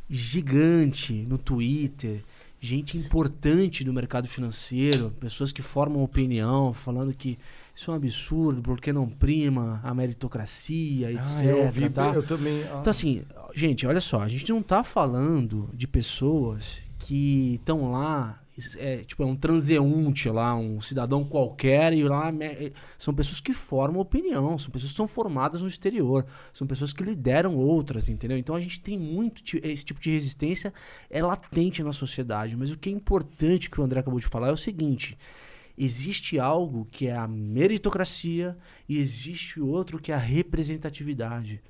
gigante 0.09 1.13
no 1.13 1.39
Twitter, 1.39 2.23
gente 2.61 2.99
importante 2.99 3.83
do 3.83 3.93
mercado 3.93 4.29
financeiro, 4.29 5.11
pessoas 5.19 5.51
que 5.51 5.63
formam 5.63 6.03
opinião, 6.03 6.75
falando 6.75 7.15
que 7.15 7.39
isso 7.75 7.91
é 7.91 7.95
um 7.95 7.97
absurdo, 7.97 8.61
porque 8.61 8.93
não 8.93 9.09
prima 9.09 9.81
a 9.83 9.95
meritocracia, 9.95 11.11
etc. 11.11 11.39
Ah, 11.39 11.45
eu 11.45 11.71
vi, 11.71 11.89
tá? 11.89 12.13
eu 12.13 12.23
também. 12.23 12.63
ah. 12.65 12.79
Então, 12.81 12.91
assim, 12.91 13.23
gente, 13.55 13.87
olha 13.87 14.01
só, 14.01 14.21
a 14.21 14.29
gente 14.29 14.51
não 14.53 14.63
tá 14.63 14.85
falando 14.85 15.71
de 15.73 15.87
pessoas 15.87 16.81
que 16.99 17.55
estão 17.55 17.93
lá, 17.93 18.40
é, 18.77 18.99
tipo, 19.05 19.23
é 19.23 19.27
um 19.27 19.37
transeunte 19.37 20.29
lá, 20.29 20.55
um 20.55 20.81
cidadão 20.81 21.25
qualquer, 21.25 21.93
e 21.93 22.03
lá 22.03 22.31
me- 22.31 22.73
são 22.99 23.15
pessoas 23.15 23.41
que 23.41 23.53
formam 23.53 24.01
opinião, 24.01 24.59
são 24.59 24.71
pessoas 24.71 24.93
que 24.93 24.97
são 24.97 25.09
formadas 25.09 25.63
no 25.63 25.69
exterior, 25.69 26.27
são 26.53 26.67
pessoas 26.67 26.93
que 26.93 27.03
lideram 27.03 27.57
outras, 27.57 28.09
entendeu? 28.09 28.37
Então 28.37 28.55
a 28.55 28.61
gente 28.61 28.81
tem 28.81 28.99
muito 28.99 29.43
esse 29.63 29.85
tipo 29.85 30.01
de 30.01 30.11
resistência, 30.11 30.73
é 31.09 31.23
latente 31.23 31.83
na 31.83 31.93
sociedade, 31.93 32.57
mas 32.57 32.71
o 32.71 32.79
que 32.79 32.89
é 32.89 32.93
importante 32.93 33.71
que 33.71 33.81
o 33.81 33.85
André 33.85 34.01
acabou 34.01 34.21
de 34.21 34.27
falar 34.27 34.49
é 34.49 34.53
o 34.53 34.57
seguinte. 34.57 35.17
Existe 35.79 36.39
algo 36.39 36.87
que 36.91 37.07
é 37.07 37.17
a 37.17 37.27
meritocracia 37.27 38.57
e 38.87 38.99
existe 38.99 39.61
outro 39.61 39.99
que 39.99 40.13
é 40.13 40.15
a 40.15 40.19
representatividade. 40.19 41.63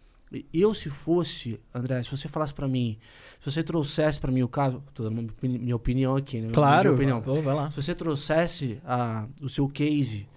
Eu, 0.54 0.72
se 0.74 0.88
fosse, 0.88 1.58
André, 1.74 2.02
se 2.04 2.10
você 2.10 2.28
falasse 2.28 2.54
pra 2.54 2.68
mim, 2.68 2.96
se 3.40 3.50
você 3.50 3.64
trouxesse 3.64 4.20
pra 4.20 4.30
mim 4.30 4.42
o 4.42 4.48
caso, 4.48 4.80
tô 4.94 5.02
dando 5.02 5.14
minha 5.16 5.28
opini- 5.28 5.58
minha 5.58 5.76
opinião 5.76 6.14
aqui, 6.16 6.40
né? 6.40 6.48
Claro, 6.52 6.90
Minha 6.90 7.16
opinião. 7.16 7.20
Pô, 7.22 7.42
vai 7.42 7.54
lá. 7.54 7.70
Se 7.70 7.82
você 7.82 7.94
trouxesse 7.94 8.78
a, 8.84 9.26
o 9.42 9.48
seu 9.48 9.68
case 9.68 10.28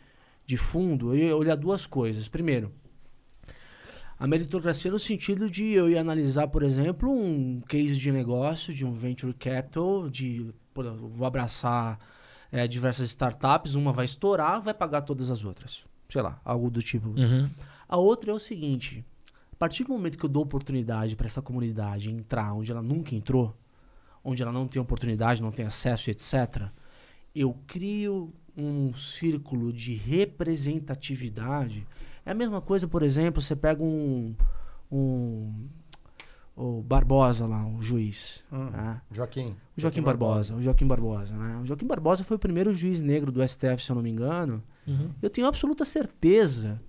de 0.47 0.57
fundo, 0.57 1.13
eu 1.15 1.27
ia 1.27 1.35
olhar 1.37 1.55
duas 1.55 1.85
coisas. 1.85 2.27
Primeiro, 2.27 2.71
a 4.19 4.25
meritocracia 4.27 4.89
no 4.91 4.99
sentido 4.99 5.49
de 5.49 5.65
eu 5.73 5.89
ia 5.89 5.99
analisar, 6.01 6.47
por 6.47 6.63
exemplo, 6.63 7.09
um 7.11 7.61
case 7.67 7.95
de 7.97 8.11
negócio, 8.11 8.73
de 8.73 8.85
um 8.85 8.93
venture 8.93 9.33
capital, 9.33 10.09
de 10.09 10.51
pô, 10.73 10.83
vou 10.83 11.27
abraçar 11.27 11.99
eh, 12.51 12.67
diversas 12.67 13.09
startups, 13.09 13.75
uma 13.75 13.91
vai 13.91 14.05
estourar, 14.05 14.61
vai 14.61 14.73
pagar 14.73 15.01
todas 15.01 15.29
as 15.29 15.43
outras. 15.43 15.83
Sei 16.09 16.21
lá, 16.21 16.39
algo 16.45 16.69
do 16.69 16.81
tipo. 16.81 17.09
Uhum. 17.09 17.49
A 17.87 17.97
outra 17.97 18.31
é 18.31 18.33
o 18.33 18.39
seguinte: 18.39 19.03
partir 19.64 19.85
do 19.85 19.94
momento 19.94 20.18
que 20.18 20.26
eu 20.26 20.30
dou 20.30 20.44
oportunidade 20.44 21.15
para 21.15 21.26
essa 21.26 21.41
comunidade 21.41 22.11
entrar 22.11 22.52
onde 22.53 22.69
ela 22.69 22.81
nunca 22.81 23.15
entrou, 23.15 23.56
onde 24.22 24.44
ela 24.44 24.52
não 24.52 24.68
tem 24.68 24.81
oportunidade, 24.81 25.41
não 25.41 25.53
tem 25.53 25.65
acesso, 25.65 26.11
etc., 26.11 26.64
eu 27.34 27.57
crio 27.65 28.34
um 28.57 28.94
círculo 28.94 29.72
de 29.72 29.94
representatividade. 29.94 31.88
É 32.26 32.31
a 32.31 32.34
mesma 32.34 32.60
coisa, 32.60 32.90
por 32.90 33.03
exemplo, 33.03 33.41
você 33.41 33.56
pega 33.56 33.81
um. 33.81 34.35
um 34.91 35.53
o 36.57 36.81
Barbosa 36.81 37.48
lá, 37.48 37.65
o 37.65 37.81
juiz. 37.81 38.44
Hum. 38.52 38.69
né? 38.69 39.02
Joaquim. 39.11 39.56
O 39.77 39.81
Joaquim 39.81 40.02
Barbosa, 40.02 40.56
o 40.56 40.61
Joaquim 40.61 40.85
Barbosa, 40.85 41.38
né? 41.38 41.61
O 41.64 41.65
Joaquim 41.65 41.88
Barbosa 41.88 42.26
foi 42.26 42.35
o 42.35 42.40
primeiro 42.40 42.73
juiz 42.73 43.02
negro 43.02 43.31
do 43.31 43.41
STF, 43.48 43.81
se 43.81 43.90
eu 43.90 43.95
não 43.95 44.03
me 44.03 44.10
engano. 44.10 44.61
Uhum. 44.85 45.10
Eu 45.22 45.30
tenho 45.30 45.48
absoluta 45.48 45.85
certeza 45.85 46.81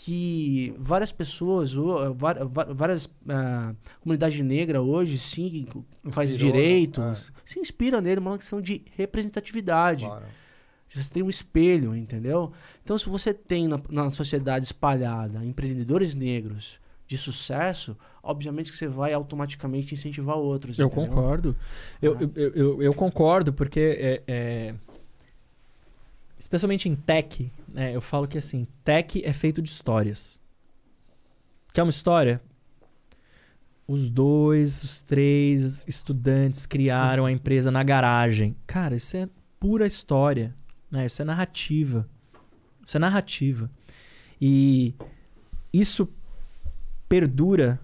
que 0.00 0.72
várias 0.78 1.10
pessoas, 1.10 1.72
va- 1.72 2.36
várias 2.72 3.10
ah, 3.28 3.74
comunidades 4.00 4.38
negras 4.40 4.80
hoje, 4.80 5.18
sim, 5.18 5.66
que 6.04 6.10
faz 6.12 6.30
Inspirou, 6.30 6.52
né? 6.54 6.58
direitos, 6.60 7.32
se 7.44 7.58
inspira 7.58 8.00
nele, 8.00 8.20
uma 8.20 8.38
questão 8.38 8.60
de 8.60 8.82
representatividade. 8.96 10.04
Claro. 10.06 10.24
Você 10.94 11.10
tem 11.10 11.22
um 11.22 11.28
espelho, 11.28 11.94
entendeu? 11.96 12.52
Então, 12.82 12.96
se 12.96 13.08
você 13.08 13.34
tem 13.34 13.66
na, 13.68 13.78
na 13.90 14.08
sociedade 14.10 14.64
espalhada 14.64 15.44
empreendedores 15.44 16.14
negros 16.14 16.80
de 17.06 17.18
sucesso, 17.18 17.96
obviamente 18.22 18.70
que 18.70 18.76
você 18.76 18.86
vai 18.86 19.12
automaticamente 19.12 19.94
incentivar 19.94 20.36
outros. 20.36 20.78
Eu 20.78 20.86
entendeu? 20.86 21.08
concordo. 21.08 21.56
Eu, 22.00 22.16
eu, 22.20 22.30
eu, 22.36 22.54
eu- 22.54 22.82
eu 22.82 22.94
concordo, 22.94 23.52
porque 23.52 23.80
é, 23.80 24.22
é- 24.26 24.74
especialmente 26.38 26.88
em 26.88 26.94
tech, 26.94 27.50
né, 27.68 27.94
eu 27.94 28.00
falo 28.00 28.28
que 28.28 28.38
assim, 28.38 28.66
tech 28.84 29.22
é 29.24 29.32
feito 29.32 29.60
de 29.60 29.68
histórias. 29.68 30.40
Quer 31.72 31.82
uma 31.82 31.90
história? 31.90 32.40
os 33.88 34.10
dois, 34.10 34.84
os 34.84 35.00
três 35.00 35.88
estudantes 35.88 36.66
criaram 36.66 37.24
a 37.24 37.32
empresa 37.32 37.70
na 37.70 37.82
garagem. 37.82 38.54
Cara, 38.66 38.94
isso 38.94 39.16
é 39.16 39.26
pura 39.58 39.86
história, 39.86 40.54
né? 40.90 41.06
Isso 41.06 41.22
é 41.22 41.24
narrativa. 41.24 42.06
Isso 42.84 42.98
é 42.98 43.00
narrativa. 43.00 43.70
E 44.38 44.94
isso 45.72 46.06
perdura 47.08 47.80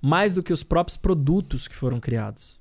mais 0.00 0.32
do 0.32 0.44
que 0.44 0.52
os 0.52 0.62
próprios 0.62 0.96
produtos 0.96 1.66
que 1.66 1.74
foram 1.74 1.98
criados. 1.98 2.60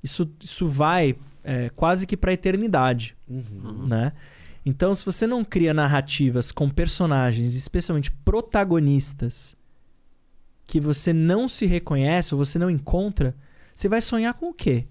Isso, 0.00 0.30
isso 0.40 0.68
vai 0.68 1.18
é, 1.44 1.68
quase 1.70 2.06
que 2.06 2.16
para 2.16 2.30
a 2.30 2.34
eternidade, 2.34 3.16
né? 3.86 4.12
Então, 4.66 4.94
se 4.94 5.04
você 5.04 5.26
não 5.26 5.44
cria 5.44 5.74
narrativas 5.74 6.50
com 6.50 6.70
personagens, 6.70 7.54
especialmente 7.54 8.10
protagonistas, 8.10 9.54
que 10.66 10.80
você 10.80 11.12
não 11.12 11.46
se 11.46 11.66
reconhece 11.66 12.34
ou 12.34 12.42
você 12.42 12.58
não 12.58 12.70
encontra, 12.70 13.36
você 13.74 13.88
vai 13.88 14.00
sonhar 14.00 14.32
com 14.32 14.48
o 14.48 14.54
quê? 14.54 14.86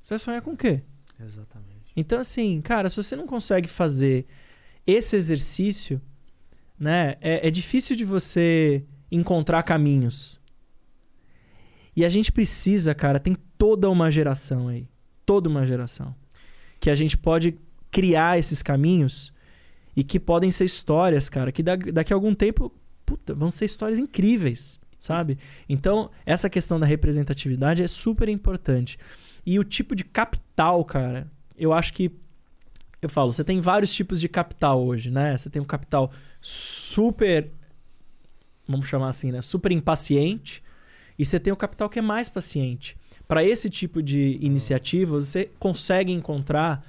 Você 0.00 0.10
vai 0.10 0.18
sonhar 0.18 0.40
com 0.40 0.52
o 0.52 0.56
quê? 0.56 0.82
Exatamente. 1.20 1.92
Então, 1.94 2.18
assim, 2.20 2.60
cara, 2.62 2.88
se 2.88 2.96
você 2.96 3.14
não 3.14 3.26
consegue 3.26 3.68
fazer 3.68 4.26
esse 4.86 5.14
exercício, 5.14 6.00
né, 6.78 7.16
é, 7.20 7.46
é 7.46 7.50
difícil 7.50 7.94
de 7.94 8.04
você 8.04 8.82
encontrar 9.12 9.62
caminhos. 9.62 10.40
E 11.98 12.04
a 12.04 12.08
gente 12.08 12.30
precisa, 12.30 12.94
cara, 12.94 13.18
tem 13.18 13.36
toda 13.58 13.90
uma 13.90 14.08
geração 14.08 14.68
aí, 14.68 14.86
toda 15.26 15.48
uma 15.48 15.66
geração, 15.66 16.14
que 16.78 16.90
a 16.90 16.94
gente 16.94 17.18
pode 17.18 17.58
criar 17.90 18.38
esses 18.38 18.62
caminhos 18.62 19.32
e 19.96 20.04
que 20.04 20.20
podem 20.20 20.48
ser 20.52 20.64
histórias, 20.64 21.28
cara, 21.28 21.50
que 21.50 21.60
da- 21.60 21.74
daqui 21.74 22.12
a 22.12 22.16
algum 22.16 22.36
tempo, 22.36 22.72
puta, 23.04 23.34
vão 23.34 23.50
ser 23.50 23.64
histórias 23.64 23.98
incríveis, 23.98 24.78
sabe? 24.96 25.38
Então, 25.68 26.08
essa 26.24 26.48
questão 26.48 26.78
da 26.78 26.86
representatividade 26.86 27.82
é 27.82 27.88
super 27.88 28.28
importante. 28.28 28.96
E 29.44 29.58
o 29.58 29.64
tipo 29.64 29.96
de 29.96 30.04
capital, 30.04 30.84
cara, 30.84 31.28
eu 31.56 31.72
acho 31.72 31.92
que. 31.92 32.12
Eu 33.02 33.08
falo, 33.08 33.32
você 33.32 33.42
tem 33.42 33.60
vários 33.60 33.92
tipos 33.92 34.20
de 34.20 34.28
capital 34.28 34.84
hoje, 34.84 35.10
né? 35.10 35.36
Você 35.36 35.50
tem 35.50 35.60
um 35.60 35.64
capital 35.64 36.12
super. 36.40 37.50
Vamos 38.68 38.86
chamar 38.86 39.08
assim, 39.08 39.32
né? 39.32 39.42
Super 39.42 39.72
impaciente. 39.72 40.62
E 41.18 41.24
você 41.26 41.40
tem 41.40 41.52
o 41.52 41.56
capital 41.56 41.88
que 41.88 41.98
é 41.98 42.02
mais 42.02 42.28
paciente. 42.28 42.96
Para 43.26 43.44
esse 43.44 43.68
tipo 43.68 44.02
de 44.02 44.38
iniciativa, 44.40 45.12
você 45.14 45.50
consegue 45.58 46.12
encontrar 46.12 46.86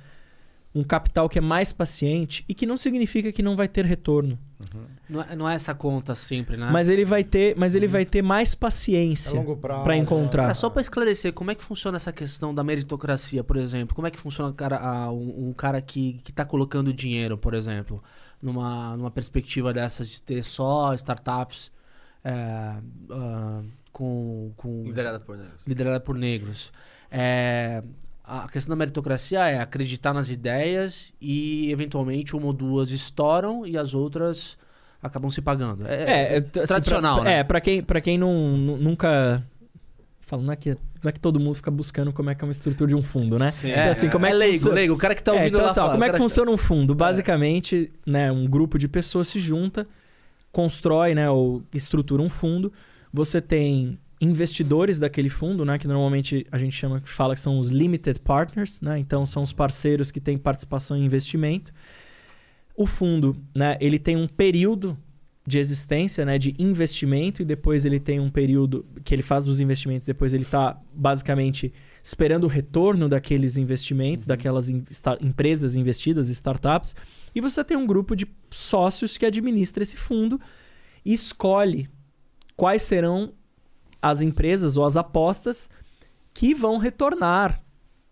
um 0.73 0.84
capital 0.84 1.27
que 1.27 1.39
é 1.39 1.41
mais 1.41 1.73
paciente 1.73 2.45
e 2.47 2.53
que 2.53 2.65
não 2.65 2.77
significa 2.77 3.31
que 3.31 3.41
não 3.41 3.56
vai 3.56 3.68
ter 3.68 3.84
retorno. 3.85 4.38
Não 5.10 5.22
é, 5.22 5.35
não 5.35 5.49
é 5.49 5.56
essa 5.56 5.73
conta 5.73 6.14
sempre, 6.14 6.56
né? 6.57 6.69
Mas 6.72 6.89
ele 6.89 7.03
vai 7.06 7.23
ter, 7.23 7.56
mas 7.57 7.73
ele 7.76 7.88
vai 7.88 8.06
ter 8.06 8.22
mais 8.22 8.53
paciência 8.53 9.31
É 9.31 9.39
longo 9.39 9.57
prazo. 9.57 9.84
para 9.84 9.97
encontrar. 9.97 10.43
Cara, 10.43 10.53
só 10.53 10.69
pra 10.69 10.81
esclarecer, 10.81 11.34
como 11.34 11.49
é 11.49 11.56
que 11.56 11.64
funciona 11.64 11.97
essa 11.97 12.11
questão 12.14 12.53
da 12.53 12.64
meritocracia, 12.64 13.43
por 13.43 13.57
exemplo? 13.57 13.95
Como 13.95 14.06
é 14.06 14.11
que 14.11 14.19
funciona 14.19 14.53
cara, 14.53 14.77
a- 14.77 15.11
um, 15.11 15.49
um 15.49 15.53
cara 15.53 15.81
que, 15.81 16.19
que 16.23 16.31
tá 16.31 16.45
colocando 16.45 16.93
dinheiro, 16.93 17.35
por 17.38 17.53
exemplo, 17.56 18.03
numa, 18.41 18.95
numa 18.95 19.10
perspectiva 19.10 19.73
dessas 19.73 20.07
de 20.10 20.22
ter 20.22 20.43
só 20.43 20.93
startups 20.93 21.72
é, 22.23 22.31
ah, 23.10 23.61
com, 23.91 24.52
com 24.57 24.84
Liderada 24.86 25.20
por 25.20 25.38
negros. 25.38 25.61
liderada 25.68 25.99
por 25.99 26.16
negros. 26.16 26.72
É, 27.11 27.82
a 28.24 28.48
questão 28.48 28.70
da 28.72 28.76
meritocracia 28.76 29.40
é 29.48 29.60
acreditar 29.60 30.14
nas 30.14 30.30
ideias 30.30 31.11
e, 31.20 31.72
eventualmente, 31.72 32.36
uma 32.36 32.48
ou 32.48 32.53
duas 32.53 32.91
estouram 32.91 33.66
e 33.66 33.78
as 33.78 33.94
outras 33.94 34.57
acabam 35.02 35.30
se 35.32 35.41
pagando. 35.41 35.88
É, 35.88 35.94
É, 36.03 36.34
é, 36.36 36.38
assim, 36.38 36.66
tradicional, 36.68 37.22
pra, 37.22 37.24
né? 37.30 37.40
É, 37.40 37.44
pra 37.44 37.60
quem, 37.61 37.82
pra 37.82 37.99
quem 38.02 38.18
não, 38.18 38.34
nu- 38.57 38.78
nunca. 38.78 39.44
Falo, 40.22 40.44
não 40.44 40.53
é, 40.53 40.56
que, 40.56 40.70
não 40.70 41.10
é 41.10 41.11
que 41.11 41.20
todo 41.20 41.40
mundo 41.40 41.56
fica 41.56 41.72
buscando 41.72 42.14
como 42.14 42.30
é 42.30 42.36
que 42.36 42.44
é 42.44 42.45
uma 42.45 42.52
estrutura 42.52 42.88
de 42.88 42.95
um 42.95 43.02
fundo, 43.02 43.40
né? 43.40 43.49
Sim. 43.49 43.72
Então, 43.72 43.90
assim, 43.90 44.10
como 44.11 44.28
é, 44.28 44.30
é 44.30 44.32
que 44.34 44.38
leigo, 44.38 44.53
funciona- 44.57 44.76
leigo. 44.76 44.94
O 44.94 44.98
cara 44.98 45.16
que 45.16 45.24
tá 45.24 45.32
É, 45.32 45.36
ouvindo 45.36 45.48
então, 45.49 45.61
lá 45.61 45.72
assim, 45.72 45.80
ó, 45.80 45.84
falar, 45.84 45.94
como 45.94 46.03
é 46.03 46.10
que 46.11 46.18
funciona 46.18 46.52
um 46.52 46.57
fundo? 46.57 46.94
Basicamente, 46.94 47.91
né, 48.06 48.32
um 48.32 48.45
grupo 48.45 48.78
de 48.78 48.88
pessoas 48.88 49.28
se 49.28 49.40
junta, 49.40 49.88
constrói, 50.52 51.16
né, 51.16 51.28
ou 51.30 51.64
estrutura 51.74 52.22
um 52.22 52.30
fundo. 52.30 52.72
Você 53.11 53.41
tem 53.41 53.98
investidores 54.22 54.99
daquele 54.99 55.30
fundo, 55.30 55.64
né, 55.64 55.77
que 55.77 55.88
normalmente 55.88 56.45
a 56.52 56.57
gente 56.57 56.76
chama, 56.76 57.02
fala 57.06 57.34
que 57.36 57.41
são 57.41 57.57
os 57.57 57.69
limited 57.69 58.19
partners, 58.19 58.81
né? 58.81 58.99
Então 58.99 59.26
são 59.26 59.41
os 59.44 59.53
parceiros 59.53 60.11
que 60.11 60.19
têm 60.19 60.38
participação 60.38 60.98
em 60.98 61.06
investimento. 61.06 61.72
O 62.76 62.86
fundo, 62.86 63.36
né, 63.56 63.77
ele 63.80 63.98
tem 63.98 64.17
um 64.17 64.27
período 64.27 64.98
de 65.48 65.58
existência, 65.58 66.25
né, 66.25 66.38
de 66.38 66.53
investimento 66.59 67.42
e 67.42 67.45
depois 67.45 67.85
ele 67.85 68.00
tem 68.00 68.19
um 68.19 68.30
período 68.30 68.85
que 69.03 69.16
ele 69.16 69.24
faz 69.24 69.48
os 69.48 69.59
investimentos, 69.59 70.06
depois 70.06 70.34
ele 70.34 70.43
está 70.43 70.80
basicamente 70.93 71.74
esperando 72.03 72.43
o 72.43 72.48
retorno 72.48 73.09
daqueles 73.09 73.58
investimentos, 73.58 74.25
daquelas 74.25 74.69
in- 74.69 74.84
empresas 75.22 75.75
investidas, 75.75 76.30
startups, 76.30 76.95
e 77.34 77.42
você 77.42 77.64
tem 77.64 77.75
um 77.75 77.88
grupo 77.88 78.16
de 78.16 78.27
sócios 78.51 79.17
que 79.17 79.25
administra 79.25 79.82
esse 79.82 79.98
fundo 79.98 80.40
e 81.03 81.14
escolhe 81.14 81.90
quais 82.60 82.82
serão 82.84 83.32
as 84.02 84.22
empresas 84.22 84.76
ou 84.78 84.86
as 84.86 84.98
apostas 84.98 85.70
que 86.34 86.54
vão 86.54 86.78
retornar 86.78 87.62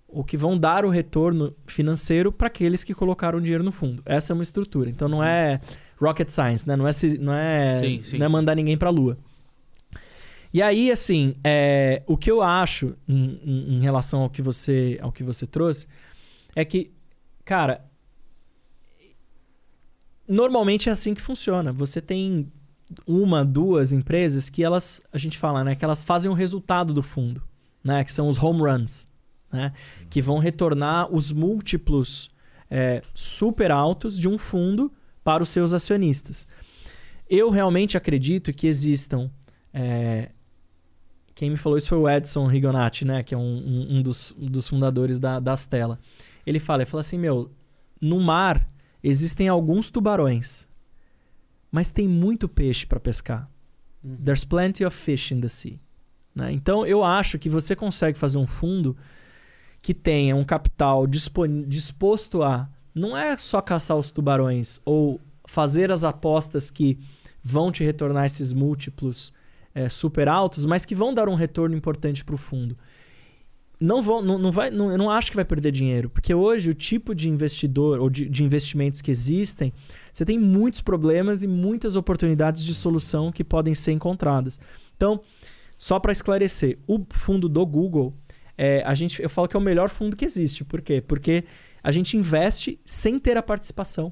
ou 0.08 0.24
que 0.24 0.38
vão 0.38 0.58
dar 0.58 0.86
o 0.86 0.90
retorno 0.90 1.54
financeiro 1.66 2.32
para 2.32 2.48
aqueles 2.48 2.84
que 2.84 2.94
colocaram 2.94 3.42
dinheiro 3.42 3.64
no 3.64 3.72
fundo. 3.74 4.02
Essa 4.06 4.32
é 4.32 4.34
uma 4.34 4.44
estrutura. 4.44 4.90
Então 4.90 5.08
não 5.10 5.22
é 5.22 5.60
rocket 6.00 6.30
science, 6.30 6.66
né? 6.68 6.76
Não 6.78 6.88
é, 6.88 6.92
não 7.20 7.34
é, 7.34 7.80
Sim, 7.80 8.02
sim, 8.04 8.18
não 8.18 8.26
é 8.26 8.30
mandar 8.30 8.56
ninguém 8.56 8.78
para 8.78 8.88
a 8.88 8.92
lua. 8.92 9.18
E 10.54 10.62
aí, 10.62 10.90
assim, 10.92 11.36
é, 11.44 12.04
o 12.08 12.16
que 12.18 12.32
eu 12.32 12.42
acho 12.42 12.96
em, 13.08 13.40
em- 13.44 13.76
em 13.76 13.80
relação 13.82 14.22
ao 14.22 14.30
que 14.30 14.42
você 14.42 14.98
ao 15.02 15.12
que 15.12 15.24
você 15.24 15.46
trouxe 15.46 15.88
é 16.56 16.64
que, 16.64 16.92
cara, 17.44 17.84
normalmente 20.28 20.90
é 20.90 20.92
assim 20.92 21.14
que 21.14 21.22
funciona. 21.22 21.72
Você 21.74 22.02
tem 22.02 22.52
uma, 23.06 23.44
duas 23.44 23.92
empresas 23.92 24.50
que 24.50 24.64
elas, 24.64 25.02
a 25.12 25.18
gente 25.18 25.38
fala, 25.38 25.64
né, 25.64 25.76
que 25.76 25.84
elas 25.84 26.04
fazem 26.04 26.30
o 26.32 26.34
resultado 26.34 26.94
do 26.94 27.04
fundo, 27.04 27.42
né, 27.84 28.04
que 28.04 28.12
são 28.12 28.28
os 28.30 28.42
home 28.42 28.62
runs, 28.62 29.08
né, 29.52 29.74
que 30.10 30.22
vão 30.22 30.38
retornar 30.40 31.14
os 31.14 31.32
múltiplos 31.32 32.30
é, 32.70 33.02
super 33.14 33.72
altos 33.72 34.18
de 34.18 34.28
um 34.28 34.38
fundo 34.38 34.92
para 35.24 35.44
os 35.44 35.50
seus 35.50 35.74
acionistas. 35.74 36.48
Eu 37.30 37.50
realmente 37.50 37.98
acredito 37.98 38.54
que 38.54 38.68
existam 38.68 39.30
é, 39.74 40.30
quem 41.36 41.52
me 41.52 41.58
falou 41.58 41.78
isso 41.78 41.90
foi 41.90 41.98
o 42.00 42.10
Edson 42.10 42.48
Rigonati, 42.48 43.06
né? 43.06 43.22
Que 43.22 43.36
é 43.36 43.38
um, 43.38 43.42
um- 43.44 43.98
um 43.98 44.02
dos, 44.02 44.34
um 44.40 44.48
dos 44.48 44.68
fundadores 44.68 45.20
da, 45.20 45.40
da 45.40 45.54
Astela. 45.54 46.00
Ele 46.48 46.60
fala, 46.60 46.82
ele 46.82 46.90
fala 46.90 47.02
assim, 47.02 47.20
meu, 47.20 47.52
no 48.02 48.20
mar 48.20 48.68
existem 49.04 49.48
alguns 49.48 49.88
tubarões, 49.90 50.68
mas 51.78 51.92
tem 51.92 52.08
muito 52.08 52.50
peixe 52.50 52.88
para 52.88 53.00
pescar. 53.00 53.48
There's 54.26 54.44
plenty 54.44 54.84
of 54.84 54.98
fish 54.98 55.32
in 55.32 55.42
the 55.42 55.48
sea. 55.48 55.80
né? 56.34 56.52
Então 56.52 56.84
eu 56.88 57.04
acho 57.04 57.38
que 57.38 57.48
você 57.48 57.76
consegue 57.76 58.18
fazer 58.18 58.40
um 58.40 58.48
fundo 58.48 58.98
que 59.80 59.94
tenha 59.94 60.36
um 60.36 60.44
capital 60.44 61.06
disposto 61.06 62.42
a 62.42 62.68
não 62.96 63.16
é 63.16 63.38
só 63.38 63.62
caçar 63.62 63.96
os 63.96 64.10
tubarões 64.10 64.82
ou 64.86 65.22
fazer 65.46 65.92
as 65.92 66.04
apostas 66.04 66.72
que 66.72 66.98
vão 67.44 67.72
te 67.72 67.84
retornar 67.84 68.26
esses 68.26 68.54
múltiplos 68.54 69.32
é, 69.76 69.88
super 69.88 70.28
altos, 70.28 70.66
mas 70.66 70.84
que 70.84 70.96
vão 70.96 71.14
dar 71.14 71.30
um 71.30 71.36
retorno 71.36 71.78
importante 71.78 72.26
para 72.26 72.34
o 72.34 72.40
fundo. 72.40 72.76
Não, 73.80 74.02
vão, 74.02 74.24
não, 74.24 74.40
não 74.40 74.52
vai, 74.52 74.72
não, 74.72 74.92
eu 74.92 74.98
não 74.98 75.10
acho 75.10 75.30
que 75.30 75.36
vai 75.36 75.46
perder 75.46 75.72
dinheiro, 75.72 76.10
porque 76.10 76.34
hoje 76.34 76.70
o 76.70 76.74
tipo 76.74 77.14
de 77.14 77.30
investidor 77.30 78.00
ou 78.00 78.10
de, 78.10 78.28
de 78.28 78.44
investimentos 78.44 79.02
que 79.02 79.12
existem, 79.12 79.72
você 80.12 80.26
tem 80.26 80.40
muitos 80.40 80.82
problemas 80.82 81.44
e 81.44 81.48
muitas 81.48 81.96
oportunidades 81.96 82.64
de 82.64 82.74
solução 82.74 83.32
que 83.32 83.44
podem 83.44 83.76
ser 83.76 83.92
encontradas. 83.92 84.60
Então, 84.96 85.22
só 85.78 86.00
para 86.00 86.12
esclarecer, 86.12 86.80
o 86.88 87.06
fundo 87.12 87.48
do 87.48 87.64
Google, 87.66 88.16
é, 88.58 88.82
a 88.84 88.96
gente, 88.96 89.22
eu 89.22 89.30
falo 89.30 89.48
que 89.48 89.56
é 89.56 89.60
o 89.60 89.64
melhor 89.64 89.90
fundo 89.90 90.16
que 90.16 90.26
existe. 90.26 90.66
Por 90.66 90.82
quê? 90.82 91.00
Porque 91.00 91.44
a 91.84 91.92
gente 91.92 92.18
investe 92.18 92.80
sem 92.84 93.20
ter 93.20 93.38
a 93.38 93.44
participação. 93.44 94.12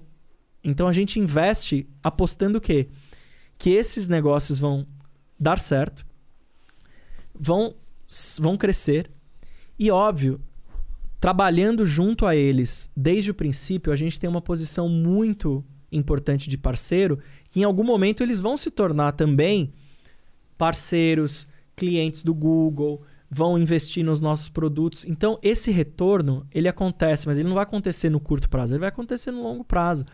Então 0.64 0.88
a 0.88 0.94
gente 0.94 1.20
investe 1.20 1.88
apostando 2.04 2.60
o 2.60 2.62
quê? 2.62 2.90
Que 3.58 3.72
esses 3.72 4.08
negócios 4.08 4.60
vão 4.60 4.86
dar 5.40 5.60
certo, 5.60 6.06
vão, 7.34 7.76
vão 8.40 8.58
crescer 8.58 9.12
e, 9.78 9.92
óbvio, 9.92 10.40
trabalhando 11.20 11.86
junto 11.86 12.26
a 12.26 12.36
eles 12.36 12.90
desde 12.96 13.32
o 13.32 13.34
princípio, 13.34 13.92
a 13.92 13.96
gente 13.96 14.20
tem 14.20 14.30
uma 14.30 14.42
posição 14.42 14.88
muito 14.88 15.64
importante 15.92 16.50
de 16.50 16.58
parceiro 16.58 17.20
que 17.50 17.62
em 17.62 17.64
algum 17.64 17.84
momento 17.84 18.22
eles 18.22 18.42
vão 18.42 18.58
se 18.58 18.70
tornar 18.70 19.14
também 19.14 19.74
parceiros, 20.58 21.48
clientes 21.76 22.22
do 22.22 22.34
Google, 22.34 23.02
vão 23.30 23.58
investir 23.58 24.04
nos 24.04 24.22
nossos 24.22 24.50
produtos. 24.50 25.06
Então, 25.06 25.40
esse 25.42 25.72
retorno, 25.72 26.46
ele 26.54 26.68
acontece, 26.68 27.28
mas 27.28 27.38
ele 27.38 27.48
não 27.48 27.56
vai 27.56 27.64
acontecer 27.64 28.10
no 28.10 28.20
curto 28.20 28.50
prazo, 28.50 28.74
ele 28.74 28.80
vai 28.80 28.90
acontecer 28.90 29.32
no 29.32 29.44
longo 29.44 29.64
prazo. 29.64 30.06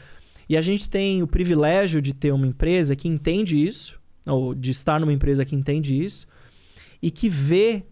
E 0.49 0.57
a 0.57 0.61
gente 0.61 0.89
tem 0.89 1.21
o 1.21 1.27
privilégio 1.27 2.01
de 2.01 2.13
ter 2.13 2.31
uma 2.31 2.47
empresa 2.47 2.95
que 2.95 3.07
entende 3.07 3.63
isso, 3.63 3.99
ou 4.25 4.53
de 4.53 4.71
estar 4.71 4.99
numa 4.99 5.13
empresa 5.13 5.45
que 5.45 5.55
entende 5.55 6.03
isso 6.03 6.27
e 7.01 7.09
que 7.09 7.27
vê 7.27 7.83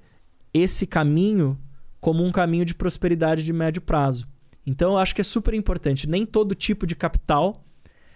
esse 0.53 0.85
caminho 0.87 1.57
como 2.01 2.23
um 2.23 2.31
caminho 2.31 2.65
de 2.65 2.73
prosperidade 2.75 3.43
de 3.43 3.51
médio 3.53 3.81
prazo. 3.81 4.27
Então 4.65 4.91
eu 4.93 4.97
acho 4.97 5.13
que 5.15 5.21
é 5.21 5.23
super 5.23 5.53
importante. 5.53 6.07
Nem 6.07 6.25
todo 6.25 6.53
tipo 6.55 6.85
de 6.87 6.95
capital 6.95 7.63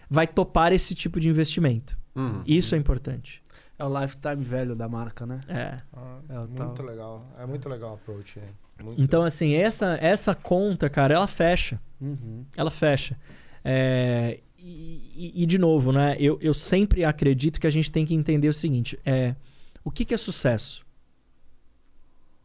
vai 0.10 0.28
topar 0.28 0.72
esse 0.72 0.94
tipo 0.96 1.20
de 1.20 1.28
investimento. 1.30 1.98
Uhum. 2.16 2.44
Isso 2.46 2.76
é 2.76 2.78
importante. 2.78 3.42
É 3.78 3.84
o 3.84 4.02
lifetime 4.02 4.44
velho 4.44 4.76
da 4.76 4.88
marca, 4.88 5.26
né? 5.26 5.40
É. 5.48 5.80
É 6.30 6.40
o 6.40 6.48
Muito 6.48 6.56
tal. 6.76 6.86
legal. 6.86 7.28
É 7.40 7.46
muito 7.46 7.68
legal 7.68 7.92
o 7.92 7.94
approach. 7.96 8.38
é. 8.40 8.84
Muito- 8.84 9.02
Então, 9.02 9.24
assim, 9.24 9.54
essa, 9.56 9.98
essa 10.02 10.34
conta, 10.36 10.90
cara, 10.90 11.14
ela 11.16 11.28
fecha. 11.28 11.80
Uhum. 12.00 12.46
Ela 12.56 12.70
fecha. 12.72 13.18
É, 13.64 14.40
e, 14.58 15.34
e- 15.36 15.44
e, 15.44 15.46
de 15.46 15.58
novo, 15.58 15.92
né? 15.92 16.16
Eu, 16.20 16.38
eu 16.42 16.54
sempre 16.54 17.04
acredito 17.04 17.60
que 17.60 17.68
a 17.68 17.70
gente 17.70 17.92
tem 17.92 18.06
que 18.06 18.14
entender 18.14 18.48
o 18.50 18.54
seguinte: 18.54 19.00
é, 19.06 19.36
o 19.84 19.90
que, 19.92 20.06
que 20.06 20.14
é 20.14 20.18
sucesso? 20.18 20.86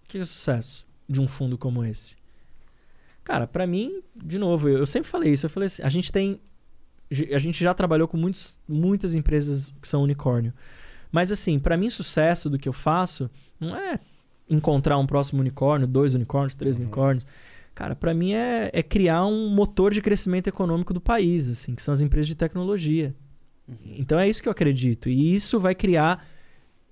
O 0.09 0.11
que 0.11 0.17
é 0.17 0.25
sucesso 0.25 0.87
de 1.07 1.20
um 1.20 1.28
fundo 1.28 1.59
como 1.59 1.85
esse? 1.85 2.17
Cara, 3.23 3.47
pra 3.47 3.67
mim, 3.67 4.03
de 4.17 4.39
novo, 4.39 4.67
eu, 4.67 4.78
eu 4.78 4.87
sempre 4.87 5.07
falei 5.07 5.35
isso. 5.35 5.45
Eu 5.45 5.51
falei 5.51 5.67
assim: 5.67 5.83
a 5.83 5.89
gente 5.91 6.11
tem. 6.11 6.41
A 7.31 7.39
gente 7.39 7.62
já 7.62 7.75
trabalhou 7.75 8.09
com 8.09 8.17
muitos, 8.17 8.59
muitas 8.67 9.15
empresas 9.15 9.70
que 9.83 9.87
são 9.87 10.03
unicórnio. 10.03 10.55
Mas, 11.12 11.31
assim, 11.31 11.59
pra 11.59 11.77
mim, 11.77 11.91
sucesso 11.91 12.49
do 12.49 12.59
que 12.59 12.67
eu 12.67 12.73
faço 12.73 13.31
não 13.61 13.77
é 13.77 14.01
encontrar 14.49 14.97
um 14.97 15.07
próximo 15.07 15.43
unicórnio, 15.43 15.87
dois 15.87 16.15
unicórnios, 16.15 16.55
três 16.55 16.78
unicórnios. 16.78 17.27
Cara, 17.75 17.95
pra 17.95 18.15
mim 18.15 18.33
é, 18.33 18.70
é 18.73 18.83
criar 18.83 19.27
um 19.27 19.51
motor 19.51 19.93
de 19.93 20.01
crescimento 20.01 20.47
econômico 20.47 20.95
do 20.95 21.03
país, 21.03 21.51
assim, 21.51 21.75
que 21.75 21.83
são 21.83 21.93
as 21.93 22.01
empresas 22.01 22.27
de 22.27 22.35
tecnologia. 22.35 23.15
Então 23.85 24.19
é 24.19 24.27
isso 24.27 24.43
que 24.43 24.49
eu 24.49 24.53
acredito. 24.53 25.11
E 25.11 25.35
isso 25.35 25.61
vai 25.61 25.75
criar 25.75 26.27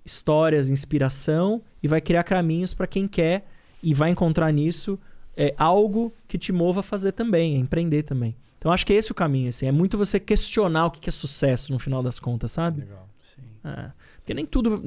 histórias, 0.06 0.70
inspiração 0.70 1.60
e 1.82 1.88
vai 1.88 2.00
criar 2.00 2.22
caminhos 2.24 2.72
para 2.72 2.86
quem 2.86 3.06
quer 3.08 3.46
e 3.82 3.92
vai 3.92 4.08
encontrar 4.10 4.50
nisso 4.52 4.98
é, 5.36 5.52
algo 5.58 6.14
que 6.26 6.38
te 6.38 6.52
mova 6.52 6.80
a 6.80 6.82
fazer 6.82 7.12
também, 7.12 7.56
a 7.56 7.58
empreender 7.58 8.04
também. 8.04 8.34
Então 8.58 8.72
acho 8.72 8.86
que 8.86 8.92
esse 8.94 9.10
é 9.10 9.12
o 9.12 9.14
caminho, 9.14 9.48
assim. 9.48 9.66
É 9.66 9.72
muito 9.72 9.98
você 9.98 10.18
questionar 10.18 10.86
o 10.86 10.90
que 10.90 11.00
que 11.00 11.10
é 11.10 11.12
sucesso 11.12 11.72
no 11.72 11.78
final 11.78 12.02
das 12.02 12.18
contas, 12.18 12.52
sabe? 12.52 12.80
Legal. 12.80 13.08
Sim. 13.20 13.42
É, 13.64 13.90
porque 14.16 14.32
nem 14.32 14.46
tudo. 14.46 14.82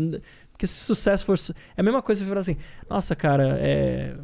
Porque 0.51 0.65
se 0.65 0.73
sucesso 0.73 1.25
for. 1.25 1.37
É 1.77 1.81
a 1.81 1.83
mesma 1.83 2.01
coisa 2.01 2.21
você 2.23 2.27
falar 2.27 2.39
assim: 2.41 2.57
nossa, 2.89 3.15
cara, 3.15 3.57
é, 3.59 4.17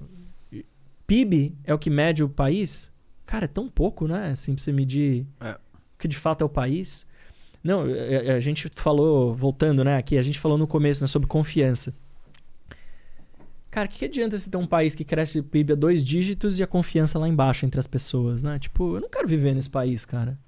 PIB 1.06 1.56
é 1.64 1.74
o 1.74 1.78
que 1.80 1.90
mede 1.90 2.24
o 2.24 2.30
país? 2.30 2.92
Cara, 3.26 3.46
é 3.46 3.48
tão 3.48 3.68
pouco, 3.70 4.08
né? 4.08 4.30
Assim, 4.32 4.56
pra 4.56 4.64
você 4.64 4.72
medir 4.72 5.26
É. 5.40 5.52
o 5.52 5.98
que 6.00 6.08
de 6.08 6.18
fato 6.18 6.42
é 6.42 6.46
o 6.46 6.50
país. 6.50 7.06
Não, 7.66 7.88
é- 7.88 8.28
é- 8.28 8.32
a 8.34 8.40
gente 8.40 8.70
falou, 8.76 9.34
voltando, 9.34 9.84
né, 9.84 9.98
aqui, 9.98 10.20
a 10.20 10.22
gente 10.22 10.40
falou 10.40 10.56
no 10.56 10.68
começo 10.68 11.02
né, 11.02 11.08
sobre 11.08 11.28
confiança. 11.28 11.92
Cara, 13.72 13.88
o 13.88 13.90
que, 13.90 13.98
que 13.98 14.06
adianta 14.06 14.38
você 14.38 14.48
ter 14.50 14.58
um 14.58 14.68
país 14.68 14.94
que 14.94 15.04
cresce 15.04 15.42
PIB 15.42 15.74
a 15.74 15.76
dois 15.76 16.06
dígitos 16.06 16.60
e 16.60 16.64
a 16.64 16.68
confiança 16.68 17.18
lá 17.18 17.28
embaixo 17.28 17.66
entre 17.66 17.80
as 17.80 17.88
pessoas, 17.88 18.44
né? 18.44 18.60
Tipo, 18.60 18.96
eu 18.96 19.02
não 19.02 19.10
quero 19.10 19.28
viver 19.28 19.56
nesse 19.56 19.70
país, 19.70 20.06
cara. 20.06 20.40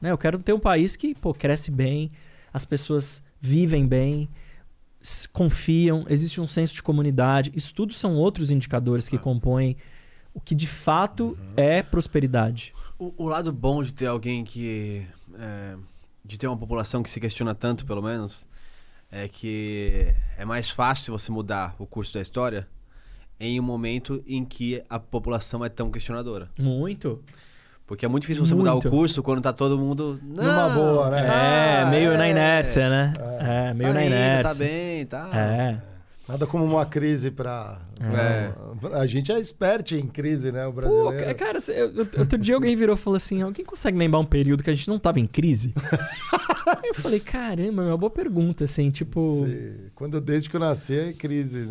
Né? 0.00 0.12
Eu 0.12 0.16
quero 0.16 0.38
ter 0.38 0.52
um 0.52 0.60
país 0.60 0.94
que, 0.94 1.14
pô, 1.16 1.34
cresce 1.34 1.70
bem, 1.70 2.12
as 2.52 2.64
pessoas 2.64 3.22
vivem 3.40 3.86
bem, 3.86 4.28
confiam, 5.32 6.06
existe 6.08 6.40
um 6.40 6.48
senso 6.48 6.72
de 6.74 6.82
comunidade. 6.82 7.52
Isso 7.54 7.74
tudo 7.74 7.92
são 7.92 8.14
outros 8.14 8.50
indicadores 8.52 9.08
que 9.08 9.18
compõem 9.18 9.76
o 10.32 10.40
que 10.40 10.54
de 10.54 10.66
fato 10.66 11.36
é 11.56 11.82
prosperidade. 11.82 12.72
O, 12.98 13.12
o 13.24 13.26
lado 13.26 13.52
bom 13.52 13.82
de 13.82 13.92
ter 13.92 14.06
alguém 14.06 14.44
que. 14.44 15.04
é, 15.38 15.76
de 16.26 16.36
ter 16.36 16.46
uma 16.46 16.56
população 16.56 17.02
que 17.02 17.10
se 17.10 17.20
questiona 17.20 17.54
tanto, 17.54 17.86
pelo 17.86 18.02
menos, 18.02 18.46
é 19.10 19.28
que 19.28 20.12
é 20.36 20.44
mais 20.44 20.70
fácil 20.70 21.16
você 21.16 21.30
mudar 21.30 21.74
o 21.78 21.86
curso 21.86 22.14
da 22.14 22.20
história 22.20 22.66
em 23.38 23.60
um 23.60 23.62
momento 23.62 24.22
em 24.26 24.44
que 24.44 24.82
a 24.88 24.98
população 24.98 25.64
é 25.64 25.68
tão 25.68 25.90
questionadora. 25.90 26.50
Muito. 26.58 27.22
Porque 27.86 28.04
é 28.04 28.08
muito 28.08 28.22
difícil 28.22 28.44
você 28.44 28.54
mudar 28.54 28.72
Muito. 28.72 28.88
o 28.88 28.90
curso 28.90 29.22
quando 29.22 29.40
tá 29.40 29.52
todo 29.52 29.78
mundo. 29.78 30.18
Não, 30.20 30.42
Numa 30.42 30.68
boa, 30.70 31.10
né? 31.10 31.24
É, 31.24 31.82
ah, 31.82 31.86
meio 31.86 32.18
na 32.18 32.26
é, 32.26 32.30
inércia, 32.30 32.90
né? 32.90 33.12
É, 33.38 33.74
meio 33.74 33.90
tá 33.90 33.94
na 33.94 34.04
indo, 34.04 34.12
inércia. 34.12 34.52
Tá 34.52 34.58
bem, 34.58 35.06
tá. 35.06 35.30
É. 35.32 35.95
Nada 36.28 36.46
como 36.46 36.64
uma 36.64 36.84
crise 36.84 37.30
pra. 37.30 37.80
É. 38.00 38.96
A 38.98 39.06
gente 39.06 39.30
é 39.30 39.38
expert 39.38 39.92
em 39.92 40.06
crise, 40.08 40.50
né? 40.50 40.66
O 40.66 40.72
Pô, 40.72 40.80
brasileiro. 40.80 41.24
ca- 41.26 41.34
cara, 41.34 41.58
outro 42.18 42.36
dia 42.36 42.54
alguém 42.56 42.74
virou 42.74 42.96
e 42.96 42.98
falou 42.98 43.16
assim: 43.16 43.42
alguém 43.42 43.64
consegue 43.64 43.96
lembrar 43.96 44.18
um 44.18 44.24
período 44.24 44.62
que 44.64 44.70
a 44.70 44.74
gente 44.74 44.88
não 44.88 44.98
tava 44.98 45.20
em 45.20 45.26
crise? 45.26 45.72
Aí 46.66 46.88
eu 46.88 46.94
falei, 46.94 47.20
caramba, 47.20 47.82
é 47.84 47.86
uma 47.86 47.96
boa 47.96 48.10
pergunta, 48.10 48.64
assim, 48.64 48.90
tipo. 48.90 49.46
Sim. 49.46 49.85
Quando 49.96 50.20
desde 50.20 50.48
que 50.50 50.54
eu 50.54 50.60
nasci 50.60 50.94
é 50.94 51.12
crise. 51.14 51.66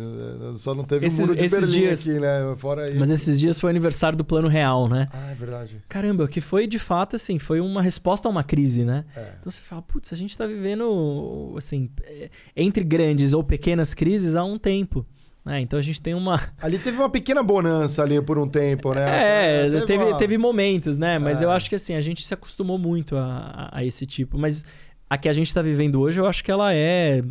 Só 0.56 0.74
não 0.74 0.82
teve 0.84 1.06
Esses- 1.06 1.20
muro 1.20 1.34
de 1.34 1.44
esses 1.44 1.58
Berlim 1.60 1.78
dias- 1.80 2.06
aqui, 2.08 2.18
né? 2.20 2.54
Fora 2.58 2.86
isso. 2.90 2.98
Mas 2.98 3.10
esses 3.10 3.38
dias 3.40 3.56
foi 3.58 3.68
o 3.68 3.70
aniversário 3.70 4.18
do 4.18 4.24
plano 4.24 4.48
real, 4.48 4.88
né? 4.88 5.08
Ah, 5.12 5.30
é 5.30 5.34
verdade. 5.34 5.80
Caramba, 5.88 6.26
que 6.26 6.40
foi 6.40 6.66
de 6.66 6.78
fato, 6.78 7.14
assim, 7.16 7.38
foi 7.38 7.60
uma 7.60 7.80
resposta 7.80 8.26
a 8.26 8.30
uma 8.30 8.42
crise, 8.42 8.84
né? 8.84 9.04
É. 9.16 9.34
Então 9.40 9.48
você 9.50 9.60
fala, 9.60 9.80
putz, 9.80 10.12
a 10.12 10.16
gente 10.16 10.36
tá 10.36 10.44
vivendo, 10.44 11.54
assim, 11.56 11.88
é, 12.02 12.28
entre 12.56 12.82
grandes 12.82 13.32
ou 13.32 13.44
pequenas 13.44 13.94
crises 13.94 14.34
há 14.36 14.44
um 14.44 14.58
tempo. 14.58 15.06
Né? 15.44 15.60
Então 15.60 15.78
a 15.78 15.82
gente 15.82 16.02
tem 16.02 16.12
uma. 16.12 16.40
Ali 16.60 16.80
teve 16.80 16.98
uma 16.98 17.08
pequena 17.08 17.40
bonança 17.44 18.02
ali 18.02 18.20
por 18.20 18.36
um 18.36 18.48
tempo, 18.48 18.92
né? 18.92 19.66
É, 19.66 19.80
teve, 19.86 20.02
uma- 20.02 20.18
teve 20.18 20.36
momentos, 20.36 20.98
né? 20.98 21.16
Mas 21.20 21.40
É. 21.40 21.44
eu 21.44 21.50
acho 21.52 21.68
que 21.68 21.76
assim, 21.76 21.94
a 21.94 22.00
gente 22.00 22.26
se 22.26 22.34
acostumou 22.34 22.76
muito 22.76 23.16
a, 23.16 23.68
a- 23.72 23.78
a 23.78 23.84
esse 23.84 24.04
tipo. 24.04 24.36
Mas 24.36 24.64
a 25.08 25.16
que 25.16 25.28
a 25.28 25.32
gente 25.32 25.54
tá 25.54 25.62
vivendo 25.62 26.00
hoje, 26.00 26.20
eu 26.20 26.26
acho 26.26 26.42
que 26.42 26.50
ela 26.50 26.74
é 26.74 27.22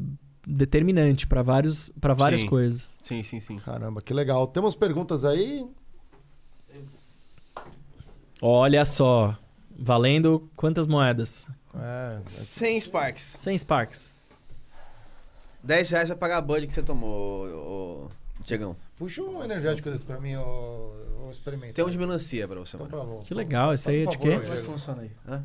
determinante 0.45 1.25
para 1.25 1.41
vários 1.41 1.89
para 1.99 2.13
várias 2.13 2.41
Sim. 2.41 2.47
coisas. 2.47 2.97
Sim, 2.99 3.23
sim, 3.23 3.39
sim. 3.39 3.57
Caramba, 3.57 4.01
que 4.01 4.13
legal. 4.13 4.47
Temos 4.47 4.75
perguntas 4.75 5.23
aí? 5.25 5.65
Olha 8.41 8.85
só, 8.85 9.37
valendo 9.77 10.49
quantas 10.55 10.85
moedas? 10.85 11.47
É. 11.73 12.21
100 12.25 12.81
Sparks. 12.81 13.37
100 13.39 13.57
Sparks. 13.57 14.13
10 15.63 15.89
reais 15.89 16.09
vai 16.09 16.17
pagar 16.17 16.37
a 16.37 16.41
Bud 16.41 16.67
que 16.67 16.73
você 16.73 16.83
tomou, 16.83 17.47
ô, 17.47 18.05
ô, 18.05 18.43
Tiagão. 18.43 18.75
Puxa 18.97 19.23
um 19.23 19.43
energético 19.43 19.89
desse 19.89 20.05
pra 20.05 20.19
mim, 20.19 20.35
ô, 20.35 20.93
vou 21.21 21.31
experimentar. 21.31 21.73
Tem 21.73 21.83
um 21.83 21.89
de 21.89 21.97
melancia 21.97 22.47
pra 22.47 22.59
você, 22.59 22.77
Então, 22.77 23.05
mano. 23.05 23.21
Que 23.23 23.33
legal, 23.33 23.73
esse 23.73 23.89
aí 23.89 24.03
é 24.03 24.05
de 24.05 24.17
quê? 24.17 24.39
Como 24.39 24.53
é 24.53 24.57
que 24.57 24.63
funciona 24.63 25.01
aí? 25.01 25.11
Hã? 25.27 25.41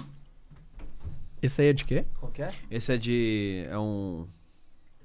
Esse 1.43 1.63
aí 1.63 1.69
é 1.69 1.73
de 1.73 1.85
quê? 1.87 2.05
Qual 2.19 2.31
que 2.31 2.43
é? 2.43 2.49
Esse 2.71 2.93
é 2.93 2.99
de. 2.99 3.65
É 3.71 3.79
um. 3.79 4.27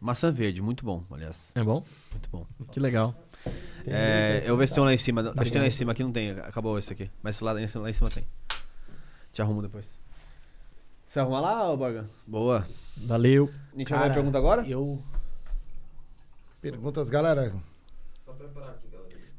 Maçã 0.06 0.32
verde, 0.32 0.62
muito 0.62 0.86
bom, 0.86 1.04
aliás. 1.10 1.52
É 1.56 1.64
bom? 1.64 1.84
Muito 2.12 2.30
bom. 2.32 2.46
Que 2.72 2.80
legal. 2.80 3.16
É, 3.88 4.42
eu 4.44 4.50
vou 4.50 4.58
ver 4.58 4.68
se 4.68 4.76
tem 4.76 4.84
um 4.84 4.86
lá 4.86 4.94
em 4.94 5.00
cima. 5.00 5.22
Acho 5.22 5.46
que 5.46 5.52
tem 5.52 5.60
lá 5.60 5.68
em 5.68 5.72
cima, 5.72 5.94
aqui 5.94 6.04
não 6.04 6.12
tem. 6.12 6.30
Acabou 6.30 6.78
esse 6.78 6.94
aqui. 6.94 7.10
Mas 7.24 7.42
lá, 7.42 7.54
lá 7.54 7.60
em 7.64 7.68
cima- 7.68 7.90
tem. 8.14 8.24
Te 9.34 9.42
arrumo 9.42 9.64
depois. 9.64 9.88
Você 11.08 11.20
arruma 11.20 11.40
lá, 11.42 11.72
ô 11.72 11.76
Borga? 11.76 12.08
Boa. 12.28 12.68
Valeu. 12.98 13.50
A 13.74 13.78
gente 13.80 13.88
Cara, 13.88 14.02
vai 14.02 14.14
pergunta 14.14 14.38
agora? 14.38 14.62
Eu. 14.68 15.02
Perguntas, 16.62 17.10
galera. 17.10 17.52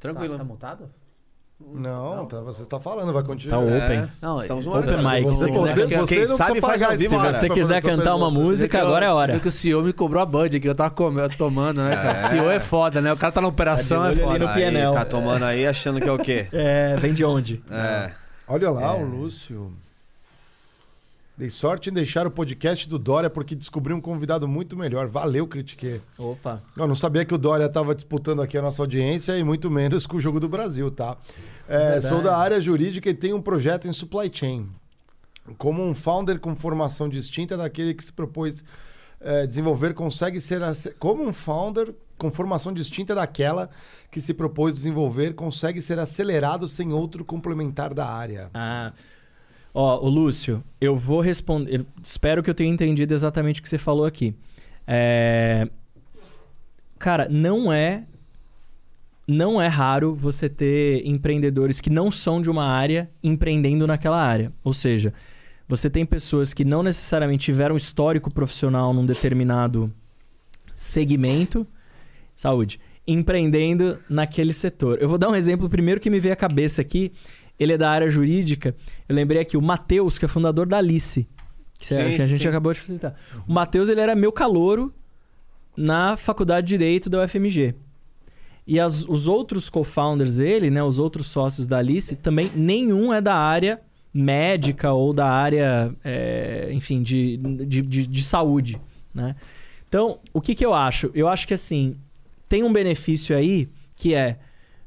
Tranquilo. 0.01 0.33
Tá, 0.33 0.39
tá 0.39 0.45
mutado? 0.45 0.91
Não, 1.59 2.27
tá, 2.27 2.41
você 2.43 2.63
está 2.63 2.79
falando, 2.79 3.15
vai 3.15 3.23
Tá 3.23 3.29
continuar. 3.29 3.59
open. 3.61 4.07
Não, 4.21 4.41
Estamos 4.41 4.67
hora, 4.67 4.81
Open 4.81 5.03
cara. 5.03 5.17
mic. 5.21 5.25
Você, 5.27 5.45
Se 5.45 5.51
você, 5.51 5.87
quiser- 5.87 5.99
você 6.01 6.17
quem 6.17 6.27
não 6.27 6.37
sabe 6.37 6.61
faz 6.61 6.73
pagar 6.75 6.87
cara. 6.87 7.33
Se 7.33 7.49
você 7.49 7.49
quiser 7.49 7.83
cantar 7.83 8.15
uma 8.15 8.31
música, 8.31 8.79
agora 8.81 9.07
é 9.07 9.09
a 9.09 9.13
Você 9.13 9.17
hora. 9.19 9.41
que 9.41 9.49
o 9.49 9.53
CEO 9.53 9.83
me 9.83 9.93
cobrou 9.95 10.23
a 10.23 10.27
Bud 10.27 10.61
que 10.61 10.69
eu 10.69 10.75
tava 10.75 10.91
comendo, 10.91 11.35
tomando, 11.39 11.83
né, 11.83 11.97
cara? 11.97 12.11
É. 12.11 12.29
CEO 12.29 12.51
é 12.51 12.61
foda, 12.61 13.01
né? 13.01 13.11
O 13.11 13.17
cara 13.17 13.33
tá 13.33 13.41
na 13.41 13.49
operação, 13.49 14.03
Tá 14.03 14.13
é 14.13 14.17
foda. 14.17 14.39
no 14.39 14.53
PNL. 14.53 14.89
Aí, 14.89 14.93
tá 14.95 15.05
tomando 15.07 15.45
aí 15.45 15.67
achando 15.67 15.99
que 16.01 16.09
é 16.09 16.13
o 16.13 16.19
quê? 16.19 16.47
É, 16.53 16.95
vem 16.97 17.15
de 17.15 17.25
onde? 17.25 17.63
É. 17.71 18.11
Olha 18.47 18.71
lá, 18.71 18.95
o 18.95 19.03
Lúcio. 19.05 19.73
Dei 21.37 21.51
sorte 21.51 21.91
em 21.91 21.93
deixar 21.93 22.27
o 22.27 22.31
podcast 22.31 22.89
do 22.89 22.99
Dória 22.99 23.29
porque 23.29 23.55
descobri 23.55 23.93
um 23.93 24.01
convidado 24.01 24.49
muito 24.49 24.75
melhor. 24.75 25.07
Valeu, 25.07 25.47
critiquei. 25.47 26.01
Opa. 26.17 26.63
Eu 26.75 26.87
não 26.87 26.95
sabia 26.95 27.27
que 27.27 27.35
o 27.35 27.39
Dória 27.39 27.67
estava 27.67 27.95
disputando 27.95 28.41
aqui 28.41 28.57
a 28.57 28.63
nossa 28.63 28.83
audiência 28.83 29.37
e 29.37 29.45
muito 29.45 29.71
menos 29.71 30.07
com 30.07 30.17
o 30.17 30.21
Jogo 30.21 30.41
do 30.41 30.49
Brasil, 30.49 30.91
tá? 30.91 31.19
É, 31.69 32.01
sou 32.01 32.23
da 32.23 32.39
área 32.39 32.59
jurídica 32.59 33.11
e 33.11 33.15
tenho 33.15 33.37
um 33.37 33.43
projeto 33.43 33.87
em 33.87 33.93
supply 33.93 34.31
chain. 34.33 34.67
Como 35.59 35.83
um 35.83 35.95
founder 35.95 36.41
com 36.41 36.57
formação 36.57 37.07
distinta 37.07 37.55
daquele 37.55 37.93
que 37.93 38.03
se 38.03 38.13
propôs 38.15 38.65
é, 39.21 39.47
desenvolver, 39.47 39.93
consegue 39.93 40.41
ser. 40.41 40.63
Como 40.99 41.23
um 41.23 41.35
founder 41.35 41.95
com 42.17 42.31
formação 42.31 42.73
distinta 42.73 43.15
daquela 43.15 43.69
que 44.11 44.23
se 44.23 44.33
propôs 44.33 44.75
desenvolver, 44.75 45.35
consegue 45.35 45.83
ser 45.83 45.99
acelerado 45.99 46.67
sem 46.67 46.95
outro 46.95 47.27
complementar 47.27 47.93
da 47.93 48.07
área. 48.07 48.49
Ah. 48.55 48.95
Ó, 49.79 50.07
o 50.07 50.09
Lúcio, 50.09 50.65
eu 50.81 50.97
vou 50.97 51.21
responder. 51.21 51.85
Espero 52.03 52.43
que 52.43 52.49
eu 52.49 52.55
tenha 52.55 52.73
entendido 52.73 53.13
exatamente 53.13 53.61
o 53.61 53.63
que 53.63 53.69
você 53.69 53.77
falou 53.77 54.07
aqui. 54.07 54.35
É, 54.87 55.69
Cara, 56.99 57.29
não 57.29 57.73
é. 57.73 58.05
Não 59.29 59.61
é 59.61 59.67
raro 59.67 60.15
você 60.15 60.49
ter 60.49 61.05
empreendedores 61.07 61.81
que 61.81 61.91
não 61.91 62.11
são 62.11 62.41
de 62.41 62.49
uma 62.49 62.65
área 62.65 63.11
empreendendo 63.23 63.87
naquela 63.87 64.23
área. 64.23 64.53
Ou 64.65 64.73
seja, 64.73 65.13
Você 65.69 65.91
tem 65.91 66.07
pessoas 66.07 66.55
que 66.55 66.65
não 66.65 66.83
necessariamente 66.83 67.47
tiveram 67.47 67.77
histórico 67.77 68.33
profissional 68.33 68.95
num 68.95 69.05
determinado 69.05 69.93
segmento, 70.77 71.67
saúde, 72.37 72.79
empreendendo 73.07 73.99
naquele 74.09 74.53
setor. 74.53 74.99
Eu 75.01 75.09
vou 75.09 75.19
dar 75.19 75.29
um 75.29 75.35
exemplo 75.35 75.69
primeiro 75.69 76.01
que 76.01 76.11
me 76.11 76.21
veio 76.21 76.35
à 76.35 76.37
cabeça 76.37 76.81
aqui. 76.83 77.13
Ele 77.59 77.73
é 77.73 77.79
da 77.79 77.91
área 77.91 78.09
jurídica. 78.11 78.75
Eu 79.09 79.15
lembrei 79.15 79.41
aqui 79.41 79.57
o 79.57 79.63
Matheus, 79.63 80.19
que 80.19 80.25
é 80.25 80.29
fundador 80.29 80.67
da 80.67 80.79
Alice, 80.79 81.27
que, 81.79 81.87
Sim, 81.87 81.95
que 82.17 82.23
a 82.23 82.29
gente 82.29 82.43
sim. 82.43 82.49
acabou 82.49 82.73
de 82.73 82.81
facilitar. 82.81 83.15
O 83.47 83.53
Matheus, 83.53 83.89
ele 83.89 84.01
era 84.01 84.15
meu 84.15 84.31
calouro 84.33 84.93
na 85.77 86.17
faculdade 86.17 86.67
de 86.67 86.73
Direito 86.75 87.09
da 87.11 87.23
UFMG. 87.23 87.75
E 88.67 88.81
as- 88.81 89.05
os 89.09 89.29
outros 89.29 89.69
co-founders 89.69 90.35
dele, 90.35 90.71
né, 90.71 90.83
os 90.83 90.99
outros 90.99 91.27
sócios 91.27 91.67
da 91.67 91.79
Alice, 91.79 92.17
também 92.17 92.51
nenhum 92.55 93.13
é 93.13 93.21
da 93.21 93.35
área 93.35 93.81
médica 94.13 94.93
ou 94.93 95.13
da 95.13 95.27
área, 95.31 95.95
é, 96.03 96.71
enfim, 96.73 97.03
de, 97.03 97.37
de, 97.37 97.83
de, 97.83 98.07
de 98.07 98.23
saúde, 98.25 98.81
né? 99.15 99.37
Então, 99.89 100.19
o 100.33 100.41
que, 100.41 100.55
que 100.55 100.65
eu 100.67 100.75
acho? 100.75 101.11
Eu 101.15 101.29
acho 101.29 101.47
que, 101.47 101.55
assim, 101.55 101.97
tem 102.49 102.65
um 102.65 102.73
benefício 102.73 103.37
aí 103.37 103.69
que 103.95 104.15
é 104.15 104.39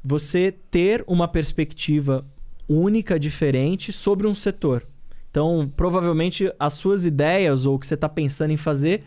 você 0.04 0.54
ter 0.72 1.04
uma 1.08 1.28
perspectiva 1.28 2.26
única, 2.70 3.20
diferente 3.20 3.92
sobre 3.92 4.28
um 4.28 4.34
setor. 4.34 4.86
Então, 5.30 5.72
provavelmente, 5.76 6.52
as 6.60 6.74
suas 6.74 7.06
ideias 7.06 7.66
ou 7.66 7.76
o 7.76 7.80
que 7.80 7.88
você 7.88 7.96
está 7.96 8.08
pensando 8.08 8.52
em 8.52 8.58
fazer 8.58 9.04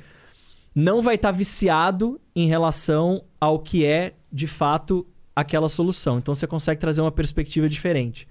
não 0.75 1.01
vai 1.01 1.15
estar 1.15 1.31
viciado 1.31 2.21
em 2.35 2.47
relação 2.47 3.25
ao 3.41 3.59
que 3.59 3.85
é, 3.85 4.15
de 4.33 4.47
fato, 4.47 5.07
aquela 5.35 5.69
solução. 5.69 6.19
Então, 6.19 6.35
você 6.35 6.47
consegue 6.47 6.81
trazer 6.81 7.01
uma 7.01 7.13
perspectiva 7.13 7.69
diferente. 7.69 8.27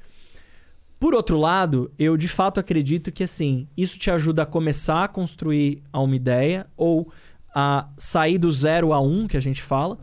Por 1.02 1.16
outro 1.16 1.36
lado, 1.36 1.92
eu 1.98 2.16
de 2.16 2.28
fato 2.28 2.60
acredito 2.60 3.12
que 3.12 3.24
assim, 3.24 3.68
isso 3.76 3.98
te 3.98 4.12
ajuda 4.12 4.44
a 4.44 4.46
começar 4.46 5.06
a 5.06 5.08
construir 5.08 5.82
uma 5.92 6.16
ideia 6.16 6.68
ou 6.78 7.12
a 7.56 7.90
sair 7.98 8.38
do 8.38 8.52
zero 8.52 8.94
a 8.94 9.02
um, 9.02 9.28
que 9.28 9.36
a 9.36 9.40
gente 9.40 9.64
fala. 9.64 9.98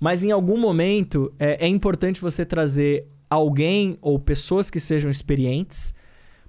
Mas 0.00 0.24
em 0.24 0.32
algum 0.32 0.58
momento 0.58 1.32
é, 1.38 1.64
é 1.64 1.68
importante 1.68 2.20
você 2.20 2.44
trazer 2.44 3.06
alguém 3.28 3.98
ou 4.00 4.18
pessoas 4.18 4.70
que 4.70 4.80
sejam 4.80 5.10
experientes, 5.10 5.94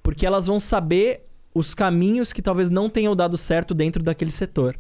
porque 0.04 0.26
elas 0.26 0.48
vão 0.48 0.60
saber 0.60 1.24
os 1.54 1.74
caminhos 1.74 2.34
que 2.34 2.42
talvez 2.42 2.70
não 2.70 2.90
tenham 2.90 3.16
dado 3.16 3.38
certo 3.38 3.74
dentro 3.74 4.04
daquele 4.04 4.32
setor. 4.32 4.78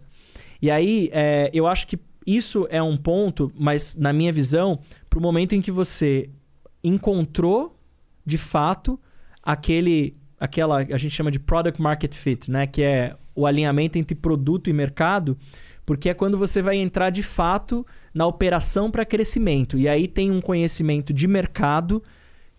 E 0.61 0.69
aí, 0.69 1.09
é, 1.14 1.49
eu 1.53 1.67
acho 1.67 1.88
que 1.88 1.99
isso 2.25 2.67
é 2.69 2.82
um 2.82 2.98
ponto, 2.98 3.51
mas 3.57 3.95
na 3.95 4.11
minha 4.11 4.32
visão, 4.32 4.80
para 5.09 5.19
o 5.19 5.22
momento 5.22 5.53
em 5.53 5.61
que 5.61 5.72
você 5.72 6.30
encontrou 6.83 7.80
de 8.25 8.38
fato 8.38 8.99
aquele 9.41 10.17
aquela 10.40 10.77
a 10.77 10.98
gente 10.98 11.11
chama 11.11 11.32
de 11.32 11.40
product 11.40 11.82
market 11.82 12.14
fit, 12.14 12.51
né, 12.51 12.67
que 12.67 12.82
é 12.82 13.15
o 13.35 13.45
alinhamento 13.45 13.98
entre 13.98 14.15
produto 14.15 14.69
e 14.69 14.74
mercado, 14.74 15.38
porque 15.85 16.09
é 16.09 16.14
quando 16.14 16.38
você 16.38 16.61
vai 16.61 16.77
entrar 16.77 17.09
de 17.09 17.22
fato 17.24 17.85
na 18.16 18.26
operação 18.26 18.90
para 18.90 19.03
crescimento. 19.03 19.77
E 19.77 19.90
aí 19.90 20.08
tem 20.08 20.32
um 20.32 20.40
conhecimento 20.40 21.14
de 21.14 21.27
mercado 21.27 22.02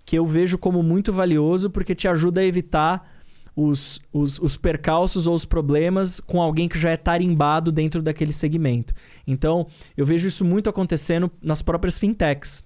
que 0.05 0.17
eu 0.17 0.27
vejo 0.27 0.59
como 0.59 0.83
muito 0.83 1.15
valioso 1.15 1.71
porque 1.71 1.95
te 1.95 2.07
ajuda 2.07 2.43
a 2.43 2.45
evitar 2.45 3.11
os, 3.57 3.99
os, 4.13 4.39
os 4.39 4.59
percalços 4.59 5.27
ou 5.27 5.35
os 5.35 5.47
problemas 5.47 6.21
com 6.21 6.43
alguém 6.43 6.69
que 6.69 6.79
já 6.79 6.91
é 6.91 6.97
tarimbado 6.99 7.73
dentro 7.73 8.03
daquele 8.03 8.35
segmento. 8.35 8.93
Então, 9.27 9.67
eu 9.97 10.05
vejo 10.05 10.29
isso 10.29 10.45
muito 10.45 10.69
acontecendo 10.69 11.31
nas 11.43 11.63
próprias 11.63 11.99
fintechs. 11.99 12.63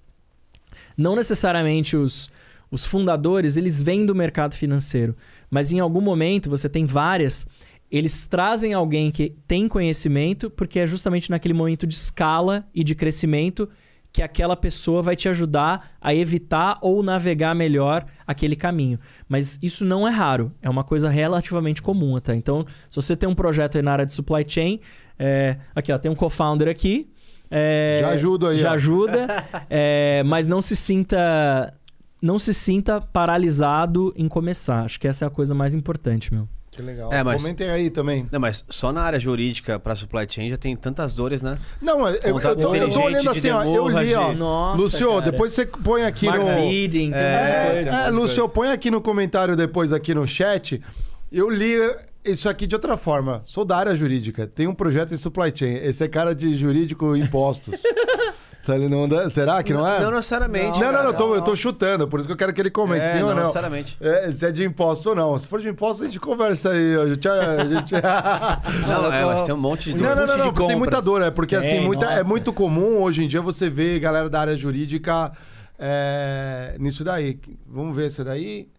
Não 0.97 1.15
necessariamente 1.15 1.95
os, 1.95 2.29
os 2.69 2.83
fundadores, 2.83 3.55
eles 3.55 3.81
vêm 3.81 4.05
do 4.05 4.13
mercado 4.13 4.53
financeiro, 4.53 5.15
mas 5.49 5.71
em 5.71 5.79
algum 5.79 6.01
momento, 6.01 6.49
você 6.49 6.67
tem 6.67 6.85
várias, 6.85 7.47
eles 7.91 8.25
trazem 8.25 8.73
alguém 8.73 9.11
que 9.11 9.35
tem 9.45 9.67
conhecimento, 9.67 10.49
porque 10.49 10.79
é 10.79 10.87
justamente 10.87 11.29
naquele 11.29 11.53
momento 11.53 11.85
de 11.85 11.93
escala 11.93 12.65
e 12.73 12.83
de 12.83 12.95
crescimento 12.95 13.67
que 14.13 14.21
aquela 14.21 14.55
pessoa 14.55 15.01
vai 15.01 15.15
te 15.15 15.29
ajudar 15.29 15.91
a 16.01 16.13
evitar 16.13 16.77
ou 16.81 17.01
navegar 17.01 17.53
melhor 17.53 18.05
aquele 18.27 18.55
caminho. 18.55 18.99
Mas 19.27 19.57
isso 19.61 19.85
não 19.85 20.07
é 20.07 20.11
raro, 20.11 20.51
é 20.61 20.69
uma 20.69 20.83
coisa 20.83 21.09
relativamente 21.09 21.81
comum 21.81 22.15
até. 22.15 22.33
Então, 22.35 22.65
se 22.89 22.95
você 22.95 23.15
tem 23.15 23.27
um 23.27 23.35
projeto 23.35 23.77
aí 23.77 23.81
na 23.81 23.91
área 23.91 24.05
de 24.05 24.13
supply 24.13 24.43
chain, 24.47 24.79
é, 25.17 25.57
aqui 25.75 25.91
ó, 25.91 25.97
tem 25.97 26.11
um 26.11 26.15
co-founder 26.15 26.67
aqui. 26.67 27.09
é, 27.49 27.99
Já 28.01 28.09
ajuda 28.09 28.49
aí, 28.49 28.59
Já 28.59 28.71
ó. 28.71 28.73
ajuda, 28.73 29.27
é, 29.69 30.23
mas 30.23 30.47
não 30.47 30.61
se 30.61 30.75
sinta 30.75 31.73
não 32.21 32.37
se 32.37 32.53
sinta 32.53 33.01
paralisado 33.01 34.13
em 34.15 34.27
começar. 34.27 34.83
Acho 34.83 34.99
que 34.99 35.07
essa 35.07 35.25
é 35.25 35.27
a 35.27 35.31
coisa 35.31 35.55
mais 35.55 35.73
importante, 35.73 36.31
meu. 36.33 36.47
Que 36.71 36.81
legal. 36.81 37.11
É, 37.11 37.21
mas- 37.21 37.41
Comentem 37.41 37.69
aí 37.69 37.89
também. 37.89 38.27
Não, 38.31 38.39
mas 38.39 38.63
só 38.69 38.93
na 38.93 39.01
área 39.01 39.19
jurídica 39.19 39.77
para 39.77 39.93
supply 39.93 40.25
chain 40.29 40.49
já 40.49 40.57
tem 40.57 40.73
tantas 40.75 41.13
dores, 41.13 41.41
né? 41.41 41.57
Não, 41.81 42.07
eu, 42.07 42.15
eu, 42.15 42.39
tô, 42.39 42.47
eu 42.49 42.55
tô 42.55 42.69
olhando 43.01 43.21
de 43.23 43.29
assim, 43.29 43.49
ó. 43.49 43.63
Eu 43.63 43.89
li, 43.89 44.15
ó. 44.15 44.31
Nossa, 44.33 44.81
Lúcio, 44.81 45.09
cara. 45.09 45.21
depois 45.31 45.53
você 45.53 45.65
põe 45.65 46.03
aqui 46.05 46.25
Smart 46.25 46.39
no. 46.45 46.49
muita 46.49 46.97
É, 47.17 47.71
coisa. 47.73 47.89
é, 47.95 48.09
Lúcio, 48.09 48.47
põe 48.47 48.71
aqui 48.71 48.89
no 48.89 49.01
comentário 49.01 49.55
depois, 49.55 49.91
aqui 49.91 50.15
no 50.15 50.25
chat. 50.25 50.81
Eu 51.29 51.49
li 51.49 51.75
isso 52.23 52.47
aqui 52.47 52.65
de 52.65 52.75
outra 52.75 52.95
forma. 52.95 53.41
Sou 53.43 53.65
da 53.65 53.75
área 53.75 53.93
jurídica. 53.95 54.47
Tem 54.47 54.65
um 54.67 54.73
projeto 54.73 55.13
em 55.13 55.17
supply 55.17 55.51
chain. 55.53 55.73
Esse 55.75 56.05
é 56.05 56.07
cara 56.07 56.33
de 56.33 56.53
jurídico 56.55 57.15
impostos. 57.17 57.81
tá, 58.65 58.75
ele 58.75 58.87
não 58.89 59.07
dá- 59.07 59.29
Será 59.29 59.61
que 59.63 59.73
não 59.73 59.87
é? 59.87 59.99
Não 59.99 60.11
necessariamente. 60.11 60.79
Não, 60.79 60.87
não, 60.87 60.91
cara. 60.91 61.03
não, 61.03 61.09
eu 61.11 61.13
tô, 61.17 61.35
eu 61.35 61.41
tô 61.41 61.55
chutando, 61.55 62.07
por 62.07 62.19
isso 62.19 62.27
que 62.27 62.33
eu 62.33 62.37
quero 62.37 62.53
que 62.53 62.61
ele 62.61 62.69
comente, 62.71 63.03
É, 63.03 63.07
sim 63.07 63.17
ou 63.21 63.29
não 63.29 63.35
não. 63.35 63.41
necessariamente. 63.41 63.97
É, 64.01 64.31
se 64.31 64.45
é 64.45 64.51
de 64.51 64.63
imposto 64.63 65.09
ou 65.09 65.15
não. 65.15 65.37
Se 65.37 65.47
for 65.47 65.59
de 65.59 65.69
imposto, 65.69 66.03
a 66.03 66.05
gente 66.07 66.19
conversa 66.19 66.69
aí. 66.71 66.95
A 66.95 67.05
gente. 67.05 67.27
A 67.31 67.65
gente... 67.65 67.93
Não, 67.93 69.11
é, 69.11 69.25
mas 69.25 69.43
tem 69.43 69.53
um 69.53 69.57
monte 69.57 69.93
de 69.93 69.99
Não, 70.01 70.09
não, 70.09 70.15
não, 70.15 70.21
monte 70.21 70.37
não, 70.37 70.45
de 70.47 70.53
porque 70.53 70.67
tem 70.67 70.75
muita 70.77 71.01
dor, 71.01 71.21
é 71.21 71.31
porque 71.31 71.55
assim, 71.55 71.69
Tem, 71.69 71.85
muita, 71.85 72.05
é 72.05 72.23
muito 72.23 72.51
comum 72.53 73.01
hoje 73.01 73.23
em 73.23 73.27
dia 73.27 73.41
você 73.41 73.69
ver 73.69 73.99
galera 73.99 74.29
da 74.29 74.39
área 74.41 74.55
jurídica 74.55 75.31
é, 75.77 76.75
nisso 76.79 77.03
daí. 77.03 77.39
Vamos 77.67 77.95
ver 77.95 78.07
esse 78.07 78.23
daí. 78.23 78.69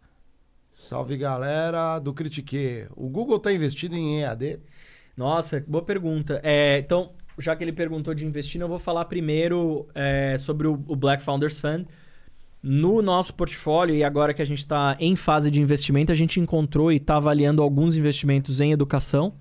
Salve 0.70 1.16
galera 1.16 1.98
do 1.98 2.12
Critique. 2.14 2.86
O 2.96 3.08
Google 3.08 3.38
tá 3.38 3.52
investido 3.52 3.94
em 3.94 4.20
EAD? 4.22 4.60
Nossa, 5.16 5.62
boa 5.66 5.84
pergunta. 5.84 6.40
É, 6.42 6.78
então, 6.78 7.12
já 7.38 7.56
que 7.56 7.64
ele 7.64 7.72
perguntou 7.72 8.14
de 8.14 8.26
investir, 8.26 8.60
eu 8.60 8.68
vou 8.68 8.78
falar 8.78 9.04
primeiro 9.06 9.86
é, 9.94 10.36
sobre 10.38 10.66
o, 10.66 10.82
o 10.86 10.96
Black 10.96 11.22
Founders 11.22 11.60
Fund. 11.60 11.86
No 12.62 13.02
nosso 13.02 13.34
portfólio, 13.34 13.94
e 13.94 14.04
agora 14.04 14.32
que 14.32 14.40
a 14.40 14.44
gente 14.44 14.58
está 14.58 14.96
em 15.00 15.16
fase 15.16 15.50
de 15.50 15.60
investimento, 15.60 16.12
a 16.12 16.14
gente 16.14 16.38
encontrou 16.38 16.92
e 16.92 16.96
está 16.96 17.16
avaliando 17.16 17.60
alguns 17.60 17.96
investimentos 17.96 18.60
em 18.60 18.70
educação. 18.70 19.34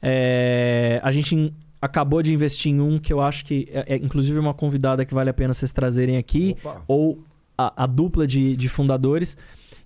É, 0.00 1.00
a 1.02 1.10
gente 1.10 1.52
acabou 1.80 2.22
de 2.22 2.32
investir 2.32 2.72
em 2.72 2.80
um 2.80 2.98
que 2.98 3.12
eu 3.12 3.20
acho 3.20 3.44
que 3.44 3.68
é, 3.72 3.94
é, 3.94 3.96
inclusive 3.96 4.38
uma 4.38 4.54
convidada 4.54 5.04
que 5.04 5.12
vale 5.12 5.30
a 5.30 5.34
pena 5.34 5.52
vocês 5.52 5.72
trazerem 5.72 6.16
aqui, 6.16 6.56
Opa. 6.60 6.82
ou 6.86 7.24
a, 7.58 7.84
a 7.84 7.86
dupla 7.86 8.26
de, 8.26 8.54
de 8.54 8.68
fundadores, 8.68 9.36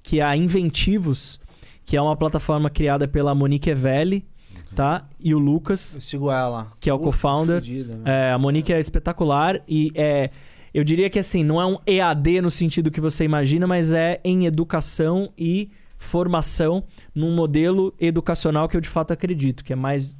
que 0.03 0.21
é 0.21 0.23
a 0.23 0.37
Inventivos, 0.37 1.41
que 1.85 1.97
é 1.97 2.03
uma 2.03 2.17
plataforma 2.17 2.69
criada 2.69 3.09
pela 3.09 3.35
Monique 3.35 3.71
Evelli, 3.71 4.25
tá? 4.75 5.09
E 5.21 5.35
o 5.35 5.39
Lucas, 5.39 5.95
Eu 5.97 6.01
sigo 6.01 6.31
ela. 6.31 6.71
Que 6.81 6.89
é 6.91 6.95
o 6.95 6.99
co-founder. 6.99 7.63
meu. 7.65 8.01
é, 8.05 8.33
a 8.33 8.39
Monique 8.39 8.73
é 8.73 8.79
espetacular 8.81 9.61
e 9.69 9.91
é, 9.95 10.31
eu 10.75 10.85
diria 10.85 11.09
que 11.11 11.19
assim, 11.19 11.43
não 11.43 11.61
é 11.61 11.67
um 11.67 11.79
EAD 11.87 12.41
no 12.41 12.51
sentido 12.51 12.91
que 12.91 13.01
você 13.01 13.25
imagina, 13.25 13.67
mas 13.67 13.93
é 13.93 14.21
em 14.25 14.47
educação 14.47 15.31
e 15.37 15.71
formação 15.97 16.85
num 17.15 17.35
modelo 17.35 17.93
educacional 18.01 18.69
que 18.69 18.77
eu 18.77 18.81
de 18.81 18.89
fato 18.89 19.13
acredito, 19.13 19.65
que 19.65 19.73
é 19.73 19.77
mais 19.77 20.17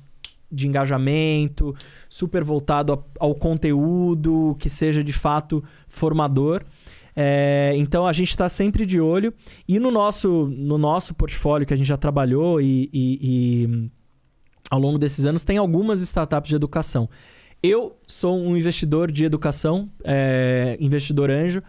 de 0.51 0.67
engajamento, 0.67 1.75
super 2.09 2.43
voltado 2.43 3.05
ao 3.21 3.35
conteúdo, 3.35 4.57
que 4.59 4.71
seja 4.71 5.05
de 5.05 5.13
fato 5.13 5.63
formador. 5.87 6.65
É, 7.15 7.75
então 7.77 8.07
a 8.07 8.13
gente 8.13 8.31
está 8.31 8.49
sempre 8.49 8.87
de 8.87 9.01
olho. 9.01 9.35
E 9.69 9.79
no 9.79 9.91
nosso, 9.91 10.47
no 10.57 10.79
nosso 10.79 11.15
portfólio 11.15 11.67
que 11.67 11.75
a 11.75 11.77
gente 11.77 11.87
já 11.87 11.97
trabalhou 11.97 12.61
e- 12.61 12.89
e- 12.93 13.19
e 13.23 13.91
ao 14.71 14.79
longo 14.79 14.99
desses 14.99 15.25
anos, 15.25 15.45
tem 15.45 15.57
algumas 15.57 16.01
startups 16.01 16.49
de 16.49 16.57
educação. 16.57 17.09
Eu 17.63 17.99
sou 18.07 18.39
um 18.39 18.57
investidor 18.57 19.11
de 19.11 19.25
educação, 19.25 19.91
é, 20.05 20.77
investidor 20.81 21.31
anjo. 21.31 21.63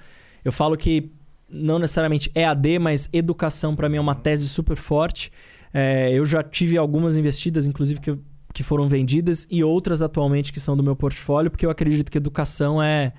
Eu 0.43 0.51
falo 0.51 0.77
que 0.77 1.11
não 1.49 1.79
necessariamente 1.79 2.31
EAD, 2.35 2.77
mas 2.79 3.09
educação 3.11 3.75
para 3.75 3.89
mim 3.89 3.97
é 3.97 4.01
uma 4.01 4.15
tese 4.15 4.47
super 4.47 4.75
forte. 4.75 5.31
É, 5.73 6.11
eu 6.11 6.25
já 6.25 6.43
tive 6.43 6.77
algumas 6.77 7.17
investidas, 7.17 7.65
inclusive 7.65 7.99
que, 7.99 8.17
que 8.53 8.63
foram 8.63 8.87
vendidas, 8.87 9.47
e 9.49 9.63
outras 9.63 10.01
atualmente 10.01 10.53
que 10.53 10.59
são 10.59 10.77
do 10.77 10.83
meu 10.83 10.95
portfólio, 10.95 11.49
porque 11.49 11.65
eu 11.65 11.71
acredito 11.71 12.11
que 12.11 12.17
educação 12.17 12.81
é, 12.81 13.13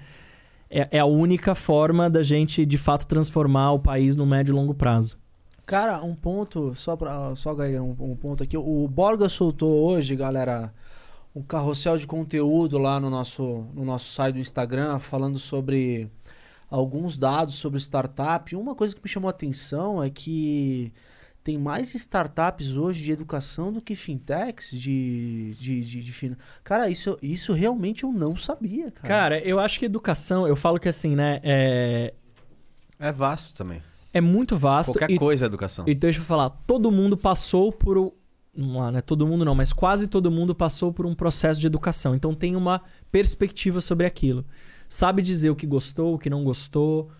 é, 0.71 0.89
é 0.93 0.99
a 1.01 1.07
única 1.07 1.55
forma 1.57 2.09
da 2.09 2.23
gente, 2.23 2.65
de 2.65 2.79
fato, 2.79 3.07
transformar 3.07 3.73
o 3.73 3.81
país 3.81 4.15
no 4.15 4.25
médio 4.25 4.53
e 4.53 4.55
longo 4.55 4.75
prazo. 4.75 5.19
Cara, 5.71 6.03
um 6.03 6.17
ponto, 6.17 6.75
só 6.75 6.97
pra. 6.97 7.33
Só 7.37 7.55
Geiger, 7.55 7.81
um, 7.81 7.95
um 8.01 8.17
ponto 8.17 8.43
aqui. 8.43 8.57
O 8.57 8.89
Borga 8.89 9.29
soltou 9.29 9.73
hoje, 9.85 10.17
galera, 10.17 10.75
um 11.35 11.43
carrossel 11.43 11.97
de 11.97 12.09
conteúdo 12.09 12.77
lá 12.77 12.99
no 12.99 13.09
nosso, 13.09 13.69
no 13.73 13.85
nosso 13.85 14.11
site 14.13 14.35
do 14.35 14.41
Instagram, 14.41 14.99
falando 14.99 15.39
sobre 15.39 16.11
alguns 16.69 17.17
dados 17.17 17.55
sobre 17.55 17.79
startup. 17.79 18.57
Uma 18.57 18.75
coisa 18.75 18.97
que 18.97 19.01
me 19.03 19.09
chamou 19.09 19.29
a 19.29 19.31
atenção 19.31 20.03
é 20.03 20.11
que 20.11 20.93
tem 21.45 21.57
mais 21.57 21.95
startups 21.95 22.77
hoje 22.77 23.05
de 23.05 23.13
educação 23.13 23.73
do 23.73 23.81
que 23.81 23.95
fintechs 23.95 24.73
de, 24.73 25.55
de, 25.55 25.81
de, 25.83 26.03
de 26.03 26.13
fin- 26.13 26.37
Cara, 26.65 26.91
isso, 26.91 27.17
isso 27.23 27.53
realmente 27.53 28.03
eu 28.03 28.11
não 28.13 28.37
sabia, 28.37 28.91
cara. 28.91 29.09
Cara, 29.09 29.41
eu 29.41 29.61
acho 29.61 29.79
que 29.79 29.85
educação, 29.87 30.49
eu 30.49 30.57
falo 30.57 30.81
que 30.81 30.89
assim, 30.89 31.15
né? 31.15 31.41
É, 31.45 32.13
É 32.99 33.13
vasto 33.13 33.55
também. 33.55 33.81
É 34.13 34.21
muito 34.21 34.57
vasto. 34.57 34.93
Qualquer 34.93 35.11
e, 35.11 35.19
coisa 35.19 35.45
é 35.45 35.47
educação. 35.47 35.85
e 35.89 35.95
deixa 35.95 36.21
eu 36.21 36.25
falar, 36.25 36.51
todo 36.67 36.91
mundo 36.91 37.17
passou 37.17 37.73
por. 37.73 37.97
o- 37.99 38.15
Vamos 38.57 38.77
lá, 38.77 38.91
né? 38.91 39.01
Todo 39.01 39.25
mundo 39.27 39.45
não, 39.45 39.55
mas 39.55 39.73
quase 39.73 40.09
todo 40.09 40.29
mundo 40.31 40.55
passou 40.55 40.93
por 40.93 41.07
um 41.07 41.15
processo 41.15 41.61
de 41.61 41.67
educação. 41.69 42.15
Então 42.17 42.35
tem 42.35 42.57
uma 42.57 42.83
perspectiva 43.11 43.81
sobre 43.81 44.05
aquilo. 44.07 44.45
Sabe 44.89 45.23
dizer 45.23 45.51
o 45.51 45.57
que 45.57 45.67
gostou, 45.67 46.15
o 46.15 46.19
que 46.19 46.29
não 46.29 46.43
gostou, 46.43 47.11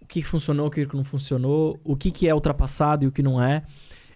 o 0.00 0.06
que 0.06 0.22
funcionou, 0.24 0.66
o 0.66 0.70
que 0.70 0.84
não 0.92 1.04
funcionou, 1.04 1.78
o 1.84 1.96
que, 1.96 2.10
que 2.10 2.28
é 2.28 2.34
ultrapassado 2.34 3.04
e 3.04 3.08
o 3.08 3.12
que 3.12 3.22
não 3.22 3.40
é. 3.40 3.62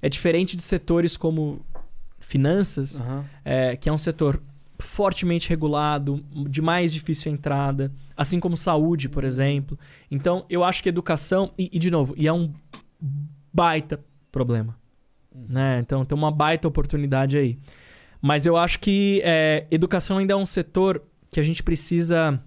É 0.02 0.08
diferente 0.08 0.56
de 0.56 0.62
setores 0.62 1.16
como 1.16 1.60
finanças, 2.18 3.00
Aham. 3.00 3.24
é, 3.44 3.76
que 3.76 3.88
é 3.88 3.92
um 3.92 3.98
setor 3.98 4.42
fortemente 4.78 5.48
regulado, 5.48 6.22
de 6.50 6.60
mais 6.60 6.92
difícil 6.92 7.32
entrada, 7.32 7.92
assim 8.16 8.40
como 8.40 8.56
saúde, 8.56 9.08
por 9.08 9.24
exemplo. 9.24 9.78
Então, 10.10 10.44
eu 10.48 10.64
acho 10.64 10.82
que 10.82 10.88
educação, 10.88 11.52
e, 11.58 11.70
e, 11.72 11.78
de 11.78 11.90
novo, 11.90 12.14
e 12.16 12.26
é 12.26 12.32
um 12.32 12.52
baita 13.52 14.00
problema. 14.32 14.76
Né? 15.34 15.80
Então, 15.80 16.04
tem 16.04 16.16
uma 16.16 16.30
baita 16.30 16.66
oportunidade 16.66 17.36
aí. 17.36 17.58
Mas 18.20 18.46
eu 18.46 18.56
acho 18.56 18.80
que 18.80 19.20
é, 19.24 19.66
educação 19.70 20.18
ainda 20.18 20.32
é 20.32 20.36
um 20.36 20.46
setor 20.46 21.02
que 21.30 21.38
a 21.38 21.42
gente 21.42 21.62
precisa. 21.62 22.42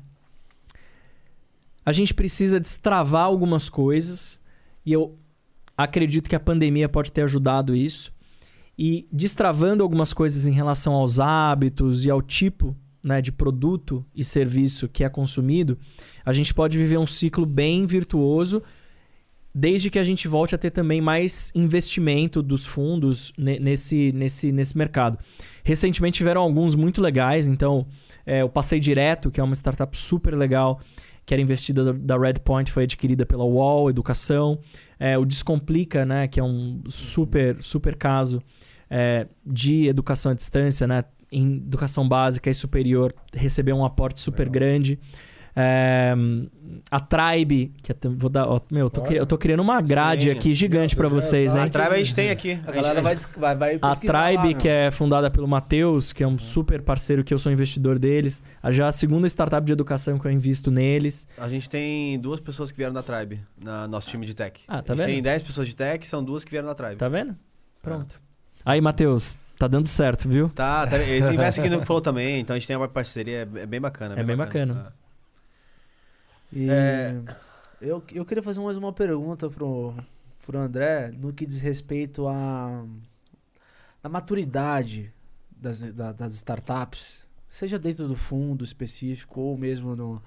A 1.86 1.92
gente 1.92 2.14
precisa 2.14 2.60
destravar 2.60 3.24
algumas 3.24 3.70
coisas, 3.70 4.44
e 4.86 4.92
eu 4.94 5.18
acredito 5.78 6.30
que 6.30 6.36
a 6.36 6.40
pandemia 6.40 6.90
pode 6.90 7.12
ter 7.12 7.22
ajudado 7.22 7.76
isso 7.76 8.12
e 8.78 9.08
destravando 9.12 9.84
algumas 9.84 10.14
coisas 10.14 10.48
em 10.48 10.52
relação 10.52 10.94
aos 10.94 11.20
hábitos 11.20 12.06
e 12.06 12.10
ao 12.10 12.22
tipo 12.22 12.76
né, 13.04 13.22
de 13.22 13.32
produto 13.32 14.06
e 14.14 14.24
serviço 14.24 14.88
que 14.88 15.04
é 15.04 15.10
consumido, 15.10 15.78
a 16.26 16.34
gente 16.34 16.54
pode 16.54 16.78
viver 16.78 16.98
um 16.98 17.08
ciclo 17.08 17.46
bem 17.46 17.86
virtuoso, 17.86 18.62
desde 19.54 19.90
que 19.90 19.98
a 19.98 20.04
gente 20.04 20.28
volte 20.28 20.54
a 20.54 20.58
ter 20.58 20.72
também 20.72 21.02
mais 21.02 21.52
investimento 21.56 22.42
dos 22.42 22.66
fundos 22.66 23.34
ne- 23.38 23.60
nesse, 23.60 24.12
nesse, 24.12 24.52
nesse 24.52 24.78
mercado. 24.78 25.18
Recentemente 25.64 26.18
tiveram 26.18 26.42
alguns 26.42 26.76
muito 26.76 27.02
legais, 27.02 27.48
então 27.48 27.88
é, 28.26 28.44
o 28.44 28.50
Passei 28.50 28.80
Direto, 28.80 29.32
que 29.32 29.40
é 29.40 29.44
uma 29.44 29.56
startup 29.56 29.98
super 29.98 30.36
legal, 30.36 30.80
que 31.26 31.34
era 31.34 31.42
investida 31.42 31.94
da, 31.94 32.18
Redpoint, 32.18 32.72
foi 32.72 32.84
adquirida 32.84 33.26
pela 33.26 33.44
UOL 33.44 33.90
Educação. 33.90 34.60
É, 35.00 35.18
o 35.18 35.26
Descomplica, 35.26 36.06
né, 36.06 36.28
que 36.28 36.40
é 36.40 36.44
um 36.44 36.82
super, 36.88 37.62
super 37.62 37.96
caso 37.96 38.42
é, 38.90 39.28
de 39.46 39.88
educação 39.88 40.32
à 40.32 40.36
distância, 40.36 40.88
né, 40.88 41.04
em 41.32 41.58
educação 41.58 42.08
básica 42.08 42.50
e 42.50 42.54
superior, 42.54 43.14
recebeu 43.34 43.76
um 43.76 43.86
aporte 43.86 44.20
super 44.20 44.50
grande. 44.50 45.00
É, 45.56 46.14
a 46.90 47.00
Tribe, 47.00 47.74
que 47.82 47.92
até- 47.92 48.08
vou 48.08 48.30
dar, 48.30 48.48
ó, 48.48 48.62
meu, 48.72 48.86
eu 48.86 48.90
tô, 48.90 49.06
eu 49.08 49.26
tô 49.26 49.38
criando 49.38 49.60
uma 49.62 49.82
grade 49.82 50.24
Sim. 50.26 50.30
aqui 50.32 50.56
gigante 50.56 50.96
já 50.96 51.10
vocês, 51.10 51.54
hein? 51.56 51.64
A 51.64 51.70
Tribe 51.70 51.88
a 51.96 51.98
gente 51.98 52.16
tem 52.16 52.30
aqui. 52.30 52.52
A 52.66 52.72
galera 52.72 53.02
vai, 53.02 53.16
vai, 53.36 53.56
vai 53.58 53.80
A 53.82 53.88
lá, 53.90 53.96
Tribe, 53.96 54.48
meu. 54.50 54.58
que 54.58 54.70
é 54.70 54.90
fundada 54.92 55.30
pelo 55.30 55.48
Matheus, 55.48 56.14
que 56.14 56.24
é 56.24 56.28
um 56.28 56.38
super 56.38 56.82
parceiro 56.82 57.24
que 57.26 57.34
eu 57.34 57.38
sou 57.38 57.52
investidor 57.52 58.00
deles. 58.00 58.42
A 58.64 58.72
Já 58.72 58.88
a 58.88 58.92
segunda 58.92 59.28
startup 59.28 59.66
de 59.66 59.74
educação 59.74 60.18
que 60.18 60.26
eu 60.28 60.32
invisto 60.32 60.72
neles. 60.72 61.28
A 61.38 61.50
gente 61.50 61.68
tem 61.70 62.18
duas 62.20 62.40
pessoas 62.40 62.72
que 62.72 62.78
vieram 62.78 62.94
da 62.94 63.04
Tribe, 63.04 63.42
na 63.62 63.86
nosso 63.88 64.08
time 64.10 64.26
de 64.26 64.34
tech. 64.36 64.62
Ah, 64.68 64.82
tá 64.82 64.94
a 64.94 64.96
gente 64.96 65.06
vendo? 65.06 65.14
tem 65.16 65.24
10 65.24 65.44
pessoas 65.44 65.68
de 65.68 65.76
tech, 65.76 66.06
são 66.08 66.24
duas 66.24 66.46
que 66.46 66.52
vieram 66.52 66.68
da 66.68 66.76
Tribe. 66.76 66.96
Tá 66.96 67.10
vendo? 67.10 67.36
Pronto. 67.82 68.22
Aí, 68.64 68.80
Matheus, 68.80 69.38
tá 69.60 69.68
dando 69.68 69.86
certo, 69.88 70.28
viu? 70.28 70.50
Tá, 70.50 70.88
tá 70.88 70.98
eles 70.98 71.30
investem 71.30 71.64
aqui 71.66 71.76
no 71.76 71.82
Flow 71.86 72.02
também, 72.02 72.40
então 72.40 72.56
a 72.56 72.60
gente 72.60 72.68
tem 72.68 72.76
uma 72.78 72.88
parceria, 72.88 73.48
é 73.56 73.60
é 73.62 73.66
bem 73.68 73.80
bacana. 73.80 74.20
É 74.20 74.24
bem 74.24 74.36
bacana. 74.36 74.94
E 76.52 76.70
É. 76.70 77.22
eu, 77.82 78.04
eu 78.12 78.26
queria 78.26 78.42
fazer 78.42 78.60
mais 78.62 78.76
uma 78.78 78.92
pergunta 78.92 79.50
pro, 79.50 79.94
pro 80.46 80.58
André 80.58 81.12
no 81.12 81.32
que 81.32 81.46
diz 81.46 81.60
respeito 81.60 82.28
à 82.28 82.84
à 84.02 84.08
maturidade 84.08 85.14
das, 85.52 85.82
da- 85.82 86.14
das 86.14 86.34
startups, 86.34 87.28
seja 87.50 87.78
dentro 87.78 88.08
do 88.08 88.16
fundo 88.16 88.64
específico 88.64 89.42
ou 89.42 89.58
mesmo 89.58 89.94
no, 89.96 90.24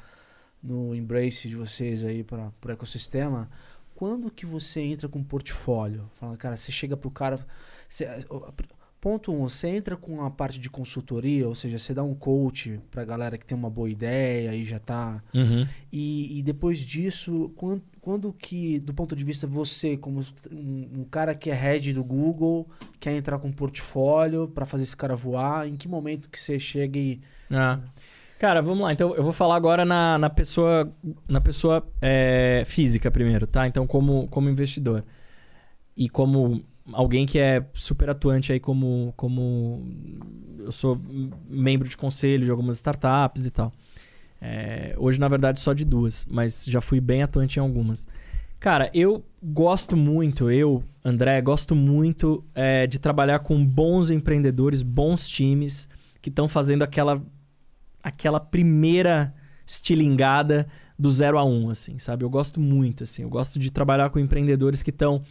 no 0.63 0.95
embrace 0.95 1.49
de 1.49 1.57
vocês 1.57 2.05
aí 2.05 2.23
para 2.23 2.53
o 2.67 2.71
ecossistema. 2.71 3.49
Quando 3.95 4.31
que 4.31 4.45
você 4.45 4.81
entra 4.83 5.09
com 5.09 5.21
um 5.21 5.25
portfólio? 5.25 6.11
Fala, 6.17 6.37
cara, 6.37 6.57
você 6.57 6.71
chega 6.71 6.97
pro 6.99 7.11
cara. 7.11 7.39
você- 7.89 8.27
ponto 9.03 9.33
um, 9.33 9.49
você 9.49 9.67
entra 9.67 9.97
com 9.97 10.23
a 10.23 10.31
parte 10.31 10.61
de 10.61 10.71
consultoria, 10.71 11.49
ou 11.49 11.57
seja, 11.57 11.77
você 11.77 11.93
dá 11.93 12.05
um 12.05 12.15
coach 12.15 12.79
pra 12.89 13.05
galera 13.05 13.37
que 13.37 13.45
tem 13.45 13.59
uma 13.59 13.69
boa 13.69 13.91
ideia 13.91 14.55
e 14.55 14.65
já 14.65 14.79
tá 14.79 15.21
Uhum. 15.35 15.67
e, 15.93 16.39
e 16.39 16.43
depois 16.43 16.79
disso, 16.79 17.53
quando, 17.57 17.83
quando 18.01 18.33
que, 18.33 18.79
do 18.79 18.95
ponto 18.95 19.17
de 19.17 19.25
vista 19.25 19.45
você, 19.45 19.97
como 19.97 20.21
um, 20.53 21.01
um 21.01 21.05
cara 21.05 21.35
que 21.35 21.51
é 21.51 21.53
head 21.53 21.93
do 21.93 22.05
Google, 22.05 22.71
quer 23.01 23.17
entrar 23.17 23.41
com 23.41 23.49
um 23.49 23.53
portfólio 23.53 24.47
para 24.47 24.65
fazer 24.65 24.85
esse 24.85 24.97
cara 24.97 25.17
voar, 25.17 25.67
em 25.67 25.75
que 25.75 25.89
momento 25.89 26.31
que 26.31 26.39
você 26.39 26.57
chega 26.61 26.97
e... 26.97 27.21
Ah. 27.51 27.81
Cara, 28.39 28.63
vamos 28.63 28.83
lá. 28.83 28.93
Então, 28.93 29.15
eu 29.17 29.23
vou 29.25 29.33
falar 29.33 29.57
agora 29.57 29.85
na, 29.85 30.17
na 30.17 30.31
pessoa, 30.31 30.93
na 31.29 31.41
pessoa 31.41 31.85
é, 32.01 32.63
física 32.67 33.11
primeiro, 33.11 33.49
tá? 33.49 33.67
Então, 33.67 33.85
como, 33.85 34.29
como 34.29 34.49
investidor. 34.49 35.05
E 35.97 36.09
como 36.09 36.65
alguém 36.93 37.27
que 37.27 37.39
é 37.39 37.65
super 37.75 38.11
atuante 38.11 38.53
aí 38.53 38.61
como, 38.61 39.13
como... 39.17 39.87
Eu 40.59 40.73
sou 40.73 41.01
membro 41.49 41.89
de 41.89 41.97
conselho 41.97 42.45
de 42.45 42.51
algumas 42.51 42.77
startups 42.77 43.47
e 43.47 43.51
tal. 43.51 43.73
É, 44.41 44.95
hoje, 44.99 45.21
na 45.21 45.29
verdade, 45.29 45.61
só 45.61 45.73
de 45.73 45.85
duas. 45.85 46.27
Mas 46.31 46.65
já 46.65 46.81
fui 46.81 47.01
bem 47.01 47.23
atuante 47.23 47.59
em 47.59 47.63
algumas. 47.63 48.07
Cara, 48.63 48.91
eu 48.95 49.25
gosto 49.43 49.97
muito, 49.97 50.49
eu, 50.49 50.85
André, 51.05 51.41
gosto 51.41 51.75
muito 51.75 52.45
é, 52.55 52.87
de 52.87 53.01
trabalhar 53.01 53.41
com 53.41 53.65
bons 53.67 54.09
empreendedores, 54.09 54.83
bons 54.83 55.29
times 55.29 55.89
que 56.21 56.29
estão 56.29 56.47
fazendo 56.47 56.83
aquela 56.83 57.21
aquela 58.01 58.39
primeira 58.39 59.35
estilingada 59.67 60.69
do 60.99 61.11
zero 61.11 61.39
a 61.39 61.45
um, 61.45 61.71
assim, 61.71 61.99
sabe? 61.99 62.25
Eu 62.25 62.31
gosto 62.31 62.61
muito, 62.61 63.03
assim. 63.05 63.23
Eu 63.23 63.29
gosto 63.29 63.59
de 63.59 63.71
trabalhar 63.71 64.11
com 64.11 64.19
empreendedores 64.19 64.81
que 64.83 64.91
estão 64.91 65.23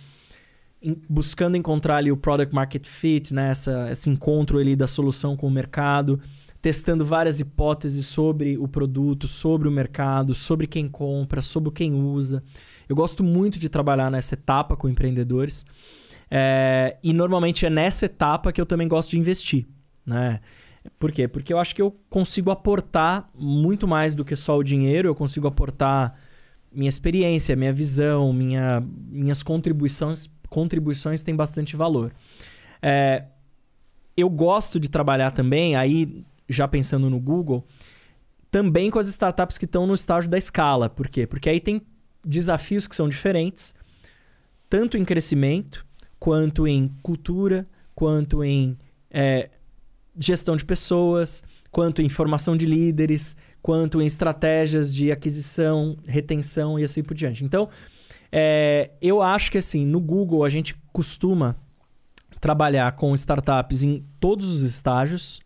buscando 1.07 1.55
encontrar 1.55 1.97
ali 1.97 2.11
o 2.11 2.17
product 2.17 2.53
market 2.53 2.87
fit, 2.87 3.33
né? 3.33 3.51
Essa, 3.51 3.89
esse 3.91 4.09
encontro 4.09 4.57
ali 4.57 4.75
da 4.75 4.87
solução 4.87 5.37
com 5.37 5.47
o 5.47 5.51
mercado, 5.51 6.19
testando 6.61 7.05
várias 7.05 7.39
hipóteses 7.39 8.05
sobre 8.05 8.57
o 8.57 8.67
produto, 8.67 9.27
sobre 9.27 9.67
o 9.67 9.71
mercado, 9.71 10.33
sobre 10.33 10.67
quem 10.67 10.87
compra, 10.87 11.41
sobre 11.41 11.71
quem 11.71 11.93
usa. 11.93 12.43
Eu 12.89 12.95
gosto 12.95 13.23
muito 13.23 13.59
de 13.59 13.69
trabalhar 13.69 14.09
nessa 14.09 14.33
etapa 14.33 14.75
com 14.75 14.89
empreendedores. 14.89 15.65
É, 16.29 16.97
e 17.03 17.13
normalmente 17.13 17.65
é 17.65 17.69
nessa 17.69 18.05
etapa 18.05 18.51
que 18.53 18.61
eu 18.61 18.65
também 18.65 18.87
gosto 18.87 19.11
de 19.11 19.19
investir, 19.19 19.67
né? 20.05 20.39
Por 20.97 21.11
quê? 21.11 21.27
Porque 21.27 21.53
eu 21.53 21.59
acho 21.59 21.75
que 21.75 21.81
eu 21.81 21.95
consigo 22.09 22.49
aportar 22.49 23.29
muito 23.35 23.87
mais 23.87 24.15
do 24.15 24.25
que 24.25 24.35
só 24.35 24.57
o 24.57 24.63
dinheiro, 24.63 25.07
eu 25.07 25.13
consigo 25.13 25.47
aportar 25.47 26.17
minha 26.71 26.89
experiência, 26.89 27.55
minha 27.55 27.73
visão, 27.73 28.33
minha, 28.33 28.81
minhas 29.09 29.43
contribuições, 29.43 30.29
contribuições 30.51 31.23
têm 31.23 31.33
bastante 31.33 31.77
valor. 31.77 32.13
É, 32.81 33.23
eu 34.17 34.29
gosto 34.29 34.79
de 34.79 34.89
trabalhar 34.89 35.31
também, 35.31 35.77
aí 35.77 36.25
já 36.47 36.67
pensando 36.67 37.09
no 37.09 37.19
Google, 37.19 37.65
também 38.51 38.91
com 38.91 38.99
as 38.99 39.07
startups 39.07 39.57
que 39.57 39.63
estão 39.63 39.87
no 39.87 39.93
estágio 39.93 40.29
da 40.29 40.37
escala. 40.37 40.89
Por 40.89 41.07
quê? 41.07 41.25
Porque 41.25 41.49
aí 41.49 41.61
tem 41.61 41.81
desafios 42.23 42.85
que 42.85 42.95
são 42.95 43.07
diferentes, 43.07 43.73
tanto 44.69 44.97
em 44.97 45.05
crescimento, 45.05 45.85
quanto 46.19 46.67
em 46.67 46.89
cultura, 47.01 47.65
quanto 47.95 48.43
em 48.43 48.77
é, 49.09 49.49
gestão 50.17 50.57
de 50.57 50.65
pessoas, 50.65 51.43
quanto 51.71 52.01
em 52.01 52.09
formação 52.09 52.57
de 52.57 52.65
líderes, 52.65 53.37
quanto 53.61 54.01
em 54.01 54.05
estratégias 54.05 54.93
de 54.93 55.13
aquisição, 55.13 55.97
retenção 56.05 56.77
e 56.77 56.83
assim 56.83 57.01
por 57.01 57.13
diante. 57.13 57.45
Então, 57.45 57.69
é, 58.31 58.91
eu 59.01 59.21
acho 59.21 59.51
que 59.51 59.57
assim, 59.57 59.85
no 59.85 59.99
Google 59.99 60.43
a 60.43 60.49
gente 60.49 60.75
costuma 60.93 61.55
trabalhar 62.39 62.91
com 62.93 63.13
startups 63.13 63.83
em 63.83 64.03
todos 64.19 64.49
os 64.49 64.63
estágios. 64.63 65.39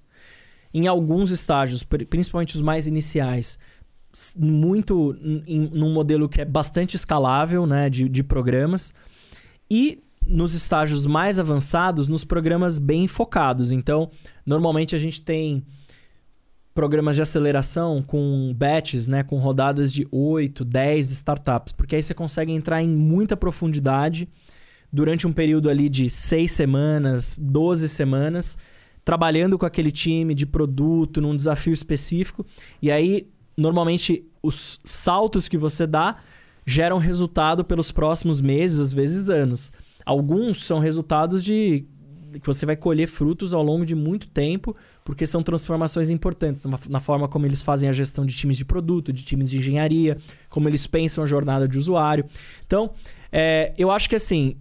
Em 0.74 0.88
alguns 0.88 1.32
estágios, 1.32 1.84
principalmente 1.84 2.56
os 2.56 2.62
mais 2.62 2.86
iniciais, 2.86 3.58
muito 4.38 5.16
em, 5.48 5.70
num 5.74 5.94
modelo 5.94 6.28
que 6.28 6.42
é 6.42 6.46
bastante 6.46 6.96
escalável, 6.96 7.66
né, 7.66 7.90
de, 7.90 8.10
de 8.10 8.24
programas. 8.24 8.94
E 9.72 10.04
nos 10.26 10.54
estágios 10.54 11.06
mais 11.06 11.40
avançados, 11.40 12.08
nos 12.08 12.26
programas 12.26 12.80
bem 12.80 13.08
focados. 13.08 13.72
Então, 13.72 14.10
normalmente 14.46 14.96
a 14.96 14.98
gente 14.98 15.22
tem 15.22 15.64
programas 16.76 17.16
de 17.16 17.22
aceleração 17.22 18.04
com 18.06 18.54
batches, 18.54 19.08
né, 19.08 19.24
com 19.24 19.40
rodadas 19.40 19.94
de 19.94 20.06
8, 20.12 20.66
10 20.66 21.12
startups, 21.12 21.72
porque 21.72 21.96
aí 21.96 22.04
você 22.04 22.14
consegue 22.14 22.52
entrar 22.52 22.84
em 22.84 22.90
muita 22.90 23.38
profundidade 23.38 24.28
durante 24.92 25.26
um 25.26 25.32
período 25.32 25.70
ali 25.70 25.88
de 25.88 26.10
seis 26.10 26.52
semanas, 26.52 27.40
12 27.42 27.88
semanas, 27.88 28.58
trabalhando 29.06 29.58
com 29.58 29.66
aquele 29.66 29.90
time 29.90 30.36
de 30.36 30.46
produto, 30.46 31.22
num 31.22 31.36
desafio 31.36 31.74
específico. 31.74 32.46
E 32.82 32.92
aí, 32.92 33.30
normalmente, 33.56 34.26
os 34.44 34.82
saltos 34.84 35.48
que 35.48 35.58
você 35.58 35.88
dá 35.88 36.18
geram 36.66 36.98
resultado 36.98 37.64
pelos 37.64 37.92
próximos 37.92 38.42
meses, 38.42 38.80
às 38.80 38.94
vezes 38.94 39.30
anos. 39.30 39.72
Alguns 40.06 40.66
são 40.66 40.80
resultados 40.80 41.44
de 41.44 41.86
que 42.34 42.46
você 42.46 42.66
vai 42.66 42.76
colher 42.76 43.08
frutos 43.08 43.54
ao 43.54 43.64
longo 43.64 43.86
de 43.86 43.96
muito 43.96 44.28
tempo, 44.28 44.76
porque 45.06 45.28
são 45.28 45.44
transformações 45.44 46.10
importantes 46.10 46.66
na, 46.90 47.00
forma 47.00 47.28
como 47.28 47.46
eles 47.46 47.62
fazem 47.62 47.88
a 47.88 47.94
gestão 47.94 48.26
de 48.26 48.36
times 48.36 48.58
de 48.58 48.66
produto, 48.66 49.14
de 49.14 49.24
times 49.24 49.52
de 49.52 49.60
engenharia, 49.60 50.18
como 50.50 50.68
eles 50.68 50.88
pensam 50.88 51.24
a 51.24 51.28
jornada 51.28 51.68
de 51.68 51.78
usuário. 51.78 52.26
Então, 52.66 52.92
é, 53.32 53.72
eu 53.78 53.92
acho 53.92 54.10
que 54.10 54.16
assim, 54.16 54.58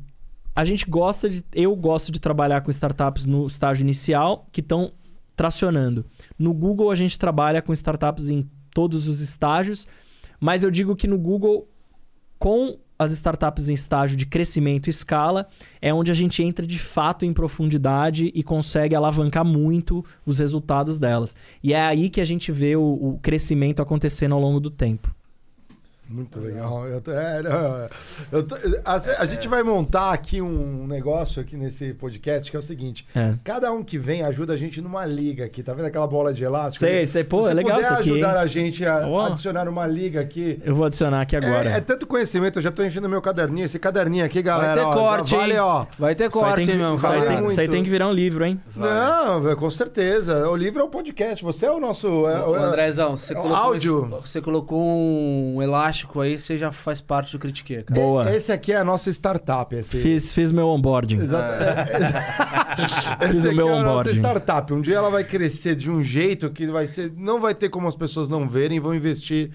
a 0.54 0.62
gente 0.62 0.84
gosta 0.88 1.30
de. 1.30 1.42
Eu 1.50 1.74
gosto 1.74 2.12
de 2.12 2.20
trabalhar 2.20 2.60
com 2.60 2.70
startups 2.70 3.24
no 3.24 3.46
estágio 3.46 3.82
inicial 3.82 4.46
que 4.52 4.60
estão 4.60 4.92
tracionando. 5.34 6.04
No 6.38 6.52
Google, 6.52 6.90
a 6.90 6.94
gente 6.94 7.18
trabalha 7.18 7.62
com 7.62 7.72
startups 7.72 8.28
em 8.28 8.46
todos 8.70 9.08
os 9.08 9.22
estágios, 9.22 9.88
mas 10.38 10.62
eu 10.62 10.70
digo 10.70 10.94
que 10.94 11.08
no 11.08 11.16
Google, 11.16 11.66
com 12.38 12.78
as 12.98 13.12
startups 13.12 13.68
em 13.68 13.74
estágio 13.74 14.16
de 14.16 14.26
crescimento 14.26 14.86
e 14.86 14.90
escala, 14.90 15.48
é 15.80 15.92
onde 15.92 16.10
a 16.10 16.14
gente 16.14 16.42
entra 16.42 16.66
de 16.66 16.78
fato 16.78 17.24
em 17.24 17.32
profundidade 17.32 18.30
e 18.34 18.42
consegue 18.42 18.94
alavancar 18.94 19.44
muito 19.44 20.04
os 20.24 20.38
resultados 20.38 20.98
delas. 20.98 21.34
E 21.62 21.72
é 21.72 21.80
aí 21.80 22.08
que 22.08 22.20
a 22.20 22.24
gente 22.24 22.52
vê 22.52 22.76
o, 22.76 22.82
o 22.82 23.18
crescimento 23.20 23.82
acontecendo 23.82 24.34
ao 24.34 24.40
longo 24.40 24.60
do 24.60 24.70
tempo. 24.70 25.14
Muito 26.08 26.38
legal. 26.38 26.86
Eu 26.86 27.00
tô- 27.00 27.10
é, 27.12 27.42
não, 27.42 27.88
eu 28.30 28.42
tô- 28.42 28.56
a, 28.84 28.94
a 28.94 29.24
gente 29.24 29.48
vai 29.48 29.62
montar 29.62 30.12
aqui 30.12 30.40
um 30.42 30.86
negócio 30.86 31.40
aqui 31.40 31.56
nesse 31.56 31.94
podcast 31.94 32.50
que 32.50 32.56
é 32.56 32.60
o 32.60 32.62
seguinte: 32.62 33.06
É. 33.16 33.34
cada 33.42 33.72
um 33.72 33.82
que 33.82 33.96
vem 33.98 34.22
ajuda 34.22 34.52
a 34.52 34.56
gente 34.56 34.80
numa 34.82 35.06
liga 35.06 35.44
aqui. 35.46 35.62
Tá 35.62 35.72
vendo 35.72 35.86
aquela 35.86 36.06
bola 36.06 36.32
de 36.34 36.44
elástico? 36.44 36.84
Sei, 36.84 37.06
sei. 37.06 37.24
Pô, 37.24 37.40
Se 37.42 37.46
é 37.46 37.50
você 37.50 37.54
legal 37.54 37.76
puder 37.76 37.84
isso 37.84 37.94
aqui, 37.94 38.10
ajudar 38.10 38.38
a 38.38 38.46
gente 38.46 38.84
a 38.86 39.08
Ó. 39.08 39.26
adicionar 39.26 39.66
uma 39.68 39.86
liga 39.86 40.20
aqui. 40.20 40.60
Eu 40.62 40.74
vou 40.74 40.84
adicionar 40.84 41.22
aqui 41.22 41.36
agora. 41.36 41.70
É, 41.70 41.76
é 41.76 41.80
tanto 41.80 42.06
conhecimento, 42.06 42.58
eu 42.58 42.62
já 42.62 42.70
tô 42.70 42.84
enchendo 42.84 43.08
meu 43.08 43.22
caderninho. 43.22 43.64
Esse 43.64 43.78
caderninho 43.78 44.24
aqui, 44.26 44.42
galera. 44.42 44.74
Vai 44.74 44.84
ter 44.84 44.90
ó, 44.90 44.92
corte, 44.92 45.34
vale, 45.36 45.52
hein? 45.54 45.58
ó. 45.60 45.86
Vai 45.98 46.14
ter 46.14 46.30
corte, 46.30 46.66
tem 46.66 46.76
meu 46.76 46.94
isso 46.94 47.06
aí 47.06 47.18
vale 47.20 47.36
tem- 47.38 47.46
isso 47.46 47.60
aí 47.60 47.68
tem 47.68 47.82
que 47.82 47.88
virar 47.90 48.08
um 48.08 48.12
livro, 48.12 48.44
hein? 48.44 48.60
Não, 48.76 49.40
velho, 49.40 49.56
com 49.56 49.70
certeza. 49.70 50.48
O 50.50 50.54
livro 50.54 50.82
é 50.82 50.84
o 50.84 50.88
podcast. 50.88 51.42
Você 51.42 51.64
é 51.64 51.70
o 51.70 51.80
nosso. 51.80 52.06
é- 52.28 52.44
Ô, 52.44 52.56
é- 52.56 52.58
Andrezão, 52.62 53.16
você 53.16 53.32
é 53.32 53.38
o 53.38 53.40
colocou, 53.40 53.64
áudio. 53.64 53.98
esse- 54.00 54.28
você 54.28 54.40
colocou 54.42 54.80
um 54.82 55.62
elástico 55.62 55.93
aí, 56.20 56.38
você 56.38 56.56
já 56.56 56.70
faz 56.72 57.00
parte 57.00 57.32
do 57.32 57.38
Critique, 57.38 57.82
cara. 57.82 58.00
Boa. 58.00 58.34
Esse 58.34 58.50
aqui 58.52 58.72
é 58.72 58.76
a 58.76 58.84
nossa 58.84 59.10
startup. 59.10 59.74
Esse... 59.74 59.96
Fiz, 59.98 60.32
fiz 60.32 60.50
meu 60.52 60.68
onboarding. 60.68 61.18
Exato. 61.18 61.64
Fiz 63.26 63.36
Esse 63.36 63.46
o 63.46 63.50
aqui 63.50 63.56
meu 63.56 63.68
é 63.68 63.72
a 63.72 63.82
nossa 63.82 63.90
onboarding. 64.10 64.18
startup. 64.20 64.72
Um 64.72 64.80
dia 64.80 64.96
ela 64.96 65.10
vai 65.10 65.24
crescer 65.24 65.74
de 65.74 65.90
um 65.90 66.02
jeito 66.02 66.50
que 66.50 66.66
vai 66.66 66.86
ser, 66.86 67.12
não 67.16 67.40
vai 67.40 67.54
ter 67.54 67.68
como 67.68 67.86
as 67.88 67.94
pessoas 67.96 68.28
não 68.28 68.48
verem 68.48 68.76
e 68.78 68.80
vão 68.80 68.94
investir 68.94 69.50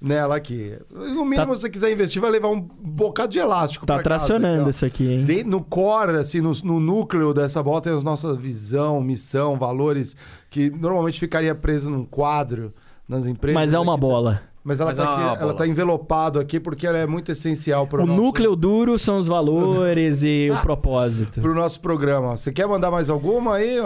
nela 0.00 0.36
aqui. 0.36 0.76
No 0.90 1.24
mínimo, 1.24 1.46
Tá- 1.46 1.54
se 1.54 1.60
você 1.62 1.70
quiser 1.70 1.92
investir, 1.92 2.20
vai 2.20 2.30
levar 2.30 2.48
um 2.48 2.60
bocado 2.60 3.32
de 3.32 3.38
elástico 3.38 3.86
Tá 3.86 3.94
pra 3.94 4.02
casa 4.02 4.26
tracionando 4.26 4.68
isso 4.68 4.84
aqui, 4.84 5.10
hein? 5.12 5.24
De- 5.24 5.44
no 5.44 5.62
core, 5.62 6.16
assim, 6.16 6.40
no, 6.40 6.52
no 6.62 6.78
núcleo 6.80 7.32
dessa 7.32 7.62
bola 7.62 7.80
tem 7.80 7.92
a 7.92 8.00
nossa 8.00 8.34
visão, 8.34 9.00
missão, 9.00 9.56
valores, 9.56 10.16
que 10.50 10.68
normalmente 10.68 11.18
ficaria 11.18 11.54
preso 11.54 11.88
num 11.90 12.04
quadro 12.04 12.74
nas 13.08 13.26
empresas. 13.26 13.54
Mas 13.54 13.72
é 13.72 13.78
uma 13.78 13.96
bola. 13.96 14.32
Ela 14.32 14.53
Mas 14.64 14.80
é 14.80 14.82
ela 14.82 15.36
bola. 15.36 15.54
tá 15.54 15.66
envelopado 15.66 16.40
aqui 16.40 16.58
porque 16.58 16.86
ela 16.86 16.96
é 16.96 17.06
muito 17.06 17.30
essencial 17.30 17.86
para 17.86 18.02
O 18.02 18.06
núcleo 18.06 18.56
duro 18.56 18.96
são 18.98 19.18
os 19.18 19.26
valores 19.26 20.22
e 20.22 20.48
o 20.50 20.56
propósito. 20.62 21.40
pro 21.42 21.54
nosso 21.54 21.78
programa. 21.80 22.38
Você 22.38 22.50
quer 22.50 22.66
mandar 22.66 22.90
mais 22.90 23.10
alguma 23.10 23.56
aí? 23.56 23.76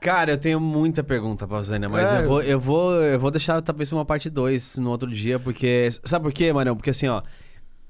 Cara, 0.00 0.32
eu 0.32 0.38
tenho 0.38 0.60
muita 0.60 1.02
pergunta 1.04 1.46
pra 1.46 1.62
Zânia, 1.62 1.88
mas 1.88 2.12
É. 2.12 2.22
eu, 2.24 2.28
vou, 2.28 2.42
eu, 2.42 2.60
vou, 2.60 2.92
eu 2.92 3.20
vou 3.20 3.30
deixar 3.30 3.62
talvez 3.62 3.90
uma 3.92 4.04
parte 4.04 4.28
2 4.28 4.78
no 4.78 4.90
outro 4.90 5.08
dia, 5.10 5.38
porque. 5.38 5.88
Sabe 6.02 6.24
por 6.24 6.32
quê, 6.32 6.52
Marão? 6.52 6.74
Porque 6.76 6.90
assim, 6.90 7.06
ó. 7.08 7.22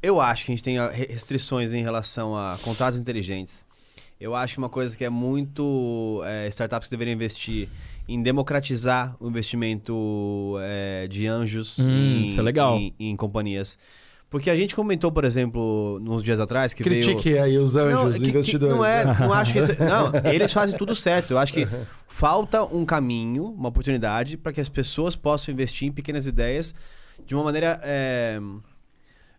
Eu 0.03 0.21
acho 0.21 0.45
que 0.45 0.53
a 0.53 0.55
gente 0.55 0.63
tem 0.63 0.77
restrições 0.93 1.73
em 1.73 1.83
relação 1.83 2.37
a 2.37 2.59
contratos 2.63 2.99
inteligentes. 2.99 3.65
Eu 4.21 4.35
acho 4.35 4.53
que 4.55 4.59
uma 4.59 4.69
coisa 4.69 4.95
que 4.97 5.05
é 5.05 5.09
muito. 5.09 6.21
é, 6.27 6.47
startups 6.49 6.89
que 6.89 6.91
deveriam 6.91 7.15
investir 7.15 7.71
em 8.09 8.23
democratizar 8.23 9.17
o 9.19 9.29
investimento 9.29 10.57
é, 10.61 11.07
de 11.09 11.27
anjos 11.27 11.79
Hum, 11.79 11.89
em, 11.89 12.27
isso 12.27 12.39
é 12.39 12.43
legal. 12.43 12.77
Em, 12.79 12.95
em 12.99 13.17
companhias. 13.17 13.79
Porque 14.31 14.51
a 14.51 14.57
gente 14.57 14.75
comentou, 14.75 15.13
por 15.13 15.25
exemplo, 15.25 16.01
uns 16.05 16.23
dias 16.23 16.41
atrás, 16.41 16.75
que 16.75 16.83
veio. 16.83 17.03
Critique 17.05 17.39
aí 17.39 17.57
os 17.57 17.77
anjos, 17.77 18.19
Não, 18.19 18.29
investidores. 18.29 18.75
não 18.77 18.85
é, 18.85 19.05
né? 19.05 19.17
não 19.21 19.33
acho 19.33 19.53
que 19.53 19.61
isso- 19.61 19.77
não, 19.79 20.11
eles 20.31 20.53
fazem 20.53 20.77
tudo 20.77 20.93
certo. 20.95 21.31
Eu 21.33 21.39
acho 21.39 21.53
que 21.53 21.69
falta 22.09 22.65
um 22.65 22.85
caminho, 22.85 23.45
uma 23.45 23.69
oportunidade 23.69 24.37
para 24.37 24.53
que 24.53 24.61
as 24.61 24.69
pessoas 24.69 25.15
possam 25.15 25.53
investir 25.55 25.87
em 25.89 25.93
pequenas 25.93 26.27
ideias 26.27 26.75
de 27.25 27.33
uma 27.35 27.45
maneira 27.45 27.79
é, 27.85 28.41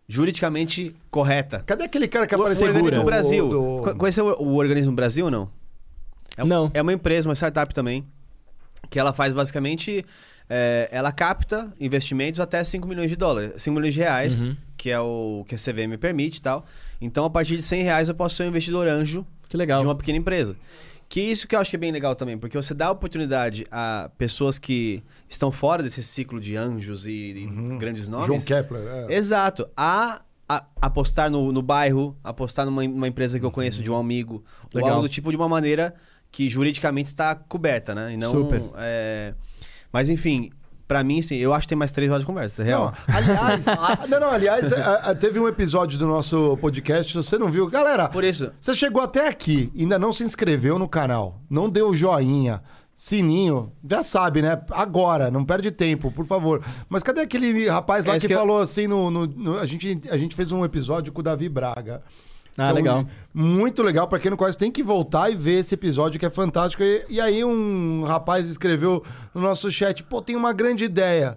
juridicamente 0.08 0.94
correta. 1.10 1.62
Cadê 1.66 1.84
aquele 1.84 2.08
cara 2.08 2.26
que 2.26 2.34
O, 2.34 2.38
o 2.38 2.40
apareceu 2.42 2.68
organismo 2.68 3.04
Brasil. 3.04 3.48
do- 3.48 3.82
Co- 3.82 3.96
Conheceu 3.96 4.26
o, 4.38 4.54
organismo 4.54 4.92
Brasil 4.92 5.26
ou 5.26 5.30
não? 5.30 5.50
É, 6.36 6.44
Não. 6.44 6.70
É 6.72 6.80
uma 6.82 6.92
empresa, 6.92 7.28
uma 7.28 7.34
startup 7.34 7.72
também, 7.74 8.04
que 8.90 8.98
ela 8.98 9.12
faz 9.12 9.32
basicamente. 9.34 10.04
é, 10.48 10.88
ela 10.92 11.10
capta 11.10 11.74
investimentos 11.80 12.38
até 12.38 12.62
5 12.62 12.86
milhões 12.86 13.10
de 13.10 13.16
dólares, 13.16 13.60
5 13.60 13.74
milhões 13.74 13.92
de 13.94 13.98
reais, 13.98 14.46
Uhum. 14.46 14.56
que 14.76 14.90
é 14.90 15.00
o 15.00 15.44
que 15.48 15.56
a 15.56 15.58
CVM 15.58 15.98
permite 15.98 16.36
e 16.38 16.42
tal. 16.42 16.64
Então, 17.00 17.24
a 17.24 17.30
partir 17.30 17.56
de 17.56 17.62
100 17.62 17.82
reais, 17.82 18.08
eu 18.08 18.14
posso 18.14 18.36
ser 18.36 18.44
um 18.44 18.48
investidor 18.48 18.86
anjo 18.86 19.26
Que 19.48 19.56
legal. 19.56 19.80
de 19.80 19.84
uma 19.86 19.96
pequena 19.96 20.18
empresa. 20.18 20.56
Que 21.08 21.20
isso 21.20 21.48
que 21.48 21.56
eu 21.56 21.60
acho 21.60 21.70
que 21.70 21.74
é 21.76 21.78
bem 21.80 21.90
legal 21.90 22.14
também, 22.14 22.38
porque 22.38 22.56
você 22.56 22.74
dá 22.74 22.88
oportunidade 22.92 23.66
a 23.72 24.08
pessoas 24.18 24.56
que 24.56 25.02
estão 25.28 25.50
fora 25.50 25.82
desse 25.82 26.00
ciclo 26.04 26.40
de 26.40 26.56
anjos 26.56 27.06
e, 27.08 27.10
e 27.10 27.76
grandes 27.78 28.08
nomes. 28.08 28.26
João 28.28 28.40
Kepler. 28.40 28.82
é. 29.08 29.14
Exato. 29.16 29.68
A, 29.76 30.22
a- 30.48 30.64
apostar 30.80 31.28
no, 31.28 31.50
no 31.50 31.60
bairro, 31.62 32.16
apostar 32.22 32.64
numa, 32.66 32.84
numa 32.86 33.08
empresa 33.08 33.36
que 33.40 33.44
eu 33.44 33.50
conheço 33.50 33.82
de 33.82 33.90
um 33.90 33.96
amigo, 33.96 34.44
ou 34.72 34.78
Legal. 34.80 34.90
algo 34.94 35.02
do 35.02 35.08
tipo 35.08 35.30
de 35.30 35.36
uma 35.36 35.48
maneira 35.48 35.92
que 36.36 36.50
juridicamente 36.50 37.06
está 37.06 37.34
coberta, 37.34 37.94
né? 37.94 38.12
E 38.12 38.16
não, 38.18 38.30
Super. 38.30 38.62
é, 38.76 39.32
Mas 39.90 40.10
enfim, 40.10 40.50
pra 40.86 41.02
mim, 41.02 41.22
sim, 41.22 41.36
eu 41.36 41.54
acho 41.54 41.62
que 41.62 41.70
tem 41.70 41.78
mais 41.78 41.90
três 41.92 42.10
horas 42.10 42.22
de 42.24 42.26
conversa, 42.26 42.60
é 42.60 42.64
real. 42.66 42.92
Não, 43.08 43.16
aliás, 43.16 43.64
não, 44.10 44.20
não, 44.20 44.30
aliás, 44.30 44.70
a- 44.70 44.94
a- 44.96 45.14
teve 45.14 45.40
um 45.40 45.48
episódio 45.48 45.98
do 45.98 46.06
nosso 46.06 46.58
podcast, 46.60 47.10
se 47.10 47.16
você 47.16 47.38
não 47.38 47.48
viu, 47.50 47.66
galera, 47.68 48.06
Por 48.10 48.22
isso, 48.22 48.52
você 48.60 48.74
chegou 48.74 49.00
até 49.02 49.28
aqui, 49.28 49.72
ainda 49.74 49.98
não 49.98 50.12
se 50.12 50.24
inscreveu 50.24 50.78
no 50.78 50.86
canal, 50.86 51.40
não 51.48 51.70
deu 51.70 51.94
joinha, 51.94 52.62
sininho, 52.94 53.72
já 53.88 54.02
sabe, 54.02 54.42
né? 54.42 54.60
Agora, 54.70 55.30
não 55.30 55.42
perde 55.44 55.70
tempo, 55.70 56.10
por 56.12 56.26
favor. 56.26 56.62
Mas 56.88 57.02
cadê 57.02 57.22
aquele 57.22 57.66
rapaz 57.68 58.04
lá 58.04 58.14
É 58.16 58.20
que, 58.20 58.26
que 58.26 58.34
eu- 58.34 58.38
falou 58.38 58.60
assim 58.60 58.86
no, 58.86 59.10
no- 59.10 59.26
no- 59.26 59.58
a 59.58 59.64
gente 59.66 60.00
a 60.10 60.16
gente 60.18 60.36
fez 60.36 60.52
um 60.52 60.64
episódio 60.64 61.12
com 61.12 61.20
o 61.20 61.24
Davi 61.24 61.48
Braga. 61.48 62.02
Ah, 62.58 62.64
Então, 62.64 62.74
legal. 62.74 63.06
Muito 63.34 63.82
legal. 63.82 64.08
Pra 64.08 64.18
quem 64.18 64.30
não 64.30 64.36
conhece, 64.38 64.56
tem 64.58 64.70
que 64.70 64.82
voltar 64.82 65.30
e 65.30 65.34
ver 65.34 65.60
esse 65.60 65.74
episódio 65.74 66.18
que 66.18 66.24
é 66.26 66.30
fantástico. 66.30 66.82
E, 66.82 67.04
e 67.10 67.20
aí 67.20 67.44
um 67.44 68.04
rapaz 68.04 68.48
escreveu 68.48 69.02
no 69.34 69.40
nosso 69.42 69.70
chat, 69.70 70.02
pô, 70.02 70.22
tem 70.22 70.34
uma 70.36 70.52
grande 70.52 70.84
ideia. 70.84 71.36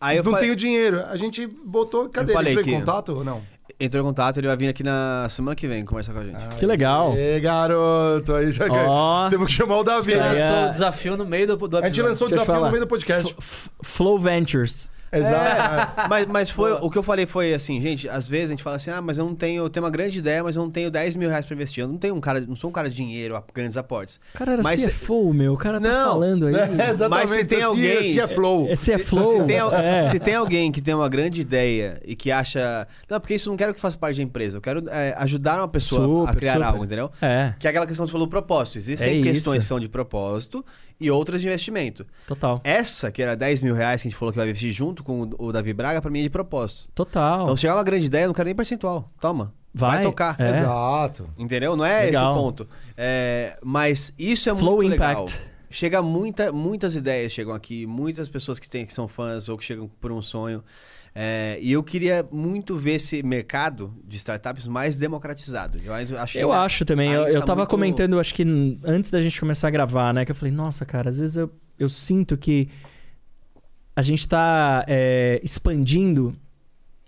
Aí 0.00 0.16
eu 0.16 0.22
não 0.24 0.30
falei- 0.32 0.46
tenho 0.46 0.56
dinheiro. 0.56 1.02
A 1.08 1.16
gente 1.16 1.46
botou... 1.46 2.08
Cadê? 2.08 2.32
Ele 2.34 2.50
entrou 2.50 2.62
em 2.64 2.68
que- 2.68 2.72
contato 2.78 3.08
ou 3.16 3.24
não? 3.24 3.42
entrou 3.82 4.02
em 4.02 4.06
contato, 4.06 4.36
ele 4.36 4.46
vai 4.46 4.56
vir 4.58 4.68
aqui 4.68 4.82
na 4.82 5.26
semana 5.30 5.56
que 5.56 5.66
vem 5.66 5.82
conversar 5.86 6.12
com 6.12 6.18
a 6.18 6.24
gente. 6.24 6.36
Que 6.58 6.66
legal. 6.66 7.14
Ê, 7.16 7.40
garoto. 7.40 8.34
Aí 8.34 8.52
já 8.52 8.66
Ó. 8.70 9.28
Temos 9.30 9.46
que 9.46 9.52
chamar 9.54 9.78
o 9.78 9.82
Davi. 9.84 10.10
Você 10.10 10.16
né? 10.18 10.26
é- 10.38 10.50
lançou 10.50 10.64
o 10.64 10.68
desafio 10.68 11.16
no 11.16 11.24
meio 11.24 11.46
do, 11.46 11.56
do 11.56 11.78
A 11.78 11.82
gente 11.88 12.02
lançou 12.02 12.26
o 12.26 12.30
desafio 12.30 12.56
no 12.56 12.68
meio 12.70 12.80
do 12.80 12.86
podcast. 12.86 13.34
F- 13.40 13.70
Flow 13.82 14.18
Ventures. 14.18 14.90
Exato. 15.12 16.08
Mas, 16.08 16.26
mas 16.26 16.50
foi, 16.50 16.72
o 16.72 16.88
que 16.90 16.98
eu 16.98 17.02
falei 17.02 17.26
foi 17.26 17.52
assim, 17.54 17.80
gente, 17.80 18.08
às 18.08 18.28
vezes 18.28 18.46
a 18.46 18.50
gente 18.50 18.62
fala 18.62 18.76
assim, 18.76 18.90
ah, 18.90 19.00
mas 19.02 19.18
eu 19.18 19.24
não 19.24 19.34
tenho, 19.34 19.64
eu 19.64 19.70
tenho 19.70 19.84
uma 19.84 19.90
grande 19.90 20.18
ideia, 20.18 20.42
mas 20.42 20.56
eu 20.56 20.62
não 20.62 20.70
tenho 20.70 20.90
10 20.90 21.16
mil 21.16 21.28
reais 21.28 21.44
pra 21.46 21.54
investir. 21.54 21.82
Eu 21.82 21.88
não 21.88 21.96
tenho 21.98 22.14
um 22.14 22.20
cara, 22.20 22.40
não 22.40 22.54
sou 22.56 22.70
um 22.70 22.72
cara 22.72 22.88
de 22.88 22.96
dinheiro, 22.96 23.36
a 23.36 23.42
grandes 23.52 23.76
aportes. 23.76 24.20
Cara 24.34 24.52
era 24.52 24.62
Mas 24.62 24.80
se- 24.80 24.90
CFO, 24.90 25.32
meu. 25.34 25.54
O 25.54 25.56
cara 25.56 25.80
tá 25.80 25.88
Não. 25.88 26.08
falando 26.10 26.46
aí. 26.46 26.54
É, 26.80 26.90
exatamente. 26.90 27.08
Mas 27.08 27.30
se 27.30 27.44
tem 27.44 27.58
Se- 27.58 27.64
alguém- 27.64 28.12
Se 28.12 28.20
é 28.20 28.28
flow. 28.28 28.68
Esse 28.70 28.92
é 28.92 28.98
Flow. 28.98 29.40
Se 29.40 29.46
tem, 29.46 29.56
é. 29.56 30.10
se 30.10 30.18
tem 30.20 30.34
alguém 30.34 30.70
que 30.72 30.80
tem 30.80 30.94
uma 30.94 31.08
grande 31.08 31.40
ideia 31.40 32.00
e 32.06 32.14
que 32.14 32.30
acha. 32.30 32.86
Não, 33.08 33.18
porque 33.20 33.34
isso 33.34 33.48
eu 33.48 33.50
não 33.52 33.56
quero 33.56 33.74
que 33.74 33.80
faça 33.80 33.96
parte 33.98 34.16
da 34.16 34.22
empresa. 34.22 34.58
Eu 34.58 34.60
quero 34.60 34.84
é, 34.88 35.14
ajudar 35.18 35.58
uma 35.58 35.68
pessoa 35.68 36.24
a 36.24 36.26
Super, 36.28 36.36
criar 36.38 36.52
super. 36.54 36.64
algo, 36.66 36.84
entendeu? 36.84 37.10
É, 37.20 37.54
Que 37.58 37.66
é 37.66 37.70
aquela 37.70 37.86
questão 37.86 38.04
que 38.06 38.10
você 38.10 38.12
falou 38.12 38.28
propósito. 38.28 38.78
Existem 38.78 39.20
É 39.20 39.22
questões 39.22 39.38
isso. 39.38 39.52
que 39.52 39.64
são 39.64 39.80
de 39.80 39.88
propósito 39.88 40.64
e 41.00 41.10
outras 41.10 41.40
de 41.40 41.46
investimento. 41.48 42.06
total. 42.26 42.60
Essa, 42.62 43.10
que 43.10 43.22
era 43.22 43.34
10 43.36 43.62
mil 43.62 43.74
reais 43.74 44.02
que 44.02 44.08
a 44.08 44.10
gente 44.10 44.18
falou 44.18 44.32
que 44.32 44.38
vai 44.38 44.46
investir 44.48 44.70
junto 44.72 45.02
com 45.02 45.30
o 45.38 45.52
Davi 45.52 45.72
Braga, 45.72 46.02
pra 46.02 46.10
mim 46.10 46.20
é 46.20 46.22
de 46.24 46.30
propósito. 46.30 46.88
Total. 46.94 47.42
Então, 47.42 47.56
se 47.56 47.62
chegar 47.62 47.76
uma 47.76 47.84
grande 47.84 48.06
ideia, 48.06 48.24
eu 48.24 48.28
não 48.28 48.34
quero 48.34 48.46
nem 48.46 48.54
percentual. 48.54 49.10
Toma. 49.20 49.52
Vai, 49.72 49.96
Vai, 49.96 50.02
tocar. 50.02 50.36
é. 50.40 50.50
Exato. 50.50 51.30
Entendeu? 51.38 51.76
Não 51.76 51.84
é 51.84 52.06
Legal. 52.06 52.32
esse 52.34 52.40
ponto. 52.42 52.68
É, 52.96 53.56
mas 53.62 54.12
isso 54.18 54.50
é 54.50 54.54
Flow 54.54 54.76
muito 54.76 54.94
Impact. 54.94 55.32
legal. 55.32 55.46
chega 55.70 56.02
muita, 56.02 56.50
muitas 56.52 56.96
ideias 56.96 57.30
chegam 57.32 57.54
aqui, 57.54 57.86
muitas 57.86 58.28
pessoas 58.28 58.58
que, 58.58 58.68
tem, 58.68 58.84
que 58.84 58.92
são 58.92 59.06
fãs 59.06 59.48
ou 59.48 59.56
que 59.56 59.64
chegam 59.64 59.88
por 60.00 60.10
um 60.10 60.20
sonho. 60.20 60.62
É, 61.14 61.58
e 61.60 61.72
eu 61.72 61.82
queria 61.82 62.26
muito 62.30 62.76
ver 62.76 62.92
esse 62.92 63.22
mercado 63.22 63.92
de 64.06 64.16
startups 64.16 64.66
mais 64.66 64.94
democratizado. 64.94 65.78
Eu, 65.84 65.92
acho, 65.92 66.38
eu 66.38 66.52
acho 66.52 66.84
também. 66.84 67.10
Eu, 67.10 67.26
eu 67.26 67.44
tava 67.44 67.62
muito- 67.62 67.70
comentando, 67.70 68.18
acho 68.20 68.34
que 68.34 68.44
antes 68.84 69.10
da 69.10 69.20
gente 69.20 69.38
começar 69.40 69.68
a 69.68 69.70
gravar, 69.70 70.14
né? 70.14 70.24
Que 70.24 70.30
eu 70.30 70.36
falei, 70.36 70.52
nossa, 70.54 70.86
cara, 70.86 71.10
às 71.10 71.18
vezes 71.18 71.36
eu, 71.36 71.50
eu 71.78 71.88
sinto 71.88 72.36
que 72.36 72.68
a 73.94 74.02
gente 74.02 74.26
tá 74.28 74.84
é, 74.86 75.40
expandindo 75.42 76.34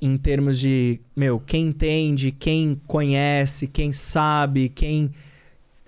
em 0.00 0.16
termos 0.16 0.58
de, 0.58 1.00
meu, 1.14 1.38
quem 1.38 1.68
entende, 1.68 2.32
quem 2.32 2.80
conhece, 2.88 3.68
quem 3.68 3.92
sabe, 3.92 4.68
quem 4.68 5.12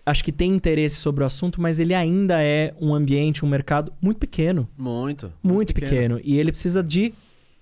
acho 0.06 0.22
que 0.22 0.30
tem 0.30 0.50
interesse 0.52 0.96
sobre 0.96 1.24
o 1.24 1.26
assunto, 1.26 1.60
mas 1.60 1.78
ele 1.78 1.94
ainda 1.94 2.40
é 2.40 2.74
um 2.80 2.94
ambiente, 2.94 3.44
um 3.44 3.48
mercado 3.48 3.92
muito 4.00 4.18
pequeno. 4.18 4.68
Muito. 4.78 5.32
Muito, 5.42 5.74
pequeno. 5.74 6.20
E 6.22 6.38
ele 6.38 6.52
precisa 6.52 6.82
de 6.82 7.12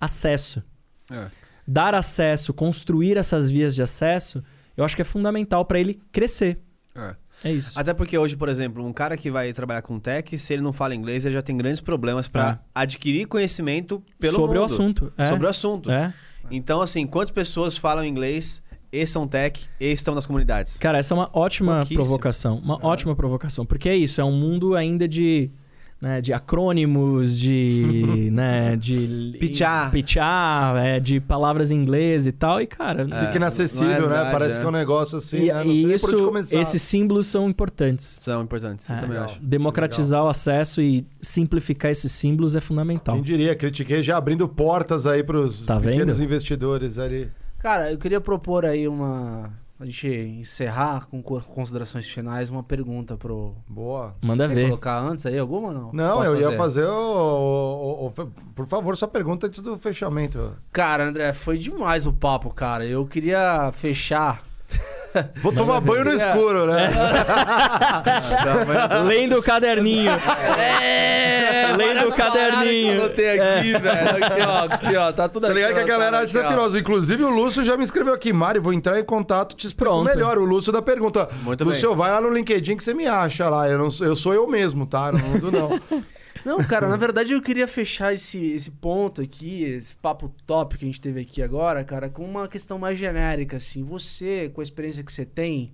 acesso. 0.05 0.63
É. 1.11 1.27
Dar 1.67 1.95
acesso, 1.95 2.53
construir 2.53 3.17
essas 3.17 3.49
vias 3.49 3.75
de 3.75 3.83
acesso, 3.83 4.43
eu 4.77 4.85
acho 4.85 4.97
que 4.97 5.03
é 5.03 5.05
fundamental 5.05 5.65
para 5.65 5.79
ele 5.79 6.01
crescer. 6.11 6.59
É. 6.95 7.15
É 7.45 7.51
isso. 7.51 7.79
Até 7.79 7.93
porque 7.93 8.17
hoje, 8.17 8.37
por 8.37 8.49
exemplo, 8.49 8.85
um 8.87 8.93
cara 8.93 9.17
que 9.17 9.31
vai 9.31 9.53
trabalhar 9.53 9.83
com 9.83 9.99
tech, 9.99 10.39
se 10.39 10.53
ele 10.53 10.63
não 10.63 10.73
fala 10.73 10.95
inglês, 10.95 11.25
ele 11.25 11.35
já 11.35 11.43
tem 11.43 11.57
grandes 11.57 11.81
problemas 11.81 12.29
para 12.29 12.61
adquirir 12.73 13.27
conhecimento 13.27 14.03
pelo 14.19 14.37
Sobre 14.37 14.59
o 14.59 14.61
mundo. 14.61 14.73
assunto. 14.73 15.13
É. 15.19 15.29
Sobre 15.29 15.47
o 15.47 15.51
assunto. 15.51 15.91
É. 15.91 16.13
Então, 16.51 16.81
assim, 16.81 17.05
quantas 17.07 17.33
pessoas 17.33 17.77
falam 17.77 18.05
inglês 18.05 18.63
e 18.93 19.05
são 19.07 19.27
tech 19.27 19.65
e 19.81 19.87
estão 19.87 20.15
nas 20.15 20.25
comunidades? 20.25 20.77
Cara, 20.77 20.99
essa 20.99 21.15
é 21.15 21.17
uma 21.17 21.31
ótima 21.33 21.81
provocação. 21.93 22.59
Uma 22.59 22.79
ótima 22.85 23.17
provocação. 23.17 23.67
Porque 23.67 23.89
é 23.89 23.97
isso, 23.97 24.21
é 24.21 24.25
um 24.25 24.37
mundo 24.37 24.77
ainda 24.77 25.09
de. 25.09 25.51
Né, 26.03 26.21
de 26.21 26.33
acrônimos, 26.33 27.39
de. 27.39 28.29
né, 28.35 28.75
de. 28.75 29.37
Pichá. 29.39 29.89
Pichá, 29.89 30.75
é, 30.79 30.99
de 30.99 31.21
palavras 31.21 31.71
em 31.71 31.77
inglês 31.77 32.27
e 32.27 32.33
tal. 32.33 32.61
E, 32.61 32.67
cara. 32.67 33.03
É. 33.09 33.27
Fica 33.27 33.37
inacessível, 33.37 33.87
é 33.89 33.95
né? 33.95 34.01
verdade, 34.01 34.33
Parece 34.33 34.59
é. 34.59 34.61
que 34.61 34.67
é 34.67 34.69
um 34.69 34.73
negócio 34.73 35.19
assim, 35.19 35.43
e, 35.43 35.47
né? 35.47 35.55
Não 35.65 35.71
e 35.71 35.77
sei 35.77 35.87
nem 35.87 35.95
isso, 35.95 36.05
por 36.07 36.15
onde 36.17 36.25
começar. 36.25 36.59
esses 36.61 36.83
símbolos 36.83 37.27
são 37.29 37.49
importantes. 37.49 38.19
São 38.21 38.43
importantes. 38.43 38.89
Eu 38.89 38.97
É. 38.97 38.99
também 38.99 39.13
Legal. 39.15 39.27
acho. 39.31 39.41
Democratizar 39.41 40.25
o 40.25 40.29
acesso 40.29 40.83
e 40.83 41.07
simplificar 41.21 41.93
esses 41.93 42.11
símbolos 42.11 42.57
é 42.57 42.61
fundamental. 42.61 43.15
Quem 43.15 43.23
diria, 43.23 43.55
critiquei 43.55 44.03
já 44.03 44.17
abrindo 44.17 44.49
portas 44.49 45.07
aí 45.07 45.23
pros 45.23 45.65
Tá 45.65 45.79
pequenos 45.79 46.19
vendo? 46.19 46.27
investidores 46.27 46.99
ali. 46.99 47.31
Cara, 47.61 47.93
eu 47.93 47.97
queria 47.99 48.21
propor 48.21 48.67
aí 48.67 48.89
uma. 48.89 49.53
A 49.83 49.85
gente 49.85 50.07
encerrar 50.39 51.07
com 51.09 51.21
co- 51.21 51.41
considerações 51.41 52.09
finais, 52.09 52.51
uma 52.51 52.63
pergunta 52.63 53.17
pro. 53.17 53.55
Boa. 53.69 54.15
Manda 54.23 54.47
Quer 54.47 54.55
ver. 54.55 54.65
colocar 54.69 55.01
antes 55.01 55.27
aí 55.27 55.37
alguma 55.37 55.69
ou 55.69 55.75
não? 55.75 55.93
Não, 55.93 56.19
Posso 56.19 56.31
eu 56.31 56.41
ia 56.41 56.57
fazer 56.57 56.85
o, 56.87 56.93
o- 56.93 58.05
o- 58.07 58.07
o- 58.23 58.33
Por 58.55 58.67
favor, 58.69 58.97
sua 58.97 59.09
pergunta 59.09 59.49
antes 59.49 59.61
do 59.61 59.77
fechamento. 59.77 60.57
Cara, 60.73 61.09
André, 61.09 61.33
foi 61.33 61.59
demais 61.59 62.07
o 62.07 62.13
papo, 62.13 62.49
cara. 62.55 62.87
Eu 62.87 63.05
queria 63.07 63.73
fechar. 63.73 64.41
Vou 65.43 65.53
tomar 65.53 65.81
banho 65.81 66.05
no 66.05 66.11
É. 66.13 66.17
escuro, 66.17 66.67
né? 66.67 66.91
Lendo 69.07 69.39
o 69.39 69.43
caderninho. 69.43 70.11
É, 70.59 71.73
lendo 71.77 72.09
o 72.09 72.13
caderninho. 72.15 72.93
Eu 72.95 73.15
tenho 73.15 73.43
aqui, 73.43 73.73
velho. 73.73 74.25
Aqui, 74.25 74.41
ó, 74.41 74.75
aqui, 74.75 74.97
ó. 74.97 75.13
Tá 75.13 75.29
tudo 75.29 75.43
Tá 75.43 75.49
aqui. 75.53 75.57
ligado 75.57 75.75
que 75.75 75.81
a 75.81 75.85
ó, 75.85 75.87
galera 75.87 76.17
tá 76.19 76.23
acha 76.23 76.49
filosa. 76.49 76.79
Inclusive, 76.79 77.23
o 77.25 77.31
Lúcio 77.31 77.65
já 77.65 77.77
me 77.77 77.85
escreveu 77.85 78.15
aqui. 78.15 78.33
Mari, 78.33 78.59
vou 78.59 78.73
entrar 78.73 78.99
em 78.99 79.05
contato, 79.05 79.55
te 79.57 79.67
explico 79.67 79.91
Pronto. 79.93 80.05
melhor. 80.05 80.39
O 80.39 80.45
Lúcio 80.45 80.73
da 80.73 80.83
pergunta. 80.83 81.29
Muito 81.43 81.65
Lúcio, 81.65 81.95
vai 81.95 82.11
lá 82.11 82.21
no 82.21 82.31
LinkedIn 82.31 82.77
que 82.77 82.85
você 82.85 82.95
me 82.95 83.07
acha 83.07 83.49
lá. 83.49 83.69
Eu, 83.69 83.79
não, 83.79 83.91
sou- 83.91 84.07
eu 84.07 84.17
sou 84.17 84.35
eu 84.35 84.47
mesmo, 84.47 84.87
tá? 84.87 85.13
Não 85.13 85.19
mudo, 85.21 85.51
não. 85.53 85.81
Não, 86.45 86.63
cara, 86.65 86.89
na 86.89 86.97
verdade 86.97 87.33
eu 87.33 87.41
queria 87.41 87.69
fechar 87.69 88.13
esse, 88.13 88.39
esse 88.39 88.71
ponto 88.71 89.21
aqui, 89.21 89.63
esse 89.65 89.95
papo 89.97 90.29
top 90.47 90.77
que 90.77 90.85
a 90.85 90.89
gente 90.89 91.01
teve 91.01 91.21
aqui 91.21 91.43
agora, 91.43 91.85
cara, 91.85 92.09
com 92.09 92.25
uma 92.25 92.49
questão 92.49 92.79
mais 92.79 92.99
genérica, 92.99 93.57
assim. 93.57 93.83
Você, 93.83 94.51
com 94.51 94.61
a 94.61 94.65
experiência 94.65 95.05
que 95.05 95.13
você 95.13 95.25
tem, 95.25 95.73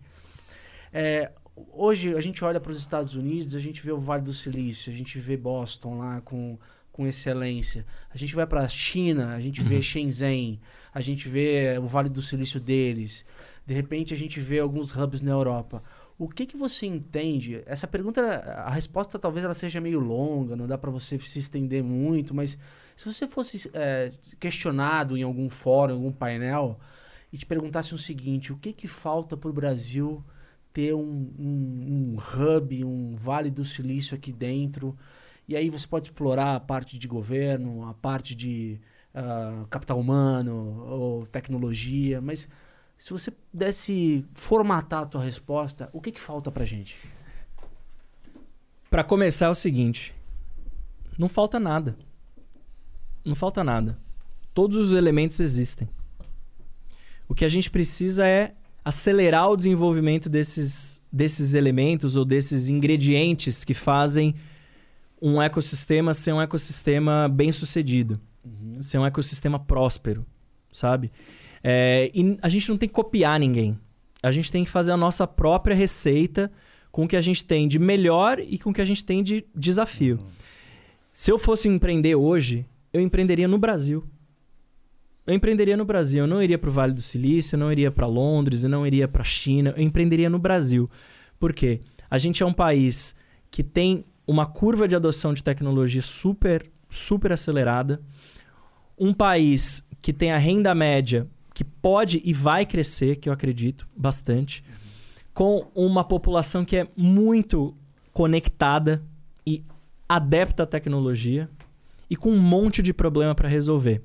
é, 0.93 1.33
hoje 1.73 2.15
a 2.15 2.21
gente 2.21 2.45
olha 2.45 2.61
para 2.61 2.71
os 2.73 2.79
Estados 2.79 3.15
Unidos, 3.15 3.55
a 3.55 3.59
gente 3.59 3.83
vê 3.83 3.93
o 3.93 3.99
Vale 3.99 4.23
do 4.23 4.33
Silício, 4.33 4.93
a 4.93 4.97
gente 4.97 5.19
vê 5.19 5.37
Boston 5.37 5.99
lá 5.99 6.21
com, 6.21 6.59
com 6.93 7.07
excelência. 7.07 7.87
A 8.11 8.17
gente 8.17 8.35
vai 8.35 8.47
para 8.47 8.63
a 8.63 8.69
China, 8.69 9.35
a 9.35 9.41
gente 9.41 9.63
vê 9.63 9.81
Shenzhen, 9.81 10.61
a 10.93 11.01
gente 11.01 11.29
vê 11.29 11.79
o 11.79 11.87
Vale 11.87 12.09
do 12.09 12.23
Silício 12.23 12.61
deles. 12.61 13.25
De 13.67 13.75
repente 13.75 14.15
a 14.15 14.17
gente 14.17 14.41
vê 14.41 14.59
alguns 14.59 14.95
hubs 14.95 15.23
na 15.23 15.31
Europa. 15.31 15.83
O 16.19 16.29
que 16.29 16.47
que 16.47 16.57
você 16.57 16.85
entende? 16.85 17.63
Essa 17.65 17.87
pergunta, 17.87 18.21
a 18.21 18.71
resposta 18.71 19.19
talvez 19.21 19.45
ela 19.45 19.55
seja 19.55 19.81
meio 19.81 20.01
longa, 20.01 20.57
não 20.57 20.67
dá 20.67 20.77
para 20.77 20.91
você 20.91 21.17
se 21.19 21.39
estender 21.39 21.83
muito, 21.83 22.35
mas 22.35 22.59
se 22.97 23.05
você 23.05 23.29
fosse 23.29 23.71
é, 23.73 24.11
questionado 24.41 25.17
em 25.17 25.23
algum 25.23 25.49
fórum, 25.49 25.93
em 25.93 25.97
algum 25.97 26.13
painel, 26.13 26.81
e 27.33 27.39
te 27.39 27.47
perguntasse 27.47 27.95
o 27.95 27.99
seguinte: 27.99 28.53
o 28.53 28.57
que 28.57 28.73
que 28.73 28.89
falta 28.89 29.37
para 29.37 29.49
o 29.49 29.53
Brasil 29.53 30.25
ter 30.73 30.93
um, 30.93 31.33
um, 31.39 32.17
um 32.17 32.17
hub, 32.17 32.85
um 32.85 33.15
Vale 33.15 33.51
do 33.51 33.65
Silício 33.65 34.17
aqui 34.17 34.33
dentro? 34.33 34.99
E 35.47 35.57
aí 35.57 35.71
você 35.71 35.87
pode 35.87 36.09
explorar 36.09 36.57
a 36.57 36.61
parte 36.61 36.99
de 36.99 37.07
governo, 37.07 37.87
a 37.87 37.95
parte 37.95 38.35
de 38.35 38.81
ah, 39.15 39.65
capital 39.71 39.99
humano 39.99 40.85
ou 40.87 41.27
tecnologia, 41.27 42.21
mas 42.21 42.49
se 42.99 43.13
você 43.13 43.31
pudesse 43.31 44.27
formatar 44.35 45.05
a 45.05 45.07
tua 45.07 45.23
resposta, 45.23 45.89
o 45.93 46.01
que 46.01 46.11
que 46.11 46.21
falta 46.21 46.51
pra 46.51 46.65
gente? 46.65 46.99
Pra 48.91 49.05
começar 49.05 49.47
é 49.47 49.51
o 49.51 49.55
seguinte: 49.55 50.13
não 51.17 51.29
falta 51.29 51.61
nada. 51.61 51.97
Não 53.25 53.37
falta 53.37 53.63
nada. 53.63 53.97
Todos 54.53 54.89
os 54.89 54.93
elementos 54.93 55.39
existem. 55.39 55.89
O 57.29 57.35
que 57.35 57.45
a 57.45 57.49
gente 57.49 57.71
precisa 57.71 58.27
é 58.27 58.55
acelerar 58.85 59.51
o 59.51 59.57
desenvolvimento 59.57 60.29
desses, 60.29 61.01
desses 61.13 61.55
elementos 61.55 62.17
ou 62.17 62.25
desses 62.25 62.69
ingredientes 62.69 63.65
que 63.65 63.75
fazem 63.75 64.35
um 65.21 65.43
ecossistema 65.43 66.15
ser 66.15 66.33
um 66.33 66.41
ecossistema 66.41 67.29
bem 67.29 67.53
sucedido, 67.53 68.21
ser 68.81 68.99
um 68.99 69.07
ecossistema 69.07 69.59
próspero, 69.59 70.25
sabe? 70.73 71.13
É, 71.71 72.11
e 72.15 72.39
a 72.41 72.49
gente 72.49 72.67
não 72.71 72.79
tem 72.79 72.89
que 72.89 72.95
copiar 72.95 73.39
ninguém. 73.39 73.79
A 74.23 74.31
gente 74.31 74.51
tem 74.51 74.65
que 74.65 74.71
fazer 74.71 74.91
a 74.91 74.97
nossa 74.97 75.27
própria 75.27 75.77
receita 75.77 76.51
com 76.91 77.05
o 77.05 77.09
que 77.09 77.15
a 77.15 77.21
gente 77.21 77.45
tem 77.45 77.69
de 77.69 77.79
melhor 77.79 78.39
e 78.39 78.59
com 78.59 78.71
o 78.71 78.73
que 78.73 78.81
a 78.81 78.87
gente 78.87 79.05
tem 79.05 79.23
de 79.23 79.45
desafio. 79.55 80.19
Se 81.13 81.31
eu 81.31 81.39
fosse 81.39 81.69
empreender 81.69 82.15
hoje, 82.15 82.65
eu 82.91 83.03
empreenderia 83.03 83.47
no 83.47 83.59
Brasil. 83.59 84.03
Eu 85.27 85.35
empreenderia 85.35 85.77
no 85.77 85.85
Brasil. 85.85 86.21
Eu 86.21 86.27
não 86.27 86.43
iria 86.43 86.59
para 86.59 86.71
o 86.71 86.73
Vale 86.73 86.95
do 86.95 87.03
Silício, 87.03 87.57
eu 87.57 87.61
não 87.61 87.71
iria 87.71 87.91
para 87.91 88.07
Londres, 88.07 88.65
eu 88.65 88.71
não 88.71 88.87
iria 88.87 89.07
para 89.07 89.23
China. 89.23 89.75
Eu 89.77 89.83
empreenderia 89.83 90.31
no 90.31 90.39
Brasil. 90.39 90.89
Por 91.39 91.53
quê? 91.53 91.81
A 92.11 92.17
gente 92.17 92.43
é 92.43 92.47
um 92.47 92.53
país 92.55 93.15
que 93.51 93.63
tem 93.63 94.07
uma 94.27 94.47
curva 94.47 94.89
de 94.89 94.97
adoção 94.97 95.35
de 95.35 95.45
tecnologia 95.45 96.01
super, 96.01 96.65
super 96.89 97.31
acelerada. 97.31 98.01
Um 98.99 99.13
país 99.13 99.87
que 100.01 100.15
tem 100.15 100.33
a 100.33 100.39
renda 100.39 100.75
média 100.75 101.29
que 101.59 101.65
pode 101.65 102.23
e 102.25 102.33
vai 102.33 102.65
crescer, 102.65 103.17
que 103.17 103.29
eu 103.29 103.33
acredito 103.33 103.85
bastante, 103.97 104.63
com 105.35 105.67
uma 105.75 106.05
população 106.05 106.65
que 106.65 106.77
é 106.77 106.87
muito 106.97 107.75
conectada 108.13 109.03
e 109.45 109.65
adepta 110.09 110.63
à 110.63 110.67
tecnologia 110.67 111.51
e 112.09 112.15
com 112.15 112.31
um 112.31 112.39
monte 112.39 112.81
de 112.81 112.93
problema 112.93 113.35
para 113.35 113.49
resolver. 113.49 114.01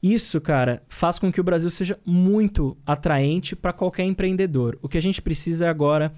Isso, 0.00 0.40
cara, 0.40 0.80
faz 0.88 1.18
com 1.18 1.32
que 1.32 1.40
o 1.40 1.44
Brasil 1.44 1.68
seja 1.68 1.98
muito 2.06 2.76
atraente 2.86 3.56
para 3.56 3.72
qualquer 3.72 4.04
empreendedor. 4.04 4.78
O 4.80 4.88
que 4.88 4.98
a 4.98 5.02
gente 5.02 5.20
precisa 5.20 5.66
é 5.66 5.68
agora 5.68 6.14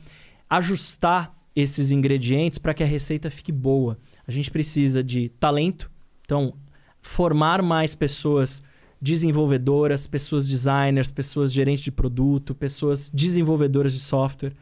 ajustar 0.51 1.35
esses 1.57 1.91
ingredientes 1.91 2.59
para 2.59 2.75
que 2.75 2.83
a 2.83 2.87
receita 2.87 3.31
fique 3.31 3.51
boa. 3.51 3.97
A 4.29 4.31
gente 4.31 4.51
precisa 4.51 5.03
de 5.03 5.31
talento, 5.41 5.91
então 6.23 6.53
formar 7.01 7.63
mais 7.63 7.95
pessoas 7.95 8.63
desenvolvedoras, 9.01 10.07
pessoas 10.07 10.49
designers, 10.49 11.11
pessoas 11.11 11.53
gerentes 11.53 11.85
de 11.85 11.91
produto, 11.91 12.55
pessoas 12.55 13.11
desenvolvedoras 13.11 13.93
de 13.93 14.01
software. 14.01 14.53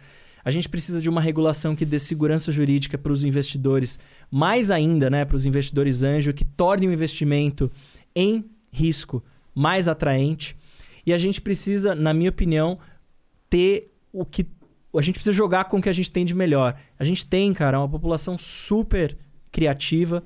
A 0.44 0.50
gente 0.50 0.68
precisa 0.68 1.00
de 1.00 1.08
uma 1.08 1.20
regulação 1.20 1.74
que 1.74 1.84
dê 1.84 1.98
segurança 1.98 2.52
jurídica 2.52 2.96
para 2.96 3.12
os 3.12 3.24
investidores, 3.24 3.98
mais 4.30 4.70
ainda, 4.70 5.10
né, 5.10 5.24
para 5.24 5.36
os 5.36 5.44
investidores 5.44 6.02
anjo, 6.02 6.32
que 6.32 6.44
torne 6.44 6.86
o 6.86 6.92
investimento 6.92 7.70
em 8.14 8.44
risco 8.70 9.22
mais 9.54 9.88
atraente. 9.88 10.56
E 11.04 11.12
a 11.12 11.18
gente 11.18 11.40
precisa, 11.40 11.94
na 11.94 12.14
minha 12.14 12.30
opinião, 12.30 12.78
ter 13.50 13.92
o 14.12 14.24
que 14.24 14.46
a 14.96 15.02
gente 15.02 15.16
precisa 15.16 15.36
jogar 15.36 15.64
com 15.64 15.78
o 15.78 15.82
que 15.82 15.88
a 15.88 15.92
gente 15.92 16.10
tem 16.10 16.24
de 16.24 16.34
melhor. 16.34 16.78
A 16.98 17.04
gente 17.04 17.26
tem, 17.26 17.52
cara, 17.52 17.78
uma 17.78 17.88
população 17.88 18.38
super 18.38 19.16
criativa, 19.50 20.22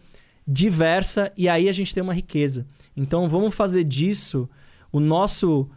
diversa 0.47 1.33
e 1.37 1.49
aí 1.49 1.69
a 1.69 1.73
gente 1.73 1.95
tem 1.95 2.03
uma 2.03 2.15
riqueza. 2.15 2.67
Então 2.97 3.29
vamos 3.29 3.55
fazer 3.55 3.85
disso 3.85 4.49
o 4.91 5.01
nosso 5.01 5.69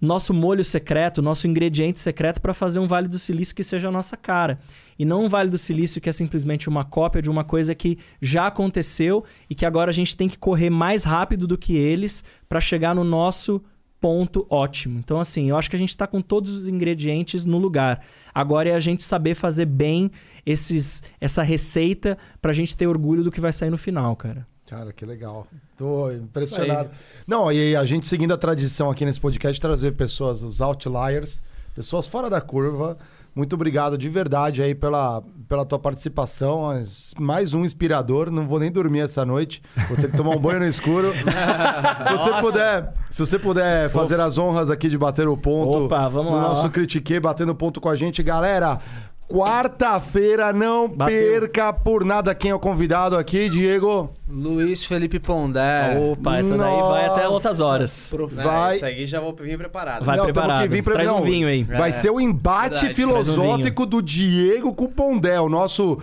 nosso 0.00 0.32
molho 0.32 0.64
secreto, 0.64 1.20
nosso 1.20 1.48
ingrediente 1.48 1.98
secreto 1.98 2.40
para 2.40 2.54
fazer 2.54 2.78
um 2.78 2.86
Vale 2.86 3.08
do 3.08 3.18
Silício 3.18 3.54
que 3.54 3.64
seja 3.64 3.88
a 3.88 3.90
nossa 3.90 4.16
cara. 4.16 4.60
E 4.96 5.04
não 5.04 5.24
um 5.24 5.28
Vale 5.28 5.50
do 5.50 5.58
Silício 5.58 6.00
que 6.00 6.08
é 6.08 6.12
simplesmente 6.12 6.68
uma 6.68 6.84
cópia 6.84 7.20
de 7.20 7.28
uma 7.28 7.42
coisa 7.42 7.74
que 7.74 7.98
já 8.22 8.46
aconteceu 8.46 9.24
e 9.50 9.54
que 9.54 9.66
agora 9.66 9.90
a 9.90 9.94
gente 9.94 10.16
tem 10.16 10.28
que 10.28 10.38
correr 10.38 10.70
mais 10.70 11.02
rápido 11.02 11.48
do 11.48 11.58
que 11.58 11.76
eles 11.76 12.22
para 12.48 12.60
chegar 12.60 12.94
no 12.94 13.02
nosso 13.02 13.60
ponto 14.00 14.46
ótimo. 14.48 14.98
Então, 14.98 15.18
assim, 15.18 15.50
eu 15.50 15.56
acho 15.56 15.68
que 15.68 15.76
a 15.76 15.78
gente 15.78 15.90
está 15.90 16.06
com 16.06 16.22
todos 16.22 16.54
os 16.54 16.68
ingredientes 16.68 17.44
no 17.44 17.58
lugar. 17.58 18.04
Agora 18.32 18.68
é 18.68 18.74
a 18.74 18.80
gente 18.80 19.02
saber 19.02 19.34
fazer 19.34 19.66
bem 19.66 20.10
esses, 20.46 21.02
essa 21.20 21.42
receita 21.42 22.16
para 22.40 22.52
a 22.52 22.54
gente 22.54 22.76
ter 22.76 22.86
orgulho 22.86 23.24
do 23.24 23.32
que 23.32 23.40
vai 23.40 23.52
sair 23.52 23.70
no 23.70 23.78
final, 23.78 24.14
cara. 24.14 24.46
Cara, 24.68 24.92
que 24.92 25.06
legal. 25.06 25.46
Tô 25.78 26.10
impressionado. 26.10 26.90
Não, 27.26 27.50
e 27.50 27.74
a 27.74 27.84
gente 27.86 28.06
seguindo 28.06 28.34
a 28.34 28.36
tradição 28.36 28.90
aqui 28.90 29.02
nesse 29.02 29.18
podcast, 29.18 29.58
trazer 29.58 29.92
pessoas, 29.92 30.42
os 30.42 30.60
outliers, 30.60 31.42
pessoas 31.74 32.06
fora 32.06 32.28
da 32.28 32.38
curva. 32.38 32.98
Muito 33.34 33.54
obrigado 33.54 33.96
de 33.96 34.08
verdade 34.08 34.62
aí 34.62 34.74
pela, 34.74 35.22
pela 35.48 35.64
tua 35.64 35.78
participação. 35.78 36.70
Mais 37.18 37.54
um 37.54 37.64
inspirador. 37.64 38.30
Não 38.30 38.46
vou 38.46 38.58
nem 38.58 38.70
dormir 38.70 39.00
essa 39.00 39.24
noite. 39.24 39.62
Vou 39.86 39.96
ter 39.96 40.10
que 40.10 40.16
tomar 40.16 40.30
um 40.30 40.38
banho 40.38 40.58
no 40.58 40.66
escuro. 40.66 41.12
se 41.14 42.12
você 42.12 42.40
puder, 42.40 42.94
se 43.08 43.20
você 43.20 43.38
puder 43.38 43.90
fazer 43.90 44.18
as 44.20 44.38
honras 44.38 44.70
aqui 44.70 44.88
de 44.88 44.98
bater 44.98 45.28
o 45.28 45.36
ponto 45.36 45.84
Opa, 45.84 46.08
vamos 46.08 46.32
no 46.32 46.36
lá, 46.36 46.48
nosso 46.48 46.66
ó. 46.66 46.68
Critique, 46.68 47.20
batendo 47.20 47.54
ponto 47.54 47.80
com 47.80 47.88
a 47.88 47.96
gente, 47.96 48.22
galera. 48.22 48.80
Quarta-feira, 49.28 50.52
não 50.52 50.88
Bateu. 50.88 51.40
perca 51.40 51.72
por 51.72 52.04
nada 52.04 52.34
quem 52.34 52.50
é 52.50 52.54
o 52.54 52.58
convidado 52.58 53.16
aqui, 53.16 53.48
Diego. 53.48 54.10
Luiz 54.30 54.84
Felipe 54.84 55.18
Pondé. 55.18 55.98
Opa, 56.12 56.38
essa 56.38 56.56
daí 56.56 56.80
vai 56.82 57.04
até 57.06 57.22
Nossa. 57.22 57.28
outras 57.28 57.60
horas. 57.60 58.12
Vai- 58.30 58.76
Isso 58.76 58.84
aí 58.84 59.06
já 59.06 59.20
vou 59.20 59.34
vir 59.34 59.56
preparado. 59.58 60.04
Vai 60.04 60.16
Não, 60.16 60.24
preparado. 60.24 60.62
que 60.62 60.68
vir 60.68 60.82
pra- 60.82 60.94
Traz 60.94 61.08
não, 61.10 61.18
um 61.20 61.22
vinho 61.22 61.46
aí. 61.48 61.62
Vai 61.62 61.92
ser 61.92 62.10
o 62.10 62.20
embate 62.20 62.86
Verdade, 62.86 62.94
filosófico 62.94 63.86
do 63.86 64.02
Diego 64.02 64.74
com 64.74 64.84
o 64.84 64.88
Pondé, 64.88 65.40
o 65.40 65.48
nosso, 65.48 65.98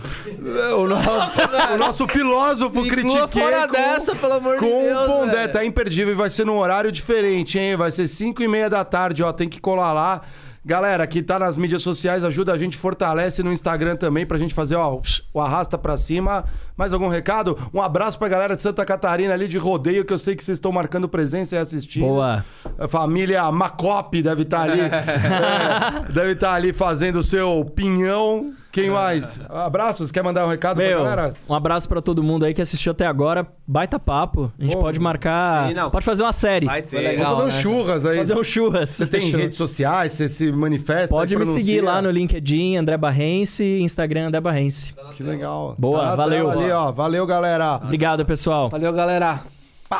o, 0.78 0.88
no- 0.88 0.96
o 1.76 1.78
nosso 1.80 2.08
filósofo 2.08 2.82
critiquei 2.88 3.28
fora 3.28 3.68
com, 3.68 3.74
dessa, 3.74 4.16
pelo 4.16 4.34
amor 4.34 4.56
de 4.56 4.60
com 4.62 4.66
Deus, 4.84 5.04
o 5.04 5.12
Pondé. 5.14 5.32
velho. 5.38 5.52
Tá 5.54 5.66
imperdível 5.66 6.14
e 6.14 6.16
vai 6.18 6.30
ser 6.30 6.46
num 6.46 6.58
horário 6.58 6.92
diferente, 6.92 7.60
hein? 7.60 7.76
Vai 7.76 7.92
ser 7.92 8.08
5 8.08 8.42
e 8.44 8.48
meia 8.48 8.70
da 8.70 8.84
tarde, 8.86 9.24
ó. 9.24 9.32
Tem 9.34 9.50
que 9.50 9.60
colar 9.60 9.94
lá. 9.94 10.22
Galera, 10.68 11.06
que 11.06 11.22
tá 11.22 11.38
nas 11.38 11.60
mídias 11.60 11.84
sociais, 11.84 12.24
ajuda 12.24 12.52
a 12.52 12.58
gente, 12.58 12.76
fortalece 12.76 13.44
no 13.44 13.54
Instagram 13.54 13.96
também 13.96 14.26
pra 14.26 14.36
gente 14.36 14.52
fazer, 14.52 14.74
ó, 14.74 15.00
o 15.32 15.40
arrasta 15.40 15.78
pra 15.78 15.96
cima. 15.96 16.44
Mais 16.76 16.92
algum 16.92 17.08
recado? 17.08 17.56
Um 17.72 17.80
abraço 17.80 18.18
pra 18.18 18.28
galera 18.28 18.56
de 18.56 18.64
Santa 18.64 18.84
Catarina 18.84 19.32
ali 19.32 19.48
de 19.48 19.60
rodeio, 19.60 20.04
que 20.04 20.12
eu 20.12 20.18
sei 20.18 20.36
que 20.36 20.44
vocês 20.44 20.58
estão 20.58 20.72
marcando 20.72 21.08
presença 21.08 21.56
e 21.56 21.60
assistindo. 21.60 22.08
Boa. 22.08 22.44
A 22.80 22.88
família 22.88 23.52
Macop 23.52 24.20
deve 24.20 24.42
estar 24.42 24.64
ali. 24.64 24.82
é, 24.82 26.12
deve 26.12 26.32
estar 26.32 26.56
ali 26.56 26.74
fazendo 26.74 27.20
o 27.20 27.24
seu 27.24 27.64
pinhão. 27.76 28.52
Quem 28.76 28.90
mais? 28.90 29.40
Abraços, 29.50 30.12
quer 30.12 30.22
mandar 30.22 30.46
um 30.46 30.50
recado 30.50 30.76
Meu, 30.76 31.00
pra 31.00 31.10
galera? 31.16 31.34
um 31.48 31.54
abraço 31.54 31.88
pra 31.88 32.02
todo 32.02 32.22
mundo 32.22 32.44
aí 32.44 32.54
que 32.54 32.62
assistiu 32.62 32.92
até 32.92 33.06
agora. 33.08 33.48
Baita 33.66 33.98
papo. 33.98 34.52
A 34.60 34.64
gente 34.64 34.74
Pô, 34.74 34.82
pode 34.82 35.00
marcar. 35.00 35.70
sim, 35.70 35.74
não. 35.74 35.90
Pode 35.90 36.04
fazer 36.04 36.24
uma 36.24 36.34
série. 36.34 36.66
Vai 36.66 36.82
ter. 36.82 37.00
legal. 37.00 37.38
Vamos 37.38 37.54
fazer 37.56 37.68
um 37.68 37.72
né? 37.72 37.78
churras 37.80 38.06
aí. 38.06 38.18
Fazer 38.18 38.38
um 38.38 38.44
churras. 38.44 38.90
Você 38.90 39.08
tem 39.08 39.22
Fechou. 39.22 39.40
redes 39.40 39.58
sociais, 39.58 40.12
você 40.12 40.28
se 40.28 40.52
manifesta. 40.52 41.08
Pode 41.08 41.38
me 41.38 41.46
seguir 41.46 41.80
lá 41.80 42.02
no 42.02 42.12
LinkedIn, 42.12 42.76
André 42.76 42.98
Barrense, 42.98 43.64
Instagram 43.80 44.28
André 44.28 44.42
Barrense. 44.42 44.94
Que 45.14 45.24
legal. 45.24 45.74
Boa, 45.80 46.08
Tá 46.10 46.16
valeu. 46.18 46.52
Ali, 46.52 46.70
ó. 46.70 46.92
Valeu, 46.92 47.26
galera. 47.26 47.80
Obrigado, 47.82 48.26
pessoal. 48.26 48.70
Valeu, 48.70 48.92
galera. 48.92 49.40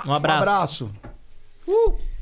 Um 0.06 0.14
abraço. 0.14 0.90
Um 1.70 1.72
abraço. 1.72 2.15